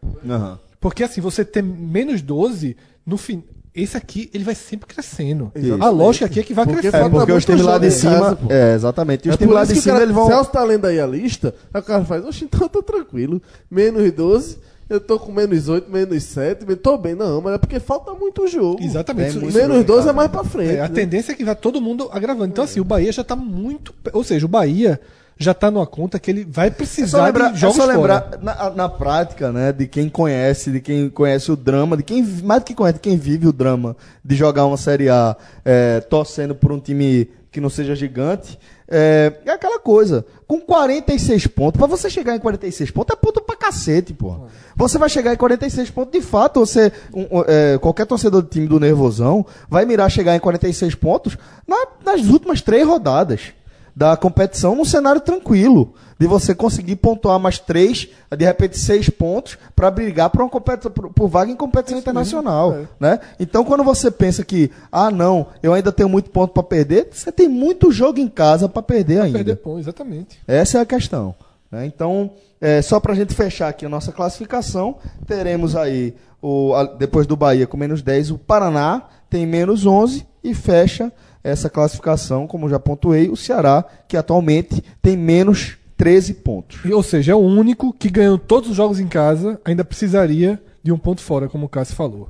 Porque 0.79 1.03
assim, 1.03 1.21
você 1.21 1.45
ter 1.45 1.61
menos 1.61 2.21
12, 2.21 2.75
no 3.05 3.17
fim. 3.17 3.43
Esse 3.82 3.95
aqui, 3.95 4.30
ele 4.34 4.43
vai 4.43 4.55
sempre 4.55 4.88
crescendo. 4.88 5.51
Exatamente. 5.55 5.86
A 5.86 5.89
lógica 5.89 6.25
aqui 6.25 6.39
é 6.39 6.43
que 6.43 6.53
vai 6.53 6.65
Porque 6.65 6.82
crescendo. 6.82 7.05
É 7.05 7.09
porque 7.09 7.32
os 7.32 7.45
times 7.45 7.61
lá 7.61 7.78
de 7.78 7.88
em 7.88 7.91
cima. 7.91 8.19
casa, 8.19 8.38
é, 8.49 8.73
exatamente. 8.75 9.25
E 9.25 9.30
os 9.30 9.36
É 9.36 9.38
times 9.38 9.53
lá 9.53 9.63
de 9.65 9.75
cima 9.75 9.93
cara, 9.93 10.03
eles 10.03 10.15
vão. 10.15 10.28
Celso 10.28 10.49
tá 10.51 10.63
lendo 10.63 10.86
aí 10.86 10.99
a 10.99 11.05
lista, 11.05 11.53
aí 11.73 11.80
o 11.82 11.84
cara 11.84 12.03
faz, 12.03 12.25
oxe, 12.25 12.43
então 12.45 12.67
tá 12.67 12.82
tranquilo. 12.82 13.41
Menos 13.69 14.11
12, 14.11 14.57
eu 14.89 14.99
tô 14.99 15.19
com 15.19 15.32
menos 15.32 15.69
8, 15.69 15.91
menos 15.91 16.23
7, 16.23 16.65
men- 16.65 16.75
tô 16.75 16.97
bem. 16.97 17.13
Não, 17.13 17.39
mas 17.41 17.53
é 17.53 17.57
porque 17.57 17.80
falta 17.80 18.13
muito 18.13 18.47
jogo. 18.47 18.82
Exatamente. 18.82 19.38
Isso- 19.38 19.57
Menos 19.57 19.86
12 19.86 20.09
é 20.09 20.13
mais 20.13 20.32
pra 20.32 20.43
frente. 20.43 20.75
É, 20.75 20.80
a 20.82 20.89
né? 20.89 20.95
tendência 20.95 21.32
é 21.32 21.36
que 21.36 21.43
vai 21.45 21.55
todo 21.55 21.80
mundo 21.80 22.09
agravando. 22.11 22.47
Então, 22.47 22.63
assim, 22.63 22.80
o 22.80 22.84
Bahia 22.84 23.11
já 23.11 23.23
tá 23.23 23.36
muito. 23.36 23.93
Ou 24.11 24.23
seja, 24.23 24.45
o 24.45 24.49
Bahia 24.49 24.99
já 25.38 25.53
tá 25.53 25.69
numa 25.69 25.85
conta 25.88 26.19
que 26.19 26.31
ele 26.31 26.45
vai 26.49 26.67
É 26.67 26.71
precisar 26.71 27.25
lembrar, 27.25 27.51
de 27.53 27.59
jogos 27.59 27.77
é 27.77 27.81
só 27.81 27.85
lembrar 27.88 28.21
fora. 28.23 28.39
na, 28.41 28.69
na 28.71 28.89
prática, 28.89 29.51
né, 29.51 29.71
de 29.71 29.88
quem 29.88 30.09
conhece, 30.09 30.71
de 30.71 30.79
quem 30.81 31.09
conhece 31.09 31.51
o 31.51 31.55
drama, 31.55 31.95
de 31.97 32.03
quem 32.03 32.23
mais 32.43 32.61
do 32.61 32.65
que 32.65 32.73
conhece, 32.75 32.95
de 32.95 33.01
quem 33.01 33.17
vive 33.17 33.47
o 33.47 33.53
drama 33.53 33.95
de 34.23 34.35
jogar 34.35 34.65
uma 34.65 34.77
Série 34.77 35.09
A 35.09 35.35
é, 35.63 35.99
torcendo 36.01 36.55
por 36.55 36.71
um 36.71 36.79
time 36.79 37.29
que 37.51 37.61
não 37.61 37.69
seja 37.69 37.95
gigante. 37.95 38.57
É, 38.89 39.33
é 39.45 39.51
aquela 39.51 39.79
coisa, 39.79 40.25
com 40.47 40.61
46 40.61 41.47
pontos, 41.47 41.77
pra 41.77 41.88
você 41.88 42.09
chegar 42.09 42.35
em 42.35 42.39
46 42.39 42.89
pontos 42.91 43.13
é 43.13 43.19
ponto 43.19 43.41
pra 43.41 43.55
cacete, 43.55 44.13
pô. 44.13 44.35
Você 44.77 44.97
vai 44.97 45.09
chegar 45.09 45.33
em 45.33 45.38
46 45.38 45.89
pontos, 45.89 46.11
de 46.13 46.21
fato, 46.25 46.59
você, 46.61 46.91
um, 47.13 47.23
um, 47.39 47.43
é, 47.47 47.77
qualquer 47.79 48.05
torcedor 48.05 48.41
do 48.41 48.47
time 48.47 48.65
do 48.67 48.79
Nervosão 48.79 49.45
vai 49.69 49.85
mirar 49.85 50.09
chegar 50.09 50.35
em 50.35 50.39
46 50.39 50.95
pontos 50.95 51.38
na- 51.67 51.88
nas 52.05 52.21
últimas 52.27 52.61
três 52.61 52.88
rodadas 52.88 53.51
da 53.97 54.15
competição 54.15 54.75
num 54.75 54.85
cenário 54.85 55.19
tranquilo. 55.19 55.95
De 56.19 56.27
você 56.27 56.53
conseguir 56.53 56.95
pontuar 56.97 57.39
mais 57.39 57.57
três, 57.59 58.07
de 58.35 58.45
repente 58.45 58.77
seis 58.77 59.09
pontos, 59.09 59.57
para 59.75 59.89
brigar 59.89 60.29
por, 60.29 60.41
uma 60.41 60.49
competição, 60.49 60.91
por, 60.91 61.11
por 61.11 61.27
vaga 61.27 61.51
em 61.51 61.55
competição 61.55 61.97
internacional. 61.97 62.75
Né? 62.99 63.19
Então, 63.39 63.63
quando 63.63 63.83
você 63.83 64.09
pensa 64.11 64.43
que, 64.45 64.69
ah, 64.91 65.09
não, 65.11 65.47
eu 65.63 65.73
ainda 65.73 65.91
tenho 65.91 66.09
muito 66.09 66.29
ponto 66.31 66.53
para 66.53 66.61
perder, 66.63 67.09
você 67.11 67.31
tem 67.31 67.47
muito 67.47 67.91
jogo 67.91 68.19
em 68.19 68.27
casa 68.27 68.67
para 68.69 68.81
perder 68.83 69.21
ainda. 69.21 69.37
Perder 69.39 69.55
ponto, 69.57 69.79
exatamente. 69.79 70.39
Essa 70.47 70.77
é 70.79 70.81
a 70.81 70.85
questão. 70.85 71.33
né? 71.71 71.85
Então, 71.85 72.31
é, 72.61 72.81
só 72.83 72.99
para 72.99 73.13
a 73.13 73.15
gente 73.15 73.33
fechar 73.35 73.67
aqui 73.67 73.85
a 73.85 73.89
nossa 73.89 74.11
classificação, 74.11 74.95
teremos 75.27 75.75
aí, 75.75 76.15
o, 76.41 76.73
a- 76.73 76.83
depois 76.85 77.25
do 77.27 77.35
Bahia 77.35 77.65
com 77.67 77.77
menos 77.77 78.01
10, 78.01 78.31
o 78.31 78.37
Paraná 78.39 79.03
tem 79.29 79.45
menos 79.45 79.85
11 79.85 80.25
e 80.43 80.53
fecha 80.55 81.11
essa 81.47 81.69
classificação, 81.69 82.45
como 82.45 82.67
já 82.67 82.77
pontuei, 82.77 83.29
o 83.29 83.35
Ceará, 83.35 83.85
que 84.07 84.17
atualmente 84.17 84.83
tem 85.01 85.15
menos 85.15 85.77
13 85.95 86.33
pontos. 86.35 86.79
Ou 86.85 87.01
seja, 87.01 87.31
é 87.31 87.35
o 87.35 87.39
único 87.39 87.93
que 87.93 88.09
ganhou 88.09 88.37
todos 88.37 88.69
os 88.69 88.75
jogos 88.75 88.99
em 88.99 89.07
casa, 89.07 89.59
ainda 89.63 89.85
precisaria 89.85 90.61
de 90.83 90.91
um 90.91 90.97
ponto 90.97 91.21
fora, 91.21 91.47
como 91.47 91.65
o 91.65 91.69
Cássio 91.69 91.95
falou. 91.95 92.29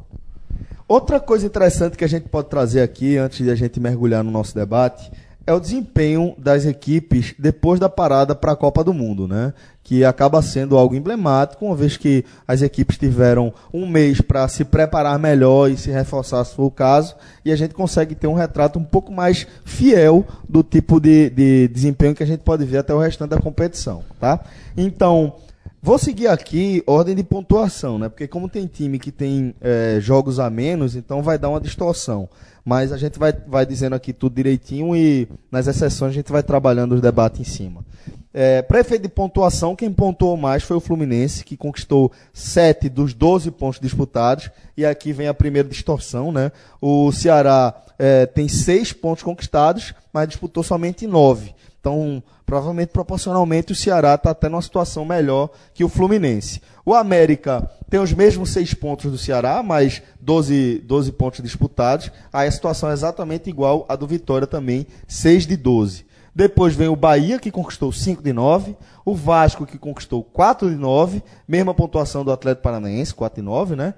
Outra 0.87 1.19
coisa 1.19 1.45
interessante 1.45 1.97
que 1.97 2.05
a 2.05 2.07
gente 2.07 2.29
pode 2.29 2.47
trazer 2.47 2.81
aqui, 2.81 3.17
antes 3.17 3.43
de 3.43 3.51
a 3.51 3.55
gente 3.55 3.79
mergulhar 3.79 4.23
no 4.23 4.31
nosso 4.31 4.55
debate, 4.55 5.11
é 5.47 5.53
o 5.53 5.61
desempenho 5.61 6.35
das 6.37 6.65
equipes 6.65 7.33
depois 7.39 7.79
da 7.79 7.87
parada 7.87 8.35
para 8.35 8.51
a 8.51 8.55
Copa 8.55 8.83
do 8.83 8.93
Mundo, 8.93 9.29
né? 9.29 9.53
Que 9.81 10.03
acaba 10.03 10.41
sendo 10.41 10.77
algo 10.77 10.93
emblemático, 10.93 11.65
uma 11.65 11.75
vez 11.75 11.95
que 11.95 12.25
as 12.45 12.61
equipes 12.61 12.97
tiveram 12.97 13.53
um 13.73 13.87
mês 13.87 14.19
para 14.19 14.45
se 14.49 14.65
preparar 14.65 15.17
melhor 15.17 15.71
e 15.71 15.77
se 15.77 15.89
reforçar, 15.89 16.43
se 16.43 16.53
for 16.53 16.65
o 16.65 16.71
caso, 16.71 17.15
e 17.45 17.51
a 17.53 17.55
gente 17.55 17.73
consegue 17.73 18.13
ter 18.13 18.27
um 18.27 18.33
retrato 18.33 18.77
um 18.77 18.83
pouco 18.83 19.09
mais 19.09 19.47
fiel 19.63 20.25
do 20.49 20.61
tipo 20.61 20.99
de, 20.99 21.29
de 21.29 21.69
desempenho 21.69 22.13
que 22.13 22.23
a 22.23 22.27
gente 22.27 22.41
pode 22.41 22.65
ver 22.65 22.79
até 22.79 22.93
o 22.93 22.99
restante 22.99 23.29
da 23.29 23.39
competição, 23.39 24.03
tá? 24.19 24.41
Então, 24.75 25.33
Vou 25.79 25.97
seguir 25.97 26.27
aqui 26.27 26.83
ordem 26.87 27.15
de 27.15 27.23
pontuação, 27.23 27.99
né? 27.99 28.09
Porque 28.09 28.27
como 28.27 28.49
tem 28.49 28.65
time 28.65 28.97
que 28.97 29.11
tem 29.11 29.53
eh, 29.61 29.99
jogos 30.01 30.39
a 30.39 30.49
menos, 30.49 30.95
então 30.95 31.21
vai 31.21 31.37
dar 31.37 31.49
uma 31.49 31.61
distorção. 31.61 32.27
Mas 32.67 32.91
a 32.91 32.97
gente 32.97 33.17
vai, 33.17 33.31
vai 33.31 33.65
dizendo 33.65 33.95
aqui 33.95 34.11
tudo 34.11 34.35
direitinho 34.35 34.93
e 34.93 35.25
nas 35.49 35.67
exceções 35.67 36.11
a 36.11 36.13
gente 36.13 36.29
vai 36.29 36.43
trabalhando 36.43 36.95
os 36.95 36.99
debates 36.99 37.39
em 37.39 37.45
cima. 37.45 37.85
É, 38.33 38.61
de 38.99 39.07
pontuação, 39.07 39.73
quem 39.73 39.89
pontuou 39.89 40.35
mais 40.35 40.63
foi 40.63 40.75
o 40.75 40.81
Fluminense, 40.81 41.45
que 41.45 41.55
conquistou 41.55 42.11
7 42.33 42.89
dos 42.89 43.13
12 43.13 43.51
pontos 43.51 43.79
disputados. 43.79 44.51
E 44.75 44.85
aqui 44.85 45.13
vem 45.13 45.29
a 45.29 45.33
primeira 45.33 45.69
distorção, 45.69 46.29
né? 46.29 46.51
O 46.81 47.09
Ceará 47.13 47.73
eh, 47.97 48.25
tem 48.25 48.49
6 48.49 48.91
pontos 48.91 49.23
conquistados, 49.23 49.93
mas 50.11 50.27
disputou 50.27 50.61
somente 50.61 51.07
9. 51.07 51.55
Então, 51.79 52.21
provavelmente, 52.45 52.89
proporcionalmente, 52.89 53.71
o 53.71 53.75
Ceará 53.75 54.15
está 54.15 54.31
até 54.31 54.49
numa 54.49 54.61
situação 54.61 55.05
melhor 55.05 55.49
que 55.73 55.83
o 55.83 55.89
Fluminense. 55.89 56.61
O 56.85 56.93
América 56.93 57.69
tem 57.89 57.99
os 57.99 58.13
mesmos 58.13 58.49
seis 58.49 58.73
pontos 58.73 59.11
do 59.11 59.17
Ceará, 59.17 59.63
mas 59.63 60.01
12, 60.19 60.79
12 60.85 61.11
pontos 61.13 61.41
disputados. 61.41 62.11
Aí 62.31 62.47
a 62.47 62.51
situação 62.51 62.89
é 62.89 62.93
exatamente 62.93 63.49
igual 63.49 63.85
à 63.87 63.95
do 63.95 64.07
Vitória 64.07 64.47
também, 64.47 64.85
6 65.07 65.47
de 65.47 65.55
12. 65.55 66.05
Depois 66.35 66.75
vem 66.75 66.87
o 66.87 66.95
Bahia, 66.95 67.39
que 67.39 67.49
conquistou 67.49 67.91
5 67.91 68.21
de 68.21 68.31
9. 68.31 68.75
O 69.03 69.15
Vasco, 69.15 69.65
que 69.65 69.77
conquistou 69.77 70.23
4 70.23 70.69
de 70.69 70.75
9. 70.75 71.23
Mesma 71.47 71.73
pontuação 71.73 72.23
do 72.23 72.31
Atlético 72.31 72.63
Paranaense, 72.63 73.15
4 73.15 73.41
de 73.41 73.45
9, 73.45 73.75
né? 73.75 73.93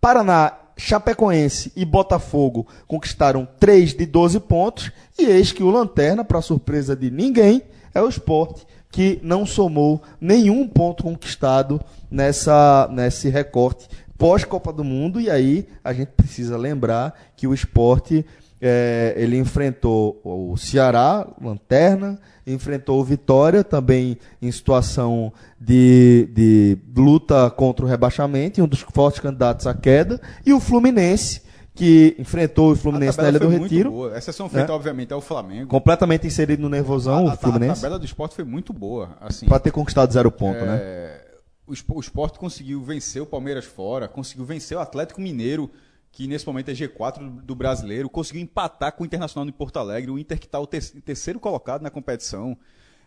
Paraná, 0.00 0.52
Chapecoense 0.78 1.72
e 1.74 1.84
Botafogo 1.84 2.66
conquistaram 2.86 3.46
3 3.58 3.94
de 3.94 4.06
12 4.06 4.38
pontos. 4.40 4.92
E 5.18 5.24
eis 5.24 5.50
que 5.50 5.62
o 5.62 5.70
Lanterna, 5.70 6.24
para 6.24 6.40
surpresa 6.40 6.94
de 6.94 7.10
ninguém, 7.10 7.62
é 7.92 8.00
o 8.00 8.08
Sport, 8.08 8.62
que 8.90 9.18
não 9.22 9.44
somou 9.44 10.00
nenhum 10.20 10.66
ponto 10.68 11.02
conquistado 11.02 11.80
nessa, 12.08 12.88
nesse 12.92 13.28
recorte 13.28 13.88
pós-Copa 14.16 14.72
do 14.72 14.84
Mundo. 14.84 15.20
E 15.20 15.28
aí 15.28 15.66
a 15.82 15.92
gente 15.92 16.12
precisa 16.16 16.56
lembrar 16.56 17.12
que 17.36 17.48
o 17.48 17.54
Sport 17.54 18.22
eh, 18.60 19.14
ele 19.16 19.36
enfrentou 19.38 20.20
o 20.24 20.56
Ceará, 20.56 21.26
Lanterna, 21.40 22.18
enfrentou 22.46 23.00
o 23.00 23.04
Vitória, 23.04 23.62
também 23.62 24.18
em 24.40 24.50
situação 24.50 25.32
de, 25.60 26.28
de 26.32 26.78
luta 26.96 27.50
contra 27.50 27.84
o 27.84 27.88
rebaixamento, 27.88 28.58
e 28.58 28.62
um 28.62 28.68
dos 28.68 28.80
fortes 28.80 29.20
candidatos 29.20 29.66
à 29.66 29.74
queda, 29.74 30.20
e 30.46 30.52
o 30.52 30.60
Fluminense, 30.60 31.42
que 31.74 32.16
enfrentou 32.18 32.72
o 32.72 32.76
Fluminense 32.76 33.18
na 33.18 33.28
Ilha 33.28 33.38
do 33.38 33.48
Retiro, 33.48 33.90
boa. 33.90 34.14
A 34.14 34.18
exceção 34.18 34.48
feita, 34.48 34.68
né? 34.68 34.74
obviamente, 34.74 35.12
é 35.12 35.16
o 35.16 35.20
Flamengo. 35.20 35.68
completamente 35.68 36.26
inserido 36.26 36.62
no 36.62 36.68
nervosão, 36.68 37.28
a, 37.28 37.34
o 37.34 37.36
Fluminense, 37.36 37.72
a 37.72 37.74
tabela 37.82 37.98
do 37.98 38.04
esporte 38.04 38.34
foi 38.34 38.44
muito 38.44 38.72
boa. 38.72 39.16
Assim, 39.20 39.46
para 39.46 39.60
ter 39.60 39.70
conquistado 39.70 40.12
zero 40.12 40.30
ponto, 40.30 40.64
né? 40.64 40.78
É, 40.80 41.20
o 41.66 41.72
Sp- 41.76 41.94
o 41.94 42.00
esporte 42.00 42.38
conseguiu 42.38 42.82
vencer 42.82 43.22
o 43.22 43.26
Palmeiras 43.26 43.66
fora, 43.66 44.08
conseguiu 44.08 44.44
vencer 44.44 44.76
o 44.76 44.80
Atlético 44.80 45.20
Mineiro, 45.20 45.70
que 46.10 46.26
nesse 46.26 46.46
momento 46.46 46.70
é 46.70 46.74
G4 46.74 47.42
do, 47.42 47.54
brasileiro, 47.54 48.08
conseguiu 48.08 48.42
empatar 48.42 48.92
com 48.92 49.02
o 49.02 49.06
Internacional 49.06 49.46
de 49.46 49.52
Porto 49.52 49.76
Alegre, 49.78 50.10
o 50.10 50.18
Inter 50.18 50.38
que 50.38 50.46
está 50.46 50.58
o 50.58 50.66
te- 50.66 51.00
terceiro 51.02 51.38
colocado 51.38 51.82
na 51.82 51.90
competição. 51.90 52.56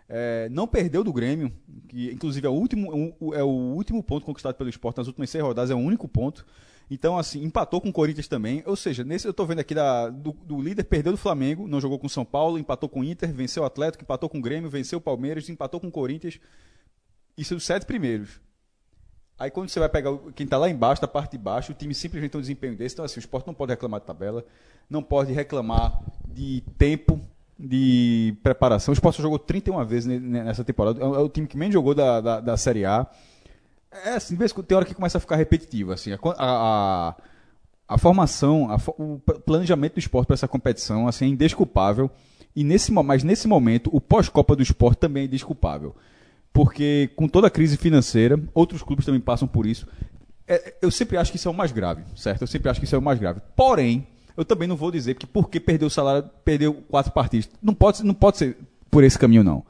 É, 0.07 0.49
não 0.49 0.67
perdeu 0.67 1.03
do 1.03 1.11
Grêmio, 1.13 1.51
que 1.87 2.11
inclusive 2.11 2.45
é 2.45 2.49
o, 2.49 2.53
último, 2.53 3.15
o- 3.19 3.33
é 3.33 3.43
o 3.43 3.47
último 3.47 4.03
ponto 4.03 4.25
conquistado 4.25 4.55
pelo 4.55 4.69
esporte 4.69 4.97
nas 4.97 5.07
últimas 5.07 5.29
seis 5.29 5.43
rodadas, 5.43 5.71
é 5.71 5.75
o 5.75 5.77
único 5.77 6.07
ponto. 6.07 6.45
Então, 6.89 7.17
assim, 7.17 7.41
empatou 7.43 7.79
com 7.79 7.87
o 7.87 7.93
Corinthians 7.93 8.27
também. 8.27 8.61
Ou 8.65 8.75
seja, 8.75 9.03
nesse 9.05 9.25
eu 9.25 9.33
tô 9.33 9.45
vendo 9.45 9.59
aqui 9.59 9.73
da- 9.73 10.09
do, 10.09 10.33
do 10.33 10.61
líder, 10.61 10.83
perdeu 10.83 11.13
do 11.13 11.17
Flamengo, 11.17 11.65
não 11.67 11.79
jogou 11.79 11.97
com 11.97 12.07
o 12.07 12.09
São 12.09 12.25
Paulo, 12.25 12.59
empatou 12.59 12.89
com 12.89 12.99
o 12.99 13.03
Inter, 13.05 13.33
venceu 13.33 13.63
o 13.63 13.65
Atlético, 13.65 14.03
empatou 14.03 14.27
com 14.29 14.39
o 14.39 14.41
Grêmio, 14.41 14.69
venceu 14.69 14.99
o 14.99 15.01
Palmeiras, 15.01 15.47
empatou 15.47 15.79
com 15.79 15.87
o 15.87 15.91
Corinthians. 15.91 16.39
Isso 17.37 17.55
dos 17.55 17.63
sete 17.63 17.85
primeiros. 17.85 18.41
Aí 19.39 19.49
quando 19.49 19.69
você 19.69 19.79
vai 19.79 19.89
pegar 19.89 20.15
quem 20.35 20.43
está 20.43 20.57
lá 20.57 20.69
embaixo, 20.69 21.01
da 21.01 21.07
parte 21.07 21.31
de 21.31 21.37
baixo, 21.37 21.71
o 21.71 21.75
time 21.75 21.93
simplesmente 21.95 22.31
tem 22.31 22.39
um 22.39 22.41
desempenho 22.41 22.75
desse. 22.75 22.95
Então, 22.95 23.05
assim, 23.05 23.17
o 23.17 23.19
esporte 23.19 23.47
não 23.47 23.53
pode 23.53 23.71
reclamar 23.71 23.99
de 23.99 24.05
tabela, 24.05 24.45
não 24.89 25.01
pode 25.01 25.33
reclamar 25.33 25.99
de 26.27 26.61
tempo 26.77 27.19
de 27.57 28.35
preparação. 28.43 28.91
O 28.91 28.93
esporte 28.93 29.21
jogou 29.21 29.39
31 29.39 29.83
vezes 29.85 30.05
ne- 30.05 30.19
ne- 30.19 30.43
nessa 30.43 30.63
temporada. 30.63 31.01
É 31.01 31.05
o 31.05 31.15
é 31.15 31.19
o 31.19 31.29
time 31.29 31.47
que 31.47 31.57
menos 31.57 31.73
jogou 31.73 31.93
da, 31.93 32.21
da, 32.21 32.39
da 32.39 32.57
Série 32.57 32.85
A. 32.85 33.07
É 34.05 34.11
assim, 34.11 34.37
tem 34.37 34.75
hora 34.77 34.85
que 34.85 34.95
começa 34.95 35.17
a 35.17 35.21
ficar 35.21 35.35
repetitivo. 35.35 35.91
Assim, 35.91 36.11
a, 36.13 36.17
a, 36.37 37.15
a 37.87 37.97
formação, 37.97 38.69
a 38.71 38.77
o 38.97 39.19
planejamento 39.45 39.93
do 39.93 39.99
esporte 39.99 40.27
para 40.27 40.33
essa 40.35 40.47
competição 40.47 41.07
assim, 41.07 41.25
é 41.25 41.27
indesculpável. 41.29 42.09
E 42.55 42.63
nesse, 42.63 42.91
mas 42.91 43.23
nesse 43.23 43.47
momento, 43.47 43.89
o 43.93 44.01
pós-Copa 44.01 44.55
do 44.55 44.63
Esporte 44.63 44.99
também 44.99 45.23
é 45.23 45.25
indesculpável. 45.25 45.95
Porque 46.53 47.09
com 47.15 47.27
toda 47.27 47.47
a 47.47 47.49
crise 47.49 47.77
financeira, 47.77 48.41
outros 48.53 48.83
clubes 48.83 49.05
também 49.05 49.21
passam 49.21 49.47
por 49.47 49.65
isso. 49.65 49.87
É, 50.47 50.75
eu 50.81 50.91
sempre 50.91 51.17
acho 51.17 51.31
que 51.31 51.37
isso 51.37 51.47
é 51.47 51.51
o 51.51 51.53
mais 51.53 51.71
grave, 51.71 52.03
certo? 52.15 52.41
Eu 52.41 52.47
sempre 52.47 52.69
acho 52.69 52.79
que 52.79 52.85
isso 52.85 52.95
é 52.95 52.97
o 52.97 53.01
mais 53.01 53.17
grave. 53.19 53.39
Porém, 53.55 54.07
eu 54.35 54.43
também 54.43 54.67
não 54.67 54.75
vou 54.75 54.91
dizer 54.91 55.15
que 55.15 55.25
porque 55.25 55.59
perdeu 55.59 55.87
o 55.87 55.91
salário, 55.91 56.29
perdeu 56.43 56.73
quatro 56.89 57.11
partidas. 57.11 57.49
Não 57.61 57.73
pode, 57.73 58.03
não 58.03 58.13
pode 58.13 58.37
ser 58.37 58.57
por 58.89 59.03
esse 59.03 59.17
caminho, 59.17 59.43
não. 59.43 59.63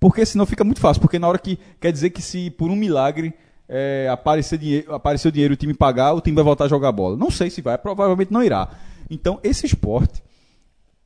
Porque 0.00 0.24
senão 0.24 0.46
fica 0.46 0.64
muito 0.64 0.80
fácil. 0.80 1.00
Porque 1.00 1.18
na 1.18 1.28
hora 1.28 1.38
que. 1.38 1.58
Quer 1.80 1.92
dizer 1.92 2.10
que 2.10 2.22
se 2.22 2.50
por 2.50 2.70
um 2.70 2.76
milagre 2.76 3.34
é, 3.68 4.08
aparecer, 4.10 4.58
dinheiro, 4.58 4.94
aparecer 4.94 5.28
o 5.28 5.32
dinheiro 5.32 5.52
e 5.52 5.54
o 5.54 5.56
time 5.56 5.74
pagar, 5.74 6.12
o 6.12 6.20
time 6.20 6.34
vai 6.34 6.44
voltar 6.44 6.64
a 6.64 6.68
jogar 6.68 6.92
bola. 6.92 7.16
Não 7.16 7.30
sei 7.30 7.50
se 7.50 7.60
vai, 7.60 7.76
provavelmente 7.78 8.32
não 8.32 8.42
irá. 8.42 8.68
Então, 9.10 9.38
esse 9.42 9.66
esporte 9.66 10.22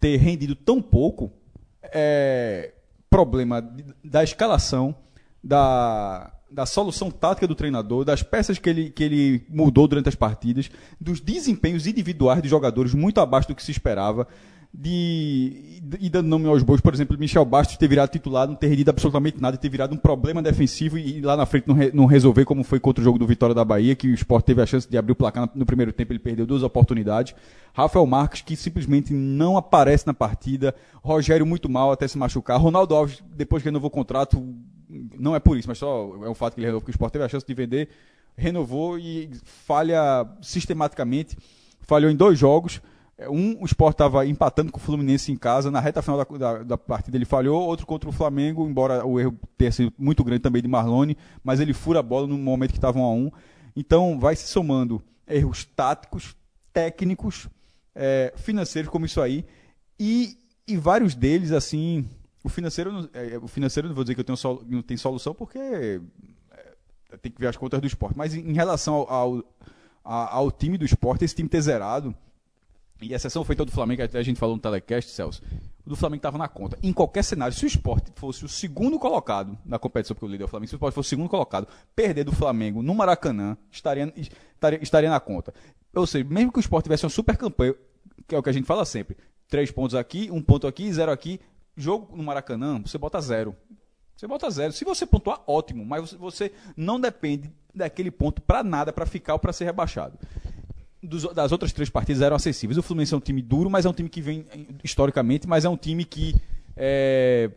ter 0.01 0.17
rendido 0.17 0.55
tão 0.55 0.81
pouco 0.81 1.33
é 1.83 2.73
problema 3.11 3.67
da 4.05 4.23
escalação, 4.23 4.95
da, 5.47 6.33
da 6.51 6.67
solução 6.67 7.09
tática 7.11 7.47
do 7.47 7.55
treinador, 7.55 8.05
das 8.05 8.23
peças 8.23 8.59
que 8.59 8.69
ele, 8.69 8.91
que 8.91 9.05
ele 9.05 9.47
mudou 9.49 9.87
durante 9.87 10.09
as 10.09 10.15
partidas, 10.15 10.71
dos 11.01 11.21
desempenhos 11.21 11.87
individuais 11.87 12.43
de 12.43 12.49
jogadores 12.49 12.93
muito 12.93 13.21
abaixo 13.21 13.49
do 13.49 13.55
que 13.55 13.63
se 13.63 13.71
esperava. 13.71 14.27
de 14.75 15.81
e 16.01 16.11
dando 16.11 16.27
nome 16.27 16.49
aos 16.49 16.65
bois, 16.65 16.81
por 16.81 16.93
exemplo, 16.93 17.17
Michel 17.17 17.45
Bastos 17.45 17.77
ter 17.77 17.87
virado 17.87 18.11
titular, 18.11 18.49
não 18.49 18.57
ter 18.57 18.67
rendido 18.67 18.91
absolutamente 18.91 19.41
nada, 19.41 19.57
ter 19.57 19.69
virado 19.69 19.95
um 19.95 19.97
problema 19.97 20.43
defensivo 20.43 20.99
e, 20.99 21.19
e 21.19 21.21
lá 21.21 21.37
na 21.37 21.47
frente 21.47 21.69
não, 21.69 21.77
re, 21.77 21.93
não, 21.95 22.07
resolver, 22.07 22.45
como 22.45 22.65
foi 22.65 22.81
contra 22.81 23.01
o 23.01 23.05
jogo 23.05 23.21
do 23.21 23.27
Vitória 23.27 23.55
da 23.55 23.65
Bahia, 23.65 23.95
que 23.95 24.09
o 24.09 24.15
Sport 24.15 24.45
teve 24.45 24.61
a 24.61 24.67
chance 24.67 24.91
de 24.91 24.99
abrir 24.99 25.13
o 25.13 25.17
placar 25.17 25.47
no, 25.47 25.61
no 25.61 25.67
primeiro 25.67 25.93
tempo, 25.93 26.13
ele 26.13 26.19
perdeu 26.19 26.45
duas 26.45 26.65
oportunidades. 26.65 27.37
Rafael 27.73 28.07
Marques, 28.07 28.43
que 28.43 28.57
simplesmente 28.57 29.13
não 29.13 29.57
aparece 29.57 30.07
na 30.07 30.15
partida. 30.15 30.75
Rogério 31.03 31.47
muito 31.47 31.69
mal 31.69 31.93
até 31.93 32.09
se 32.09 32.19
machucar. 32.19 32.59
Ronaldo 32.59 32.95
Alves, 32.95 33.23
depois 33.37 33.63
que 33.63 33.69
renovou 33.69 33.89
o 33.89 33.91
contrato, 33.91 34.43
não 34.89 35.35
é 35.35 35.41
por 35.41 35.57
isso, 35.57 35.69
mas 35.69 35.79
só 35.79 36.13
é 36.25 36.29
um 36.29 36.35
fato 36.35 36.55
que 36.55 36.61
ele 36.61 36.67
renovou, 36.67 36.85
que 36.85 36.91
o 36.91 36.93
Sport 36.93 37.13
teve 37.13 37.25
a 37.25 37.29
chance 37.29 37.47
de 37.47 37.55
vender, 37.55 37.89
renovou 38.37 38.99
e 38.99 39.31
falha 39.45 40.27
sistematicamente. 40.41 41.37
Falhou 41.81 42.11
em 42.11 42.17
dois 42.17 42.39
jogos. 42.39 42.81
Um, 43.31 43.63
o 43.63 43.65
Sport 43.65 43.95
estava 43.95 44.27
empatando 44.27 44.71
com 44.71 44.79
o 44.79 44.83
Fluminense 44.83 45.33
em 45.33 45.37
casa, 45.37 45.71
na 45.71 45.81
reta 45.81 46.03
final 46.03 46.19
da, 46.19 46.37
da, 46.37 46.63
da, 46.63 46.79
partida 46.79 47.17
ele 47.17 47.25
falhou, 47.25 47.63
outro 47.63 47.87
contra 47.87 48.11
o 48.11 48.13
Flamengo, 48.13 48.69
embora 48.69 49.07
o 49.07 49.19
erro 49.19 49.35
tenha 49.57 49.73
sido 49.73 49.91
muito 49.97 50.23
grande 50.23 50.43
também 50.43 50.61
de 50.61 50.69
Marlone, 50.69 51.17
mas 51.43 51.59
ele 51.59 51.73
fura 51.73 52.01
a 52.01 52.03
bola 52.03 52.27
no 52.27 52.37
momento 52.37 52.73
que 52.73 52.79
estava 52.79 52.99
1 52.99 53.03
a 53.03 53.11
1 53.15 53.31
Então 53.75 54.21
vai 54.21 54.37
se 54.37 54.47
somando 54.47 55.03
erros 55.27 55.65
táticos, 55.65 56.37
técnicos, 56.75 57.49
é, 57.95 58.35
financeiros, 58.37 58.91
como 58.91 59.07
isso 59.07 59.23
aí, 59.23 59.47
e, 59.99 60.37
e 60.69 60.77
vários 60.77 61.15
deles, 61.15 61.53
assim, 61.53 62.07
o 62.47 62.49
financeiro, 62.49 63.11
é, 63.13 63.37
o 63.39 63.49
financeiro 63.49 63.89
não 63.89 63.95
vou 63.95 64.05
dizer 64.05 64.15
que 64.15 64.21
eu 64.21 64.25
tenho 64.25 64.37
sol, 64.37 64.63
não 64.67 64.83
tem 64.83 64.97
solução, 64.97 65.35
porque 65.35 65.59
é, 65.59 66.01
tem 67.21 67.33
que 67.33 67.41
ver 67.41 67.49
as 67.49 67.57
contas 67.57 67.81
do 67.81 67.87
esporte, 67.87 68.17
mas 68.17 68.35
em, 68.35 68.51
em 68.51 68.53
relação 68.53 68.95
ao, 68.95 69.09
ao, 69.09 69.45
ao, 70.05 70.51
time 70.51 70.79
do 70.79 70.85
esporte, 70.85 71.25
esse 71.25 71.35
time 71.35 71.49
ter 71.49 71.61
zerado 71.61 72.15
e 73.03 73.15
a 73.15 73.19
sessão 73.19 73.45
foi 73.45 73.57
toda 73.57 73.71
do 73.71 73.75
Flamengo, 73.75 74.03
até 74.03 74.19
a 74.19 74.23
gente 74.23 74.39
falou 74.39 74.55
no 74.55 74.63
telecast, 74.63 75.11
Celso. 75.11 75.43
O 75.85 75.91
do 75.91 75.97
Flamengo 75.97 76.21
estava 76.21 76.39
na 76.39 76.49
conta. 76.49 76.79
Em 76.83 76.93
qualquer 76.93 77.23
cenário, 77.23 77.55
se 77.55 77.65
o 77.65 77.67
esporte 77.67 78.11
fosse 78.15 78.45
o 78.45 78.49
segundo 78.49 78.99
colocado 78.99 79.59
na 79.67 79.79
competição, 79.79 80.15
porque 80.15 80.27
o 80.27 80.29
líder 80.29 80.45
é 80.45 80.47
o 80.47 80.49
Flamengo, 80.49 80.69
se 80.69 80.75
o 80.75 80.79
esporte 80.79 80.95
fosse 80.95 81.09
o 81.09 81.11
segundo 81.11 81.29
colocado, 81.29 81.69
perder 81.95 82.25
do 82.25 82.33
Flamengo 82.33 82.83
no 82.83 82.95
Maracanã, 82.95 83.57
estaria, 83.71 84.13
estaria, 84.17 84.83
estaria 84.83 85.11
na 85.11 85.21
conta. 85.21 85.53
Ou 85.95 86.07
seja, 86.07 86.25
mesmo 86.25 86.53
que 86.53 86.59
o 86.59 86.61
esporte 86.61 86.85
tivesse 86.85 87.05
uma 87.05 87.11
super 87.11 87.37
campanha, 87.37 87.75
que 88.27 88.35
é 88.35 88.39
o 88.39 88.43
que 88.43 88.49
a 88.49 88.53
gente 88.53 88.67
fala 88.67 88.85
sempre, 88.85 89.17
três 89.49 89.71
pontos 89.71 89.95
aqui, 89.95 90.31
um 90.31 90.41
ponto 90.41 90.67
aqui, 90.67 90.91
zero 90.93 91.13
aqui, 91.13 91.41
jogo 91.77 92.17
no 92.17 92.23
Maracanã, 92.23 92.81
você 92.81 92.99
bota 92.99 93.21
zero. 93.21 93.55
Você 94.17 94.27
bota 94.27 94.51
zero. 94.51 94.73
Se 94.73 94.85
você 94.85 95.05
pontuar, 95.05 95.43
ótimo, 95.47 95.85
mas 95.85 96.13
você 96.13 96.53
não 96.77 96.99
depende 96.99 97.53
daquele 97.75 98.11
ponto 98.11 98.41
para 98.41 98.65
nada, 98.65 98.93
para 98.93 99.05
ficar 99.05 99.35
ou 99.35 99.39
para 99.39 99.53
ser 99.53 99.67
rebaixado 99.67 100.19
dos, 101.07 101.23
das 101.35 101.53
outras 101.53 101.73
três 101.73 101.89
partidas 101.89 102.23
eram 102.23 102.37
acessíveis. 102.37 102.77
O 102.77 102.83
Fluminense 102.83 103.15
é 103.15 103.17
um 103.17 103.21
time 103.21 103.41
duro, 103.41 103.71
mas 103.71 103.87
é 103.87 103.89
um 103.89 103.93
time 103.93 104.09
que 104.09 104.21
vem 104.21 104.47
historicamente, 104.83 105.47
mas 105.47 105.65
é 105.65 105.69
um 105.69 105.77
time 105.77 106.05
que 106.05 106.35
é, 106.77 107.51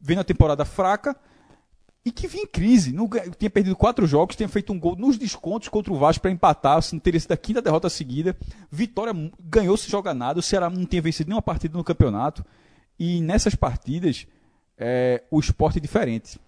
vem 0.00 0.16
na 0.16 0.24
temporada 0.24 0.64
fraca 0.64 1.16
e 2.04 2.10
que 2.10 2.26
vinha 2.26 2.44
em 2.44 2.46
crise. 2.46 2.92
Não, 2.92 3.08
tinha 3.38 3.50
perdido 3.50 3.76
quatro 3.76 4.06
jogos, 4.06 4.36
tinha 4.36 4.48
feito 4.48 4.72
um 4.72 4.78
gol 4.78 4.96
nos 4.96 5.18
descontos 5.18 5.68
contra 5.68 5.92
o 5.92 5.98
Vasco 5.98 6.22
para 6.22 6.30
empatar, 6.30 6.80
se 6.82 6.94
não 6.94 7.00
teria 7.00 7.20
sido 7.20 7.32
a 7.32 7.36
quinta 7.36 7.60
derrota 7.60 7.90
seguida. 7.90 8.36
Vitória 8.70 9.12
ganhou 9.40 9.76
se 9.76 9.90
joga 9.90 10.14
nada, 10.14 10.40
o 10.40 10.42
Ceará 10.42 10.70
não 10.70 10.86
tinha 10.86 11.02
vencido 11.02 11.28
nenhuma 11.28 11.42
partida 11.42 11.76
no 11.76 11.84
campeonato. 11.84 12.44
E 12.98 13.20
nessas 13.20 13.54
partidas, 13.54 14.26
é, 14.78 15.22
o 15.30 15.40
esporte 15.40 15.78
é 15.78 15.80
diferente. 15.80 16.40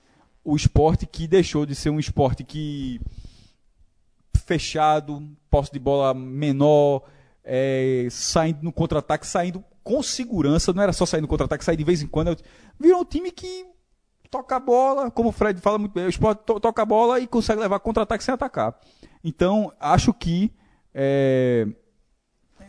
O 0.44 0.54
esporte 0.56 1.06
que 1.06 1.26
deixou 1.26 1.64
de 1.64 1.74
ser 1.74 1.90
um 1.90 1.98
esporte 1.98 2.44
que 2.44 3.00
fechado, 4.44 5.26
posse 5.50 5.72
de 5.72 5.78
bola 5.78 6.12
menor, 6.12 7.02
é, 7.42 8.06
saindo 8.10 8.62
no 8.62 8.72
contra-ataque, 8.72 9.26
saindo 9.26 9.64
com 9.82 10.02
segurança, 10.02 10.72
não 10.72 10.82
era 10.82 10.92
só 10.92 11.04
sair 11.04 11.20
no 11.20 11.28
contra-ataque, 11.28 11.64
sair 11.64 11.76
de 11.76 11.84
vez 11.84 12.02
em 12.02 12.06
quando. 12.06 12.36
Virou 12.78 13.00
um 13.00 13.04
time 13.04 13.30
que 13.30 13.66
toca 14.30 14.56
a 14.56 14.60
bola, 14.60 15.10
como 15.10 15.28
o 15.28 15.32
Fred 15.32 15.60
fala 15.60 15.78
muito 15.78 15.92
bem, 15.92 16.06
o 16.06 16.08
esporte 16.08 16.42
to 16.44 16.58
toca 16.58 16.82
a 16.82 16.86
bola 16.86 17.20
e 17.20 17.26
consegue 17.26 17.60
levar 17.60 17.78
contra-ataque 17.80 18.24
sem 18.24 18.34
atacar. 18.34 18.78
Então, 19.22 19.72
acho 19.78 20.12
que. 20.12 20.52
É, 20.92 21.66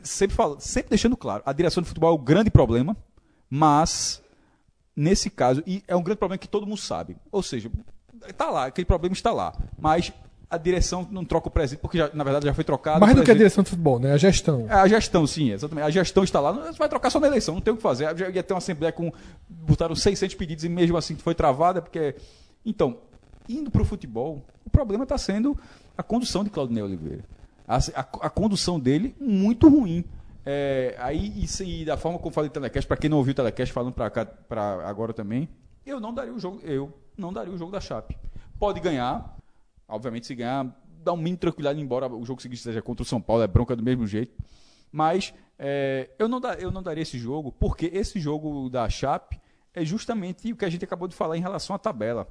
sempre, 0.04 0.36
falo, 0.36 0.58
sempre 0.60 0.90
deixando 0.90 1.16
claro, 1.16 1.44
a 1.46 1.54
direção 1.54 1.82
de 1.82 1.88
futebol 1.88 2.12
é 2.12 2.14
o 2.14 2.22
grande 2.22 2.50
problema, 2.50 2.96
mas 3.50 4.22
nesse 4.96 5.30
caso, 5.30 5.62
e 5.68 5.84
é 5.88 5.96
um 5.96 6.02
grande 6.02 6.20
problema 6.20 6.38
que 6.38 6.48
todo 6.48 6.66
mundo 6.66 6.80
sabe. 6.80 7.18
Ou 7.32 7.44
seja, 7.44 7.70
está 8.28 8.50
lá, 8.50 8.66
aquele 8.66 8.86
problema 8.86 9.14
está 9.14 9.32
lá. 9.34 9.54
Mas 9.78 10.14
a 10.50 10.58
direção 10.58 11.08
não 11.12 11.26
troca 11.26 11.48
o 11.48 11.52
presidente, 11.52 11.82
porque 11.82 11.98
já, 11.98 12.10
na 12.14 12.24
verdade 12.24 12.46
já 12.46 12.54
foi 12.54 12.64
trocado. 12.64 13.00
Mais 13.00 13.16
do 13.16 13.24
que 13.24 13.32
a 13.32 13.36
direção 13.36 13.64
de 13.64 13.70
futebol, 13.70 14.00
né? 14.00 14.14
A 14.14 14.18
gestão. 14.18 14.66
É, 14.70 14.74
a 14.74 14.88
gestão, 14.88 15.28
sim, 15.28 15.52
exatamente. 15.52 15.86
A 15.86 15.90
gestão 15.90 16.24
está 16.24 16.40
lá, 16.40 16.52
vai 16.78 16.88
trocar 16.88 17.10
só 17.10 17.20
na 17.20 17.28
eleição, 17.28 17.56
não 17.56 17.62
tem 17.62 17.74
o 17.74 17.78
que 17.78 17.84
fazer. 17.84 18.16
Já 18.18 18.30
ia 18.30 18.44
ter 18.44 18.54
uma 18.54 18.60
assembleia 18.60 18.92
com. 18.92 19.12
botaram 19.50 19.96
600 19.96 20.36
pedidos 20.36 20.64
e 20.64 20.70
mesmo 20.70 20.98
assim 20.98 21.16
foi 21.16 21.36
travada, 21.36 21.82
porque. 21.82 22.16
Então, 22.66 22.98
indo 23.50 23.70
para 23.70 23.82
o 23.82 23.86
futebol, 23.86 24.44
o 24.66 24.70
problema 24.70 25.04
está 25.04 25.18
sendo 25.18 25.58
a 25.98 26.04
condução 26.04 26.44
de 26.44 26.50
Claudinei 26.50 26.84
Oliveira. 26.84 27.24
A, 27.68 27.78
a, 27.78 28.00
a 28.00 28.30
condução 28.30 28.80
dele 28.80 29.16
muito 29.20 29.68
ruim. 29.68 30.04
É, 30.46 30.96
aí, 31.00 31.44
isso 31.44 31.64
aí, 31.64 31.84
da 31.84 31.98
forma 31.98 32.20
como 32.20 32.34
falei 32.34 32.50
telecast, 32.50 32.88
para 32.88 32.98
quem 32.98 33.10
não 33.10 33.18
ouviu 33.18 33.32
o 33.32 33.36
telecast 33.36 33.74
falando 33.74 33.94
para 33.94 34.10
cá, 34.10 34.26
para 34.26 34.88
agora 34.88 35.14
também, 35.14 35.50
eu 35.86 36.00
não 36.00 36.14
daria 36.14 36.34
o 36.34 36.40
jogo, 36.40 36.60
eu 36.64 36.94
não 37.18 37.34
daria 37.34 37.54
o 37.54 37.58
jogo 37.58 37.72
da 37.72 37.82
Chape. 37.82 38.18
Pode 38.60 38.80
ganhar, 38.80 39.36
Obviamente, 39.88 40.26
se 40.26 40.36
ganhar, 40.36 40.66
dá 41.04 41.14
um 41.14 41.18
mínimo 41.18 41.38
tranquilidade, 41.38 41.80
embora 41.80 42.08
o 42.08 42.26
jogo 42.26 42.42
seguinte 42.42 42.62
seja 42.62 42.82
contra 42.82 43.04
o 43.04 43.06
São 43.06 43.22
Paulo, 43.22 43.44
é 43.44 43.48
bronca 43.48 43.76
do 43.76 43.84
mesmo 43.84 44.08
jeito. 44.08 44.36
Mas 44.92 45.34
é, 45.60 46.10
eu, 46.18 46.28
não 46.28 46.40
da, 46.40 46.56
eu 46.56 46.72
não 46.72 46.82
daria 46.82 47.04
esse 47.04 47.20
jogo, 47.20 47.52
porque 47.52 47.88
esse 47.94 48.20
jogo 48.20 48.70
da 48.70 48.90
Chape 48.90 49.40
é 49.74 49.86
justamente 49.86 50.52
o 50.52 50.56
que 50.56 50.66
a 50.66 50.70
gente 50.70 50.84
acabou 50.84 51.08
de 51.08 51.16
falar 51.16 51.38
em 51.38 51.42
relação 51.42 51.76
à 51.76 51.80
tabela. 51.80 52.28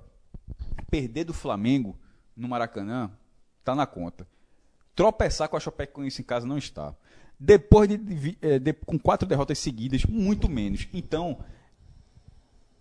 Perder 0.91 1.25
do 1.25 1.33
Flamengo 1.33 1.97
no 2.37 2.49
Maracanã 2.49 3.11
está 3.61 3.75
na 3.75 3.87
conta. 3.87 4.27
Tropeçar 4.95 5.49
com 5.49 5.57
a 5.57 5.61
Chapecoense 5.61 6.23
em 6.23 6.25
casa 6.25 6.47
não 6.47 6.59
está. 6.59 6.95
Depois 7.39 7.89
de, 7.89 7.97
de, 7.97 8.39
é, 8.41 8.59
de, 8.59 8.73
com 8.73 8.99
quatro 8.99 9.29
derrotas 9.29 9.59
seguidas, 9.59 10.05
muito 10.05 10.49
menos. 10.49 10.89
Então, 10.93 11.39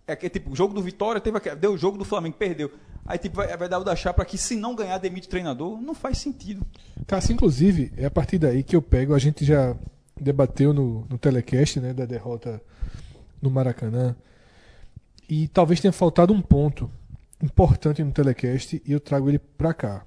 é 0.06 0.14
que 0.14 0.28
tipo, 0.28 0.50
o 0.50 0.56
jogo 0.56 0.74
do 0.74 0.82
Vitória 0.82 1.20
teve 1.20 1.38
deu 1.56 1.72
o 1.72 1.78
jogo 1.78 1.98
do 1.98 2.04
Flamengo, 2.04 2.36
perdeu. 2.36 2.72
Aí 3.06 3.18
tipo, 3.18 3.36
vai, 3.36 3.56
vai 3.56 3.68
dar 3.68 3.78
o 3.78 3.84
da 3.84 3.94
chapa 3.94 4.24
que 4.24 4.38
se 4.38 4.56
não 4.56 4.74
ganhar, 4.74 4.98
demite 4.98 5.26
o 5.26 5.30
treinador. 5.30 5.80
Não 5.80 5.94
faz 5.94 6.18
sentido. 6.18 6.64
Cássio, 7.06 7.32
inclusive, 7.32 7.92
é 7.96 8.06
a 8.06 8.10
partir 8.10 8.38
daí 8.38 8.62
que 8.62 8.76
eu 8.76 8.82
pego, 8.82 9.14
a 9.14 9.18
gente 9.18 9.44
já 9.44 9.76
debateu 10.18 10.72
no, 10.72 11.06
no 11.08 11.18
telecast, 11.18 11.80
né, 11.80 11.92
da 11.92 12.04
derrota 12.04 12.62
no 13.42 13.50
Maracanã. 13.50 14.16
E 15.28 15.48
talvez 15.48 15.80
tenha 15.80 15.92
faltado 15.92 16.32
um 16.32 16.40
ponto 16.40 16.90
importante 17.42 18.02
no 18.02 18.12
telecast 18.12 18.80
e 18.84 18.92
eu 18.92 19.00
trago 19.00 19.28
ele 19.28 19.38
para 19.38 19.74
cá. 19.74 20.06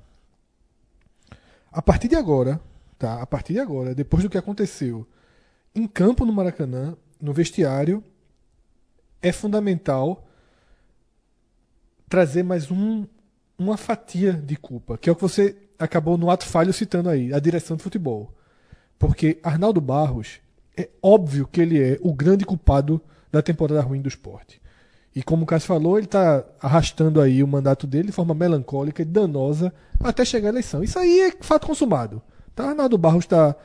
A 1.71 1.81
partir 1.81 2.07
de 2.07 2.15
agora, 2.15 2.59
tá? 2.97 3.21
A 3.21 3.25
partir 3.25 3.53
de 3.53 3.59
agora, 3.59 3.93
depois 3.93 4.23
do 4.23 4.29
que 4.29 4.37
aconteceu 4.37 5.07
em 5.73 5.87
campo 5.87 6.25
no 6.25 6.33
Maracanã, 6.33 6.95
no 7.21 7.33
vestiário, 7.33 8.03
é 9.21 9.31
fundamental 9.31 10.27
trazer 12.09 12.43
mais 12.43 12.71
um, 12.71 13.05
uma 13.57 13.77
fatia 13.77 14.33
de 14.33 14.55
culpa, 14.55 14.97
que 14.97 15.09
é 15.09 15.11
o 15.11 15.15
que 15.15 15.21
você 15.21 15.55
acabou 15.77 16.17
no 16.17 16.29
ato 16.29 16.45
falho 16.45 16.73
citando 16.73 17.09
aí, 17.09 17.33
a 17.33 17.39
direção 17.39 17.77
de 17.77 17.83
futebol. 17.83 18.33
Porque 18.97 19.39
Arnaldo 19.43 19.79
Barros, 19.79 20.39
é 20.75 20.89
óbvio 21.01 21.47
que 21.47 21.61
ele 21.61 21.81
é 21.81 21.99
o 22.01 22.13
grande 22.13 22.45
culpado 22.45 23.01
da 23.31 23.41
temporada 23.41 23.81
ruim 23.81 24.01
do 24.01 24.07
esporte. 24.07 24.61
E 25.15 25.23
como 25.23 25.43
o 25.43 25.45
Cássio 25.47 25.67
falou, 25.67 25.97
ele 25.97 26.05
está 26.05 26.45
arrastando 26.61 27.19
aí 27.19 27.41
o 27.41 27.47
mandato 27.47 27.87
dele 27.87 28.07
de 28.07 28.11
forma 28.11 28.35
melancólica 28.35 29.01
e 29.01 29.05
danosa 29.05 29.73
até 29.99 30.23
chegar 30.23 30.49
à 30.49 30.51
eleição. 30.51 30.83
Isso 30.83 30.99
aí 30.99 31.21
é 31.21 31.31
fato 31.41 31.65
consumado. 31.65 32.21
Tá? 32.57 32.69
Arnaldo 32.69 32.97
Barros 32.97 33.23
está 33.23 33.55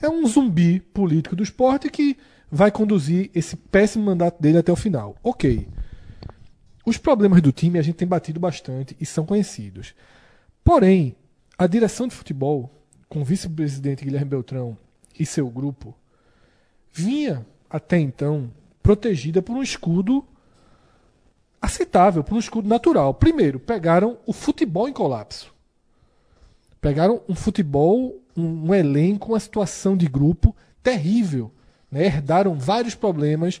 é 0.00 0.08
um 0.08 0.26
zumbi 0.26 0.80
político 0.80 1.36
do 1.36 1.42
esporte 1.42 1.90
que 1.90 2.16
vai 2.50 2.70
conduzir 2.72 3.30
esse 3.34 3.56
péssimo 3.56 4.06
mandato 4.06 4.40
dele 4.40 4.56
até 4.56 4.72
o 4.72 4.76
final. 4.76 5.14
Ok. 5.22 5.68
Os 6.84 6.96
problemas 6.96 7.42
do 7.42 7.52
time 7.52 7.78
a 7.78 7.82
gente 7.82 7.96
tem 7.96 8.08
batido 8.08 8.40
bastante 8.40 8.96
e 8.98 9.04
são 9.04 9.26
conhecidos. 9.26 9.94
Porém, 10.64 11.14
a 11.58 11.66
direção 11.66 12.08
de 12.08 12.14
futebol, 12.14 12.70
com 13.06 13.20
o 13.20 13.24
vice-presidente 13.24 14.02
Guilherme 14.02 14.30
Beltrão 14.30 14.78
e 15.20 15.26
seu 15.26 15.48
grupo, 15.50 15.94
vinha 16.90 17.46
até 17.68 17.98
então 17.98 18.50
protegida 18.82 19.42
por 19.42 19.54
um 19.54 19.62
escudo 19.62 20.24
aceitável, 21.60 22.24
por 22.24 22.34
um 22.34 22.40
escudo 22.40 22.66
natural. 22.66 23.12
Primeiro, 23.12 23.60
pegaram 23.60 24.18
o 24.26 24.32
futebol 24.32 24.88
em 24.88 24.92
colapso. 24.92 25.52
Pegaram 26.80 27.22
um 27.28 27.34
futebol, 27.36 28.20
um, 28.36 28.68
um 28.68 28.74
elenco, 28.74 29.32
uma 29.32 29.40
situação 29.40 29.96
de 29.96 30.06
grupo 30.06 30.54
terrível. 30.82 31.50
Né? 31.90 32.06
Herdaram 32.06 32.58
vários 32.58 32.94
problemas 32.94 33.60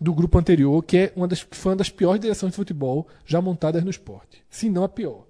do 0.00 0.12
grupo 0.12 0.38
anterior, 0.38 0.82
que 0.82 0.96
é 0.96 1.12
uma 1.16 1.28
das, 1.28 1.46
foi 1.50 1.72
uma 1.72 1.76
das 1.76 1.90
piores 1.90 2.20
direções 2.20 2.52
de 2.52 2.56
futebol 2.56 3.06
já 3.24 3.40
montadas 3.40 3.82
no 3.82 3.90
esporte. 3.90 4.42
Se 4.50 4.68
não 4.68 4.84
a 4.84 4.88
pior. 4.88 5.24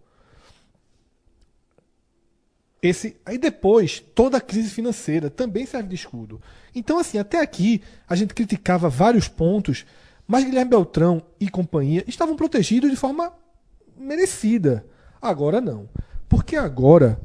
Esse, 2.83 3.17
aí 3.25 3.39
depois, 3.39 4.05
toda 4.15 4.37
a 4.37 4.41
crise 4.43 4.69
financeira 4.69 5.31
também 5.31 5.65
serve 5.65 5.89
de 5.89 5.95
escudo. 5.95 6.41
Então, 6.75 6.99
assim, 6.99 7.17
até 7.17 7.41
aqui 7.41 7.81
a 8.07 8.15
gente 8.15 8.35
criticava 8.35 8.91
vários 8.91 9.27
pontos, 9.27 9.87
mas 10.27 10.45
Guilherme 10.45 10.71
Beltrão 10.71 11.23
e 11.41 11.49
companhia 11.49 12.05
estavam 12.07 12.37
protegidos 12.37 12.91
de 12.91 12.97
forma 12.97 13.33
merecida. 13.97 14.85
Agora 15.21 15.63
não. 15.63 15.89
Porque 16.29 16.57
agora 16.57 17.19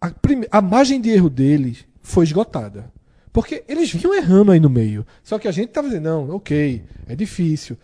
a, 0.00 0.10
a 0.50 0.62
margem 0.62 1.00
de 1.00 1.10
erro 1.10 1.30
deles 1.30 1.86
foi 2.02 2.24
esgotada. 2.24 2.92
Porque 3.32 3.64
eles 3.68 3.90
vinham 3.92 4.14
errando 4.14 4.52
aí 4.52 4.60
no 4.60 4.70
meio. 4.70 5.06
Só 5.22 5.38
que 5.38 5.46
a 5.46 5.52
gente 5.52 5.68
estava 5.68 5.88
dizendo, 5.88 6.04
não, 6.04 6.30
ok, 6.30 6.82
é 7.06 7.14
difícil. 7.14 7.76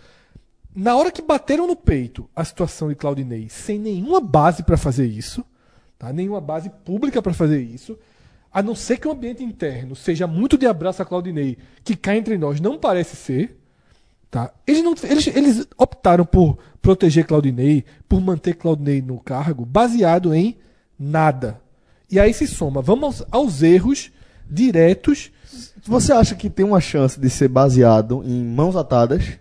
Na 0.74 0.96
hora 0.96 1.10
que 1.10 1.20
bateram 1.20 1.66
no 1.66 1.76
peito 1.76 2.28
a 2.34 2.44
situação 2.44 2.88
de 2.88 2.94
Claudinei, 2.94 3.48
sem 3.50 3.78
nenhuma 3.78 4.20
base 4.20 4.62
para 4.62 4.78
fazer 4.78 5.06
isso, 5.06 5.44
tá? 5.98 6.12
nenhuma 6.12 6.40
base 6.40 6.70
pública 6.70 7.20
para 7.20 7.34
fazer 7.34 7.60
isso, 7.60 7.98
a 8.50 8.62
não 8.62 8.74
ser 8.74 8.98
que 8.98 9.06
o 9.06 9.12
ambiente 9.12 9.44
interno 9.44 9.94
seja 9.94 10.26
muito 10.26 10.56
de 10.56 10.66
abraço 10.66 11.02
a 11.02 11.04
Claudinei, 11.04 11.58
que 11.84 11.94
cá 11.94 12.16
entre 12.16 12.38
nós 12.38 12.60
não 12.60 12.78
parece 12.78 13.16
ser, 13.16 13.58
Tá? 14.32 14.50
Eles, 14.66 14.82
não, 14.82 14.94
eles, 15.02 15.26
eles 15.26 15.68
optaram 15.76 16.24
por 16.24 16.56
proteger 16.80 17.26
Claudinei, 17.26 17.84
por 18.08 18.18
manter 18.18 18.54
Claudinei 18.54 19.02
no 19.02 19.20
cargo, 19.20 19.66
baseado 19.66 20.32
em 20.32 20.56
nada. 20.98 21.60
E 22.12 22.20
aí 22.20 22.34
se 22.34 22.46
soma, 22.46 22.82
vamos 22.82 23.24
aos, 23.30 23.62
erros 23.62 24.12
diretos. 24.48 25.32
Você 25.84 26.12
acha 26.12 26.34
que 26.34 26.50
tem 26.50 26.64
uma 26.64 26.78
chance 26.78 27.18
de 27.18 27.30
ser 27.30 27.48
baseado 27.48 28.22
em 28.22 28.44
mãos 28.44 28.76
atadas? 28.76 29.38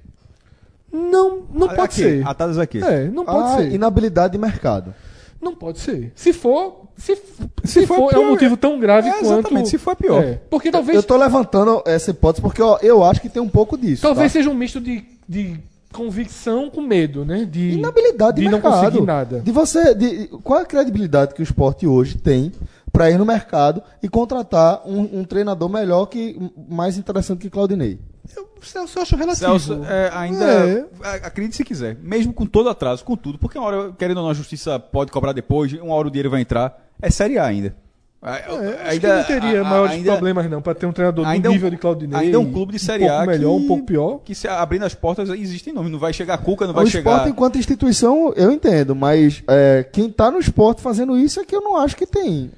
Não, 0.90 1.44
não 1.54 1.68
pode 1.68 1.82
Aqui, 1.82 1.96
ser. 1.96 2.28
Atadas 2.28 2.58
aqui. 2.58 2.82
É, 2.82 3.10
não 3.10 3.26
pode 3.26 3.52
a 3.52 3.58
ser. 3.58 3.74
inabilidade 3.74 4.32
de 4.32 4.38
mercado. 4.38 4.96
Não 5.42 5.54
pode 5.54 5.80
ser. 5.80 6.14
Se 6.16 6.32
for, 6.32 6.88
se, 6.96 7.18
se 7.66 7.86
for, 7.86 8.10
for, 8.10 8.14
é 8.14 8.20
um 8.20 8.30
motivo 8.30 8.56
tão 8.56 8.80
grave 8.80 9.10
é, 9.10 9.12
quanto. 9.14 9.26
exatamente, 9.26 9.70
se 9.70 9.78
for, 9.78 9.92
é 9.92 9.96
pior. 9.96 10.24
É, 10.24 10.34
porque 10.50 10.72
talvez, 10.72 10.96
Eu 10.96 11.04
tô 11.04 11.18
levantando 11.18 11.84
essa 11.86 12.12
hipótese 12.12 12.42
porque 12.42 12.62
ó, 12.62 12.78
eu 12.82 13.04
acho 13.04 13.20
que 13.20 13.28
tem 13.28 13.42
um 13.42 13.50
pouco 13.50 13.78
disso. 13.78 14.02
talvez 14.02 14.32
tá? 14.32 14.40
seja 14.40 14.50
um 14.50 14.54
misto 14.54 14.80
de, 14.80 15.04
de 15.28 15.60
convicção 15.92 16.70
com 16.70 16.82
medo, 16.82 17.24
né? 17.26 17.46
De, 17.46 17.72
inabilidade 17.72 18.38
de, 18.38 18.42
de 18.44 18.50
não 18.50 18.60
mercado. 18.60 18.82
conseguir 18.84 19.06
nada. 19.06 19.40
De 19.42 19.52
você, 19.52 19.94
de, 19.94 20.28
qual 20.44 20.60
é 20.60 20.64
a 20.64 20.66
credibilidade 20.66 21.34
que 21.34 21.42
o 21.42 21.44
esporte 21.44 21.86
hoje 21.88 22.18
tem 22.18 22.52
para 22.92 23.10
ir 23.10 23.18
no 23.18 23.26
mercado 23.26 23.82
e 24.04 24.10
contratar 24.10 24.82
um, 24.86 25.20
um 25.20 25.24
treinador 25.24 25.70
melhor 25.70 26.06
que 26.08 26.38
mais 26.70 26.98
interessante 26.98 27.40
que 27.40 27.50
Claudinei? 27.50 28.00
Eu, 28.36 28.48
Celso, 28.62 29.00
eu 29.00 29.02
acho 29.04 29.16
relativo. 29.16 29.60
Celso, 29.60 29.84
é, 29.86 30.10
ainda. 30.14 30.46
É. 30.46 30.86
a- 31.04 31.28
Acredite 31.28 31.56
se 31.58 31.64
quiser. 31.64 31.98
Mesmo 32.02 32.32
com 32.34 32.46
todo 32.46 32.70
atraso, 32.70 33.04
com 33.04 33.16
tudo. 33.18 33.38
Porque 33.40 33.58
uma 33.58 33.68
hora, 33.68 33.92
querendo 33.98 34.18
ou 34.18 34.24
não, 34.24 34.30
a 34.30 34.34
justiça 34.34 34.80
pode 34.80 35.12
cobrar 35.12 35.34
depois, 35.34 35.74
uma 35.74 35.94
hora 35.96 36.08
o 36.08 36.12
dinheiro 36.12 36.30
vai 36.30 36.42
entrar. 36.42 36.86
É 37.02 37.10
Série 37.10 37.38
A 37.40 37.46
ainda. 37.46 37.76
A- 38.22 38.38
É, 38.38 38.90
acho 38.90 39.00
que 39.00 39.08
não 39.08 39.24
teria 39.24 39.60
a- 39.64 39.66
a- 39.66 39.70
maiores 39.70 39.92
ainda- 39.96 40.12
problemas 40.12 40.48
não 40.50 40.62
para 40.62 40.76
ter 40.76 40.86
um 40.86 40.92
treinador 40.92 41.26
ainda 41.28 41.42
do 41.42 41.48
é 41.48 41.50
um- 41.50 41.54
nível 41.54 41.70
de 41.72 41.78
Claudinei. 41.78 42.20
Ainda 42.20 42.38
é 42.38 42.40
um 42.40 42.52
clube 42.52 42.74
de 42.74 42.78
Série 42.80 43.04
um 43.04 43.08
pouco 43.08 43.22
A. 43.24 43.26
melhor, 43.26 43.58
que, 43.58 43.64
um 43.64 43.68
pouco 43.68 43.84
pior. 43.84 44.20
Que 44.24 44.36
se 44.36 44.48
abrindo 44.48 44.86
as 44.86 44.94
portas 44.94 45.28
existem 45.30 45.74
nomes. 45.74 45.92
Não 45.92 45.98
vai 45.98 46.14
chegar 46.14 46.36
a 46.36 46.38
Cuca, 46.38 46.68
não 46.68 46.74
vai 46.74 46.84
o 46.84 46.88
chegar. 46.88 47.10
esporte, 47.12 47.32
enquanto 47.32 47.58
instituição, 47.58 48.32
eu 48.36 48.52
entendo, 48.52 48.94
mas 48.96 49.42
é, 49.48 49.84
quem 49.92 50.08
tá 50.10 50.30
no 50.30 50.38
esporte 50.38 50.82
fazendo 50.82 51.18
isso 51.18 51.40
é 51.40 51.46
que 51.46 51.56
eu 51.56 51.62
não 51.62 51.76
acho 51.78 51.96
que 51.96 52.06
tem. 52.06 52.52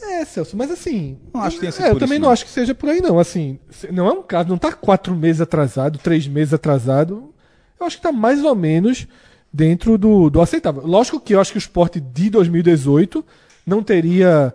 É, 0.00 0.24
Celso, 0.24 0.56
mas 0.56 0.70
assim. 0.70 1.16
Não 1.32 1.40
acho 1.42 1.56
que 1.56 1.60
tenha 1.60 1.72
sido 1.72 1.86
é, 1.86 1.90
eu 1.90 1.98
também 1.98 2.18
não 2.18 2.26
não. 2.26 2.32
acho 2.32 2.44
que 2.44 2.50
seja 2.50 2.74
por 2.74 2.88
aí, 2.88 3.00
não. 3.00 3.18
Assim, 3.18 3.58
não 3.92 4.06
é 4.06 4.12
um 4.12 4.22
caso, 4.22 4.48
não 4.48 4.58
tá 4.58 4.72
quatro 4.72 5.14
meses 5.14 5.40
atrasado, 5.40 5.98
três 5.98 6.26
meses 6.28 6.52
atrasado. 6.54 7.32
Eu 7.80 7.86
acho 7.86 7.96
que 7.96 8.02
tá 8.02 8.12
mais 8.12 8.44
ou 8.44 8.54
menos 8.54 9.06
dentro 9.52 9.96
do, 9.98 10.30
do 10.30 10.40
aceitável. 10.40 10.86
Lógico 10.86 11.18
que 11.20 11.34
eu 11.34 11.40
acho 11.40 11.50
que 11.52 11.58
o 11.58 11.60
esporte 11.60 12.00
de 12.00 12.30
2018 12.30 13.24
não 13.66 13.82
teria, 13.84 14.52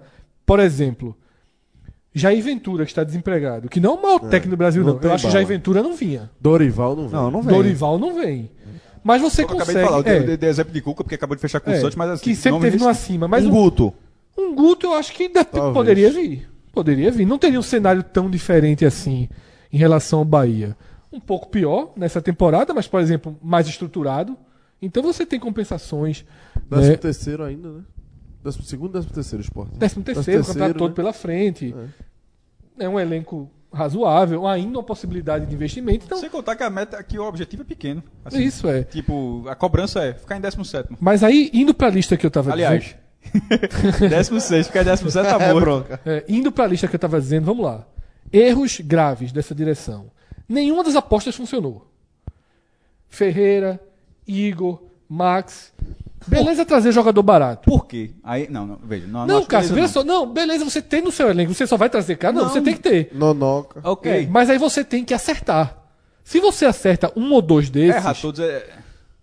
por 0.49 0.59
exemplo, 0.59 1.15
Jair 2.13 2.43
Ventura, 2.43 2.83
que 2.85 2.91
está 2.91 3.03
desempregado, 3.03 3.69
que 3.69 3.79
não 3.79 3.91
é 3.91 3.97
o 3.97 4.01
maior 4.01 4.19
técnico 4.19 4.49
do 4.55 4.57
Brasil, 4.57 4.83
não 4.83 4.95
não. 4.95 5.01
Eu 5.01 5.13
acho 5.13 5.21
que 5.21 5.27
bala. 5.27 5.33
Jair 5.33 5.47
Ventura 5.47 5.83
não 5.83 5.95
vinha. 5.95 6.29
Dorival 6.41 6.95
não 6.95 7.03
vem. 7.07 7.11
Não, 7.19 7.31
não 7.31 7.41
vem. 7.43 7.55
Dorival 7.55 7.99
não 7.99 8.15
vem. 8.15 8.51
Mas 9.03 9.21
você 9.21 9.43
Eu 9.43 9.45
acabei 9.45 9.65
consegue. 9.65 9.79
de 9.79 9.85
falar, 9.89 9.97
eu 10.07 10.13
é, 10.13 10.19
dei- 10.25 10.37
dei 10.37 10.49
exemplo 10.49 10.73
de 10.73 10.81
Cuca, 10.81 11.03
porque 11.03 11.15
acabou 11.15 11.35
de 11.35 11.41
fechar 11.41 11.59
com 11.59 11.69
o 11.69 11.73
é, 11.73 11.79
Santos, 11.79 11.95
mas 11.95 12.09
assim. 12.09 12.23
que 12.23 12.35
sempre 12.35 12.59
teve 12.61 12.77
no 12.77 12.89
acima. 12.89 13.27
Mas 13.27 13.45
um 13.45 13.49
um, 13.49 13.51
Guto. 13.51 13.93
um 14.37 14.55
Guto 14.55 14.87
eu 14.87 14.93
acho 14.93 15.13
que 15.13 15.29
Talvez. 15.29 15.71
poderia 15.73 16.11
vir. 16.11 16.49
Poderia 16.73 17.11
vir. 17.11 17.25
Não 17.25 17.37
teria 17.37 17.59
um 17.59 17.63
cenário 17.63 18.01
tão 18.03 18.29
diferente 18.29 18.83
assim 18.85 19.29
em 19.71 19.77
relação 19.77 20.19
ao 20.19 20.25
Bahia. 20.25 20.75
Um 21.13 21.19
pouco 21.19 21.47
pior 21.49 21.93
nessa 21.95 22.21
temporada, 22.21 22.73
mas, 22.73 22.87
por 22.87 22.99
exemplo, 22.99 23.37
mais 23.41 23.67
estruturado. 23.67 24.35
Então 24.81 25.01
você 25.03 25.25
tem 25.25 25.39
compensações. 25.39 26.25
Décimo 26.69 26.89
Né? 26.91 26.97
terceiro 26.97 27.43
ainda, 27.43 27.69
né? 27.69 27.81
Décimo 28.43 28.63
segundo, 28.63 28.93
décimo 28.93 29.13
terceiro 29.13 29.43
esporte. 29.43 29.77
Décimo 29.77 30.03
terceiro, 30.03 30.43
o 30.43 30.45
campeonato 30.45 30.77
todo 30.77 30.89
né? 30.89 30.95
pela 30.95 31.13
frente. 31.13 31.75
É. 32.77 32.87
um 32.87 32.99
elenco 32.99 33.51
razoável, 33.71 34.47
ainda 34.47 34.79
uma 34.79 34.83
possibilidade 34.83 35.45
de 35.45 35.53
investimento. 35.53 36.05
Então, 36.05 36.17
Sem 36.17 36.29
contar 36.29 36.55
que 36.55 36.63
a 36.63 36.69
meta, 36.69 37.01
que 37.03 37.19
o 37.19 37.23
objetivo 37.23 37.61
é 37.61 37.65
pequeno. 37.65 38.03
Assim, 38.25 38.41
isso 38.41 38.67
é. 38.67 38.83
Tipo, 38.83 39.43
a 39.47 39.55
cobrança 39.55 40.03
é 40.03 40.13
ficar 40.13 40.37
em 40.37 40.41
17. 40.41 40.97
Mas 40.99 41.23
aí, 41.23 41.49
indo 41.53 41.73
pra 41.73 41.89
lista 41.89 42.17
que 42.17 42.25
eu 42.25 42.31
tava 42.31 42.51
Aliás, 42.51 42.95
16, 43.99 44.67
ficar 44.67 44.81
em 44.81 44.85
17 44.85 45.29
tá 45.29 45.37
É 45.43 45.53
bronca. 45.53 46.01
É, 46.05 46.25
indo 46.27 46.51
para 46.51 46.65
a 46.65 46.67
lista 46.67 46.87
que 46.87 46.95
eu 46.95 46.97
estava 46.97 47.19
dizendo, 47.19 47.45
vamos 47.45 47.63
lá. 47.63 47.85
Erros 48.31 48.79
graves 48.79 49.31
dessa 49.31 49.53
direção. 49.53 50.11
Nenhuma 50.47 50.83
das 50.83 50.95
apostas 50.95 51.35
funcionou. 51.35 51.87
Ferreira, 53.07 53.79
Igor, 54.27 54.81
Max. 55.07 55.73
Beleza 56.27 56.65
trazer 56.65 56.91
jogador 56.91 57.23
barato. 57.23 57.69
Por 57.69 57.85
quê? 57.87 58.11
Aí, 58.23 58.47
não, 58.49 58.65
não, 58.67 58.79
veja. 58.83 59.07
Não, 59.07 59.25
Não, 59.25 59.37
acho 59.39 59.47
Cássio, 59.47 59.73
veja 59.75 59.87
só. 59.87 60.03
Não, 60.03 60.27
beleza, 60.31 60.63
você 60.65 60.81
tem 60.81 61.01
no 61.01 61.11
seu 61.11 61.29
elenco. 61.29 61.53
Você 61.53 61.65
só 61.65 61.77
vai 61.77 61.89
trazer 61.89 62.17
cara? 62.17 62.33
Não, 62.33 62.43
Não. 62.43 62.49
você 62.49 62.61
tem 62.61 62.73
que 62.73 62.81
ter. 62.81 63.09
Nonoca. 63.13 63.81
não. 63.83 63.91
Ok. 63.93 64.11
É, 64.11 64.27
mas 64.27 64.49
aí 64.49 64.57
você 64.57 64.83
tem 64.83 65.03
que 65.03 65.13
acertar. 65.13 65.75
Se 66.23 66.39
você 66.39 66.65
acerta 66.65 67.11
um 67.15 67.31
ou 67.33 67.41
dois 67.41 67.69
desses, 67.69 67.95
Erra 67.95 68.13
todos. 68.13 68.39
É... 68.39 68.63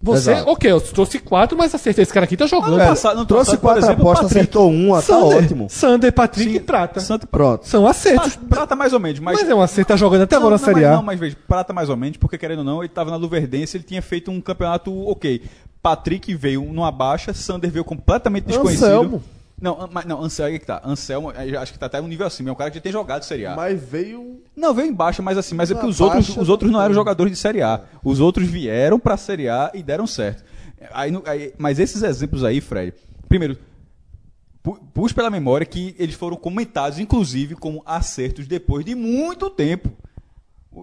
você. 0.02 0.32
Exato. 0.32 0.50
Ok, 0.50 0.68
eu 0.72 0.80
trouxe 0.80 1.18
quatro, 1.20 1.56
mas 1.56 1.72
acertei. 1.72 2.02
Esse 2.02 2.12
cara 2.12 2.24
aqui 2.24 2.36
tá 2.36 2.46
jogando. 2.46 2.74
Ano 2.74 2.84
passado- 2.88 3.16
ano 3.18 3.26
Trouxe 3.26 3.50
passado, 3.52 3.60
quatro 3.60 3.84
exemplo, 3.84 4.02
apostas, 4.02 4.22
Patrick. 4.28 4.40
acertou 4.40 4.70
uma, 4.70 4.96
tá 4.96 5.02
Sander, 5.02 5.36
ótimo. 5.38 5.66
Sander, 5.70 6.12
Patrick 6.12 6.50
Sim, 6.50 6.56
e 6.56 6.60
Prata. 6.60 6.98
Santa 7.00 7.26
Pronto. 7.26 7.68
São 7.68 7.86
acertos. 7.86 8.34
Prata, 8.34 8.48
prata 8.48 8.76
mais 8.76 8.92
ou 8.92 8.98
menos, 8.98 9.20
mas. 9.20 9.38
Mas 9.40 9.48
é 9.48 9.54
um 9.54 9.60
acerto, 9.62 9.88
tá 9.88 9.96
jogando 9.96 10.22
até 10.22 10.34
Não, 10.34 10.40
agora 10.42 10.54
na 10.56 10.58
não, 10.58 10.64
Série 10.64 10.80
mas, 10.80 10.92
A. 10.92 10.96
não, 10.96 11.02
mas 11.04 11.20
veja, 11.20 11.36
prata 11.46 11.72
mais 11.72 11.88
ou 11.88 11.96
menos, 11.96 12.16
porque 12.16 12.36
querendo 12.38 12.58
ou 12.60 12.64
não, 12.64 12.80
ele 12.82 12.88
tava 12.88 13.10
na 13.10 13.16
Luverdense, 13.16 13.76
ele 13.76 13.84
tinha 13.84 14.02
feito 14.02 14.30
um 14.32 14.40
campeonato 14.40 14.92
ok. 15.08 15.42
Patrick 15.86 16.34
veio 16.34 16.62
numa 16.64 16.90
baixa, 16.90 17.32
Sander 17.32 17.70
veio 17.70 17.84
completamente 17.84 18.44
desconhecido. 18.46 18.84
Anselmo. 18.86 19.22
Não, 19.60 19.88
mas 19.92 20.04
não, 20.04 20.20
Anselmo 20.22 20.56
é 20.56 20.58
que 20.58 20.66
tá. 20.66 20.82
Anselmo, 20.84 21.30
acho 21.30 21.72
que 21.72 21.78
tá 21.78 21.86
até 21.86 22.00
um 22.00 22.08
nível 22.08 22.26
acima, 22.26 22.50
é 22.50 22.52
um 22.52 22.56
cara 22.56 22.70
que 22.70 22.76
já 22.76 22.82
tem 22.82 22.90
jogado 22.92 23.22
Série 23.22 23.46
A. 23.46 23.54
Mas 23.54 23.80
veio. 23.80 24.40
Não, 24.56 24.74
veio 24.74 24.88
em 24.88 24.92
baixa, 24.92 25.22
mas 25.22 25.38
assim, 25.38 25.54
mas 25.54 25.70
é 25.70 25.74
porque 25.74 25.86
os 25.88 26.00
outros, 26.00 26.36
os 26.36 26.48
outros 26.48 26.70
não 26.72 26.82
eram 26.82 26.92
jogadores 26.92 27.32
de 27.32 27.38
Série 27.38 27.62
A. 27.62 27.80
Os 28.04 28.18
outros 28.20 28.48
vieram 28.48 28.98
pra 28.98 29.16
Série 29.16 29.48
A 29.48 29.70
e 29.72 29.82
deram 29.82 30.06
certo. 30.08 30.42
Aí, 30.92 31.10
aí- 31.24 31.54
mas 31.56 31.78
esses 31.78 32.02
exemplos 32.02 32.42
aí, 32.44 32.60
Fred, 32.60 32.92
primeiro, 33.28 33.56
pu- 34.62 34.78
puxe 34.92 35.14
pela 35.14 35.30
memória 35.30 35.64
que 35.64 35.94
eles 35.98 36.16
foram 36.16 36.36
comentados, 36.36 36.98
inclusive, 36.98 37.54
como 37.54 37.82
acertos 37.86 38.46
depois 38.48 38.84
de 38.84 38.94
muito 38.96 39.48
tempo. 39.48 39.90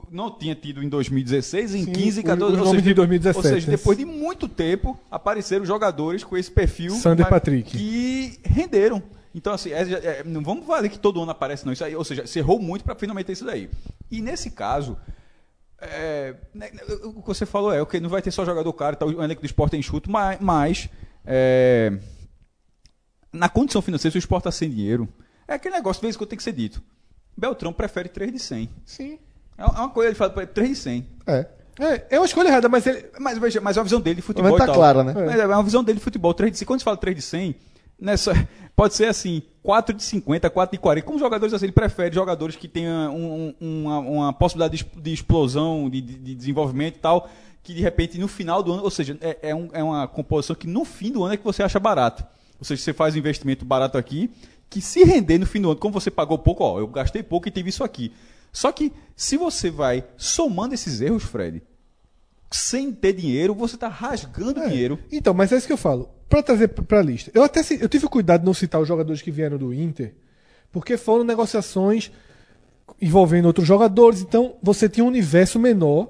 Não 0.09 0.31
tinha 0.31 0.55
tido 0.55 0.81
em 0.83 0.89
2016, 0.89 1.75
em 1.75 1.85
Sim, 1.85 1.91
15, 1.91 2.19
o- 2.21 2.23
14, 2.23 2.53
os 2.55 2.59
ou 2.61 2.67
seja, 2.67 2.81
de 2.81 2.93
2017, 2.93 3.37
Ou 3.47 3.53
seja, 3.53 3.71
né? 3.71 3.77
depois 3.77 3.97
de 3.97 4.05
muito 4.05 4.47
tempo, 4.47 4.99
apareceram 5.11 5.65
jogadores 5.65 6.23
com 6.23 6.35
esse 6.37 6.49
perfil. 6.49 6.91
Sander 6.95 7.27
Patrick. 7.29 7.77
Que 7.77 8.39
renderam. 8.43 9.01
Então, 9.35 9.53
assim, 9.53 9.71
é- 9.71 9.81
é- 9.81 10.23
não 10.23 10.43
vamos 10.43 10.65
valer 10.65 10.89
que 10.89 10.97
todo 10.99 11.21
ano 11.21 11.31
aparece, 11.31 11.65
não. 11.65 11.73
Isso 11.73 11.83
aí, 11.83 11.95
ou 11.95 12.03
seja, 12.03 12.25
se 12.27 12.39
errou 12.39 12.59
muito 12.59 12.83
para 12.83 12.95
finalmente 12.95 13.25
ter 13.27 13.33
isso 13.33 13.45
daí. 13.45 13.69
E 14.11 14.21
nesse 14.21 14.51
caso, 14.51 14.95
é, 15.81 16.35
né, 16.53 16.69
o 17.03 17.21
que 17.21 17.27
você 17.27 17.45
falou 17.45 17.73
é, 17.73 17.81
ok, 17.81 17.99
não 17.99 18.09
vai 18.09 18.21
ter 18.21 18.31
só 18.31 18.45
jogador 18.45 18.71
caro, 18.73 18.95
tá, 18.95 19.05
o 19.05 19.23
elenco 19.23 19.41
do 19.41 19.45
esporte 19.45 19.75
é 19.75 19.79
enxuto, 19.79 20.09
mas, 20.09 20.39
mas 20.39 20.89
é, 21.25 21.97
na 23.31 23.49
condição 23.49 23.81
financeira, 23.81 24.11
se 24.11 24.17
o 24.17 24.19
esporte 24.19 24.41
está 24.41 24.51
sem 24.51 24.69
dinheiro, 24.69 25.09
é 25.47 25.55
aquele 25.55 25.75
negócio, 25.75 25.99
de 25.99 26.05
vez 26.05 26.15
em 26.15 26.17
quando 26.19 26.29
tem 26.29 26.37
que 26.37 26.43
ser 26.43 26.53
dito. 26.53 26.81
Beltrão 27.35 27.73
prefere 27.73 28.09
3 28.09 28.31
de 28.31 28.39
100. 28.39 28.69
Sim. 28.85 29.17
É 29.57 29.65
uma 29.65 29.89
coisa, 29.89 30.09
ele 30.09 30.15
fala 30.15 30.31
3 30.47 30.69
de 30.69 30.75
100. 30.75 31.07
É. 31.27 31.45
É, 31.79 32.05
é 32.11 32.19
uma 32.19 32.25
escolha 32.25 32.49
errada, 32.49 32.69
mas 32.69 32.85
ele. 32.85 33.05
Mas 33.19 33.37
veja, 33.39 33.59
mas 33.59 33.75
é 33.75 33.79
uma 33.79 33.83
visão 33.83 33.99
dele 33.99 34.17
de 34.17 34.21
futebol. 34.21 34.51
Mas 34.51 34.59
tá 34.67 34.73
clara, 34.77 35.03
né? 35.03 35.13
Mas 35.25 35.39
é 35.39 35.47
uma 35.47 35.63
visão 35.63 35.83
dele 35.83 35.97
de 35.97 36.03
futebol. 36.03 36.33
3 36.33 36.51
de 36.51 36.57
100. 36.59 36.65
Quando 36.67 36.79
se 36.79 36.83
fala 36.83 36.97
3 36.97 37.15
de 37.15 37.21
100, 37.23 37.55
nessa, 37.99 38.31
pode 38.75 38.93
ser 38.93 39.05
assim, 39.05 39.41
4 39.63 39.95
de 39.95 40.03
50, 40.03 40.49
4 40.51 40.77
de 40.77 40.79
40. 40.79 41.05
Como 41.07 41.17
jogadores 41.17 41.51
assim, 41.53 41.65
ele 41.65 41.71
prefere 41.71 42.13
jogadores 42.13 42.55
que 42.55 42.67
tenham 42.67 43.15
um- 43.15 43.55
um- 43.59 43.83
uma, 43.85 43.99
uma 43.99 44.33
possibilidade 44.33 44.85
de, 44.95 45.13
explosão, 45.13 45.89
de, 45.89 45.99
de- 46.01 46.13
de 46.19 46.35
desenvolvimento 46.35 46.97
e 46.97 46.99
tal, 46.99 47.27
que 47.63 47.73
de 47.73 47.81
repente 47.81 48.19
no 48.19 48.27
final 48.27 48.61
do 48.61 48.71
ano, 48.73 48.83
ou 48.83 48.91
seja, 48.91 49.17
é, 49.19 49.37
é 49.49 49.55
um- 49.55 49.69
é 49.73 49.83
uma 49.83 50.07
composição 50.07 50.55
que 50.55 50.67
no 50.67 50.85
fim 50.85 51.11
do 51.11 51.23
ano 51.23 51.33
é 51.33 51.37
que 51.37 51.43
você 51.43 51.63
acha 51.63 51.79
barato. 51.79 52.23
Ou 52.59 52.65
seja, 52.65 52.81
você 52.83 52.93
faz 52.93 53.15
um 53.15 53.17
investimento 53.17 53.65
barato 53.65 53.97
aqui, 53.97 54.29
que 54.69 54.79
se 54.79 55.03
render 55.03 55.39
no 55.39 55.45
fim 55.47 55.59
do 55.59 55.71
ano, 55.71 55.79
como 55.79 55.93
você 55.99 56.11
pagou 56.11 56.37
pouco, 56.37 56.63
ó, 56.63 56.79
eu 56.79 56.87
gastei 56.87 57.23
pouco 57.23 57.47
e 57.47 57.51
tive 57.51 57.69
isso 57.69 57.83
aqui. 57.83 58.11
Só 58.53 58.71
que 58.71 58.93
se 59.15 59.35
você 59.35 59.69
vai 59.69 60.05
somando 60.15 60.73
esses 60.73 61.01
erros, 61.01 61.23
Fred, 61.23 61.61
sem 62.51 62.93
ter 62.93 63.13
dinheiro, 63.13 63.53
você 63.55 63.75
está 63.75 63.87
rasgando 63.87 64.59
É. 64.61 64.69
dinheiro. 64.69 64.99
Então, 65.11 65.33
mas 65.33 65.51
é 65.51 65.57
isso 65.57 65.67
que 65.67 65.73
eu 65.73 65.77
falo. 65.77 66.09
pra 66.29 66.41
trazer 66.41 66.69
pra 66.69 66.83
pra 66.83 67.01
lista. 67.01 67.29
Eu 67.33 67.43
até 67.43 67.61
eu 67.79 67.87
tive 67.89 68.07
cuidado 68.07 68.39
de 68.41 68.45
não 68.47 68.53
citar 68.55 68.81
os 68.81 68.87
jogadores 68.87 69.21
que 69.21 69.29
vieram 69.29 69.55
do 69.57 69.71
Inter, 69.73 70.15
porque 70.71 70.97
foram 70.97 71.23
negociações 71.23 72.11
envolvendo 73.01 73.45
outros 73.45 73.67
jogadores, 73.67 74.21
então 74.21 74.55
você 74.61 74.89
tinha 74.89 75.03
um 75.03 75.07
universo 75.09 75.59
menor 75.59 76.09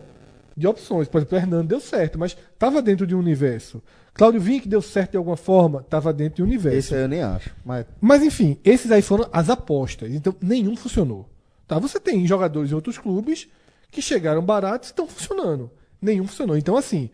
de 0.56 0.66
opções. 0.68 1.08
Por 1.10 1.18
exemplo, 1.18 1.38
o 1.38 1.42
Hernando 1.42 1.68
deu 1.68 1.80
certo, 1.82 2.18
mas 2.18 2.38
estava 2.54 2.82
dentro 2.82 3.06
de 3.06 3.14
um 3.16 3.20
universo. 3.20 3.82
Cláudio 4.14 4.40
Vinck 4.40 4.66
deu 4.68 4.82
certo 4.82 5.12
de 5.12 5.18
alguma 5.18 5.36
forma, 5.36 5.82
estava 5.82 6.14
dentro 6.14 6.38
de 6.38 6.44
um 6.44 6.46
universo. 6.46 6.78
Esse 6.78 6.96
aí 6.96 7.02
eu 7.02 7.08
nem 7.10 7.22
acho. 7.22 7.54
Mas 7.66 7.86
Mas 8.00 8.24
enfim, 8.24 8.58
esses 8.64 8.92
aí 8.92 9.02
foram 9.02 9.28
as 9.34 9.50
apostas. 9.50 10.10
Então, 10.14 10.34
nenhum 10.42 10.76
funcionou. 10.78 11.28
Tá? 11.74 11.80
Você 11.80 12.00
tem 12.00 12.28
jogadores 12.28 12.72
em 12.72 12.76
outros 12.76 12.98
clubes 12.98 13.48
que 13.90 14.02
chegaram 14.02 14.44
baratos 14.44 14.90
e 14.90 14.92
estão 14.92 15.08
funcionando. 15.08 15.72
Nenhum 16.02 16.28
funcionou. 16.28 16.58
Então, 16.58 16.78
assim, 16.78 17.10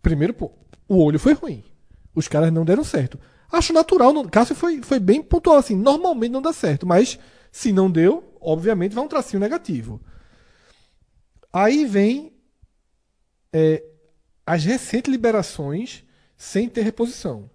primeiro, 0.00 0.32
pô, 0.32 0.52
o 0.88 1.02
olho 1.02 1.18
foi 1.18 1.32
ruim. 1.32 1.64
Os 2.14 2.28
caras 2.28 2.52
não 2.52 2.64
deram 2.64 2.84
certo. 2.84 3.18
Acho 3.50 3.72
natural. 3.72 4.12
Não, 4.12 4.24
Cássio 4.28 4.54
foi, 4.54 4.82
foi 4.82 5.00
bem 5.00 5.22
pontual, 5.22 5.56
assim. 5.56 5.74
Normalmente 5.76 6.30
não 6.30 6.42
dá 6.42 6.52
certo, 6.52 6.86
mas 6.86 7.18
se 7.50 7.72
não 7.72 7.90
deu, 7.90 8.36
obviamente 8.40 8.94
vai 8.94 9.04
um 9.04 9.08
tracinho 9.08 9.40
negativo. 9.40 10.00
Aí 11.52 11.84
vem 11.84 12.32
é, 13.52 13.82
as 14.46 14.64
recentes 14.64 15.10
liberações 15.10 16.04
sem 16.36 16.68
ter 16.68 16.82
reposição 16.82 17.50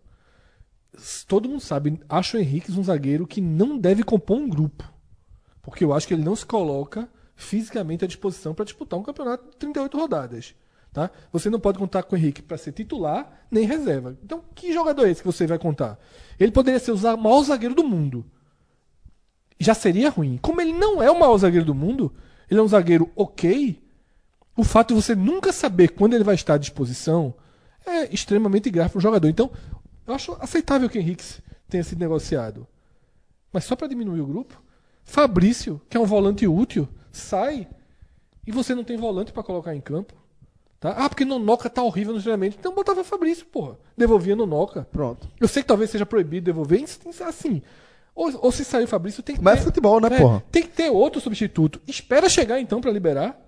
todo 1.28 1.50
mundo 1.50 1.62
sabe, 1.62 2.00
acho 2.08 2.38
o 2.38 2.40
Henrique 2.40 2.72
um 2.72 2.84
zagueiro 2.84 3.26
que 3.26 3.42
não 3.42 3.78
deve 3.78 4.04
compor 4.04 4.38
um 4.38 4.48
grupo. 4.48 4.93
Porque 5.64 5.84
eu 5.84 5.94
acho 5.94 6.08
que 6.08 6.14
ele 6.14 6.24
não 6.24 6.36
se 6.36 6.46
coloca 6.46 7.10
fisicamente 7.36 8.04
à 8.06 8.08
disposição 8.08 8.54
para 8.54 8.66
disputar 8.66 9.00
um 9.00 9.04
campeonato 9.04 9.50
de 9.50 9.58
38 9.58 9.98
rodadas. 9.98 10.56
Tá? 10.92 11.10
Você 11.32 11.50
não 11.50 11.60
pode 11.60 11.80
contar 11.80 12.04
com 12.04 12.16
o 12.16 12.20
Henrique 12.20 12.44
para 12.44 12.58
ser 12.58 12.72
titular 12.72 13.48
nem 13.50 13.66
reserva. 13.66 14.16
Então, 14.24 14.44
que 14.54 14.72
jogador 14.72 15.08
é 15.08 15.10
esse 15.10 15.22
que 15.22 15.28
você 15.28 15.48
vai 15.48 15.58
contar? 15.58 15.98
Ele 16.40 16.52
poderia 16.52 16.80
ser 16.80 16.92
o 16.92 17.18
maior 17.18 17.42
zagueiro 17.44 17.74
do 17.74 17.84
mundo. 17.84 18.24
Já 19.60 19.74
seria 19.74 20.12
ruim. 20.12 20.38
Como 20.40 20.62
ele 20.62 20.74
não 20.74 21.02
é 21.02 21.10
o 21.10 21.20
maior 21.20 21.38
zagueiro 21.38 21.66
do 21.66 21.74
mundo, 21.74 22.14
ele 22.52 22.60
é 22.60 22.64
um 22.64 22.68
zagueiro 22.68 23.10
ok. 23.16 23.82
O 24.56 24.64
fato 24.64 24.90
de 24.90 25.02
você 25.02 25.16
nunca 25.16 25.52
saber 25.52 25.90
quando 25.90 26.14
ele 26.14 26.24
vai 26.24 26.36
estar 26.36 26.56
à 26.56 26.58
disposição 26.58 27.34
é 27.88 28.14
extremamente 28.14 28.70
grave 28.70 28.92
para 28.92 29.00
o 29.00 29.02
jogador. 29.02 29.28
Então, 29.28 29.50
eu 30.06 30.14
acho 30.14 30.38
aceitável 30.40 30.90
que 30.90 30.98
o 30.98 31.02
Henrique 31.02 31.24
tenha 31.68 31.84
sido 31.84 32.00
negociado. 32.00 32.68
Mas 33.52 33.64
só 33.64 33.76
para 33.76 33.88
diminuir 33.88 34.22
o 34.22 34.28
grupo, 34.28 34.62
Fabrício, 35.04 35.82
que 35.90 35.98
é 35.98 36.00
um 36.00 36.06
volante 36.06 36.48
útil, 36.48 36.88
sai 37.12 37.68
e 38.46 38.52
você 38.52 38.74
não 38.76 38.84
tem 38.84 38.98
volante 38.98 39.32
para 39.32 39.44
colocar 39.44 39.76
em 39.76 39.82
campo. 39.82 40.14
Tá? 40.80 40.92
Ah, 40.98 41.08
porque 41.08 41.24
Nonoca 41.24 41.70
tá 41.70 41.82
horrível 41.82 42.14
no 42.14 42.20
treinamento. 42.22 42.58
Então 42.60 42.76
botava 42.76 43.04
Fabrício, 43.06 43.46
porra. 43.46 43.78
Devolvia 43.98 44.36
Nonoca. 44.36 44.86
pronto. 44.92 45.28
Eu 45.40 45.48
sei 45.48 45.62
que 45.64 45.68
talvez 45.68 45.90
seja 45.90 46.06
proibido 46.06 46.46
devolver, 46.46 46.84
assim. 47.26 47.62
Ou, 48.14 48.32
ou 48.42 48.52
se 48.52 48.66
sair 48.66 48.84
o 48.84 48.88
Fabrício, 48.88 49.24
tem 49.24 49.36
que 49.38 49.42
Mas 49.42 49.56
ter. 49.56 49.60
é 49.62 49.64
futebol, 49.64 50.02
né, 50.02 50.10
É, 50.12 50.18
porra? 50.20 50.44
Tem 50.52 50.62
que 50.64 50.68
ter 50.70 50.90
outro 50.90 51.22
substituto. 51.22 51.82
Espera 51.88 52.28
chegar 52.28 52.60
então 52.60 52.82
para 52.82 52.92
liberar. 52.92 53.40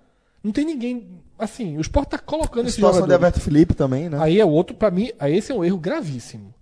Não 0.42 0.50
tem 0.50 0.64
ninguém. 0.64 1.20
Assim, 1.38 1.76
o 1.76 1.80
Sport 1.82 2.08
tá 2.08 2.18
colocando 2.18 2.64
A 2.64 2.68
esse 2.68 2.76
situação 2.76 3.00
jogador. 3.00 3.08
de 3.08 3.14
Alberto 3.14 3.40
Felipe 3.40 3.74
também, 3.74 4.08
né? 4.08 4.16
Aí 4.18 4.40
é 4.40 4.44
outro, 4.44 4.74
pra 4.74 4.90
mim, 4.90 5.10
aí 5.18 5.36
esse 5.36 5.52
é 5.52 5.54
um 5.54 5.62
erro 5.62 5.76
gravíssimo. 5.76 6.54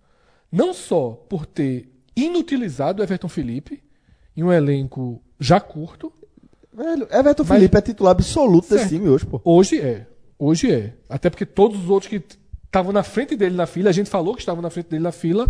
Não 0.51 0.75
só 0.75 1.11
por 1.29 1.47
ter 1.47 1.89
inutilizado 2.17 3.01
o 3.01 3.05
Everton 3.05 3.29
Felipe 3.29 3.84
em 4.37 4.43
um 4.43 4.53
elenco 4.53 5.21
já 5.39 5.61
curto, 5.61 6.13
Velho, 6.73 7.07
Everton 7.11 7.45
Mas- 7.45 7.59
Felipe 7.59 7.77
é 7.77 7.81
titular 7.81 8.11
absoluto 8.13 8.65
desse 8.69 8.79
Certo. 8.89 8.89
time 8.91 9.09
hoje, 9.09 9.25
pô. 9.27 9.41
hoje 9.45 9.81
é. 9.81 10.07
Hoje 10.37 10.73
é. 10.73 10.93
Até 11.09 11.31
porque 11.31 11.47
todos 11.47 11.79
os 11.85 11.89
outros 11.89 12.11
que 12.11 12.21
estavam 12.67 12.93
na 12.93 13.05
frente 13.05 13.37
dele 13.37 13.55
na 13.55 13.65
fila, 13.67 13.91
a 13.91 13.93
gente 13.93 14.11
falou 14.11 14.35
que 14.35 14.41
estavam 14.41 14.61
na 14.61 14.71
frente 14.71 14.89
dele 14.89 15.05
na 15.05 15.13
fila, 15.13 15.49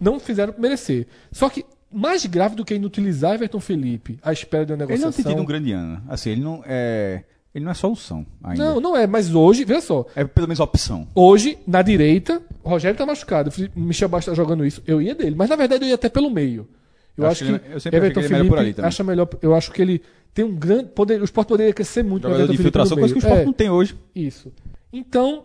não 0.00 0.18
fizeram 0.18 0.52
merecer. 0.58 1.06
Só 1.30 1.48
que 1.48 1.64
mais 1.92 2.26
grave 2.26 2.56
do 2.56 2.64
que 2.64 2.74
inutilizar 2.74 3.34
Everton 3.34 3.60
Felipe 3.60 4.18
à 4.20 4.32
espera 4.32 4.66
de 4.66 4.72
uma 4.72 4.78
Ele 4.82 4.86
negociação. 4.86 5.10
não 5.10 5.12
tem 5.24 5.24
tido 5.32 5.40
um 5.42 5.46
grande 5.46 5.70
ano. 5.70 6.02
Assim, 6.08 6.30
ele 6.30 6.40
não 6.42 6.60
é. 6.66 7.22
Ele 7.54 7.64
não 7.64 7.70
é 7.70 7.74
solução 7.74 8.26
ainda. 8.42 8.64
Não, 8.64 8.80
não 8.80 8.96
é, 8.96 9.06
mas 9.06 9.32
hoje, 9.32 9.64
veja 9.64 9.80
só, 9.80 10.04
É 10.16 10.24
pelo 10.24 10.48
menos 10.48 10.58
opção. 10.58 11.06
Hoje, 11.14 11.56
na 11.64 11.82
direita, 11.82 12.42
o 12.64 12.68
Rogério 12.68 12.98
tá 12.98 13.06
machucado. 13.06 13.52
O 13.76 13.80
Michel 13.80 14.08
Bastos 14.08 14.32
tá 14.32 14.34
jogando 14.34 14.66
isso. 14.66 14.82
Eu 14.84 15.00
ia 15.00 15.14
dele, 15.14 15.36
mas 15.36 15.48
na 15.48 15.54
verdade 15.54 15.84
eu 15.84 15.88
ia 15.88 15.94
até 15.94 16.08
pelo 16.08 16.28
meio. 16.32 16.68
Eu, 17.16 17.24
Eu 17.24 17.30
acho 17.30 17.44
acho 17.44 17.52
que, 17.58 17.64
ele- 17.66 17.74
eu 17.74 17.80
sempre 17.80 17.96
Everton 17.98 18.20
que 18.20 18.26
ele 18.26 18.34
é 18.34 18.38
melhor 18.42 18.58
ali 18.58 18.66
Felipe 18.72 18.86
acha 18.86 19.04
melhor. 19.04 19.28
Eu 19.40 19.54
acho 19.54 19.70
que 19.72 19.80
ele 19.82 20.02
tem 20.32 20.44
um 20.44 20.54
grande 20.54 20.90
poder. 20.90 21.20
O 21.20 21.24
Sport 21.24 21.46
poderia 21.48 21.72
crescer 21.72 22.02
muito 22.02 22.24
Jogador 22.24 22.46
de 22.48 22.54
infiltração, 22.54 22.96
coisa 22.96 23.14
que 23.14 23.18
o 23.18 23.22
esporte 23.22 23.42
É, 23.42 23.44
não 23.46 23.52
tem 23.52 23.70
hoje. 23.70 23.94
Isso. 24.14 24.52
Então, 24.92 25.44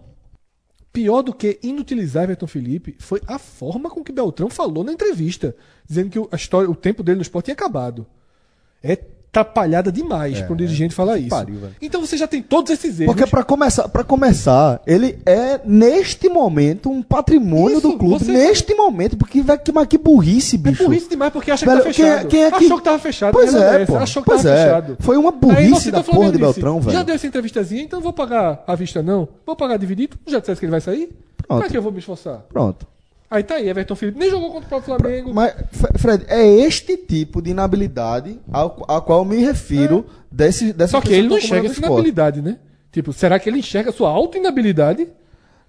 pior 0.92 1.22
do 1.22 1.34
que 1.34 1.60
inutilizar 1.62 2.24
Everton 2.24 2.48
Felipe 2.48 2.96
foi 3.00 3.22
a 3.28 3.38
forma 3.38 3.90
com 3.90 4.04
que 4.04 4.12
Beltrão 4.12 4.50
falou 4.50 4.84
na 4.84 4.92
entrevista, 4.92 5.56
dizendo 5.88 6.10
que 6.10 6.18
o, 6.20 6.28
a 6.32 6.36
história, 6.36 6.70
o 6.70 6.76
tempo 6.76 7.04
dele 7.04 7.18
no 7.18 7.22
Sport 7.22 7.46
tinha 7.46 7.54
acabado. 7.54 8.06
É 8.82 8.98
atrapalhada 9.32 9.92
demais 9.92 10.42
para 10.42 10.54
um 10.54 10.56
dirigente 10.56 10.94
falar 10.96 11.18
isso. 11.18 11.30
pariu, 11.30 11.60
então 11.82 12.02
você 12.02 12.18
já 12.18 12.28
tem 12.28 12.42
todos 12.42 12.72
esses 12.72 13.00
erros. 13.00 13.14
Porque 13.16 13.30
pra 13.30 13.44
começar, 13.44 13.88
para 13.88 14.04
começar, 14.04 14.82
ele 14.88 15.20
é 15.26 15.60
neste 15.64 16.28
momento 16.30 16.90
um 16.90 17.02
patrimônio 17.04 17.78
Isso, 17.78 17.88
do 17.92 17.98
clube. 17.98 18.26
você- 18.26 18.32
neste 18.32 18.74
momento, 18.74 19.16
porque 19.18 19.42
vai 19.42 19.58
que, 19.58 19.72
que 19.88 19.98
burrice, 19.98 20.56
É 20.56 20.60
bicho. 20.60 20.84
burrice 20.84 21.08
demais 21.10 21.32
porque 21.32 21.52
acha 21.52 21.66
Velho, 21.66 21.82
que 21.84 21.88
tá 21.90 21.94
quem 21.94 22.06
é- 22.06 22.10
fechado. 22.14 22.28
quem 22.28 22.44
é 22.44 22.52
que- 22.52 22.66
Achou 22.66 22.78
que 22.78 22.84
tava 22.84 23.00
fechado. 23.00 23.32
Pois 23.34 23.54
é, 23.54 23.86
pô. 23.86 23.98
Achou 23.98 24.24
que 24.24 24.30
Pois 24.30 24.44
tava 24.44 24.56
é. 24.56 24.64
fechado. 24.66 24.98
Foi 25.00 25.18
uma 25.18 25.32
burrice 25.32 25.92
da 25.92 26.00
tá 26.00 26.04
falando 26.04 26.20
porra 26.22 26.32
de 26.32 26.38
disse, 26.38 26.54
Beltrão, 26.54 26.82
velho. 26.82 26.98
Já 26.98 27.04
deu 27.04 27.16
essa 27.16 27.28
entrevistazinha, 27.28 27.84
então 27.84 28.02
vou 28.02 28.12
pagar 28.14 28.64
a 28.66 28.76
vista 28.76 29.04
não. 29.04 29.28
Vou 29.46 29.56
pagar 29.56 29.78
dividido. 29.78 30.18
Já 30.28 30.40
disseste 30.40 30.60
que 30.60 30.66
ele 30.66 30.72
vai 30.72 30.82
sair? 30.82 31.10
Pronto. 31.48 31.60
Pra 31.62 31.70
que 31.70 31.78
eu 31.78 31.82
vou 31.82 31.92
me 31.92 32.00
esforçar? 32.00 32.44
Pronto. 32.52 32.86
Aí 33.32 33.44
tá 33.44 33.56
aí, 33.56 33.70
Everton 33.70 33.96
Felipe 33.96 34.18
nem 34.18 34.30
jogou 34.30 34.52
contra 34.52 34.66
o 34.66 34.70
próprio 34.70 34.98
Flamengo. 34.98 35.34
Mas, 35.34 35.54
Fred, 35.98 36.26
é 36.28 36.44
este 36.48 36.98
tipo 36.98 37.42
de 37.42 37.52
inabilidade 37.52 38.40
ao, 38.52 38.84
a 38.88 39.00
qual 39.00 39.20
eu 39.20 39.26
me 39.26 39.38
refiro 39.38 40.06
desse, 40.32 40.74
dessa 40.74 40.98
É. 40.98 41.00
Só 41.00 41.02
que 41.06 41.14
ele 41.14 41.28
não 41.28 41.38
enxerga 41.38 41.68
essa 41.68 41.80
inabilidade, 41.80 42.42
né? 42.42 42.58
Tipo, 42.92 43.14
será 43.14 43.38
que 43.38 43.48
ele 43.48 43.60
enxerga 43.60 43.92
a 43.92 43.94
sua 43.94 44.10
auto-inabilidade? 44.10 45.08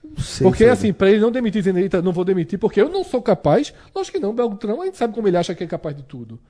Não 0.03 0.17
sei, 0.25 0.45
Porque, 0.47 0.65
Fred. 0.65 0.71
assim, 0.71 0.93
pra 0.93 1.11
ele 1.11 1.21
não 1.21 1.31
demitir, 1.31 1.61
dizendo, 1.61 1.79
"Eita, 1.79 2.01
não 2.01 2.13
vou 2.13 2.25
demitir, 2.25 2.59
porque 2.59 2.81
eu 2.81 2.89
não 2.89 3.05
sou 3.05 3.21
capaz. 3.21 3.75
Lógico 3.95 4.17
que 4.17 4.23
não, 4.23 4.35
Beltrão, 4.35 4.81
a 4.81 4.87
gente 4.87 4.97
sabe 4.97 5.15
como 5.15 5.29
ele 5.29 5.37
acha 5.37 5.55
que 5.55 5.63
é 5.63 5.67
capaz 5.67 5.95
de 5.95 6.03
tudo. 6.03 6.41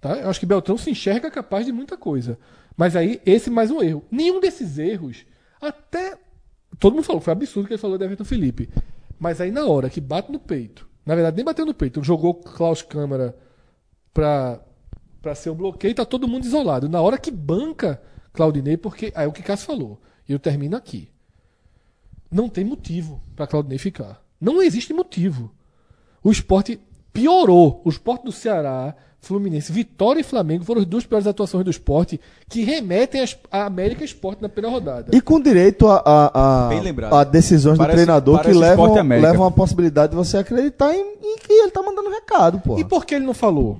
Tá? 0.00 0.16
Eu 0.16 0.30
acho 0.30 0.40
que 0.40 0.46
Beltrão 0.46 0.78
se 0.78 0.90
enxerga 0.90 1.30
capaz 1.30 1.66
de 1.66 1.72
muita 1.72 1.98
coisa. 1.98 2.38
Mas 2.76 2.96
aí, 2.96 3.20
esse 3.26 3.50
mais 3.50 3.70
um 3.70 3.82
erro. 3.82 4.02
Nenhum 4.10 4.40
desses 4.40 4.78
erros, 4.78 5.26
até. 5.60 6.16
Todo 6.78 6.94
mundo 6.94 7.04
falou, 7.04 7.20
foi 7.20 7.32
absurdo 7.32 7.66
que 7.66 7.74
ele 7.74 7.80
falou 7.80 7.98
de 7.98 8.04
Everton 8.04 8.24
Felipe. 8.24 8.70
Mas 9.18 9.40
aí, 9.40 9.50
na 9.50 9.66
hora 9.66 9.88
que 9.88 10.00
bate 10.00 10.30
no 10.30 10.38
peito, 10.38 10.88
na 11.04 11.14
verdade, 11.14 11.36
nem 11.36 11.44
bateu 11.44 11.66
no 11.66 11.74
peito, 11.74 12.02
jogou 12.02 12.34
Klaus 12.34 12.82
Câmara 12.82 13.36
pra, 14.12 14.60
pra 15.20 15.34
ser 15.34 15.50
um 15.50 15.54
bloqueio, 15.54 15.94
tá 15.94 16.04
todo 16.04 16.28
mundo 16.28 16.44
isolado. 16.44 16.88
Na 16.88 17.00
hora 17.00 17.18
que 17.18 17.30
banca 17.30 18.00
Claudinei, 18.32 18.76
porque. 18.76 19.12
Aí 19.14 19.24
é 19.24 19.28
o 19.28 19.32
que 19.32 19.42
Cássio 19.42 19.66
falou. 19.66 20.00
E 20.28 20.32
eu 20.32 20.38
termino 20.38 20.76
aqui. 20.76 21.08
Não 22.30 22.48
tem 22.48 22.64
motivo 22.64 23.22
para 23.36 23.46
Claudinei 23.46 23.78
ficar. 23.78 24.22
Não 24.40 24.60
existe 24.60 24.92
motivo. 24.92 25.54
O 26.22 26.30
esporte 26.30 26.80
piorou. 27.12 27.80
O 27.84 27.88
esporte 27.88 28.24
do 28.24 28.32
Ceará, 28.32 28.96
Fluminense, 29.24 29.72
Vitória 29.72 30.20
e 30.20 30.22
Flamengo 30.22 30.64
foram 30.64 30.80
as 30.82 30.86
duas 30.86 31.04
piores 31.06 31.26
atuações 31.26 31.64
do 31.64 31.70
esporte 31.70 32.20
que 32.48 32.62
remetem 32.62 33.20
às- 33.22 33.36
à 33.50 33.64
América 33.66 34.04
Esporte 34.04 34.40
na 34.42 34.48
primeira 34.48 34.74
rodada. 34.76 35.16
E 35.16 35.20
com 35.20 35.40
direito 35.40 35.88
a, 35.88 36.02
a, 36.04 36.66
a, 36.66 36.68
Bem 36.68 36.80
lembrado. 36.80 37.14
a 37.14 37.24
decisões 37.24 37.78
Parece- 37.78 37.96
do 37.96 38.02
treinador 38.04 38.40
que 38.42 38.52
levam, 38.52 38.94
levam 39.04 39.46
a 39.46 39.50
possibilidade 39.50 40.10
de 40.10 40.16
você 40.16 40.36
acreditar 40.36 40.94
em, 40.94 41.00
em 41.22 41.36
que 41.38 41.52
ele 41.52 41.70
tá 41.70 41.82
mandando 41.82 42.10
recado, 42.10 42.60
pô. 42.60 42.78
E 42.78 42.84
por 42.84 43.04
que 43.04 43.14
ele 43.14 43.24
não 43.24 43.34
falou? 43.34 43.78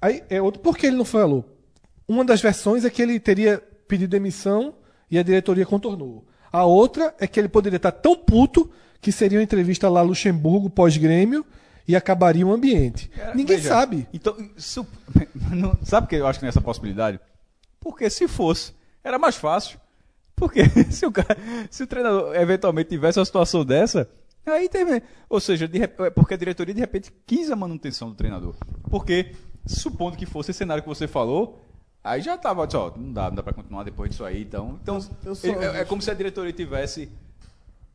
Aí 0.00 0.22
é 0.28 0.40
outro. 0.42 0.60
Por 0.60 0.76
que 0.76 0.86
ele 0.86 0.96
não 0.96 1.04
falou? 1.04 1.44
Uma 2.08 2.24
das 2.24 2.40
versões 2.40 2.84
é 2.84 2.90
que 2.90 3.00
ele 3.00 3.20
teria 3.20 3.62
pedido 3.86 4.10
demissão 4.10 4.74
e 5.10 5.18
a 5.18 5.22
diretoria 5.22 5.64
contornou. 5.64 6.24
A 6.52 6.64
outra 6.64 7.14
é 7.20 7.26
que 7.26 7.38
ele 7.38 7.48
poderia 7.48 7.76
estar 7.76 7.92
tão 7.92 8.16
puto 8.16 8.68
que 9.00 9.12
seria 9.12 9.38
uma 9.38 9.44
entrevista 9.44 9.88
lá 9.88 10.02
Luxemburgo 10.02 10.68
pós-grêmio 10.68 11.44
e 11.90 11.96
acabaria 11.96 12.46
o 12.46 12.52
ambiente. 12.52 13.10
Ninguém 13.34 13.56
Veja, 13.56 13.68
sabe. 13.68 14.08
Então, 14.12 14.36
su- 14.56 14.86
não- 15.50 15.76
sabe 15.82 16.06
por 16.06 16.10
que 16.10 16.16
eu 16.16 16.26
acho 16.26 16.38
que 16.38 16.44
nessa 16.46 16.60
possibilidade? 16.60 17.20
Porque 17.78 18.08
se 18.10 18.26
fosse, 18.28 18.72
era 19.04 19.18
mais 19.18 19.36
fácil. 19.36 19.78
Porque 20.36 20.62
se 20.90 21.04
o, 21.04 21.12
cara, 21.12 21.36
se 21.70 21.82
o 21.82 21.86
treinador 21.86 22.34
eventualmente 22.36 22.88
tivesse 22.90 23.18
uma 23.18 23.24
situação 23.24 23.64
dessa, 23.64 24.08
aí 24.46 24.68
teve. 24.68 25.02
Ou 25.28 25.38
seja, 25.40 25.68
de 25.68 25.82
é 25.82 25.86
porque 25.86 26.34
a 26.34 26.36
diretoria 26.36 26.74
de 26.74 26.80
repente 26.80 27.12
quis 27.26 27.50
a 27.50 27.56
manutenção 27.56 28.08
do 28.08 28.14
treinador. 28.14 28.54
Porque, 28.90 29.34
supondo 29.66 30.16
que 30.16 30.24
fosse 30.26 30.50
esse 30.50 30.58
cenário 30.58 30.82
que 30.82 30.88
você 30.88 31.06
falou, 31.06 31.60
aí 32.02 32.22
já 32.22 32.38
tava, 32.38 32.66
ó, 32.74 32.92
não 32.96 33.12
dá, 33.12 33.28
não 33.28 33.34
dá 33.36 33.42
pra 33.42 33.52
continuar 33.52 33.84
depois 33.84 34.10
disso 34.10 34.24
aí. 34.24 34.40
Então, 34.42 34.78
então 34.82 34.98
eu 35.24 35.34
só- 35.34 35.46
é, 35.46 35.80
é 35.80 35.84
como 35.84 36.00
se 36.00 36.10
a 36.10 36.14
diretoria 36.14 36.52
tivesse 36.52 37.10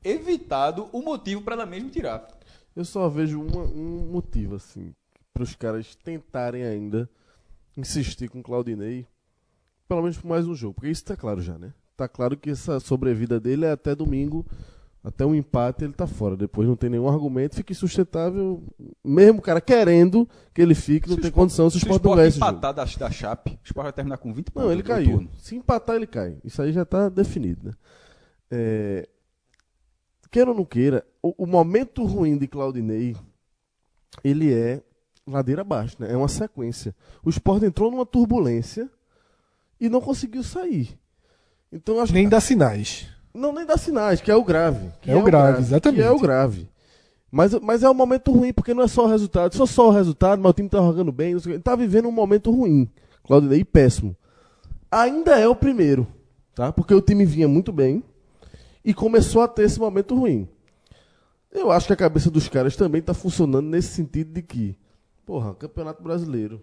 evitado 0.03 0.87
o 0.91 1.01
motivo 1.01 1.41
para 1.41 1.55
ela 1.55 1.65
mesmo 1.65 1.89
tirar. 1.89 2.27
Eu 2.75 2.83
só 2.85 3.07
vejo 3.09 3.41
uma- 3.41 3.63
um 3.63 4.09
motivo, 4.11 4.55
assim, 4.55 4.93
para 5.33 5.43
os 5.43 5.55
caras 5.55 5.95
tentarem 5.95 6.63
ainda 6.63 7.09
insistir 7.77 8.29
com 8.29 8.39
o 8.39 8.43
Claudinei, 8.43 9.07
pelo 9.87 10.01
menos 10.01 10.17
por 10.17 10.27
mais 10.27 10.47
um 10.47 10.55
jogo. 10.55 10.73
Porque 10.75 10.89
isso 10.89 11.05
tá 11.05 11.15
claro 11.15 11.41
já, 11.41 11.57
né? 11.57 11.73
Tá 11.95 12.07
claro 12.07 12.35
que 12.35 12.49
essa 12.49 12.79
sobrevida 12.79 13.39
dele 13.39 13.65
é 13.65 13.71
até 13.71 13.95
domingo, 13.95 14.45
Até 15.07 15.23
um 15.23 15.35
empate 15.35 15.83
ele 15.83 15.93
tá 15.93 16.07
fora. 16.07 16.35
Depois 16.35 16.67
não 16.67 16.75
tem 16.75 16.89
nenhum 16.89 17.07
argumento, 17.07 17.55
fica 17.55 17.71
insustentável. 17.71 18.63
Mesmo 19.03 19.37
o 19.37 19.41
cara 19.43 19.61
querendo 19.61 20.27
que 20.51 20.59
ele 20.59 20.73
fique, 20.73 21.07
não 21.07 21.15
Se 21.15 21.21
tem 21.21 21.29
Sport- 21.29 21.41
condição 21.43 21.69
se 21.69 21.75
o 21.75 21.77
Sport 21.77 22.03
não 22.03 22.15
ganhar 22.15 22.27
esse 22.27 22.37
empatar 22.37 22.73
da, 22.73 22.83
da 22.85 23.11
Chape, 23.11 23.51
o 23.51 23.59
Sport 23.65 23.83
vai 23.83 23.93
terminar 23.93 24.17
com 24.17 24.33
20 24.33 24.49
pontos. 24.49 24.63
Não, 24.65 24.71
ele 24.73 24.81
caiu. 24.81 25.11
turno. 25.11 25.29
Se 25.37 25.55
empatar, 25.55 25.95
ele 25.95 26.07
cai. 26.07 26.39
Isso 26.43 26.59
aí 26.59 26.73
já 26.73 26.81
está 26.81 27.07
definido, 27.07 27.67
né? 27.67 27.73
É, 28.49 29.07
Queira 30.29 30.51
ou 30.51 30.57
não 30.57 30.65
queira, 30.65 31.05
o, 31.21 31.43
o 31.43 31.47
momento 31.47 32.03
ruim 32.05 32.37
de 32.37 32.47
Claudinei, 32.47 33.15
ele 34.23 34.53
é 34.53 34.81
ladeira 35.27 35.61
abaixo, 35.61 35.95
né? 35.99 36.11
É 36.11 36.17
uma 36.17 36.27
sequência. 36.27 36.95
O 37.23 37.29
Sport 37.29 37.63
entrou 37.63 37.89
numa 37.89 38.05
turbulência 38.05 38.89
e 39.79 39.89
não 39.89 40.01
conseguiu 40.01 40.43
sair. 40.43 40.97
Então, 41.71 41.99
acho 41.99 42.13
Nem 42.13 42.25
que... 42.25 42.29
dá 42.29 42.39
sinais. 42.39 43.07
Não, 43.33 43.51
nem 43.51 43.65
dá 43.65 43.75
sinais, 43.75 44.21
que 44.21 44.31
é 44.31 44.35
o 44.35 44.43
grave. 44.43 44.91
Que 45.01 45.11
É 45.11 45.15
o 45.15 45.23
grave, 45.23 45.59
exatamente. 45.59 46.01
Que 46.01 46.07
é 46.07 46.11
o 46.11 46.19
grave. 46.19 46.69
Mas, 47.29 47.53
mas 47.55 47.83
é 47.83 47.89
um 47.89 47.93
momento 47.93 48.31
ruim, 48.31 48.53
porque 48.53 48.73
não 48.73 48.83
é 48.83 48.87
só 48.87 49.03
o 49.03 49.09
resultado. 49.09 49.53
Se 49.53 49.73
só 49.73 49.89
o 49.89 49.91
resultado, 49.91 50.41
mas 50.41 50.51
o 50.51 50.53
time 50.53 50.69
tá 50.69 50.77
jogando 50.77 51.11
bem, 51.11 51.33
não 51.33 51.39
sei 51.41 51.49
o 51.49 51.51
quê. 51.51 51.55
ele 51.57 51.63
tá 51.63 51.75
vivendo 51.75 52.07
um 52.07 52.11
momento 52.11 52.49
ruim. 52.49 52.89
Claudinei 53.25 53.65
péssimo. 53.65 54.15
Ainda 54.89 55.37
é 55.37 55.45
o 55.45 55.55
primeiro, 55.55 56.07
tá? 56.53 56.71
Porque 56.71 56.93
o 56.93 57.01
time 57.01 57.25
vinha 57.25 57.47
muito 57.47 57.73
bem 57.73 58.01
e 58.85 58.93
começou 58.93 59.41
a 59.41 59.47
ter 59.47 59.63
esse 59.63 59.79
momento 59.79 60.15
ruim. 60.15 60.47
Eu 61.51 61.71
acho 61.71 61.87
que 61.87 61.93
a 61.93 61.97
cabeça 61.97 62.29
dos 62.29 62.47
caras 62.47 62.75
também 62.75 63.01
tá 63.01 63.15
funcionando 63.15 63.67
nesse 63.67 63.87
sentido 63.89 64.31
de 64.31 64.43
que, 64.43 64.77
porra, 65.25 65.55
Campeonato 65.55 66.03
Brasileiro 66.03 66.61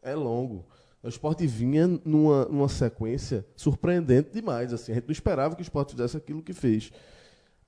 é 0.00 0.14
longo. 0.14 0.64
O 1.02 1.08
Sport 1.08 1.40
vinha 1.40 1.86
numa, 2.04 2.44
numa 2.44 2.68
sequência 2.68 3.44
surpreendente 3.56 4.30
demais. 4.32 4.72
Assim. 4.72 4.92
A 4.92 4.94
gente 4.94 5.06
não 5.06 5.12
esperava 5.12 5.56
que 5.56 5.62
o 5.62 5.64
Sport 5.64 5.90
fizesse 5.90 6.16
aquilo 6.16 6.42
que 6.42 6.52
fez. 6.52 6.92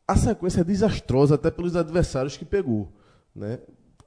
A 0.06 0.16
sequência 0.16 0.60
é 0.60 0.64
desastrosa 0.64 1.34
até 1.34 1.50
pelos 1.50 1.74
adversários 1.74 2.36
que 2.36 2.44
pegou. 2.44 2.88
Né? 3.34 3.58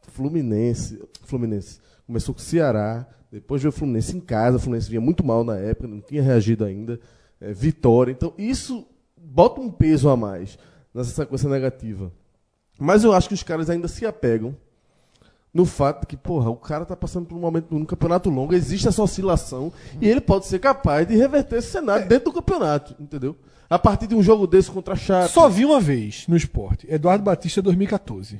Fluminense, 0.07 1.03
Fluminense 1.23 1.79
começou 2.07 2.33
com 2.33 2.39
o 2.39 2.43
Ceará, 2.43 3.05
depois 3.31 3.61
veio 3.61 3.69
o 3.69 3.75
Fluminense 3.75 4.15
em 4.15 4.19
casa. 4.19 4.57
O 4.57 4.59
Fluminense 4.59 4.89
vinha 4.89 5.01
muito 5.01 5.25
mal 5.25 5.43
na 5.43 5.57
época, 5.57 5.87
não 5.87 5.99
tinha 5.99 6.23
reagido 6.23 6.63
ainda. 6.63 6.99
É, 7.41 7.53
vitória. 7.53 8.11
Então, 8.11 8.33
isso 8.37 8.87
bota 9.23 9.61
um 9.61 9.71
peso 9.71 10.09
a 10.09 10.17
mais 10.17 10.57
nessa 10.93 11.11
sequência 11.11 11.49
negativa. 11.49 12.11
Mas 12.79 13.03
eu 13.03 13.13
acho 13.13 13.27
que 13.27 13.33
os 13.33 13.43
caras 13.43 13.69
ainda 13.69 13.87
se 13.87 14.05
apegam 14.05 14.55
no 15.53 15.65
fato 15.65 16.01
de 16.01 16.07
que, 16.07 16.17
porra, 16.17 16.49
o 16.49 16.55
cara 16.55 16.85
tá 16.85 16.95
passando 16.95 17.25
por 17.25 17.35
um 17.35 17.39
momento 17.39 17.73
num 17.73 17.85
campeonato 17.85 18.29
longo, 18.29 18.53
existe 18.53 18.87
essa 18.87 19.01
oscilação 19.01 19.73
e 19.99 20.07
ele 20.07 20.21
pode 20.21 20.45
ser 20.45 20.59
capaz 20.59 21.07
de 21.07 21.15
reverter 21.15 21.57
esse 21.57 21.71
cenário 21.71 22.07
dentro 22.07 22.25
do 22.25 22.33
campeonato, 22.33 22.95
entendeu? 22.99 23.35
A 23.69 23.77
partir 23.77 24.07
de 24.07 24.15
um 24.15 24.23
jogo 24.23 24.47
desse 24.47 24.71
contra 24.71 24.93
a 24.93 24.97
Chape. 24.97 25.31
Só 25.31 25.47
vi 25.47 25.65
uma 25.65 25.79
vez 25.79 26.27
no 26.27 26.35
esporte. 26.35 26.87
Eduardo 26.89 27.23
Batista 27.23 27.61
2014. 27.61 28.39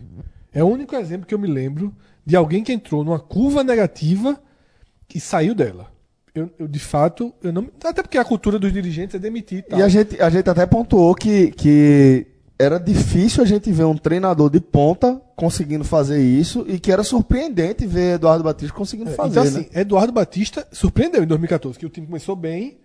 É 0.51 0.64
o 0.64 0.68
único 0.68 0.95
exemplo 0.95 1.27
que 1.27 1.34
eu 1.34 1.39
me 1.39 1.47
lembro 1.47 1.93
de 2.26 2.35
alguém 2.35 2.64
que 2.64 2.73
entrou 2.73 3.03
numa 3.03 3.19
curva 3.19 3.64
negativa 3.64 4.39
e 5.14 5.19
saiu 5.19 5.53
dela. 5.53 5.91
Eu, 6.34 6.49
eu, 6.60 6.68
de 6.68 6.80
fato, 6.80 7.34
eu 7.43 7.51
não. 7.51 7.68
Até 7.84 8.01
porque 8.01 8.18
a 8.18 8.26
cultura 8.26 8.60
dos 8.60 8.72
dirigentes 8.72 9.15
é 9.15 9.19
demitir 9.19 9.60
e 9.60 9.61
tal. 9.64 9.80
E 9.80 9.81
a 9.81 9.88
gente, 9.89 10.22
a 10.22 10.30
gente 10.30 10.49
até 10.49 10.65
pontuou 10.65 11.15
que, 11.15 11.51
que 11.51 12.27
era 12.57 12.77
difícil 12.77 13.41
a 13.41 13.45
gente 13.45 13.72
ver 13.72 13.85
um 13.85 13.97
treinador 13.97 14.49
de 14.49 14.60
ponta 14.60 15.19
conseguindo 15.35 15.84
fazer 15.84 16.22
isso 16.22 16.65
e 16.68 16.77
que 16.77 16.91
era 16.91 17.03
surpreendente 17.03 17.88
ver 17.88 18.15
Eduardo 18.15 18.43
Batista 18.43 18.76
conseguindo 18.76 19.11
fazer. 19.11 19.31
então, 19.31 19.43
assim, 19.43 19.69
né? 19.73 19.81
Eduardo 19.81 20.11
Batista 20.11 20.68
surpreendeu 20.72 21.23
em 21.23 21.27
2014, 21.27 21.80
que 21.80 21.85
o 21.85 21.89
time 21.89 22.06
começou 22.06 22.35
bem, 22.35 22.77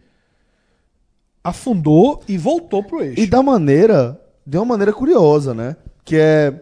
afundou 1.43 2.23
e 2.29 2.39
voltou 2.39 2.83
pro 2.83 3.03
eixo. 3.03 3.21
E 3.21 3.27
da 3.27 3.43
maneira, 3.43 4.21
de 4.47 4.57
uma 4.57 4.65
maneira 4.65 4.93
curiosa, 4.93 5.53
né? 5.53 5.77
Que 6.05 6.17
é. 6.17 6.55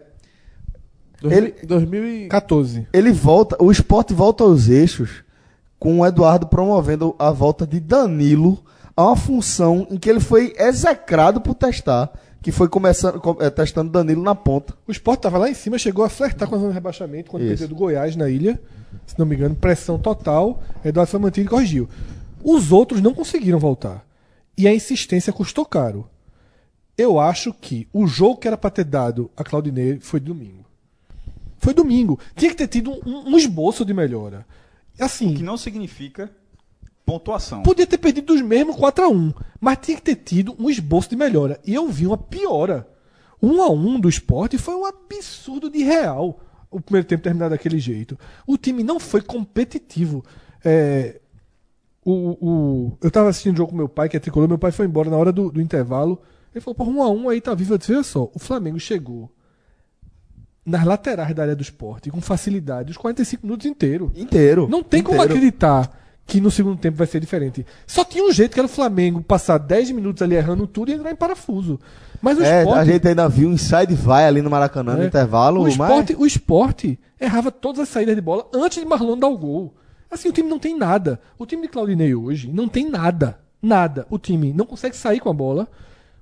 Ele... 1.23 1.53
2000 1.63 2.05
e... 2.05 2.27
14. 2.27 2.87
Ele 2.91 3.11
volta, 3.11 3.55
o 3.63 3.71
esporte 3.71 4.13
volta 4.13 4.43
aos 4.43 4.67
eixos 4.67 5.23
com 5.83 5.99
o 5.99 6.05
Eduardo 6.05 6.47
promovendo 6.47 7.13
a 7.19 7.29
volta 7.29 7.67
de 7.67 7.77
Danilo 7.77 8.63
a 8.95 9.07
uma 9.07 9.17
função 9.17 9.85
em 9.91 9.97
que 9.97 10.09
ele 10.09 10.21
foi 10.21 10.53
execrado 10.57 11.41
por 11.41 11.53
testar, 11.55 12.09
que 12.41 12.53
foi 12.53 12.69
começando 12.69 13.19
com- 13.19 13.35
eh, 13.41 13.49
testando 13.49 13.91
Danilo 13.91 14.23
na 14.23 14.33
ponta. 14.33 14.73
O 14.87 14.91
Sport 14.93 15.19
estava 15.19 15.37
lá 15.37 15.49
em 15.49 15.53
cima, 15.53 15.77
chegou 15.77 16.05
a 16.05 16.09
flertar 16.09 16.47
com 16.47 16.55
a 16.55 16.57
zona 16.57 16.69
de 16.69 16.75
rebaixamento 16.75 17.29
quando 17.29 17.43
Isso. 17.43 17.49
perdeu 17.49 17.67
do 17.67 17.75
Goiás 17.75 18.15
na 18.15 18.29
ilha. 18.29 18.61
Se 19.05 19.19
não 19.19 19.25
me 19.25 19.35
engano, 19.35 19.55
pressão 19.55 19.99
total. 19.99 20.63
Eduardo 20.85 21.11
foi 21.11 21.19
mantido 21.19 21.47
e 21.47 21.49
corrigiu. 21.49 21.89
Os 22.41 22.71
outros 22.71 23.01
não 23.01 23.13
conseguiram 23.13 23.59
voltar. 23.59 24.05
E 24.57 24.65
a 24.69 24.73
insistência 24.73 25.33
custou 25.33 25.65
caro. 25.65 26.07
Eu 26.97 27.19
acho 27.19 27.51
que 27.53 27.89
o 27.91 28.07
jogo 28.07 28.37
que 28.37 28.47
era 28.47 28.55
para 28.55 28.69
ter 28.69 28.85
dado 28.85 29.29
a 29.35 29.43
Claudinei 29.43 29.99
foi 29.99 30.21
domingo. 30.21 30.63
Foi 31.57 31.73
domingo. 31.73 32.17
Tinha 32.37 32.51
que 32.51 32.57
ter 32.57 32.67
tido 32.69 32.91
um, 33.05 33.33
um 33.33 33.37
esboço 33.37 33.83
de 33.83 33.93
melhora. 33.93 34.45
Assim, 34.99 35.33
Que 35.33 35.43
não 35.43 35.57
significa 35.57 36.29
pontuação. 37.05 37.63
Podia 37.63 37.85
ter 37.87 37.97
perdido 37.97 38.27
dos 38.27 38.41
mesmos 38.41 38.75
4x1, 38.75 39.33
mas 39.59 39.77
tinha 39.81 39.97
que 39.97 40.03
ter 40.03 40.15
tido 40.15 40.55
um 40.59 40.69
esboço 40.69 41.09
de 41.09 41.15
melhora. 41.15 41.59
E 41.65 41.73
eu 41.73 41.87
vi 41.89 42.07
uma 42.07 42.17
piora. 42.17 42.87
1 43.41 43.61
a 43.61 43.69
1 43.69 43.99
do 43.99 44.07
esporte 44.07 44.57
foi 44.57 44.75
um 44.75 44.85
absurdo 44.85 45.69
de 45.69 45.83
real. 45.83 46.39
O 46.71 46.79
primeiro 46.79 47.07
tempo 47.07 47.23
terminar 47.23 47.49
daquele 47.49 47.77
jeito. 47.79 48.17
O 48.47 48.57
time 48.57 48.83
não 48.83 48.99
foi 48.99 49.21
competitivo. 49.21 50.23
É, 50.63 51.19
o, 52.05 52.11
o- 52.91 52.97
eu 53.01 53.11
tava 53.11 53.29
assistindo 53.29 53.53
o 53.55 53.57
jogo 53.57 53.71
com 53.71 53.77
meu 53.77 53.89
pai, 53.89 54.07
que 54.09 54.15
é 54.15 54.19
tricolor. 54.19 54.47
Meu 54.47 54.57
pai 54.57 54.71
foi 54.71 54.85
embora 54.85 55.09
na 55.09 55.17
hora 55.17 55.31
do, 55.31 55.51
do 55.51 55.61
intervalo. 55.61 56.21
Ele 56.53 56.61
falou: 56.61 56.75
Pô, 56.75 56.83
1 56.85 57.03
a 57.03 57.09
1 57.09 57.29
aí 57.29 57.41
tá 57.41 57.53
vivo. 57.53 57.73
Eu 57.73 57.77
disse: 57.77 57.91
Olha 57.93 58.03
só, 58.03 58.31
o 58.33 58.39
Flamengo 58.39 58.79
chegou 58.79 59.29
nas 60.65 60.85
laterais 60.85 61.33
da 61.35 61.43
área 61.43 61.55
do 61.55 61.61
esporte 61.61 62.09
com 62.09 62.21
facilidade 62.21 62.91
os 62.91 62.97
45 62.97 63.45
minutos 63.45 63.65
inteiros. 63.65 64.11
Inteiro. 64.15 64.67
Não 64.69 64.81
tem 64.83 65.01
como 65.03 65.17
Inteiro. 65.17 65.33
acreditar 65.33 65.99
que 66.25 66.39
no 66.39 66.49
segundo 66.49 66.77
tempo 66.77 66.97
vai 66.97 67.05
ser 67.07 67.19
diferente. 67.19 67.65
Só 67.85 68.05
tinha 68.05 68.23
um 68.23 68.31
jeito 68.31 68.53
que 68.53 68.59
era 68.59 68.65
o 68.65 68.69
Flamengo 68.69 69.21
passar 69.21 69.57
10 69.57 69.91
minutos 69.91 70.21
ali 70.21 70.35
errando 70.35 70.65
tudo 70.65 70.89
e 70.89 70.93
entrar 70.93 71.11
em 71.11 71.15
parafuso. 71.15 71.77
Mas 72.21 72.37
o 72.37 72.43
É, 72.43 72.61
esporte. 72.61 72.79
a 72.79 72.85
gente 72.85 73.07
ainda 73.09 73.27
viu 73.27 73.49
um 73.49 73.53
inside 73.53 73.93
vai 73.93 74.25
ali 74.25 74.41
no 74.41 74.49
Maracanã 74.49 74.95
no 74.95 75.03
é, 75.03 75.07
intervalo, 75.07 75.59
o 75.59 75.63
mas 75.63 75.73
esporte, 75.73 76.15
o 76.17 76.25
esporte 76.25 76.99
errava 77.19 77.51
todas 77.51 77.81
as 77.81 77.89
saídas 77.89 78.15
de 78.15 78.21
bola 78.21 78.47
antes 78.53 78.79
de 78.79 78.85
Marlon 78.85 79.17
dar 79.17 79.27
o 79.27 79.37
gol. 79.37 79.73
Assim, 80.09 80.29
o 80.29 80.31
time 80.31 80.47
não 80.49 80.59
tem 80.59 80.77
nada. 80.77 81.19
O 81.37 81.45
time 81.45 81.63
de 81.63 81.67
Claudinei 81.67 82.15
hoje 82.15 82.49
não 82.53 82.69
tem 82.69 82.89
nada. 82.89 83.37
Nada. 83.61 84.05
O 84.09 84.17
time 84.17 84.53
não 84.53 84.65
consegue 84.65 84.95
sair 84.95 85.19
com 85.19 85.29
a 85.29 85.33
bola. 85.33 85.67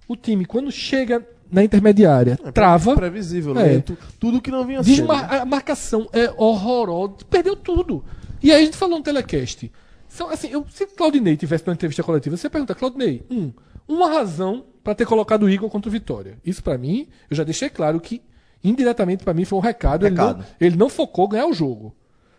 O 0.07 0.15
time, 0.15 0.45
quando 0.45 0.71
chega 0.71 1.23
na 1.51 1.63
intermediária, 1.63 2.37
trava. 2.53 2.95
Previsível, 2.95 3.57
É. 3.59 3.63
lento. 3.63 3.97
Tudo 4.19 4.41
que 4.41 4.49
não 4.49 4.65
vinha 4.65 4.81
sendo. 4.83 4.95
Desmar 4.95 5.33
a 5.41 5.45
marcação 5.45 6.07
é 6.13 6.31
horrorosa. 6.37 7.15
Perdeu 7.29 7.55
tudo. 7.55 8.03
E 8.41 8.51
aí 8.51 8.61
a 8.61 8.65
gente 8.65 8.77
falou 8.77 8.97
no 8.97 9.03
telecast. 9.03 9.71
São, 10.07 10.29
assim, 10.29 10.49
eu, 10.49 10.65
se 10.69 10.85
Claudinei 10.87 11.37
tivesse 11.37 11.63
uma 11.67 11.73
entrevista 11.73 12.03
coletiva, 12.03 12.35
você 12.35 12.49
pergunta, 12.49 12.73
Claudinei, 12.75 13.23
um, 13.29 13.51
uma 13.87 14.09
razão 14.09 14.65
para 14.83 14.95
ter 14.95 15.05
colocado 15.05 15.43
o 15.43 15.49
Igor 15.49 15.69
contra 15.69 15.87
o 15.89 15.91
Vitória. 15.91 16.37
Isso 16.45 16.63
pra 16.63 16.77
mim, 16.77 17.07
eu 17.29 17.35
já 17.37 17.43
deixei 17.43 17.69
claro 17.69 17.99
que 17.99 18.21
indiretamente 18.63 19.23
pra 19.23 19.33
mim 19.33 19.45
foi 19.45 19.57
um 19.59 19.61
recado. 19.61 20.05
Ele, 20.05 20.15
não, 20.15 20.27
Recado. 20.29 20.45
ele 20.59 20.75
não 20.75 20.89
focou 20.89 21.27
ganhar 21.27 21.47
o 21.47 21.53
jogo. 21.53 21.95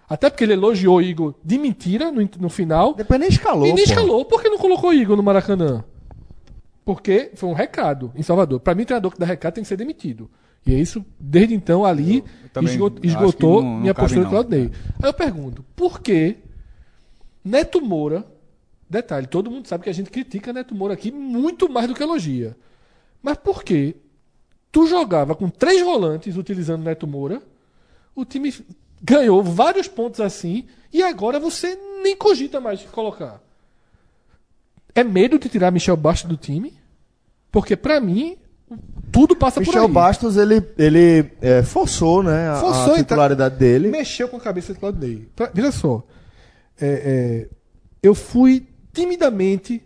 Até 0.09 0.29
porque 0.29 0.45
ele 0.45 0.53
elogiou 0.53 0.97
o 0.99 1.01
Igor 1.03 1.35
de 1.43 1.57
mentira 1.59 2.13
no, 2.13 2.29
no 2.39 2.49
final. 2.51 2.93
depois 2.95 3.19
nem 3.19 3.29
escalou. 3.31 3.67
E 3.67 3.73
nem 3.73 3.85
pô. 3.85 3.91
escalou. 3.91 4.25
Por 4.25 4.43
que 4.43 4.49
não 4.51 4.59
colocou 4.59 4.91
o 4.91 4.95
Igor 4.95 5.17
no 5.17 5.23
Maracanã? 5.23 5.83
Porque 6.85 7.31
foi 7.35 7.49
um 7.49 7.53
recado 7.53 8.13
em 8.15 8.23
Salvador. 8.23 8.59
Pra 8.61 8.75
mim, 8.75 8.85
treinador 8.85 9.13
que 9.13 9.19
dá 9.19 9.27
recado 9.27 9.55
tem 9.55 9.63
que 9.63 9.69
ser 9.69 9.77
demitido. 9.77 10.29
E 10.67 10.75
é 10.75 10.79
isso, 10.79 11.05
desde 11.19 11.55
então, 11.55 11.85
ali, 11.85 12.23
esgot- 12.71 12.99
acho 12.99 13.07
esgotou 13.07 13.63
não- 13.63 13.71
não 13.75 13.81
minha 13.81 13.95
postura 13.95 14.21
não. 14.23 14.29
de 14.29 14.31
Claudinei. 14.31 14.71
Aí 15.03 15.09
eu 15.09 15.15
pergunto, 15.15 15.65
por 15.75 16.01
que 16.01 16.37
Neto 17.45 17.81
Moura, 17.81 18.25
detalhe, 18.89 19.27
todo 19.27 19.51
mundo 19.51 19.67
sabe 19.67 19.85
que 19.85 19.91
a 19.91 19.95
gente 19.95 20.11
critica 20.11 20.53
Neto 20.53 20.75
Moura 20.75 20.95
aqui 20.95 21.11
muito 21.11 21.69
mais 21.69 21.89
do 21.89 21.95
que 21.95 22.03
elogia. 22.03 22.57
Mas 23.21 23.37
por 23.39 23.65
que 23.65 23.97
tu 24.71 24.87
jogava 24.87 25.35
com 25.35 25.49
três 25.49 25.83
volantes 25.83 26.37
utilizando 26.37 26.85
Neto 26.85 27.07
Moura, 27.07 27.43
o 28.15 28.25
time 28.25 28.53
ganhou 29.03 29.43
vários 29.43 29.89
pontos 29.89 30.21
assim, 30.21 30.67
e 30.93 31.03
agora 31.03 31.41
você 31.41 31.77
nem 32.03 32.17
cogita 32.17 32.61
mais 32.61 32.79
de 32.81 32.87
colocar? 32.87 33.41
É 34.95 35.03
medo 35.03 35.39
de 35.39 35.49
tirar 35.49 35.71
Michel 35.71 35.97
Bastos 35.97 36.29
do 36.29 36.37
time? 36.37 36.75
Porque 37.51 37.77
pra 37.77 38.01
mim, 38.01 38.37
tudo 39.11 39.35
passa 39.37 39.61
por 39.61 39.67
Michel 39.67 39.85
aí. 39.87 39.91
Bastos, 39.93 40.37
ele, 40.37 40.63
ele 40.79 41.31
é, 41.41 41.63
forçou, 41.63 42.23
né, 42.23 42.49
a, 42.49 42.57
Forçou, 42.57 42.81
a 42.83 42.85
então- 42.87 42.97
titularidade 42.99 43.57
dele. 43.57 43.89
Mexeu 43.91 44.29
com 44.29 44.37
a 44.37 44.41
cabeça 44.41 44.73
de 44.73 44.79
Claudinei. 44.81 45.29
Pra- 45.37 45.51
Veja 45.53 45.73
só. 45.73 46.03
É, 46.81 46.87
é, 46.89 47.49
eu 48.03 48.15
fui 48.15 48.67
timidamente 48.93 49.83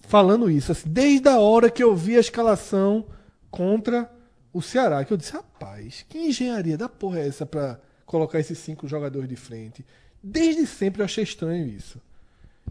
falando 0.00 0.50
isso. 0.50 0.72
assim, 0.72 0.88
desde 0.88 1.28
a 1.28 1.38
hora 1.38 1.70
que 1.70 1.82
eu 1.82 1.94
vi 1.94 2.16
a 2.16 2.20
escalação 2.20 3.06
contra 3.50 4.10
o 4.52 4.60
Ceará. 4.60 5.04
Que 5.04 5.12
eu 5.12 5.16
disse, 5.16 5.32
rapaz, 5.32 6.04
que 6.08 6.18
engenharia 6.18 6.76
da 6.76 6.88
porra 6.88 7.20
é 7.20 7.28
essa 7.28 7.46
pra 7.46 7.78
colocar 8.06 8.38
esses 8.40 8.58
cinco 8.58 8.86
jogadores 8.86 9.28
de 9.28 9.36
frente? 9.36 9.84
Desde 10.22 10.66
sempre 10.66 11.00
eu 11.00 11.04
achei 11.06 11.24
estranho 11.24 11.66
isso. 11.66 12.00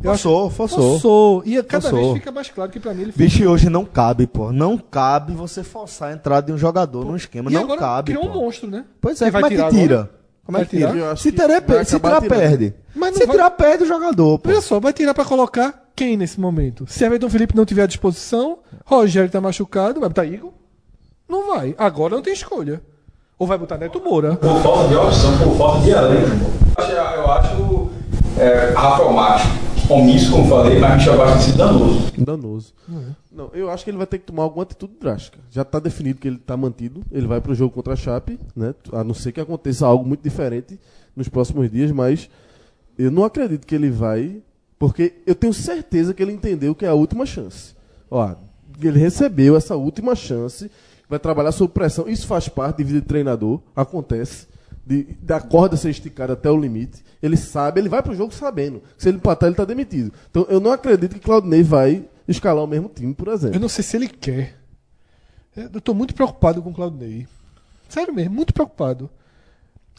Eu 0.03 0.11
acho- 0.11 0.49
Forçou, 0.49 0.49
forçou. 0.49 1.44
E 1.45 1.61
cada 1.64 1.82
Forçou. 1.90 1.99
vez 1.99 2.14
fica 2.14 2.32
mais 2.32 2.49
claro 2.49 2.72
que 2.72 2.80
pra 2.80 2.94
mim 2.94 3.03
ele 3.03 3.14
Bicho, 3.15 3.44
e 3.44 3.48
hoje 3.48 3.69
não 3.69 3.86
cabe, 3.86 4.26
pô. 4.28 4.52
Não 4.52 4.78
cabe 4.78 5.34
você 5.34 5.64
forçar 5.64 6.10
a 6.10 6.14
entrada 6.14 6.48
de 6.48 6.53
um 6.53 6.57
jogador 6.57 7.06
num 7.06 7.15
esquema. 7.15 7.49
E 7.52 7.53
não 7.53 7.61
agora 7.64 7.80
cabe. 7.80 8.11
criou 8.14 8.28
um 8.30 8.32
pô. 8.34 8.41
monstro, 8.41 8.69
né? 8.69 8.86
Pois 8.99 9.22
é, 9.22 9.30
como 9.32 9.45
é 9.45 9.49
que 9.49 9.56
tira? 9.56 9.65
agora? 9.99 10.10
Como 10.44 10.57
é 10.57 10.61
Vai 10.61 10.68
que 10.69 10.78
tira? 10.78 10.91
tirar? 10.91 11.11
Acho 11.11 11.23
Se, 11.23 11.32
per- 11.32 11.86
se 11.86 11.99
tirar, 11.99 12.22
perde. 12.22 12.73
Mas 12.95 13.11
não 13.11 13.18
se 13.19 13.26
vai- 13.28 13.36
tirar, 13.36 13.52
perde 13.52 13.84
o 13.84 13.88
jogador, 13.88 14.40
pô. 14.40 14.49
Olha 14.49 14.61
só, 14.61 14.80
vai 14.80 14.91
tirar 14.91 15.14
pra 15.14 15.23
colocar 15.23 15.90
quem 15.95 16.18
nesse 16.18 16.40
momento? 16.40 16.86
Se 16.88 17.03
Everton 17.06 17.30
Felipe 17.30 17.56
não 17.56 17.64
tiver 17.65 17.84
à 17.84 17.88
disposição, 17.88 18.57
Rogério 18.86 19.30
tá 19.30 19.40
machucado, 19.40 19.99
vai 19.99 20.10
botar 20.10 20.26
Igor? 20.26 20.52
Não 21.30 21.48
vai. 21.56 21.76
Agora 21.78 22.15
não 22.15 22.22
tem 22.23 22.34
escolha. 22.34 22.82
Ou 23.38 23.48
vai 23.48 23.57
botar 23.57 23.78
Neto 23.78 24.02
Moura. 24.03 24.36
Por 24.36 24.61
falta 24.61 24.88
de 24.90 24.95
opção, 24.95 25.38
por 25.38 25.57
falta 25.57 25.82
de 25.82 25.90
elenco. 25.91 26.52
Eu 26.78 26.84
acho, 26.84 26.91
eu 27.15 27.32
acho 27.32 27.90
é, 28.38 28.73
Rafael 28.76 29.14
Macho 29.14 29.48
omisso, 29.91 30.31
como 30.31 30.49
falei, 30.49 30.80
mas 30.80 30.97
Michel 30.97 31.18
Bastos 31.18 31.45
tem 31.45 31.51
sido 31.51 31.57
danoso. 31.57 32.13
Danoso. 32.18 32.73
Não, 33.31 33.49
eu 33.53 33.69
acho 33.69 33.84
que 33.84 33.89
ele 33.89 33.97
vai 33.97 34.07
ter 34.07 34.19
que 34.19 34.26
tomar 34.26 34.43
alguma 34.43 34.63
atitude 34.63 34.93
drástica. 34.99 35.39
Já 35.49 35.61
está 35.61 35.80
definido 35.80 36.19
que 36.19 36.27
ele 36.27 36.38
está 36.38 36.57
mantido. 36.57 37.01
Ele 37.11 37.27
vai 37.27 37.39
para 37.39 37.51
o 37.51 37.55
jogo 37.55 37.73
contra 37.73 37.93
a 37.93 37.95
Chape, 37.95 38.39
né? 38.55 38.73
A 38.91 39.03
não 39.03 39.13
ser 39.13 39.31
que 39.31 39.41
aconteça 39.41 39.85
algo 39.85 40.05
muito 40.05 40.22
diferente 40.22 40.80
nos 41.15 41.27
próximos 41.27 41.69
dias, 41.69 41.91
mas 41.91 42.30
eu 42.97 43.11
não 43.11 43.23
acredito 43.23 43.65
que 43.65 43.76
ele 43.76 43.89
vai, 43.89 44.41
porque 44.77 45.13
eu 45.26 45.35
tenho 45.35 45.53
certeza 45.53 46.13
que 46.13 46.22
ele 46.22 46.31
entendeu 46.31 46.76
que 46.76 46.85
é 46.85 46.89
a 46.89 46.93
última 46.93 47.26
chance. 47.26 47.76
Ó, 48.09 48.35
ele 48.81 48.99
recebeu 48.99 49.55
essa 49.55 49.76
última 49.76 50.15
chance, 50.15 50.69
vai 51.09 51.19
trabalhar 51.19 51.51
sob 51.51 51.73
pressão. 51.73 52.07
Isso 52.07 52.27
faz 52.27 52.47
parte 52.47 52.77
de 52.77 52.84
vida 52.84 53.01
de 53.01 53.07
treinador, 53.07 53.59
acontece. 53.76 54.47
De, 54.86 55.03
da 55.22 55.40
corda 55.40 55.78
ser 55.78 55.90
esticada 55.90 56.34
até 56.34 56.49
o 56.49 56.58
limite. 56.58 57.03
Ele 57.22 57.38
sabe, 57.38 57.80
ele 57.80 57.90
vai 57.90 58.02
pro 58.02 58.16
jogo 58.16 58.34
sabendo. 58.34 58.82
Se 58.98 59.10
ele 59.10 59.18
empatar, 59.18 59.48
ele 59.48 59.56
tá 59.56 59.66
demitido. 59.66 60.12
Então 60.30 60.45
eu 60.49 60.60
não 60.60 60.72
acredito 60.72 61.14
que 61.14 61.20
Claudinei 61.20 61.62
vai 61.62 62.03
escalar 62.28 62.64
o 62.64 62.68
mesmo 62.68 62.90
time, 62.90 63.14
por 63.14 63.28
exemplo. 63.28 63.56
Eu 63.56 63.60
não 63.60 63.70
sei 63.70 63.84
se 63.84 63.95
ele 63.95 64.08
quer. 64.08 64.58
Eu 65.56 65.82
tô 65.82 65.94
muito 65.94 66.16
preocupado 66.16 66.62
com 66.62 66.70
o 66.70 66.74
Claudinei. 66.74 67.28
Sério 67.90 68.14
mesmo, 68.14 68.34
muito 68.34 68.53
preocupado. 68.53 69.10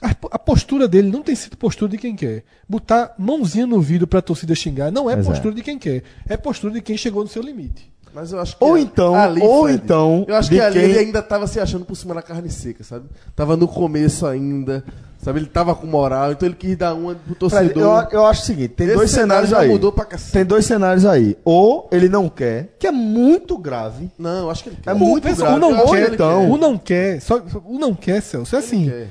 A, 0.01 0.11
a 0.33 0.39
postura 0.39 0.89
dele 0.89 1.11
não 1.11 1.23
tem 1.23 1.35
sido 1.35 1.57
postura 1.57 1.91
de 1.91 1.99
quem 1.99 2.17
quer. 2.17 2.43
Botar 2.69 3.15
mãozinha 3.19 3.67
no 3.67 3.81
vidro 3.81 4.07
pra 4.07 4.21
torcida 4.23 4.55
xingar 4.55 4.91
não 4.91 5.09
é 5.09 5.15
é. 5.15 5.23
postura 5.23 5.55
de 5.55 5.63
quem 5.63 5.79
quer. 5.79 6.03
É 6.27 6.37
postura 6.37 6.73
de 6.73 6.81
quem 6.81 6.97
chegou 6.97 7.23
no 7.23 7.29
seu 7.29 7.43
limite. 7.43 7.92
Mas 8.15 8.31
eu 8.33 8.41
acho 8.41 8.57
que 8.57 8.63
Ou 8.65 8.75
a- 8.75 8.81
então- 8.81 9.15
ou 9.41 9.71
então, 9.71 10.25
eu 10.29 10.35
acho 10.35 10.51
que 10.51 10.61
ali 10.61 10.79
quem- 10.81 10.91
ele 10.91 10.99
ainda 10.99 11.23
tava 11.23 11.47
se 11.47 11.59
achando 11.59 11.85
por 11.85 11.95
cima 11.97 12.15
da 12.15 12.21
carne 12.23 12.51
seca, 12.51 12.85
sabe? 12.85 13.07
Tava 13.35 13.57
no 13.57 13.67
começo 13.67 14.27
ainda, 14.27 14.85
sabe? 15.25 15.39
Ele 15.41 15.47
tava 15.47 15.75
com 15.75 15.87
moral, 15.87 16.33
então 16.33 16.47
ele 16.47 16.55
quis 16.55 16.77
dar 16.77 16.93
uma 16.95 17.15
pro 17.15 17.49
Fred, 17.49 17.71
torcedor. 17.71 18.09
eu, 18.13 18.19
eu 18.21 18.27
acho 18.27 18.43
o 18.43 18.45
seguinte, 18.45 18.69
tem 18.75 18.87
Esse 18.89 18.97
dois 18.97 19.11
cenário 19.11 19.47
cenários 19.47 19.51
já 19.51 19.59
aí. 19.61 19.69
mudou 19.71 19.93
pra 19.93 20.05
cacete. 20.05 20.33
Tem 20.33 20.45
dois 20.45 20.67
cenários 20.67 21.07
aí. 21.07 21.39
Ou 21.43 21.89
ele 21.91 22.09
não 22.11 22.29
quer, 22.29 22.75
que 22.79 22.87
é 22.87 22.93
muito 22.93 23.57
grave. 23.57 24.11
Não, 24.19 24.41
eu 24.45 24.51
acho 24.51 24.63
que 24.65 24.69
ele 24.69 24.77
quer. 24.83 24.91
É 24.91 24.95
muito 24.95 25.23
Pensa, 25.25 25.43
grave. 25.43 25.57
o 25.57 25.59
não 25.61 25.87
quer, 25.87 26.13
então, 26.13 26.51
o 26.51 26.57
não 26.59 26.77
quer, 26.77 27.21
só, 27.23 27.43
o 27.65 27.79
não 27.79 27.95
quer, 27.95 28.21
Celso, 28.21 28.55
é 28.55 28.59
assim. 28.59 28.91
Quer. 28.91 29.09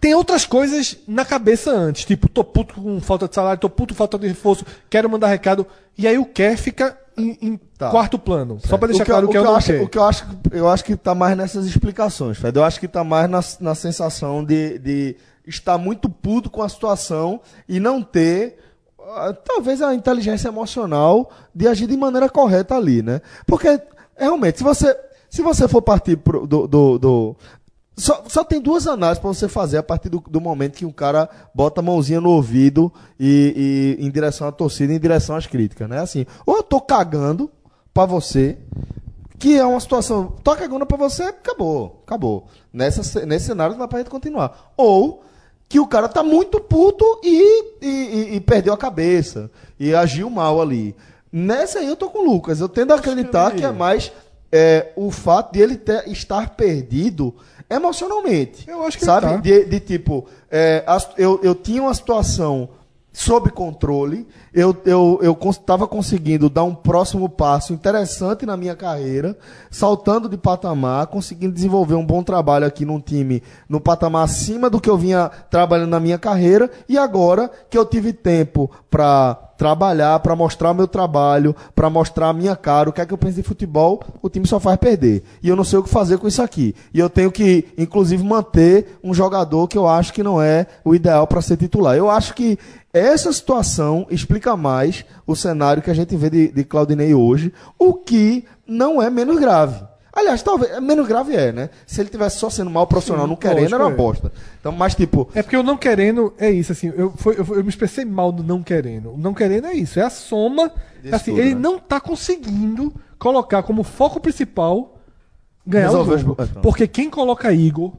Tem 0.00 0.14
outras 0.14 0.44
coisas 0.44 0.96
na 1.08 1.24
cabeça 1.24 1.70
antes, 1.70 2.04
tipo, 2.04 2.28
tô 2.28 2.44
puto 2.44 2.74
com 2.74 3.00
falta 3.00 3.26
de 3.26 3.34
salário, 3.34 3.60
tô 3.60 3.68
puto 3.70 3.94
com 3.94 3.98
falta 3.98 4.18
de 4.18 4.28
reforço, 4.28 4.64
quero 4.90 5.08
mandar 5.08 5.28
recado. 5.28 5.66
E 5.96 6.06
aí 6.06 6.18
o 6.18 6.26
quer 6.26 6.56
fica 6.56 6.96
em, 7.16 7.36
em 7.40 7.60
Tá. 7.78 7.90
quarto 7.90 8.18
plano. 8.18 8.58
Só 8.64 8.76
pra 8.78 8.86
o 8.86 8.88
deixar 8.88 9.04
que, 9.04 9.10
eu- 9.10 9.14
claro 9.14 9.26
o 9.26 9.28
que, 9.28 9.32
que 9.32 9.38
eu 9.38 9.42
eu 9.42 9.46
não 9.50 9.56
acho, 9.56 9.72
o 9.82 9.88
que 9.88 9.98
eu 9.98 10.04
acho, 10.04 10.26
eu 10.52 10.68
acho 10.68 10.84
que 10.84 10.96
tá 10.96 11.14
mais 11.14 11.36
nessas 11.36 11.66
explicações, 11.66 12.36
Fred. 12.38 12.56
Eu 12.56 12.64
acho 12.64 12.78
que 12.78 12.86
tá 12.88 13.02
mais 13.02 13.28
na, 13.28 13.40
na 13.60 13.74
sensação 13.74 14.44
de, 14.44 14.78
de 14.78 15.16
estar 15.46 15.76
muito 15.78 16.08
puto 16.08 16.48
com 16.50 16.62
a 16.62 16.68
situação 16.68 17.40
e 17.68 17.80
não 17.80 18.02
ter 18.02 18.58
ah, 19.00 19.32
talvez 19.44 19.80
a 19.82 19.94
inteligência 19.94 20.48
emocional 20.48 21.30
de 21.54 21.66
agir 21.68 21.86
de 21.86 21.96
maneira 21.96 22.28
correta 22.28 22.74
ali, 22.76 23.02
né? 23.02 23.20
Porque 23.46 23.80
realmente, 24.16 24.58
se 24.58 24.64
você 24.64 24.94
se 25.30 25.42
você 25.42 25.66
for 25.68 25.82
partir 25.82 26.16
pro- 26.16 26.46
do, 26.46 26.66
do, 26.66 26.98
do- 26.98 27.36
só, 27.96 28.22
só 28.28 28.44
tem 28.44 28.60
duas 28.60 28.86
análises 28.86 29.20
para 29.20 29.28
você 29.32 29.48
fazer 29.48 29.78
a 29.78 29.82
partir 29.82 30.08
do, 30.10 30.20
do 30.28 30.40
momento 30.40 30.76
que 30.76 30.84
um 30.84 30.92
cara 30.92 31.28
bota 31.54 31.80
a 31.80 31.84
mãozinha 31.84 32.20
no 32.20 32.30
ouvido 32.30 32.92
e, 33.18 33.96
e 33.98 34.04
em 34.06 34.10
direção 34.10 34.46
à 34.46 34.52
torcida, 34.52 34.92
em 34.92 35.00
direção 35.00 35.34
às 35.34 35.46
críticas, 35.46 35.88
né? 35.88 35.98
Assim, 36.00 36.26
ou 36.44 36.56
eu 36.58 36.62
tô 36.62 36.80
cagando 36.80 37.50
pra 37.94 38.04
você, 38.04 38.58
que 39.38 39.56
é 39.58 39.64
uma 39.64 39.80
situação, 39.80 40.34
tô 40.44 40.54
cagando 40.54 40.84
pra 40.84 40.98
você, 40.98 41.22
acabou, 41.24 42.02
acabou. 42.06 42.46
Nessa, 42.72 43.24
nesse 43.24 43.46
cenário 43.46 43.72
não 43.72 43.80
dá 43.80 43.88
pra 43.88 43.98
gente 44.00 44.10
continuar. 44.10 44.72
Ou 44.76 45.22
que 45.68 45.80
o 45.80 45.86
cara 45.86 46.06
tá 46.08 46.22
muito 46.22 46.60
puto 46.60 47.04
e, 47.24 47.64
e, 47.82 47.86
e- 47.86 48.34
e 48.36 48.40
perdeu 48.40 48.72
a 48.72 48.78
cabeça 48.78 49.50
e 49.80 49.94
agiu 49.94 50.28
mal 50.30 50.60
ali. 50.60 50.94
Nessa 51.32 51.80
aí 51.80 51.86
eu 51.88 51.96
tô 51.96 52.08
com 52.08 52.18
o 52.20 52.24
Lucas. 52.32 52.60
Eu 52.60 52.68
tendo 52.68 52.92
a 52.92 52.96
acreditar 52.96 53.50
que 53.52 53.64
é 53.64 53.72
mais 53.72 54.12
é, 54.52 54.92
o 54.94 55.10
fato 55.10 55.52
de 55.54 55.60
ele 55.60 55.76
ter- 55.76 56.06
estar 56.08 56.50
perdido 56.50 57.34
emocionalmente. 57.68 58.68
Eu 58.68 58.82
acho 58.84 58.98
que 58.98 59.04
sabe? 59.04 59.26
tá. 59.26 59.36
De, 59.36 59.64
de 59.64 59.80
tipo, 59.80 60.26
é, 60.50 60.84
as- 60.86 61.08
eu, 61.18 61.40
eu 61.42 61.54
tinha 61.54 61.82
uma 61.82 61.94
situação 61.94 62.68
sob 63.16 63.50
controle, 63.50 64.28
eu 64.52 64.76
eu 64.84 65.18
eu 65.22 65.38
estava 65.48 65.88
conseguindo 65.88 66.50
dar 66.50 66.64
um 66.64 66.74
próximo 66.74 67.30
passo 67.30 67.72
interessante 67.72 68.44
na 68.44 68.58
minha 68.58 68.76
carreira, 68.76 69.38
saltando 69.70 70.28
de 70.28 70.36
patamar, 70.36 71.06
conseguindo 71.06 71.54
desenvolver 71.54 71.94
um 71.94 72.04
bom 72.04 72.22
trabalho 72.22 72.66
aqui 72.66 72.84
num 72.84 73.00
time 73.00 73.42
no 73.70 73.80
patamar 73.80 74.24
acima 74.24 74.68
do 74.68 74.78
que 74.78 74.90
eu 74.90 74.98
vinha 74.98 75.30
trabalhando 75.50 75.88
na 75.88 75.98
minha 75.98 76.18
carreira, 76.18 76.70
e 76.86 76.98
agora 76.98 77.50
que 77.70 77.78
eu 77.78 77.86
tive 77.86 78.12
tempo 78.12 78.70
para 78.90 79.46
trabalhar, 79.56 80.18
para 80.20 80.36
mostrar 80.36 80.74
meu 80.74 80.86
trabalho, 80.86 81.56
para 81.74 81.88
mostrar 81.88 82.28
a 82.28 82.32
minha 82.32 82.54
cara, 82.54 82.90
o 82.90 82.92
que 82.92 83.00
é 83.00 83.06
que 83.06 83.12
eu 83.12 83.18
penso 83.18 83.36
de 83.36 83.42
futebol, 83.42 84.02
o 84.22 84.28
time 84.28 84.46
só 84.46 84.60
faz 84.60 84.76
perder. 84.76 85.22
E 85.42 85.48
eu 85.48 85.56
não 85.56 85.64
sei 85.64 85.78
o 85.78 85.82
que 85.82 85.88
fazer 85.88 86.18
com 86.18 86.28
isso 86.28 86.42
aqui. 86.42 86.74
E 86.92 87.00
eu 87.00 87.08
tenho 87.08 87.32
que, 87.32 87.66
inclusive, 87.78 88.22
manter 88.22 88.98
um 89.02 89.14
jogador 89.14 89.66
que 89.66 89.78
eu 89.78 89.88
acho 89.88 90.12
que 90.12 90.22
não 90.22 90.40
é 90.40 90.66
o 90.84 90.94
ideal 90.94 91.26
para 91.26 91.40
ser 91.40 91.56
titular. 91.56 91.96
Eu 91.96 92.10
acho 92.10 92.34
que 92.34 92.58
essa 92.98 93.32
situação 93.32 94.06
explica 94.10 94.56
mais 94.56 95.04
o 95.26 95.36
cenário 95.36 95.82
que 95.82 95.90
a 95.90 95.94
gente 95.94 96.16
vê 96.16 96.30
de, 96.30 96.48
de 96.48 96.64
Claudinei 96.64 97.14
hoje, 97.14 97.52
o 97.78 97.94
que 97.94 98.44
não 98.66 99.02
é 99.02 99.10
menos 99.10 99.38
grave. 99.38 99.84
Aliás, 100.16 100.42
talvez, 100.42 100.72
é 100.72 100.80
menos 100.80 101.06
grave 101.06 101.36
é, 101.36 101.52
né? 101.52 101.68
Se 101.86 102.00
ele 102.00 102.08
tivesse 102.08 102.38
só 102.38 102.48
sendo 102.48 102.70
mal 102.70 102.86
profissional, 102.86 103.26
Sim, 103.26 103.30
não 103.30 103.36
querendo, 103.36 103.74
era 103.74 103.84
uma 103.84 103.92
é. 103.92 103.94
bosta. 103.94 104.32
Então, 104.58 104.72
mas 104.72 104.94
tipo, 104.94 105.28
É 105.34 105.42
porque 105.42 105.54
eu 105.54 105.62
não 105.62 105.76
querendo 105.76 106.32
é 106.38 106.50
isso, 106.50 106.72
assim. 106.72 106.90
Eu, 106.96 107.12
foi, 107.16 107.38
eu, 107.38 107.46
eu 107.54 107.62
me 107.62 107.68
expressei 107.68 108.02
mal 108.06 108.32
do 108.32 108.42
não 108.42 108.62
querendo. 108.62 109.12
O 109.12 109.18
não 109.18 109.34
querendo 109.34 109.66
é 109.66 109.74
isso, 109.74 110.00
é 110.00 110.02
a 110.02 110.08
soma. 110.08 110.72
Assim, 111.12 111.32
tudo, 111.32 111.42
ele 111.42 111.54
né? 111.54 111.60
não 111.60 111.78
tá 111.78 112.00
conseguindo 112.00 112.94
colocar 113.18 113.62
como 113.62 113.82
foco 113.82 114.18
principal 114.18 114.98
ganhar 115.66 115.88
Resolver 115.88 116.14
o 116.14 116.18
jogo. 116.18 116.36
é. 116.42 116.60
Porque 116.62 116.88
quem 116.88 117.10
coloca 117.10 117.52
Igor, 117.52 117.92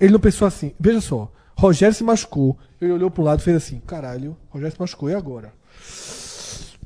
ele 0.00 0.12
não 0.12 0.20
pensou 0.20 0.46
assim. 0.46 0.72
Veja 0.78 1.00
só, 1.00 1.32
Rogério 1.56 1.94
se 1.94 2.04
machucou. 2.04 2.56
Ele 2.80 2.92
olhou 2.92 3.10
pro 3.10 3.24
lado 3.24 3.40
e 3.40 3.42
fez 3.42 3.56
assim: 3.56 3.80
caralho, 3.80 4.36
Rogério 4.50 4.74
se 4.74 4.80
machucou, 4.80 5.08
e 5.08 5.14
agora? 5.14 5.52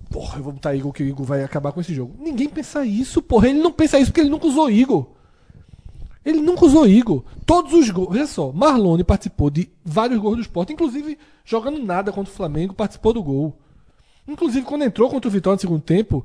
Porra, 0.09 0.39
eu 0.39 0.45
vou 0.45 0.53
botar 0.53 0.75
Igor 0.75 0.93
que 0.93 1.03
o 1.03 1.07
Igor 1.07 1.27
vai 1.27 1.43
acabar 1.43 1.73
com 1.73 1.81
esse 1.81 1.95
jogo. 1.95 2.15
Ninguém 2.19 2.49
pensa 2.49 2.85
isso, 2.85 3.21
porra. 3.21 3.49
Ele 3.49 3.61
não 3.61 3.73
pensa 3.73 3.99
isso 3.99 4.11
porque 4.11 4.21
ele 4.21 4.31
nunca 4.31 4.47
usou 4.47 4.71
Igor. 4.71 5.07
Ele 6.25 6.41
nunca 6.41 6.67
usou 6.67 6.87
Igor. 6.87 7.25
Todos 7.47 7.73
os 7.73 7.91
gols. 7.91 8.13
Veja 8.13 8.27
só, 8.27 8.53
Marlone 8.53 9.05
participou 9.05 9.51
de 9.51 9.71
vários 9.85 10.19
gols 10.21 10.37
do 10.37 10.43
esporte, 10.43 10.73
inclusive 10.73 11.19
jogando 11.45 11.83
nada 11.83 12.13
contra 12.13 12.33
o 12.33 12.37
Flamengo, 12.37 12.75
participou 12.75 13.13
do 13.13 13.23
gol. 13.23 13.57
Inclusive, 14.27 14.67
quando 14.67 14.85
entrou 14.85 15.09
contra 15.09 15.29
o 15.29 15.33
Vitória 15.33 15.57
no 15.57 15.61
segundo 15.61 15.83
tempo, 15.83 16.25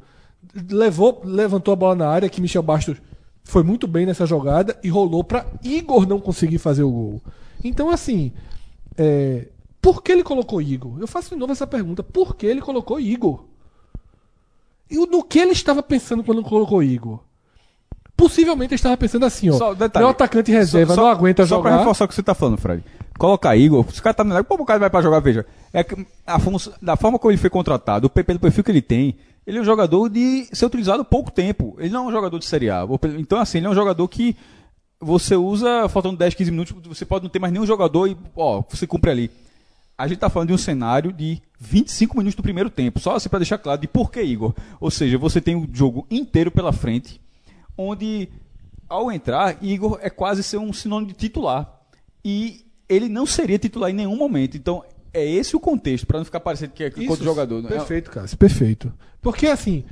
levou, 0.70 1.22
levantou 1.24 1.72
a 1.72 1.76
bola 1.76 1.96
na 1.96 2.10
área, 2.10 2.30
que 2.30 2.42
Michel 2.42 2.62
Bastos 2.62 2.98
foi 3.44 3.64
muito 3.64 3.88
bem 3.88 4.06
nessa 4.06 4.26
jogada 4.26 4.78
e 4.84 4.90
rolou 4.90 5.24
para 5.24 5.46
Igor 5.64 6.08
não 6.08 6.20
conseguir 6.20 6.58
fazer 6.58 6.84
o 6.84 6.92
gol. 6.92 7.22
Então, 7.68 7.90
assim, 7.90 8.32
é, 8.98 9.48
por 9.82 10.02
que 10.04 10.12
ele 10.12 10.24
colocou 10.24 10.62
Igor? 10.62 10.98
Eu 11.00 11.08
faço 11.08 11.30
de 11.32 11.36
novo 11.36 11.52
essa 11.52 11.68
pergunta. 11.68 12.04
Por 12.04 12.36
que 12.36 12.46
ele 12.46 12.62
colocou 12.62 13.00
Igor? 13.00 13.44
E 14.90 14.98
no 14.98 15.24
que 15.24 15.40
ele 15.40 15.52
estava 15.52 15.82
pensando 15.82 16.24
quando 16.24 16.44
colocou 16.44 16.82
Igor? 16.84 17.20
Possivelmente 18.16 18.72
ele 18.74 18.76
estava 18.76 18.96
pensando 18.96 19.26
assim, 19.26 19.50
ó. 19.50 19.54
Só 19.58 19.74
um 19.74 19.78
meu 19.98 20.08
atacante 20.10 20.52
reserva 20.52 20.94
Só- 20.96 21.02
não 21.02 21.08
só- 21.10 21.12
aguenta 21.12 21.46
Só 21.46 21.60
pra 21.60 21.70
jogar. 21.72 21.80
reforçar 21.80 22.06
o 22.06 22.08
que 22.08 22.16
você 22.16 22.24
tá 22.24 22.34
falando, 22.34 22.58
Fred. 22.58 22.84
Colocar 23.18 23.56
Igor, 23.58 23.86
se 23.92 24.00
o 24.00 24.04
cara 24.04 24.14
tá 24.14 24.24
no 24.24 24.44
pô, 24.44 24.56
o 24.56 24.66
cara 24.66 24.80
vai 24.80 24.90
pra 24.90 25.02
jogar, 25.02 25.20
veja. 25.20 25.46
É 25.74 25.86
a 26.26 26.40
forma, 26.40 26.60
da 26.82 26.96
forma 26.96 27.18
como 27.20 27.32
ele 27.32 27.38
foi 27.38 27.50
contratado, 27.50 28.08
o 28.08 28.10
PP 28.10 28.34
do 28.34 28.40
perfil 28.40 28.64
que 28.64 28.72
ele 28.72 28.82
tem, 28.82 29.16
ele 29.46 29.58
é 29.58 29.62
um 29.62 29.66
jogador 29.66 30.08
de 30.10 30.48
ser 30.54 30.66
utilizado 30.66 31.04
pouco 31.04 31.32
tempo. 31.32 31.76
Ele 31.80 31.90
não 31.90 32.06
é 32.06 32.08
um 32.08 32.12
jogador 32.12 32.40
de 32.40 32.46
Série 32.46 32.70
A. 32.70 32.86
Então, 33.18 33.40
assim, 33.40 33.58
ele 33.58 33.68
é 33.68 33.70
um 33.70 33.76
jogador 33.76 34.08
que 34.08 34.36
você 35.00 35.36
usa, 35.36 35.88
faltando 35.90 36.18
10, 36.18 36.34
15 36.34 36.52
minutos, 36.52 36.76
você 36.86 37.06
pode 37.06 37.24
não 37.24 37.30
ter 37.30 37.40
mais 37.40 37.54
nenhum 37.54 37.66
jogador 37.66 38.08
e, 38.08 38.18
ó, 38.36 38.64
você 38.70 38.88
cumpre 38.88 39.12
ali. 39.12 39.32
A 39.98 40.08
gente 40.08 40.18
tá 40.20 40.30
falando 40.30 40.50
de 40.50 40.54
um 40.54 40.58
cenário 40.58 41.14
de 41.14 41.42
25 41.60 42.18
minutos 42.18 42.36
do 42.36 42.44
primeiro 42.44 42.70
tempo, 42.70 43.00
só 43.00 43.16
assim 43.16 43.30
para 43.30 43.40
deixar 43.40 43.58
claro 43.58 43.80
de 43.80 43.88
por 43.88 44.12
que 44.12 44.22
Igor. 44.22 44.54
Ou 44.80 44.92
seja, 44.92 45.18
você 45.18 45.40
tem 45.40 45.56
o 45.56 45.68
jogo 45.72 46.06
inteiro 46.12 46.52
pela 46.52 46.74
frente, 46.74 47.22
onde 47.78 48.30
ao 48.90 49.12
entrar, 49.12 49.58
Igor 49.64 50.00
é 50.02 50.10
quase 50.10 50.44
ser 50.44 50.58
um 50.58 50.74
sinônimo 50.74 51.12
de 51.12 51.18
titular. 51.18 51.82
E 52.24 52.66
ele 52.90 53.08
não 53.08 53.26
seria 53.26 53.58
titular 53.58 53.90
em 53.90 53.94
nenhum 53.94 54.16
momento. 54.16 54.58
Então, 54.58 54.84
é 55.14 55.26
esse 55.26 55.56
o 55.56 55.60
contexto, 55.60 56.06
pra 56.06 56.18
não 56.18 56.26
ficar 56.26 56.42
parecendo 56.42 56.74
que 56.74 56.84
é 56.84 56.90
contra 56.90 57.14
o 57.14 57.26
jogador. 57.26 57.64
né? 57.64 57.70
Perfeito, 57.70 58.12
Cássio, 58.12 58.38
perfeito. 58.38 58.94
Porque 59.22 59.48
assim, 59.48 59.86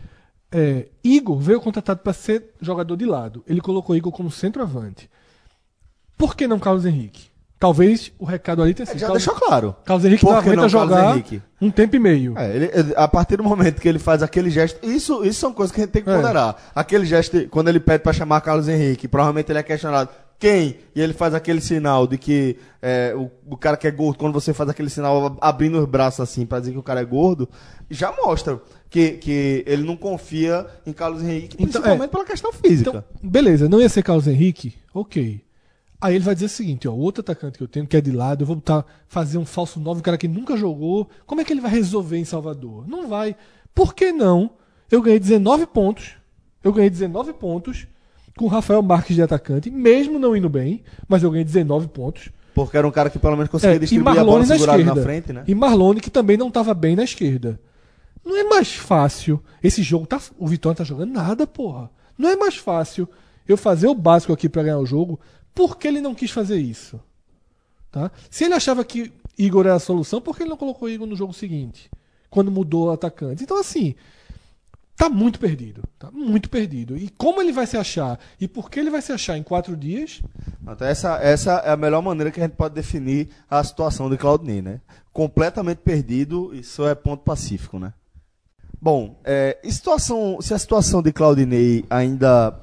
é, 0.54 0.88
Igor 1.04 1.38
veio 1.40 1.60
contratado 1.60 2.00
para 2.02 2.14
ser 2.14 2.52
jogador 2.62 2.96
de 2.96 3.06
lado. 3.06 3.44
Ele 3.48 3.60
colocou 3.60 3.96
Igor 3.96 4.12
como 4.12 4.30
centroavante. 4.32 5.10
Por 6.18 6.36
que 6.36 6.48
não 6.48 6.60
Carlos 6.60 6.86
Henrique? 6.86 7.32
Talvez 7.60 8.12
o 8.20 8.26
recado 8.26 8.62
ali 8.62 8.74
tenha 8.74 8.86
sido. 8.86 9.00
Já 9.00 9.08
Carlos, 9.08 9.24
deixou 9.26 9.40
claro. 9.42 9.76
Carlos 9.86 10.04
Henrique 10.06 10.26
não 10.26 10.34
aguenta 10.36 10.62
não 10.62 10.70
jogar 10.70 11.12
Henrique? 11.14 11.42
um 11.62 11.72
tempo 11.72 11.96
e 11.96 12.00
meio. 12.00 12.38
É, 12.38 12.56
ele- 12.56 12.72
a 12.96 13.08
partir 13.08 13.38
do 13.38 13.44
momento 13.44 13.80
que 13.82 13.88
ele 13.88 14.00
faz 14.00 14.22
aquele 14.22 14.50
gesto, 14.50 14.86
isso, 14.86 15.24
isso 15.24 15.40
são 15.40 15.54
coisas 15.54 15.74
que 15.74 15.80
a 15.80 15.86
gente 15.86 15.94
tem 15.94 16.04
que 16.04 16.10
É. 16.10 16.16
ponderar. 16.16 16.58
Aquele 16.76 17.06
gesto, 17.06 17.48
quando 17.50 17.70
ele 17.70 17.80
pede 17.80 18.04
pra 18.04 18.12
chamar 18.12 18.42
Carlos 18.42 18.68
Henrique, 18.68 19.08
provavelmente 19.08 19.50
ele 19.50 19.60
é 19.60 19.64
questionado. 19.64 20.10
Quem? 20.38 20.76
E 20.94 21.00
ele 21.02 21.14
faz 21.14 21.34
aquele 21.34 21.62
sinal 21.62 22.06
de 22.06 22.18
que 22.18 22.58
é, 22.82 23.14
o, 23.16 23.32
o 23.50 23.56
cara 23.56 23.78
que 23.78 23.88
é 23.88 23.92
gordo, 23.92 24.18
quando 24.20 24.34
você 24.34 24.54
faz 24.54 24.70
aquele 24.70 24.90
sinal 24.90 25.26
ab- 25.28 25.38
abrindo 25.40 25.80
os 25.80 25.86
braços 25.88 26.20
assim 26.20 26.46
pra 26.46 26.60
dizer 26.60 26.74
que 26.74 26.78
o 26.78 26.84
cara 26.84 27.00
é 27.00 27.06
gordo, 27.06 27.48
já 27.90 28.12
mostra 28.12 28.60
que, 28.94 29.14
que 29.14 29.64
ele 29.66 29.82
não 29.84 29.98
confia 29.98 30.68
em 30.86 30.94
Carlos 30.94 31.24
Henrique, 31.24 31.56
Então, 31.56 31.66
principalmente 31.82 32.04
é. 32.04 32.08
pela 32.12 32.26
questão 32.26 32.54
física. 32.54 32.90
Então, 32.92 33.04
beleza, 33.24 33.68
não 33.68 33.82
ia 33.82 33.90
ser 33.90 34.04
Carlos 34.04 34.28
Henrique? 34.28 34.76
Ok. 34.94 35.42
Aí 36.00 36.14
ele 36.16 36.24
vai 36.24 36.36
dizer 36.36 36.46
o 36.46 36.50
seguinte, 36.50 36.88
ó, 36.88 36.92
o 36.92 37.00
outro 37.00 37.22
atacante 37.22 37.58
que 37.58 37.64
eu 37.64 37.68
tenho, 37.68 37.88
que 37.88 37.98
é 37.98 38.02
de 38.02 38.12
lado, 38.12 38.44
eu 38.44 38.46
vou 38.46 38.56
botar, 38.56 38.86
fazer 39.08 39.40
um 39.40 39.46
falso 39.48 39.80
9, 39.80 40.00
um 40.00 40.04
cara 40.04 40.16
que 40.16 40.28
nunca 40.28 40.56
jogou. 40.56 41.10
Como 41.26 41.42
é 41.42 41.44
que 41.44 41.52
ele 41.52 41.60
vai 41.62 41.72
resolver 41.72 42.18
em 42.20 42.24
Salvador? 42.26 42.88
Não 42.88 43.08
vai. 43.08 43.36
Por 43.74 43.96
que 43.96 44.12
não? 44.12 44.52
Eu 44.92 45.02
ganhei 45.02 45.20
19 45.20 45.66
pontos. 45.66 46.12
Eu 46.64 46.72
ganhei 46.72 46.90
19 46.92 47.34
pontos 47.34 47.88
com 48.38 48.46
o 48.46 48.48
Rafael 48.48 48.84
Marques 48.84 49.16
de 49.16 49.24
atacante, 49.24 49.72
mesmo 49.72 50.20
não 50.20 50.36
indo 50.38 50.50
bem, 50.50 50.84
mas 51.08 51.24
eu 51.24 51.32
ganhei 51.32 51.46
19 51.46 51.88
pontos. 51.88 52.30
Porque 52.54 52.78
era 52.78 52.88
um 52.88 52.92
cara 52.92 53.10
que 53.10 53.18
pelo 53.18 53.36
menos 53.36 53.50
conseguia 53.50 53.76
É, 53.78 53.80
distribuir 53.80 54.20
a 54.20 54.24
bola 54.24 54.40
na 54.42 54.46
segurada 54.46 54.78
esquerda. 54.80 55.00
na 55.00 55.04
frente, 55.04 55.34
né? 55.34 55.44
E 55.48 55.56
Marlone, 55.56 56.00
que 56.00 56.12
também 56.12 56.38
não 56.38 56.50
estava 56.50 56.76
bem 56.76 56.96
na 56.96 57.04
esquerda. 57.04 57.60
Não 58.24 58.38
é 58.38 58.44
mais 58.44 58.74
fácil. 58.74 59.44
Esse 59.62 59.84
jogo 59.84 60.08
tá. 60.08 60.22
O 60.38 60.48
Vitória 60.48 60.74
não 60.74 60.78
tá 60.78 60.84
jogando 60.84 61.12
nada, 61.12 61.46
porra. 61.46 61.92
Não 62.18 62.30
é 62.30 62.36
mais 62.36 62.56
fácil 62.56 63.08
eu 63.48 63.58
fazer 63.58 63.88
o 63.88 63.96
básico 63.96 64.32
aqui 64.32 64.48
pra 64.48 64.64
ganhar 64.64 64.80
o 64.80 64.86
jogo. 64.86 65.20
Por 65.54 65.78
que 65.78 65.88
ele 65.88 66.02
não 66.02 66.16
quis 66.16 66.32
fazer 66.32 66.58
isso? 66.58 67.00
Tá? 67.92 68.12
Se 68.30 68.46
ele 68.46 68.54
achava 68.54 68.84
que 68.84 69.12
Igor 69.38 69.66
era 69.66 69.76
a 69.76 69.80
solução, 69.80 70.22
por 70.22 70.36
que 70.36 70.44
ele 70.44 70.50
não 70.50 70.58
colocou 70.58 70.90
Igor 70.90 71.08
no 71.08 71.16
jogo 71.16 71.34
seguinte? 71.34 71.90
Quando 72.30 72.52
mudou 72.52 72.88
o 72.88 72.92
atacante. 72.92 73.44
Então, 73.44 73.60
assim. 73.60 73.96
Tá 74.96 75.10
muito 75.10 75.40
perdido. 75.40 75.84
Tá 75.98 76.12
muito 76.12 76.50
perdido. 76.50 76.96
E 76.96 77.10
como 77.10 77.42
ele 77.42 77.52
vai 77.52 77.66
se 77.66 77.76
achar? 77.76 78.20
E 78.40 78.48
por 78.48 78.70
que 78.70 78.80
ele 78.80 78.92
vai 78.92 79.02
se 79.02 79.12
achar 79.12 79.36
em 79.36 79.44
quatro 79.44 79.76
dias? 79.76 80.22
Então, 80.62 80.88
essa, 80.88 81.18
essa 81.18 81.54
é 81.66 81.72
a 81.72 81.78
melhor 81.78 82.02
maneira 82.02 82.32
que 82.32 82.40
a 82.40 82.44
gente 82.44 82.56
pode 82.56 82.76
definir 82.76 83.30
a 83.50 83.64
situação 83.64 84.08
de 84.08 84.18
Claudinei, 84.18 84.62
né? 84.62 84.82
Completamente 85.12 85.80
perdido, 85.80 86.54
isso 86.54 86.88
é 86.88 86.94
ponto 86.94 87.24
pacífico, 87.24 87.80
né? 87.80 87.92
Bom, 88.84 89.16
é, 89.24 89.58
situação, 89.64 90.40
se 90.42 90.54
a 90.54 90.60
situação 90.60 91.02
de 91.02 91.14
Claudinei 91.14 91.86
ainda 91.90 92.54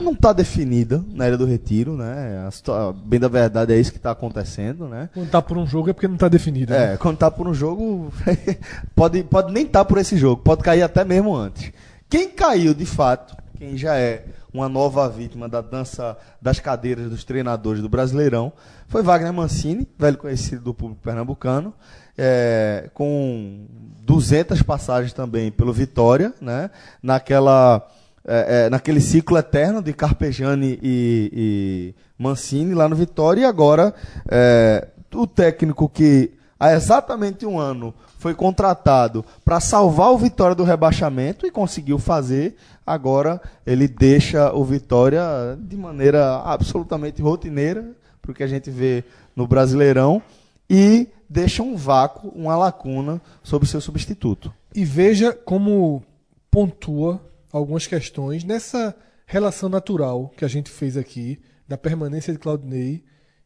não 0.00 0.10
está 0.10 0.32
definida 0.32 1.04
na 1.14 1.24
área 1.24 1.38
do 1.38 1.46
retiro, 1.46 1.96
né? 1.96 2.48
A 2.48 2.92
bem 2.92 3.20
da 3.20 3.28
verdade 3.28 3.72
é 3.72 3.78
isso 3.78 3.92
que 3.92 3.96
está 3.96 4.10
acontecendo, 4.10 4.88
né? 4.88 5.08
Quando 5.14 5.30
tá 5.30 5.40
por 5.40 5.56
um 5.56 5.64
jogo 5.64 5.88
é 5.88 5.92
porque 5.92 6.08
não 6.08 6.16
tá 6.16 6.26
definido. 6.26 6.72
né? 6.72 6.94
É, 6.94 6.96
quando 6.96 7.18
tá 7.18 7.30
por 7.30 7.46
um 7.46 7.54
jogo, 7.54 8.12
pode, 8.92 9.22
pode 9.22 9.52
nem 9.52 9.62
estar 9.66 9.84
por 9.84 9.98
esse 9.98 10.16
jogo, 10.16 10.42
pode 10.42 10.64
cair 10.64 10.82
até 10.82 11.04
mesmo 11.04 11.32
antes. 11.36 11.70
Quem 12.10 12.28
caiu 12.28 12.74
de 12.74 12.84
fato, 12.84 13.36
quem 13.56 13.76
já 13.76 13.96
é 13.96 14.24
uma 14.52 14.68
nova 14.68 15.08
vítima 15.08 15.48
da 15.48 15.60
dança 15.60 16.18
das 16.42 16.58
cadeiras 16.58 17.08
dos 17.08 17.22
treinadores 17.22 17.80
do 17.80 17.88
Brasileirão, 17.88 18.52
foi 18.88 19.00
Wagner 19.00 19.32
Mancini, 19.32 19.86
velho 19.96 20.18
conhecido 20.18 20.60
do 20.60 20.74
público 20.74 21.02
pernambucano, 21.04 21.72
é, 22.18 22.90
com 22.92 23.64
200 24.02 24.60
passagens 24.62 25.12
também 25.12 25.50
pelo 25.52 25.72
Vitória, 25.72 26.34
né? 26.40 26.70
Naquela 27.02 27.88
é, 28.30 28.66
é, 28.66 28.70
naquele 28.70 29.00
ciclo 29.00 29.38
eterno 29.38 29.80
de 29.80 29.94
Carpegiani 29.94 30.78
e, 30.82 31.30
e 31.32 31.94
Mancini 32.22 32.74
lá 32.74 32.86
no 32.86 32.94
Vitória, 32.94 33.40
e 33.40 33.44
agora 33.46 33.94
é, 34.30 34.88
o 35.14 35.26
técnico 35.26 35.88
que 35.88 36.32
há 36.60 36.74
exatamente 36.74 37.46
um 37.46 37.58
ano 37.58 37.94
foi 38.18 38.34
contratado 38.34 39.24
para 39.44 39.60
salvar 39.60 40.10
o 40.10 40.18
Vitória 40.18 40.54
do 40.54 40.62
rebaixamento 40.62 41.46
e 41.46 41.50
conseguiu 41.50 41.98
fazer, 41.98 42.56
agora 42.86 43.40
ele 43.64 43.88
deixa 43.88 44.52
o 44.52 44.62
Vitória 44.62 45.22
de 45.58 45.76
maneira 45.76 46.42
absolutamente 46.44 47.22
rotineira, 47.22 47.92
porque 48.20 48.42
a 48.42 48.46
gente 48.48 48.70
vê 48.70 49.04
no 49.34 49.46
Brasileirão, 49.46 50.20
e 50.68 51.08
deixa 51.28 51.62
um 51.62 51.76
vácuo, 51.76 52.28
uma 52.30 52.56
lacuna 52.56 53.20
sobre 53.42 53.68
seu 53.68 53.80
substituto. 53.80 54.52
E 54.74 54.84
veja 54.84 55.32
como 55.32 56.02
pontua 56.50 57.24
algumas 57.52 57.86
questões 57.86 58.44
nessa 58.44 58.94
relação 59.26 59.68
natural 59.68 60.28
que 60.36 60.44
a 60.44 60.48
gente 60.48 60.70
fez 60.70 60.96
aqui 60.96 61.40
da 61.66 61.76
permanência 61.76 62.32
de 62.32 62.38
Claudinei 62.38 63.04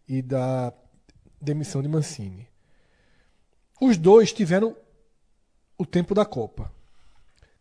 e 0.09 0.23
da 0.23 0.73
demissão 1.41 1.83
de 1.83 1.89
Mancini. 1.89 2.49
Os 3.81 3.97
dois 3.97 4.33
tiveram 4.33 4.77
o 5.77 5.85
tempo 5.85 6.15
da 6.15 6.25
Copa. 6.25 6.71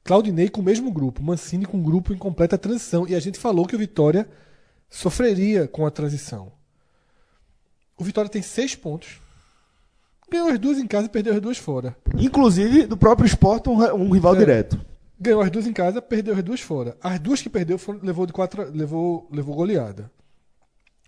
Claudinei 0.04 0.50
com 0.50 0.62
o 0.62 0.64
mesmo 0.64 0.92
grupo, 0.92 1.22
Mancini 1.22 1.66
com 1.66 1.78
um 1.78 1.84
grupo 1.84 2.14
em 2.14 2.18
completa 2.18 2.58
transição. 2.58 3.08
E 3.08 3.16
a 3.16 3.20
gente 3.20 3.40
falou 3.40 3.66
que 3.66 3.76
o 3.76 3.80
Vitória 3.80 4.30
sofreria 4.90 5.68
com 5.68 5.86
a 5.86 5.92
transição. 5.92 6.52
O 7.98 8.04
Vitória 8.04 8.30
tem 8.30 8.42
seis 8.42 8.76
pontos. 8.76 9.21
Ganhou 10.32 10.48
as 10.48 10.58
duas 10.60 10.78
em 10.78 10.88
casa 10.88 11.08
e 11.08 11.10
perdeu 11.10 11.34
as 11.34 11.42
duas 11.42 11.58
fora. 11.58 11.96
Inclusive 12.18 12.86
do 12.88 12.96
próprio 12.96 13.26
esporte, 13.28 13.70
um, 13.70 13.76
um 13.94 14.10
rival 14.12 14.34
É. 14.36 14.40
direto. 14.40 14.80
Ganhou 15.20 15.42
as 15.42 15.52
duas 15.52 15.68
em 15.68 15.74
casa, 15.74 16.02
perdeu 16.02 16.34
as 16.34 16.42
duas 16.44 16.62
fora. 16.62 16.98
As 17.02 17.20
duas 17.20 17.42
que 17.42 17.50
perdeu 17.50 17.78
foram, 17.78 18.00
levou 18.02 18.26
de 18.26 18.34
quatro, 18.34 18.72
levou, 18.74 19.28
levou 19.32 19.54
goleada. 19.56 20.10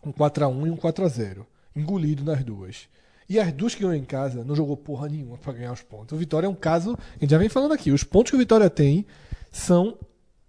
Um 0.06 0.12
4x1 0.12 0.68
e 0.68 0.70
um 0.70 0.76
4x0. 0.76 1.45
Engolido 1.76 2.24
nas 2.24 2.44
duas. 2.44 2.88
E 3.28 3.40
as 3.40 3.52
duas 3.54 3.74
que 3.74 3.82
ganhou 3.82 3.95
em 3.95 4.04
casa 4.04 4.44
não 4.44 4.56
jogou 4.56 4.76
porra 4.78 5.08
nenhuma 5.08 5.38
pra 5.38 5.54
ganhar 5.54 5.72
os 5.72 5.82
pontos. 5.82 6.14
O 6.16 6.20
Vitória 6.20 6.45
é 6.45 6.50
um 6.50 6.54
caso, 6.54 6.91
a 7.16 7.20
gente 7.22 7.32
já 7.32 7.38
vem 7.38 7.48
falando 7.50 7.72
aqui, 7.72 7.91
os 7.91 8.04
pontos 8.04 8.30
que 8.30 8.36
o 8.36 8.40
Vitória 8.40 8.70
tem 8.70 9.06
são, 9.50 9.98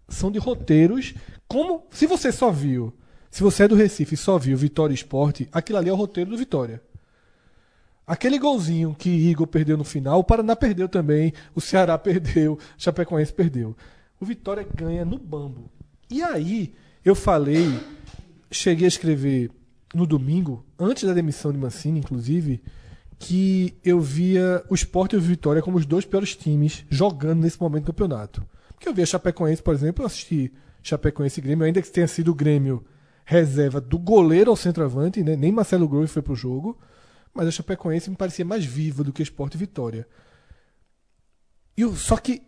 são 0.08 0.30
de 0.30 0.38
roteiros. 0.40 1.14
Como 1.46 1.84
se 1.90 2.06
você 2.06 2.32
só 2.32 2.50
viu, 2.50 2.92
se 3.30 3.42
você 3.42 3.62
é 3.62 3.68
do 3.68 3.76
Recife 3.76 4.14
e 4.14 4.18
só 4.18 4.36
viu 4.36 4.56
Vitória 4.58 4.92
Esporte, 4.92 5.48
aquilo 5.52 5.78
ali 5.78 5.88
é 5.88 5.92
o 5.92 5.96
roteiro 5.96 6.30
do 6.30 6.36
Vitória. 6.36 6.82
Aquele 8.06 8.38
golzinho 8.38 8.94
que 8.98 9.08
Igor 9.08 9.46
perdeu 9.46 9.76
no 9.76 9.84
final, 9.84 10.18
o 10.20 10.24
Paraná 10.24 10.54
perdeu 10.54 10.88
também, 10.88 11.32
o 11.54 11.60
Ceará 11.60 11.96
perdeu, 11.96 12.54
o 12.54 12.58
Chapecoense 12.76 13.32
perdeu. 13.32 13.74
O 14.20 14.26
Vitória 14.26 14.66
ganha 14.74 15.04
no 15.04 15.18
bambo. 15.18 15.70
E 16.10 16.22
aí, 16.22 16.74
eu 17.04 17.14
falei, 17.14 17.66
cheguei 18.50 18.84
a 18.84 18.88
escrever 18.88 19.50
no 19.94 20.06
domingo, 20.06 20.64
antes 20.78 21.04
da 21.04 21.14
demissão 21.14 21.52
de 21.52 21.58
Mancini, 21.58 22.00
inclusive, 22.00 22.60
que 23.18 23.74
eu 23.82 24.00
via 24.00 24.62
o 24.68 24.74
Sport 24.74 25.12
e 25.12 25.16
o 25.16 25.20
Vitória 25.20 25.62
como 25.62 25.78
os 25.78 25.86
dois 25.86 26.04
piores 26.04 26.36
times 26.36 26.84
jogando 26.90 27.40
nesse 27.40 27.60
momento 27.60 27.84
do 27.84 27.92
campeonato. 27.92 28.44
Porque 28.74 28.88
eu 28.88 28.94
via 28.94 29.06
Chapecoense, 29.06 29.62
por 29.62 29.72
exemplo, 29.72 30.02
eu 30.02 30.06
assisti 30.06 30.52
Chapecoense 30.82 31.40
e 31.40 31.42
Grêmio, 31.42 31.64
ainda 31.64 31.80
que 31.80 31.90
tenha 31.90 32.08
sido 32.08 32.32
o 32.32 32.34
Grêmio 32.34 32.84
reserva 33.24 33.80
do 33.80 33.98
goleiro 33.98 34.50
ao 34.50 34.56
centroavante, 34.56 35.22
né? 35.22 35.34
nem 35.36 35.50
Marcelo 35.50 35.88
Grove 35.88 36.06
foi 36.06 36.20
pro 36.20 36.34
jogo, 36.34 36.78
mas 37.34 37.48
a 37.48 37.50
Chapecoense 37.50 38.08
me 38.10 38.16
parecia 38.16 38.44
mais 38.44 38.64
viva 38.64 39.02
do 39.02 39.12
que 39.12 39.22
Sport 39.22 39.54
e 39.54 39.58
Vitória. 39.58 40.06
E 41.76 41.82
eu- 41.82 41.94
só 41.96 42.16
que, 42.16 42.42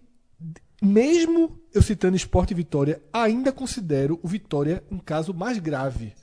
mesmo 0.80 1.58
eu 1.74 1.82
citando 1.82 2.16
Sport 2.16 2.50
e 2.50 2.54
Vitória, 2.54 3.02
ainda 3.12 3.52
considero 3.52 4.20
o 4.22 4.28
Vitória 4.28 4.84
um 4.90 4.98
caso 4.98 5.34
mais 5.34 5.58
grave. 5.58 6.14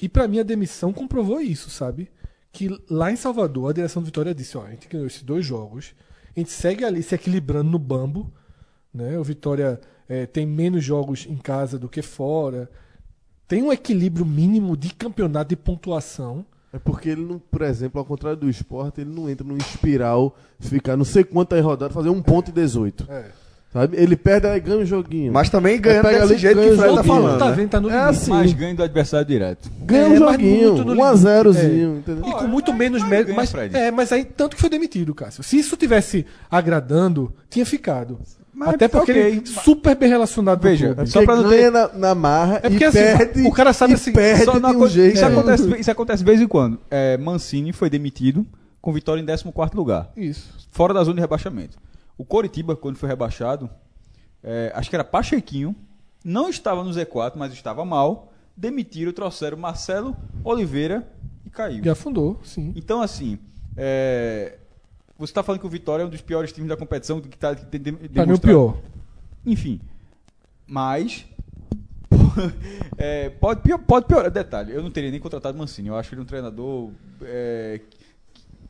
E 0.00 0.08
pra 0.08 0.26
mim 0.26 0.40
a 0.40 0.42
demissão 0.42 0.92
comprovou 0.92 1.40
isso, 1.40 1.70
sabe? 1.70 2.10
Que 2.52 2.68
lá 2.90 3.12
em 3.12 3.16
Salvador 3.16 3.70
a 3.70 3.72
direção 3.72 4.02
do 4.02 4.06
Vitória 4.06 4.34
disse: 4.34 4.56
ó, 4.56 4.64
a 4.64 4.70
gente 4.70 4.88
ganhou 4.88 5.06
esses 5.06 5.22
dois 5.22 5.44
jogos, 5.46 5.94
a 6.36 6.40
gente 6.40 6.50
segue 6.50 6.84
ali 6.84 7.02
se 7.02 7.14
equilibrando 7.14 7.70
no 7.70 7.78
bambo, 7.78 8.32
né? 8.92 9.16
O 9.18 9.24
Vitória 9.24 9.80
eh, 10.08 10.26
tem 10.26 10.44
menos 10.46 10.82
jogos 10.84 11.26
em 11.26 11.36
casa 11.36 11.78
do 11.78 11.88
que 11.88 12.02
fora, 12.02 12.70
tem 13.46 13.62
um 13.62 13.72
equilíbrio 13.72 14.26
mínimo 14.26 14.76
de 14.76 14.92
campeonato 14.92 15.50
de 15.50 15.56
pontuação. 15.56 16.44
É 16.74 16.78
porque 16.80 17.10
ele, 17.10 17.24
não, 17.24 17.38
por 17.38 17.62
exemplo, 17.62 18.00
ao 18.00 18.04
contrário 18.04 18.36
do 18.36 18.50
esporte, 18.50 19.00
ele 19.00 19.10
não 19.10 19.30
entra 19.30 19.46
num 19.46 19.56
espiral, 19.56 20.36
ficar 20.58 20.96
não 20.96 21.04
sei 21.04 21.22
quantas 21.22 21.64
rodadas, 21.64 21.94
fazer 21.94 22.08
um 22.08 22.20
ponto 22.20 22.48
e 22.48 22.52
18. 22.52 23.06
É. 23.08 23.30
Sabe? 23.74 23.96
Ele 24.00 24.16
perde, 24.16 24.46
aí 24.46 24.60
ganha 24.60 24.78
um 24.78 24.84
joguinho. 24.86 25.32
Mas 25.32 25.50
também 25.50 25.78
Pega 25.80 26.02
desse 26.04 26.22
ali, 26.22 26.38
jeito 26.38 26.58
que 26.60 26.64
ganha 26.64 26.74
o 26.74 26.78
Fred 26.78 26.94
tá 26.94 27.02
falando. 27.04 27.38
tá 27.40 27.46
né? 27.50 27.52
vendo, 27.56 27.68
tá 27.70 27.80
no 27.80 27.90
É 27.90 27.92
limite. 27.92 28.08
assim. 28.10 28.30
Mas 28.30 28.52
ganho 28.52 28.76
do 28.76 28.82
adversário 28.84 29.26
direto. 29.26 29.68
ganha 29.82 30.02
É, 30.02 30.06
um 30.06 30.10
mas 30.24 30.32
joguinho, 30.32 30.72
muito 30.74 30.84
no 30.94 31.02
1 31.02 31.04
a 31.04 31.12
limite. 31.12 31.28
0zinho, 31.28 31.98
entendeu? 31.98 32.24
E 32.28 32.32
com 32.34 32.46
muito 32.46 32.72
menos 32.72 33.00
mas 33.02 33.10
mérito. 33.10 33.26
ganha, 33.26 33.36
Mas, 33.36 33.50
Fred. 33.50 33.76
é, 33.76 33.90
mas 33.90 34.12
aí, 34.12 34.24
tanto 34.24 34.54
que 34.54 34.60
foi 34.60 34.70
demitido, 34.70 35.12
Cássio. 35.12 35.42
Se 35.42 35.58
isso 35.58 35.76
tivesse 35.76 36.24
agradando, 36.48 37.32
tinha 37.50 37.66
ficado. 37.66 38.18
Mas, 38.54 38.68
Até 38.74 38.86
porque 38.86 39.10
ok. 39.10 39.22
ele 39.26 39.42
é 39.44 39.46
super 39.62 39.96
bem 39.96 40.08
relacionado 40.08 40.62
Veja. 40.62 40.94
É 40.96 41.06
Só 41.06 41.24
pra 41.24 41.34
não 41.34 41.48
ganha 41.48 41.72
na, 41.72 41.88
na 41.92 42.14
marra 42.14 42.60
É 42.62 42.70
porque, 42.70 42.84
e 42.84 42.86
assim, 42.86 42.98
perde, 42.98 43.42
o 43.48 43.50
cara 43.50 43.72
sabe 43.72 43.94
e 43.94 43.96
assim, 43.96 44.12
perde 44.12 44.44
Só 44.44 44.60
na 44.60 44.70
um 44.70 44.86
jeito. 44.86 45.16
isso, 45.16 45.26
acontece, 45.26 45.80
isso 45.80 45.90
acontece 45.90 46.18
de 46.22 46.24
vez 46.30 46.40
em 46.40 46.46
quando. 46.46 46.78
É, 46.88 47.18
Mancini 47.18 47.72
foi 47.72 47.90
demitido 47.90 48.46
com 48.80 48.92
Vitória 48.92 49.20
em 49.20 49.26
14 49.26 49.74
lugar 49.74 50.08
Isso. 50.16 50.48
fora 50.70 50.94
da 50.94 51.02
zona 51.02 51.16
de 51.16 51.20
rebaixamento. 51.22 51.76
O 52.16 52.24
Coritiba, 52.24 52.76
quando 52.76 52.96
foi 52.96 53.08
rebaixado, 53.08 53.68
é, 54.42 54.70
acho 54.74 54.88
que 54.90 54.96
era 54.96 55.04
Pachequinho, 55.04 55.74
não 56.24 56.48
estava 56.48 56.82
no 56.84 56.90
Z4, 56.90 57.32
mas 57.36 57.52
estava 57.52 57.84
mal. 57.84 58.32
Demitiram, 58.56 59.12
trouxeram 59.12 59.56
Marcelo 59.56 60.16
Oliveira 60.44 61.08
e 61.44 61.50
caiu. 61.50 61.84
E 61.84 61.88
afundou, 61.88 62.38
sim. 62.44 62.72
Então, 62.76 63.02
assim, 63.02 63.36
é, 63.76 64.58
você 65.18 65.30
está 65.32 65.42
falando 65.42 65.60
que 65.60 65.66
o 65.66 65.70
Vitória 65.70 66.04
é 66.04 66.06
um 66.06 66.10
dos 66.10 66.20
piores 66.20 66.52
times 66.52 66.68
da 66.68 66.76
competição, 66.76 67.20
que 67.20 67.34
está 67.34 67.52
de- 67.52 67.64
Pra 67.92 68.24
mim 68.26 68.32
o 68.34 68.38
pior. 68.40 68.76
Enfim, 69.44 69.80
mas 70.68 71.26
é, 72.96 73.28
pode, 73.30 73.60
pior- 73.60 73.78
pode 73.78 74.06
piorar. 74.06 74.30
Detalhe, 74.30 74.72
eu 74.72 74.82
não 74.82 74.90
teria 74.90 75.10
nem 75.10 75.20
contratado 75.20 75.56
Mancini. 75.58 75.88
Eu 75.88 75.96
acho 75.96 76.14
ele 76.14 76.20
um 76.22 76.24
treinador 76.24 76.90
é, 77.22 77.80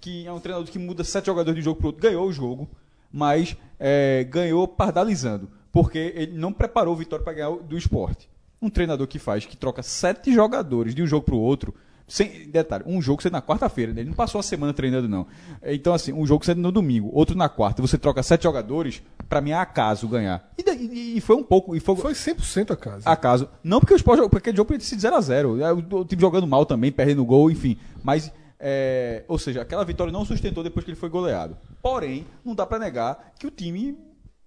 que 0.01 0.27
é 0.27 0.33
um 0.33 0.41
treinador 0.41 0.71
que 0.71 0.79
muda 0.79 1.05
sete 1.05 1.27
jogadores 1.27 1.57
de 1.57 1.61
um 1.61 1.65
jogo 1.65 1.79
para 1.79 1.87
outro. 1.89 2.03
Ganhou 2.03 2.27
o 2.27 2.33
jogo, 2.33 2.69
mas 3.15 3.57
é, 3.78 4.27
ganhou 4.28 4.66
pardalizando, 4.66 5.49
porque 5.73 6.12
ele 6.16 6.36
não 6.36 6.53
preparou 6.53 6.95
o 6.95 6.97
Vitória 6.97 7.24
para 7.24 7.32
ganhar 7.35 7.51
o- 7.51 7.62
do 7.62 7.78
esporte. 7.78 8.28
Um 8.61 8.69
treinador 8.69 9.07
que 9.07 9.19
faz, 9.20 9.47
que 9.47 9.57
troca 9.57 9.82
sete 9.85 10.32
jogadores 10.35 10.95
de 10.95 11.03
um 11.03 11.07
jogo 11.07 11.24
para 11.27 11.35
o 11.36 11.41
outro. 11.41 11.73
Sem, 12.07 12.51
detalhe, 12.51 12.85
um 12.86 13.01
jogo 13.01 13.23
sendo 13.23 13.32
na 13.32 13.41
quarta-feira, 13.41 13.93
né? 13.95 14.03
ele 14.03 14.11
não 14.11 14.16
passou 14.16 14.39
a 14.39 14.43
semana 14.43 14.74
treinando, 14.74 15.09
não. 15.09 15.27
Então, 15.65 15.95
assim, 15.95 16.12
um 16.12 16.27
jogo 16.27 16.45
sendo 16.45 16.61
no 16.61 16.70
domingo, 16.70 17.09
outro 17.15 17.35
na 17.36 17.49
quarta, 17.49 17.81
você 17.81 17.97
troca 17.97 18.23
sete 18.23 18.43
jogadores, 18.43 19.03
pra 19.27 19.41
mim 19.41 19.51
é 19.53 19.55
acaso 19.55 20.07
ganhar. 20.07 20.53
E, 20.59 20.70
e- 20.70 21.16
e 21.16 21.20
foi 21.23 21.35
um 21.36 21.43
pouco. 21.43 21.74
E 21.74 21.81
foi, 21.81 21.97
Foi 21.97 22.12
100% 22.15 22.73
a 22.73 22.77
casa. 22.77 23.09
acaso. 23.09 23.49
Não 23.62 23.81
porque 23.81 23.95
o 23.95 23.97
Sport, 23.97 24.20
porque 24.23 24.36
aquele 24.36 24.57
jogo 24.57 24.66
podia 24.69 24.81
ter 24.81 24.85
sido 24.85 25.01
0x0. 25.01 25.61
É, 25.62 25.73
O, 25.73 26.01
o 26.01 26.05
time 26.05 26.20
jogando 26.20 26.47
mal 26.47 26.66
também, 26.66 26.93
perdendo 26.93 27.24
gol, 27.24 27.51
enfim. 27.51 27.78
Mas, 28.03 28.31
é, 28.66 29.24
ou 29.28 29.39
seja, 29.39 29.61
aquela 29.61 29.85
vitória 29.85 30.11
não 30.11 30.24
sustentou 30.24 30.65
depois 30.65 30.85
que 30.85 30.91
ele 30.91 30.99
foi 30.99 31.11
goleado. 31.11 31.55
Porém, 31.82 32.27
não 32.43 32.55
dá 32.55 32.65
pra 32.65 32.78
negar 32.78 33.35
que 33.39 33.47
o 33.47 33.51
time 33.51 33.95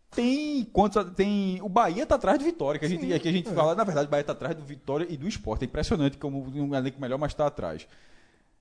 tem. 0.09 0.63
Quantos, 0.73 1.03
tem 1.13 1.61
o 1.61 1.69
Bahia 1.69 2.03
tá 2.03 2.15
atrás 2.15 2.39
de 2.39 2.45
Vitória. 2.45 2.79
Que 2.79 2.85
a 2.85 2.89
gente, 2.89 3.05
que 3.19 3.29
a 3.29 3.31
gente 3.31 3.49
fala, 3.51 3.75
na 3.75 3.83
verdade, 3.83 4.07
o 4.07 4.09
Bahia 4.09 4.23
tá 4.23 4.31
atrás 4.31 4.55
do 4.55 4.63
Vitória 4.63 5.05
e 5.07 5.15
do 5.15 5.27
Esporte. 5.27 5.63
É 5.63 5.65
impressionante 5.67 6.17
como 6.17 6.43
um 6.43 6.73
elenco 6.73 6.99
melhor, 6.99 7.19
mas 7.19 7.31
tá 7.35 7.45
atrás. 7.45 7.87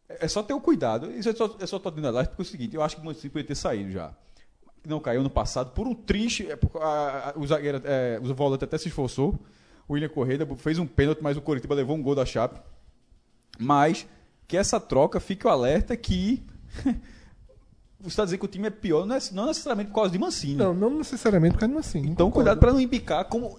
É 0.08 0.26
é 0.26 0.28
só 0.28 0.42
ter 0.42 0.52
o 0.52 0.60
cuidado. 0.60 1.10
Isso 1.10 1.30
é 1.30 1.34
só, 1.34 1.56
é 1.58 1.66
só 1.66 1.78
tô 1.78 1.90
dando 1.90 2.08
a 2.08 2.10
live 2.10 2.28
porque 2.28 2.42
é 2.42 2.44
o 2.44 2.46
seguinte: 2.48 2.76
eu 2.76 2.82
acho 2.82 2.96
que 2.96 3.00
o 3.02 3.04
Mancini 3.06 3.30
poderia 3.30 3.48
ter 3.48 3.54
saído 3.54 3.90
já. 3.90 4.12
Não 4.86 5.00
caiu 5.00 5.22
no 5.22 5.30
passado 5.30 5.70
por 5.72 5.86
um 5.88 5.94
triste. 5.94 6.46
é, 6.50 6.54
por- 6.56 6.80
a- 6.82 7.32
a- 7.34 7.38
o 7.38 7.46
zagueiro, 7.46 7.80
é, 7.84 8.20
o 8.22 8.34
volante 8.34 8.62
até 8.64 8.76
se 8.76 8.88
esforçou. 8.88 9.38
O 9.88 9.94
William 9.94 10.08
Correia 10.10 10.46
fez 10.58 10.78
um 10.78 10.86
pênalti, 10.86 11.20
mas 11.22 11.36
o 11.36 11.40
Coritiba 11.40 11.74
levou 11.74 11.96
um 11.96 12.02
gol 12.02 12.14
da 12.14 12.26
Chape. 12.26 12.60
Mas 13.58 14.06
que 14.46 14.56
essa 14.56 14.78
troca 14.80 15.18
fique 15.20 15.46
o 15.46 15.50
alerta 15.50 15.96
que. 15.96 16.42
você 17.98 18.08
está 18.08 18.24
dizendo 18.24 18.40
que 18.40 18.44
o 18.44 18.48
time 18.48 18.68
é 18.68 18.70
pior, 18.70 19.04
não, 19.06 19.16
é, 19.16 19.18
não 19.32 19.46
necessariamente 19.46 19.88
por 19.90 19.96
causa 19.96 20.10
de 20.10 20.18
Mancini. 20.18 20.54
Não, 20.54 20.72
não 20.74 20.90
necessariamente 20.98 21.54
por 21.54 21.60
causa 21.60 21.72
do 21.72 21.76
Mancini. 21.76 22.08
Então, 22.08 22.26
concordo. 22.26 22.34
cuidado 22.34 22.60
para 22.60 22.72
não 22.72 22.80
embicar, 22.80 23.24
como, 23.24 23.58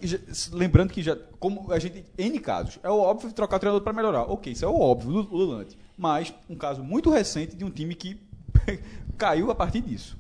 lembrando 0.54 0.94
que 0.94 1.02
já, 1.02 1.18
como 1.40 1.72
a 1.72 1.80
gente, 1.80 2.06
N 2.18 2.40
casos, 2.40 2.80
é 2.82 2.90
o 2.90 2.98
óbvio 2.98 3.32
trocar 3.34 3.58
o 3.58 3.60
treinador 3.60 3.84
para 3.84 3.92
melhorar. 3.94 4.22
Ok, 4.24 4.54
isso 4.54 4.64
é 4.64 4.68
o 4.68 4.80
óbvio, 4.80 5.12
Lu- 5.12 5.30
Lulante. 5.32 5.78
Mas 5.98 6.34
um 6.50 6.56
caso 6.56 6.84
muito 6.84 7.10
recente 7.10 7.56
de 7.56 7.66
um 7.66 7.70
time 7.72 7.94
que 7.96 8.20
caiu 9.18 9.52
a 9.52 9.56
partir 9.56 9.82
disso. 9.82 10.16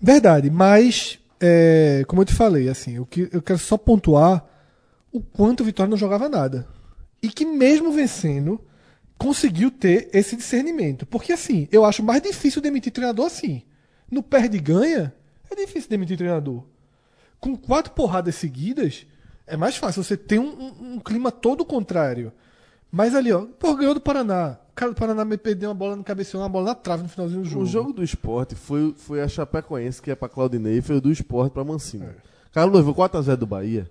Verdade, 0.00 0.50
mas, 0.50 1.18
é, 1.40 2.04
como 2.08 2.22
eu 2.22 2.26
te 2.26 2.34
falei, 2.34 2.68
assim, 2.68 2.98
o 2.98 3.06
que 3.06 3.28
eu 3.32 3.42
quero 3.42 3.58
só 3.58 3.76
pontuar 3.76 4.44
o 5.12 5.20
quanto 5.20 5.60
o 5.60 5.64
Vitória 5.64 5.90
não 5.90 5.96
jogava 5.96 6.28
nada. 6.28 6.66
E 7.22 7.28
que 7.28 7.44
mesmo 7.44 7.92
vencendo, 7.92 8.60
conseguiu 9.18 9.70
ter 9.70 10.08
esse 10.12 10.36
discernimento. 10.36 11.04
Porque, 11.04 11.32
assim, 11.32 11.68
eu 11.72 11.84
acho 11.84 12.02
mais 12.02 12.22
difícil 12.22 12.62
demitir 12.62 12.92
treinador 12.92 13.26
assim. 13.26 13.62
No 14.10 14.22
perde 14.22 14.56
e 14.56 14.60
ganha, 14.60 15.12
é 15.50 15.54
difícil 15.54 15.90
demitir 15.90 16.16
treinador. 16.16 16.62
Com 17.40 17.56
quatro 17.56 17.92
porradas 17.92 18.34
seguidas, 18.36 19.06
é 19.46 19.56
mais 19.56 19.76
fácil. 19.76 20.02
Você 20.02 20.16
tem 20.16 20.38
um, 20.38 20.46
um- 20.48 20.94
um 20.94 20.98
clima 21.00 21.30
todo 21.30 21.64
contrário. 21.64 22.32
Mas 22.90 23.14
ali, 23.14 23.30
ó, 23.32 23.44
pô, 23.58 23.74
ganhou 23.76 23.92
do 23.94 24.00
Paraná. 24.00 24.56
O 24.70 24.74
cara 24.74 24.92
do 24.92 24.96
Paraná 24.96 25.24
me 25.24 25.36
perdeu 25.36 25.68
uma 25.68 25.74
bola 25.74 25.94
no 25.96 26.02
cabeceou, 26.04 26.42
uma 26.42 26.48
bola 26.48 26.66
na 26.68 26.74
trave 26.74 27.02
no 27.02 27.08
finalzinho 27.08 27.42
do 27.42 27.48
jogo. 27.48 27.62
O 27.64 27.66
jogo 27.66 27.92
do 27.92 28.02
esporte 28.02 28.54
foi, 28.54 28.94
foi 28.96 29.20
a 29.20 29.28
Chapecoense, 29.28 30.00
que 30.00 30.10
é 30.10 30.14
pra 30.14 30.28
Claudinei, 30.28 30.78
e 30.78 30.82
foi 30.82 30.96
o 30.96 31.00
do 31.00 31.10
esporte 31.12 31.52
pra 31.52 31.64
Mancini. 31.64 32.06
O 32.06 32.52
cara 32.52 32.70
levou 32.70 32.94
4x0 32.94 33.36
do 33.36 33.46
Bahia. 33.46 33.90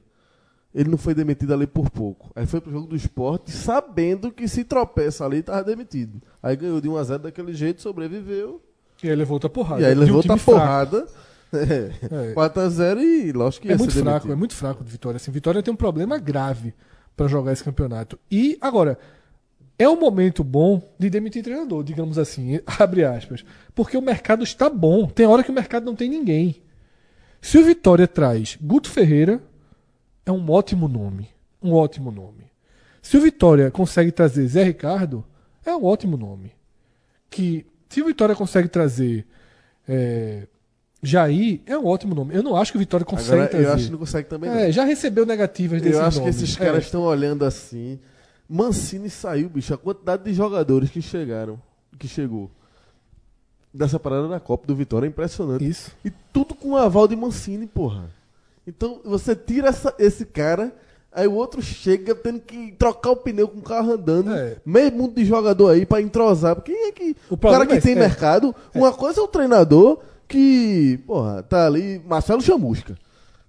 Ele 0.76 0.90
não 0.90 0.98
foi 0.98 1.14
demitido 1.16 1.54
ali 1.54 1.66
por 1.66 1.90
pouco. 1.90 2.30
Aí 2.36 2.46
foi 2.46 2.62
pro 2.62 2.72
jogo 2.72 2.88
do 2.88 2.96
esporte, 2.96 3.52
sabendo 3.52 4.32
que 4.32 4.48
se 4.48 4.64
tropeça 4.64 5.26
ali, 5.26 5.42
tava 5.42 5.64
demitido. 5.64 6.22
Aí 6.44 6.56
ganhou 6.56 6.80
de 6.80 6.88
1x0 6.90 7.18
daquele 7.20 7.54
jeito, 7.54 7.82
sobreviveu. 7.82 8.62
E 9.04 9.10
aí 9.10 9.16
levou 9.16 9.36
outra 9.36 9.50
porrada. 9.50 9.82
e 9.82 9.86
aí 9.86 9.96
um 9.96 10.00
levou 10.00 10.18
outra 10.18 10.38
porrada. 10.38 11.06
É. 11.54 12.34
4x0 12.34 13.00
e 13.02 13.32
lógico 13.32 13.62
que 13.62 13.70
ia 13.70 13.76
É 13.76 13.78
muito 13.78 13.94
ser 13.94 14.02
fraco, 14.02 14.14
demitido. 14.20 14.32
é 14.34 14.36
muito 14.36 14.54
fraco 14.54 14.84
de 14.84 14.92
Vitória. 14.92 15.16
Assim, 15.16 15.32
Vitória 15.32 15.64
tem 15.64 15.74
um 15.74 15.78
problema 15.78 16.18
grave 16.20 16.74
para 17.16 17.26
jogar 17.30 17.54
esse 17.54 17.64
campeonato. 17.64 18.20
E 18.30 18.58
agora 18.60 19.00
é 19.80 19.88
um 19.88 19.98
momento 19.98 20.44
bom 20.44 20.82
de 21.00 21.10
demitir 21.10 21.42
treinador, 21.46 21.86
digamos 21.86 22.18
assim, 22.18 22.60
abre 22.78 23.06
aspas, 23.06 23.46
porque 23.74 23.96
o 23.96 24.02
mercado 24.02 24.44
está 24.44 24.70
bom. 24.70 25.08
Tem 25.08 25.26
hora 25.26 25.42
que 25.42 25.50
o 25.50 25.54
mercado 25.54 25.86
não 25.86 25.96
tem 25.96 26.10
ninguém. 26.10 26.62
Se 27.42 27.58
o 27.58 27.64
Vitória 27.64 28.10
traz 28.10 28.58
Guto 28.62 28.90
Ferreira, 28.90 29.42
é 30.28 30.32
um 30.32 30.50
ótimo 30.52 30.88
nome, 30.88 31.30
um 31.64 31.74
ótimo 31.74 32.12
nome. 32.12 32.46
Se 33.02 33.16
o 33.18 33.22
Vitória 33.22 33.72
consegue 33.72 34.12
trazer 34.12 34.46
Zé 34.48 34.64
Ricardo, 34.64 35.24
é 35.66 35.74
um 35.74 35.86
ótimo 35.86 36.18
nome. 36.18 36.52
Que 37.30 37.66
se 37.90 38.02
o 38.02 38.06
Vitória 38.06 38.36
consegue 38.36 38.68
trazer 38.68 39.26
é, 39.88 40.46
Jair, 41.02 41.62
é 41.66 41.78
um 41.78 41.86
ótimo 41.86 42.14
nome. 42.14 42.36
Eu 42.36 42.44
não 42.44 42.58
acho 42.58 42.72
que 42.74 42.78
o 42.78 42.80
Vitória 42.80 43.06
consegue 43.06 43.34
Agora, 43.36 43.48
trazer. 43.50 43.66
eu 43.68 43.74
acho 43.74 43.86
que 43.86 43.92
não 43.92 44.00
consegue 44.00 44.28
também 44.28 44.50
não. 44.50 44.58
É, 44.58 44.72
já 44.72 44.84
recebeu 44.84 45.26
negativas 45.26 45.82
desses 45.82 45.98
Eu 45.98 46.06
acho 46.06 46.20
nomes. 46.20 46.36
que 46.36 46.44
esses 46.44 46.60
É. 46.60 46.66
caras 46.66 46.84
estão 46.84 47.02
olhando 47.04 47.46
assim. 47.46 47.98
Mancini 48.50 49.10
saiu, 49.10 49.48
bicho. 49.50 49.74
A 49.74 49.78
quantidade 49.78 50.24
de 50.24 50.34
jogadores 50.34 50.90
que 50.90 51.02
chegaram, 51.02 51.58
que 51.98 52.08
chegou 52.08 52.52
dessa 53.74 54.00
parada 54.00 54.28
da 54.28 54.40
Copa 54.40 54.66
do 54.68 54.76
Vitória 54.76 55.06
é 55.06 55.10
impressionante. 55.10 55.66
Isso. 55.68 55.92
E 56.04 56.10
tudo 56.34 56.56
com 56.56 56.72
o 56.72 56.78
aval 56.78 57.08
de 57.08 57.16
Mancini, 57.16 57.68
porra. 57.68 58.10
Então 58.68 59.00
você 59.06 59.34
tira 59.36 59.70
essa- 59.70 59.96
esse 59.98 60.26
cara, 60.26 60.76
aí 61.12 61.26
o 61.26 61.34
outro 61.34 61.62
chega 61.62 62.14
tendo 62.14 62.40
que 62.42 62.74
trocar 62.74 63.12
o 63.12 63.16
pneu 63.16 63.48
com 63.48 63.60
o 63.60 63.64
carro 63.64 63.94
andando. 63.94 64.34
É. 64.34 64.58
Meio 64.66 64.92
mundo 64.92 65.16
de 65.16 65.24
jogador 65.26 65.70
aí 65.70 65.86
pra 65.86 66.02
entrosar. 66.02 66.56
Porque 66.56 66.74
quem 66.74 66.88
é 66.88 66.92
que. 66.92 67.16
O 67.30 67.36
O, 67.36 67.38
cara 67.38 67.66
que 67.66 67.74
é 67.74 67.80
tem 67.82 67.94
é. 67.94 68.00
mercado. 68.00 68.54
Uma 68.76 68.92
coisa 68.92 69.22
é 69.22 69.24
o 69.24 69.28
treinador 69.28 70.00
que, 70.28 71.00
porra, 71.08 71.42
tá 71.44 71.66
ali. 71.66 72.02
Marcelo 72.06 72.42
Chamusca. 72.42 72.98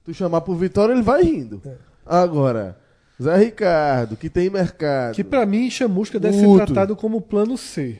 Tu 0.04 0.14
chamar 0.14 0.40
pro 0.42 0.54
Vitória, 0.54 0.92
ele 0.92 1.02
vai 1.02 1.22
rindo. 1.22 1.60
É. 1.66 1.74
Agora, 2.06 2.78
Zé 3.20 3.36
Ricardo, 3.36 4.16
que 4.16 4.30
tem 4.30 4.48
mercado. 4.48 5.14
Que 5.14 5.24
pra 5.24 5.44
mim, 5.44 5.68
Chamusca 5.68 6.18
deve 6.20 6.38
ser 6.38 6.56
tratado 6.56 6.94
como 6.96 7.20
plano 7.20 7.58
C 7.58 7.98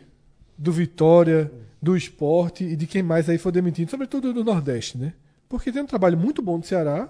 do 0.57 0.71
Vitória, 0.73 1.51
do 1.83 1.97
esporte 1.97 2.65
e 2.65 2.75
de 2.77 2.87
quem 2.87 3.03
mais 3.03 3.29
aí 3.29 3.37
for 3.39 3.51
demitido, 3.53 3.91
sobretudo 3.91 4.33
do 4.33 4.43
Nordeste, 4.45 4.97
né? 4.97 5.13
Porque 5.49 5.73
tem 5.73 5.83
um 5.83 5.87
trabalho 5.87 6.19
muito 6.19 6.43
bom 6.43 6.59
do 6.59 6.67
Ceará, 6.67 7.09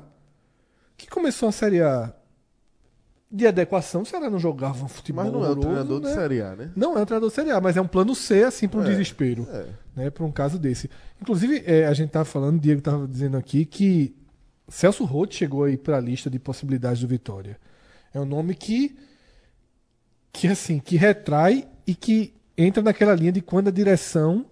que 0.97 1.09
começou 1.09 1.47
uma 1.49 1.53
Série 1.53 1.83
A 1.83 2.15
de 3.31 3.47
adequação. 3.47 4.03
O 4.03 4.07
Ceará 4.07 4.31
não 4.31 4.39
jogava 4.39 4.85
um 4.85 4.89
futebol 4.89 5.25
Mas 5.25 5.33
não 5.33 5.45
é 5.45 5.51
o 5.51 5.57
treinador 5.57 6.01
né? 6.01 6.09
de 6.09 6.15
Série 6.15 6.41
A, 6.41 6.57
né? 6.57 6.71
Não 6.75 6.97
é 6.97 7.03
um 7.03 7.05
treinador 7.05 7.31
Série 7.31 7.51
A, 7.51 7.61
mas 7.61 7.77
é 7.77 7.81
um 7.81 7.87
plano 7.87 8.15
C, 8.15 8.45
assim, 8.45 8.69
para 8.69 8.81
um 8.81 8.85
É, 8.85 8.87
desespero. 8.87 9.47
é. 9.51 9.67
Né, 9.97 10.11
para 10.11 10.25
um 10.25 10.31
caso 10.33 10.59
desse. 10.59 10.89
Inclusive, 11.21 11.63
é, 11.67 11.87
a 11.87 11.93
gente 11.93 12.11
tava 12.11 12.25
falando, 12.25 12.57
o 12.57 12.61
Diego 12.61 12.81
tava 12.81 13.07
dizendo 13.09 13.37
aqui 13.37 13.65
que 13.65 14.15
Celso 14.69 15.05
Roth 15.05 15.33
chegou 15.33 15.65
aí 15.65 15.77
para 15.77 15.97
a 15.97 16.01
lista 16.01 16.31
de 16.31 16.39
possibilidades 16.39 17.01
do 17.03 17.09
Vitória. 17.09 17.59
É 18.15 18.21
um 18.21 18.25
nome 18.25 18.55
que, 18.55 18.97
que 20.33 20.47
assim, 20.47 20.79
que 20.79 20.97
retrai 20.97 21.67
e 21.87 21.95
que 21.95 22.33
entra 22.57 22.83
naquela 22.83 23.15
linha 23.15 23.33
de 23.33 23.41
quando 23.43 23.69
a 23.69 23.73
direção, 23.73 24.47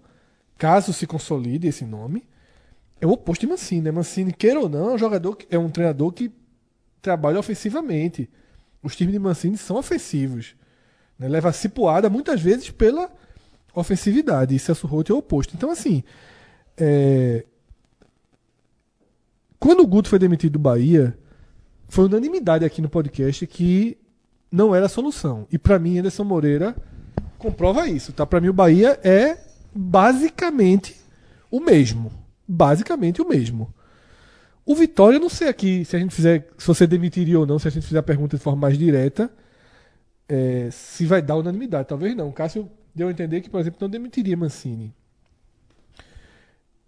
caso 0.57 0.91
se 0.93 1.07
consolide 1.07 1.67
esse 1.67 1.85
nome, 1.85 2.27
é 2.99 3.05
o 3.05 3.11
oposto 3.11 3.41
de 3.41 3.47
Mancini. 3.47 3.81
Né? 3.81 3.91
Mancini, 3.91 4.33
queira 4.33 4.59
ou 4.59 4.69
não, 4.69 4.91
é 4.91 4.93
um 4.93 4.97
jogador, 4.97 5.37
é 5.49 5.57
um 5.57 5.69
treinador 5.69 6.11
que 6.11 6.31
trabalha 7.01 7.39
ofensivamente. 7.39 8.29
Os 8.81 8.95
times 8.95 9.13
de 9.13 9.19
Mancini 9.19 9.57
são 9.57 9.77
ofensivos. 9.77 10.55
Né? 11.17 11.27
Leva 11.27 11.51
cipuada 11.51 12.09
muitas 12.09 12.41
vezes 12.41 12.69
pela 12.69 13.11
ofensividade. 13.73 14.55
E 14.55 14.59
Celso 14.59 14.87
Roth 14.87 15.09
é 15.09 15.13
o 15.13 15.17
oposto. 15.17 15.55
Então, 15.55 15.71
assim, 15.71 16.03
é, 16.75 17.45
quando 19.59 19.81
o 19.81 19.87
Guto 19.87 20.09
foi 20.09 20.19
demitido 20.19 20.53
do 20.53 20.59
Bahia, 20.59 21.17
foi 21.87 22.05
unanimidade 22.05 22.65
aqui 22.65 22.81
no 22.81 22.89
podcast 22.89 23.45
que 23.47 23.97
não 24.51 24.73
era 24.73 24.85
a 24.85 24.89
solução. 24.89 25.47
E 25.51 25.57
pra 25.57 25.79
mim, 25.79 25.97
Anderson 25.97 26.23
Moreira 26.23 26.75
comprova 27.37 27.87
isso. 27.87 28.13
Tá? 28.13 28.25
Pra 28.25 28.41
mim, 28.41 28.49
o 28.49 28.53
Bahia 28.53 28.99
é 29.03 29.37
basicamente 29.73 30.95
o 31.51 31.59
mesmo. 31.59 32.11
Basicamente 32.47 33.21
o 33.21 33.27
mesmo. 33.27 33.73
O 34.65 34.75
Vitória, 34.75 35.17
eu 35.17 35.21
não 35.21 35.29
sei 35.29 35.47
aqui 35.47 35.83
se 35.85 35.95
a 35.95 35.99
gente 35.99 36.13
fizer, 36.13 36.47
se 36.57 36.67
você 36.67 36.85
demitiria 36.85 37.39
ou 37.39 37.45
não, 37.45 37.57
se 37.57 37.67
a 37.67 37.71
gente 37.71 37.85
fizer 37.85 37.99
a 37.99 38.03
pergunta 38.03 38.37
de 38.37 38.43
forma 38.43 38.61
mais 38.61 38.77
direta, 38.77 39.31
é, 40.27 40.69
se 40.71 41.05
vai 41.05 41.21
dar 41.21 41.35
unanimidade. 41.37 41.87
Talvez 41.87 42.15
não. 42.15 42.27
O 42.29 42.33
Cássio 42.33 42.69
deu 42.93 43.07
a 43.07 43.11
entender 43.11 43.41
que, 43.41 43.49
por 43.49 43.59
exemplo, 43.59 43.77
não 43.81 43.89
demitiria 43.89 44.35
Mancini. 44.35 44.93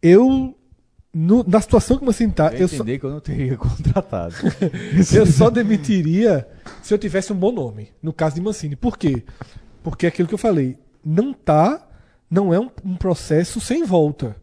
Eu, 0.02 0.56
no- 1.14 1.44
na 1.48 1.60
situação 1.61 1.98
que 1.98 2.03
o 2.03 2.06
Mancini 2.06 2.31
tá, 2.31 2.52
Eu 2.53 2.60
eu 2.61 2.68
só, 2.68 2.84
que 2.84 2.99
eu 3.03 3.10
não 3.10 3.19
teria 3.19 3.56
contratado. 3.57 4.36
eu 5.15 5.26
só 5.26 5.49
demitiria 5.49 6.48
se 6.81 6.94
eu 6.94 6.98
tivesse 6.98 7.31
um 7.34 7.36
bom 7.36 7.52
nome. 7.52 7.90
No 8.02 8.14
caso 8.14 8.36
de 8.36 8.41
Mancini. 8.41 8.76
Por 8.76 8.98
quê? 8.98 9.23
Porque 9.84 10.06
é 10.06 10.10
aquilo 10.10 10.27
que 10.27 10.34
eu 10.34 10.38
falei. 10.40 10.77
Não 11.03 11.34
tá. 11.34 11.86
Não 12.30 12.53
é 12.53 12.60
um, 12.60 12.69
um 12.86 12.95
processo 12.95 13.60
sem 13.60 13.84
volta. 13.84 14.36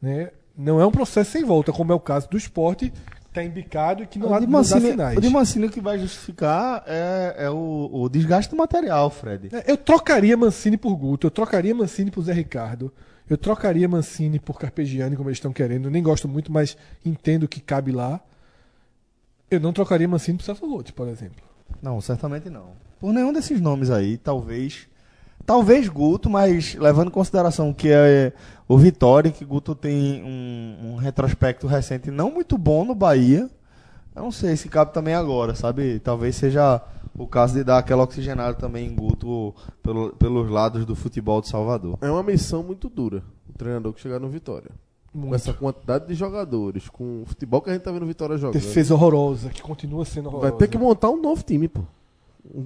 Né? 0.00 0.30
Não 0.56 0.80
é 0.80 0.86
um 0.86 0.90
processo 0.90 1.32
sem 1.32 1.44
volta, 1.44 1.72
como 1.72 1.92
é 1.92 1.94
o 1.94 2.00
caso 2.00 2.28
do 2.28 2.36
esporte, 2.36 2.90
que 2.90 3.26
está 3.26 3.42
embicado 3.42 4.02
e 4.02 4.06
que 4.06 4.18
não 4.18 4.32
há 4.32 4.36
o, 4.36 4.40
de 4.40 4.46
dá 4.46 4.52
Mancini, 4.52 4.90
sinais. 4.90 5.18
o 5.18 5.20
de 5.20 5.28
Mancini 5.28 5.66
o 5.66 5.70
que 5.70 5.80
vai 5.80 5.98
justificar 5.98 6.84
é, 6.86 7.34
é 7.38 7.50
o, 7.50 7.90
o 7.92 8.08
desgaste 8.08 8.50
do 8.50 8.56
material, 8.56 9.10
Fred. 9.10 9.50
É, 9.52 9.70
Eu 9.70 9.76
trocaria 9.76 10.36
Mancini 10.36 10.76
por 10.76 10.94
Guto, 10.96 11.26
eu 11.26 11.30
trocaria 11.30 11.74
Mancini 11.74 12.10
por 12.10 12.22
Zé 12.22 12.32
Ricardo, 12.32 12.92
eu 13.28 13.36
trocaria 13.36 13.88
Mancini 13.88 14.38
por 14.38 14.58
Carpegiani, 14.60 15.16
como 15.16 15.28
eles 15.28 15.38
estão 15.38 15.52
querendo. 15.52 15.86
Eu 15.86 15.90
nem 15.90 16.02
gosto 16.02 16.28
muito, 16.28 16.52
mas 16.52 16.76
entendo 17.04 17.48
que 17.48 17.60
cabe 17.60 17.90
lá. 17.90 18.20
Eu 19.50 19.58
não 19.60 19.72
trocaria 19.72 20.06
Mancini 20.06 20.38
por 20.38 20.44
Celso 20.44 20.66
Roth, 20.68 20.90
por 20.92 21.08
exemplo. 21.08 21.42
Não, 21.82 22.00
certamente 22.00 22.48
não. 22.50 22.72
Por 23.00 23.12
nenhum 23.12 23.32
desses 23.32 23.60
nomes 23.60 23.90
aí, 23.90 24.16
talvez. 24.18 24.86
Talvez 25.46 25.88
Guto, 25.88 26.30
mas 26.30 26.74
levando 26.74 27.08
em 27.08 27.12
consideração 27.12 27.72
que 27.72 27.88
é 27.90 28.32
o 28.66 28.78
Vitória, 28.78 29.30
que 29.30 29.44
Guto 29.44 29.74
tem 29.74 30.22
um, 30.22 30.92
um 30.92 30.96
retrospecto 30.96 31.66
recente 31.66 32.10
não 32.10 32.30
muito 32.30 32.56
bom 32.56 32.84
no 32.84 32.94
Bahia. 32.94 33.50
Eu 34.16 34.22
não 34.22 34.30
sei 34.32 34.56
se 34.56 34.68
cabe 34.68 34.92
também 34.94 35.12
agora, 35.14 35.54
sabe? 35.54 35.98
Talvez 35.98 36.36
seja 36.36 36.80
o 37.18 37.26
caso 37.26 37.54
de 37.54 37.64
dar 37.64 37.78
aquela 37.78 38.04
oxigenada 38.04 38.54
também 38.54 38.86
em 38.88 38.94
Guto 38.94 39.54
pelo- 39.82 40.12
pelos 40.16 40.48
lados 40.50 40.86
do 40.86 40.94
futebol 40.94 41.40
de 41.40 41.48
Salvador. 41.48 41.98
É 42.00 42.10
uma 42.10 42.22
missão 42.22 42.62
muito 42.62 42.88
dura. 42.88 43.22
O 43.48 43.52
treinador 43.58 43.92
que 43.92 44.00
chegar 44.00 44.18
no 44.20 44.28
Vitória. 44.28 44.70
Com 45.12 45.18
Muito. 45.18 45.34
essa 45.36 45.52
quantidade 45.52 46.06
de 46.08 46.14
jogadores, 46.14 46.88
com 46.88 47.22
o 47.22 47.26
futebol 47.26 47.60
que 47.60 47.70
a 47.70 47.72
gente 47.72 47.82
tá 47.82 47.92
vendo 47.92 48.02
o 48.02 48.06
Vitória 48.06 48.36
jogando. 48.36 48.54
Defesa 48.54 48.94
horrorosa, 48.94 49.48
que 49.50 49.62
continua 49.62 50.04
sendo 50.04 50.26
horrorosa. 50.26 50.50
Vai 50.50 50.58
ter 50.58 50.68
que 50.68 50.76
montar 50.78 51.10
um 51.10 51.20
novo 51.20 51.42
time, 51.44 51.68
pô. 51.68 51.82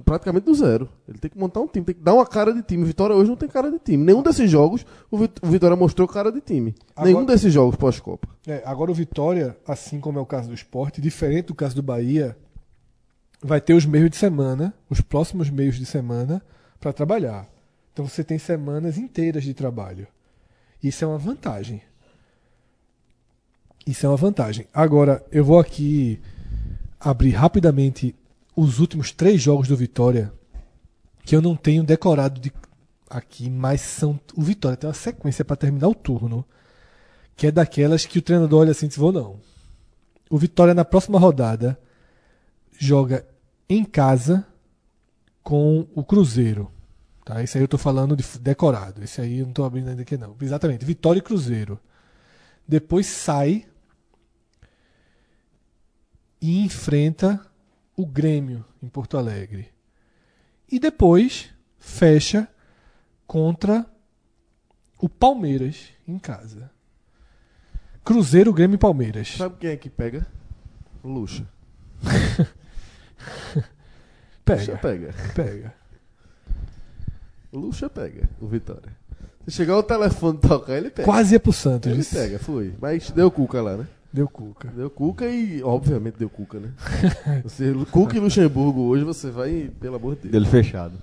Praticamente 0.03 0.45
do 0.45 0.53
zero. 0.53 0.89
Ele 1.07 1.17
tem 1.17 1.31
que 1.31 1.37
montar 1.37 1.61
um 1.61 1.67
time, 1.67 1.85
tem 1.85 1.95
que 1.95 2.01
dar 2.01 2.13
uma 2.13 2.25
cara 2.25 2.53
de 2.53 2.61
time. 2.61 2.83
O 2.83 2.85
Vitória 2.85 3.15
hoje 3.15 3.29
não 3.29 3.37
tem 3.37 3.47
cara 3.47 3.71
de 3.71 3.79
time. 3.79 4.03
Nenhum 4.03 4.21
desses 4.21 4.49
jogos 4.51 4.85
o 5.09 5.17
Vitória 5.47 5.75
mostrou 5.75 6.07
cara 6.07 6.31
de 6.31 6.41
time. 6.41 6.75
Agora- 6.95 7.11
Nenhum 7.13 7.25
desses 7.25 7.51
jogos 7.53 7.75
pós-Copa. 7.77 8.27
É, 8.45 8.61
agora 8.65 8.91
o 8.91 8.93
Vitória, 8.93 9.57
assim 9.67 9.99
como 9.99 10.19
é 10.19 10.21
o 10.21 10.25
caso 10.25 10.49
do 10.49 10.53
esporte, 10.53 10.99
diferente 11.01 11.45
do 11.47 11.55
caso 11.55 11.75
do 11.75 11.81
Bahia, 11.81 12.37
vai 13.41 13.61
ter 13.61 13.73
os 13.73 13.85
meios 13.85 14.09
de 14.09 14.17
semana, 14.17 14.73
os 14.89 14.99
próximos 14.99 15.49
meios 15.49 15.77
de 15.77 15.85
semana, 15.85 16.41
para 16.79 16.91
trabalhar. 16.91 17.47
Então 17.93 18.05
você 18.07 18.21
tem 18.23 18.37
semanas 18.37 18.97
inteiras 18.97 19.43
de 19.43 19.53
trabalho. 19.53 20.07
Isso 20.83 21.03
é 21.05 21.07
uma 21.07 21.17
vantagem. 21.17 21.81
Isso 23.87 24.05
é 24.05 24.09
uma 24.09 24.17
vantagem. 24.17 24.67
Agora, 24.73 25.25
eu 25.31 25.43
vou 25.43 25.57
aqui 25.59 26.19
abrir 26.99 27.31
rapidamente 27.31 28.13
os 28.59 28.79
últimos 28.79 29.11
três 29.11 29.41
jogos 29.41 29.67
do 29.67 29.77
Vitória, 29.77 30.33
que 31.23 31.35
eu 31.35 31.41
não 31.41 31.55
tenho 31.55 31.83
decorado 31.83 32.39
de 32.39 32.51
aqui, 33.09 33.49
mas 33.49 33.81
são. 33.81 34.19
O 34.35 34.41
Vitória 34.41 34.77
tem 34.77 34.87
uma 34.87 34.93
sequência 34.93 35.45
para 35.45 35.55
terminar 35.55 35.87
o 35.87 35.95
turno 35.95 36.45
que 37.35 37.47
é 37.47 37.51
daquelas 37.51 38.05
que 38.05 38.19
o 38.19 38.21
treinador 38.21 38.61
olha 38.61 38.71
assim 38.71 38.85
e 38.85 38.89
diz: 38.89 38.97
vou 38.97 39.13
não. 39.13 39.39
O 40.29 40.37
Vitória 40.37 40.73
na 40.73 40.83
próxima 40.83 41.17
rodada 41.17 41.79
joga 42.77 43.25
em 43.67 43.85
casa 43.85 44.45
com 45.41 45.87
o 45.95 46.03
Cruzeiro. 46.03 46.69
Tá? 47.23 47.41
Esse 47.41 47.57
aí 47.57 47.63
eu 47.63 47.67
tô 47.67 47.77
falando 47.77 48.15
de 48.15 48.23
decorado. 48.39 49.03
Esse 49.03 49.21
aí 49.21 49.39
eu 49.39 49.45
não 49.45 49.53
tô 49.53 49.63
abrindo 49.63 49.89
ainda 49.89 50.01
aqui 50.01 50.17
não. 50.17 50.35
Exatamente, 50.41 50.83
Vitória 50.83 51.19
e 51.19 51.23
Cruzeiro. 51.23 51.79
Depois 52.67 53.07
sai 53.07 53.65
e 56.41 56.59
enfrenta 56.63 57.48
o 57.99 58.05
Grêmio 58.05 58.63
em 58.81 58.87
Porto 58.87 59.17
Alegre. 59.17 59.73
E 60.71 60.79
depois 60.79 61.49
fecha 61.77 62.47
contra 63.27 63.85
o 64.97 65.09
Palmeiras 65.09 65.89
em 66.07 66.17
casa. 66.17 66.71
Cruzeiro, 68.01 68.53
Grêmio 68.53 68.75
e 68.75 68.77
Palmeiras. 68.77 69.35
Sabe 69.35 69.57
quem 69.59 69.71
é 69.71 69.75
que 69.75 69.89
pega? 69.89 70.25
Luxa. 71.03 71.45
Luxa 72.01 72.47
Pega, 74.45 74.77
pega. 74.77 75.13
pega. 75.35 75.73
Luxa 77.51 77.89
pega 77.89 78.29
o 78.39 78.47
Vitória. 78.47 78.95
Se 79.45 79.51
chegar 79.51 79.75
o 79.77 79.83
telefone 79.83 80.37
tocar, 80.39 80.77
ele 80.77 80.89
pega. 80.89 81.05
Quase 81.05 81.35
ia 81.35 81.39
pro 81.39 81.51
Santos. 81.51 81.91
Ele 81.91 82.05
pega, 82.05 82.39
foi. 82.39 82.73
Mas 82.79 83.11
deu 83.11 83.29
cuca 83.29 83.61
lá, 83.61 83.75
né? 83.75 83.87
Deu 84.11 84.27
cuca. 84.27 84.69
Deu 84.69 84.89
cuca 84.89 85.25
e, 85.27 85.61
obviamente, 85.63 86.15
deu 86.17 86.29
cuca, 86.29 86.59
né? 86.59 86.71
Você, 87.43 87.73
cuca 87.91 88.17
e 88.17 88.19
Luxemburgo 88.19 88.81
hoje 88.81 89.03
você 89.03 89.29
vai, 89.29 89.69
pelo 89.79 89.97
amor 89.97 90.15
de 90.15 90.23
Deus. 90.23 90.31
Dele 90.31 90.45
fechado. 90.45 90.93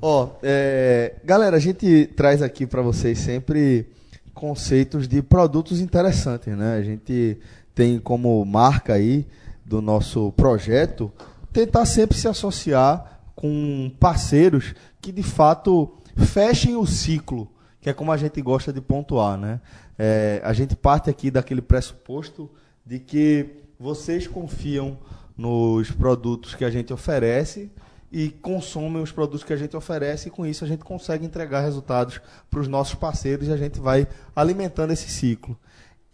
Ó, 0.00 0.30
é, 0.42 1.16
galera, 1.24 1.56
a 1.56 1.60
gente 1.60 2.06
traz 2.16 2.42
aqui 2.42 2.66
para 2.66 2.82
vocês 2.82 3.18
sempre 3.18 3.86
conceitos 4.32 5.08
de 5.08 5.22
produtos 5.22 5.80
interessantes, 5.80 6.56
né? 6.56 6.76
A 6.76 6.82
gente 6.82 7.38
tem 7.74 7.98
como 7.98 8.44
marca 8.44 8.94
aí 8.94 9.26
do 9.64 9.82
nosso 9.82 10.30
projeto 10.32 11.10
tentar 11.52 11.86
sempre 11.86 12.16
se 12.16 12.28
associar 12.28 13.20
com 13.34 13.90
parceiros 13.98 14.74
que 15.00 15.10
de 15.10 15.22
fato 15.22 15.92
fechem 16.16 16.76
o 16.76 16.86
ciclo, 16.86 17.48
que 17.80 17.88
é 17.88 17.92
como 17.92 18.12
a 18.12 18.16
gente 18.16 18.40
gosta 18.42 18.72
de 18.72 18.80
pontuar, 18.80 19.38
né? 19.38 19.60
É, 19.98 20.40
a 20.44 20.52
gente 20.52 20.76
parte 20.76 21.08
aqui 21.08 21.30
daquele 21.30 21.62
pressuposto 21.62 22.50
de 22.84 22.98
que 22.98 23.62
vocês 23.78 24.26
confiam 24.26 24.98
nos 25.36 25.90
produtos 25.90 26.54
que 26.54 26.64
a 26.64 26.70
gente 26.70 26.92
oferece 26.92 27.70
e 28.10 28.30
consomem 28.30 29.02
os 29.02 29.12
produtos 29.12 29.44
que 29.44 29.52
a 29.52 29.56
gente 29.56 29.76
oferece 29.76 30.28
e 30.28 30.30
com 30.30 30.46
isso 30.46 30.64
a 30.64 30.68
gente 30.68 30.84
consegue 30.84 31.26
entregar 31.26 31.60
resultados 31.60 32.20
para 32.50 32.60
os 32.60 32.68
nossos 32.68 32.94
parceiros 32.94 33.48
e 33.48 33.52
a 33.52 33.56
gente 33.56 33.80
vai 33.80 34.06
alimentando 34.34 34.92
esse 34.92 35.10
ciclo. 35.10 35.58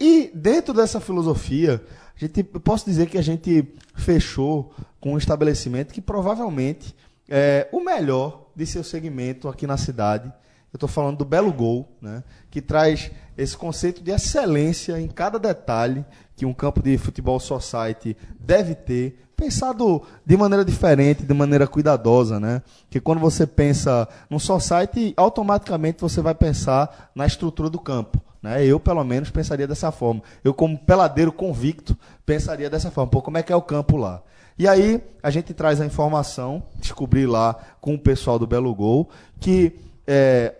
E 0.00 0.30
dentro 0.34 0.74
dessa 0.74 1.00
filosofia, 1.00 1.80
a 2.16 2.18
gente, 2.18 2.48
eu 2.52 2.60
posso 2.60 2.84
dizer 2.84 3.08
que 3.08 3.18
a 3.18 3.22
gente 3.22 3.68
fechou 3.94 4.74
com 5.00 5.14
um 5.14 5.18
estabelecimento 5.18 5.92
que 5.92 6.00
provavelmente 6.00 6.94
é 7.28 7.68
o 7.70 7.80
melhor 7.80 8.50
de 8.56 8.66
seu 8.66 8.82
segmento 8.82 9.48
aqui 9.48 9.66
na 9.66 9.76
cidade. 9.76 10.26
Eu 10.72 10.76
estou 10.76 10.88
falando 10.88 11.18
do 11.18 11.24
Belo 11.24 11.52
Gol, 11.52 11.88
né, 12.00 12.24
que 12.50 12.60
traz 12.60 13.10
esse 13.36 13.56
conceito 13.56 14.02
de 14.02 14.10
excelência 14.10 15.00
em 15.00 15.08
cada 15.08 15.38
detalhe 15.38 16.04
que 16.36 16.46
um 16.46 16.52
campo 16.52 16.82
de 16.82 16.96
futebol 16.98 17.38
society 17.38 18.16
deve 18.38 18.74
ter, 18.74 19.18
pensado 19.36 20.02
de 20.24 20.36
maneira 20.36 20.64
diferente, 20.64 21.22
de 21.22 21.34
maneira 21.34 21.66
cuidadosa, 21.66 22.38
né? 22.38 22.62
Que 22.88 23.00
quando 23.00 23.18
você 23.18 23.46
pensa 23.46 24.08
no 24.30 24.38
society, 24.38 25.12
automaticamente 25.16 26.00
você 26.00 26.20
vai 26.20 26.34
pensar 26.34 27.10
na 27.14 27.26
estrutura 27.26 27.68
do 27.68 27.78
campo. 27.78 28.20
Né? 28.42 28.64
Eu, 28.66 28.80
pelo 28.80 29.02
menos, 29.04 29.30
pensaria 29.30 29.66
dessa 29.66 29.92
forma. 29.92 30.22
Eu, 30.42 30.52
como 30.52 30.78
peladeiro 30.78 31.32
convicto, 31.32 31.96
pensaria 32.26 32.68
dessa 32.68 32.90
forma. 32.90 33.10
Pô, 33.10 33.22
como 33.22 33.38
é 33.38 33.42
que 33.42 33.52
é 33.52 33.56
o 33.56 33.62
campo 33.62 33.96
lá? 33.96 34.22
E 34.58 34.68
aí, 34.68 35.02
a 35.22 35.30
gente 35.30 35.54
traz 35.54 35.80
a 35.80 35.86
informação, 35.86 36.62
descobri 36.76 37.26
lá 37.26 37.56
com 37.80 37.94
o 37.94 37.98
pessoal 37.98 38.38
do 38.38 38.46
Belo 38.46 38.74
Gol, 38.74 39.08
que 39.40 39.72
é, 40.06 40.54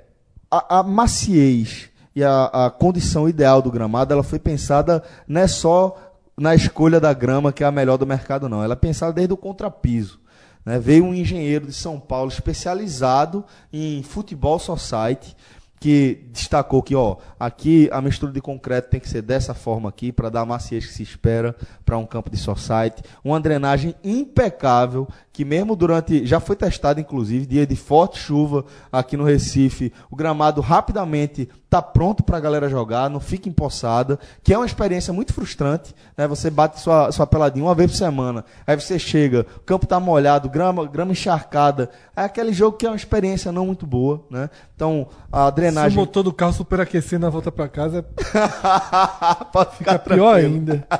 a, 0.50 0.78
a 0.78 0.82
maciez 0.82 1.91
e 2.14 2.22
a, 2.22 2.44
a 2.44 2.70
condição 2.70 3.28
ideal 3.28 3.62
do 3.62 3.70
gramado, 3.70 4.12
ela 4.12 4.22
foi 4.22 4.38
pensada 4.38 5.02
não 5.26 5.40
é 5.40 5.46
só 5.46 5.96
na 6.36 6.54
escolha 6.54 6.98
da 6.98 7.12
grama, 7.12 7.52
que 7.52 7.62
é 7.62 7.66
a 7.66 7.72
melhor 7.72 7.96
do 7.96 8.06
mercado, 8.06 8.48
não. 8.48 8.62
Ela 8.62 8.72
é 8.72 8.76
pensada 8.76 9.12
desde 9.12 9.34
o 9.34 9.36
contrapiso. 9.36 10.20
Né? 10.64 10.78
Veio 10.78 11.04
um 11.04 11.14
engenheiro 11.14 11.66
de 11.66 11.72
São 11.72 12.00
Paulo 12.00 12.30
especializado 12.30 13.44
em 13.72 14.02
futebol 14.02 14.58
society, 14.58 15.36
que 15.78 16.28
destacou 16.32 16.80
que, 16.80 16.94
ó, 16.94 17.16
aqui 17.40 17.88
a 17.90 18.00
mistura 18.00 18.30
de 18.30 18.40
concreto 18.40 18.88
tem 18.88 19.00
que 19.00 19.08
ser 19.08 19.20
dessa 19.20 19.52
forma 19.52 19.88
aqui, 19.88 20.12
para 20.12 20.30
dar 20.30 20.42
a 20.42 20.46
maciez 20.46 20.86
que 20.86 20.92
se 20.92 21.02
espera 21.02 21.56
para 21.84 21.98
um 21.98 22.06
campo 22.06 22.30
de 22.30 22.36
society. 22.36 23.02
Uma 23.24 23.40
drenagem 23.40 23.92
impecável, 24.04 25.08
que 25.32 25.44
mesmo 25.44 25.74
durante. 25.74 26.24
Já 26.24 26.38
foi 26.38 26.54
testado, 26.54 27.00
inclusive, 27.00 27.46
dia 27.46 27.66
de 27.66 27.74
forte 27.74 28.16
chuva 28.16 28.64
aqui 28.92 29.16
no 29.16 29.24
Recife, 29.24 29.92
o 30.08 30.14
gramado 30.14 30.60
rapidamente 30.60 31.48
está 31.72 31.80
pronto 31.80 32.22
para 32.22 32.36
a 32.36 32.40
galera 32.40 32.68
jogar, 32.68 33.08
não 33.08 33.18
fica 33.18 33.48
empoçada, 33.48 34.18
que 34.42 34.52
é 34.52 34.58
uma 34.58 34.66
experiência 34.66 35.10
muito 35.10 35.32
frustrante. 35.32 35.94
Né? 36.14 36.28
Você 36.28 36.50
bate 36.50 36.78
sua, 36.78 37.10
sua 37.10 37.26
peladinha 37.26 37.64
uma 37.64 37.74
vez 37.74 37.90
por 37.90 37.96
semana, 37.96 38.44
aí 38.66 38.78
você 38.78 38.98
chega, 38.98 39.46
o 39.56 39.60
campo 39.60 39.86
está 39.86 39.98
molhado, 39.98 40.50
grama, 40.50 40.86
grama 40.86 41.12
encharcada. 41.12 41.88
É 42.14 42.24
aquele 42.24 42.52
jogo 42.52 42.76
que 42.76 42.84
é 42.84 42.90
uma 42.90 42.96
experiência 42.96 43.50
não 43.50 43.64
muito 43.64 43.86
boa. 43.86 44.22
Né? 44.30 44.50
Então, 44.76 45.08
a 45.32 45.44
Se 45.44 45.48
o 45.48 45.50
drenagem. 45.52 45.98
motor 45.98 46.22
do 46.22 46.32
carro 46.32 46.52
superaquecer 46.52 47.18
na 47.18 47.30
volta 47.30 47.50
pra 47.50 47.66
casa, 47.68 48.02
Pode 49.50 49.76
ficar 49.76 49.98
fica 49.98 49.98
pior 49.98 50.36
ainda. 50.36 50.86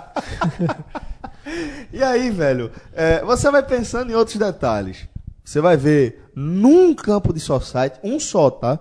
E 1.93 2.03
aí, 2.03 2.31
velho, 2.31 2.70
é, 2.94 3.23
você 3.24 3.51
vai 3.51 3.62
pensando 3.62 4.11
em 4.11 4.15
outros 4.15 4.36
detalhes. 4.36 5.09
Você 5.44 5.61
vai 5.61 5.77
ver 5.77 6.31
num 6.35 6.94
campo 6.94 7.32
de 7.32 7.40
society, 7.40 7.99
um 8.03 8.19
só, 8.19 8.49
tá? 8.49 8.78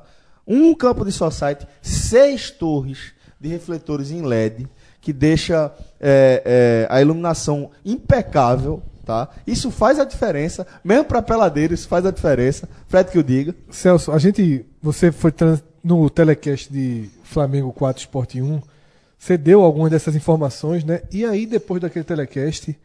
Um 0.54 0.74
campo 0.76 1.06
de 1.06 1.12
society, 1.12 1.66
seis 1.82 2.52
torres 2.52 3.14
de 3.40 3.48
refletores 3.48 4.12
em 4.12 4.22
LED, 4.22 4.68
que 5.00 5.14
deixa 5.14 5.72
é, 6.00 6.44
é, 6.46 6.88
a 6.94 7.02
iluminação 7.02 7.72
impecável, 7.86 8.84
tá? 9.06 9.30
Isso 9.48 9.72
faz 9.72 10.00
a 10.00 10.04
diferença, 10.06 10.68
mesmo 10.84 11.06
para 11.06 11.22
peladeiro, 11.22 11.74
isso 11.74 11.88
faz 11.88 12.06
a 12.06 12.12
diferença. 12.12 12.68
Fred 12.88 13.10
que 13.10 13.18
eu 13.18 13.24
diga. 13.24 13.56
Celso, 13.70 14.12
a 14.12 14.20
gente. 14.20 14.66
Você 14.82 15.12
foi 15.12 15.32
trans- 15.32 15.64
no 15.84 16.10
telecast 16.10 16.72
de 16.72 17.10
Flamengo 17.24 17.72
4 17.74 18.02
Sport 18.02 18.36
1. 18.36 18.62
Você 19.18 19.38
deu 19.38 19.62
algumas 19.62 19.90
dessas 19.92 20.16
informações, 20.16 20.84
né? 20.84 21.02
E 21.12 21.24
aí, 21.26 21.46
depois 21.46 21.82
daquele 21.82 22.04
telecast, 22.06 22.78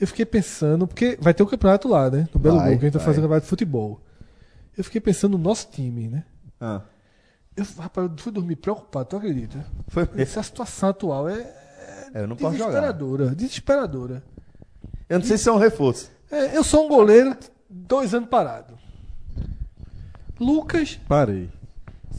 eu 0.00 0.06
fiquei 0.06 0.24
pensando, 0.26 0.86
porque 0.86 1.16
vai 1.20 1.32
ter 1.34 1.42
o 1.42 1.46
campeonato 1.46 1.88
lá, 1.88 2.10
né? 2.10 2.28
No 2.34 2.40
Belo 2.40 2.58
que 2.60 2.64
a 2.66 2.70
gente 2.70 2.80
vai 2.80 2.90
vai. 2.90 3.00
fazer 3.04 3.18
o 3.18 3.22
campeonato 3.22 3.44
de 3.46 3.50
futebol. 3.50 4.00
Eu 4.76 4.84
fiquei 4.84 5.00
pensando 5.00 5.36
no 5.36 5.42
nosso 5.44 5.68
time, 5.70 6.08
né? 6.08 6.24
Ah, 6.60 6.82
Eu, 7.56 7.64
rapaz, 7.78 8.08
eu 8.10 8.16
fui 8.18 8.32
dormir 8.32 8.56
preocupado, 8.56 9.08
tu 9.08 9.16
acredita? 9.16 9.64
foi 9.88 10.08
Essa 10.16 10.42
situação 10.42 10.90
atual 10.90 11.28
é 11.28 11.40
É, 12.14 12.22
eu 12.22 12.26
não 12.28 12.36
posso 12.36 12.56
jogar. 12.56 12.70
desesperadora. 12.70 13.34
Desesperadora. 13.34 14.22
Eu 15.08 15.18
não 15.18 15.26
sei 15.26 15.36
se 15.36 15.48
é 15.48 15.52
um 15.52 15.58
reforço. 15.58 16.10
É, 16.30 16.56
eu 16.56 16.62
sou 16.62 16.86
um 16.86 16.88
goleiro, 16.88 17.36
dois 17.68 18.14
anos 18.14 18.28
parado. 18.28 18.78
Lucas 20.38 20.98
Parei. 21.08 21.50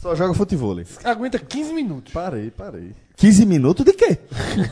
Só 0.00 0.14
joga 0.14 0.34
futebol. 0.34 0.76
aguenta 1.04 1.38
15 1.38 1.72
minutos. 1.72 2.12
Parei, 2.12 2.50
parei. 2.50 2.94
15 3.16 3.46
minutos 3.46 3.84
de 3.84 3.92
quê? 3.92 4.18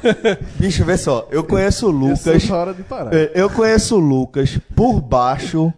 Bicho, 0.58 0.84
vê 0.84 0.96
só. 0.96 1.28
Eu 1.30 1.44
conheço 1.44 1.86
o 1.86 1.90
Lucas. 1.90 2.26
Essa 2.26 2.52
é 2.52 2.56
hora 2.56 2.74
de 2.74 2.82
parar. 2.82 3.14
É, 3.14 3.32
Eu 3.34 3.48
conheço 3.50 3.96
o 3.96 3.98
Lucas 3.98 4.58
por 4.74 5.00
baixo 5.00 5.72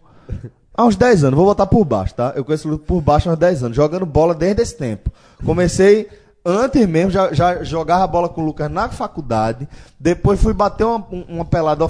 há 0.74 0.84
uns 0.84 0.96
10 0.96 1.24
anos. 1.24 1.36
Vou 1.36 1.46
botar 1.46 1.66
por 1.66 1.84
baixo, 1.84 2.14
tá? 2.14 2.32
Eu 2.36 2.44
conheço 2.44 2.68
o 2.68 2.70
Lucas 2.72 2.86
por 2.86 3.00
baixo 3.00 3.28
há 3.28 3.32
uns 3.32 3.38
10 3.38 3.62
anos, 3.64 3.76
jogando 3.76 4.06
bola 4.06 4.34
desde 4.34 4.62
esse 4.62 4.76
tempo. 4.76 5.10
Comecei 5.44 6.08
antes 6.44 6.84
mesmo, 6.88 7.10
já, 7.12 7.32
já 7.32 7.62
jogava 7.62 8.04
bola 8.06 8.28
com 8.28 8.40
o 8.40 8.44
Lucas 8.44 8.68
na 8.70 8.88
faculdade. 8.88 9.68
Depois 9.98 10.40
fui 10.42 10.52
bater 10.52 10.84
uma, 10.84 10.98
um- 11.12 11.24
uma 11.28 11.44
pelada, 11.44 11.86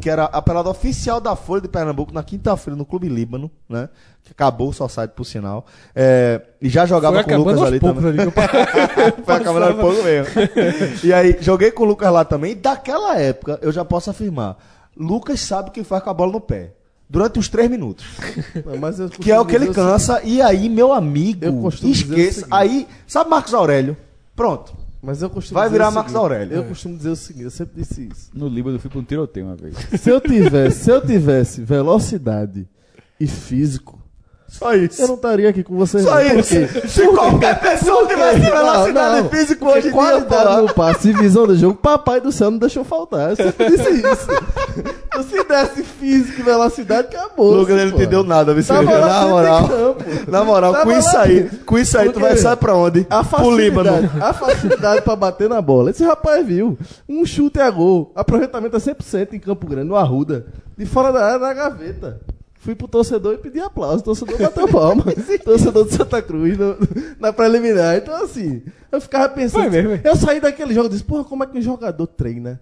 que 0.00 0.10
era 0.10 0.24
a 0.24 0.42
pelada 0.42 0.68
oficial 0.68 1.18
da 1.20 1.34
Folha 1.34 1.62
de 1.62 1.68
Pernambuco, 1.68 2.12
na 2.12 2.22
quinta-feira, 2.22 2.76
no 2.76 2.84
Clube 2.84 3.08
Líbano, 3.08 3.50
né? 3.68 3.88
Que 4.22 4.32
acabou 4.32 4.72
só 4.72 4.86
site, 4.88 5.12
por 5.12 5.24
sinal. 5.24 5.64
É, 5.94 6.42
e 6.60 6.68
já 6.68 6.84
jogava 6.84 7.22
Foi 7.22 7.24
com 7.24 7.34
o 7.34 7.38
Lucas 7.38 7.62
ali 7.62 7.78
também. 7.80 8.06
ali. 8.10 8.18
Foi 9.24 9.34
acabando 9.34 9.64
aos 9.66 9.76
poucos 9.76 10.04
mesmo. 10.04 10.32
E 11.04 11.12
aí, 11.12 11.36
joguei 11.40 11.70
com 11.70 11.84
o 11.84 11.86
Lucas 11.86 12.12
lá 12.12 12.24
também. 12.24 12.52
E 12.52 12.54
daquela 12.56 13.16
época, 13.18 13.58
eu 13.62 13.70
já 13.70 13.84
posso 13.84 14.10
afirmar: 14.10 14.56
Lucas 14.96 15.40
sabe 15.40 15.68
o 15.68 15.72
que 15.72 15.84
faz 15.84 16.02
com 16.02 16.10
a 16.10 16.14
bola 16.14 16.32
no 16.32 16.40
pé. 16.40 16.72
Durante 17.08 17.38
uns 17.38 17.48
três 17.48 17.70
minutos. 17.70 18.04
Não, 18.64 18.76
mas 18.80 18.98
eu 18.98 19.08
Que 19.08 19.30
é 19.30 19.38
o 19.38 19.44
que 19.46 19.54
ele 19.54 19.72
cansa. 19.72 20.20
E 20.24 20.42
aí, 20.42 20.68
meu 20.68 20.92
amigo, 20.92 21.44
Eu 21.44 21.52
costumo 21.60 21.92
dizer 21.92 22.12
o 22.14 22.18
esqueça. 22.18 22.46
Aí, 22.50 22.86
sabe 23.06 23.30
Marcos 23.30 23.54
Aurélio? 23.54 23.96
Pronto. 24.34 24.74
Mas 25.02 25.22
eu 25.22 25.30
costumo 25.30 25.60
Vai 25.60 25.70
virar 25.70 25.90
Marcos 25.92 26.14
Aurélio. 26.16 26.56
Eu 26.56 26.62
É. 26.62 26.66
costumo 26.66 26.96
dizer 26.96 27.10
o 27.10 27.16
seguinte, 27.16 27.44
eu 27.44 27.50
sempre 27.50 27.80
disse 27.80 28.08
isso. 28.10 28.30
No 28.34 28.48
Líbano 28.48 28.76
eu 28.76 28.80
fui 28.80 28.90
pra 28.90 28.98
um 28.98 29.04
tiroteio 29.04 29.46
uma 29.46 29.54
vez. 29.54 29.76
Se 30.00 30.10
eu 30.10 30.20
tivesse, 30.20 30.84
se 30.84 30.90
eu 30.90 31.00
tivesse 31.00 31.62
velocidade 31.62 32.66
e 33.20 33.26
físico, 33.28 33.95
Só 34.48 34.74
isso. 34.74 35.02
eu 35.02 35.08
não 35.08 35.14
estaria 35.16 35.48
aqui 35.50 35.62
com 35.62 35.76
vocês. 35.76 36.04
Só 36.04 36.14
não. 36.14 36.38
isso. 36.38 36.54
Se 36.88 37.06
qualquer 37.08 37.58
pessoa 37.60 38.06
tivesse 38.06 38.40
velocidade 38.40 39.22
Não, 39.22 39.28
física 39.28 39.56
Porque 39.64 39.78
hoje 39.78 39.88
em 39.88 39.90
dia, 39.90 39.92
qualidade 39.92 40.44
porra. 40.44 40.62
no 40.62 40.74
passe 40.74 41.08
e 41.08 41.12
visão 41.12 41.46
do 41.46 41.56
jogo, 41.56 41.74
papai 41.74 42.20
do 42.20 42.30
céu 42.32 42.50
não 42.50 42.58
deixou 42.58 42.84
faltar. 42.84 43.30
Eu 43.30 43.36
sempre 43.36 43.70
disse 43.70 43.90
isso. 43.90 44.28
Então, 45.08 45.22
se 45.28 45.44
desse 45.44 45.82
físico 45.82 46.40
e 46.40 46.42
velocidade, 46.42 47.08
acabou. 47.14 47.54
Lucas, 47.54 47.76
ele 47.76 47.90
não 47.90 47.96
entendeu 47.96 48.22
nada, 48.24 48.54
viu? 48.54 48.64
Tava 48.64 48.82
Na 48.84 48.98
lá 48.98 49.08
dentro 49.18 49.28
moral. 49.30 49.96
Na 50.28 50.44
moral, 50.44 50.72
Tava 50.72 50.84
com 50.84 50.98
isso 50.98 51.16
aí, 51.18 51.50
com 51.66 51.78
isso 51.78 51.98
aí, 51.98 52.10
tu 52.10 52.20
vai 52.20 52.36
sair 52.36 52.56
pra 52.56 52.74
onde? 52.74 53.06
A 53.10 53.24
Pro 53.24 53.50
Líbano. 53.56 53.90
facilidade, 53.90 54.22
a 54.22 54.32
facilidade 54.32 55.02
pra 55.02 55.16
bater 55.16 55.48
na 55.48 55.60
bola. 55.60 55.90
Esse 55.90 56.04
rapaz 56.04 56.46
viu. 56.46 56.78
Um 57.08 57.26
chute 57.26 57.60
a 57.60 57.70
gol. 57.70 58.12
Aproveitamento 58.14 58.76
é 58.76 58.80
100% 58.80 59.32
em 59.34 59.38
Campo 59.40 59.66
Grande, 59.66 59.88
no 59.88 59.96
Arruda. 59.96 60.46
De 60.78 60.86
fora 60.86 61.10
da 61.12 61.24
área, 61.24 61.38
na 61.38 61.52
gaveta. 61.52 62.20
Fui 62.66 62.74
pro 62.74 62.88
torcedor 62.88 63.34
e 63.34 63.38
pedi 63.38 63.60
aplauso. 63.60 63.98
O 63.98 64.02
torcedor 64.02 64.36
bateu 64.38 64.66
palma. 64.66 65.04
torcedor 65.44 65.86
de 65.86 65.94
Santa 65.94 66.20
Cruz 66.20 66.58
no- 66.58 66.76
na 67.20 67.32
preliminar. 67.32 67.96
Então, 67.96 68.12
assim, 68.24 68.60
eu 68.90 69.00
ficava 69.00 69.28
pensando. 69.28 69.62
Foi 69.62 69.70
mesmo, 69.70 70.00
eu 70.02 70.16
saí 70.16 70.40
daquele 70.40 70.74
jogo 70.74 70.88
e 70.88 70.90
disse, 70.90 71.04
porra, 71.04 71.22
como 71.22 71.44
é 71.44 71.46
que 71.46 71.56
um 71.58 71.62
jogador 71.62 72.08
treina 72.08 72.60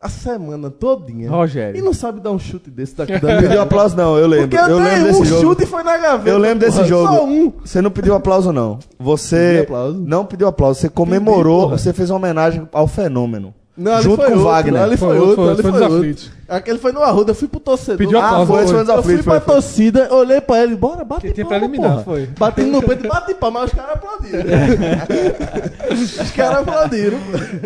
a 0.00 0.08
semana 0.08 0.70
todinha 0.70 1.30
Rogério. 1.30 1.78
e 1.78 1.82
não 1.82 1.94
sabe 1.94 2.20
dar 2.20 2.30
um 2.32 2.38
chute 2.38 2.68
desse 2.68 2.94
daqui 2.96 3.16
da 3.20 3.34
Não 3.36 3.42
pediu 3.42 3.60
aplauso, 3.62 3.96
não, 3.96 4.18
eu 4.18 4.26
lembro. 4.26 4.48
Porque 4.48 4.62
eu, 4.62 4.68
eu 4.76 4.80
dei 4.82 4.92
lembro 4.92 5.02
um 5.02 5.12
desse 5.20 5.24
jogo. 5.24 5.40
chute 5.42 5.62
e 5.62 5.66
foi 5.66 5.82
na 5.84 5.96
gaveta. 5.98 6.28
Eu 6.30 6.38
lembro 6.38 6.58
desse 6.58 6.76
porra. 6.78 6.88
jogo. 6.88 7.14
Só 7.14 7.24
um. 7.24 7.52
Você 7.64 7.80
não 7.80 7.90
pediu 7.92 8.14
aplauso, 8.16 8.52
não. 8.52 8.78
Pedi 8.78 8.88
Você 8.98 9.60
aplauso. 9.62 9.98
não 10.04 10.26
pediu 10.26 10.48
aplauso. 10.48 10.80
Você 10.80 10.88
comemorou, 10.88 11.62
porra. 11.62 11.78
você 11.78 11.92
fez 11.92 12.10
uma 12.10 12.16
homenagem 12.18 12.68
ao 12.72 12.88
fenômeno. 12.88 13.54
Não, 13.76 13.92
ali 13.94 14.04
junto 14.04 14.16
foi 14.18 14.26
com 14.26 14.30
o 14.30 14.34
outro, 14.36 14.50
Wagner. 14.52 14.82
Ali 14.82 14.96
foi, 14.96 15.08
Foi 15.08 15.18
outro, 15.18 15.42
outro, 15.42 15.50
ali 15.54 15.62
foi 15.62 15.72
foi, 15.72 15.80
nos 15.80 15.92
outro. 16.08 16.30
Aquele 16.48 16.78
foi 16.78 16.92
no 16.92 17.02
Arruda, 17.02 17.32
eu 17.32 17.34
fui 17.34 17.48
pro 17.48 17.58
torcedor. 17.58 17.98
Pediu 17.98 18.18
Ah, 18.20 18.26
aplauso. 18.42 18.46
foi, 18.52 18.66
foi. 18.66 18.84
foi 18.84 18.94
Eu 18.94 19.02
fui 19.02 19.14
pra 19.16 19.22
Foi, 19.24 19.40
foi. 19.40 19.54
torcida, 19.54 20.14
olhei 20.14 20.40
pra 20.40 20.62
ele, 20.62 20.76
bora, 20.76 21.02
bate 21.04 21.32
Que 21.32 21.42
palma, 21.42 21.58
preliminar, 21.58 21.90
porra. 21.90 22.04
foi. 22.04 22.26
Batendo 22.38 22.70
no 22.70 22.82
peito, 22.82 23.08
bate 23.08 23.34
palma, 23.34 23.60
mas 23.62 23.70
os 23.72 23.76
caras 23.76 23.94
aplaudiram. 23.96 24.44
os 26.22 26.30
caras 26.30 26.58
aplaudiram. 26.58 27.18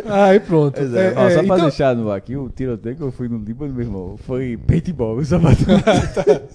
Aí 0.06 0.40
pronto. 0.40 0.80
É, 0.80 0.82
É, 0.82 1.14
Ó, 1.14 1.28
é, 1.28 1.30
só 1.30 1.42
pra 1.42 1.56
então- 1.56 1.68
deixar 1.68 1.94
no 1.94 2.10
aqui, 2.10 2.36
o 2.36 2.48
tiroteio 2.48 2.96
que 2.96 3.02
eu 3.02 3.12
fui 3.12 3.28
no 3.28 3.36
Líbano, 3.38 3.74
meu 3.74 3.84
irmão, 3.84 4.16
foi 4.26 4.56
paintball, 4.66 5.22
sapatura. 5.24 5.82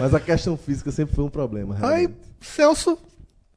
Mas 0.00 0.14
a 0.14 0.20
questão 0.20 0.56
física 0.56 0.90
sempre 0.90 1.14
foi 1.14 1.24
um 1.24 1.30
problema. 1.30 1.74
Aí, 1.76 1.80
realmente. 1.80 2.14
Celso, 2.40 2.98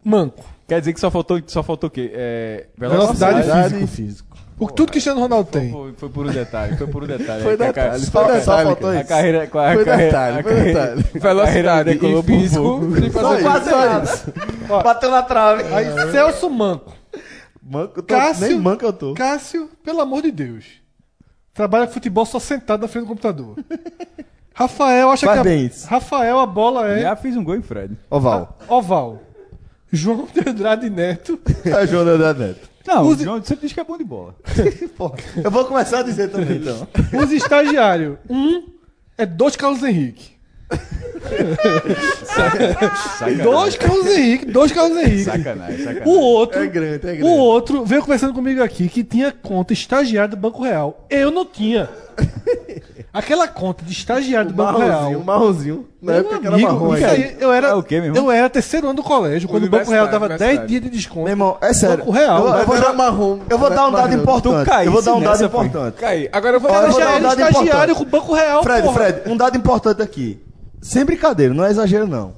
manco. 0.04 0.44
Quer 0.68 0.80
dizer 0.80 0.94
que 0.94 1.00
só 1.00 1.10
faltou, 1.10 1.42
só 1.48 1.64
faltou 1.64 1.88
o 1.88 1.92
quê? 1.92 2.12
É, 2.14 2.68
Velocidade 2.78 3.34
Velocidade 3.42 3.76
e 3.76 3.84
e 3.84 3.88
físico. 3.88 4.33
O 4.60 4.68
que 4.68 4.74
tudo 4.76 4.88
que 4.88 4.92
Cristiano 4.94 5.20
Ronaldo 5.20 5.50
Foi, 5.52 5.62
tem. 5.62 5.72
foi, 5.72 5.94
foi 5.98 6.10
por 6.10 6.26
um 6.28 6.32
detalhe, 6.32 6.78
foi 6.78 6.88
por 6.88 7.04
um 7.04 7.08
detalhe. 7.08 7.44
Foi 7.44 7.54
a 7.54 7.56
detalhe, 7.56 7.90
foi 7.92 8.00
Só, 8.12 8.22
detalhe, 8.24 8.44
só 8.44 8.58
faltou 8.64 8.90
A 8.92 9.00
isso. 9.00 9.10
carreira, 9.10 9.48
com 9.48 9.60
a 9.60 9.74
Foi 9.74 9.86
carreira, 9.86 10.12
detalhe, 10.12 10.40
a 10.40 10.44
foi 10.44 10.52
carreira- 10.56 10.80
detalhe. 10.96 11.06
a 11.16 11.20
Velocidade 11.20 11.90
e 11.92 12.24
físico. 12.24 12.82
Só 13.12 13.42
quase 13.42 13.62
isso, 13.62 13.70
só 13.70 13.86
nada. 13.86 14.04
isso. 14.06 14.34
Bateu 14.84 15.12
na 15.12 15.22
trave. 15.24 15.64
Aí, 15.74 16.12
Celso 16.12 16.50
Manco. 16.50 16.94
Manco, 17.62 18.02
tô, 18.02 18.16
Cássio- 18.16 18.48
nem 18.48 18.60
manco 18.60 18.86
eu 18.86 18.94
tô. 18.94 19.14
Cássio, 19.14 19.70
pelo 19.84 20.02
amor 20.02 20.22
de 20.22 20.32
Deus. 20.32 20.66
Trabalha 21.54 21.88
futebol 21.88 22.26
só 22.26 22.40
sentado 22.40 22.82
na 22.82 22.88
frente 22.88 23.06
do 23.06 23.10
computador. 23.10 23.56
Rafael 24.54 25.10
acha 25.10 25.26
Faz 25.26 25.40
que. 25.42 25.44
bem 25.48 25.62
A... 25.64 25.66
isso. 25.68 25.88
Rafael, 25.88 26.40
a 26.40 26.46
bola 26.46 26.88
é 26.90 27.02
Já 27.02 27.16
fiz 27.16 27.36
um 27.36 27.44
gol 27.44 27.56
em 27.56 27.62
Fred. 27.62 27.98
Oval. 28.10 28.58
oval. 28.68 29.20
João 29.92 30.28
de 30.34 30.48
Andrade 30.48 30.90
Neto. 30.90 31.40
É 31.66 31.88
João 31.88 32.08
André 32.08 32.34
Neto. 32.34 32.70
Não, 32.86 33.08
Use- 33.08 33.22
o 33.22 33.26
João 33.26 33.44
sempre 33.44 33.68
diz 33.68 33.74
que 33.74 33.80
é 33.80 33.84
bom 33.84 33.98
de 33.98 34.04
bola. 34.04 34.36
Porra, 34.98 35.16
eu 35.44 35.50
vou 35.50 35.64
começar 35.66 36.00
a 36.00 36.04
dizer 36.04 36.30
também, 36.30 36.58
então. 36.58 36.88
Os 37.22 37.32
estagiários. 37.32 38.18
Um 38.30 38.64
é 39.18 39.26
dois 39.26 39.56
Carlos 39.56 39.82
Henrique. 39.84 40.34
Sacanagem. 42.26 43.38
Dois 43.44 43.76
Carlos 43.78 44.06
Henrique. 44.08 44.46
Dois 44.46 44.72
Carlos 44.72 44.98
Henrique. 44.98 45.24
Sacanagem, 45.24 45.78
sacanagem. 45.80 46.14
O 46.14 46.20
outro. 46.20 46.60
É 46.62 46.68
grande, 46.68 46.96
é 47.08 47.16
grande. 47.16 47.24
O 47.24 47.28
outro 47.30 47.86
veio 47.86 48.02
conversando 48.02 48.34
comigo 48.34 48.62
aqui 48.62 48.90
que 48.90 49.04
tinha 49.04 49.32
conta 49.32 49.74
estagiária 49.74 50.30
do 50.30 50.38
Banco 50.38 50.64
Real. 50.64 51.06
Eu 51.10 51.32
não 51.32 51.46
tinha. 51.46 51.90
Aquela 53.14 53.48
conta 53.48 53.86
de 53.86 53.92
estagiário 53.92 54.50
do 54.50 54.56
Banco 54.56 54.80
Real. 54.80 55.20
marronzinho. 55.24 55.88
Na 56.02 56.14
Meu 56.14 56.22
época 56.22 56.40
que 56.40 56.48
era 56.48 56.58
marrom. 56.58 56.96
isso 56.96 57.06
ainda. 57.06 57.16
aí, 57.28 57.38
eu 57.40 57.52
era, 57.54 57.68
É 57.68 57.74
o 57.76 57.84
quê, 57.84 57.96
meu 58.02 58.06
irmão? 58.08 58.24
eu 58.26 58.32
era 58.32 58.50
terceiro 58.50 58.88
ano 58.88 58.96
do 58.96 59.04
colégio, 59.04 59.48
quando 59.48 59.66
o 59.66 59.70
Banco 59.70 59.92
Real 59.92 60.08
dava 60.08 60.28
10 60.30 60.42
Universitário. 60.42 60.68
dias 60.68 60.82
de 60.82 60.90
desconto. 60.90 61.24
Meu 61.26 61.32
irmão, 61.34 61.58
é 61.62 61.74
sério. 61.74 61.98
Banco 62.00 62.12
Real. 62.12 62.48
Eu, 62.48 62.56
eu 62.56 62.66
vou 62.66 62.82
dar, 62.82 62.94
marrom. 62.94 63.40
eu 63.48 63.58
vou 63.60 63.70
dar 63.70 63.88
um 63.88 63.92
dado 63.92 64.14
importante. 64.16 64.66
caísse 64.68 64.86
Eu 64.88 64.92
vou 64.92 65.02
dar 65.04 65.14
um 65.16 65.22
dado 65.22 65.46
importante. 65.46 65.94
Cai. 65.96 66.28
Agora 66.34 66.56
eu 66.56 66.60
vou 66.60 66.72
eu 66.72 66.90
vou 66.90 67.00
dar 67.00 67.06
um 67.06 67.10
era 67.12 67.20
dado 67.20 67.40
estagiário 67.42 67.64
importante. 67.94 67.96
com 67.98 68.04
o 68.04 68.06
Banco 68.06 68.34
Real, 68.34 68.64
Fred, 68.64 68.82
porra. 68.82 68.94
Fred, 68.96 69.22
um 69.30 69.38
dado 69.38 69.58
importante 69.58 70.02
aqui. 70.02 70.42
Sem 70.82 71.06
brincadeira, 71.06 71.54
não 71.54 71.64
é 71.64 71.70
exagero 71.70 72.08
não. 72.08 72.34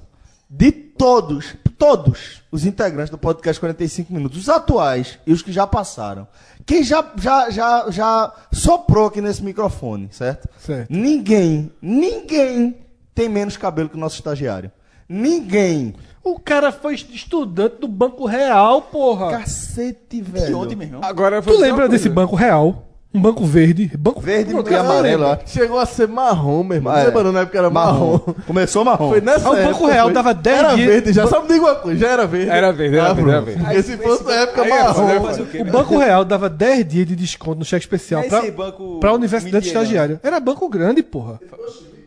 De 0.49 0.71
todos, 0.71 1.55
todos 1.77 2.41
os 2.51 2.65
integrantes 2.65 3.09
do 3.09 3.17
podcast 3.17 3.59
45 3.61 4.13
minutos, 4.13 4.37
os 4.39 4.49
atuais 4.49 5.17
e 5.25 5.31
os 5.33 5.41
que 5.41 5.51
já 5.53 5.65
passaram, 5.65 6.27
quem 6.65 6.83
já, 6.83 7.05
já, 7.17 7.49
já, 7.49 7.85
já 7.89 8.33
soprou 8.51 9.07
aqui 9.07 9.21
nesse 9.21 9.43
microfone, 9.43 10.07
certo? 10.11 10.49
Certo. 10.57 10.89
Ninguém, 10.89 11.71
ninguém 11.81 12.75
tem 13.13 13.29
menos 13.29 13.55
cabelo 13.55 13.87
que 13.87 13.95
o 13.95 13.99
nosso 13.99 14.15
estagiário. 14.15 14.71
Ninguém. 15.07 15.93
O 16.23 16.39
cara 16.39 16.71
foi 16.71 16.95
estudante 16.95 17.77
do 17.79 17.87
Banco 17.87 18.25
Real, 18.25 18.81
porra. 18.81 19.29
Cacete, 19.29 20.21
velho. 20.21 20.57
Ontem, 20.57 20.75
meu 20.75 20.87
irmão. 20.87 21.01
Agora 21.03 21.41
Tu 21.41 21.55
lembra 21.55 21.87
desse. 21.87 22.09
Banco 22.09 22.35
Real? 22.35 22.83
Um 23.15 23.21
banco 23.21 23.45
verde. 23.45 23.89
Banco 23.97 24.19
Verde 24.19 24.51
Pronto, 24.51 24.67
e 24.67 24.69
cara, 24.71 24.83
amarelo, 24.83 25.23
ó. 25.25 25.37
Chegou 25.45 25.79
a 25.79 25.85
ser 25.85 26.07
marrom, 26.07 26.63
meu 26.63 26.75
irmão. 26.77 26.93
É. 26.95 27.05
Lembra 27.05 27.31
na 27.31 27.39
época 27.39 27.51
que 27.53 27.57
era 27.57 27.69
marrom? 27.69 28.17
Começou 28.45 28.83
marrom. 28.83 29.09
Foi 29.09 29.21
nessa 29.21 29.47
Ah, 29.47 29.51
o 29.51 29.55
Banco 29.55 29.69
época, 29.69 29.93
Real 29.93 30.05
foi. 30.07 30.13
dava 30.13 30.33
10 30.33 30.57
Era 30.59 30.75
dias- 30.75 30.87
verde, 30.89 31.13
já 31.13 31.27
sabe 31.27 31.47
me 31.47 31.53
diga 31.53 31.65
uma 31.65 31.75
coisa, 31.75 31.99
já 31.99 32.09
era 32.09 32.27
verde. 32.27 32.49
Era 32.51 32.71
verde, 32.73 32.97
era 32.97 33.09
Ah, 33.09 33.13
verde, 33.13 33.29
era 33.31 33.41
pronto. 33.41 33.57
verde. 33.57 33.63
Porque 33.63 33.83
se 33.83 33.97
fosse 33.97 34.23
na 34.25 34.33
época 34.33 34.61
Aí, 34.63 34.69
marrom. 34.69 35.23
fazer 35.25 35.41
o 35.41 35.45
quê, 35.45 35.61
O 35.61 35.65
né? 35.65 35.71
Banco 35.71 35.97
Real 35.97 36.25
dava 36.25 36.49
10 36.49 36.85
dias 36.85 37.07
de 37.07 37.15
desconto 37.15 37.59
no 37.59 37.65
cheque 37.65 37.85
especial 37.85 38.21
é 38.21 38.27
pra, 38.27 38.51
banco 38.51 38.99
pra 38.99 39.13
universidade 39.13 39.65
estagiária. 39.67 40.19
Era 40.21 40.39
banco 40.39 40.67
grande, 40.67 41.01
porra. 41.01 41.39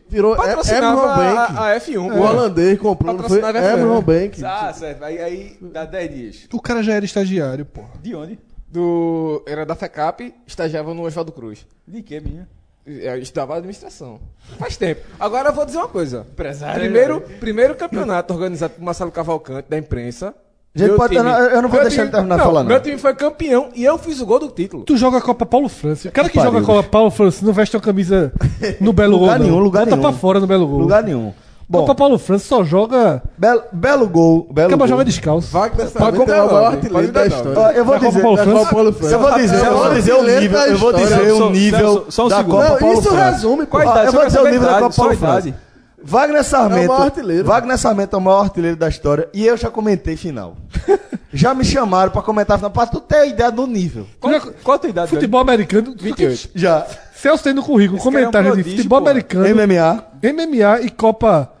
virou 0.07 0.35
Patrocinava 0.35 1.01
Emerald 1.01 1.35
Bank. 1.47 1.57
a, 1.59 1.65
a 1.71 1.79
F1. 1.79 1.97
O 2.05 2.09
pô. 2.11 2.19
holandês 2.23 2.79
comprou, 2.79 3.13
não 3.13 3.23
foi? 3.27 3.39
Patrocinava 3.39 3.59
a 3.59 3.61
F1. 3.75 3.79
Emerald 3.79 4.05
Bank. 4.05 4.43
Ah, 4.45 4.73
certo. 4.73 5.03
Aí, 5.03 5.19
aí 5.19 5.57
dá 5.61 5.85
10 5.85 6.13
dias. 6.13 6.35
O 6.53 6.61
cara 6.61 6.81
já 6.83 6.93
era 6.93 7.05
estagiário, 7.05 7.65
pô. 7.65 7.81
De 8.01 8.15
onde? 8.15 8.39
Do, 8.71 9.43
era 9.47 9.65
da 9.65 9.75
FECAP, 9.75 10.33
estagiava 10.45 10.93
no 10.93 11.03
Oswaldo 11.03 11.31
Cruz. 11.31 11.65
De 11.87 12.01
que, 12.03 12.19
menina? 12.19 12.47
Eu 12.85 13.17
estudava 13.17 13.55
administração. 13.55 14.19
Faz 14.57 14.77
tempo. 14.77 15.01
Agora 15.19 15.49
eu 15.49 15.53
vou 15.53 15.65
dizer 15.65 15.77
uma 15.77 15.87
coisa. 15.87 16.25
Primeiro, 16.35 17.21
primeiro 17.39 17.75
campeonato 17.75 18.33
organizado 18.33 18.73
por 18.75 18.83
Marcelo 18.83 19.11
Cavalcante, 19.11 19.67
da 19.69 19.77
imprensa. 19.77 20.33
Gente, 20.73 20.95
pode- 20.95 21.15
eu 21.15 21.23
não- 21.23 21.31
eu 21.31 21.61
não 21.63 21.69
vou 21.69 21.81
deixar 21.81 22.03
ele 22.03 22.11
terminar 22.11 22.37
não. 22.37 22.63
Meu 22.63 22.79
time 22.79 22.97
foi 22.97 23.13
campeão 23.15 23.69
e 23.75 23.83
eu 23.83 23.97
fiz 23.97 24.21
o 24.21 24.25
gol 24.25 24.39
do 24.39 24.49
título. 24.49 24.83
Tu 24.83 24.95
joga 24.97 25.17
a 25.17 25.21
Copa 25.21 25.45
Paulo 25.45 25.67
França. 25.67 26.09
O 26.09 26.11
cara 26.11 26.29
que 26.29 26.35
Pariu, 26.35 26.51
joga 26.51 26.63
a 26.63 26.65
Copa 26.65 26.89
Paulo 26.89 27.09
França 27.11 27.43
não 27.45 27.53
veste 27.53 27.75
uma 27.75 27.81
camisa 27.81 28.31
no 28.79 28.93
Belo 28.93 29.17
Lugar 29.17 29.37
Gol. 29.37 29.45
nenhum, 29.47 29.57
não. 29.57 29.63
lugar 29.63 29.85
Bota 29.85 29.95
nenhum. 29.95 30.09
pra 30.09 30.17
fora 30.19 30.39
no 30.39 30.45
Belo 30.47 30.67
Gol. 30.67 30.79
Lugar 30.79 31.03
nenhum. 31.03 31.33
Bom, 31.69 31.81
Copa 31.81 31.93
Paulo 31.93 32.17
França 32.17 32.45
só 32.47 32.63
joga. 32.63 33.21
belo, 33.37 33.61
belo 33.71 34.07
gol. 34.09 34.47
Belo 34.51 34.69
Acaba 34.69 34.87
joga 34.87 35.05
descalço. 35.05 35.51
Wagner 35.51 35.87
Sarmento 35.87 36.25
me 36.25 36.31
é 36.31 36.41
o 36.41 36.51
maior 36.51 36.73
artilheiro 36.73 37.11
da 37.11 37.27
história. 37.27 37.77
Eu 37.77 37.85
vou 37.85 37.99
dizer, 37.99 38.21
Paulo 38.23 38.37
França? 38.37 38.51
Copa 38.59 38.69
Paulo 38.71 38.93
França. 38.93 39.13
eu 39.13 39.19
vou 39.19 39.33
dizer, 39.35 39.65
eu 39.65 39.77
vou 39.77 39.93
dizer 39.93 40.13
o 40.13 40.23
nível, 40.23 40.59
eu 40.61 40.77
vou 40.79 40.93
dizer 40.93 41.31
o 41.31 41.49
nível 41.51 42.07
um 42.07 42.27
da 42.27 42.37
segundo. 42.37 42.55
Copa 42.55 42.75
Paulo 42.79 42.93
isso 42.93 43.09
França. 43.09 43.31
resume, 43.31 43.67
eu 44.05 44.11
vou 44.11 44.25
dizer 44.25 44.39
o 44.39 44.45
nível 44.45 44.61
da 44.67 44.79
Copa 44.79 44.95
Paulo 44.95 45.17
França. 45.17 45.53
Wagner 46.01 46.43
Sarmento, 46.43 46.81
É 46.81 46.85
o 46.85 46.87
maior 46.87 47.03
artilheiro. 47.03 47.45
Wagner 47.45 47.77
Sarmento 47.77 48.15
é 48.15 48.19
o 48.19 48.21
maior 48.21 48.41
artilheiro 48.41 48.77
da 48.77 48.89
história 48.89 49.29
e 49.31 49.45
eu 49.45 49.55
já 49.55 49.69
comentei 49.69 50.17
final. 50.17 50.57
já 51.31 51.53
me 51.53 51.63
chamaram 51.63 52.11
pra 52.11 52.23
comentar 52.23 52.57
final, 52.57 52.71
pra 52.71 52.87
tu 52.87 52.99
ter 52.99 53.17
a 53.17 53.25
ideia 53.27 53.51
do 53.51 53.67
nível. 53.67 54.07
Qual, 54.19 54.33
qual 54.63 54.75
a 54.75 54.79
tua 54.79 54.89
idade? 54.89 55.09
Futebol 55.11 55.39
americano. 55.41 55.93
28. 55.99 56.51
Já. 56.55 56.87
Celso 57.13 57.43
tem 57.43 57.53
no 57.53 57.61
currículo 57.61 57.99
Esse 57.99 58.07
é 58.07 58.27
um 58.29 58.55
de 58.55 58.63
futebol 58.63 58.97
americano, 58.97 59.45
MMA. 59.45 60.05
MMA 60.23 60.81
e 60.81 60.89
Copa. 60.89 61.58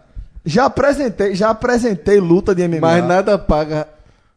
Já 0.49 0.65
apresentei, 0.65 1.35
já 1.35 1.49
apresentei 1.51 2.19
luta 2.19 2.55
de 2.55 2.67
MMA. 2.67 2.79
Mas 2.81 3.03
nada 3.07 3.37
paga 3.37 3.87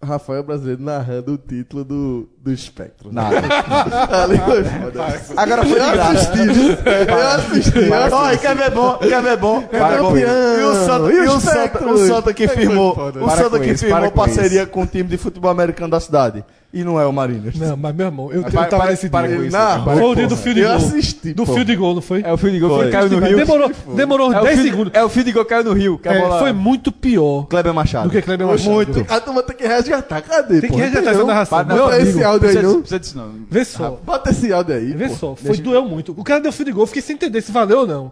Rafael 0.04 0.42
Brasileiro 0.42 0.82
narrando 0.82 1.34
o 1.34 1.38
título 1.38 1.84
do, 1.84 2.28
do 2.38 2.52
Espectro. 2.52 3.12
Nada. 3.12 3.36
Ali 4.22 4.36
foi 4.38 4.64
foda. 4.64 5.04
Agora 5.36 5.62
foi 5.64 5.72
de 5.74 5.78
Eu 5.86 5.92
graça. 5.92 6.10
assisti. 6.10 6.38
Eu 6.38 7.28
assisti. 7.28 7.78
eu 7.78 7.94
assisti. 7.94 8.14
Olha, 8.14 8.36
quer 8.36 8.56
ver 8.56 8.70
bom, 8.72 8.98
quer 8.98 9.22
ver 9.22 9.36
bom, 9.36 9.62
quer 9.62 9.88
ver 9.88 9.98
bom. 9.98 10.08
campeão. 10.08 10.60
E 10.60 10.64
o 10.64 10.74
Santa, 10.74 11.12
E 11.12 11.16
e 11.16 11.20
o 11.20 11.36
o 11.36 11.40
Santa, 11.40 11.86
o 11.86 11.98
Santa 12.06 12.34
que 12.34 12.44
É 12.44 12.48
firmou, 12.48 12.96
o 12.98 13.30
Santa 13.30 13.60
que 13.60 13.76
firmou 13.76 14.10
parceria 14.10 14.66
com 14.66 14.82
o 14.82 14.86
time 14.86 15.08
de 15.08 15.16
futebol 15.16 15.50
americano 15.50 15.90
da 15.90 16.00
cidade. 16.00 16.44
E 16.74 16.82
não 16.84 16.98
é 16.98 17.04
o 17.04 17.12
Mariners. 17.12 17.58
Não, 17.58 17.76
mas 17.76 17.94
meu 17.94 18.06
irmão, 18.06 18.30
eu, 18.32 18.36
eu 18.40 18.42
para- 18.50 18.64
tava 18.64 18.82
para- 18.84 18.90
nesse 18.92 19.10
para 19.10 19.28
dia. 19.28 19.36
com 19.36 19.44
isso, 19.44 19.54
Não, 19.56 19.84
Foi 19.84 20.02
o 20.04 20.14
dia 20.14 20.26
do 20.26 20.36
fio 20.38 20.54
de 20.54 20.60
Eu 20.60 20.68
gol. 20.68 20.76
assisti. 20.78 21.34
Do 21.34 21.44
fio 21.44 21.64
de 21.66 21.76
gol, 21.76 21.94
não 21.94 22.00
foi? 22.00 22.22
É 22.24 22.32
o 22.32 22.36
fio 22.38 22.50
de 22.50 22.58
gol 22.58 22.70
Foi. 22.78 22.90
caiu 22.90 23.10
no 23.10 23.18
Rio. 23.18 23.36
Demorou, 23.36 23.72
demorou 23.94 24.32
É 24.32 24.40
o 24.40 24.42
10 24.44 24.54
fio 24.54 24.62
de- 24.64 24.70
segundos. 24.70 24.92
É 24.94 25.04
o 25.04 25.08
fio 25.10 25.22
de 25.24 25.32
gol 25.32 25.44
que 25.44 25.50
caiu 25.50 25.64
no 25.64 25.72
Rio. 25.74 26.00
É, 26.02 26.18
bola- 26.18 26.38
foi 26.38 26.52
muito 26.54 26.90
pior 26.90 27.42
Kleber 27.46 27.74
Machado. 27.74 28.08
do 28.08 28.10
que 28.10 28.22
Kleber 28.22 28.46
Machado. 28.46 28.70
Muito. 28.70 29.04
A 29.06 29.20
turma 29.20 29.42
tem 29.42 29.54
que 29.56 29.66
resgatar. 29.66 30.22
Cadê? 30.22 30.60
Tem 30.62 30.70
que 30.70 30.76
resgatar 30.80 31.10
essa 31.10 31.24
narração. 31.24 31.64
Para- 31.64 31.76
Bota 31.76 31.98
esse 32.00 32.24
áudio 32.24 32.48
aí, 32.48 32.62
não. 32.62 32.74
precisa 32.80 32.98
disso, 33.00 33.18
não. 33.18 33.32
Vê 33.50 33.64
só. 33.66 34.00
Bota 34.02 34.30
esse 34.30 34.50
áudio 34.50 34.74
aí. 34.74 34.92
Vê 34.94 35.08
só. 35.10 35.36
Foi, 35.36 35.56
doeu 35.58 35.84
muito. 35.84 36.14
O 36.16 36.24
cara 36.24 36.40
deu 36.40 36.52
fio 36.52 36.64
de 36.64 36.72
gol, 36.72 36.84
eu 36.84 36.86
fiquei 36.86 37.02
sem 37.02 37.16
entender 37.16 37.42
se 37.42 37.52
valeu 37.52 37.80
ou 37.80 37.86
não. 37.86 38.06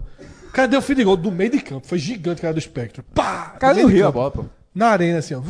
O 0.49 0.53
cara 0.53 0.69
deu 0.69 0.83
fio 0.83 0.95
de 0.95 1.03
gol 1.05 1.17
do 1.17 1.33
meio 1.33 1.51
de 1.51 1.61
campo. 1.61 1.87
Foi 1.87 1.99
gigante 1.99 2.41
o 2.41 2.43
cara 2.43 2.53
do 2.53 2.59
espectro. 2.59 3.03
Pá! 3.15 3.55
Caiu 3.59 3.85
no 3.85 3.89
Rio 3.89 4.07
a 4.07 4.13
bola, 4.13 4.31
pô. 4.31 4.45
Na 4.75 4.89
arena, 4.89 5.21
assim, 5.21 5.35
ó. 5.35 5.41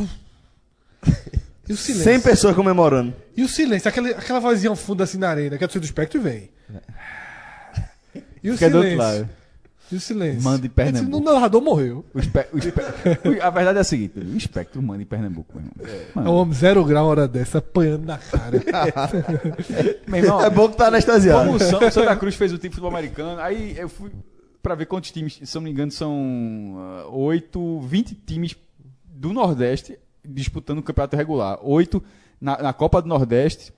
E 1.70 1.72
o 1.72 1.76
silêncio. 1.76 2.04
100 2.04 2.20
pessoas 2.20 2.56
comemorando. 2.56 3.14
E 3.36 3.42
o 3.44 3.48
silêncio, 3.48 3.88
aquela, 3.88 4.08
aquela 4.10 4.40
vozinha 4.40 4.70
ao 4.70 4.74
fundo 4.76 5.02
assim 5.04 5.18
na 5.18 5.28
arena, 5.30 5.56
que 5.56 5.62
é 5.62 5.66
do 5.68 5.72
seu 5.72 5.80
do 5.80 5.84
espectro 5.84 6.18
e 6.20 6.22
vem. 6.22 6.50
E 8.42 8.50
o 8.50 8.54
Fica 8.54 8.68
do 8.70 8.78
outro 8.78 8.90
silêncio. 8.90 8.98
lado. 9.20 9.28
E 9.92 9.96
o 9.96 10.00
silêncio. 10.00 10.42
Manda 10.42 10.66
em 10.66 10.70
Pernambuco. 10.70 11.16
Esse- 11.16 11.28
O 11.28 11.32
narrador 11.34 11.60
morreu. 11.62 12.04
O 12.14 12.18
espe- 12.20 12.46
o 12.52 12.58
espe- 12.58 13.40
A 13.42 13.50
verdade 13.50 13.78
é 13.78 13.80
a 13.80 13.84
seguinte: 13.84 14.18
o 14.18 14.36
espectro 14.36 14.80
manda 14.82 15.02
em 15.02 15.06
Pernambuco, 15.06 15.52
meu 15.60 15.64
irmão. 15.86 16.24
É 16.24 16.28
um 16.28 16.34
homem 16.40 16.54
zero 16.54 16.84
grau 16.84 17.04
uma 17.04 17.10
hora 17.10 17.28
dessa, 17.28 17.58
apanhando 17.58 18.04
na 18.06 18.18
cara. 18.18 18.60
meu 20.06 20.16
irmão, 20.24 20.44
É 20.44 20.50
bom 20.50 20.68
que 20.68 20.76
tá 20.76 20.86
anestesiado. 20.88 21.44
como 21.44 21.56
o 21.56 21.58
São- 21.60 21.78
o 21.86 21.90
Santa 21.90 22.16
Cruz 22.16 22.34
fez 22.34 22.52
o 22.52 22.58
time 22.58 22.70
de 22.70 22.74
futebol 22.76 22.90
americano, 22.96 23.40
aí 23.40 23.76
eu 23.78 23.88
fui 23.88 24.10
pra 24.62 24.74
ver 24.74 24.86
quantos 24.86 25.10
times, 25.10 25.38
se 25.42 25.54
não 25.54 25.62
me 25.62 25.70
engano, 25.70 25.90
são 25.90 26.76
ah, 27.04 27.08
8, 27.10 27.80
20 27.82 28.14
times 28.14 28.56
do 29.04 29.32
Nordeste 29.32 29.98
disputando 30.24 30.78
o 30.78 30.82
campeonato 30.82 31.16
regular. 31.16 31.58
8 31.62 32.02
na, 32.40 32.62
na 32.62 32.72
Copa 32.72 33.00
do 33.02 33.08
Nordeste, 33.08 33.72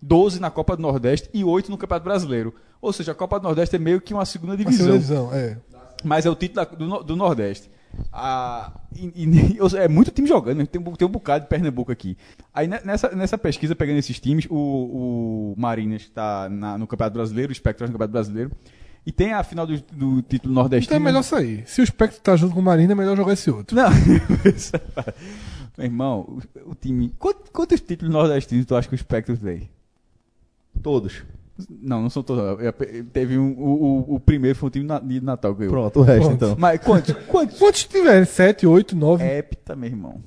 12 0.00 0.40
na 0.40 0.50
Copa 0.50 0.76
do 0.76 0.82
Nordeste 0.82 1.28
e 1.34 1.44
8 1.44 1.70
no 1.70 1.78
Campeonato 1.78 2.04
Brasileiro. 2.04 2.54
Ou 2.80 2.92
seja, 2.92 3.12
a 3.12 3.14
Copa 3.14 3.38
do 3.40 3.42
Nordeste 3.44 3.76
é 3.76 3.78
meio 3.78 4.00
que 4.00 4.14
uma 4.14 4.24
segunda 4.24 4.52
Uma 4.52 4.58
divisão. 4.58 4.86
segunda 4.86 4.98
divisão, 4.98 5.32
é. 5.34 5.58
Mas 6.04 6.24
é 6.26 6.30
o 6.30 6.34
título 6.36 6.64
da- 6.66 6.76
do, 6.98 7.02
do 7.04 7.16
Nordeste. 7.16 7.68
Ah, 8.12 8.72
e- 8.94 9.24
e- 9.24 9.58
é 9.78 9.88
muito 9.88 10.10
time 10.12 10.28
jogando, 10.28 10.58
né? 10.58 10.66
tem, 10.66 10.80
um- 10.80 10.92
tem 10.94 11.08
um 11.08 11.10
bocado 11.10 11.44
de 11.44 11.48
Pernambuco 11.48 11.90
aqui. 11.90 12.16
Aí 12.54 12.68
ne- 12.68 12.80
nessa, 12.84 13.08
nessa 13.16 13.36
pesquisa, 13.36 13.74
pegando 13.74 13.98
esses 13.98 14.20
times, 14.20 14.46
o, 14.48 14.54
o 14.54 15.54
Marinas 15.56 16.02
está 16.02 16.48
no 16.48 16.86
Campeonato 16.86 17.14
Brasileiro, 17.14 17.50
o 17.50 17.54
Spectre 17.54 17.86
no 17.86 17.92
Campeonato 17.92 18.12
Brasileiro. 18.12 18.50
E 19.08 19.12
tem 19.12 19.32
a 19.32 19.42
final 19.42 19.66
do, 19.66 19.72
do 19.80 20.20
título 20.20 20.52
Então 20.52 20.62
nordestino. 20.64 20.96
é 20.96 20.98
melhor 20.98 21.22
sair. 21.22 21.62
Se 21.66 21.80
o 21.80 21.84
espectro 21.84 22.20
tá 22.20 22.36
junto 22.36 22.52
com 22.52 22.60
o 22.60 22.62
Marina, 22.62 22.92
é 22.92 22.94
melhor 22.94 23.16
jogar 23.16 23.32
esse 23.32 23.50
outro. 23.50 23.74
Não, 23.74 23.88
meu 25.78 25.86
irmão, 25.86 26.20
o, 26.66 26.70
o 26.72 26.74
time. 26.74 27.12
Quantos, 27.18 27.48
quantos 27.50 27.80
títulos 27.80 28.12
nordestinos 28.12 28.66
tu 28.66 28.76
acha 28.76 28.86
que 28.86 28.94
o 28.94 28.98
Spectre 28.98 29.34
tem? 29.36 29.70
Todos. 30.82 31.22
Não, 31.70 32.02
não 32.02 32.10
são 32.10 32.22
todos. 32.22 32.60
Eu- 32.62 32.72
Teve 33.12 33.38
um, 33.38 33.52
o, 33.58 34.04
o, 34.10 34.14
o 34.16 34.20
primeiro 34.20 34.56
foi 34.58 34.68
um 34.68 34.70
time 34.70 34.86
de 35.04 35.20
Natal 35.20 35.54
que 35.54 35.60
ganhou. 35.60 35.72
Pronto, 35.72 36.00
o 36.00 36.02
resto 36.02 36.20
Pronto. 36.28 36.34
então. 36.44 36.56
Mas 36.58 36.80
quantos? 36.80 37.14
Quantos? 37.28 37.58
Quantos 37.58 37.84
tiverem? 37.84 38.24
Sete, 38.26 38.66
oito, 38.66 38.94
nove. 38.94 39.24
Hepta, 39.24 39.74
meu 39.74 39.88
irmão. 39.88 40.22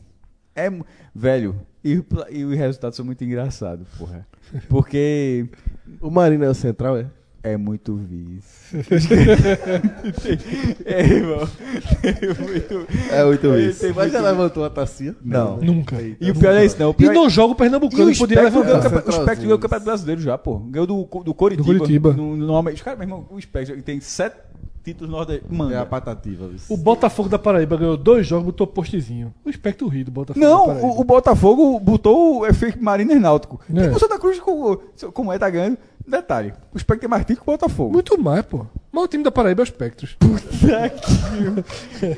É, 0.55 0.69
velho, 1.15 1.55
e, 1.83 1.97
o 1.97 2.05
e 2.29 2.43
os 2.43 2.57
resultados 2.57 2.95
são 2.97 3.05
muito 3.05 3.23
engraçados, 3.23 3.87
porra. 3.97 4.27
Porque 4.67 5.45
O 6.01 6.09
Marina 6.09 6.45
é 6.45 6.49
o 6.49 6.53
central, 6.53 6.97
é? 6.97 7.05
É 7.43 7.57
muito 7.57 7.95
vice. 7.95 8.72
é, 10.85 11.01
irmão. 11.01 11.47
É 12.03 13.23
muito... 13.23 13.47
É 13.85 13.93
Mas 13.93 14.11
já 14.11 14.22
levantou 14.22 14.63
a 14.63 14.69
tacinha? 14.69 15.15
Não. 15.23 15.57
Nunca. 15.57 15.97
E 16.01 16.31
o 16.31 16.35
pior 16.35 16.53
é 16.53 16.65
isso, 16.65 16.77
não. 16.80 16.91
O 16.91 16.95
E 16.99 17.05
é- 17.05 17.13
não 17.13 17.30
joga 17.30 17.53
o 17.53 17.55
E 17.55 17.57
Pernambucano, 17.57 18.11
o 18.11 18.18
podia 18.18 18.38
Spectre 18.38 18.51
ganhou 18.51 18.63
o 18.63 18.68
levantar. 18.68 18.89
campe- 18.89 19.09
o 19.09 19.11
Spectre 19.11 19.43
ganhou 19.45 19.57
o 19.57 19.61
Campeonato 19.61 19.85
Brasileiro 19.85 20.22
já, 20.22 20.38
pô. 20.38 20.59
Ganhou 20.59 20.88
do, 20.88 21.03
do 21.23 21.34
Coritiba. 21.34 21.73
Do 21.73 21.80
Coritiba. 21.80 22.13
No, 22.13 22.35
no 22.35 22.45
nome. 22.45 22.72
Os 22.73 22.81
caras, 22.81 22.99
meu 22.99 23.07
irmão, 23.07 23.26
o 23.31 23.41
Spectre 23.41 23.81
tem 23.81 23.99
sete 23.99 24.35
títulos 24.84 25.11
nordestinos. 25.11 25.55
Mano. 25.55 25.73
É 25.73 25.77
a 25.77 25.85
patativa, 25.85 26.47
viu? 26.47 26.57
O 26.69 26.77
Botafogo 26.77 27.30
da 27.30 27.38
Paraíba 27.38 27.77
ganhou 27.77 27.97
dois 27.97 28.26
jogos, 28.26 28.45
botou 28.45 28.65
postezinho. 28.68 29.34
O 29.45 29.49
espectro 29.49 29.88
ri 29.88 30.03
do 30.03 30.11
Botafogo 30.11 30.43
Não, 30.43 30.69
o, 30.80 31.01
o 31.01 31.03
Botafogo 31.03 31.80
botou 31.80 32.39
o 32.39 32.47
efeito 32.47 32.84
Mariner 32.84 33.19
Náutico. 33.19 33.59
É. 33.73 33.85
E 33.85 33.89
o 33.89 33.99
Santa 33.99 34.18
Cruz, 34.18 34.39
como, 34.39 34.77
como 35.13 35.31
é, 35.31 35.38
tá 35.38 35.49
ganhando. 35.49 35.77
Detalhe, 36.11 36.53
o 36.73 36.77
Spectre 36.77 37.01
tem 37.01 37.09
mais 37.09 37.23
título 37.25 37.45
que 37.45 37.49
o 37.49 37.53
Botafogo. 37.53 37.93
Muito 37.93 38.21
mais, 38.21 38.45
pô. 38.45 38.65
Mas 38.91 39.03
o 39.05 39.07
time 39.07 39.23
da 39.23 39.31
Paraíba 39.31 39.61
é 39.61 39.63
o 39.63 39.65
Espectros. 39.65 40.17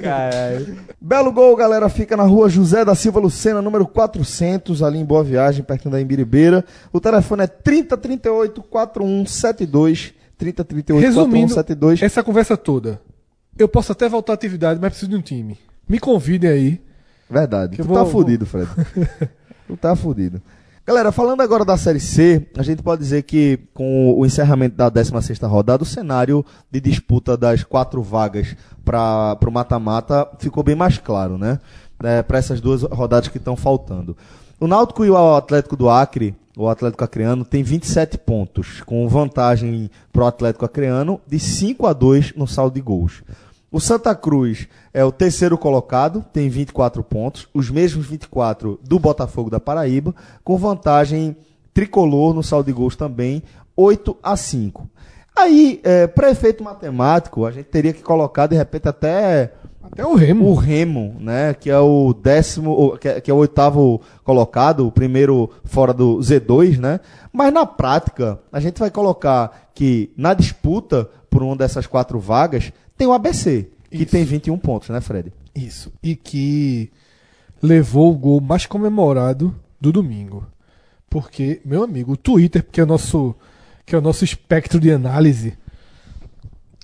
Caralho. 0.01 0.77
Belo 0.99 1.31
gol, 1.31 1.55
galera. 1.55 1.87
Fica 1.89 2.17
na 2.17 2.23
rua 2.23 2.49
José 2.49 2.83
da 2.83 2.95
Silva 2.95 3.19
Lucena, 3.19 3.61
número 3.61 3.85
400, 3.87 4.81
ali 4.81 4.99
em 4.99 5.05
Boa 5.05 5.23
Viagem, 5.23 5.63
perto 5.63 5.89
da 5.89 6.01
Imbiribeira. 6.01 6.65
O 6.91 6.99
telefone 6.99 7.43
é 7.43 7.47
3038 7.47 8.61
4172. 8.63 10.13
3038 10.37 11.01
Resumindo, 11.01 11.53
4172. 11.53 12.01
essa 12.01 12.23
conversa 12.23 12.57
toda. 12.57 12.99
Eu 13.57 13.67
posso 13.67 13.91
até 13.91 14.09
voltar 14.09 14.33
à 14.33 14.35
atividade, 14.35 14.79
mas 14.81 14.89
preciso 14.89 15.11
de 15.11 15.17
um 15.17 15.21
time. 15.21 15.57
Me 15.87 15.99
convidem 15.99 16.49
aí. 16.49 16.81
Verdade. 17.29 17.77
Que 17.77 17.83
tu 17.83 17.93
tá 17.93 18.03
vou- 18.03 18.11
fudido, 18.11 18.45
Fred. 18.45 18.67
tu 19.67 19.77
tá 19.77 19.95
fudido. 19.95 20.41
Galera, 20.85 21.13
falando 21.13 21.39
agora 21.39 21.63
da 21.63 21.77
Série 21.77 22.01
C, 22.01 22.45
a 22.57 22.61
gente 22.61 22.83
pode 22.83 23.01
dizer 23.01 23.23
que 23.23 23.57
com 23.73 24.13
o 24.19 24.25
encerramento 24.25 24.75
da 24.75 24.91
16ª 24.91 25.47
rodada, 25.47 25.81
o 25.81 25.85
cenário 25.85 26.45
de 26.69 26.81
disputa 26.81 27.37
das 27.37 27.63
quatro 27.63 28.03
vagas 28.03 28.53
para 28.83 29.37
o 29.47 29.51
mata-mata 29.51 30.27
ficou 30.39 30.61
bem 30.61 30.75
mais 30.75 30.97
claro, 30.97 31.37
né? 31.37 31.57
para 31.97 32.37
essas 32.37 32.59
duas 32.59 32.81
rodadas 32.81 33.29
que 33.29 33.37
estão 33.37 33.55
faltando. 33.55 34.17
O 34.59 34.67
Náutico 34.67 35.05
e 35.05 35.09
o 35.09 35.35
Atlético 35.37 35.77
do 35.77 35.89
Acre, 35.89 36.35
o 36.57 36.67
Atlético 36.67 37.05
Acreano, 37.05 37.45
tem 37.45 37.63
27 37.63 38.17
pontos, 38.17 38.81
com 38.81 39.07
vantagem 39.07 39.89
pro 40.11 40.25
Atlético 40.25 40.65
Acreano 40.65 41.21
de 41.25 41.39
5 41.39 41.87
a 41.87 41.93
2 41.93 42.33
no 42.35 42.45
saldo 42.45 42.73
de 42.73 42.81
gols. 42.81 43.23
O 43.71 43.79
Santa 43.79 44.13
Cruz 44.13 44.67
é 44.93 45.03
o 45.03 45.11
terceiro 45.11 45.57
colocado, 45.57 46.23
tem 46.31 46.49
24 46.49 47.03
pontos, 47.03 47.47
os 47.53 47.69
mesmos 47.69 48.05
24 48.05 48.79
do 48.83 48.99
Botafogo 48.99 49.49
da 49.49 49.59
Paraíba, 49.59 50.13
com 50.43 50.57
vantagem 50.57 51.35
tricolor 51.73 52.33
no 52.33 52.43
saldo 52.43 52.67
de 52.67 52.73
gols 52.73 52.95
também, 52.95 53.41
8 53.75 54.15
a 54.21 54.37
5. 54.37 54.87
Aí, 55.35 55.81
é, 55.83 56.05
para 56.05 56.29
efeito 56.29 56.63
matemático, 56.63 57.45
a 57.45 57.51
gente 57.51 57.65
teria 57.65 57.91
que 57.91 58.03
colocar 58.03 58.45
de 58.45 58.55
repente 58.55 58.87
até 58.87 59.51
Até 59.81 60.05
o 60.05 60.13
Remo. 60.13 60.45
o 60.45 60.53
Remo, 60.53 61.15
né, 61.19 61.55
que 61.55 61.71
é 61.71 61.79
o 61.79 62.13
décimo, 62.13 62.95
que 62.99 63.07
é, 63.07 63.19
que 63.19 63.31
é 63.31 63.33
o 63.33 63.37
oitavo 63.37 63.99
colocado, 64.23 64.85
o 64.85 64.91
primeiro 64.91 65.49
fora 65.63 65.91
do 65.91 66.19
Z2, 66.19 66.77
né? 66.77 66.99
Mas 67.31 67.51
na 67.51 67.65
prática, 67.65 68.39
a 68.51 68.59
gente 68.59 68.79
vai 68.79 68.91
colocar 68.91 69.69
que 69.73 70.11
na 70.15 70.35
disputa 70.35 71.09
por 71.31 71.41
uma 71.41 71.55
dessas 71.55 71.87
quatro 71.87 72.19
vagas 72.19 72.71
tem 72.95 73.07
o 73.07 73.13
ABC, 73.13 73.71
que 73.97 74.05
tem 74.05 74.23
21 74.23 74.57
pontos, 74.57 74.89
né, 74.89 74.99
Fred? 75.01 75.31
Isso. 75.55 75.91
E 76.01 76.15
que 76.15 76.91
levou 77.61 78.11
o 78.11 78.17
gol 78.17 78.41
mais 78.41 78.65
comemorado 78.65 79.55
do 79.79 79.91
domingo. 79.91 80.45
Porque, 81.09 81.61
meu 81.63 81.83
amigo, 81.83 82.13
o 82.13 82.17
Twitter, 82.17 82.65
que 82.69 82.81
é 82.81 82.83
o 82.83 82.87
nosso, 82.87 83.35
que 83.85 83.95
é 83.95 83.97
o 83.97 84.01
nosso 84.01 84.23
espectro 84.23 84.79
de 84.79 84.91
análise, 84.91 85.57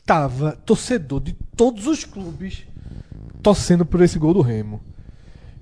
tava 0.06 0.53
torcedor 0.65 1.19
de 1.19 1.34
todos 1.56 1.88
os 1.88 2.06
clubes 2.06 2.64
torcendo 3.41 3.86
por 3.86 4.02
esse 4.02 4.19
gol 4.19 4.34
do 4.34 4.41
Remo. 4.41 4.81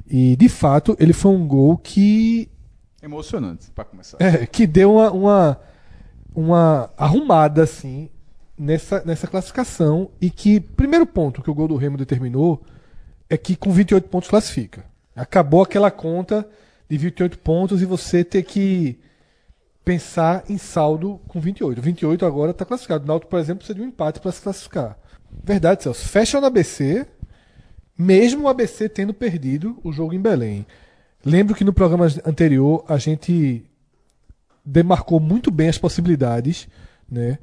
E, 0.10 0.36
de 0.36 0.50
fato, 0.50 0.96
ele 1.00 1.14
foi 1.14 1.32
um 1.32 1.48
gol 1.48 1.78
que 1.78 2.50
Emocionante, 3.02 3.70
pra 3.72 3.86
começar. 3.86 4.18
é, 4.20 4.46
que 4.46 4.66
deu 4.66 4.94
uma, 4.96 5.12
uma, 5.12 5.60
uma 6.34 6.90
arrumada, 6.98 7.64
assim, 7.64 8.10
nessa, 8.58 9.04
nessa 9.06 9.28
classificação. 9.28 10.10
E 10.20 10.30
que, 10.30 10.60
primeiro 10.60 11.06
ponto 11.06 11.42
que 11.42 11.52
o 11.52 11.54
gol 11.54 11.68
do 11.68 11.76
Remo 11.76 11.98
determinou 11.98 12.64
é 13.30 13.38
que 13.38 13.56
com 13.56 13.72
28 13.72 14.08
pontos 14.10 14.30
classifica. 14.30 14.86
Acabou 15.16 15.62
aquela 15.62 15.92
conta 15.92 16.48
de 16.90 16.98
28 16.98 17.40
pontos 17.40 17.82
e 17.82 17.86
você 17.86 18.24
ter 18.24 18.44
que 18.44 19.00
pensar 19.84 20.44
em 20.50 20.58
saldo 20.58 21.20
com 21.28 21.40
28. 21.40 21.82
28 21.82 22.26
agora 22.26 22.52
está 22.52 22.66
classificado. 22.66 23.04
O 23.04 23.08
Náutico, 23.08 23.30
por 23.30 23.40
exemplo, 23.40 23.60
precisa 23.60 23.76
de 23.76 23.82
um 23.82 23.88
empate 23.88 24.20
para 24.20 24.32
se 24.32 24.42
classificar. 24.42 24.98
Verdade, 25.44 25.84
Celso. 25.84 26.08
Fecha 26.08 26.40
no 26.40 26.48
ABC, 26.48 27.06
mesmo 27.98 28.44
o 28.44 28.48
ABC 28.50 28.90
tendo 28.90 29.14
perdido 29.14 29.80
o 29.84 29.92
jogo 29.92 30.14
em 30.14 30.22
Belém. 30.22 30.66
Lembro 31.26 31.56
que 31.56 31.64
no 31.64 31.74
programa 31.74 32.06
anterior 32.26 32.84
a 32.88 32.98
gente 32.98 33.66
demarcou 34.64 35.20
muito 35.20 35.50
bem 35.50 35.70
as 35.70 35.78
possibilidades, 35.78 36.68
né? 37.10 37.40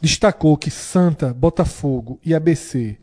Destacou 0.00 0.56
que 0.56 0.70
Santa, 0.70 1.34
Botafogo 1.34 2.20
e 2.24 2.34
ABC 2.34 2.98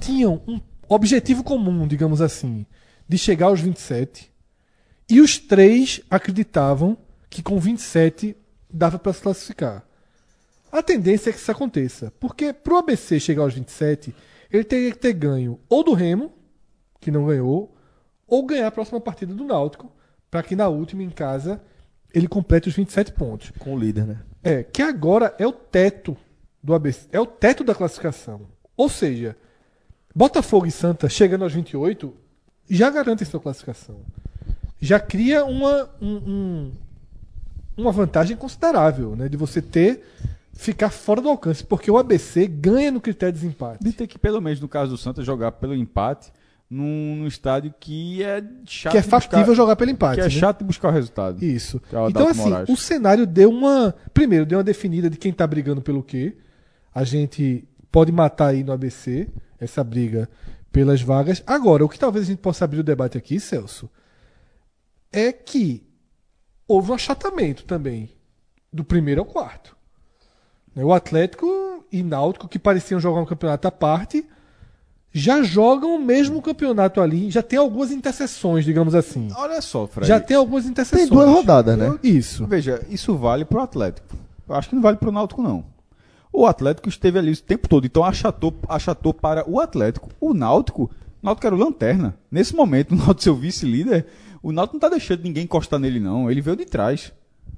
tinham 0.00 0.42
um 0.46 0.60
objetivo 0.88 1.42
comum, 1.42 1.86
digamos 1.86 2.20
assim, 2.20 2.64
de 3.08 3.18
chegar 3.18 3.46
aos 3.46 3.60
27. 3.60 4.30
E 5.08 5.20
os 5.20 5.38
três 5.38 6.00
acreditavam 6.10 6.96
que 7.28 7.42
com 7.42 7.58
27 7.58 8.36
dava 8.70 8.98
para 8.98 9.12
se 9.12 9.22
classificar. 9.22 9.84
A 10.70 10.82
tendência 10.82 11.30
é 11.30 11.32
que 11.32 11.38
isso 11.38 11.50
aconteça, 11.50 12.12
porque 12.20 12.52
para 12.52 12.74
o 12.74 12.78
ABC 12.78 13.18
chegar 13.18 13.42
aos 13.42 13.54
27, 13.54 14.14
ele 14.52 14.64
teria 14.64 14.92
que 14.92 14.98
ter 14.98 15.12
ganho 15.12 15.58
ou 15.68 15.82
do 15.82 15.94
Remo, 15.94 16.32
que 17.00 17.10
não 17.10 17.26
ganhou, 17.26 17.74
ou 18.26 18.44
ganhar 18.44 18.66
a 18.66 18.72
próxima 18.72 19.00
partida 19.00 19.34
do 19.34 19.44
Náutico, 19.44 19.92
para 20.30 20.42
que 20.42 20.56
na 20.56 20.68
última, 20.68 21.02
em 21.02 21.10
casa, 21.10 21.62
ele 22.12 22.28
complete 22.28 22.68
os 22.68 22.74
27 22.74 23.12
pontos. 23.12 23.52
Com 23.58 23.74
o 23.74 23.78
líder, 23.78 24.06
né? 24.06 24.18
É, 24.42 24.62
que 24.62 24.82
agora 24.82 25.34
é 25.38 25.46
o 25.46 25.52
teto 25.52 26.16
do 26.66 26.74
ABC, 26.74 27.06
é 27.12 27.20
o 27.20 27.24
teto 27.26 27.62
da 27.62 27.74
classificação. 27.74 28.40
Ou 28.76 28.88
seja, 28.88 29.36
Botafogo 30.14 30.66
e 30.66 30.70
Santa 30.70 31.08
chegando 31.08 31.44
aos 31.44 31.52
28 31.52 32.12
já 32.68 32.90
garantem 32.90 33.24
sua 33.26 33.38
classificação. 33.40 33.96
Já 34.80 34.98
cria 34.98 35.44
uma, 35.44 35.88
um- 36.02 36.16
um- 36.16 36.72
uma 37.76 37.92
vantagem 37.92 38.36
considerável, 38.36 39.14
né, 39.14 39.28
de 39.28 39.36
você 39.36 39.62
ter 39.62 40.02
ficar 40.52 40.90
fora 40.90 41.20
do 41.20 41.28
alcance, 41.28 41.62
porque 41.62 41.90
o 41.90 41.98
ABC 41.98 42.46
ganha 42.48 42.90
no 42.90 43.00
critério 43.00 43.32
de 43.34 43.40
desempate. 43.40 43.84
De 43.84 43.92
ter 43.92 44.06
que, 44.06 44.18
pelo 44.18 44.40
menos 44.40 44.58
no 44.60 44.66
caso 44.68 44.90
do 44.90 44.96
Santa, 44.96 45.22
jogar 45.22 45.52
pelo 45.52 45.74
empate 45.74 46.32
num, 46.68 47.16
num 47.16 47.26
estádio 47.28 47.72
que 47.78 48.22
é 48.24 48.42
chato 48.64 48.92
Que 48.92 48.98
é 48.98 49.00
de 49.02 49.06
buscar- 49.06 49.20
factível 49.20 49.54
jogar 49.54 49.76
pelo 49.76 49.90
empate. 49.90 50.16
Que 50.16 50.20
é 50.22 50.24
né? 50.24 50.30
chato 50.30 50.58
de 50.58 50.64
buscar 50.64 50.88
o 50.88 50.92
resultado. 50.92 51.44
Isso. 51.44 51.80
É 51.92 51.98
o 51.98 52.08
Então, 52.08 52.26
assim, 52.28 52.40
Moraes. 52.48 52.68
o 52.68 52.76
cenário 52.76 53.24
deu 53.26 53.50
uma. 53.50 53.94
Primeiro, 54.12 54.44
deu 54.44 54.58
uma 54.58 54.64
definida 54.64 55.08
de 55.08 55.16
quem 55.16 55.32
tá 55.32 55.46
brigando 55.46 55.80
pelo 55.80 56.02
quê. 56.02 56.34
A 56.96 57.04
gente 57.04 57.68
pode 57.92 58.10
matar 58.10 58.46
aí 58.46 58.64
no 58.64 58.72
ABC 58.72 59.28
essa 59.60 59.84
briga 59.84 60.30
pelas 60.72 61.02
vagas. 61.02 61.42
Agora, 61.46 61.84
o 61.84 61.90
que 61.90 61.98
talvez 61.98 62.24
a 62.24 62.28
gente 62.28 62.38
possa 62.38 62.64
abrir 62.64 62.80
o 62.80 62.82
debate 62.82 63.18
aqui, 63.18 63.38
Celso, 63.38 63.90
é 65.12 65.30
que 65.30 65.86
houve 66.66 66.90
um 66.90 66.94
achatamento 66.94 67.64
também 67.64 68.08
do 68.72 68.82
primeiro 68.82 69.20
ao 69.20 69.26
quarto. 69.26 69.76
Né, 70.74 70.82
O 70.82 70.94
Atlético 70.94 71.84
e 71.92 72.02
Náutico, 72.02 72.48
que 72.48 72.58
pareciam 72.58 72.98
jogar 72.98 73.20
um 73.20 73.26
campeonato 73.26 73.68
à 73.68 73.70
parte, 73.70 74.26
já 75.12 75.42
jogam 75.42 75.96
o 75.96 76.02
mesmo 76.02 76.40
campeonato 76.40 77.02
ali. 77.02 77.30
Já 77.30 77.42
tem 77.42 77.58
algumas 77.58 77.90
interseções, 77.90 78.64
digamos 78.64 78.94
assim. 78.94 79.28
Olha 79.36 79.60
só, 79.60 79.86
Fred. 79.86 80.08
Já 80.08 80.18
tem 80.18 80.34
algumas 80.34 80.64
interseções. 80.64 81.10
Tem 81.10 81.14
duas 81.14 81.28
rodadas, 81.28 81.76
né? 81.76 81.98
Isso. 82.02 82.46
Veja, 82.46 82.82
isso 82.88 83.14
vale 83.18 83.44
pro 83.44 83.60
Atlético. 83.60 84.16
Eu 84.48 84.54
acho 84.54 84.70
que 84.70 84.74
não 84.74 84.80
vale 84.80 84.96
pro 84.96 85.12
Náutico, 85.12 85.42
não. 85.42 85.75
O 86.38 86.44
Atlético 86.46 86.88
esteve 86.90 87.18
ali 87.18 87.32
o 87.32 87.36
tempo 87.40 87.66
todo, 87.66 87.86
então 87.86 88.04
achatou, 88.04 88.54
achatou 88.68 89.14
para 89.14 89.48
o 89.48 89.58
Atlético. 89.58 90.10
O 90.20 90.34
Náutico, 90.34 90.82
o 91.22 91.26
Náutico 91.26 91.46
era 91.46 91.56
o 91.56 91.58
lanterna. 91.58 92.14
Nesse 92.30 92.54
momento, 92.54 92.92
o 92.94 92.94
Náutico 92.96 93.22
ser 93.22 93.30
o 93.30 93.34
vice-líder, 93.36 94.04
o 94.42 94.52
Náutico 94.52 94.76
não 94.76 94.80
tá 94.80 94.90
deixando 94.90 95.22
ninguém 95.22 95.44
encostar 95.44 95.80
nele, 95.80 95.98
não. 95.98 96.30
Ele 96.30 96.42
veio 96.42 96.56
de 96.58 96.66
trás. 96.66 97.10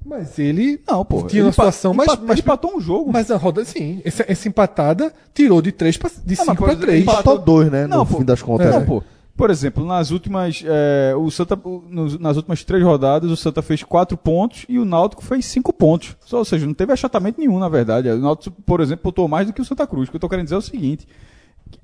Mas 0.06 0.38
ele 0.38 0.80
Não, 0.88 1.05
pô. 1.05 1.26
tinha 1.26 1.42
uma 1.44 1.50
situação 1.50 1.92
mais. 1.92 2.09
Mas, 2.22 2.38
empatou 2.38 2.76
um 2.76 2.80
jogo. 2.80 3.10
mas 3.12 3.30
a 3.32 3.36
roda, 3.36 3.64
sim. 3.64 4.00
Essa, 4.05 4.24
essa 4.28 4.46
empatada 4.48 5.12
tirou 5.34 5.60
de 5.60 5.72
3 5.72 5.96
pra, 5.96 6.09
de 6.09 6.34
Ah, 6.34 6.44
mas 6.46 6.46
5 6.46 6.56
para 6.56 6.66
por 6.76 6.76
3. 6.80 6.94
exemplo, 6.98 7.12
Empatou 7.14 7.38
dois, 7.38 7.70
né? 7.70 7.86
Não, 7.88 7.98
no 7.98 8.06
pô. 8.06 8.18
fim 8.18 8.24
das 8.24 8.40
contas. 8.40 8.70
Não, 8.70 8.80
né? 8.80 8.86
pô. 8.86 9.02
Por 9.39 9.51
exemplo, 9.51 9.86
nas 9.86 10.10
últimas. 10.10 10.62
é, 10.66 11.15
o 11.16 11.31
Santa, 11.31 11.55
o- 11.62 11.85
nas 12.20 12.36
últimas 12.36 12.65
três 12.65 12.82
rodadas, 12.82 13.31
o 13.31 13.36
Santa 13.36 13.62
fez 13.62 13.82
quatro 13.85 14.16
pontos 14.19 14.66
e 14.69 14.78
o 14.81 14.85
Náutico 14.85 15.24
fez 15.24 15.47
cinco 15.47 15.73
pontos. 15.73 16.16
Só, 16.27 16.39
ou 16.39 16.44
seja, 16.44 16.66
não 16.66 16.74
teve 16.74 16.93
achatamento 16.93 17.39
nenhum, 17.40 17.59
na 17.59 17.69
verdade. 17.69 18.09
O 18.10 18.19
Náutico, 18.19 18.60
por 18.62 18.81
exemplo, 18.81 19.05
pontuou 19.05 19.28
mais 19.28 19.47
do 19.47 19.52
que 19.52 19.62
o 19.62 19.65
Santa 19.65 19.86
Cruz. 19.86 20.09
O 20.09 20.10
que 20.10 20.16
eu 20.16 20.20
tô 20.20 20.28
querendo 20.28 20.47
dizer 20.47 20.56
é 20.56 20.59
o 20.59 20.62
seguinte. 20.62 21.06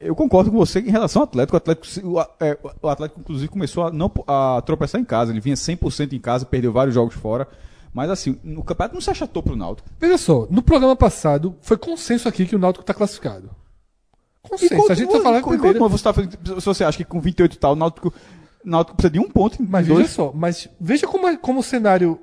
Eu 0.01 0.17
concordo 0.17 0.51
com 0.51 0.57
você 0.57 0.81
em 0.81 0.91
relação 0.91 1.23
ao 1.23 1.25
Atlético. 1.29 1.55
O 1.55 1.59
Atlético, 1.59 2.09
o, 2.09 2.21
é, 2.41 2.59
o 2.83 2.89
Atlético 2.89 3.21
inclusive, 3.21 3.49
começou 3.49 3.85
a, 3.87 3.93
não, 3.93 4.11
a 4.27 4.61
tropeçar 4.67 5.01
em 5.01 5.05
casa. 5.05 5.31
Ele 5.31 5.41
vinha 5.41 5.55
100% 5.57 6.13
em 6.13 6.19
casa, 6.19 6.45
perdeu 6.45 6.73
vários 6.73 6.95
jogos 6.95 7.15
fora. 7.15 7.47
Mas 7.93 8.11
assim, 8.11 8.37
no 8.43 8.65
campeonato 8.65 8.95
não 8.95 9.01
se 9.01 9.11
achatou 9.11 9.41
pro 9.45 9.55
Náutico. 9.55 9.89
Veja 10.01 10.19
só, 10.19 10.49
no 10.51 10.61
programa 10.61 10.97
passado 10.97 11.55
foi 11.63 11.77
consenso 11.77 12.29
aqui 12.29 12.45
que 12.47 12.57
o 12.57 12.59
Náutico 12.59 12.83
está 12.83 12.93
classificado. 12.93 13.49
Consenso. 14.49 14.93
a 14.93 14.95
gente 14.95 15.11
falava 15.13 15.39
e, 15.39 15.43
que 15.43 15.49
primeiro. 15.49 15.89
você, 15.89 16.05
tá 16.05 16.13
se 16.15 16.65
você 16.65 16.85
acha 16.85 16.99
que 16.99 17.05
com 17.05 17.21
28 17.21 17.55
e 17.55 17.59
tal, 17.59 17.73
o 17.73 17.77
Náutico, 17.77 18.09
o 18.65 18.69
Náutico 18.69 18.97
precisa 18.97 19.13
de 19.13 19.19
um 19.19 19.29
ponto 19.29 19.57
Mas 19.63 19.87
dois. 19.87 20.01
veja 20.03 20.13
só, 20.13 20.33
mas 20.35 20.69
veja 20.81 21.07
como, 21.07 21.27
é- 21.29 21.37
como 21.37 21.61
o 21.61 21.63
cenário 21.63 22.21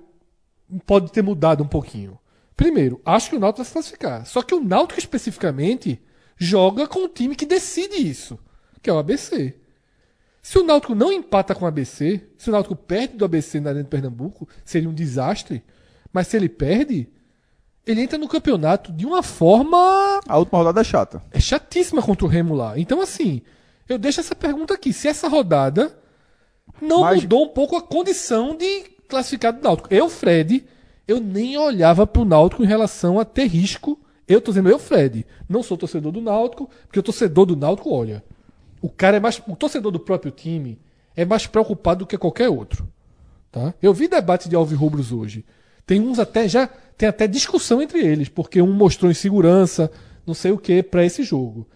pode 0.86 1.12
ter 1.12 1.22
mudado 1.22 1.64
um 1.64 1.68
pouquinho. 1.68 2.18
Primeiro, 2.56 3.02
acho 3.04 3.30
que 3.30 3.36
o 3.36 3.40
Náutico 3.40 3.58
vai 3.60 3.66
se 3.66 3.74
classificar. 3.74 4.26
Só 4.26 4.42
que 4.42 4.54
o 4.54 4.64
Náutico 4.64 5.00
especificamente 5.00 6.00
joga 6.38 6.88
com 6.88 7.04
o 7.06 7.08
time 7.10 7.36
que 7.36 7.46
decide 7.46 7.96
isso, 8.08 8.38
que 8.82 8.90
é 8.90 8.94
o 8.94 9.00
ABC. 9.00 9.56
Se 10.44 10.58
o 10.58 10.64
Náutico 10.64 10.96
não 10.96 11.12
empata 11.12 11.54
com 11.54 11.66
o 11.66 11.68
ABC, 11.68 12.22
se 12.38 12.50
o 12.50 12.52
Náutico 12.52 12.76
perde 12.76 13.16
do 13.16 13.26
ABC 13.26 13.60
na 13.60 13.70
Arena 13.72 13.84
de 13.84 13.90
Pernambuco, 13.90 14.48
seria 14.66 14.90
um 14.90 14.94
desastre. 14.94 15.64
Mas 16.14 16.28
se 16.28 16.38
ele 16.38 16.50
perde, 16.50 17.08
ele 17.86 18.02
entra 18.02 18.18
no 18.18 18.28
campeonato 18.28 18.92
de 18.92 19.06
uma 19.06 19.24
forma 19.24 19.78
A 20.28 20.38
última 20.38 20.60
rodada 20.60 20.82
é 20.82 20.84
chata. 20.84 21.22
é 21.32 21.40
chatíssima 21.40 22.02
contra 22.02 22.26
o 22.26 22.30
Remo 22.30 22.54
lá. 22.56 22.78
Então, 22.78 23.02
assim, 23.02 23.42
eu 23.90 23.98
deixo 23.98 24.20
essa 24.20 24.36
pergunta 24.36 24.74
aqui. 24.74 24.94
Se 24.94 25.08
essa 25.08 25.28
rodada 25.28 25.96
não 26.82 27.02
Mas- 27.02 27.22
mudou 27.22 27.46
um 27.46 27.50
pouco 27.50 27.76
a 27.76 27.82
condição 27.82 28.56
de 28.56 28.84
classificado 29.08 29.60
do 29.60 29.64
Náutico. 29.64 29.94
Eu, 29.94 30.10
Fred, 30.10 30.64
eu 31.08 31.20
nem 31.20 31.58
olhava 31.58 32.08
pro 32.08 32.24
Náutico 32.24 32.64
em 32.64 32.68
relação 32.68 33.20
a 33.20 33.26
ter 33.26 33.46
risco. 33.48 34.00
Eu 34.28 34.40
tô 34.40 34.52
dizendo, 34.52 34.70
eu, 34.70 34.80
Fred, 34.80 35.26
não 35.50 35.62
sou 35.62 35.78
torcedor 35.78 36.12
do 36.12 36.22
Náutico, 36.22 36.70
porque 36.88 37.00
o 37.00 37.04
torcedor 37.04 37.46
do 37.46 37.56
Náutico, 37.56 37.92
olha, 37.94 38.24
o 38.82 38.90
cara 38.90 39.18
é 39.18 39.20
mais. 39.20 39.42
O 39.48 39.56
torcedor 39.56 39.92
do 39.92 40.00
próprio 40.00 40.32
time 40.32 40.80
é 41.16 41.26
mais 41.26 41.46
preocupado 41.46 42.00
do 42.06 42.08
que 42.08 42.18
qualquer 42.18 42.48
outro. 42.50 42.88
Tá? 43.52 43.74
Eu 43.82 43.94
vi 43.94 44.08
debate 44.08 44.48
de 44.48 44.56
Alvirrubros 44.56 45.12
hoje. 45.12 45.44
Tem 45.86 46.00
uns 46.00 46.20
até 46.20 46.48
já. 46.48 46.68
Tem 46.98 47.10
até 47.10 47.28
discussão 47.28 47.82
entre 47.82 48.00
eles, 48.00 48.30
porque 48.30 48.62
um 48.62 48.72
mostrou 48.72 49.10
insegurança, 49.12 49.92
não 50.26 50.34
sei 50.36 50.52
o 50.52 50.58
que, 50.58 50.84
para 50.84 51.04
esse 51.04 51.24
jogo. 51.24 51.68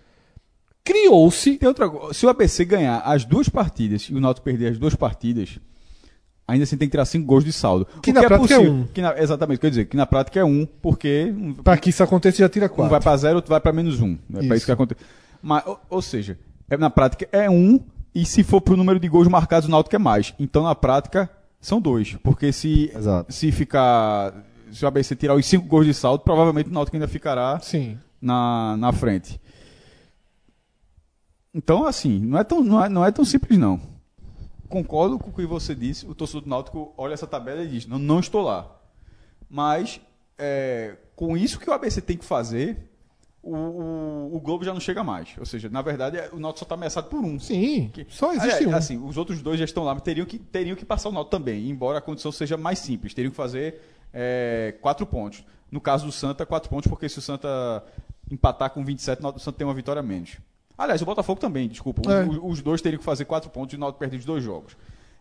Criou-se. 0.84 1.58
Tem 1.58 1.68
outra 1.68 1.90
coisa. 1.90 2.14
Se 2.14 2.26
o 2.26 2.30
ABC 2.30 2.64
ganhar 2.66 3.00
as 3.00 3.26
duas 3.26 3.50
partidas 3.50 4.04
e 4.04 4.14
o 4.14 4.20
Náutico 4.22 4.46
perder 4.46 4.72
as 4.74 4.78
duas 4.78 4.94
partidas, 4.94 5.58
ainda 6.48 6.64
assim 6.64 6.78
tem 6.78 6.88
que 6.88 6.92
tirar 6.92 7.06
cinco 7.06 7.26
gols 7.26 7.44
de 7.44 7.52
saldo. 7.52 7.88
Que 8.04 8.12
O 8.12 8.14
na 8.14 8.24
prática 8.24 8.54
é 8.54 8.60
um. 8.60 8.86
Que 8.86 9.02
na- 9.02 9.18
exatamente, 9.18 9.60
quer 9.60 9.70
dizer, 9.70 9.86
que 9.86 9.98
na 9.98 10.06
prática 10.06 10.40
é 10.40 10.44
um, 10.46 10.66
porque 10.66 11.34
um, 11.36 11.54
Para 11.56 11.78
que 11.78 11.90
isso 11.90 12.04
aconteça, 12.04 12.38
já 12.38 12.48
tira 12.50 12.68
um 12.68 12.70
quatro. 12.70 12.92
vai 12.92 13.02
para 13.02 13.18
zero, 13.18 13.38
outro 13.38 13.50
vai 13.50 13.60
para 13.60 13.74
menos 13.74 14.00
um. 14.00 14.12
É 14.34 14.38
Isso. 14.40 14.48
para 14.48 14.58
isso 14.58 14.66
que 14.68 14.72
acontece. 14.72 15.02
Mas, 15.42 15.66
ou, 15.66 15.80
ou 15.90 16.02
seja, 16.04 16.38
é, 16.70 16.78
na 16.78 16.90
prática 16.92 17.28
é 17.32 17.50
um, 17.50 17.80
e 18.14 18.24
se 18.26 18.44
for 18.44 18.62
pro 18.62 18.78
número 18.78 19.00
de 19.00 19.08
gols 19.08 19.28
marcados, 19.28 19.68
o 19.68 19.72
Náutico 19.72 19.96
é 19.96 20.00
mais. 20.00 20.36
Então, 20.40 20.62
na 20.64 20.76
prática, 20.76 21.28
são 21.66 21.82
dois. 21.82 22.16
Porque 22.24 22.52
se, 22.52 22.92
Exato. 22.96 23.34
se 23.34 23.52
ficar. 23.52 24.34
Se 24.72 24.84
o 24.84 24.88
ABC 24.88 25.16
tirar 25.16 25.36
os 25.36 25.46
cinco 25.46 25.68
gols 25.68 25.86
de 25.86 25.94
saldo, 25.94 26.24
provavelmente 26.24 26.70
o 26.70 26.74
Náutico 26.74 26.96
ainda 26.98 27.08
ficará 27.08 27.60
Sim. 27.60 27.98
na, 28.22 28.76
na 28.78 28.92
frente. 28.92 29.40
Então, 31.54 31.86
assim, 31.86 32.20
não 32.20 32.38
é, 32.38 32.44
tão, 32.44 32.62
não, 32.62 32.84
é, 32.84 32.90
não 32.90 33.06
é 33.06 33.12
tão 33.12 33.24
simples, 33.24 33.58
não. 33.58 33.80
Concordo 34.68 35.18
com 35.18 35.30
o 35.30 35.34
que 35.34 35.46
você 35.46 35.74
disse. 35.74 36.06
O 36.06 36.14
torcedor 36.14 36.42
do 36.42 36.50
Náutico 36.50 36.94
olha 36.98 37.14
essa 37.14 37.26
tabela 37.26 37.64
e 37.64 37.68
diz: 37.68 37.88
não, 37.88 37.98
não 37.98 38.20
estou 38.20 38.42
lá. 38.42 38.70
Mas, 39.50 40.02
é, 40.38 40.98
com 41.16 41.38
isso 41.38 41.60
que 41.60 41.70
o 41.70 41.74
ABC 41.74 42.02
tem 42.02 42.18
que 42.18 42.26
fazer, 42.26 42.92
o, 43.46 43.56
o, 43.56 44.36
o 44.36 44.40
Globo 44.40 44.64
já 44.66 44.74
não 44.74 44.80
chega 44.80 45.04
mais. 45.04 45.30
Ou 45.38 45.46
seja, 45.46 45.70
na 45.70 45.82
verdade, 45.82 46.18
é- 46.18 46.30
o 46.34 46.40
Náutico 46.40 46.60
só 46.60 46.66
está 46.66 46.76
ameaçado 46.76 47.08
por 47.10 47.20
um. 47.24 47.40
Sim, 47.40 47.90
Que- 47.94 48.08
só 48.10 48.32
existe 48.34 48.46
Aliás, 48.56 48.68
um. 48.68 48.76
Assim, 48.76 48.98
os 49.08 49.18
outros 49.18 49.42
dois 49.42 49.60
já 49.60 49.66
estão 49.66 49.84
lá, 49.84 49.94
mas 49.94 50.04
teriam 50.04 50.26
que, 50.26 50.40
teriam 50.40 50.76
que 50.76 50.84
passar 50.84 51.10
o 51.10 51.12
Náutico 51.12 51.38
também, 51.38 51.70
embora 51.70 52.00
a 52.00 52.02
condição 52.02 52.32
seja 52.32 52.58
mais 52.58 52.80
simples. 52.80 53.14
Teriam 53.14 53.30
que 53.32 53.38
fazer 53.38 53.82
é, 54.14 54.74
quatro 54.82 55.06
pontos. 55.06 55.44
No 55.72 55.80
caso 55.80 56.06
do 56.06 56.12
Santa, 56.12 56.46
quatro 56.46 56.70
pontos, 56.70 56.88
porque 56.90 57.08
se 57.08 57.20
o 57.20 57.22
Santa 57.22 57.84
empatar 58.32 58.72
com 58.72 58.84
27, 58.84 59.22
o 59.24 59.40
Santa 59.40 59.58
tem 59.60 59.68
uma 59.68 59.74
vitória 59.74 60.00
a 60.00 60.04
menos. 60.04 60.38
Aliás, 60.78 61.02
o 61.02 61.06
Botafogo 61.06 61.40
também, 61.40 61.68
desculpa. 61.70 62.02
Os- 62.06 62.14
É. 62.14 62.24
Os, 62.26 62.40
os 62.42 62.62
dois 62.62 62.82
teriam 62.82 62.98
que 63.00 63.06
fazer 63.06 63.26
quatro 63.26 63.50
pontos 63.50 63.74
e 63.74 63.78
o 63.78 63.80
Náutico 63.80 64.00
perder 64.00 64.18
os 64.18 64.26
dois 64.26 64.44
jogos. 64.44 64.76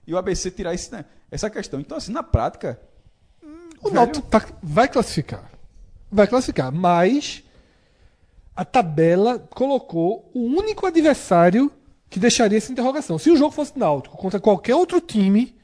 E 0.07 0.13
o 0.15 0.19
ABC 0.19 0.51
tirar 0.51 0.75
esse, 0.75 0.91
né, 0.93 1.05
essa 1.31 1.49
questão. 1.51 1.79
Então, 1.79 1.97
assim, 1.99 2.13
na 2.13 2.23
prática, 2.23 2.81
O 3.83 3.91
Náutico 3.91 4.27
tá- 4.27 4.47
vai 4.63 4.89
classificar. 4.89 5.51
Vai 6.11 6.27
classificar, 6.27 6.73
mas 6.73 7.44
a 8.57 8.65
tabela 8.65 9.39
colocou 9.51 10.31
o 10.35 10.41
único 10.41 10.87
adversário 10.87 11.71
que 12.09 12.21
deixaria 12.21 12.59
essa 12.59 12.71
interrogação. 12.71 13.19
Se 13.19 13.31
o 13.31 13.37
jogo 13.37 13.51
fosse 13.53 13.77
Náutico 13.79 14.17
contra 14.17 14.39
qualquer 14.39 14.75
outro 14.77 15.01
time, 15.01 15.55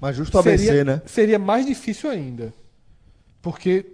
Mas 0.00 0.16
justo 0.16 0.36
o 0.36 0.40
ABC, 0.40 0.64
seria, 0.66 0.84
né? 0.84 1.02
seria 1.06 1.38
mais 1.38 1.64
difícil 1.64 2.10
ainda. 2.10 2.52
Porque 3.40 3.86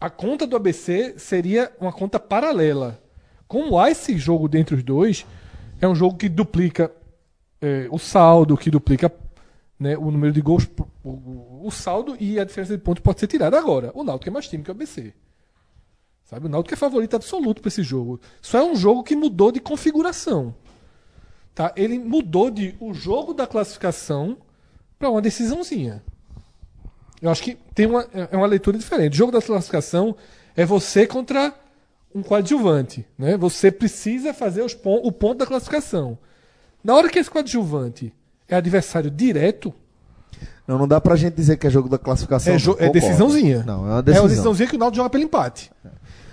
a 0.00 0.08
conta 0.08 0.46
do 0.46 0.56
ABC 0.56 1.14
seria 1.18 1.70
uma 1.80 1.92
conta 1.92 2.18
paralela. 2.18 3.00
Como 3.46 3.78
há 3.78 3.90
esse 3.90 4.16
jogo 4.16 4.48
dentre 4.48 4.74
os 4.74 4.82
dois, 4.82 5.26
é 5.80 5.86
um 5.86 5.94
jogo 5.94 6.16
que 6.16 6.28
duplica 6.28 6.90
é, 7.60 7.86
o 7.90 7.98
saldo, 7.98 8.56
que 8.56 8.70
duplica 8.70 9.12
né, 9.78 9.96
o 9.96 10.10
número 10.10 10.32
de 10.32 10.40
gols, 10.40 10.66
o, 11.04 11.10
o- 11.10 11.60
o 11.66 11.70
saldo 11.70 12.16
e 12.18 12.40
a 12.40 12.44
diferença 12.44 12.76
de 12.76 12.82
pontos 12.82 13.02
pode 13.02 13.20
ser 13.20 13.26
tirada 13.26 13.58
agora. 13.58 13.90
O 13.94 14.02
Náutico 14.02 14.30
é 14.30 14.32
mais 14.32 14.48
time 14.48 14.64
que 14.64 14.70
o 14.70 14.72
ABC. 14.72 15.12
Sabe? 16.32 16.46
O 16.46 16.48
Náutico 16.48 16.72
é 16.72 16.76
favorito 16.78 17.14
absoluto 17.14 17.60
para 17.60 17.68
esse 17.68 17.82
jogo. 17.82 18.18
Só 18.40 18.58
é 18.58 18.64
um 18.64 18.74
jogo 18.74 19.02
que 19.02 19.14
mudou 19.14 19.52
de 19.52 19.60
configuração. 19.60 20.54
Tá? 21.54 21.70
Ele 21.76 21.98
mudou 21.98 22.50
de 22.50 22.74
o 22.80 22.94
jogo 22.94 23.34
da 23.34 23.46
classificação 23.46 24.38
para 24.98 25.10
uma 25.10 25.20
decisãozinha. 25.20 26.02
Eu 27.20 27.30
acho 27.30 27.42
que 27.42 27.58
tem 27.74 27.84
uma, 27.84 28.06
é 28.14 28.34
uma 28.34 28.46
leitura 28.46 28.78
diferente. 28.78 29.12
O 29.12 29.16
jogo 29.16 29.30
da 29.30 29.42
classificação 29.42 30.16
é 30.56 30.64
você 30.64 31.06
contra 31.06 31.52
um 32.14 32.22
coadjuvante. 32.22 33.06
Né? 33.18 33.36
Você 33.36 33.70
precisa 33.70 34.32
fazer 34.32 34.62
os 34.62 34.72
pon 34.72 35.00
o 35.04 35.12
ponto 35.12 35.36
da 35.38 35.46
classificação. 35.46 36.16
Na 36.82 36.94
hora 36.94 37.10
que 37.10 37.18
esse 37.18 37.30
coadjuvante 37.30 38.10
é 38.48 38.56
adversário 38.56 39.10
direto, 39.10 39.72
Não, 40.66 40.78
não 40.78 40.88
dá 40.88 40.98
pra 40.98 41.14
gente 41.14 41.34
dizer 41.34 41.58
que 41.58 41.66
é 41.66 41.70
jogo 41.70 41.90
da 41.90 41.98
classificação. 41.98 42.54
é, 42.54 42.58
não, 42.58 42.76
é 42.78 42.88
decisãozinha. 42.90 43.62
Não, 43.64 43.86
é 43.86 43.90
uma 43.90 43.98
É 43.98 44.02
decisão. 44.02 44.22
uma 44.24 44.28
decisãozinha 44.30 44.68
que 44.70 44.76
o 44.76 44.78
Náutico 44.78 44.96
joga 44.96 45.10
pelo 45.10 45.24
empate. 45.24 45.70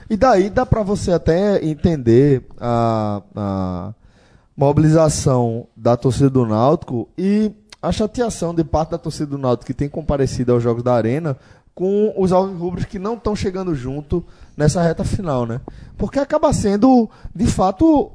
E 0.10 0.18
daí 0.18 0.49
dá 0.49 0.65
pra 0.65 0.81
você 0.84 1.11
até 1.11 1.64
entender 1.64 2.44
a, 2.60 3.22
a 3.36 3.94
mobilização 4.57 5.68
da 5.76 5.95
torcida 5.95 6.30
do 6.30 6.45
Náutico 6.45 7.07
e 7.18 7.52
a 7.81 7.91
chateação 7.91 8.53
de 8.53 8.64
parte 8.64 8.91
da 8.91 8.98
torcida 8.98 9.27
do 9.27 9.38
Náutico 9.38 9.68
que 9.68 9.73
tem 9.73 9.88
comparecido 9.88 10.52
aos 10.52 10.61
jogos 10.64 10.84
da 10.84 10.94
Arena 10.94 11.38
com 11.73 12.14
os 12.18 12.31
alvirrubros 12.31 12.86
que 12.86 12.99
não 12.99 13.14
estão 13.14 13.36
chegando 13.36 13.73
junto 13.73 14.26
nessa 14.57 14.81
reta 14.81 15.06
final, 15.06 15.45
né? 15.45 15.61
Porque 15.98 16.19
acaba 16.19 16.52
sendo, 16.52 17.10
de 17.34 17.48
fato, 17.48 18.11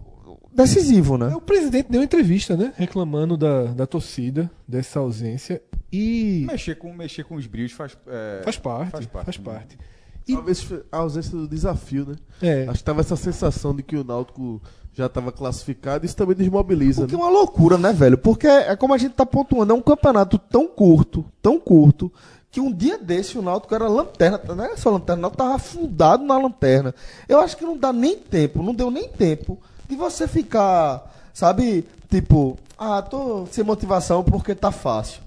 decisivo, 0.52 1.16
né? 1.16 1.34
O 1.34 1.40
presidente 1.40 1.90
deu 1.90 2.02
entrevista, 2.02 2.56
né? 2.56 2.74
Reclamando 2.76 3.36
da, 3.38 3.64
da 3.66 3.86
torcida, 3.86 4.50
dessa 4.68 4.98
ausência. 4.98 5.62
E 5.90 6.44
mexer 6.46 6.74
com, 6.74 6.92
mexer 6.92 7.24
com 7.24 7.36
os 7.36 7.46
brilhos 7.46 7.72
faz. 7.72 7.96
é, 8.06 8.42
faz 8.44 8.58
parte. 8.58 8.90
Faz 8.90 9.06
Faz 9.06 9.36
parte, 9.36 9.40
parte. 9.40 9.76
né? 9.78 9.84
Talvez 10.32 10.66
a 10.90 10.98
ausência 10.98 11.32
do 11.32 11.46
desafio, 11.46 12.06
né? 12.06 12.16
É. 12.40 12.64
Acho 12.68 12.78
que 12.78 12.84
tava 12.84 13.00
essa 13.00 13.16
sensação 13.16 13.74
de 13.74 13.82
que 13.82 13.96
o 13.96 14.04
Náutico 14.04 14.60
já 14.94 15.06
estava 15.06 15.30
classificado. 15.30 16.06
Isso 16.06 16.16
também 16.16 16.36
desmobiliza, 16.36 17.04
O 17.04 17.06
que 17.06 17.14
é 17.14 17.18
né? 17.18 17.22
uma 17.24 17.30
loucura, 17.30 17.76
né, 17.76 17.92
velho? 17.92 18.16
Porque 18.16 18.46
é 18.46 18.74
como 18.76 18.94
a 18.94 18.98
gente 18.98 19.14
tá 19.14 19.26
pontuando, 19.26 19.72
é 19.72 19.76
um 19.76 19.82
campeonato 19.82 20.38
tão 20.38 20.66
curto, 20.66 21.24
tão 21.42 21.58
curto, 21.58 22.10
que 22.50 22.60
um 22.60 22.72
dia 22.72 22.96
desse 22.96 23.36
o 23.36 23.42
Náutico 23.42 23.74
era 23.74 23.88
lanterna, 23.88 24.40
não 24.46 24.64
era 24.64 24.76
só 24.76 24.90
lanterna, 24.90 25.18
o 25.18 25.22
Náutico 25.22 25.42
tava 25.42 25.54
afundado 25.56 26.24
na 26.24 26.38
lanterna. 26.38 26.94
Eu 27.28 27.40
acho 27.40 27.56
que 27.56 27.64
não 27.64 27.76
dá 27.76 27.92
nem 27.92 28.16
tempo, 28.16 28.62
não 28.62 28.74
deu 28.74 28.90
nem 28.90 29.08
tempo 29.08 29.58
de 29.88 29.96
você 29.96 30.28
ficar, 30.28 31.12
sabe, 31.34 31.84
tipo, 32.08 32.56
ah, 32.78 33.02
tô 33.02 33.46
sem 33.50 33.64
motivação 33.64 34.22
porque 34.22 34.54
tá 34.54 34.70
fácil. 34.70 35.20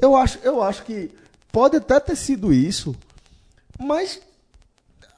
Eu 0.00 0.16
acho, 0.16 0.40
eu 0.42 0.62
acho 0.62 0.82
que 0.82 1.10
pode 1.52 1.76
até 1.76 2.00
ter 2.00 2.16
sido 2.16 2.52
isso, 2.52 2.94
mas 3.78 4.20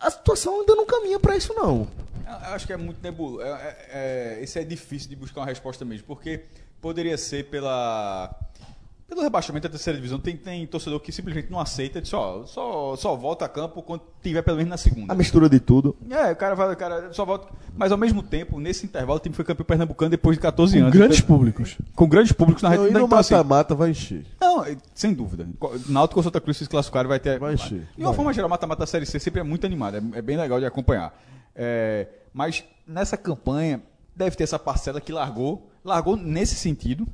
a 0.04 0.10
situação 0.10 0.60
ainda 0.60 0.74
não 0.74 0.84
caminha 0.84 1.18
pra 1.18 1.36
isso 1.36 1.52
não. 1.54 1.88
Eu 2.26 2.54
acho 2.54 2.66
que 2.66 2.72
é 2.72 2.76
muito 2.76 3.02
nebuloso. 3.02 3.42
É, 3.42 3.48
é, 3.48 3.88
é, 3.90 4.42
esse 4.42 4.58
é 4.58 4.64
difícil 4.64 5.08
de 5.08 5.16
buscar 5.16 5.40
uma 5.40 5.46
resposta 5.46 5.84
mesmo, 5.84 6.06
porque 6.06 6.44
poderia 6.80 7.16
ser 7.16 7.44
pela 7.48 8.34
pelo 9.08 9.20
rebaixamento 9.22 9.64
da 9.64 9.70
terceira 9.70 9.96
divisão. 9.98 10.18
Tem, 10.18 10.36
tem 10.36 10.66
torcedor 10.66 10.98
que 11.00 11.12
simplesmente 11.12 11.50
não 11.50 11.60
aceita, 11.60 12.00
diz, 12.00 12.12
ó, 12.14 12.44
só, 12.46 12.96
só 12.96 13.14
volta 13.14 13.44
a 13.44 13.48
campo 13.48 13.82
quando 13.82 14.02
tiver 14.22 14.42
pelo 14.42 14.56
menos 14.56 14.70
na 14.70 14.76
segunda. 14.76 15.12
A 15.12 15.16
mistura 15.16 15.48
de 15.48 15.60
tudo. 15.60 15.96
É, 16.10 16.32
o 16.32 16.36
cara 16.36 16.54
vai, 16.54 16.72
o 16.72 16.76
cara 16.76 17.12
só 17.12 17.24
volta. 17.24 17.48
Mas 17.76 17.92
ao 17.92 17.98
mesmo 17.98 18.22
tempo, 18.22 18.58
nesse 18.58 18.86
intervalo, 18.86 19.18
o 19.18 19.20
time 19.22 19.34
foi 19.34 19.44
campeão 19.44 19.66
pernambucano 19.66 20.10
depois 20.10 20.36
de 20.36 20.40
14 20.42 20.76
Com 20.78 20.82
anos. 20.84 20.94
grandes 20.96 21.18
Então, 21.18 21.28
públicos. 21.36 21.78
Com 21.94 22.08
grandes 22.08 22.32
públicos 22.32 22.62
na 22.62 22.70
Não, 22.70 22.76
e 22.76 22.78
reta. 22.88 22.98
no 22.98 23.04
Então, 23.06 23.18
assim, 23.18 23.34
mata-mata 23.34 23.74
vai 23.74 23.90
encher. 23.90 24.24
não, 24.40 24.64
é, 24.64 24.76
sem 24.94 25.12
dúvida. 25.12 25.46
Náutico 25.88 26.20
ou 26.20 26.24
Santa 26.24 26.40
Cruz 26.40 26.56
se 26.56 26.66
classificarem 26.68 27.08
vai 27.08 27.20
ter. 27.20 27.38
Vai 27.38 27.54
encher. 27.54 27.86
De 27.96 28.02
uma 28.02 28.14
forma 28.14 28.32
geral, 28.32 28.48
mata-mata 28.48 28.80
da 28.80 28.86
Série 28.86 29.04
C 29.06 29.18
sempre 29.18 29.40
é 29.40 29.44
muito 29.44 29.66
animado, 29.66 29.96
é, 29.96 30.18
é 30.18 30.22
bem 30.22 30.36
legal 30.36 30.58
de 30.58 30.66
acompanhar. 30.66 31.14
É, 31.54 32.08
mas 32.32 32.64
nessa 32.86 33.16
campanha 33.16 33.82
deve 34.16 34.34
ter 34.36 34.44
essa 34.44 34.58
parcela 34.58 35.00
que 35.00 35.12
largou, 35.12 35.70
largou 35.84 36.16
nesse 36.16 36.54
sentido. 36.54 37.06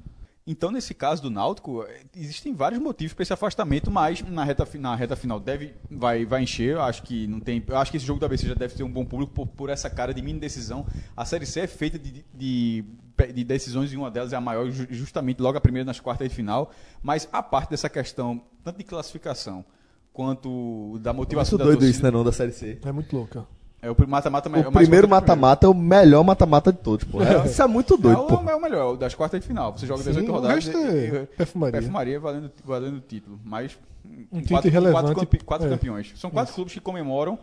Então, 0.50 0.72
nesse 0.72 0.92
caso 0.94 1.22
do 1.22 1.30
Náutico, 1.30 1.84
é, 1.84 2.00
existem 2.16 2.52
vários 2.52 2.80
motivos 2.82 3.14
para 3.14 3.22
esse 3.22 3.32
afastamento, 3.32 3.88
mas 3.88 4.20
na 4.22 4.42
reta, 4.42 4.66
na 4.80 4.96
reta 4.96 5.14
final 5.14 5.38
deve, 5.38 5.74
vai, 5.88 6.26
vai 6.26 6.42
encher. 6.42 6.72
Eu 6.72 6.82
acho 6.82 7.04
que 7.04 7.24
não 7.28 7.38
tem. 7.38 7.62
Acho 7.68 7.90
que 7.92 7.96
esse 7.98 8.04
jogo 8.06 8.18
da 8.18 8.26
ABC 8.26 8.48
já 8.48 8.54
deve 8.54 8.74
ter 8.74 8.82
um 8.82 8.90
bom 8.90 9.04
público 9.04 9.32
por, 9.32 9.46
por 9.46 9.70
essa 9.70 9.88
cara 9.88 10.12
de 10.12 10.20
mini 10.20 10.40
decisão. 10.40 10.84
A 11.16 11.24
Série 11.24 11.46
C 11.46 11.60
é 11.60 11.66
feita 11.68 11.96
de, 11.98 12.24
de, 12.34 12.84
de 13.32 13.44
decisões 13.44 13.92
e 13.92 13.96
uma 13.96 14.10
delas 14.10 14.32
é 14.32 14.36
a 14.36 14.40
maior, 14.40 14.68
ju- 14.70 14.88
justamente 14.90 15.40
logo 15.40 15.56
a 15.56 15.60
primeira 15.60 15.84
nas 15.86 16.00
quartas 16.00 16.28
de 16.28 16.34
final. 16.34 16.72
Mas 17.00 17.28
a 17.32 17.42
parte 17.44 17.70
dessa 17.70 17.88
questão, 17.88 18.42
tanto 18.64 18.78
de 18.78 18.82
classificação 18.84 19.64
quanto 20.12 20.98
da 21.00 21.12
motivação 21.12 21.52
Muito 21.56 21.58
da 21.60 21.64
doido 21.66 21.78
torcida, 21.78 21.96
isso, 21.96 22.02
né, 22.02 22.10
não, 22.10 22.24
da 22.24 22.32
Série 22.32 22.50
C. 22.52 22.78
É 22.84 22.90
muito 22.90 23.14
louca. 23.16 23.46
É 23.82 23.90
o 23.90 23.96
mata-mata 24.06 24.48
é 24.48 24.50
O 24.50 24.52
mais 24.72 24.86
primeiro 24.86 25.08
mata-mata 25.08 25.66
é 25.66 25.68
o 25.70 25.74
melhor 25.74 26.22
mata-mata 26.22 26.70
de 26.72 26.78
todos, 26.78 27.04
pô. 27.04 27.18
Isso 27.46 27.62
é 27.62 27.66
muito 27.66 27.96
doido, 27.96 28.22
É 28.22 28.26
pô. 28.26 28.36
o, 28.42 28.50
é 28.50 28.54
o 28.54 28.60
melhor, 28.60 28.92
o 28.92 28.96
das 28.96 29.14
quartas 29.14 29.40
de 29.40 29.46
final. 29.46 29.72
Você 29.76 29.86
joga 29.86 30.02
Sim, 30.02 30.10
18 30.10 30.28
o 30.28 30.34
rodadas. 30.34 30.64
resto 30.66 30.78
é 30.78 31.26
perfumaria. 31.26 31.72
Perfumaria 31.80 32.20
valendo, 32.20 32.50
valendo 32.64 32.96
o 32.98 33.00
título. 33.00 33.40
Mas 33.42 33.78
Um 34.04 34.42
quatro, 34.42 34.42
título 34.42 34.66
irrelevante. 34.66 35.14
quatro, 35.14 35.44
quatro 35.46 35.66
É. 35.66 35.70
campeões. 35.70 36.12
São 36.16 36.30
quatro 36.30 36.54
clubes 36.54 36.74
que 36.74 36.80
comemoram 36.80 37.38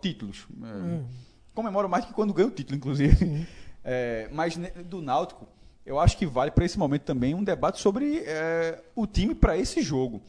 títulos. 0.00 0.46
É, 0.64 1.00
Comemoram 1.54 1.88
mais 1.88 2.04
que 2.06 2.12
quando 2.14 2.32
ganham 2.32 2.48
o 2.48 2.52
título, 2.54 2.76
inclusive. 2.76 3.46
É, 3.88 4.28
mas 4.32 4.56
ne- 4.56 4.70
do 4.84 5.00
Náutico, 5.00 5.46
eu 5.84 6.00
acho 6.00 6.18
que 6.18 6.26
vale 6.26 6.50
para 6.50 6.64
esse 6.64 6.76
momento 6.76 7.02
também 7.02 7.34
um 7.36 7.44
debate 7.44 7.80
sobre 7.80 8.18
é, 8.26 8.82
o 8.96 9.06
time 9.06 9.32
para 9.32 9.56
esse 9.56 9.80
jogo. 9.80 10.20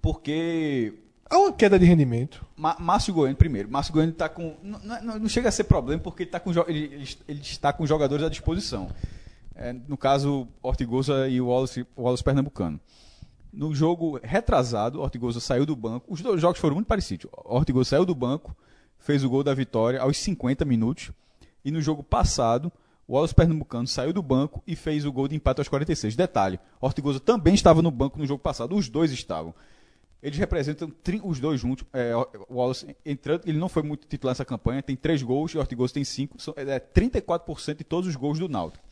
Porque 0.00 0.94
Há 1.34 1.38
uma 1.38 1.52
queda 1.52 1.78
de 1.78 1.84
rendimento. 1.84 2.44
Ma- 2.56 2.76
Márcio 2.78 3.12
Goiano, 3.12 3.36
primeiro. 3.36 3.68
Márcio 3.70 3.92
Goiano 3.92 4.12
está 4.12 4.28
com. 4.28 4.56
Não, 4.62 4.78
não- 5.02 5.18
não 5.18 5.28
chega 5.28 5.48
a 5.48 5.52
ser 5.52 5.64
problema 5.64 6.00
porque 6.02 6.22
ele, 6.22 6.30
tá 6.30 6.38
com, 6.38 6.50
ele, 6.68 7.06
ele- 7.28 7.40
está 7.40 7.72
com 7.72 7.84
jogadores 7.86 8.24
à 8.24 8.28
disposição. 8.28 8.88
É, 9.56 9.72
no 9.72 9.96
caso, 9.96 10.48
Ortigosa 10.62 11.28
e 11.28 11.40
o 11.40 11.46
Wallace, 11.48 11.86
Wallace 11.96 12.22
Pernambucano. 12.24 12.78
No 13.52 13.74
jogo 13.74 14.18
retrasado, 14.22 15.00
Ortigosa 15.00 15.38
saiu 15.40 15.64
do 15.64 15.76
banco. 15.76 16.06
Os 16.12 16.20
dois 16.20 16.40
jogos 16.40 16.60
foram 16.60 16.74
muito 16.74 16.86
parecidos. 16.88 17.30
Ortigosa 17.44 17.90
saiu 17.90 18.04
do 18.04 18.14
banco, 18.14 18.54
fez 18.98 19.22
o 19.22 19.28
gol 19.30 19.44
da 19.44 19.54
vitória 19.54 20.00
aos 20.00 20.16
50 20.18 20.64
minutos. 20.64 21.10
E 21.64 21.70
no 21.70 21.80
jogo 21.80 22.02
passado, 22.02 22.70
o 23.06 23.14
Wallace 23.14 23.34
Pernambucano 23.34 23.86
saiu 23.86 24.12
do 24.12 24.22
banco 24.22 24.62
e 24.66 24.74
fez 24.74 25.04
o 25.04 25.12
gol 25.12 25.28
de 25.28 25.36
empate 25.36 25.60
aos 25.60 25.68
46. 25.68 26.16
Detalhe: 26.16 26.58
Ortigosa 26.80 27.20
também 27.20 27.54
estava 27.54 27.80
no 27.80 27.90
banco 27.90 28.18
no 28.18 28.26
jogo 28.26 28.42
passado. 28.42 28.74
Os 28.74 28.88
dois 28.88 29.12
estavam. 29.12 29.54
Eles 30.24 30.38
representam 30.38 30.90
os 31.22 31.38
dois 31.38 31.60
juntos. 31.60 31.84
É, 31.92 32.12
Wallace 32.50 32.96
entrando, 33.04 33.42
ele 33.46 33.58
não 33.58 33.68
foi 33.68 33.82
muito 33.82 34.06
titular 34.08 34.30
nessa 34.32 34.44
campanha, 34.44 34.82
tem 34.82 34.96
três 34.96 35.22
gols 35.22 35.52
e 35.52 35.58
o 35.58 35.60
Ortigosa 35.60 35.92
tem 35.92 36.02
cinco. 36.02 36.40
São, 36.40 36.54
é 36.56 36.80
34% 36.80 37.76
de 37.76 37.84
todos 37.84 38.08
os 38.08 38.16
gols 38.16 38.38
do 38.38 38.48
Náutico. 38.48 38.82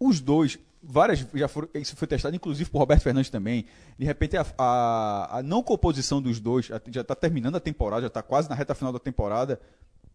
Os 0.00 0.20
dois, 0.20 0.58
várias 0.82 1.24
já 1.32 1.46
foram, 1.46 1.68
isso 1.74 1.94
foi 1.96 2.08
testado, 2.08 2.34
inclusive 2.34 2.68
por 2.68 2.78
Roberto 2.78 3.02
Fernandes 3.02 3.30
também. 3.30 3.66
De 3.96 4.04
repente, 4.04 4.36
a, 4.36 4.44
a, 4.58 5.38
a 5.38 5.42
não 5.44 5.62
composição 5.62 6.20
dos 6.20 6.40
dois 6.40 6.66
já- 6.66 6.80
está 7.00 7.14
terminando 7.14 7.54
a 7.56 7.60
temporada, 7.60 8.02
já 8.02 8.08
está 8.08 8.22
quase 8.22 8.48
na 8.48 8.56
reta 8.56 8.74
final 8.74 8.92
da 8.92 8.98
temporada. 8.98 9.60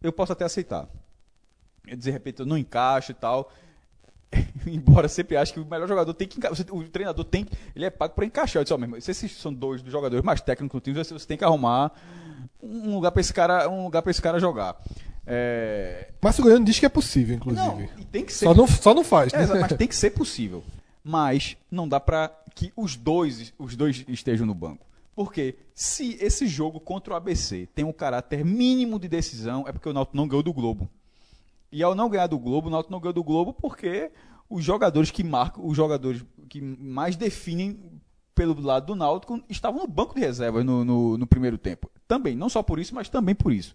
Eu 0.02 0.12
posso 0.12 0.32
até 0.32 0.44
aceitar. 0.44 0.88
De 1.86 2.10
repente, 2.10 2.40
eu 2.40 2.46
não 2.46 2.58
encaixo 2.58 3.12
e 3.12 3.14
tal. 3.14 3.50
embora 4.66 5.08
sempre 5.08 5.36
ache 5.36 5.52
que 5.52 5.60
o 5.60 5.64
melhor 5.64 5.88
jogador 5.88 6.12
tem 6.14 6.28
que 6.28 6.38
o 6.70 6.88
treinador 6.88 7.24
tem 7.24 7.44
que- 7.44 7.56
ele 7.74 7.84
é 7.84 7.90
pago 7.90 8.14
para 8.14 8.24
encaixar 8.24 8.60
eu 8.60 8.64
disse, 8.64 8.74
ó, 8.74 8.78
meu 8.78 8.86
irmão, 8.86 9.00
se 9.00 9.10
esses 9.10 9.32
são 9.32 9.52
dois 9.52 9.82
dos 9.82 9.92
jogadores 9.92 10.24
mais 10.24 10.40
técnicos 10.40 10.80
do 10.80 10.84
time 10.84 10.96
você, 10.96 11.12
você 11.12 11.26
tem 11.26 11.36
que 11.36 11.44
arrumar 11.44 11.92
um 12.62 12.94
lugar 12.94 13.10
para 13.10 13.20
esse 13.20 13.32
cara 13.32 13.68
um 13.68 13.84
lugar 13.84 14.02
para 14.02 14.10
esse 14.10 14.22
cara 14.22 14.38
jogar 14.38 14.76
é... 15.26 16.08
Márcio 16.22 16.42
Goiano 16.42 16.64
diz 16.64 16.78
que 16.78 16.86
é 16.86 16.88
possível, 16.88 17.36
inclusive. 17.36 17.64
não 17.96 18.04
tem 18.04 18.24
que 18.24 18.32
ser 18.32 18.44
só, 18.44 18.54
não, 18.54 18.66
só 18.66 18.94
não 18.94 19.04
faz, 19.04 19.32
é, 19.32 19.38
né? 19.38 19.42
exato, 19.44 19.60
mas 19.60 19.72
tem 19.72 19.88
que 19.88 19.96
ser 19.96 20.10
possível. 20.12 20.62
Mas 21.02 21.56
não 21.70 21.88
dá 21.88 22.00
pra 22.00 22.30
que 22.54 22.72
os 22.76 22.96
dois, 22.96 23.52
os 23.58 23.76
dois 23.76 24.04
estejam 24.08 24.46
no 24.46 24.54
banco. 24.54 24.86
Porque 25.14 25.56
se 25.74 26.18
esse 26.20 26.46
jogo 26.46 26.80
contra 26.80 27.12
o 27.12 27.16
ABC 27.16 27.68
tem 27.74 27.84
um 27.84 27.92
caráter 27.92 28.44
mínimo 28.44 28.98
de 28.98 29.08
decisão, 29.08 29.64
é 29.68 29.72
porque 29.72 29.88
o 29.88 29.92
Náutico 29.92 30.16
não 30.16 30.26
ganhou 30.26 30.42
do 30.42 30.52
Globo. 30.52 30.88
E 31.74 31.82
ao 31.82 31.92
não 31.92 32.08
ganhar 32.08 32.28
do 32.28 32.38
Globo, 32.38 32.68
o 32.68 32.70
Náutico 32.70 32.92
não 32.92 33.00
ganhou 33.00 33.12
do 33.12 33.24
Globo 33.24 33.52
porque 33.52 34.12
os 34.48 34.64
jogadores 34.64 35.10
que 35.10 35.24
marcam, 35.24 35.66
os 35.66 35.76
jogadores 35.76 36.24
que 36.48 36.60
mais 36.60 37.16
definem 37.16 38.00
pelo 38.32 38.60
lado 38.60 38.86
do 38.86 38.94
Náutico 38.94 39.42
estavam 39.48 39.80
no 39.80 39.88
banco 39.88 40.14
de 40.14 40.20
reservas 40.20 40.64
no, 40.64 40.84
no, 40.84 41.18
no 41.18 41.26
primeiro 41.26 41.58
tempo. 41.58 41.90
Também, 42.06 42.36
não 42.36 42.48
só 42.48 42.62
por 42.62 42.78
isso, 42.78 42.94
mas 42.94 43.08
também 43.08 43.34
por 43.34 43.52
isso. 43.52 43.74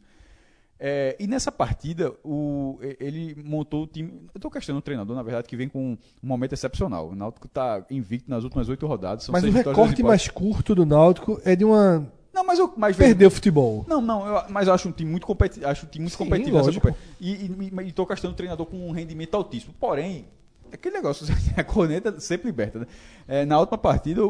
É, 0.79 1.17
e 1.19 1.27
nessa 1.27 1.51
partida, 1.51 2.13
o, 2.23 2.79
ele 3.01 3.35
montou 3.43 3.83
o 3.83 3.87
time. 3.87 4.29
Eu 4.33 4.37
estou 4.37 4.49
questionando 4.49 4.79
o 4.79 4.83
treinador, 4.83 5.13
na 5.13 5.21
verdade, 5.21 5.49
que 5.49 5.57
vem 5.57 5.67
com 5.67 5.97
um 6.23 6.27
momento 6.27 6.53
excepcional. 6.53 7.09
O 7.09 7.15
Náutico 7.15 7.47
está 7.47 7.85
invicto 7.91 8.29
nas 8.29 8.45
últimas 8.45 8.69
oito 8.69 8.87
rodadas. 8.87 9.27
Mas 9.27 9.43
o 9.43 9.51
recorte 9.51 10.01
mais 10.01 10.29
curto 10.29 10.73
do 10.73 10.85
Náutico 10.85 11.41
é 11.43 11.53
de 11.53 11.65
uma. 11.65 12.09
Não, 12.33 12.43
mas 12.45 12.59
eu. 12.59 12.71
Mas, 12.77 12.95
Perdeu 12.95 13.27
o 13.27 13.31
futebol. 13.31 13.85
não, 13.87 13.99
não, 14.01 14.25
eu- 14.27 14.43
mas 14.49 14.67
eu 14.67 14.73
acho 14.73 14.87
um 14.87 14.91
time 14.91 15.09
muito 15.09 15.25
competitivo. 15.25 15.67
Acho 15.67 15.85
um 15.85 15.89
time 15.89 16.03
muito 16.03 16.13
Sim, 16.17 16.23
competitivo 16.23 16.57
lógico. 16.57 16.95
E, 17.19 17.31
e, 17.31 17.87
e 17.87 17.91
tô 17.91 18.05
questionando 18.05 18.33
o 18.33 18.37
treinador 18.37 18.65
com 18.65 18.77
um 18.87 18.91
rendimento 18.91 19.35
altíssimo. 19.35 19.73
Porém, 19.79 20.25
aquele 20.71 20.95
negócio, 20.95 21.25
a 21.57 21.63
corneta 21.63 22.19
sempre 22.19 22.47
liberta, 22.47 22.79
né? 22.79 22.85
É, 23.27 23.45
na 23.45 23.59
última 23.59 23.77
partida, 23.77 24.23
o, 24.25 24.29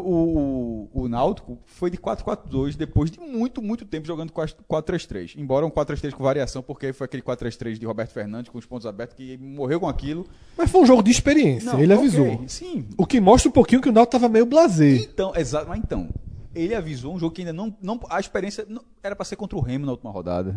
o, 0.94 1.04
o 1.04 1.08
Náutico 1.10 1.58
foi 1.66 1.90
de 1.90 1.98
4-4-2 1.98 2.76
depois 2.76 3.10
de 3.12 3.20
muito, 3.20 3.62
muito 3.62 3.86
tempo 3.86 4.06
jogando 4.08 4.32
4-3-3. 4.34 5.34
Embora 5.38 5.66
um 5.66 5.70
4-3-3 5.70 6.12
com 6.14 6.24
variação, 6.24 6.62
porque 6.62 6.92
foi 6.94 7.06
aquele 7.06 7.24
4-3-3 7.24 7.78
de 7.78 7.86
Roberto 7.86 8.12
Fernandes 8.12 8.50
com 8.52 8.58
os 8.58 8.66
pontos 8.66 8.86
abertos 8.86 9.16
que 9.16 9.38
morreu 9.38 9.80
com 9.80 9.88
aquilo. 9.90 10.26
Mas 10.58 10.70
foi 10.72 10.82
um 10.82 10.86
jogo 10.86 11.04
de 11.04 11.12
experiência, 11.12 11.72
Não, 11.72 11.80
ele 11.80 11.94
ok, 11.94 12.06
avisou. 12.06 12.44
Sim, 12.48 12.86
O 12.98 13.06
que 13.06 13.20
mostra 13.22 13.50
um 13.50 13.54
pouquinho 13.54 13.82
que 13.82 13.90
o 13.90 13.92
Náutico 13.92 14.12
tava 14.14 14.28
meio 14.30 14.46
blasé. 14.46 14.96
então, 14.98 15.34
exato, 15.36 15.68
mas 15.70 15.80
então, 15.80 16.10
ele 16.56 16.76
avisou 16.76 17.14
um 17.16 17.20
jogo 17.20 17.34
que 17.34 17.42
ainda 17.42 17.54
não, 17.54 17.76
não 17.82 18.00
a 18.10 18.20
experiência 18.20 18.66
não- 18.68 18.84
era 19.04 19.16
para 19.16 19.26
ser 19.26 19.36
contra 19.36 19.58
o 19.58 19.62
Remo 19.62 19.86
na 19.86 19.92
última 19.92 20.12
rodada. 20.12 20.56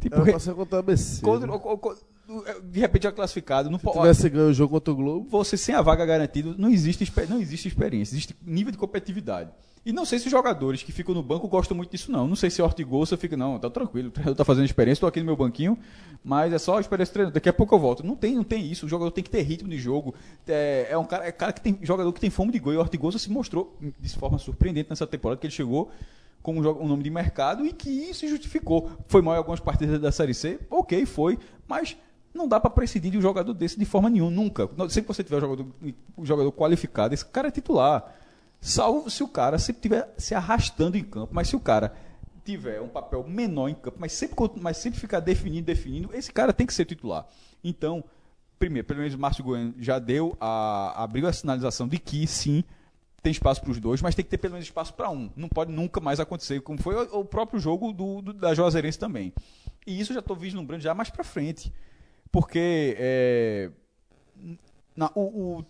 Tipo, 0.00 0.16
Era 0.16 0.24
pra 0.24 0.38
ser 0.38 0.54
contra 0.54 0.76
o 0.76 0.78
ABC. 0.80 1.22
contra- 1.22 1.46
né? 1.46 1.52
o- 1.52 1.74
o- 1.74 2.60
de 2.62 2.80
repente 2.80 3.04
já 3.04 3.12
classificado, 3.12 3.70
não 3.70 3.78
Se 3.78 3.84
pode. 3.84 3.98
tivesse 3.98 4.28
ganho 4.28 4.48
o 4.48 4.54
jogo 4.54 4.72
contra 4.72 4.92
o 4.92 4.96
Globo, 4.96 5.28
Você 5.30 5.56
sem 5.56 5.74
a 5.74 5.80
vaga 5.82 6.04
garantida, 6.04 6.54
não 6.58 6.68
existe, 6.70 7.10
não 7.28 7.40
existe 7.40 7.68
experiência, 7.68 8.14
existe 8.14 8.36
nível 8.44 8.72
de 8.72 8.78
competitividade. 8.78 9.50
E 9.84 9.92
não 9.92 10.04
sei 10.04 10.18
se 10.18 10.24
os 10.26 10.32
jogadores 10.32 10.82
que 10.82 10.90
ficam 10.90 11.14
no 11.14 11.22
banco 11.22 11.46
gostam 11.46 11.76
muito 11.76 11.92
disso, 11.92 12.10
não. 12.10 12.26
Não 12.26 12.34
sei 12.34 12.50
se 12.50 12.60
Ortigosa 12.60 13.16
fica, 13.16 13.36
não, 13.36 13.56
tá 13.56 13.70
tranquilo, 13.70 14.08
o 14.08 14.10
treinador 14.10 14.36
tá 14.36 14.44
fazendo 14.44 14.64
experiência, 14.64 15.00
tô 15.00 15.06
aqui 15.06 15.20
no 15.20 15.26
meu 15.26 15.36
banquinho, 15.36 15.78
mas 16.24 16.52
é 16.52 16.58
só 16.58 16.78
a 16.78 16.80
experiência 16.80 17.12
do 17.12 17.14
treinador. 17.14 17.34
Daqui 17.34 17.48
a 17.48 17.52
pouco 17.52 17.72
eu 17.72 17.78
volto. 17.78 18.04
Não 18.04 18.16
tem, 18.16 18.34
não 18.34 18.42
tem 18.42 18.66
isso. 18.68 18.86
O 18.86 18.88
jogador 18.88 19.12
tem 19.12 19.22
que 19.22 19.30
ter 19.30 19.42
ritmo 19.42 19.68
de 19.68 19.78
jogo. 19.78 20.12
É, 20.48 20.88
é 20.90 20.98
um 20.98 21.04
cara, 21.04 21.24
é 21.24 21.30
cara 21.30 21.52
que 21.52 21.60
tem 21.60 21.78
jogador 21.82 22.12
que 22.12 22.20
tem 22.20 22.30
fome 22.30 22.50
de 22.50 22.58
gol. 22.58 22.72
E 22.72 22.76
o 22.76 22.80
Ortigosa 22.80 23.16
se 23.16 23.30
mostrou 23.30 23.78
de 24.00 24.08
forma 24.16 24.38
surpreendente 24.38 24.90
nessa 24.90 25.06
temporada 25.06 25.40
que 25.40 25.46
ele 25.46 25.54
chegou 25.54 25.88
como 26.46 26.60
um, 26.60 26.86
nome 26.86 27.02
de 27.02 27.10
mercado 27.10 27.66
e 27.66 27.72
que 27.72 27.90
isso 27.90 28.28
justificou. 28.28 28.88
Foi 29.08 29.20
mal 29.20 29.34
em 29.34 29.38
algumas 29.38 29.58
partidas 29.58 30.00
da 30.00 30.12
Série 30.12 30.32
C, 30.32 30.60
ok, 30.70 31.04
foi, 31.04 31.40
mas 31.66 31.96
não 32.32 32.46
dá 32.46 32.60
para 32.60 32.70
prescindir 32.70 33.10
de 33.10 33.18
um 33.18 33.20
jogador 33.20 33.52
desse 33.52 33.76
de 33.76 33.84
forma 33.84 34.08
nenhuma, 34.08 34.30
nunca. 34.30 34.68
Sempre 34.88 35.02
que 35.02 35.08
você 35.08 35.24
tiver 35.24 35.38
um 35.38 35.40
jogador, 35.40 35.66
um 36.16 36.24
jogador 36.24 36.52
qualificado, 36.52 37.12
esse 37.14 37.26
cara 37.26 37.48
é 37.48 37.50
titular. 37.50 38.14
Salvo 38.60 39.10
se 39.10 39.24
o 39.24 39.28
cara 39.28 39.58
sempre 39.58 39.80
estiver 39.80 40.14
se 40.16 40.36
arrastando 40.36 40.96
em 40.96 41.02
campo, 41.02 41.34
mas 41.34 41.48
se 41.48 41.56
o 41.56 41.60
cara 41.60 41.92
tiver 42.44 42.80
um 42.80 42.88
papel 42.88 43.24
menor 43.26 43.68
em 43.68 43.74
campo, 43.74 43.96
mas 43.98 44.12
sempre, 44.12 44.36
mas 44.60 44.76
sempre 44.76 45.00
ficar 45.00 45.18
definindo, 45.18 45.66
definindo, 45.66 46.10
esse 46.14 46.32
cara 46.32 46.52
tem 46.52 46.64
que 46.64 46.72
ser 46.72 46.84
titular. 46.84 47.26
Então, 47.64 48.04
primeiro, 48.56 48.86
pelo 48.86 49.00
menos 49.00 49.14
o 49.14 49.18
Márcio 49.18 49.42
Goiano 49.42 49.74
já 49.80 49.98
deu 49.98 50.36
a 50.40 51.02
abriu 51.02 51.26
a 51.26 51.32
sinalização 51.32 51.88
de 51.88 51.98
que 51.98 52.24
sim 52.24 52.62
tem 53.26 53.32
espaço 53.32 53.60
para 53.60 53.72
os 53.72 53.80
dois, 53.80 54.00
mas 54.00 54.14
tem 54.14 54.24
que 54.24 54.30
ter 54.30 54.38
pelo 54.38 54.52
menos 54.52 54.66
espaço 54.68 54.94
para 54.94 55.10
um. 55.10 55.28
Não 55.34 55.48
pode 55.48 55.72
nunca 55.72 56.00
mais 56.00 56.20
acontecer, 56.20 56.60
como 56.60 56.80
foi 56.80 56.94
o, 56.94 57.20
o 57.20 57.24
próprio 57.24 57.58
jogo 57.58 57.92
do, 57.92 58.22
do- 58.22 58.32
da 58.32 58.54
Juazeirense 58.54 58.96
também. 58.96 59.32
E 59.84 59.98
isso 59.98 60.12
eu 60.12 60.14
já 60.14 60.20
estou 60.20 60.36
vislumbrando 60.36 60.80
já 60.84 60.94
mais 60.94 61.10
para 61.10 61.24
frente, 61.24 61.72
porque 62.30 62.96
é, 63.00 63.70
na- 64.96 65.10
o, 65.12 65.58
o- 65.58 65.64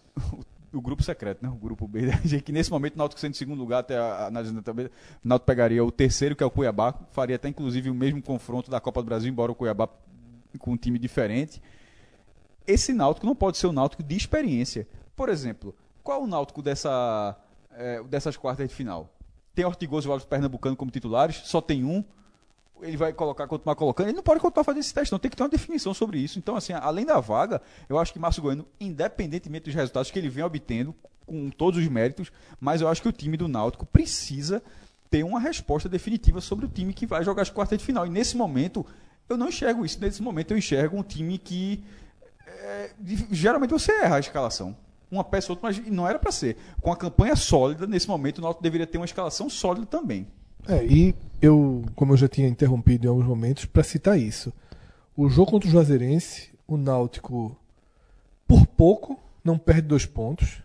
o 0.71 0.81
grupo 0.83 1.03
secreto, 1.03 1.43
né? 1.43 1.49
o 1.49 1.55
grupo 1.55 1.89
B, 1.89 2.01
que 2.45 2.53
nesse 2.53 2.71
momento 2.71 2.95
o 2.97 2.99
Náutico 2.99 3.19
sendo 3.19 3.31
em 3.33 3.37
segundo 3.39 3.59
lugar, 3.59 3.79
até 3.79 3.97
a 3.97 4.29
da 4.29 4.63
tabela, 4.63 4.91
o 5.25 5.29
Náutico 5.29 5.47
pegaria 5.47 5.83
o 5.83 5.91
terceiro, 5.91 6.37
que 6.37 6.43
é 6.43 6.47
o 6.47 6.51
Cuiabá, 6.51 6.93
faria 7.13 7.37
até 7.37 7.49
inclusive 7.49 7.89
o 7.89 7.95
mesmo 7.95 8.21
confronto 8.21 8.71
da 8.71 8.79
Copa 8.81 9.01
do 9.03 9.07
Brasil, 9.07 9.31
embora 9.31 9.51
o 9.51 9.55
Cuiabá 9.55 9.89
com 10.59 10.73
um 10.73 10.77
time 10.77 10.99
diferente. 10.99 11.63
Esse 12.67 12.93
Náutico 12.93 13.25
não 13.27 13.35
pode 13.35 13.57
ser 13.57 13.67
o 13.67 13.73
Náutico 13.73 14.03
de 14.03 14.15
experiência. 14.15 14.87
Por 15.15 15.31
exemplo, 15.31 15.75
qual 16.03 16.23
o 16.23 16.27
Náutico 16.27 16.61
dessa, 16.61 17.35
é, 17.77 18.03
dessas 18.05 18.37
quartas 18.37 18.69
de 18.69 18.75
final? 18.75 19.13
Tem 19.55 19.65
Ortigoso 19.65 20.09
e 20.09 20.11
Alves 20.11 20.27
Pernambucano 20.27 20.77
como 20.77 20.91
titulares, 20.91 21.43
só 21.45 21.61
tem 21.61 21.85
um. 21.85 22.05
Ele 22.83 22.97
vai 22.97 23.13
colocar, 23.13 23.47
continuar 23.47 23.75
colocando. 23.75 24.09
Ele 24.09 24.17
não 24.17 24.23
pode 24.23 24.41
continuar 24.41 24.65
fazendo 24.65 24.81
esse 24.81 24.93
teste, 24.93 25.11
não. 25.11 25.19
Tem 25.19 25.31
que 25.31 25.37
ter 25.37 25.43
uma 25.43 25.49
definição 25.49 25.95
sobre 25.95 26.19
isso. 26.19 26.39
Então, 26.39 26.57
assim, 26.57 26.75
além 26.75 27.07
da 27.07 27.19
vaga, 27.21 27.63
eu 27.89 27.99
acho 27.99 28.13
que 28.13 28.19
Márcio 28.19 28.43
Goiano, 28.43 28.67
independentemente 28.79 29.65
dos 29.65 29.75
resultados 29.75 30.11
que 30.11 30.19
ele 30.19 30.29
vem 30.29 30.45
obtendo, 30.45 30.95
com 31.27 31.51
todos 31.51 31.81
os 31.81 31.89
méritos, 31.89 32.31
mas 32.61 32.81
eu 32.81 32.89
acho 32.89 33.03
que 33.03 33.09
o 33.09 33.13
time 33.13 33.37
do 33.37 33.49
Náutico 33.49 33.85
precisa 33.87 34.63
ter 35.11 35.25
uma 35.25 35.41
resposta 35.41 35.89
definitiva 35.89 36.41
sobre 36.41 36.67
o 36.67 36.69
time 36.69 36.93
que 36.93 37.07
vai 37.07 37.25
jogar 37.25 37.43
as 37.43 37.51
quartas 37.51 37.79
de 37.79 37.85
final. 37.85 38.07
E 38.07 38.11
nesse 38.11 38.37
momento, 38.37 38.87
eu 39.29 39.37
não 39.37 39.49
enxergo 39.49 39.85
isso. 39.85 40.01
Nesse 40.01 40.23
momento, 40.23 40.53
eu 40.53 40.59
enxergo 40.59 40.97
um 40.97 41.03
time 41.03 41.39
que. 41.39 41.83
é, 42.47 42.91
geralmente 43.31 43.71
você 43.71 43.93
erra 43.93 44.17
a 44.17 44.21
escalação. 44.21 44.77
Uma 45.11 45.23
peça 45.23 45.53
ou 45.53 45.57
outra, 45.57 45.69
mas 45.69 45.91
não 45.91 46.09
era 46.09 46.19
para 46.19 46.33
ser. 46.33 46.57
Com 46.81 46.91
a 46.91 46.97
campanha 46.97 47.37
sólida, 47.37 47.87
nesse 47.87 48.09
momento, 48.09 48.39
o 48.39 48.43
Náutico 48.43 48.63
deveria 48.63 48.87
ter 48.87 48.99
uma 48.99 49.05
escalação 49.05 49.49
sólida 49.49 49.87
também. 49.87 50.27
É, 50.69 50.85
e 50.85 51.15
eu, 51.41 51.85
como 51.95 52.13
eu 52.13 52.17
já 52.17 52.29
tinha 52.29 52.49
interrompido 52.49 53.07
em 53.07 53.09
alguns 53.09 53.27
momentos, 53.27 53.65
para 53.67 53.85
citar 53.85 54.19
isso. 54.19 54.53
O 55.17 55.29
jogo 55.29 55.53
contra 55.53 55.69
o 55.69 55.73
Juazeirense, 55.73 56.51
o 56.67 56.77
Náutico, 56.77 57.57
por 58.47 58.67
pouco, 58.67 59.19
não 59.45 59.57
perde 59.57 59.83
dois 59.83 60.05
pontos. 60.05 60.61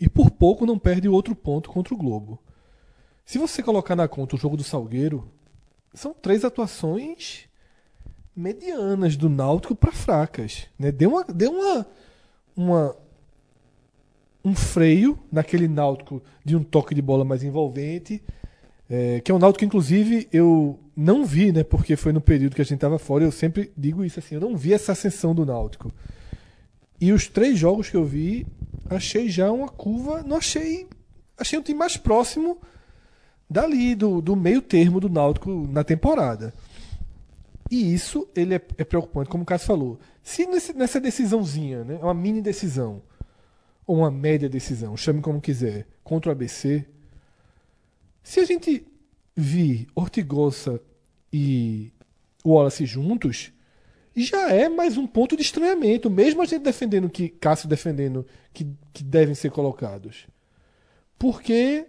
E 0.00 0.08
por 0.08 0.30
pouco 0.30 0.64
não 0.64 0.78
perde 0.78 1.08
outro 1.08 1.34
ponto 1.34 1.70
contra 1.70 1.92
o 1.92 1.96
Globo. 1.96 2.38
Se 3.24 3.36
você 3.36 3.62
colocar 3.62 3.94
na 3.94 4.08
conta 4.08 4.36
o 4.36 4.38
jogo 4.38 4.56
do 4.56 4.64
Salgueiro, 4.64 5.30
são 5.92 6.14
três 6.14 6.44
atuações 6.44 7.46
medianas 8.34 9.16
do 9.16 9.28
Náutico 9.28 9.74
para 9.74 9.92
fracas. 9.92 10.66
Né? 10.78 10.92
Deu, 10.92 11.10
uma, 11.10 11.24
deu 11.24 11.50
uma, 11.50 11.86
uma, 12.56 12.96
um 14.48 14.54
freio 14.54 15.18
naquele 15.30 15.68
Náutico 15.68 16.22
de 16.44 16.56
um 16.56 16.62
toque 16.62 16.94
de 16.94 17.02
bola 17.02 17.24
mais 17.24 17.42
envolvente. 17.42 18.22
É, 18.90 19.20
que 19.20 19.30
é 19.30 19.34
um 19.34 19.38
Náutico 19.38 19.64
inclusive, 19.64 20.26
eu 20.32 20.78
não 20.96 21.24
vi, 21.24 21.52
né? 21.52 21.62
Porque 21.62 21.94
foi 21.94 22.12
no 22.12 22.20
período 22.20 22.54
que 22.56 22.62
a 22.62 22.64
gente 22.64 22.74
estava 22.76 22.98
fora. 22.98 23.24
Eu 23.24 23.32
sempre 23.32 23.70
digo 23.76 24.04
isso 24.04 24.18
assim: 24.18 24.34
eu 24.36 24.40
não 24.40 24.56
vi 24.56 24.72
essa 24.72 24.92
ascensão 24.92 25.34
do 25.34 25.44
Náutico. 25.44 25.92
E 27.00 27.12
os 27.12 27.28
três 27.28 27.58
jogos 27.58 27.88
que 27.88 27.96
eu 27.96 28.04
vi, 28.04 28.46
achei 28.88 29.28
já 29.28 29.52
uma 29.52 29.68
curva. 29.68 30.22
Não 30.22 30.36
achei. 30.38 30.88
Achei 31.36 31.58
um 31.58 31.62
time 31.62 31.78
mais 31.78 31.96
próximo 31.96 32.58
dali, 33.48 33.94
do, 33.94 34.20
do 34.20 34.34
meio 34.34 34.60
termo 34.60 34.98
do 34.98 35.08
Náutico 35.08 35.68
na 35.70 35.84
temporada. 35.84 36.52
E 37.70 37.94
isso 37.94 38.26
ele 38.34 38.54
é, 38.54 38.60
é 38.78 38.84
preocupante, 38.84 39.28
como 39.28 39.42
o 39.42 39.46
Cássio 39.46 39.66
falou. 39.66 40.00
Se 40.22 40.46
nesse- 40.46 40.72
nessa 40.72 40.98
decisãozinha, 40.98 41.84
né, 41.84 41.98
uma 42.02 42.14
mini 42.14 42.40
decisão, 42.40 43.02
ou 43.88 43.96
uma 43.96 44.10
média 44.10 44.50
decisão, 44.50 44.94
chame 44.98 45.22
como 45.22 45.40
quiser, 45.40 45.86
contra 46.04 46.28
o 46.28 46.32
ABC, 46.32 46.84
se 48.22 48.38
a 48.38 48.44
gente 48.44 48.86
vir 49.34 49.88
Ortigosa 49.94 50.78
e 51.32 51.90
Wallace 52.44 52.84
juntos, 52.84 53.50
já 54.14 54.52
é 54.52 54.68
mais 54.68 54.98
um 54.98 55.06
ponto 55.06 55.34
de 55.34 55.42
estranhamento, 55.42 56.10
mesmo 56.10 56.42
a 56.42 56.44
gente 56.44 56.62
defendendo 56.62 57.08
que 57.08 57.30
Cássio 57.30 57.66
defendendo 57.66 58.26
que, 58.52 58.70
que 58.92 59.02
devem 59.02 59.34
ser 59.34 59.50
colocados. 59.50 60.26
Porque 61.18 61.86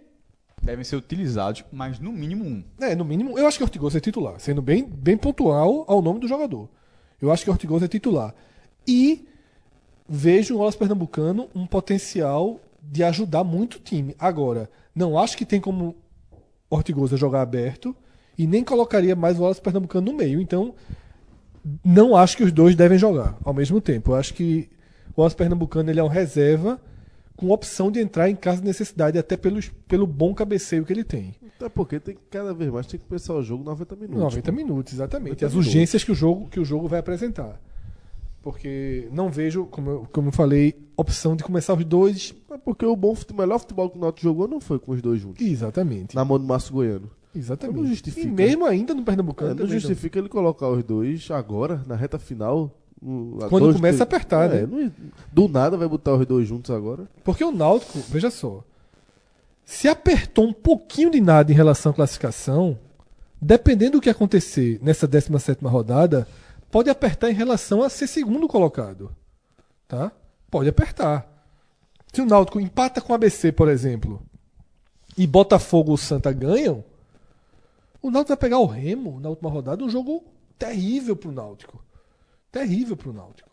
Devem 0.62 0.84
ser 0.84 0.96
utilizados, 0.96 1.64
mas 1.72 1.98
no 1.98 2.12
mínimo 2.12 2.44
um. 2.44 2.62
é, 2.82 2.94
no 2.94 3.02
mínimo, 3.02 3.38
eu 3.38 3.46
acho 3.46 3.56
que 3.56 3.64
Ortigosa 3.64 3.96
é 3.96 4.00
titular, 4.00 4.38
sendo 4.38 4.60
bem, 4.60 4.84
bem 4.84 5.16
pontual 5.16 5.86
ao 5.88 6.02
nome 6.02 6.20
do 6.20 6.28
jogador. 6.28 6.68
Eu 7.20 7.32
acho 7.32 7.44
que 7.44 7.50
Ortigosa 7.50 7.86
é 7.86 7.88
titular. 7.88 8.34
E 8.86 9.26
vejo 10.12 10.56
o 10.56 10.58
Wallace 10.58 10.76
Pernambucano 10.76 11.48
um 11.54 11.64
potencial 11.66 12.60
de 12.82 13.04
ajudar 13.04 13.44
muito 13.44 13.76
o 13.76 13.78
time. 13.80 14.16
Agora, 14.18 14.68
não 14.92 15.16
acho 15.16 15.36
que 15.36 15.46
tem 15.46 15.60
como 15.60 15.94
Ortigosa 16.68 17.16
jogar 17.16 17.42
aberto 17.42 17.94
e 18.36 18.46
nem 18.46 18.64
colocaria 18.64 19.14
mais 19.14 19.38
o 19.38 19.42
Wallace 19.42 19.60
Pernambucano 19.60 20.10
no 20.10 20.18
meio. 20.18 20.40
Então, 20.40 20.74
não 21.84 22.16
acho 22.16 22.36
que 22.36 22.42
os 22.42 22.50
dois 22.52 22.74
devem 22.74 22.98
jogar 22.98 23.38
ao 23.44 23.54
mesmo 23.54 23.80
tempo. 23.80 24.10
Eu 24.12 24.16
acho 24.16 24.34
que 24.34 24.68
O 25.16 25.22
Alce 25.22 25.36
Pernambucano 25.36 25.90
ele 25.90 26.00
é 26.00 26.02
um 26.02 26.08
reserva 26.08 26.80
com 27.36 27.50
opção 27.50 27.90
de 27.90 28.00
entrar 28.00 28.28
em 28.28 28.36
caso 28.36 28.60
de 28.60 28.66
necessidade, 28.66 29.18
até 29.18 29.36
pelo, 29.36 29.60
pelo 29.88 30.06
bom 30.06 30.34
cabeceio 30.34 30.84
que 30.84 30.92
ele 30.92 31.04
tem. 31.04 31.34
Até 31.56 31.68
porque 31.68 31.98
tem 32.00 32.14
que 32.14 32.20
cada 32.30 32.52
vez 32.52 32.70
mais 32.70 32.86
tem 32.86 32.98
que 32.98 33.06
pensar 33.06 33.34
o 33.34 33.42
jogo 33.42 33.64
90 33.64 33.96
minutos. 33.96 34.22
90 34.22 34.50
pô. 34.50 34.56
minutos, 34.56 34.92
exatamente. 34.92 35.42
90 35.42 35.46
As 35.46 35.52
minutos. 35.52 35.66
urgências 35.66 36.04
que 36.04 36.12
o 36.12 36.14
jogo, 36.14 36.48
que 36.48 36.60
o 36.60 36.64
jogo 36.64 36.88
vai 36.88 37.00
apresentar. 37.00 37.60
Porque 38.42 39.06
não 39.12 39.28
vejo, 39.30 39.66
como 39.66 39.90
eu, 39.90 40.06
como 40.12 40.28
eu 40.28 40.32
falei, 40.32 40.74
opção 40.96 41.36
de 41.36 41.44
começar 41.44 41.74
os 41.74 41.84
dois. 41.84 42.34
É 42.50 42.56
porque 42.56 42.86
o 42.86 42.96
bom 42.96 43.14
futebol, 43.14 43.44
o 43.44 43.46
melhor 43.48 43.58
futebol 43.58 43.90
que 43.90 43.98
o 43.98 44.00
Náutico 44.00 44.22
jogou 44.22 44.48
não 44.48 44.60
foi 44.60 44.78
com 44.78 44.92
os 44.92 45.02
dois 45.02 45.20
juntos. 45.20 45.44
Exatamente. 45.46 46.14
Na 46.16 46.24
mão 46.24 46.38
do 46.38 46.44
Márcio 46.46 46.72
Goiano. 46.72 47.10
Exatamente. 47.34 47.76
Não 47.78 47.86
justifica. 47.86 48.26
E 48.26 48.30
mesmo 48.30 48.64
ainda 48.64 48.94
no 48.94 49.02
É, 49.02 49.04
Pernambucano. 49.04 49.50
não 49.50 49.56
também 49.56 49.72
justifica 49.78 50.18
ele 50.18 50.28
colocar 50.28 50.68
os 50.68 50.82
dois 50.82 51.30
agora, 51.30 51.82
na 51.86 51.94
reta 51.94 52.18
final. 52.18 52.74
Quando 53.48 53.64
dois, 53.64 53.76
começa 53.76 54.02
a 54.02 54.04
apertar, 54.04 54.50
É, 54.54 54.62
né? 54.62 54.68
não- 54.70 54.92
do 55.32 55.48
nada 55.48 55.76
vai 55.76 55.88
botar 55.88 56.14
os 56.14 56.26
dois 56.26 56.46
juntos 56.48 56.70
agora. 56.70 57.08
Porque 57.24 57.44
o 57.44 57.52
Náutico, 57.52 57.98
veja 58.08 58.30
só, 58.30 58.62
se 59.64 59.86
apertou 59.88 60.46
um 60.48 60.52
pouquinho 60.52 61.10
de 61.10 61.20
nada 61.20 61.50
em 61.52 61.54
relação 61.54 61.92
à 61.92 61.94
classificação, 61.94 62.76
dependendo 63.40 63.92
do 63.92 64.00
que 64.00 64.10
acontecer 64.10 64.78
nessa 64.82 65.06
17ª 65.08 65.68
rodada, 65.70 66.26
pode 66.70 66.88
apertar 66.88 67.30
em 67.30 67.34
relação 67.34 67.82
a 67.82 67.88
ser 67.88 68.06
segundo 68.06 68.46
colocado. 68.46 69.14
Tá? 69.88 70.12
Pode 70.50 70.68
apertar. 70.68 71.28
Se 72.12 72.20
o 72.20 72.26
Náutico 72.26 72.60
empata 72.60 73.00
com 73.00 73.12
o 73.12 73.16
ABC, 73.16 73.52
por 73.52 73.68
exemplo, 73.68 74.22
e 75.16 75.26
Botafogo 75.26 75.90
ou 75.92 75.96
Santa 75.96 76.32
ganham, 76.32 76.84
o 78.02 78.10
Náutico 78.10 78.28
vai 78.28 78.36
pegar 78.36 78.58
o 78.58 78.66
Remo 78.66 79.20
na 79.20 79.28
última 79.28 79.50
rodada, 79.50 79.84
um 79.84 79.90
jogo 79.90 80.24
terrível 80.58 81.16
pro 81.16 81.32
Náutico. 81.32 81.84
Terrível 82.50 82.96
pro 82.96 83.12
Náutico. 83.12 83.50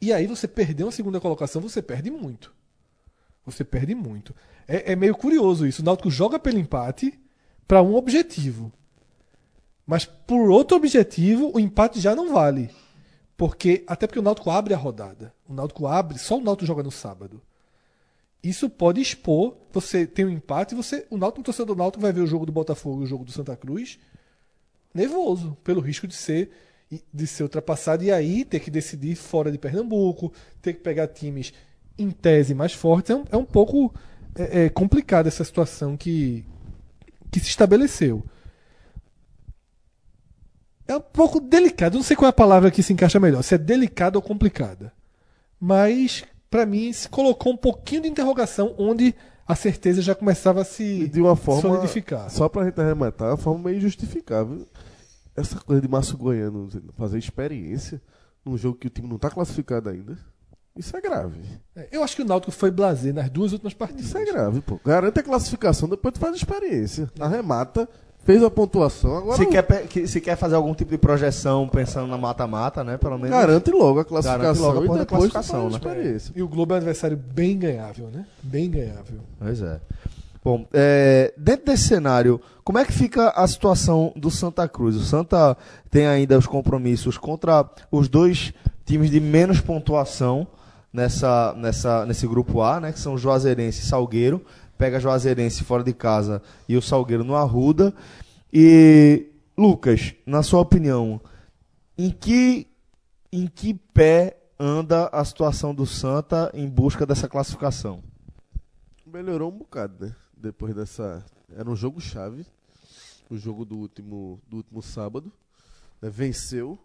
E 0.00 0.12
aí 0.12 0.26
você 0.26 0.46
perder 0.46 0.84
uma 0.84 0.92
segunda 0.92 1.20
colocação, 1.20 1.60
você 1.60 1.82
perde 1.82 2.10
muito. 2.10 2.54
Você 3.44 3.64
perde 3.64 3.94
muito. 3.94 4.34
É, 4.66 4.92
é 4.92 4.96
meio 4.96 5.16
curioso 5.16 5.66
isso. 5.66 5.82
O 5.82 5.84
Náutico 5.84 6.10
joga 6.10 6.38
pelo 6.38 6.58
empate 6.58 7.18
para 7.66 7.82
um 7.82 7.94
objetivo. 7.94 8.72
Mas 9.88 10.04
por 10.04 10.50
outro 10.50 10.76
objetivo, 10.76 11.50
o 11.54 11.58
empate 11.58 11.98
já 11.98 12.14
não 12.14 12.30
vale. 12.30 12.68
Porque 13.38 13.84
até 13.86 14.06
porque 14.06 14.18
o 14.18 14.22
Náutico 14.22 14.50
abre 14.50 14.74
a 14.74 14.76
rodada. 14.76 15.32
O 15.48 15.54
Náutico 15.54 15.86
abre, 15.86 16.18
só 16.18 16.36
o 16.36 16.42
Náutico 16.42 16.66
joga 16.66 16.82
no 16.82 16.90
sábado. 16.90 17.40
Isso 18.42 18.68
pode 18.68 19.00
expor, 19.00 19.56
você 19.72 20.06
tem 20.06 20.26
um 20.26 20.30
empate, 20.30 20.74
você, 20.74 21.06
o 21.08 21.16
Náutico, 21.16 21.40
o 21.40 21.44
torcedor 21.44 21.74
do 21.74 21.78
Náutico 21.78 22.02
vai 22.02 22.12
ver 22.12 22.20
o 22.20 22.26
jogo 22.26 22.44
do 22.44 22.52
Botafogo 22.52 23.00
e 23.00 23.04
o 23.04 23.06
jogo 23.06 23.24
do 23.24 23.32
Santa 23.32 23.56
Cruz 23.56 23.98
nervoso, 24.92 25.56
pelo 25.64 25.80
risco 25.80 26.06
de 26.06 26.14
ser 26.14 26.50
de 27.12 27.26
ser 27.26 27.42
ultrapassado 27.42 28.02
e 28.02 28.10
aí 28.10 28.44
ter 28.44 28.60
que 28.60 28.70
decidir 28.70 29.14
fora 29.14 29.52
de 29.52 29.58
Pernambuco, 29.58 30.32
ter 30.60 30.72
que 30.74 30.80
pegar 30.80 31.06
times 31.08 31.52
em 31.98 32.10
tese 32.10 32.54
mais 32.54 32.74
fortes. 32.74 33.10
É 33.10 33.14
um, 33.14 33.24
é 33.32 33.36
um 33.36 33.44
pouco 33.44 33.94
é, 34.34 34.64
é 34.64 34.68
complicada 34.68 35.28
essa 35.28 35.44
situação 35.44 35.96
que, 35.96 36.44
que 37.30 37.40
se 37.40 37.48
estabeleceu. 37.48 38.22
É 40.88 40.96
um 40.96 41.00
pouco 41.00 41.38
delicado, 41.38 41.94
não 41.96 42.02
sei 42.02 42.16
qual 42.16 42.26
é 42.26 42.30
a 42.30 42.32
palavra 42.32 42.70
que 42.70 42.82
se 42.82 42.92
encaixa 42.92 43.20
melhor, 43.20 43.42
se 43.42 43.54
é 43.54 43.58
delicada 43.58 44.18
ou 44.18 44.22
complicada. 44.22 44.90
Mas, 45.60 46.24
para 46.50 46.64
mim, 46.64 46.92
se 46.92 47.08
colocou 47.08 47.52
um 47.52 47.56
pouquinho 47.56 48.02
de 48.02 48.08
interrogação 48.08 48.74
onde 48.78 49.14
a 49.46 49.54
certeza 49.54 50.00
já 50.00 50.14
começava 50.14 50.62
a 50.62 50.64
se 50.64 51.08
de 51.08 51.20
uma 51.20 51.36
forma. 51.36 51.62
solidificar. 51.62 52.30
Só 52.30 52.48
pra 52.48 52.64
gente 52.64 52.80
arrematar, 52.80 53.30
uma 53.30 53.36
forma 53.36 53.68
meio 53.68 53.80
justificável. 53.80 54.66
Essa 55.36 55.58
coisa 55.60 55.80
de 55.80 55.88
Márcio 55.88 56.16
Goiano 56.16 56.68
fazer 56.96 57.18
experiência 57.18 58.00
num 58.44 58.56
jogo 58.56 58.78
que 58.78 58.86
o 58.86 58.90
time 58.90 59.08
não 59.08 59.18
tá 59.18 59.30
classificado 59.30 59.88
ainda. 59.88 60.16
Isso 60.76 60.96
é 60.96 61.00
grave. 61.00 61.40
É, 61.74 61.88
Eu 61.90 62.02
acho 62.04 62.14
que 62.14 62.22
o 62.22 62.24
Náutico 62.24 62.52
foi 62.52 62.70
blazer 62.70 63.12
nas 63.12 63.28
duas 63.28 63.52
últimas 63.52 63.74
partidas. 63.74 64.06
Isso 64.06 64.18
é 64.18 64.24
grave, 64.24 64.60
pô. 64.60 64.80
Garante 64.84 65.18
a 65.18 65.22
classificação, 65.22 65.88
depois 65.88 66.14
tu 66.14 66.20
faz 66.20 66.36
experiência. 66.36 67.10
Arremata, 67.18 67.88
fez 68.24 68.42
a 68.42 68.50
pontuação, 68.50 69.16
agora 69.16 69.36
Se 69.36 69.46
quer, 69.46 69.66
se 70.06 70.20
quer 70.20 70.36
fazer 70.36 70.54
algum 70.54 70.74
tipo 70.74 70.90
de 70.90 70.98
projeção 70.98 71.68
pensando 71.68 72.06
na 72.06 72.18
mata-mata, 72.18 72.84
né? 72.84 72.98
Pelo 72.98 73.18
menos. 73.18 73.30
garante 73.30 73.70
logo 73.70 74.00
a 74.00 74.04
classificação 74.04 74.42
Garante 74.42 74.60
logo 74.60 74.92
a 74.92 74.96
e 74.96 74.98
tu 74.98 75.06
classificação, 75.06 75.70
né? 75.70 75.78
E 76.34 76.42
o 76.42 76.48
Globo 76.48 76.72
é 76.72 76.74
um 76.74 76.78
adversário 76.78 77.16
bem 77.16 77.58
ganhável, 77.58 78.08
né? 78.12 78.26
Bem 78.42 78.70
ganhável. 78.70 79.20
Pois 79.38 79.62
é. 79.62 79.80
Bom, 80.44 80.66
é, 80.72 81.34
dentro 81.36 81.66
desse 81.66 81.88
cenário, 81.88 82.40
como 82.62 82.78
é 82.78 82.84
que 82.84 82.92
fica 82.92 83.30
a 83.30 83.46
situação 83.46 84.12
do 84.14 84.30
Santa 84.30 84.68
Cruz? 84.68 84.96
O 84.96 85.04
Santa 85.04 85.56
tem 85.90 86.06
ainda 86.06 86.38
os 86.38 86.46
compromissos 86.46 87.18
contra 87.18 87.68
os 87.90 88.08
dois 88.08 88.52
times 88.84 89.10
de 89.10 89.20
menos 89.20 89.60
pontuação 89.60 90.46
nessa, 90.92 91.54
nessa, 91.56 92.06
nesse 92.06 92.26
grupo 92.26 92.62
A, 92.62 92.80
né? 92.80 92.92
Que 92.92 93.00
são 93.00 93.18
Juazeirense 93.18 93.82
e 93.82 93.86
Salgueiro. 93.86 94.44
Pega 94.78 95.00
Juazeirense 95.00 95.64
fora 95.64 95.82
de 95.82 95.92
casa 95.92 96.40
e 96.68 96.76
o 96.76 96.80
Salgueiro 96.80 97.24
no 97.24 97.34
Arruda. 97.34 97.92
E, 98.52 99.26
Lucas, 99.56 100.14
na 100.24 100.42
sua 100.42 100.60
opinião, 100.60 101.20
em 101.98 102.10
que, 102.10 102.68
em 103.32 103.48
que 103.48 103.74
pé 103.74 104.38
anda 104.58 105.08
a 105.08 105.24
situação 105.24 105.74
do 105.74 105.84
Santa 105.84 106.50
em 106.54 106.68
busca 106.68 107.04
dessa 107.04 107.28
classificação? 107.28 108.02
Melhorou 109.04 109.50
um 109.50 109.58
bocado, 109.58 110.06
né? 110.06 110.14
Depois 110.36 110.74
dessa. 110.74 111.24
Era 111.56 111.68
um 111.68 111.76
jogo 111.76 112.00
chave. 112.00 112.46
O 113.28 113.36
jogo 113.36 113.64
do 113.64 113.76
último, 113.76 114.40
do 114.48 114.58
último 114.58 114.80
sábado. 114.80 115.32
né? 116.00 116.08
Venceu. 116.08 116.78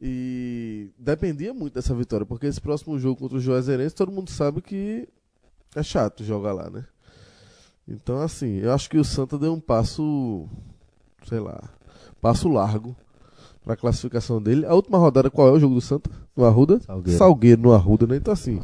E 0.00 0.90
dependia 0.96 1.52
muito 1.52 1.74
dessa 1.74 1.92
vitória, 1.94 2.24
porque 2.24 2.46
esse 2.46 2.60
próximo 2.60 2.96
jogo 2.98 3.20
contra 3.20 3.36
o 3.36 3.40
Juazeirense, 3.40 3.94
todo 3.94 4.12
mundo 4.12 4.30
sabe 4.30 4.62
que 4.62 5.08
é 5.74 5.82
chato 5.82 6.22
jogar 6.22 6.52
lá, 6.52 6.70
né? 6.70 6.86
Então, 7.88 8.20
assim, 8.20 8.58
eu 8.58 8.72
acho 8.72 8.88
que 8.90 8.98
o 8.98 9.04
Santa 9.04 9.38
deu 9.38 9.52
um 9.52 9.60
passo, 9.60 10.46
sei 11.26 11.40
lá, 11.40 11.58
passo 12.20 12.48
largo 12.48 12.94
pra 13.64 13.76
classificação 13.76 14.42
dele. 14.42 14.66
A 14.66 14.74
última 14.74 14.98
rodada, 14.98 15.30
qual 15.30 15.48
é 15.48 15.52
o 15.52 15.60
jogo 15.60 15.74
do 15.74 15.80
Santa? 15.80 16.10
No 16.36 16.44
Arruda? 16.44 16.80
Salgueiro. 17.16 17.62
no 17.62 17.72
Arruda, 17.72 18.06
né? 18.06 18.16
Então, 18.16 18.32
assim, 18.32 18.60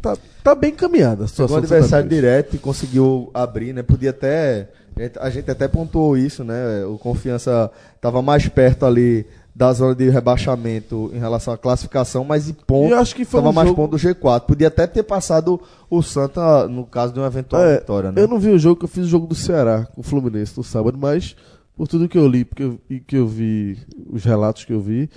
tá, 0.00 0.16
tá 0.42 0.54
bem 0.54 0.74
caminhada 0.74 1.24
a 1.24 1.28
situação 1.28 1.56
o 1.56 1.58
adversário 1.58 2.08
direto 2.08 2.56
e 2.56 2.58
conseguiu 2.58 3.30
abrir, 3.34 3.72
né? 3.74 3.82
Podia 3.82 4.10
até. 4.10 4.70
a 4.96 5.00
gente- 5.02 5.18
A 5.18 5.30
gente 5.30 5.50
até 5.50 5.68
pontuou 5.68 6.16
isso, 6.16 6.42
né? 6.42 6.84
O 6.86 6.96
Confiança 6.98 7.70
estava 7.94 8.22
mais 8.22 8.48
perto 8.48 8.84
ali 8.86 9.26
da 9.58 9.72
zona 9.72 9.92
de 9.92 10.08
rebaixamento 10.08 11.10
em 11.12 11.18
relação 11.18 11.52
à 11.52 11.58
classificação, 11.58 12.22
mas 12.24 12.48
em 12.48 12.52
ponto. 12.52 12.94
E 12.94 13.22
Estava 13.22 13.48
um 13.48 13.52
mais 13.52 13.66
jogo- 13.68 13.82
ponto 13.82 13.90
do 13.90 13.96
G4. 13.98 14.42
Podia 14.46 14.68
até 14.68 14.86
ter 14.86 15.02
passado 15.02 15.60
o 15.90 16.00
Santa 16.00 16.68
no 16.68 16.86
caso 16.86 17.12
de 17.12 17.18
uma 17.18 17.26
eventual 17.26 17.60
É, 17.64 17.80
vitória, 17.80 18.12
né? 18.12 18.22
Eu 18.22 18.28
não 18.28 18.38
vi 18.38 18.50
o 18.50 18.58
jogo, 18.58 18.84
eu 18.84 18.88
fiz 18.88 19.04
o 19.04 19.08
jogo 19.08 19.26
do 19.26 19.34
Ceará 19.34 19.84
com 19.92 20.00
o 20.00 20.04
Fluminense 20.04 20.52
no 20.56 20.62
sábado, 20.62 20.96
mas 20.96 21.34
por 21.76 21.88
tudo 21.88 22.08
que 22.08 22.16
eu 22.16 22.28
li 22.28 22.44
porque 22.44 22.62
eu, 22.62 22.78
e 22.88 23.00
que 23.00 23.16
eu 23.16 23.26
vi, 23.26 23.76
os 24.08 24.22
relatos 24.24 24.64
que 24.64 24.72
eu 24.72 24.80
vi, 24.80 25.10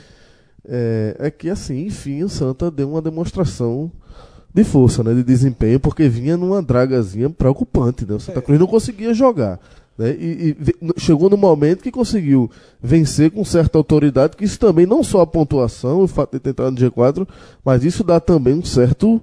é, 0.68 1.16
é 1.20 1.30
que 1.30 1.48
assim, 1.48 1.86
enfim, 1.86 2.24
o 2.24 2.30
Santa 2.30 2.72
deu 2.72 2.90
uma 2.90 3.02
demonstração 3.02 3.92
de 4.54 4.64
força, 4.64 5.04
né, 5.04 5.14
de 5.14 5.24
desempenho, 5.24 5.80
porque 5.80 6.10
vinha 6.10 6.36
numa 6.36 6.62
dragazinha 6.64 7.30
preocupante, 7.30 8.06
né? 8.08 8.16
O 8.16 8.20
Santa 8.20 8.42
Cruz 8.42 8.60
não 8.60 8.68
conseguia 8.68 9.14
jogar. 9.14 9.60
Né? 9.98 10.16
E, 10.18 10.56
e 10.60 11.00
chegou 11.00 11.30
no 11.30 11.38
momento 11.38 11.84
que 11.84 11.92
conseguiu 11.92 12.50
vencer 12.82 13.32
com 13.32 13.44
certa 13.46 13.78
autoridade, 13.78 14.36
que 14.36 14.46
isso 14.46 14.60
também 14.60 14.86
não 14.86 15.04
só 15.04 15.22
a 15.22 15.28
pontuação, 15.28 16.02
o 16.02 16.08
fato 16.08 16.34
de 16.34 16.40
ter 16.40 16.52
entrado 16.52 16.72
no 16.72 16.78
G4, 16.78 17.28
mas 17.64 17.84
isso 17.84 18.04
dá 18.04 18.20
também 18.20 18.56
um 18.56 18.64
certo, 18.64 19.22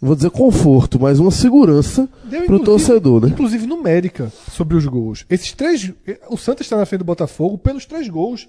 vou 0.00 0.14
dizer 0.14 0.30
conforto, 0.30 0.98
mas 1.00 1.18
uma 1.18 1.30
segurança 1.30 2.08
pro 2.28 2.38
inclusive- 2.38 2.64
torcedor, 2.64 3.22
né? 3.22 3.28
Inclusive 3.28 3.66
numérica 3.66 4.32
sobre 4.50 4.76
os 4.76 4.84
gols. 4.86 5.24
Esses 5.30 5.52
três. 5.52 5.92
O 6.28 6.36
Santos 6.36 6.66
está 6.66 6.76
na 6.76 6.84
frente 6.86 7.00
do 7.00 7.04
Botafogo 7.04 7.56
pelos 7.56 7.86
três 7.86 8.08
gols 8.08 8.48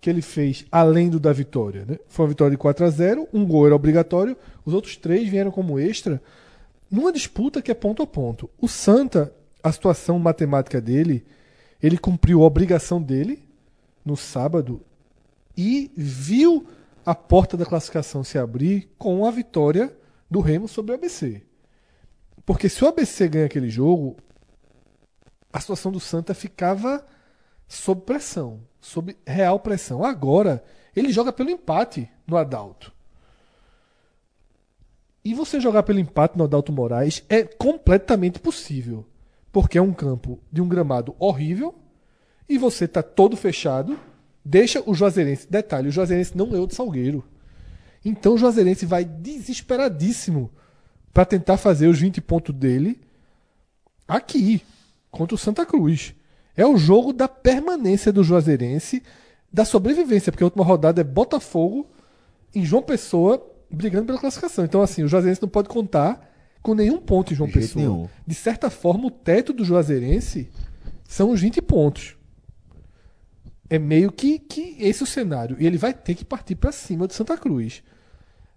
que 0.00 0.10
ele 0.10 0.22
fez 0.22 0.64
além 0.70 1.08
do 1.08 1.18
da 1.18 1.32
vitória. 1.32 1.84
Né? 1.88 1.98
Foi 2.08 2.24
uma 2.24 2.28
vitória 2.28 2.50
de 2.52 2.56
4 2.58 2.84
a 2.84 2.90
0 2.90 3.28
um 3.32 3.44
gol 3.44 3.66
era 3.66 3.74
obrigatório, 3.74 4.36
os 4.64 4.72
outros 4.72 4.96
três 4.96 5.28
vieram 5.28 5.50
como 5.50 5.78
extra, 5.78 6.22
numa 6.90 7.12
disputa 7.12 7.60
que 7.62 7.70
é 7.70 7.74
ponto 7.74 8.02
a 8.02 8.06
ponto. 8.06 8.48
O 8.60 8.68
Santa, 8.68 9.32
a 9.66 9.72
situação 9.72 10.16
matemática 10.16 10.80
dele, 10.80 11.26
ele 11.82 11.98
cumpriu 11.98 12.42
a 12.42 12.46
obrigação 12.46 13.02
dele 13.02 13.42
no 14.04 14.16
sábado 14.16 14.80
e 15.56 15.90
viu 15.96 16.68
a 17.04 17.16
porta 17.16 17.56
da 17.56 17.66
classificação 17.66 18.22
se 18.22 18.38
abrir 18.38 18.88
com 18.96 19.26
a 19.26 19.30
vitória 19.32 19.92
do 20.30 20.38
Remo 20.40 20.68
sobre 20.68 20.92
o 20.92 20.94
ABC. 20.94 21.42
Porque 22.44 22.68
se 22.68 22.84
o 22.84 22.86
ABC 22.86 23.26
ganha 23.26 23.46
aquele 23.46 23.68
jogo, 23.68 24.16
a 25.52 25.58
situação 25.60 25.90
do 25.90 25.98
Santa 25.98 26.32
ficava 26.32 27.04
sob 27.66 28.02
pressão, 28.02 28.60
sob 28.80 29.16
real 29.26 29.58
pressão. 29.58 30.04
Agora, 30.04 30.62
ele 30.94 31.12
joga 31.12 31.32
pelo 31.32 31.50
empate 31.50 32.08
no 32.24 32.36
Adalto. 32.36 32.92
E 35.24 35.34
você 35.34 35.58
jogar 35.58 35.82
pelo 35.82 35.98
empate 35.98 36.38
no 36.38 36.44
Adalto 36.44 36.70
Moraes 36.70 37.24
é 37.28 37.42
completamente 37.42 38.38
possível. 38.38 39.04
Porque 39.56 39.78
é 39.78 39.80
um 39.80 39.94
campo 39.94 40.38
de 40.52 40.60
um 40.60 40.68
gramado 40.68 41.16
horrível 41.18 41.74
e 42.46 42.58
você 42.58 42.84
está 42.84 43.02
todo 43.02 43.38
fechado. 43.38 43.98
Deixa 44.44 44.82
o 44.84 44.92
Juazeirense. 44.92 45.50
Detalhe: 45.50 45.88
o 45.88 45.90
Juazeirense 45.90 46.36
não 46.36 46.50
ganhou 46.50 46.66
de 46.66 46.74
Salgueiro. 46.74 47.24
Então 48.04 48.34
o 48.34 48.36
Juazeirense 48.36 48.84
vai 48.84 49.02
desesperadíssimo 49.02 50.50
para 51.10 51.24
tentar 51.24 51.56
fazer 51.56 51.88
os 51.88 51.98
20 51.98 52.20
pontos 52.20 52.54
dele 52.54 53.00
aqui, 54.06 54.60
contra 55.10 55.34
o 55.34 55.38
Santa 55.38 55.64
Cruz. 55.64 56.14
É 56.54 56.66
o 56.66 56.76
jogo 56.76 57.10
da 57.14 57.26
permanência 57.26 58.12
do 58.12 58.22
Juazeirense, 58.22 59.02
da 59.50 59.64
sobrevivência, 59.64 60.30
porque 60.30 60.44
a 60.44 60.48
última 60.48 60.66
rodada 60.66 61.00
é 61.00 61.04
Botafogo 61.04 61.86
em 62.54 62.62
João 62.62 62.82
Pessoa 62.82 63.42
brigando 63.70 64.04
pela 64.04 64.18
classificação. 64.18 64.66
Então, 64.66 64.82
assim, 64.82 65.02
o 65.02 65.08
Juazeirense 65.08 65.40
não 65.40 65.48
pode 65.48 65.70
contar 65.70 66.35
com 66.66 66.74
nenhum 66.74 66.98
ponto 66.98 67.32
em 67.32 67.36
João 67.36 67.46
De 67.46 67.52
Pessoa. 67.52 67.80
nenhum. 67.80 68.08
De 68.26 68.34
certa 68.34 68.68
forma, 68.68 69.06
o 69.06 69.10
teto 69.10 69.52
do 69.52 69.64
Juazeirense 69.64 70.50
são 71.04 71.30
os 71.30 71.40
20 71.40 71.62
pontos. 71.62 72.16
É 73.70 73.78
meio 73.78 74.10
que, 74.10 74.40
que 74.40 74.74
esse 74.80 75.00
o 75.00 75.06
cenário. 75.06 75.56
E 75.60 75.64
ele 75.64 75.78
vai 75.78 75.94
ter 75.94 76.16
que 76.16 76.24
partir 76.24 76.56
para 76.56 76.72
cima 76.72 77.06
do 77.06 77.12
Santa 77.12 77.38
Cruz. 77.38 77.84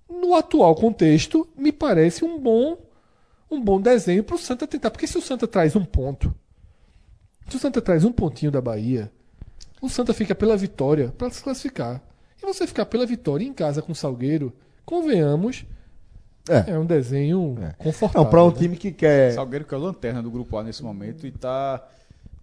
No 0.09 0.33
atual 0.33 0.73
contexto, 0.73 1.47
me 1.55 1.71
parece 1.71 2.25
um 2.25 2.39
bom 2.39 2.79
um 3.51 3.61
bom 3.61 3.79
desenho 3.79 4.23
para 4.23 4.35
o 4.35 4.39
Santa 4.39 4.65
tentar. 4.65 4.89
Porque 4.89 5.05
se 5.05 5.17
o 5.17 5.21
Santa 5.21 5.47
traz 5.47 5.75
um 5.75 5.85
ponto, 5.85 6.33
se 7.47 7.57
o 7.57 7.59
Santa 7.59 7.79
traz 7.79 8.03
um 8.03 8.11
pontinho 8.11 8.51
da 8.51 8.59
Bahia, 8.59 9.11
o 9.79 9.87
Santa 9.87 10.15
fica 10.15 10.33
pela 10.33 10.57
vitória 10.57 11.13
para 11.15 11.29
se 11.29 11.43
classificar. 11.43 12.01
E 12.41 12.45
você 12.45 12.65
ficar 12.65 12.87
pela 12.87 13.05
vitória 13.05 13.45
em 13.45 13.53
casa 13.53 13.83
com 13.83 13.91
o 13.91 13.95
Salgueiro, 13.95 14.51
convenhamos, 14.83 15.63
É. 16.49 16.71
é 16.71 16.79
um 16.79 16.85
desenho 16.85 17.55
É. 17.61 17.73
confortável. 17.73 18.23
Não, 18.23 18.29
para 18.29 18.43
um 18.43 18.49
né? 18.51 18.57
time 18.57 18.75
que 18.77 18.91
quer. 18.91 19.33
Salgueiro 19.33 19.65
que 19.65 19.73
é 19.73 19.77
a 19.77 19.81
lanterna 19.81 20.21
do 20.21 20.31
grupo 20.31 20.57
A 20.57 20.63
nesse 20.63 20.83
momento 20.83 21.25
e 21.27 21.31
tá, 21.31 21.85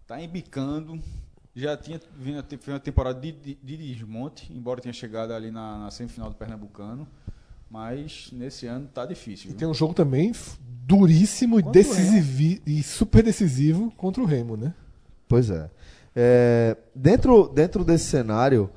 tá 0.07 0.20
embicando. 0.23 0.99
Já 1.55 1.77
tinha 1.77 2.01
vindo 2.19 2.45
uma 2.69 2.78
temporada 2.78 3.19
de, 3.19 3.33
de, 3.33 3.59
de 3.62 3.77
desmonte, 3.77 4.53
embora 4.53 4.81
tenha 4.81 4.93
chegado 4.93 5.33
ali 5.33 5.51
na, 5.51 5.78
na 5.78 5.91
semifinal 5.91 6.28
do 6.28 6.37
Pernambucano. 6.37 7.07
Mas 7.70 8.28
nesse 8.33 8.66
ano 8.66 8.89
tá 8.93 9.05
difícil. 9.05 9.51
E 9.51 9.55
tem 9.55 9.66
um 9.66 9.74
jogo 9.74 9.93
também 9.93 10.33
duríssimo 10.87 11.59
e, 11.59 11.62
Contra 11.62 11.81
o 11.81 11.85
decisivi- 11.85 12.62
e 12.65 12.83
super 12.83 13.23
decisivo 13.24 13.91
contra 13.97 14.23
o 14.23 14.27
Remo, 14.27 14.57
né? 14.57 14.73
Pois 15.27 15.51
é. 15.51 15.69
É, 16.15 16.77
dentro, 16.95 17.49
dentro 17.49 17.85
desse 17.85 18.05
cenário, 18.05 18.70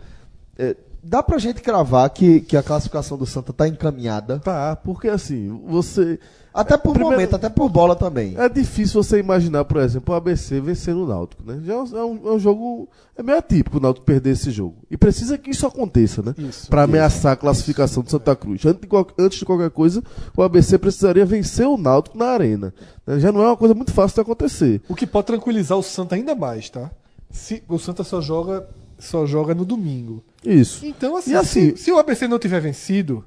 é, 0.57 0.75
dá 1.09 1.23
pra 1.23 1.37
gente 1.39 1.61
cravar 1.61 2.09
que, 2.11 2.41
que 2.41 2.55
a 2.55 2.61
classificação 2.63 3.17
do 3.17 3.25
Santa 3.25 3.51
tá 3.51 3.67
encaminhada. 3.67 4.39
Tá, 4.39 4.75
porque 4.75 5.07
assim, 5.07 5.59
você. 5.67 6.19
Até 6.51 6.75
por 6.77 6.93
Primeiro- 6.93 7.11
momento, 7.15 7.35
até 7.35 7.47
por 7.47 7.69
bola 7.69 7.95
também. 7.95 8.33
É 8.37 8.49
difícil 8.49 9.01
você 9.03 9.19
imaginar, 9.19 9.63
por 9.65 9.77
exemplo, 9.81 10.13
o 10.13 10.17
ABC 10.17 10.59
vencendo 10.59 11.03
o 11.03 11.07
Náutico, 11.07 11.43
né? 11.45 11.61
Já 11.63 11.73
é 11.73 11.77
um, 11.77 11.97
é 11.97 12.03
um- 12.05 12.27
é 12.27 12.31
um 12.33 12.39
jogo. 12.39 12.89
É 13.15 13.21
meio 13.21 13.37
atípico 13.37 13.77
o 13.77 13.79
Náutico 13.79 14.05
perder 14.05 14.31
esse 14.31 14.49
jogo. 14.49 14.75
E 14.89 14.97
precisa 14.97 15.37
que 15.37 15.51
isso 15.51 15.65
aconteça, 15.67 16.23
né? 16.23 16.33
Isso. 16.37 16.67
Pra 16.67 16.83
ameaçar 16.83 17.33
a 17.33 17.35
classificação 17.35 18.01
do 18.01 18.09
Santa 18.09 18.35
Cruz. 18.35 18.65
Antes 18.65 18.81
de, 18.81 18.87
qual- 18.87 19.07
antes 19.17 19.37
de 19.39 19.45
qualquer 19.45 19.69
coisa, 19.69 20.03
o 20.35 20.41
ABC 20.41 20.77
precisaria 20.79 21.25
vencer 21.25 21.67
o 21.67 21.77
Náutico 21.77 22.17
na 22.17 22.25
arena. 22.25 22.73
né? 23.05 23.19
Já 23.19 23.31
não 23.31 23.41
é 23.41 23.45
uma 23.47 23.57
coisa 23.57 23.75
muito 23.75 23.93
fácil 23.93 24.15
de 24.15 24.21
acontecer. 24.21 24.81
O 24.89 24.95
que 24.95 25.05
pode 25.05 25.27
tranquilizar 25.27 25.77
o 25.77 25.83
Santa 25.83 26.15
ainda 26.15 26.33
mais, 26.35 26.67
tá? 26.69 26.89
Se, 27.29 27.63
o 27.69 27.77
Santa 27.77 28.03
só 28.03 28.19
joga, 28.19 28.67
só 28.99 29.25
joga 29.25 29.55
no 29.55 29.65
domingo. 29.65 30.23
Isso. 30.43 30.85
Então, 30.85 31.15
assim, 31.17 31.31
E 31.31 31.35
assim- 31.35 31.75
se, 31.75 31.83
se 31.83 31.91
o 31.91 31.97
ABC 31.97 32.27
não 32.27 32.37
tiver 32.39 32.59
vencido, 32.59 33.23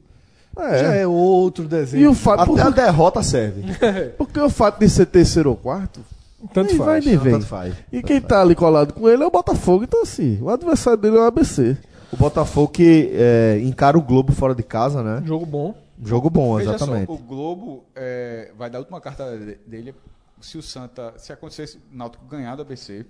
É. 0.57 0.78
já 0.78 0.94
é 0.94 1.07
outro 1.07 1.65
E 1.65 1.69
desenho. 1.69 2.11
o 2.11 2.15
fato. 2.15 2.43
Até 2.43 2.61
a 2.62 2.65
Porque, 2.66 2.81
derrota 2.81 3.23
serve. 3.23 3.62
porque 4.19 4.39
o 4.40 4.49
fato 4.51 4.78
de 4.78 4.89
ser 4.89 5.07
terceiro 5.07 5.51
ou 5.51 5.57
quarto. 5.57 6.01
Tanto 6.53 6.69
nem 6.70 6.77
faz. 6.77 6.86
vai 6.86 7.01
nem 7.01 7.16
vem. 7.16 7.32
Tanto 7.35 7.47
faz. 7.47 7.74
E 7.93 8.03
quem 8.03 8.20
tá 8.20 8.40
ali 8.43 8.55
colado 8.55 8.93
com 8.94 9.09
ele 9.09 9.23
é 9.23 9.27
o 9.27 9.31
Botafogo. 9.31 9.85
Então, 9.85 10.03
assim, 10.03 10.39
o 10.43 10.51
adversário 10.51 10.99
dele 11.01 11.16
é 11.16 11.20
o 11.20 11.24
ABC. 11.24 11.77
O 12.12 12.16
Botafogo 12.16 12.69
que 12.69 13.11
é, 13.15 13.61
encara 13.62 13.97
o 13.97 14.03
Globo 14.03 14.32
fora 14.32 14.55
de 14.55 14.62
casa, 14.62 15.03
né? 15.03 15.23
Jogo 15.24 15.47
bom. 15.47 15.74
Jogo 16.05 16.28
bom, 16.28 16.57
Veja 16.57 16.70
exatamente. 16.74 17.07
só, 17.07 17.12
o 17.12 17.19
Globo 17.19 17.85
é, 17.94 18.51
vai 18.59 18.69
dar 18.69 18.78
a 18.78 18.81
última 18.81 19.01
carta 19.01 19.39
de- 19.39 19.55
dele 19.65 19.94
se 20.40 20.59
o 20.59 20.62
Santa, 20.62 21.15
se 21.16 21.32
acontecesse 21.32 21.77
o 21.77 21.81
Náutico 21.97 22.24
ganhar 22.27 22.57
do 22.57 22.62
ABC, 22.62 23.07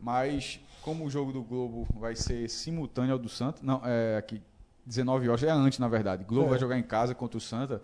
mas 0.00 0.58
como 0.82 1.04
o 1.04 1.10
jogo 1.10 1.32
do 1.32 1.42
Globo 1.42 1.86
vai 1.98 2.14
ser 2.16 2.48
simultâneo 2.48 3.12
ao 3.12 3.18
do 3.18 3.28
Santa, 3.28 3.60
não, 3.62 3.80
é 3.84 4.16
aqui 4.16 4.40
19 4.86 5.28
horas, 5.28 5.42
é 5.42 5.50
antes 5.50 5.78
na 5.78 5.88
verdade. 5.88 6.22
O 6.24 6.26
Globo 6.26 6.46
É. 6.46 6.50
vai 6.50 6.58
jogar 6.58 6.78
em 6.78 6.82
casa 6.82 7.14
contra 7.14 7.36
o 7.38 7.40
Santa. 7.40 7.80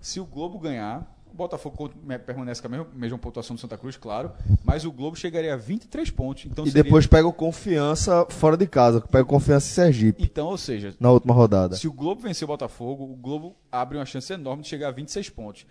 Se 0.00 0.18
o 0.20 0.24
Globo 0.26 0.58
ganhar, 0.58 1.08
o 1.32 1.34
Botafogo 1.34 1.90
permanece 2.26 2.60
com 2.60 2.66
a 2.66 2.70
mesma, 2.70 2.86
mesma 2.92 3.16
pontuação 3.16 3.54
do 3.56 3.60
Santa 3.60 3.78
Cruz, 3.78 3.96
claro, 3.96 4.32
mas 4.64 4.84
o 4.84 4.92
Globo 4.92 5.16
chegaria 5.16 5.54
a 5.54 5.56
23 5.56 6.10
pontos. 6.10 6.44
Então 6.44 6.64
E 6.64 6.68
seria- 6.70 6.82
depois 6.82 7.06
pega 7.06 7.26
o 7.26 7.32
confiança 7.32 8.26
fora 8.28 8.56
de 8.56 8.66
casa, 8.66 9.00
pega 9.00 9.22
o 9.24 9.26
confiança 9.26 9.66
em 9.70 9.72
Sergipe 9.74 10.22
então, 10.22 10.48
ou 10.48 10.58
seja, 10.58 10.94
na 11.00 11.10
última 11.10 11.32
rodada. 11.32 11.76
se 11.76 11.86
o 11.88 11.92
Globo 11.92 12.20
vencer 12.20 12.44
o 12.44 12.48
Botafogo, 12.48 13.04
o 13.04 13.16
Globo 13.16 13.56
abre 13.70 13.96
uma 13.96 14.04
chance 14.04 14.30
enorme 14.32 14.62
de 14.62 14.68
chegar 14.68 14.88
a 14.88 14.90
26 14.92 15.30
pontos. 15.30 15.64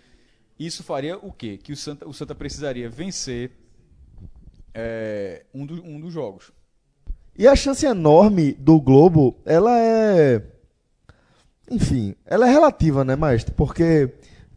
Isso 0.58 0.82
faria 0.82 1.16
o 1.18 1.30
quê? 1.32 1.56
Que 1.58 1.72
o 1.72 1.76
Santa, 1.76 2.08
o 2.08 2.12
Santa 2.14 2.34
precisaria 2.34 2.88
vencer 2.90 3.52
é, 4.74 5.44
um, 5.52 5.66
do- 5.66 5.84
um 5.84 6.00
dos 6.00 6.12
jogos. 6.12 6.50
E 7.36 7.48
a 7.48 7.56
chance 7.56 7.84
enorme 7.86 8.52
do 8.52 8.80
Globo, 8.80 9.36
ela 9.44 9.78
é. 9.78 10.42
Enfim, 11.70 12.14
ela 12.26 12.46
é 12.46 12.50
relativa, 12.50 13.04
né, 13.04 13.16
maestro? 13.16 13.54
Porque 13.54 14.12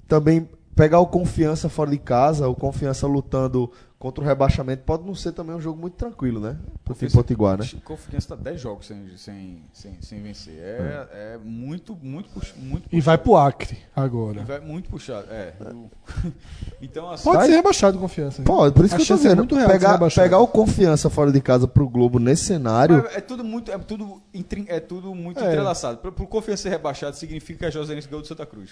também 0.08 0.50
pegar 0.76 1.00
o 1.00 1.08
confiança 1.08 1.70
fora 1.70 1.92
de 1.92 1.98
casa, 1.98 2.50
o 2.50 2.56
confiança 2.56 3.08
lutando 3.08 3.72
contra 4.06 4.23
o 4.23 4.27
rebaixamento, 4.27 4.84
pode 4.84 5.03
não 5.03 5.15
ser 5.15 5.32
também 5.32 5.56
um 5.56 5.60
jogo 5.60 5.82
muito 5.82 5.95
tranquilo, 5.95 6.40
né? 6.40 6.57
Pro 6.84 6.94
time 6.94 7.10
Potiguar, 7.11 7.57
né? 7.57 7.68
Confiança 7.84 8.18
está 8.18 8.36
10 8.36 8.61
jogos 8.61 8.86
sem, 8.86 9.03
sem, 9.18 9.64
sem, 9.73 9.98
sem 9.99 10.22
vencer. 10.22 10.53
É, 10.60 11.07
é 11.34 11.40
muito, 11.44 11.98
muito, 12.03 12.30
pux- 12.30 12.53
muito 12.56 12.88
E 12.91 13.02
vai 13.02 13.18
pro 13.18 13.36
Acre 13.36 13.80
agora. 13.95 14.44
vai 14.44 14.60
muito 14.60 14.90
puxado. 14.91 15.26
É. 15.32 15.53
Então, 16.82 17.10
assim, 17.10 17.23
Pode 17.23 17.38
Vai- 17.38 17.48
ser 17.48 17.56
rebaixado 17.56 17.98
confiança. 17.98 18.44
Pode, 18.44 18.76
por 18.76 18.86
isso 18.86 18.94
A 18.94 18.98
que 18.98 19.03
eu 19.03 19.07
tô 19.07 19.14
é 19.14 19.18
dizendo. 19.18 19.38
muito 19.38 19.56
real 19.56 19.69
pegar, 19.69 19.91
rebaixado. 19.94 20.23
pegar 20.26 20.40
o 20.40 20.48
confiança 20.48 21.10
fora 21.10 21.32
de 21.32 21.41
casa 21.41 21.68
pro 21.68 21.88
Globo 21.90 22.19
nesse 22.19 22.44
cenário. 22.45 23.02
Mas 23.03 23.15
é 23.15 23.22
tudo 23.22 23.44
muito, 23.44 23.72
é 23.72 23.77
tudo, 23.80 24.22
é 24.68 24.80
tudo 24.80 25.15
muito 25.15 25.40
É. 25.40 25.48
entrelaçado. 25.48 25.98
Para 25.98 26.10
o 26.23 26.27
Confiança 26.27 26.64
ser 26.64 26.69
rebaixado 26.69 27.15
significa 27.15 27.60
que 27.60 27.65
a 27.65 27.69
Josense 27.72 28.07
ganhou 28.07 28.22
do 28.22 28.27
Santa 28.27 28.45
Cruz. 28.45 28.72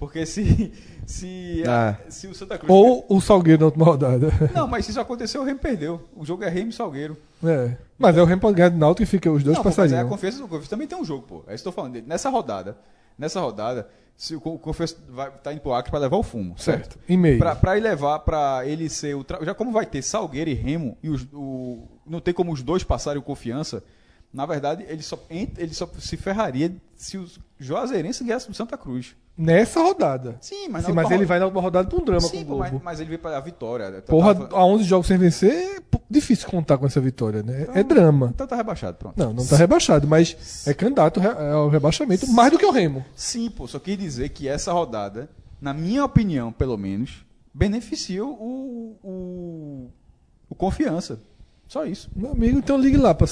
Porque 0.00 0.24
se 0.26 0.72
se, 1.06 1.62
Ah. 1.66 1.96
se 2.08 2.26
o 2.26 2.34
Santa 2.34 2.56
Cruz 2.58 2.72
Ou 2.72 3.04
o 3.08 3.20
Salgueiro 3.20 3.60
na 3.60 3.66
última 3.66 3.84
rodada. 3.84 4.28
Não, 4.54 4.66
mas 4.66 4.84
se 4.86 4.90
isso 4.92 5.00
aconteceu, 5.00 5.42
o 5.42 5.44
Remo 5.44 5.58
perdeu. 5.60 6.02
O 6.16 6.24
jogo 6.24 6.42
é 6.42 6.48
Remo 6.48 6.70
e 6.70 6.72
Salgueiro. 6.72 7.16
É. 7.44 7.76
Mas 7.98 8.16
é 8.16 8.22
o 8.22 8.24
Remo 8.24 8.40
pode 8.40 8.56
ganhar 8.56 8.70
do 8.70 8.78
Náutico 8.78 9.02
e 9.02 9.06
fica 9.06 9.30
os 9.30 9.44
dois 9.44 9.56
não, 9.56 9.62
pô, 9.62 9.68
mas 9.68 9.78
é 9.78 9.82
a 9.82 9.84
passarinhos. 9.84 10.08
confiança 10.10 10.38
do 10.38 10.48
Confiança 10.48 10.70
também 10.70 10.88
tem 10.88 10.98
um 10.98 11.04
jogo, 11.04 11.22
pô. 11.26 11.44
É 11.46 11.54
isso 11.54 11.62
que 11.62 11.68
eu 11.68 11.72
tô 11.72 11.76
falando. 11.76 12.00
Nessa 12.06 12.30
rodada, 12.30 12.78
nessa 13.18 13.40
rodada, 13.40 13.88
se 14.16 14.34
o 14.34 14.40
Co- 14.40 14.54
o 14.54 14.58
Confiança 14.58 14.96
vai 15.10 15.30
tá 15.30 15.52
indo 15.52 15.60
pro 15.60 15.74
Acre 15.74 15.90
para 15.90 16.00
levar 16.00 16.16
o 16.16 16.22
fumo, 16.22 16.54
certo? 16.58 16.94
Certo. 16.94 16.98
E 17.08 17.16
meio. 17.16 17.38
Pra, 17.38 17.54
pra 17.54 17.76
ele 17.76 17.86
levar, 17.86 18.18
pra 18.20 18.62
ele 18.64 18.88
ser 18.88 19.14
o. 19.14 19.22
tra- 19.22 19.44
Já 19.44 19.52
como 19.54 19.70
vai 19.72 19.84
ter 19.84 20.00
Salgueiro 20.02 20.48
e 20.48 20.54
Remo, 20.54 20.96
e 21.02 21.10
os, 21.10 21.26
o, 21.32 21.86
não 22.06 22.20
tem 22.20 22.32
como 22.32 22.52
os 22.52 22.62
dois 22.62 22.82
passarem 22.82 23.20
o 23.20 23.22
confiança, 23.22 23.82
na 24.32 24.46
verdade, 24.46 24.84
ele 24.88 25.02
só, 25.02 25.18
ele 25.28 25.74
só 25.74 25.86
se 25.98 26.16
ferraria 26.16 26.72
se 26.96 27.18
os 27.18 27.38
Juazeirense 27.58 28.24
ganhassem 28.24 28.50
do 28.50 28.56
Santa 28.56 28.78
Cruz. 28.78 29.14
Nessa 29.42 29.80
rodada. 29.80 30.36
Sim, 30.40 30.68
mas, 30.68 30.84
Sim, 30.84 30.92
mas 30.92 31.10
ele 31.10 31.24
vai 31.24 31.38
na 31.38 31.46
última 31.46 31.62
rodada 31.62 31.88
pra 31.88 31.98
um 31.98 32.04
drama 32.04 32.20
Sim, 32.20 32.44
com 32.44 32.54
o 32.54 32.58
mas, 32.58 32.70
Globo. 32.70 32.84
mas 32.84 33.00
ele 33.00 33.08
veio 33.08 33.18
pra 33.18 33.36
a 33.38 33.40
vitória. 33.40 33.90
Tá- 33.90 34.02
Porra, 34.02 34.34
tava- 34.34 34.54
a 34.56 34.64
11 34.66 34.84
jogos 34.84 35.06
sem 35.06 35.16
vencer, 35.16 35.50
é 35.50 35.80
difícil 36.10 36.46
contar 36.48 36.76
com 36.76 36.84
essa 36.86 37.00
vitória, 37.00 37.42
né? 37.42 37.66
É 37.74 37.82
drama. 37.82 38.32
Então 38.34 38.46
tá 38.46 38.54
rebaixado, 38.54 38.98
pronto. 38.98 39.14
Não, 39.16 39.32
não 39.32 39.46
tá 39.46 39.56
rebaixado, 39.56 40.06
mas 40.06 40.66
é 40.66 40.74
candidato 40.74 41.20
ao 41.20 41.68
rebaixamento 41.70 42.30
mais 42.30 42.52
do 42.52 42.58
que 42.58 42.66
o 42.66 42.70
Remo. 42.70 43.02
Sim, 43.16 43.48
pô, 43.50 43.66
só 43.66 43.78
queria 43.78 43.96
dizer 43.96 44.28
que 44.28 44.46
essa 44.46 44.72
rodada, 44.72 45.30
na 45.60 45.72
minha 45.72 46.04
opinião, 46.04 46.52
pelo 46.52 46.76
menos, 46.76 47.24
beneficia 47.54 48.22
o, 48.24 48.96
o, 49.02 49.90
o 50.50 50.54
confiança. 50.54 51.18
Só 51.70 51.84
isso. 51.84 52.10
Meu 52.16 52.32
amigo, 52.32 52.58
então 52.58 52.76
ligue 52.76 52.96
lá 52.96 53.14
pra 53.14 53.28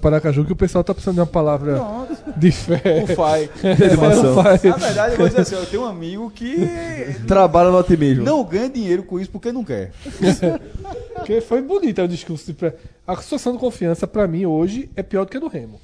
Paracaju 0.00 0.42
que 0.46 0.52
o 0.52 0.56
pessoal 0.56 0.82
tá 0.82 0.94
precisando 0.94 1.16
de 1.16 1.20
uma 1.20 1.26
palavra 1.26 1.78
de 2.34 2.50
fé. 2.50 3.04
O 3.04 3.06
FAI. 3.14 3.50
Na 4.70 4.76
verdade, 4.78 5.12
eu 5.12 5.18
vou 5.18 5.28
dizer 5.28 5.40
assim, 5.42 5.54
eu 5.54 5.66
tenho 5.66 5.82
um 5.82 5.86
amigo 5.86 6.30
que 6.30 6.56
Trabalha 7.26 7.70
no 7.70 7.76
otimismo. 7.76 8.24
não 8.24 8.42
ganha 8.42 8.70
dinheiro 8.70 9.02
com 9.02 9.20
isso 9.20 9.30
porque 9.30 9.52
não 9.52 9.62
quer. 9.62 9.92
Porque 11.14 11.40
foi 11.42 11.60
bonito 11.60 12.00
é 12.00 12.04
o 12.04 12.08
discurso. 12.08 12.46
de 12.46 12.54
pré- 12.54 12.74
A 13.06 13.14
situação 13.16 13.52
de 13.52 13.58
confiança, 13.58 14.06
pra 14.06 14.26
mim, 14.26 14.46
hoje, 14.46 14.88
é 14.96 15.02
pior 15.02 15.24
do 15.26 15.30
que 15.30 15.36
a 15.36 15.40
do 15.40 15.48
Remo. 15.48 15.78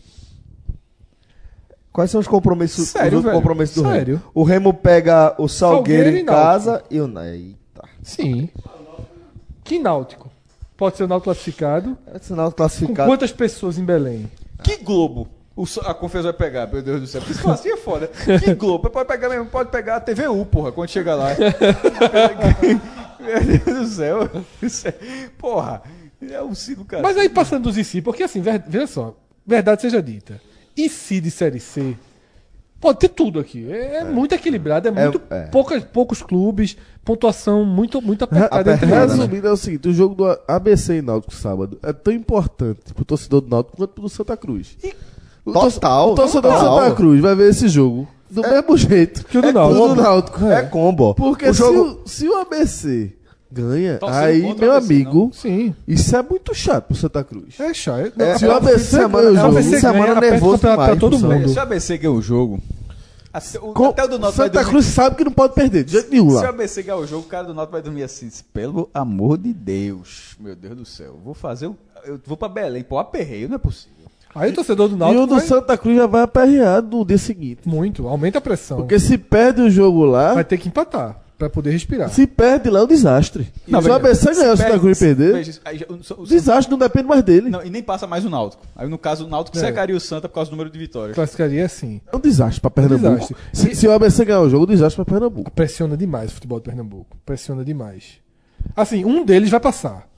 Quais 1.93 2.11
são 2.11 2.19
os 2.21 2.27
compromissos, 2.27 2.89
Sério, 2.89 3.19
os 3.19 3.25
compromissos 3.25 3.83
do 3.83 3.89
Sério. 3.91 4.17
Remo? 4.17 4.31
O 4.33 4.43
Remo 4.43 4.73
pega 4.73 5.35
o 5.37 5.49
Salgueiro, 5.49 6.05
Salgueiro 6.05 6.17
em 6.19 6.25
casa 6.25 6.83
e 6.91 6.99
o. 7.01 7.19
Eita. 7.21 7.83
Sim. 8.03 8.49
Que 9.63 9.79
náutico? 9.79 10.31
Pode 10.77 10.97
ser 10.97 11.05
o 11.05 11.09
náutico 11.09 11.25
classificado. 11.25 11.97
É 12.13 12.19
sinal 12.19 12.51
Com 12.51 12.57
classificado. 12.57 13.09
quantas 13.11 13.33
pessoas 13.33 13.79
em 13.79 13.85
Belém? 13.85 14.31
Que 14.63 14.77
Globo? 14.79 15.29
O, 15.57 15.67
so- 15.67 15.81
a 15.83 15.95
confiança 15.95 16.25
vai 16.33 16.33
pegar, 16.33 16.67
meu 16.67 16.83
Deus 16.83 17.01
do 17.01 17.07
céu. 17.07 17.21
Porque 17.21 17.33
isso 17.39 17.49
assim 17.49 17.69
é 17.71 17.77
foda. 17.77 18.09
Que 18.43 18.55
Globo? 18.55 18.91
Pode 18.91 19.07
pegar 19.07 19.29
mesmo, 19.29 19.47
pode 19.47 19.71
pegar 19.71 19.97
a 19.97 20.01
TVU, 20.01 20.45
porra, 20.47 20.73
quando 20.73 20.89
chega 20.91 21.15
lá. 21.15 21.29
meu 23.21 23.59
Deus 23.59 23.79
do 23.81 23.87
céu. 23.95 24.23
É- 24.25 25.29
Porra, 25.39 25.83
é 26.29 26.43
um 26.43 26.55
ciclo, 26.55 26.85
cara. 26.85 27.03
Mas 27.03 27.17
aí 27.17 27.29
passando 27.29 27.65
dos 27.65 27.77
IC, 27.79 28.03
porque 28.03 28.23
assim, 28.25 28.41
ver- 28.41 28.65
veja 28.67 28.87
só, 28.87 29.17
verdade 29.47 29.83
seja 29.83 30.03
dita. 30.03 30.41
IC 30.77 31.21
de 31.21 31.31
Série 31.31 31.61
C 31.61 31.97
Pode 32.85 32.99
ter 32.99 33.09
tudo 33.09 33.41
aqui. 33.41 33.67
É, 33.73 33.97
é 33.97 34.05
muito 34.05 34.35
equilibrado, 34.35 34.89
é 34.89 34.91
muito 34.91 35.21
é. 35.31 35.47
poucas, 35.47 35.83
poucos 35.85 36.21
clubes, 36.23 36.77
pontuação 37.03 37.65
muito, 37.65 38.03
muito 38.03 38.27
Re- 38.31 38.45
apertada 38.45 38.75
entre 38.75 38.87
eles. 38.93 39.13
Resumindo, 39.17 39.49
é 39.49 39.53
o 39.53 39.57
seguinte: 39.57 39.89
o 39.89 39.93
jogo 39.95 40.15
do 40.15 40.39
ABC 40.47 40.99
e 40.99 41.03
Náutico 41.03 41.35
sábado 41.35 41.79
é 41.83 41.93
tão 41.95 42.13
importante 42.13 42.93
pro 42.95 43.05
torcedor 43.05 43.41
do 43.41 43.49
Náutico 43.49 43.77
quanto 43.79 43.91
pro 43.95 44.03
do 44.03 44.09
Santa 44.11 44.37
Cruz. 44.37 44.77
O 45.47 45.53
Total, 45.53 46.13
O 46.13 46.15
torcedor 46.15 46.53
do. 46.53 46.59
Santa 46.59 46.95
Cruz 46.95 47.21
vai 47.21 47.35
ver 47.35 47.49
esse 47.51 47.69
jogo 47.69 48.07
do 48.31 48.43
mesmo 48.43 48.77
jeito 48.77 49.25
Que 49.25 49.39
o 49.39 49.43
do 49.43 49.49
é 49.49 49.53
Náutico. 49.53 49.89
do 49.89 49.95
Náutico. 49.95 50.47
É 50.47 50.63
combo. 50.63 51.15
Porque 51.15 51.49
o 51.49 51.53
jogo. 51.55 52.03
se, 52.05 52.27
o, 52.27 52.29
se 52.29 52.29
o 52.29 52.41
ABC 52.41 53.13
ganha, 53.55 53.99
Torcendo 53.99 54.23
aí, 54.25 54.41
meu 54.43 54.73
ABC, 54.73 54.93
amigo, 54.95 55.31
Sim, 55.33 55.75
isso 55.87 56.17
é 56.17 56.23
muito 56.23 56.55
chato 56.55 56.85
pro 56.89 56.97
Santa 56.97 57.23
Cruz. 57.23 57.59
é 57.61 57.73
chato. 57.73 58.13
É, 58.21 58.37
Se 58.39 58.45
o 58.47 58.53
ABC 58.53 58.97
ganha 59.09 59.31
o 59.31 59.37
jogo, 59.37 59.63
de 59.63 59.81
semana 59.81 60.07
ganha, 60.21 60.31
nervoso 60.33 60.59
pra 60.59 60.97
todo 60.97 61.19
mundo. 61.19 61.49
Se 61.49 61.59
o 61.59 61.63
ABC 61.63 61.99
ganhar 61.99 62.13
o 62.15 62.21
jogo. 62.23 62.61
o, 63.63 63.73
Com- 63.73 63.87
até 63.89 64.05
o 64.05 64.09
do 64.09 64.19
vai 64.19 64.33
Santa. 64.33 64.65
Cruz 64.65 64.87
sabe 64.87 65.17
que 65.17 65.25
não 65.25 65.33
pode 65.33 65.55
perder, 65.55 65.85
de 65.85 65.93
jeito 65.93 66.11
nenhum 66.11 66.31
Se 66.31 66.45
o. 66.45 66.49
ABC 66.49 66.83
ganhar 66.83 66.99
o 66.99 67.07
jogo, 67.07 67.23
o 67.25 67.29
cara 67.29 67.45
do 67.47 67.55
Náutico 67.55 67.73
vai 67.73 67.83
dormir 67.83 68.03
assim. 68.03 68.29
Pelo 68.53 68.89
amor 68.93 69.39
de 69.39 69.53
Deus. 69.53 70.37
Meu 70.41 70.55
Deus 70.55 70.77
do 70.77 70.85
céu. 70.85 71.19
Vou 71.25 71.35
fazer 71.35 71.67
o. 71.67 71.77
Eu 72.05 72.21
vou 72.27 72.37
pra 72.37 72.49
Belém, 72.49 72.83
pô, 72.83 72.99
aperreio, 72.99 73.49
não 73.49 73.55
é 73.57 73.59
possível. 73.59 73.95
Aí 74.35 74.51
o 74.51 74.55
torcedor 74.55 74.89
do 74.89 74.97
E 74.97 74.99
Náutico 74.99 75.23
o 75.23 75.27
do 75.27 75.35
vai 75.37 75.47
Santa 75.47 75.79
Cruz 75.79 75.97
já 75.97 76.07
vai 76.07 76.23
aperreado 76.23 76.97
no 76.99 77.05
dia 77.05 77.17
seguinte. 77.19 77.61
muito, 77.69 78.09
aumenta 78.09 78.39
a 78.39 78.41
pressão. 78.41 78.79
Porque 78.79 78.99
se 78.99 79.17
perde 79.17 79.63
o 79.63 79.71
jogo 79.71 80.05
lá, 80.05 80.35
Vai 80.35 80.45
ter 80.45 80.59
que 80.59 80.67
empatar 80.69 81.21
pra 81.49 81.55
poder 81.55 81.71
respirar. 81.71 82.09
se 82.11 82.27
perde 82.27 82.69
lá 82.71 82.81
é 82.81 82.83
um 82.83 82.87
desastre. 82.87 83.53
Não, 83.67 83.81
se 83.83 83.89
o 83.89 83.93
ABC 83.93 84.35
ganhar 84.35 84.53
o 84.53 84.57
Santa 84.57 84.79
Cruz 84.79 84.97
e 84.97 85.05
perder, 85.05 85.61
aí 85.65 85.87
o- 85.89 85.95
o- 85.95 86.23
o 86.23 86.27
desastre 86.27 86.71
não 86.71 86.79
depende 86.79 87.07
mais 87.09 87.23
dele. 87.23 87.51
Não, 87.51 87.65
e 87.65 87.71
nem 87.71 87.83
passa 87.83 88.07
mais 88.07 88.25
o 88.25 88.31
Náutico. 88.31 88.67
Aí 88.77 88.89
no 88.89 88.99
caso 88.99 89.27
o 89.27 89.29
Náutico 89.29 89.57
É. 89.57 89.61
secaria 89.61 89.97
o 89.97 90.01
Santa 90.01 90.29
por 90.29 90.35
causa 90.37 90.51
do 90.51 90.53
número 90.57 90.71
de 90.71 90.79
vitórias. 90.79 91.15
Classificaria 91.15 91.65
assim. 91.65 92.01
É 92.13 92.17
um 92.17 92.21
desastre 92.21 92.61
pra 92.61 92.71
Pernambuco. 92.71 93.15
desastre. 93.15 93.37
Se, 93.53 93.71
E- 93.71 93.75
se 93.75 93.87
o 93.87 93.93
ABC 93.93 94.25
ganhar 94.25 94.41
o 94.41 94.49
jogo, 94.51 94.65
um 94.65 94.69
desastre 94.69 94.97
pra 95.05 95.15
Pernambuco. 95.15 95.51
Pressiona 95.51 95.97
demais 95.97 96.31
o 96.31 96.35
futebol 96.35 96.59
de 96.59 96.65
Pernambuco. 96.65 97.17
Pressiona 97.25 97.65
demais. 97.65 98.15
Assim, 98.77 99.05
um 99.05 99.25
deles 99.25 99.51
vai 99.51 99.61
passar. 99.61 100.09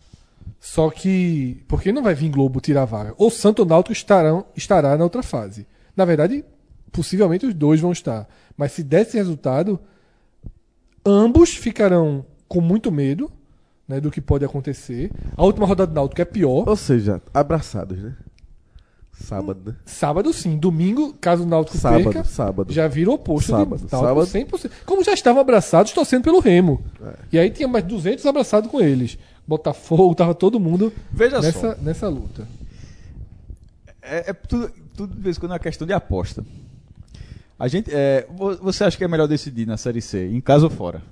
Só 0.60 0.90
que. 0.90 1.62
Porque 1.68 1.92
não 1.92 2.02
vai 2.02 2.14
vir 2.14 2.30
Globo 2.30 2.60
tirar 2.60 2.82
a 2.82 2.86
vaga. 2.86 3.14
Ou 3.18 3.30
Santo 3.30 3.60
ou 3.60 3.66
Náutico 3.66 3.92
estarão, 3.92 4.46
estará 4.56 4.96
na 4.96 5.04
outra 5.04 5.22
fase. 5.22 5.66
Na 5.96 6.04
verdade, 6.04 6.44
possivelmente 6.92 7.46
os 7.46 7.54
dois 7.54 7.80
vão 7.80 7.92
estar. 7.92 8.26
Mas 8.56 8.72
se 8.72 8.82
der 8.82 9.02
esse 9.02 9.16
resultado, 9.16 9.78
ambos 11.06 11.54
ficarão 11.54 12.24
com 12.48 12.60
muito 12.60 12.90
medo 12.90 13.30
né, 13.88 14.00
do 14.00 14.10
que 14.10 14.20
pode 14.20 14.44
acontecer. 14.44 15.10
A 15.36 15.44
última 15.44 15.66
rodada 15.66 15.90
do 15.90 15.94
Náutico 15.94 16.20
é 16.20 16.24
pior. 16.24 16.68
Ou 16.68 16.76
seja, 16.76 17.22
abraçados, 17.32 17.98
né? 17.98 18.14
Sábado, 19.12 19.70
né? 19.70 19.76
Sábado 19.86 20.30
sim. 20.32 20.58
Domingo, 20.58 21.14
caso 21.14 21.44
o 21.44 21.46
Náutico 21.46 21.78
Sábado, 21.78 22.04
perca, 22.04 22.24
sábado. 22.24 22.72
já 22.72 22.86
vira 22.86 23.10
o 23.10 23.14
oposto 23.14 23.50
Sábado, 23.50 23.76
de 23.76 23.90
Náutico 23.90 24.26
sábado. 24.26 24.26
100%. 24.26 24.70
Como 24.84 25.02
já 25.02 25.14
estavam 25.14 25.40
abraçados 25.40 25.92
torcendo 25.92 26.24
pelo 26.24 26.38
Remo. 26.38 26.82
É. 27.02 27.14
E 27.32 27.38
aí 27.38 27.50
tinha 27.50 27.66
mais 27.66 27.84
200 27.84 28.26
abraçados 28.26 28.70
com 28.70 28.78
eles. 28.78 29.16
Botafogo, 29.48 30.14
tava 30.14 30.34
todo 30.34 30.60
mundo 30.60 30.92
Veja 31.10 31.36
só. 31.36 31.42
nessa, 31.42 31.74
nessa 31.80 32.08
luta. 32.08 32.46
É, 34.02 34.30
é 34.30 34.32
tudo, 34.34 34.70
tudo 34.94 35.14
de 35.14 35.20
vez 35.22 35.36
em 35.36 35.40
quando 35.40 35.52
é 35.52 35.54
uma 35.54 35.60
questão 35.60 35.86
de 35.86 35.94
aposta. 35.94 36.44
A 37.58 37.68
gente, 37.68 37.90
é, 37.92 38.26
vo- 38.30 38.56
você 38.58 38.84
acha 38.84 38.96
que 38.96 39.04
é 39.04 39.08
melhor 39.08 39.26
decidir 39.26 39.66
na 39.66 39.76
Série 39.76 40.02
C, 40.02 40.26
em 40.28 40.40
casa 40.40 40.64
ou 40.64 40.70
fora? 40.70 41.02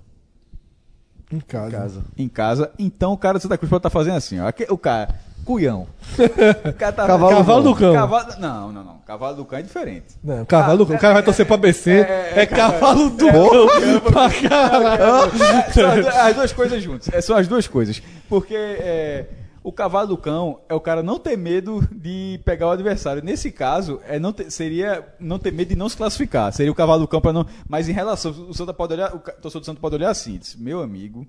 Em 1.32 1.40
casa. 1.40 2.04
Em 2.16 2.28
casa. 2.28 2.70
Então 2.78 3.12
o 3.12 3.16
cara 3.18 3.38
do 3.38 3.42
Santa 3.42 3.56
Cruz 3.56 3.70
pode 3.70 3.78
estar 3.80 3.90
fazendo 3.90 4.16
assim, 4.16 4.38
ó. 4.40 4.52
O 4.70 4.78
cara, 4.78 5.08
cuião. 5.44 5.86
O 6.68 6.72
cara 6.74 6.92
tá- 6.92 7.06
Cavalo 7.06 7.36
Cavalo 7.36 7.62
do 7.62 7.74
cão. 7.74 7.94
Cavalo, 7.94 8.26
não, 8.38 8.72
não, 8.72 8.84
não. 8.84 8.94
Cavalo 9.06 9.36
do 9.36 9.44
cão 9.44 9.58
é 9.58 9.62
diferente. 9.62 10.06
Não, 10.22 10.44
cavalo 10.44 10.78
do 10.78 10.86
cão. 10.86 10.96
O 10.96 10.98
cara 10.98 11.14
vai 11.14 11.22
torcer 11.22 11.46
pra 11.46 11.56
BC. 11.56 11.90
É, 12.36 12.46
cavalo 12.46 13.10
do 13.10 13.26
é, 13.28 13.32
cão. 13.32 14.02
Pra 14.12 14.30
caralho. 14.30 15.72
São 15.72 15.90
as, 15.90 16.04
du- 16.04 16.08
as 16.08 16.34
duas 16.36 16.52
coisas 16.52 16.82
juntas. 16.82 17.08
É, 17.12 17.20
São 17.20 17.36
as 17.36 17.48
duas 17.48 17.66
coisas. 17.66 18.02
Porque 18.28 18.54
é, 18.54 19.26
o 19.64 19.72
cavalo 19.72 20.08
do 20.08 20.18
cão 20.18 20.60
é 20.68 20.74
o 20.74 20.80
cara 20.80 21.02
não 21.02 21.18
ter 21.18 21.38
medo 21.38 21.80
de 21.90 22.38
pegar 22.44 22.66
o 22.68 22.70
adversário. 22.70 23.24
Nesse 23.24 23.50
caso, 23.50 23.98
é 24.04 24.18
não 24.18 24.30
ter- 24.30 24.50
seria 24.50 25.14
não 25.18 25.38
ter 25.38 25.50
medo 25.52 25.70
de 25.70 25.74
não 25.74 25.88
se 25.88 25.96
classificar. 25.96 26.52
Seria 26.52 26.70
o 26.70 26.74
cavalo 26.74 27.00
do 27.00 27.08
cão 27.08 27.18
para 27.20 27.32
não. 27.32 27.46
Mas 27.66 27.88
em 27.88 27.92
relação. 27.92 28.30
O 28.30 28.52
Santa 28.52 28.74
pode 28.74 28.92
olhar. 28.92 29.14
O 29.14 29.18
torcedor 29.18 29.60
do 29.62 29.64
Santa 29.66 29.80
pode 29.80 29.94
olhar 29.94 30.10
assim: 30.10 30.36
diz, 30.36 30.54
meu 30.54 30.82
amigo. 30.82 31.26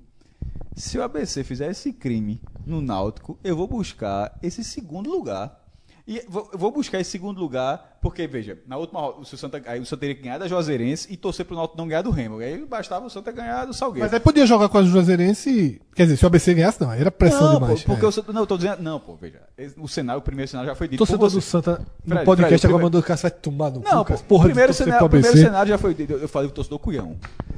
Se 0.76 0.98
o 0.98 1.04
ABC 1.04 1.46
fizer 1.46 1.72
esse 1.72 1.94
crime 1.94 2.42
no 2.66 2.82
Náutico, 2.82 3.40
eu 3.42 3.56
vou 3.56 3.66
buscar 3.66 4.38
esse 4.44 4.62
segundo 4.62 5.10
lugar. 5.10 5.65
E 6.08 6.24
vou, 6.30 6.48
vou 6.54 6.72
buscar 6.72 7.00
esse 7.00 7.10
segundo 7.10 7.40
lugar, 7.40 7.98
porque, 8.00 8.28
veja, 8.28 8.60
na 8.68 8.78
última 8.78 9.10
o 9.10 9.26
Santa, 9.26 9.60
aí 9.66 9.80
o 9.80 9.86
Santa 9.88 10.02
teria 10.02 10.16
que 10.16 10.22
ganhar 10.22 10.38
da 10.38 10.48
Juazeirense 10.48 11.12
e 11.12 11.18
torcer 11.18 11.44
pro 11.44 11.56
Náutico 11.56 11.76
não 11.76 11.88
ganhar 11.88 12.04
do 12.04 12.12
Remo. 12.12 12.38
Aí 12.38 12.64
bastava 12.64 13.08
o 13.08 13.10
Santa 13.10 13.32
ganhar 13.32 13.66
do 13.66 13.74
Salgueiro. 13.74 14.06
Mas 14.06 14.14
aí 14.14 14.20
podia 14.20 14.46
jogar 14.46 14.70
com 14.70 14.78
a 14.78 14.84
Juazeirense. 14.84 15.82
Quer 15.96 16.04
dizer, 16.04 16.18
se 16.18 16.24
o 16.24 16.28
ABC 16.28 16.54
ganhasse, 16.54 16.80
não. 16.80 16.92
Aí 16.92 17.02
era 17.02 17.10
pressão 17.10 17.54
não, 17.54 17.54
demais. 17.56 17.82
pô, 17.82 17.94
porque 17.94 18.06
é. 18.06 18.08
o 18.08 18.12
Santa, 18.12 18.32
não, 18.32 18.42
eu 18.42 18.48
tô 18.48 18.56
dizendo, 18.56 18.84
não, 18.84 19.00
pô, 19.00 19.16
veja, 19.16 19.42
o 19.80 19.88
cenário, 19.88 20.20
o 20.20 20.22
primeiro 20.22 20.48
cenário 20.48 20.70
já 20.70 20.76
foi 20.76 20.86
O 20.86 20.90
dito 20.92 21.00
torcedor 21.00 21.32
do. 21.32 21.42
Santa 21.42 21.82
no 22.06 22.14
Fred, 22.14 22.26
podcast 22.26 22.60
Fred, 22.60 22.66
o 22.66 22.70
agora 22.70 22.84
mandou 22.84 23.02
o 23.02 23.04
cara 23.04 23.20
vai 23.20 23.32
tomar 23.32 23.72
no 23.72 23.80
Não, 23.80 24.06
cu, 24.06 24.14
pô. 24.14 24.24
Porra 24.26 24.44
o 24.44 24.46
primeiro, 24.46 24.74
cenário, 24.76 25.06
o 25.08 25.10
primeiro 25.10 25.38
cenário 25.38 25.70
já 25.70 25.78
foi 25.80 25.96
dito, 25.96 26.14
eu 26.14 26.30
falei 26.30 26.50
do 26.50 26.54
torcedor 26.54 26.78
Cunhão. 26.78 27.16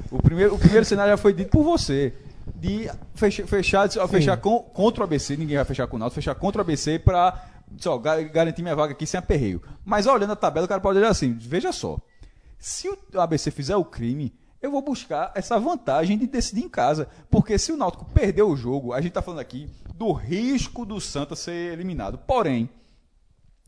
O 0.10 0.22
primeiro, 0.22 0.56
o 0.56 0.57
primeiro 0.57 0.86
cenário 0.86 1.11
já 1.11 1.18
foi 1.18 1.34
dito 1.34 1.49
por 1.49 1.64
você. 1.64 2.14
De 2.56 2.90
fechar, 3.14 3.45
fechar, 3.45 3.90
fechar 4.07 4.38
com, 4.38 4.60
contra 4.60 5.02
o 5.02 5.03
ABC, 5.03 5.36
ninguém 5.36 5.57
vai 5.57 5.65
fechar 5.65 5.86
com 5.86 5.98
o 5.98 5.99
Náutico, 5.99 6.15
fechar 6.15 6.34
contra 6.34 6.60
o 6.60 6.61
ABC 6.61 6.98
pra 6.98 7.56
só, 7.77 7.98
ga- 7.98 8.22
garantir 8.23 8.61
minha 8.61 8.76
vaga 8.76 8.94
aqui 8.94 9.06
sem 9.06 9.18
aperreio. 9.18 9.61
Mas 9.84 10.07
olhando 10.07 10.34
a 10.34 10.35
tabela, 10.35 10.65
o 10.65 10.69
cara 10.69 10.81
pode 10.81 10.99
olhar 10.99 11.10
assim, 11.10 11.34
veja 11.34 11.72
só. 11.72 11.99
Se 12.60 12.89
o 12.89 12.98
ABC 13.19 13.52
fizer 13.52 13.76
o 13.76 13.85
crime, 13.85 14.34
eu 14.61 14.72
vou 14.72 14.81
buscar 14.81 15.31
essa 15.35 15.60
vantagem 15.60 16.18
de 16.18 16.26
decidir 16.27 16.64
em 16.64 16.69
casa. 16.69 17.07
Porque 17.30 17.57
se 17.57 17.72
o 17.72 17.77
Náutico 17.77 18.06
perder 18.06 18.44
o 18.44 18.56
jogo, 18.56 18.94
a 18.94 19.02
gente 19.02 19.11
tá 19.14 19.22
falando 19.22 19.39
aqui 19.41 19.69
do 19.94 20.11
risco 20.11 20.85
do 20.85 20.99
Santa 20.99 21.35
ser 21.35 21.73
eliminado. 21.73 22.18
Porém, 22.18 22.68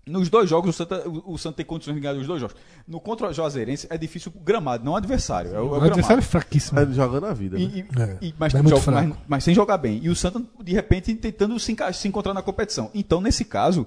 nos 0.07 0.27
dois 0.27 0.49
jogos, 0.49 0.71
o 0.71 0.73
Santa, 0.77 1.07
o, 1.07 1.33
o 1.33 1.37
Santa 1.37 1.57
tem 1.57 1.65
condições 1.65 1.93
de 1.93 1.99
ganhar 2.01 2.15
os 2.15 2.25
dois 2.25 2.41
jogos. 2.41 2.55
No 2.87 2.99
contra 2.99 3.29
o 3.29 3.33
Juazeirense 3.33 3.85
é 3.91 3.97
difícil 3.97 4.31
o 4.35 4.39
gramado, 4.39 4.83
não 4.83 4.93
o 4.93 4.95
adversário. 4.95 5.53
É 5.53 5.59
o, 5.59 5.75
é 5.75 5.77
o 5.77 5.81
O 5.81 5.83
adversário 5.83 6.19
é 6.19 6.23
fraquíssimo. 6.23 6.79
Ele 6.79 6.93
joga 6.93 7.21
na 7.21 7.31
vida. 7.31 7.59
E, 7.59 7.67
né? 7.67 7.73
e- 7.75 8.01
É, 8.01 8.17
e- 8.29 8.35
mas, 8.39 8.55
é 8.55 8.63
joga- 8.63 8.91
mas- 8.91 9.15
mas 9.27 9.43
sem 9.43 9.53
jogar 9.53 9.77
bem. 9.77 9.99
E 10.03 10.09
o 10.09 10.15
Santa, 10.15 10.41
de 10.63 10.73
repente, 10.73 11.13
tentando 11.13 11.59
se, 11.59 11.75
se 11.93 12.07
encontrar 12.07 12.33
na 12.33 12.41
competição. 12.41 12.89
Então, 12.95 13.21
nesse 13.21 13.45
caso, 13.45 13.85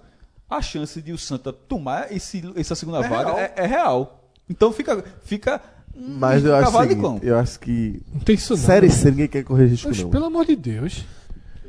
a 0.56 0.62
chance 0.62 1.00
de 1.00 1.12
o 1.12 1.18
Santa 1.18 1.52
tomar 1.52 2.12
esse, 2.12 2.42
essa 2.56 2.74
segunda 2.74 3.00
vaga 3.02 3.34
real. 3.34 3.38
É, 3.38 3.52
é 3.56 3.66
real. 3.66 4.30
Então 4.48 4.72
fica. 4.72 5.04
fica 5.24 5.60
Mas 5.94 6.44
eu 6.44 6.54
acho, 6.54 6.70
seguinte, 6.70 7.26
eu 7.26 7.38
acho 7.38 7.60
que 7.60 8.02
Não 8.12 8.20
tem 8.20 8.34
isso 8.34 8.54
não. 8.54 8.62
Série 8.62 8.90
C 8.90 9.10
ninguém 9.10 9.28
quer 9.28 9.44
correr 9.44 9.66
risco, 9.66 9.90
Oxe, 9.90 10.02
não. 10.02 10.10
pelo 10.10 10.24
amor 10.26 10.44
de 10.44 10.56
Deus. 10.56 11.04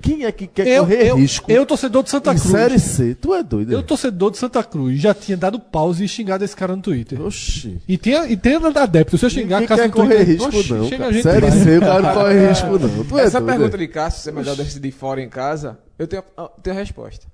Quem 0.03 0.25
é 0.25 0.31
que 0.33 0.47
quer 0.47 0.67
Eu, 0.67 0.83
correr 0.83 1.07
eu, 1.07 1.15
risco 1.15 1.49
eu, 1.49 1.65
torcedor 1.65 2.03
de 2.03 2.09
Santa 2.09 2.31
Cruz. 2.31 2.51
Série 2.51 2.77
C? 2.77 3.15
Tu 3.15 3.33
é 3.33 3.41
doido? 3.41 3.71
Eu, 3.71 3.81
torcedor 3.81 4.31
de 4.31 4.37
Santa 4.37 4.61
Cruz, 4.61 4.99
já 4.99 5.13
tinha 5.13 5.37
dado 5.37 5.57
pause 5.57 6.03
e 6.03 6.07
xingado 6.09 6.43
esse 6.43 6.53
cara 6.53 6.75
no 6.75 6.81
Twitter. 6.81 7.21
Oxi. 7.21 7.79
E 7.87 7.97
tem, 7.97 8.13
e 8.29 8.35
tem 8.35 8.55
adepto. 8.55 9.17
Se 9.17 9.25
eu 9.25 9.29
xingar 9.29 9.61
Ninguém 9.61 9.65
a 9.65 9.67
casa 9.69 9.83
quer 9.83 9.91
correr 9.91 10.25
Twitter, 10.25 10.35
risco, 10.35 10.59
oxe, 10.59 10.73
não. 10.73 10.83
chega 10.89 10.97
cara. 10.97 11.13
gente 11.13 11.23
Série 11.23 11.49
vai. 11.49 11.51
C, 11.51 11.77
o 11.77 11.79
cara 11.79 12.01
não 12.01 12.13
corre 12.13 12.47
risco, 12.49 12.79
não. 12.79 13.05
Tu 13.05 13.17
é 13.17 13.23
Essa 13.23 13.39
doido, 13.39 13.49
pergunta 13.49 13.77
é? 13.77 13.79
de 13.79 13.87
Cássio, 13.87 14.21
se 14.23 14.29
é 14.29 14.31
melhor 14.33 14.55
decidir 14.57 14.91
fora 14.91 15.21
em 15.21 15.29
casa, 15.29 15.79
eu 15.97 16.05
tenho, 16.05 16.23
eu 16.37 16.51
tenho 16.61 16.75
a 16.75 16.79
resposta. 16.79 17.25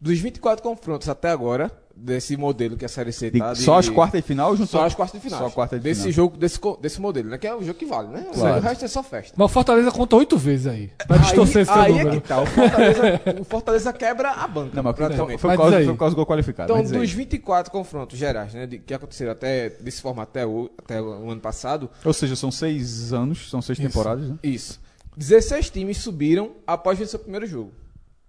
Dos 0.00 0.18
24 0.20 0.62
confrontos 0.62 1.08
até 1.08 1.28
agora, 1.30 1.72
desse 1.96 2.36
modelo 2.36 2.76
que 2.76 2.84
a 2.84 2.88
Série 2.88 3.10
C 3.12 3.32
tá... 3.32 3.52
de- 3.52 3.62
Só 3.62 3.78
as 3.78 3.88
quartas 3.88 4.20
de 4.20 4.26
final 4.28 4.54
junto 4.56 4.70
Só 4.70 4.84
as 4.84 4.94
quartas 4.94 5.20
de 5.20 5.24
final. 5.26 5.40
Só 5.40 5.46
a 5.46 5.50
quarta 5.50 5.76
de 5.76 5.82
desse 5.82 6.02
final. 6.02 6.12
jogo, 6.12 6.36
desse, 6.36 6.60
desse 6.80 7.00
modelo, 7.00 7.28
né? 7.28 7.36
Que 7.38 7.48
é 7.48 7.54
o 7.54 7.60
jogo 7.60 7.74
que 7.76 7.84
vale, 7.84 8.06
né? 8.08 8.24
Claro. 8.32 8.58
O 8.58 8.60
resto 8.60 8.84
é 8.84 8.88
só 8.88 9.02
festa. 9.02 9.34
Mas 9.36 9.46
o 9.46 9.48
Fortaleza 9.48 9.90
conta 9.90 10.14
oito 10.14 10.38
vezes 10.38 10.68
aí. 10.68 10.92
Pra 11.08 11.16
distorcer 11.16 11.62
esse 11.62 11.70
aí 11.72 11.98
é 11.98 12.10
que 12.10 12.20
tá. 12.20 12.40
O 12.40 12.46
Fortaleza, 12.46 13.02
o 13.40 13.44
Fortaleza 13.44 13.92
quebra 13.92 14.30
a 14.30 14.46
banca. 14.46 14.70
Não, 14.76 14.82
mas 14.84 14.94
foi, 14.96 15.04
praticamente. 15.06 15.40
foi, 15.40 15.50
por 15.50 15.56
causa, 15.56 15.76
foi 15.78 15.86
por 15.92 15.98
causa 15.98 16.14
do 16.14 16.16
gol 16.16 16.26
qualificado. 16.26 16.72
Então, 16.72 16.76
aí. 16.84 16.98
dos 17.00 17.10
24 17.10 17.72
confrontos 17.72 18.16
gerais, 18.16 18.54
né? 18.54 18.66
de- 18.68 18.78
que 18.78 18.94
aconteceram 18.94 19.32
até 19.32 19.68
desse 19.70 20.00
formato 20.00 20.30
até 20.30 20.46
o, 20.46 20.70
até 20.78 21.02
o 21.02 21.28
ano 21.28 21.40
passado, 21.40 21.90
Ou 22.04 22.12
seja, 22.12 22.36
são 22.36 22.52
seis 22.52 23.12
anos, 23.12 23.50
são 23.50 23.60
seis 23.60 23.76
temporadas, 23.78 24.28
né? 24.28 24.36
Isso. 24.44 24.80
16 25.16 25.70
times 25.70 25.96
subiram 25.98 26.52
após 26.64 26.96
vencer 26.96 27.18
o 27.18 27.22
primeiro 27.22 27.44
jogo. 27.44 27.72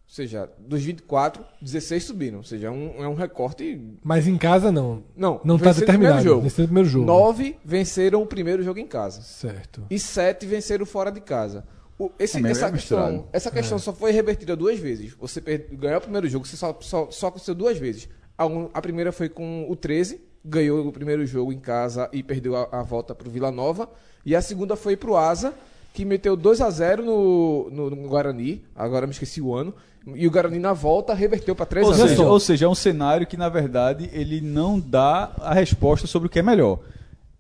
Ou 0.09 0.15
seja, 0.15 0.49
dos 0.57 0.81
24, 0.83 1.45
16 1.61 2.03
subiram. 2.03 2.37
Ou 2.39 2.43
seja, 2.43 2.65
é 2.67 2.71
um, 2.71 3.03
é 3.03 3.07
um 3.07 3.13
recorte. 3.13 3.79
Mas 4.03 4.27
em 4.27 4.39
casa 4.39 4.71
não. 4.71 5.03
Não, 5.15 5.39
Não 5.45 5.59
tá 5.59 5.69
o 5.69 5.73
determinado. 5.75 6.15
primeiro 6.15 6.23
jogo. 6.23 6.41
Venceram 6.41 6.63
o 6.63 6.67
primeiro 6.67 6.89
jogo. 6.89 7.05
Nove 7.05 7.55
venceram 7.63 8.21
o 8.23 8.25
primeiro 8.25 8.63
jogo 8.63 8.79
em 8.79 8.87
casa. 8.87 9.21
Certo. 9.21 9.83
E 9.87 9.99
sete 9.99 10.47
venceram 10.47 10.83
fora 10.83 11.11
de 11.11 11.21
casa. 11.21 11.63
O- 11.99 12.09
esse- 12.17 12.43
É 12.43 12.49
essa, 12.49 12.71
questão, 12.71 13.27
essa 13.31 13.51
questão 13.51 13.77
só 13.77 13.93
foi 13.93 14.11
revertida 14.11 14.55
duas 14.55 14.79
vezes. 14.79 15.13
Você 15.19 15.39
per- 15.39 15.67
ganhou 15.73 15.99
o 15.99 16.01
primeiro 16.01 16.27
jogo, 16.27 16.47
você 16.47 16.57
só, 16.57 16.75
só, 16.81 17.11
só 17.11 17.27
aconteceu 17.27 17.53
duas 17.53 17.77
vezes. 17.77 18.09
A, 18.35 18.47
um- 18.47 18.67
a 18.73 18.81
primeira 18.81 19.11
foi 19.11 19.29
com 19.29 19.67
o 19.69 19.75
13, 19.75 20.19
ganhou 20.43 20.87
o 20.87 20.91
primeiro 20.91 21.23
jogo 21.23 21.53
em 21.53 21.59
casa 21.59 22.09
e 22.11 22.23
perdeu 22.23 22.55
a, 22.55 22.67
a 22.71 22.81
volta 22.81 23.13
para 23.13 23.27
o 23.27 23.31
Vila 23.31 23.51
Nova. 23.51 23.87
E 24.25 24.35
a 24.35 24.41
segunda 24.41 24.75
foi 24.75 24.97
para 24.97 25.11
o 25.11 25.17
Asa, 25.17 25.53
que 25.93 26.03
meteu 26.05 26.35
2 26.35 26.61
a 26.61 26.69
0 26.71 27.03
no, 27.03 27.69
no, 27.69 27.89
no 27.91 28.07
Guarani. 28.07 28.63
Agora 28.75 29.05
me 29.05 29.11
esqueci 29.11 29.39
o 29.41 29.53
ano. 29.53 29.71
E 30.15 30.25
o 30.27 30.31
Guarani 30.31 30.59
na 30.59 30.73
volta 30.73 31.13
reverteu 31.13 31.55
para 31.55 31.65
3 31.65 31.85
Ou 31.85 31.91
a 31.91 31.95
Olha 31.95 31.97
0 32.03 32.09
seja, 32.09 32.23
só. 32.23 32.29
ou 32.31 32.39
seja, 32.39 32.65
é 32.65 32.69
um 32.69 32.75
cenário 32.75 33.27
que, 33.27 33.37
na 33.37 33.49
verdade, 33.49 34.09
ele 34.13 34.41
não 34.41 34.79
dá 34.79 35.31
a 35.41 35.53
resposta 35.53 36.07
sobre 36.07 36.27
o 36.27 36.29
que 36.29 36.39
é 36.39 36.43
melhor. 36.43 36.79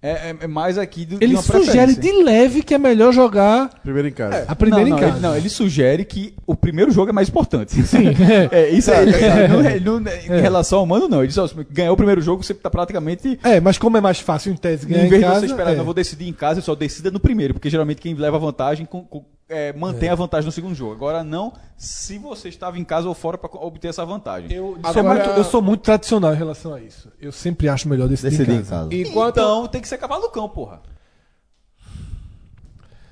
É, 0.01 0.29
é- 0.29 0.35
é 0.41 0.47
mais 0.47 0.77
aqui 0.77 1.05
do 1.05 1.17
Ele 1.21 1.35
sugere 1.41 1.93
de 1.93 2.09
leve 2.23 2.63
que 2.63 2.73
é 2.73 2.77
melhor 2.77 3.11
jogar 3.11 3.69
Primeiro 3.83 4.07
em 4.07 4.13
casa. 4.13 4.45
a 4.47 4.55
primeira 4.55 4.81
não, 4.81 4.87
em 4.87 4.91
não, 4.91 4.97
casa. 4.99 5.17
Ele, 5.17 5.27
não, 5.27 5.35
ele 5.35 5.49
sugere 5.49 6.05
que 6.05 6.33
o 6.47 6.55
primeiro 6.55 6.89
jogo 6.89 7.09
é 7.09 7.11
mais 7.11 7.27
importante. 7.27 7.73
Sim, 7.83 8.07
é. 8.51 8.61
É, 8.61 8.69
isso. 8.69 8.89
Ele, 8.91 9.11
não- 9.49 9.69
ele 9.69 9.79
não- 10.29 10.37
Em 10.37 10.41
relação 10.41 10.79
ao 10.79 10.85
mano, 10.85 11.09
não. 11.09 11.17
Ele 11.19 11.27
diz, 11.27 11.37
ó, 11.37 11.45
se 11.47 11.53
ganhou 11.69 11.95
o 11.95 11.97
primeiro 11.97 12.21
jogo, 12.21 12.41
você 12.41 12.53
tá 12.53 12.69
praticamente. 12.69 13.37
É, 13.43 13.59
mas 13.59 13.77
como 13.77 13.97
é 13.97 14.01
mais 14.01 14.19
fácil 14.21 14.53
em 14.53 14.55
tese 14.55 14.85
ganhar 14.85 15.03
em 15.03 15.07
em 15.07 15.09
vez 15.09 15.21
de 15.25 15.27
você 15.31 15.45
esperar, 15.47 15.73
é. 15.73 15.75
não 15.75 15.83
vou 15.83 15.93
decidir 15.93 16.29
em 16.29 16.33
casa, 16.33 16.59
eu 16.59 16.63
só 16.63 16.75
decida 16.75 17.11
no 17.11 17.19
primeiro, 17.19 17.53
porque 17.55 17.69
geralmente 17.69 17.99
quem 17.99 18.13
leva 18.13 18.39
vantagem 18.39 18.85
com- 18.85 19.03
com- 19.03 19.25
é, 19.49 19.73
mantém 19.73 20.09
a 20.09 20.15
vantagem 20.15 20.45
no 20.45 20.51
segundo 20.51 20.75
jogo. 20.75 20.93
Agora, 20.93 21.23
não 21.23 21.51
se 21.75 22.17
você 22.19 22.49
estava 22.49 22.77
em 22.77 22.83
casa 22.83 23.07
ou 23.07 23.13
fora 23.15 23.37
para 23.37 23.49
obter 23.59 23.87
essa 23.89 24.05
vantagem. 24.05 24.51
Eu, 24.53 24.77
sou 24.81 24.89
Agora- 25.01 25.25
muito, 25.25 25.29
eu 25.39 25.43
sou 25.43 25.61
muito 25.61 25.81
tradicional 25.81 26.33
em 26.33 26.37
relação 26.37 26.73
a 26.73 26.79
isso. 26.81 27.11
Eu 27.19 27.31
sempre 27.31 27.67
acho 27.67 27.89
melhor 27.89 28.07
decidir, 28.07 28.29
Decidir 28.31 28.51
em 28.51 28.55
em 28.55 28.63
casa. 28.63 28.69
casa. 28.89 28.95
Enquanto, 28.95 29.37
Então 29.39 29.67
tem 29.67 29.81
que 29.81 29.87
ser 29.87 29.97
cavalo 29.97 30.21
do 30.21 30.29
cão, 30.29 30.47
porra. 30.47 30.81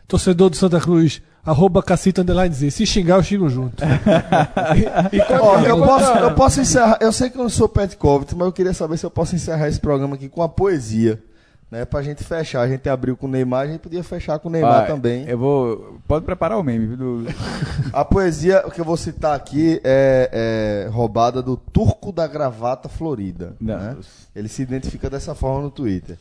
Torcedor 0.07 0.49
do 0.49 0.56
Santa 0.56 0.80
Cruz, 0.80 1.22
arroba 1.45 1.83
cacita 1.83 2.22
underline 2.22 2.53
Z. 2.53 2.72
Se 2.72 2.85
xingar, 2.85 3.16
eu 3.17 3.24
xingo 3.24 3.49
junto. 3.49 3.83
enquanto, 5.11 5.43
Ó, 5.43 5.59
eu, 5.59 5.77
posso, 5.85 6.11
eu 6.11 6.33
posso 6.33 6.61
encerrar. 6.61 6.98
Eu 7.01 7.11
sei 7.11 7.30
que 7.30 7.38
eu 7.38 7.43
não 7.43 7.49
sou 7.49 7.67
Pet 7.67 7.98
Covit, 7.98 8.33
mas 8.35 8.45
eu 8.45 8.53
queria 8.53 8.74
saber 8.74 8.98
se 8.98 9.06
eu 9.06 9.11
posso 9.11 9.35
encerrar 9.35 9.67
esse 9.67 9.80
programa 9.80 10.16
aqui 10.16 10.30
com 10.30 10.41
a 10.41 10.48
poesia. 10.48 11.22
Né, 11.70 11.84
pra 11.84 12.02
gente 12.02 12.24
fechar. 12.24 12.62
A 12.62 12.68
gente 12.68 12.88
abriu 12.88 13.18
com 13.18 13.28
o 13.28 13.30
Neymar, 13.30 13.64
a 13.64 13.68
gente 13.68 13.82
podia 13.82 14.02
fechar 14.02 14.40
com 14.40 14.48
o 14.48 14.52
Neymar 14.52 14.80
Vai, 14.80 14.88
também. 14.88 15.26
Eu 15.28 15.38
vou. 15.38 16.00
Pode 16.08 16.24
preparar 16.24 16.58
o 16.58 16.64
meme, 16.64 16.96
do- 16.96 17.26
A 17.92 18.06
poesia 18.06 18.64
que 18.74 18.80
eu 18.80 18.86
vou 18.86 18.96
citar 18.96 19.36
aqui 19.36 19.82
é, 19.84 20.86
é 20.86 20.90
roubada 20.90 21.42
do 21.42 21.58
Turco 21.58 22.14
da 22.14 22.26
Gravata 22.26 22.88
Florida. 22.88 23.54
Né? 23.60 23.98
Ele 24.34 24.48
se 24.48 24.62
identifica 24.62 25.10
dessa 25.10 25.36
forma 25.36 25.62
no 25.64 25.70
Twitter. 25.70 26.18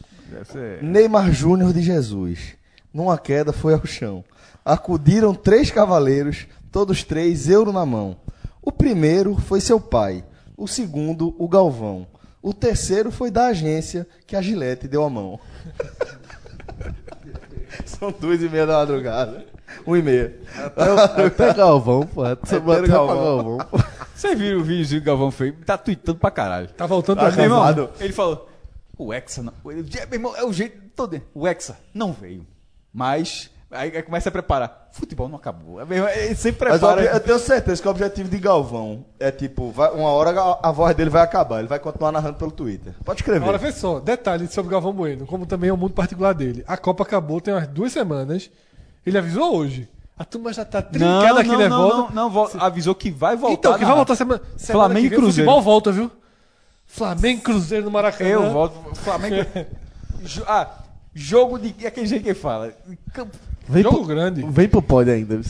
Ser. 0.50 0.82
Neymar 0.82 1.30
Júnior 1.30 1.72
de 1.72 1.80
Jesus. 1.80 2.56
Numa 2.92 3.16
queda 3.16 3.52
foi 3.52 3.74
ao 3.74 3.86
chão. 3.86 4.24
Acudiram 4.64 5.32
três 5.32 5.70
cavaleiros, 5.70 6.48
todos 6.72 7.04
três 7.04 7.48
euro 7.48 7.72
na 7.72 7.86
mão. 7.86 8.16
O 8.60 8.72
primeiro 8.72 9.36
foi 9.36 9.60
seu 9.60 9.78
pai. 9.78 10.24
O 10.56 10.66
segundo, 10.66 11.36
o 11.38 11.46
Galvão. 11.46 12.04
O 12.42 12.52
terceiro 12.54 13.10
foi 13.10 13.30
da 13.30 13.46
agência 13.46 14.06
que 14.26 14.36
a 14.36 14.42
Gillette 14.42 14.86
deu 14.86 15.02
a 15.04 15.10
mão. 15.10 15.40
São 17.84 18.12
duas 18.12 18.42
e 18.42 18.48
meia 18.48 18.66
da 18.66 18.78
madrugada. 18.78 19.44
Um 19.86 19.96
e 19.96 20.02
meia. 20.02 20.34
Até 21.26 21.54
Galvão, 21.54 22.06
pô. 22.06 22.24
Até 22.24 22.58
Galvão. 22.60 22.86
Galvão. 22.86 23.58
pô. 23.70 23.78
Você 24.14 24.34
viu 24.34 24.60
o 24.60 24.64
vídeo 24.64 24.88
que 24.88 24.98
o 24.98 25.04
Galvão 25.06 25.30
fez? 25.30 25.54
Tá 25.64 25.76
tweetando 25.76 26.18
pra 26.18 26.30
caralho. 26.30 26.68
Tá 26.68 26.86
voltando 26.86 27.20
Ah, 27.20 27.30
pra 27.30 27.42
irmão, 27.42 27.90
ele 28.00 28.12
falou: 28.12 28.48
o 28.96 29.12
Hexa 29.12 29.42
não. 29.42 29.52
Ele, 29.66 29.82
meu 29.82 30.08
irmão, 30.12 30.36
é 30.36 30.44
o 30.44 30.52
jeito 30.52 30.78
todo. 30.94 31.20
O 31.34 31.46
Hexa 31.46 31.76
não 31.92 32.12
veio. 32.12 32.46
Mas. 32.92 33.50
Aí, 33.70 33.96
aí 33.96 34.02
começa 34.02 34.28
a 34.28 34.32
preparar. 34.32 34.88
Futebol 34.92 35.28
não 35.28 35.36
acabou. 35.36 35.80
É 35.80 35.84
mesmo, 35.84 36.08
Ele 36.08 36.36
sempre 36.36 36.68
Mas 36.68 36.78
prepara. 36.78 37.02
eu, 37.02 37.12
eu 37.14 37.20
tenho 37.20 37.38
certeza 37.38 37.82
que 37.82 37.88
o 37.88 37.90
objetivo 37.90 38.28
de 38.28 38.38
Galvão 38.38 39.04
é 39.18 39.30
tipo, 39.32 39.70
vai- 39.72 39.90
uma 39.90 40.08
hora 40.10 40.40
a, 40.40 40.68
a 40.68 40.72
voz 40.72 40.94
dele 40.94 41.10
vai 41.10 41.20
acabar. 41.22 41.58
Ele 41.58 41.66
vai 41.68 41.80
continuar 41.80 42.12
narrando 42.12 42.38
pelo 42.38 42.52
Twitter. 42.52 42.94
Pode 43.04 43.20
escrever. 43.20 43.42
Agora, 43.42 43.58
vê 43.58 43.72
só, 43.72 43.98
detalhe 43.98 44.46
sobre 44.46 44.68
o 44.68 44.72
Galvão 44.72 44.92
Bueno, 44.92 45.26
como 45.26 45.46
também 45.46 45.68
é 45.68 45.72
o 45.72 45.76
mundo 45.76 45.94
particular 45.94 46.32
dele. 46.32 46.64
A 46.68 46.76
Copa 46.76 47.02
acabou 47.02 47.40
tem 47.40 47.52
umas 47.52 47.66
duas 47.66 47.92
semanas. 47.92 48.48
Ele 49.04 49.18
avisou 49.18 49.56
hoje. 49.56 49.88
A 50.18 50.24
turma 50.24 50.52
já 50.52 50.64
tá 50.64 50.80
não, 50.80 50.90
trincada 50.90 51.40
aqui 51.40 51.48
não, 51.50 51.58
né, 51.58 51.68
não, 51.68 51.82
volta. 51.82 51.96
não, 51.96 52.10
não, 52.22 52.30
vol- 52.30 52.50
avisou 52.60 52.94
que 52.94 53.10
vai 53.10 53.36
voltar. 53.36 53.54
Então, 53.58 53.78
que 53.78 53.84
vai 53.84 53.94
voltar 53.96 54.14
semana. 54.16 54.40
semana 54.56 54.84
Flamengo 54.86 55.08
que 55.08 55.14
e 55.14 55.18
Cruzeiro. 55.18 55.50
futebol 55.50 55.60
volta, 55.62 55.92
viu? 55.92 56.10
Flamengo 56.86 57.40
e 57.40 57.42
Cruzeiro 57.42 57.84
no 57.84 57.90
Maracanã. 57.90 58.30
Eu 58.30 58.50
volto. 58.52 58.94
Flamengo. 58.94 59.44
Ah, 60.46 60.68
jogo 61.16 61.58
de. 61.58 61.74
É 61.82 61.88
aquele 61.88 62.06
jeito 62.06 62.22
que 62.22 62.28
ele 62.28 62.38
fala. 62.38 62.72
Campo- 63.12 63.36
Vem 63.68 63.82
Jogo 63.82 63.96
pro, 63.98 64.06
grande. 64.06 64.44
vem 64.48 64.68
pro 64.68 64.80
pódio 64.80 65.12
ainda. 65.12 65.40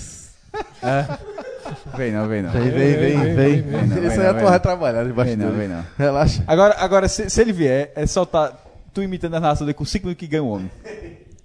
Vem 1.97 2.13
não, 2.13 2.27
vem 2.29 2.43
não. 2.43 2.51
Vem, 2.51 2.63
vem, 2.63 2.73
vem, 2.73 2.97
vem, 2.97 3.35
vem. 3.35 3.63
vem 3.63 3.81
aí 3.81 4.17
é 4.17 4.33
vem 4.33 4.41
tu 4.41 4.43
vai 4.45 4.53
não. 4.53 4.59
trabalhar 4.59 5.05
de 5.05 5.13
Vem 5.13 5.37
não, 5.37 5.53
vem 5.53 5.69
não. 5.69 5.85
Relaxa. 5.99 6.43
Agora, 6.47 6.77
agora 6.79 7.09
se, 7.09 7.29
se 7.29 7.41
ele 7.41 7.53
vier, 7.53 7.93
é 7.95 8.07
soltar. 8.07 8.65
Tu 8.95 9.03
imitando 9.03 9.35
a 9.35 9.41
narração 9.41 9.67
dele 9.67 9.75
com 9.75 9.85
5 9.85 10.07
minutos 10.07 10.19
que 10.21 10.27
ganha 10.27 10.43
o 10.43 10.49
homem. 10.49 10.71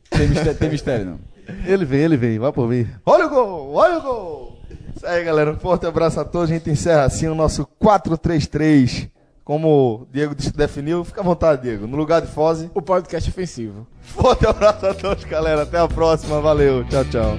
Tem 0.09 0.27
mistério, 0.27 0.55
tem 0.55 0.69
mistério 0.69 1.05
não. 1.05 1.19
Ele 1.65 1.83
vem, 1.83 1.99
ele 2.01 2.15
vem. 2.15 2.39
Vai 2.39 2.51
por 2.53 2.69
mim. 2.69 2.87
Olha 3.05 3.25
o 3.25 3.29
gol, 3.29 3.73
olha 3.73 3.97
o 3.97 4.01
gol. 4.01 4.59
Isso 4.95 5.05
aí, 5.05 5.23
galera. 5.25 5.51
Um 5.51 5.57
forte 5.57 5.85
abraço 5.85 6.19
a 6.19 6.23
todos. 6.23 6.49
A 6.49 6.53
gente 6.53 6.69
encerra 6.69 7.03
assim 7.03 7.27
o 7.27 7.35
nosso 7.35 7.67
4-3-3. 7.83 9.09
Como 9.43 9.67
o 10.03 10.07
Diego 10.13 10.35
definiu, 10.55 11.03
fica 11.03 11.19
à 11.19 11.23
vontade, 11.23 11.63
Diego. 11.63 11.87
No 11.87 11.97
lugar 11.97 12.21
de 12.21 12.27
Foze. 12.27 12.69
o 12.73 12.81
podcast 12.81 13.29
ofensivo. 13.29 13.85
Forte 14.01 14.45
abraço 14.45 14.85
a 14.85 14.93
todos, 14.93 15.23
galera. 15.23 15.63
Até 15.63 15.77
a 15.79 15.87
próxima. 15.87 16.41
Valeu. 16.41 16.83
Tchau, 16.85 17.05
tchau. 17.05 17.37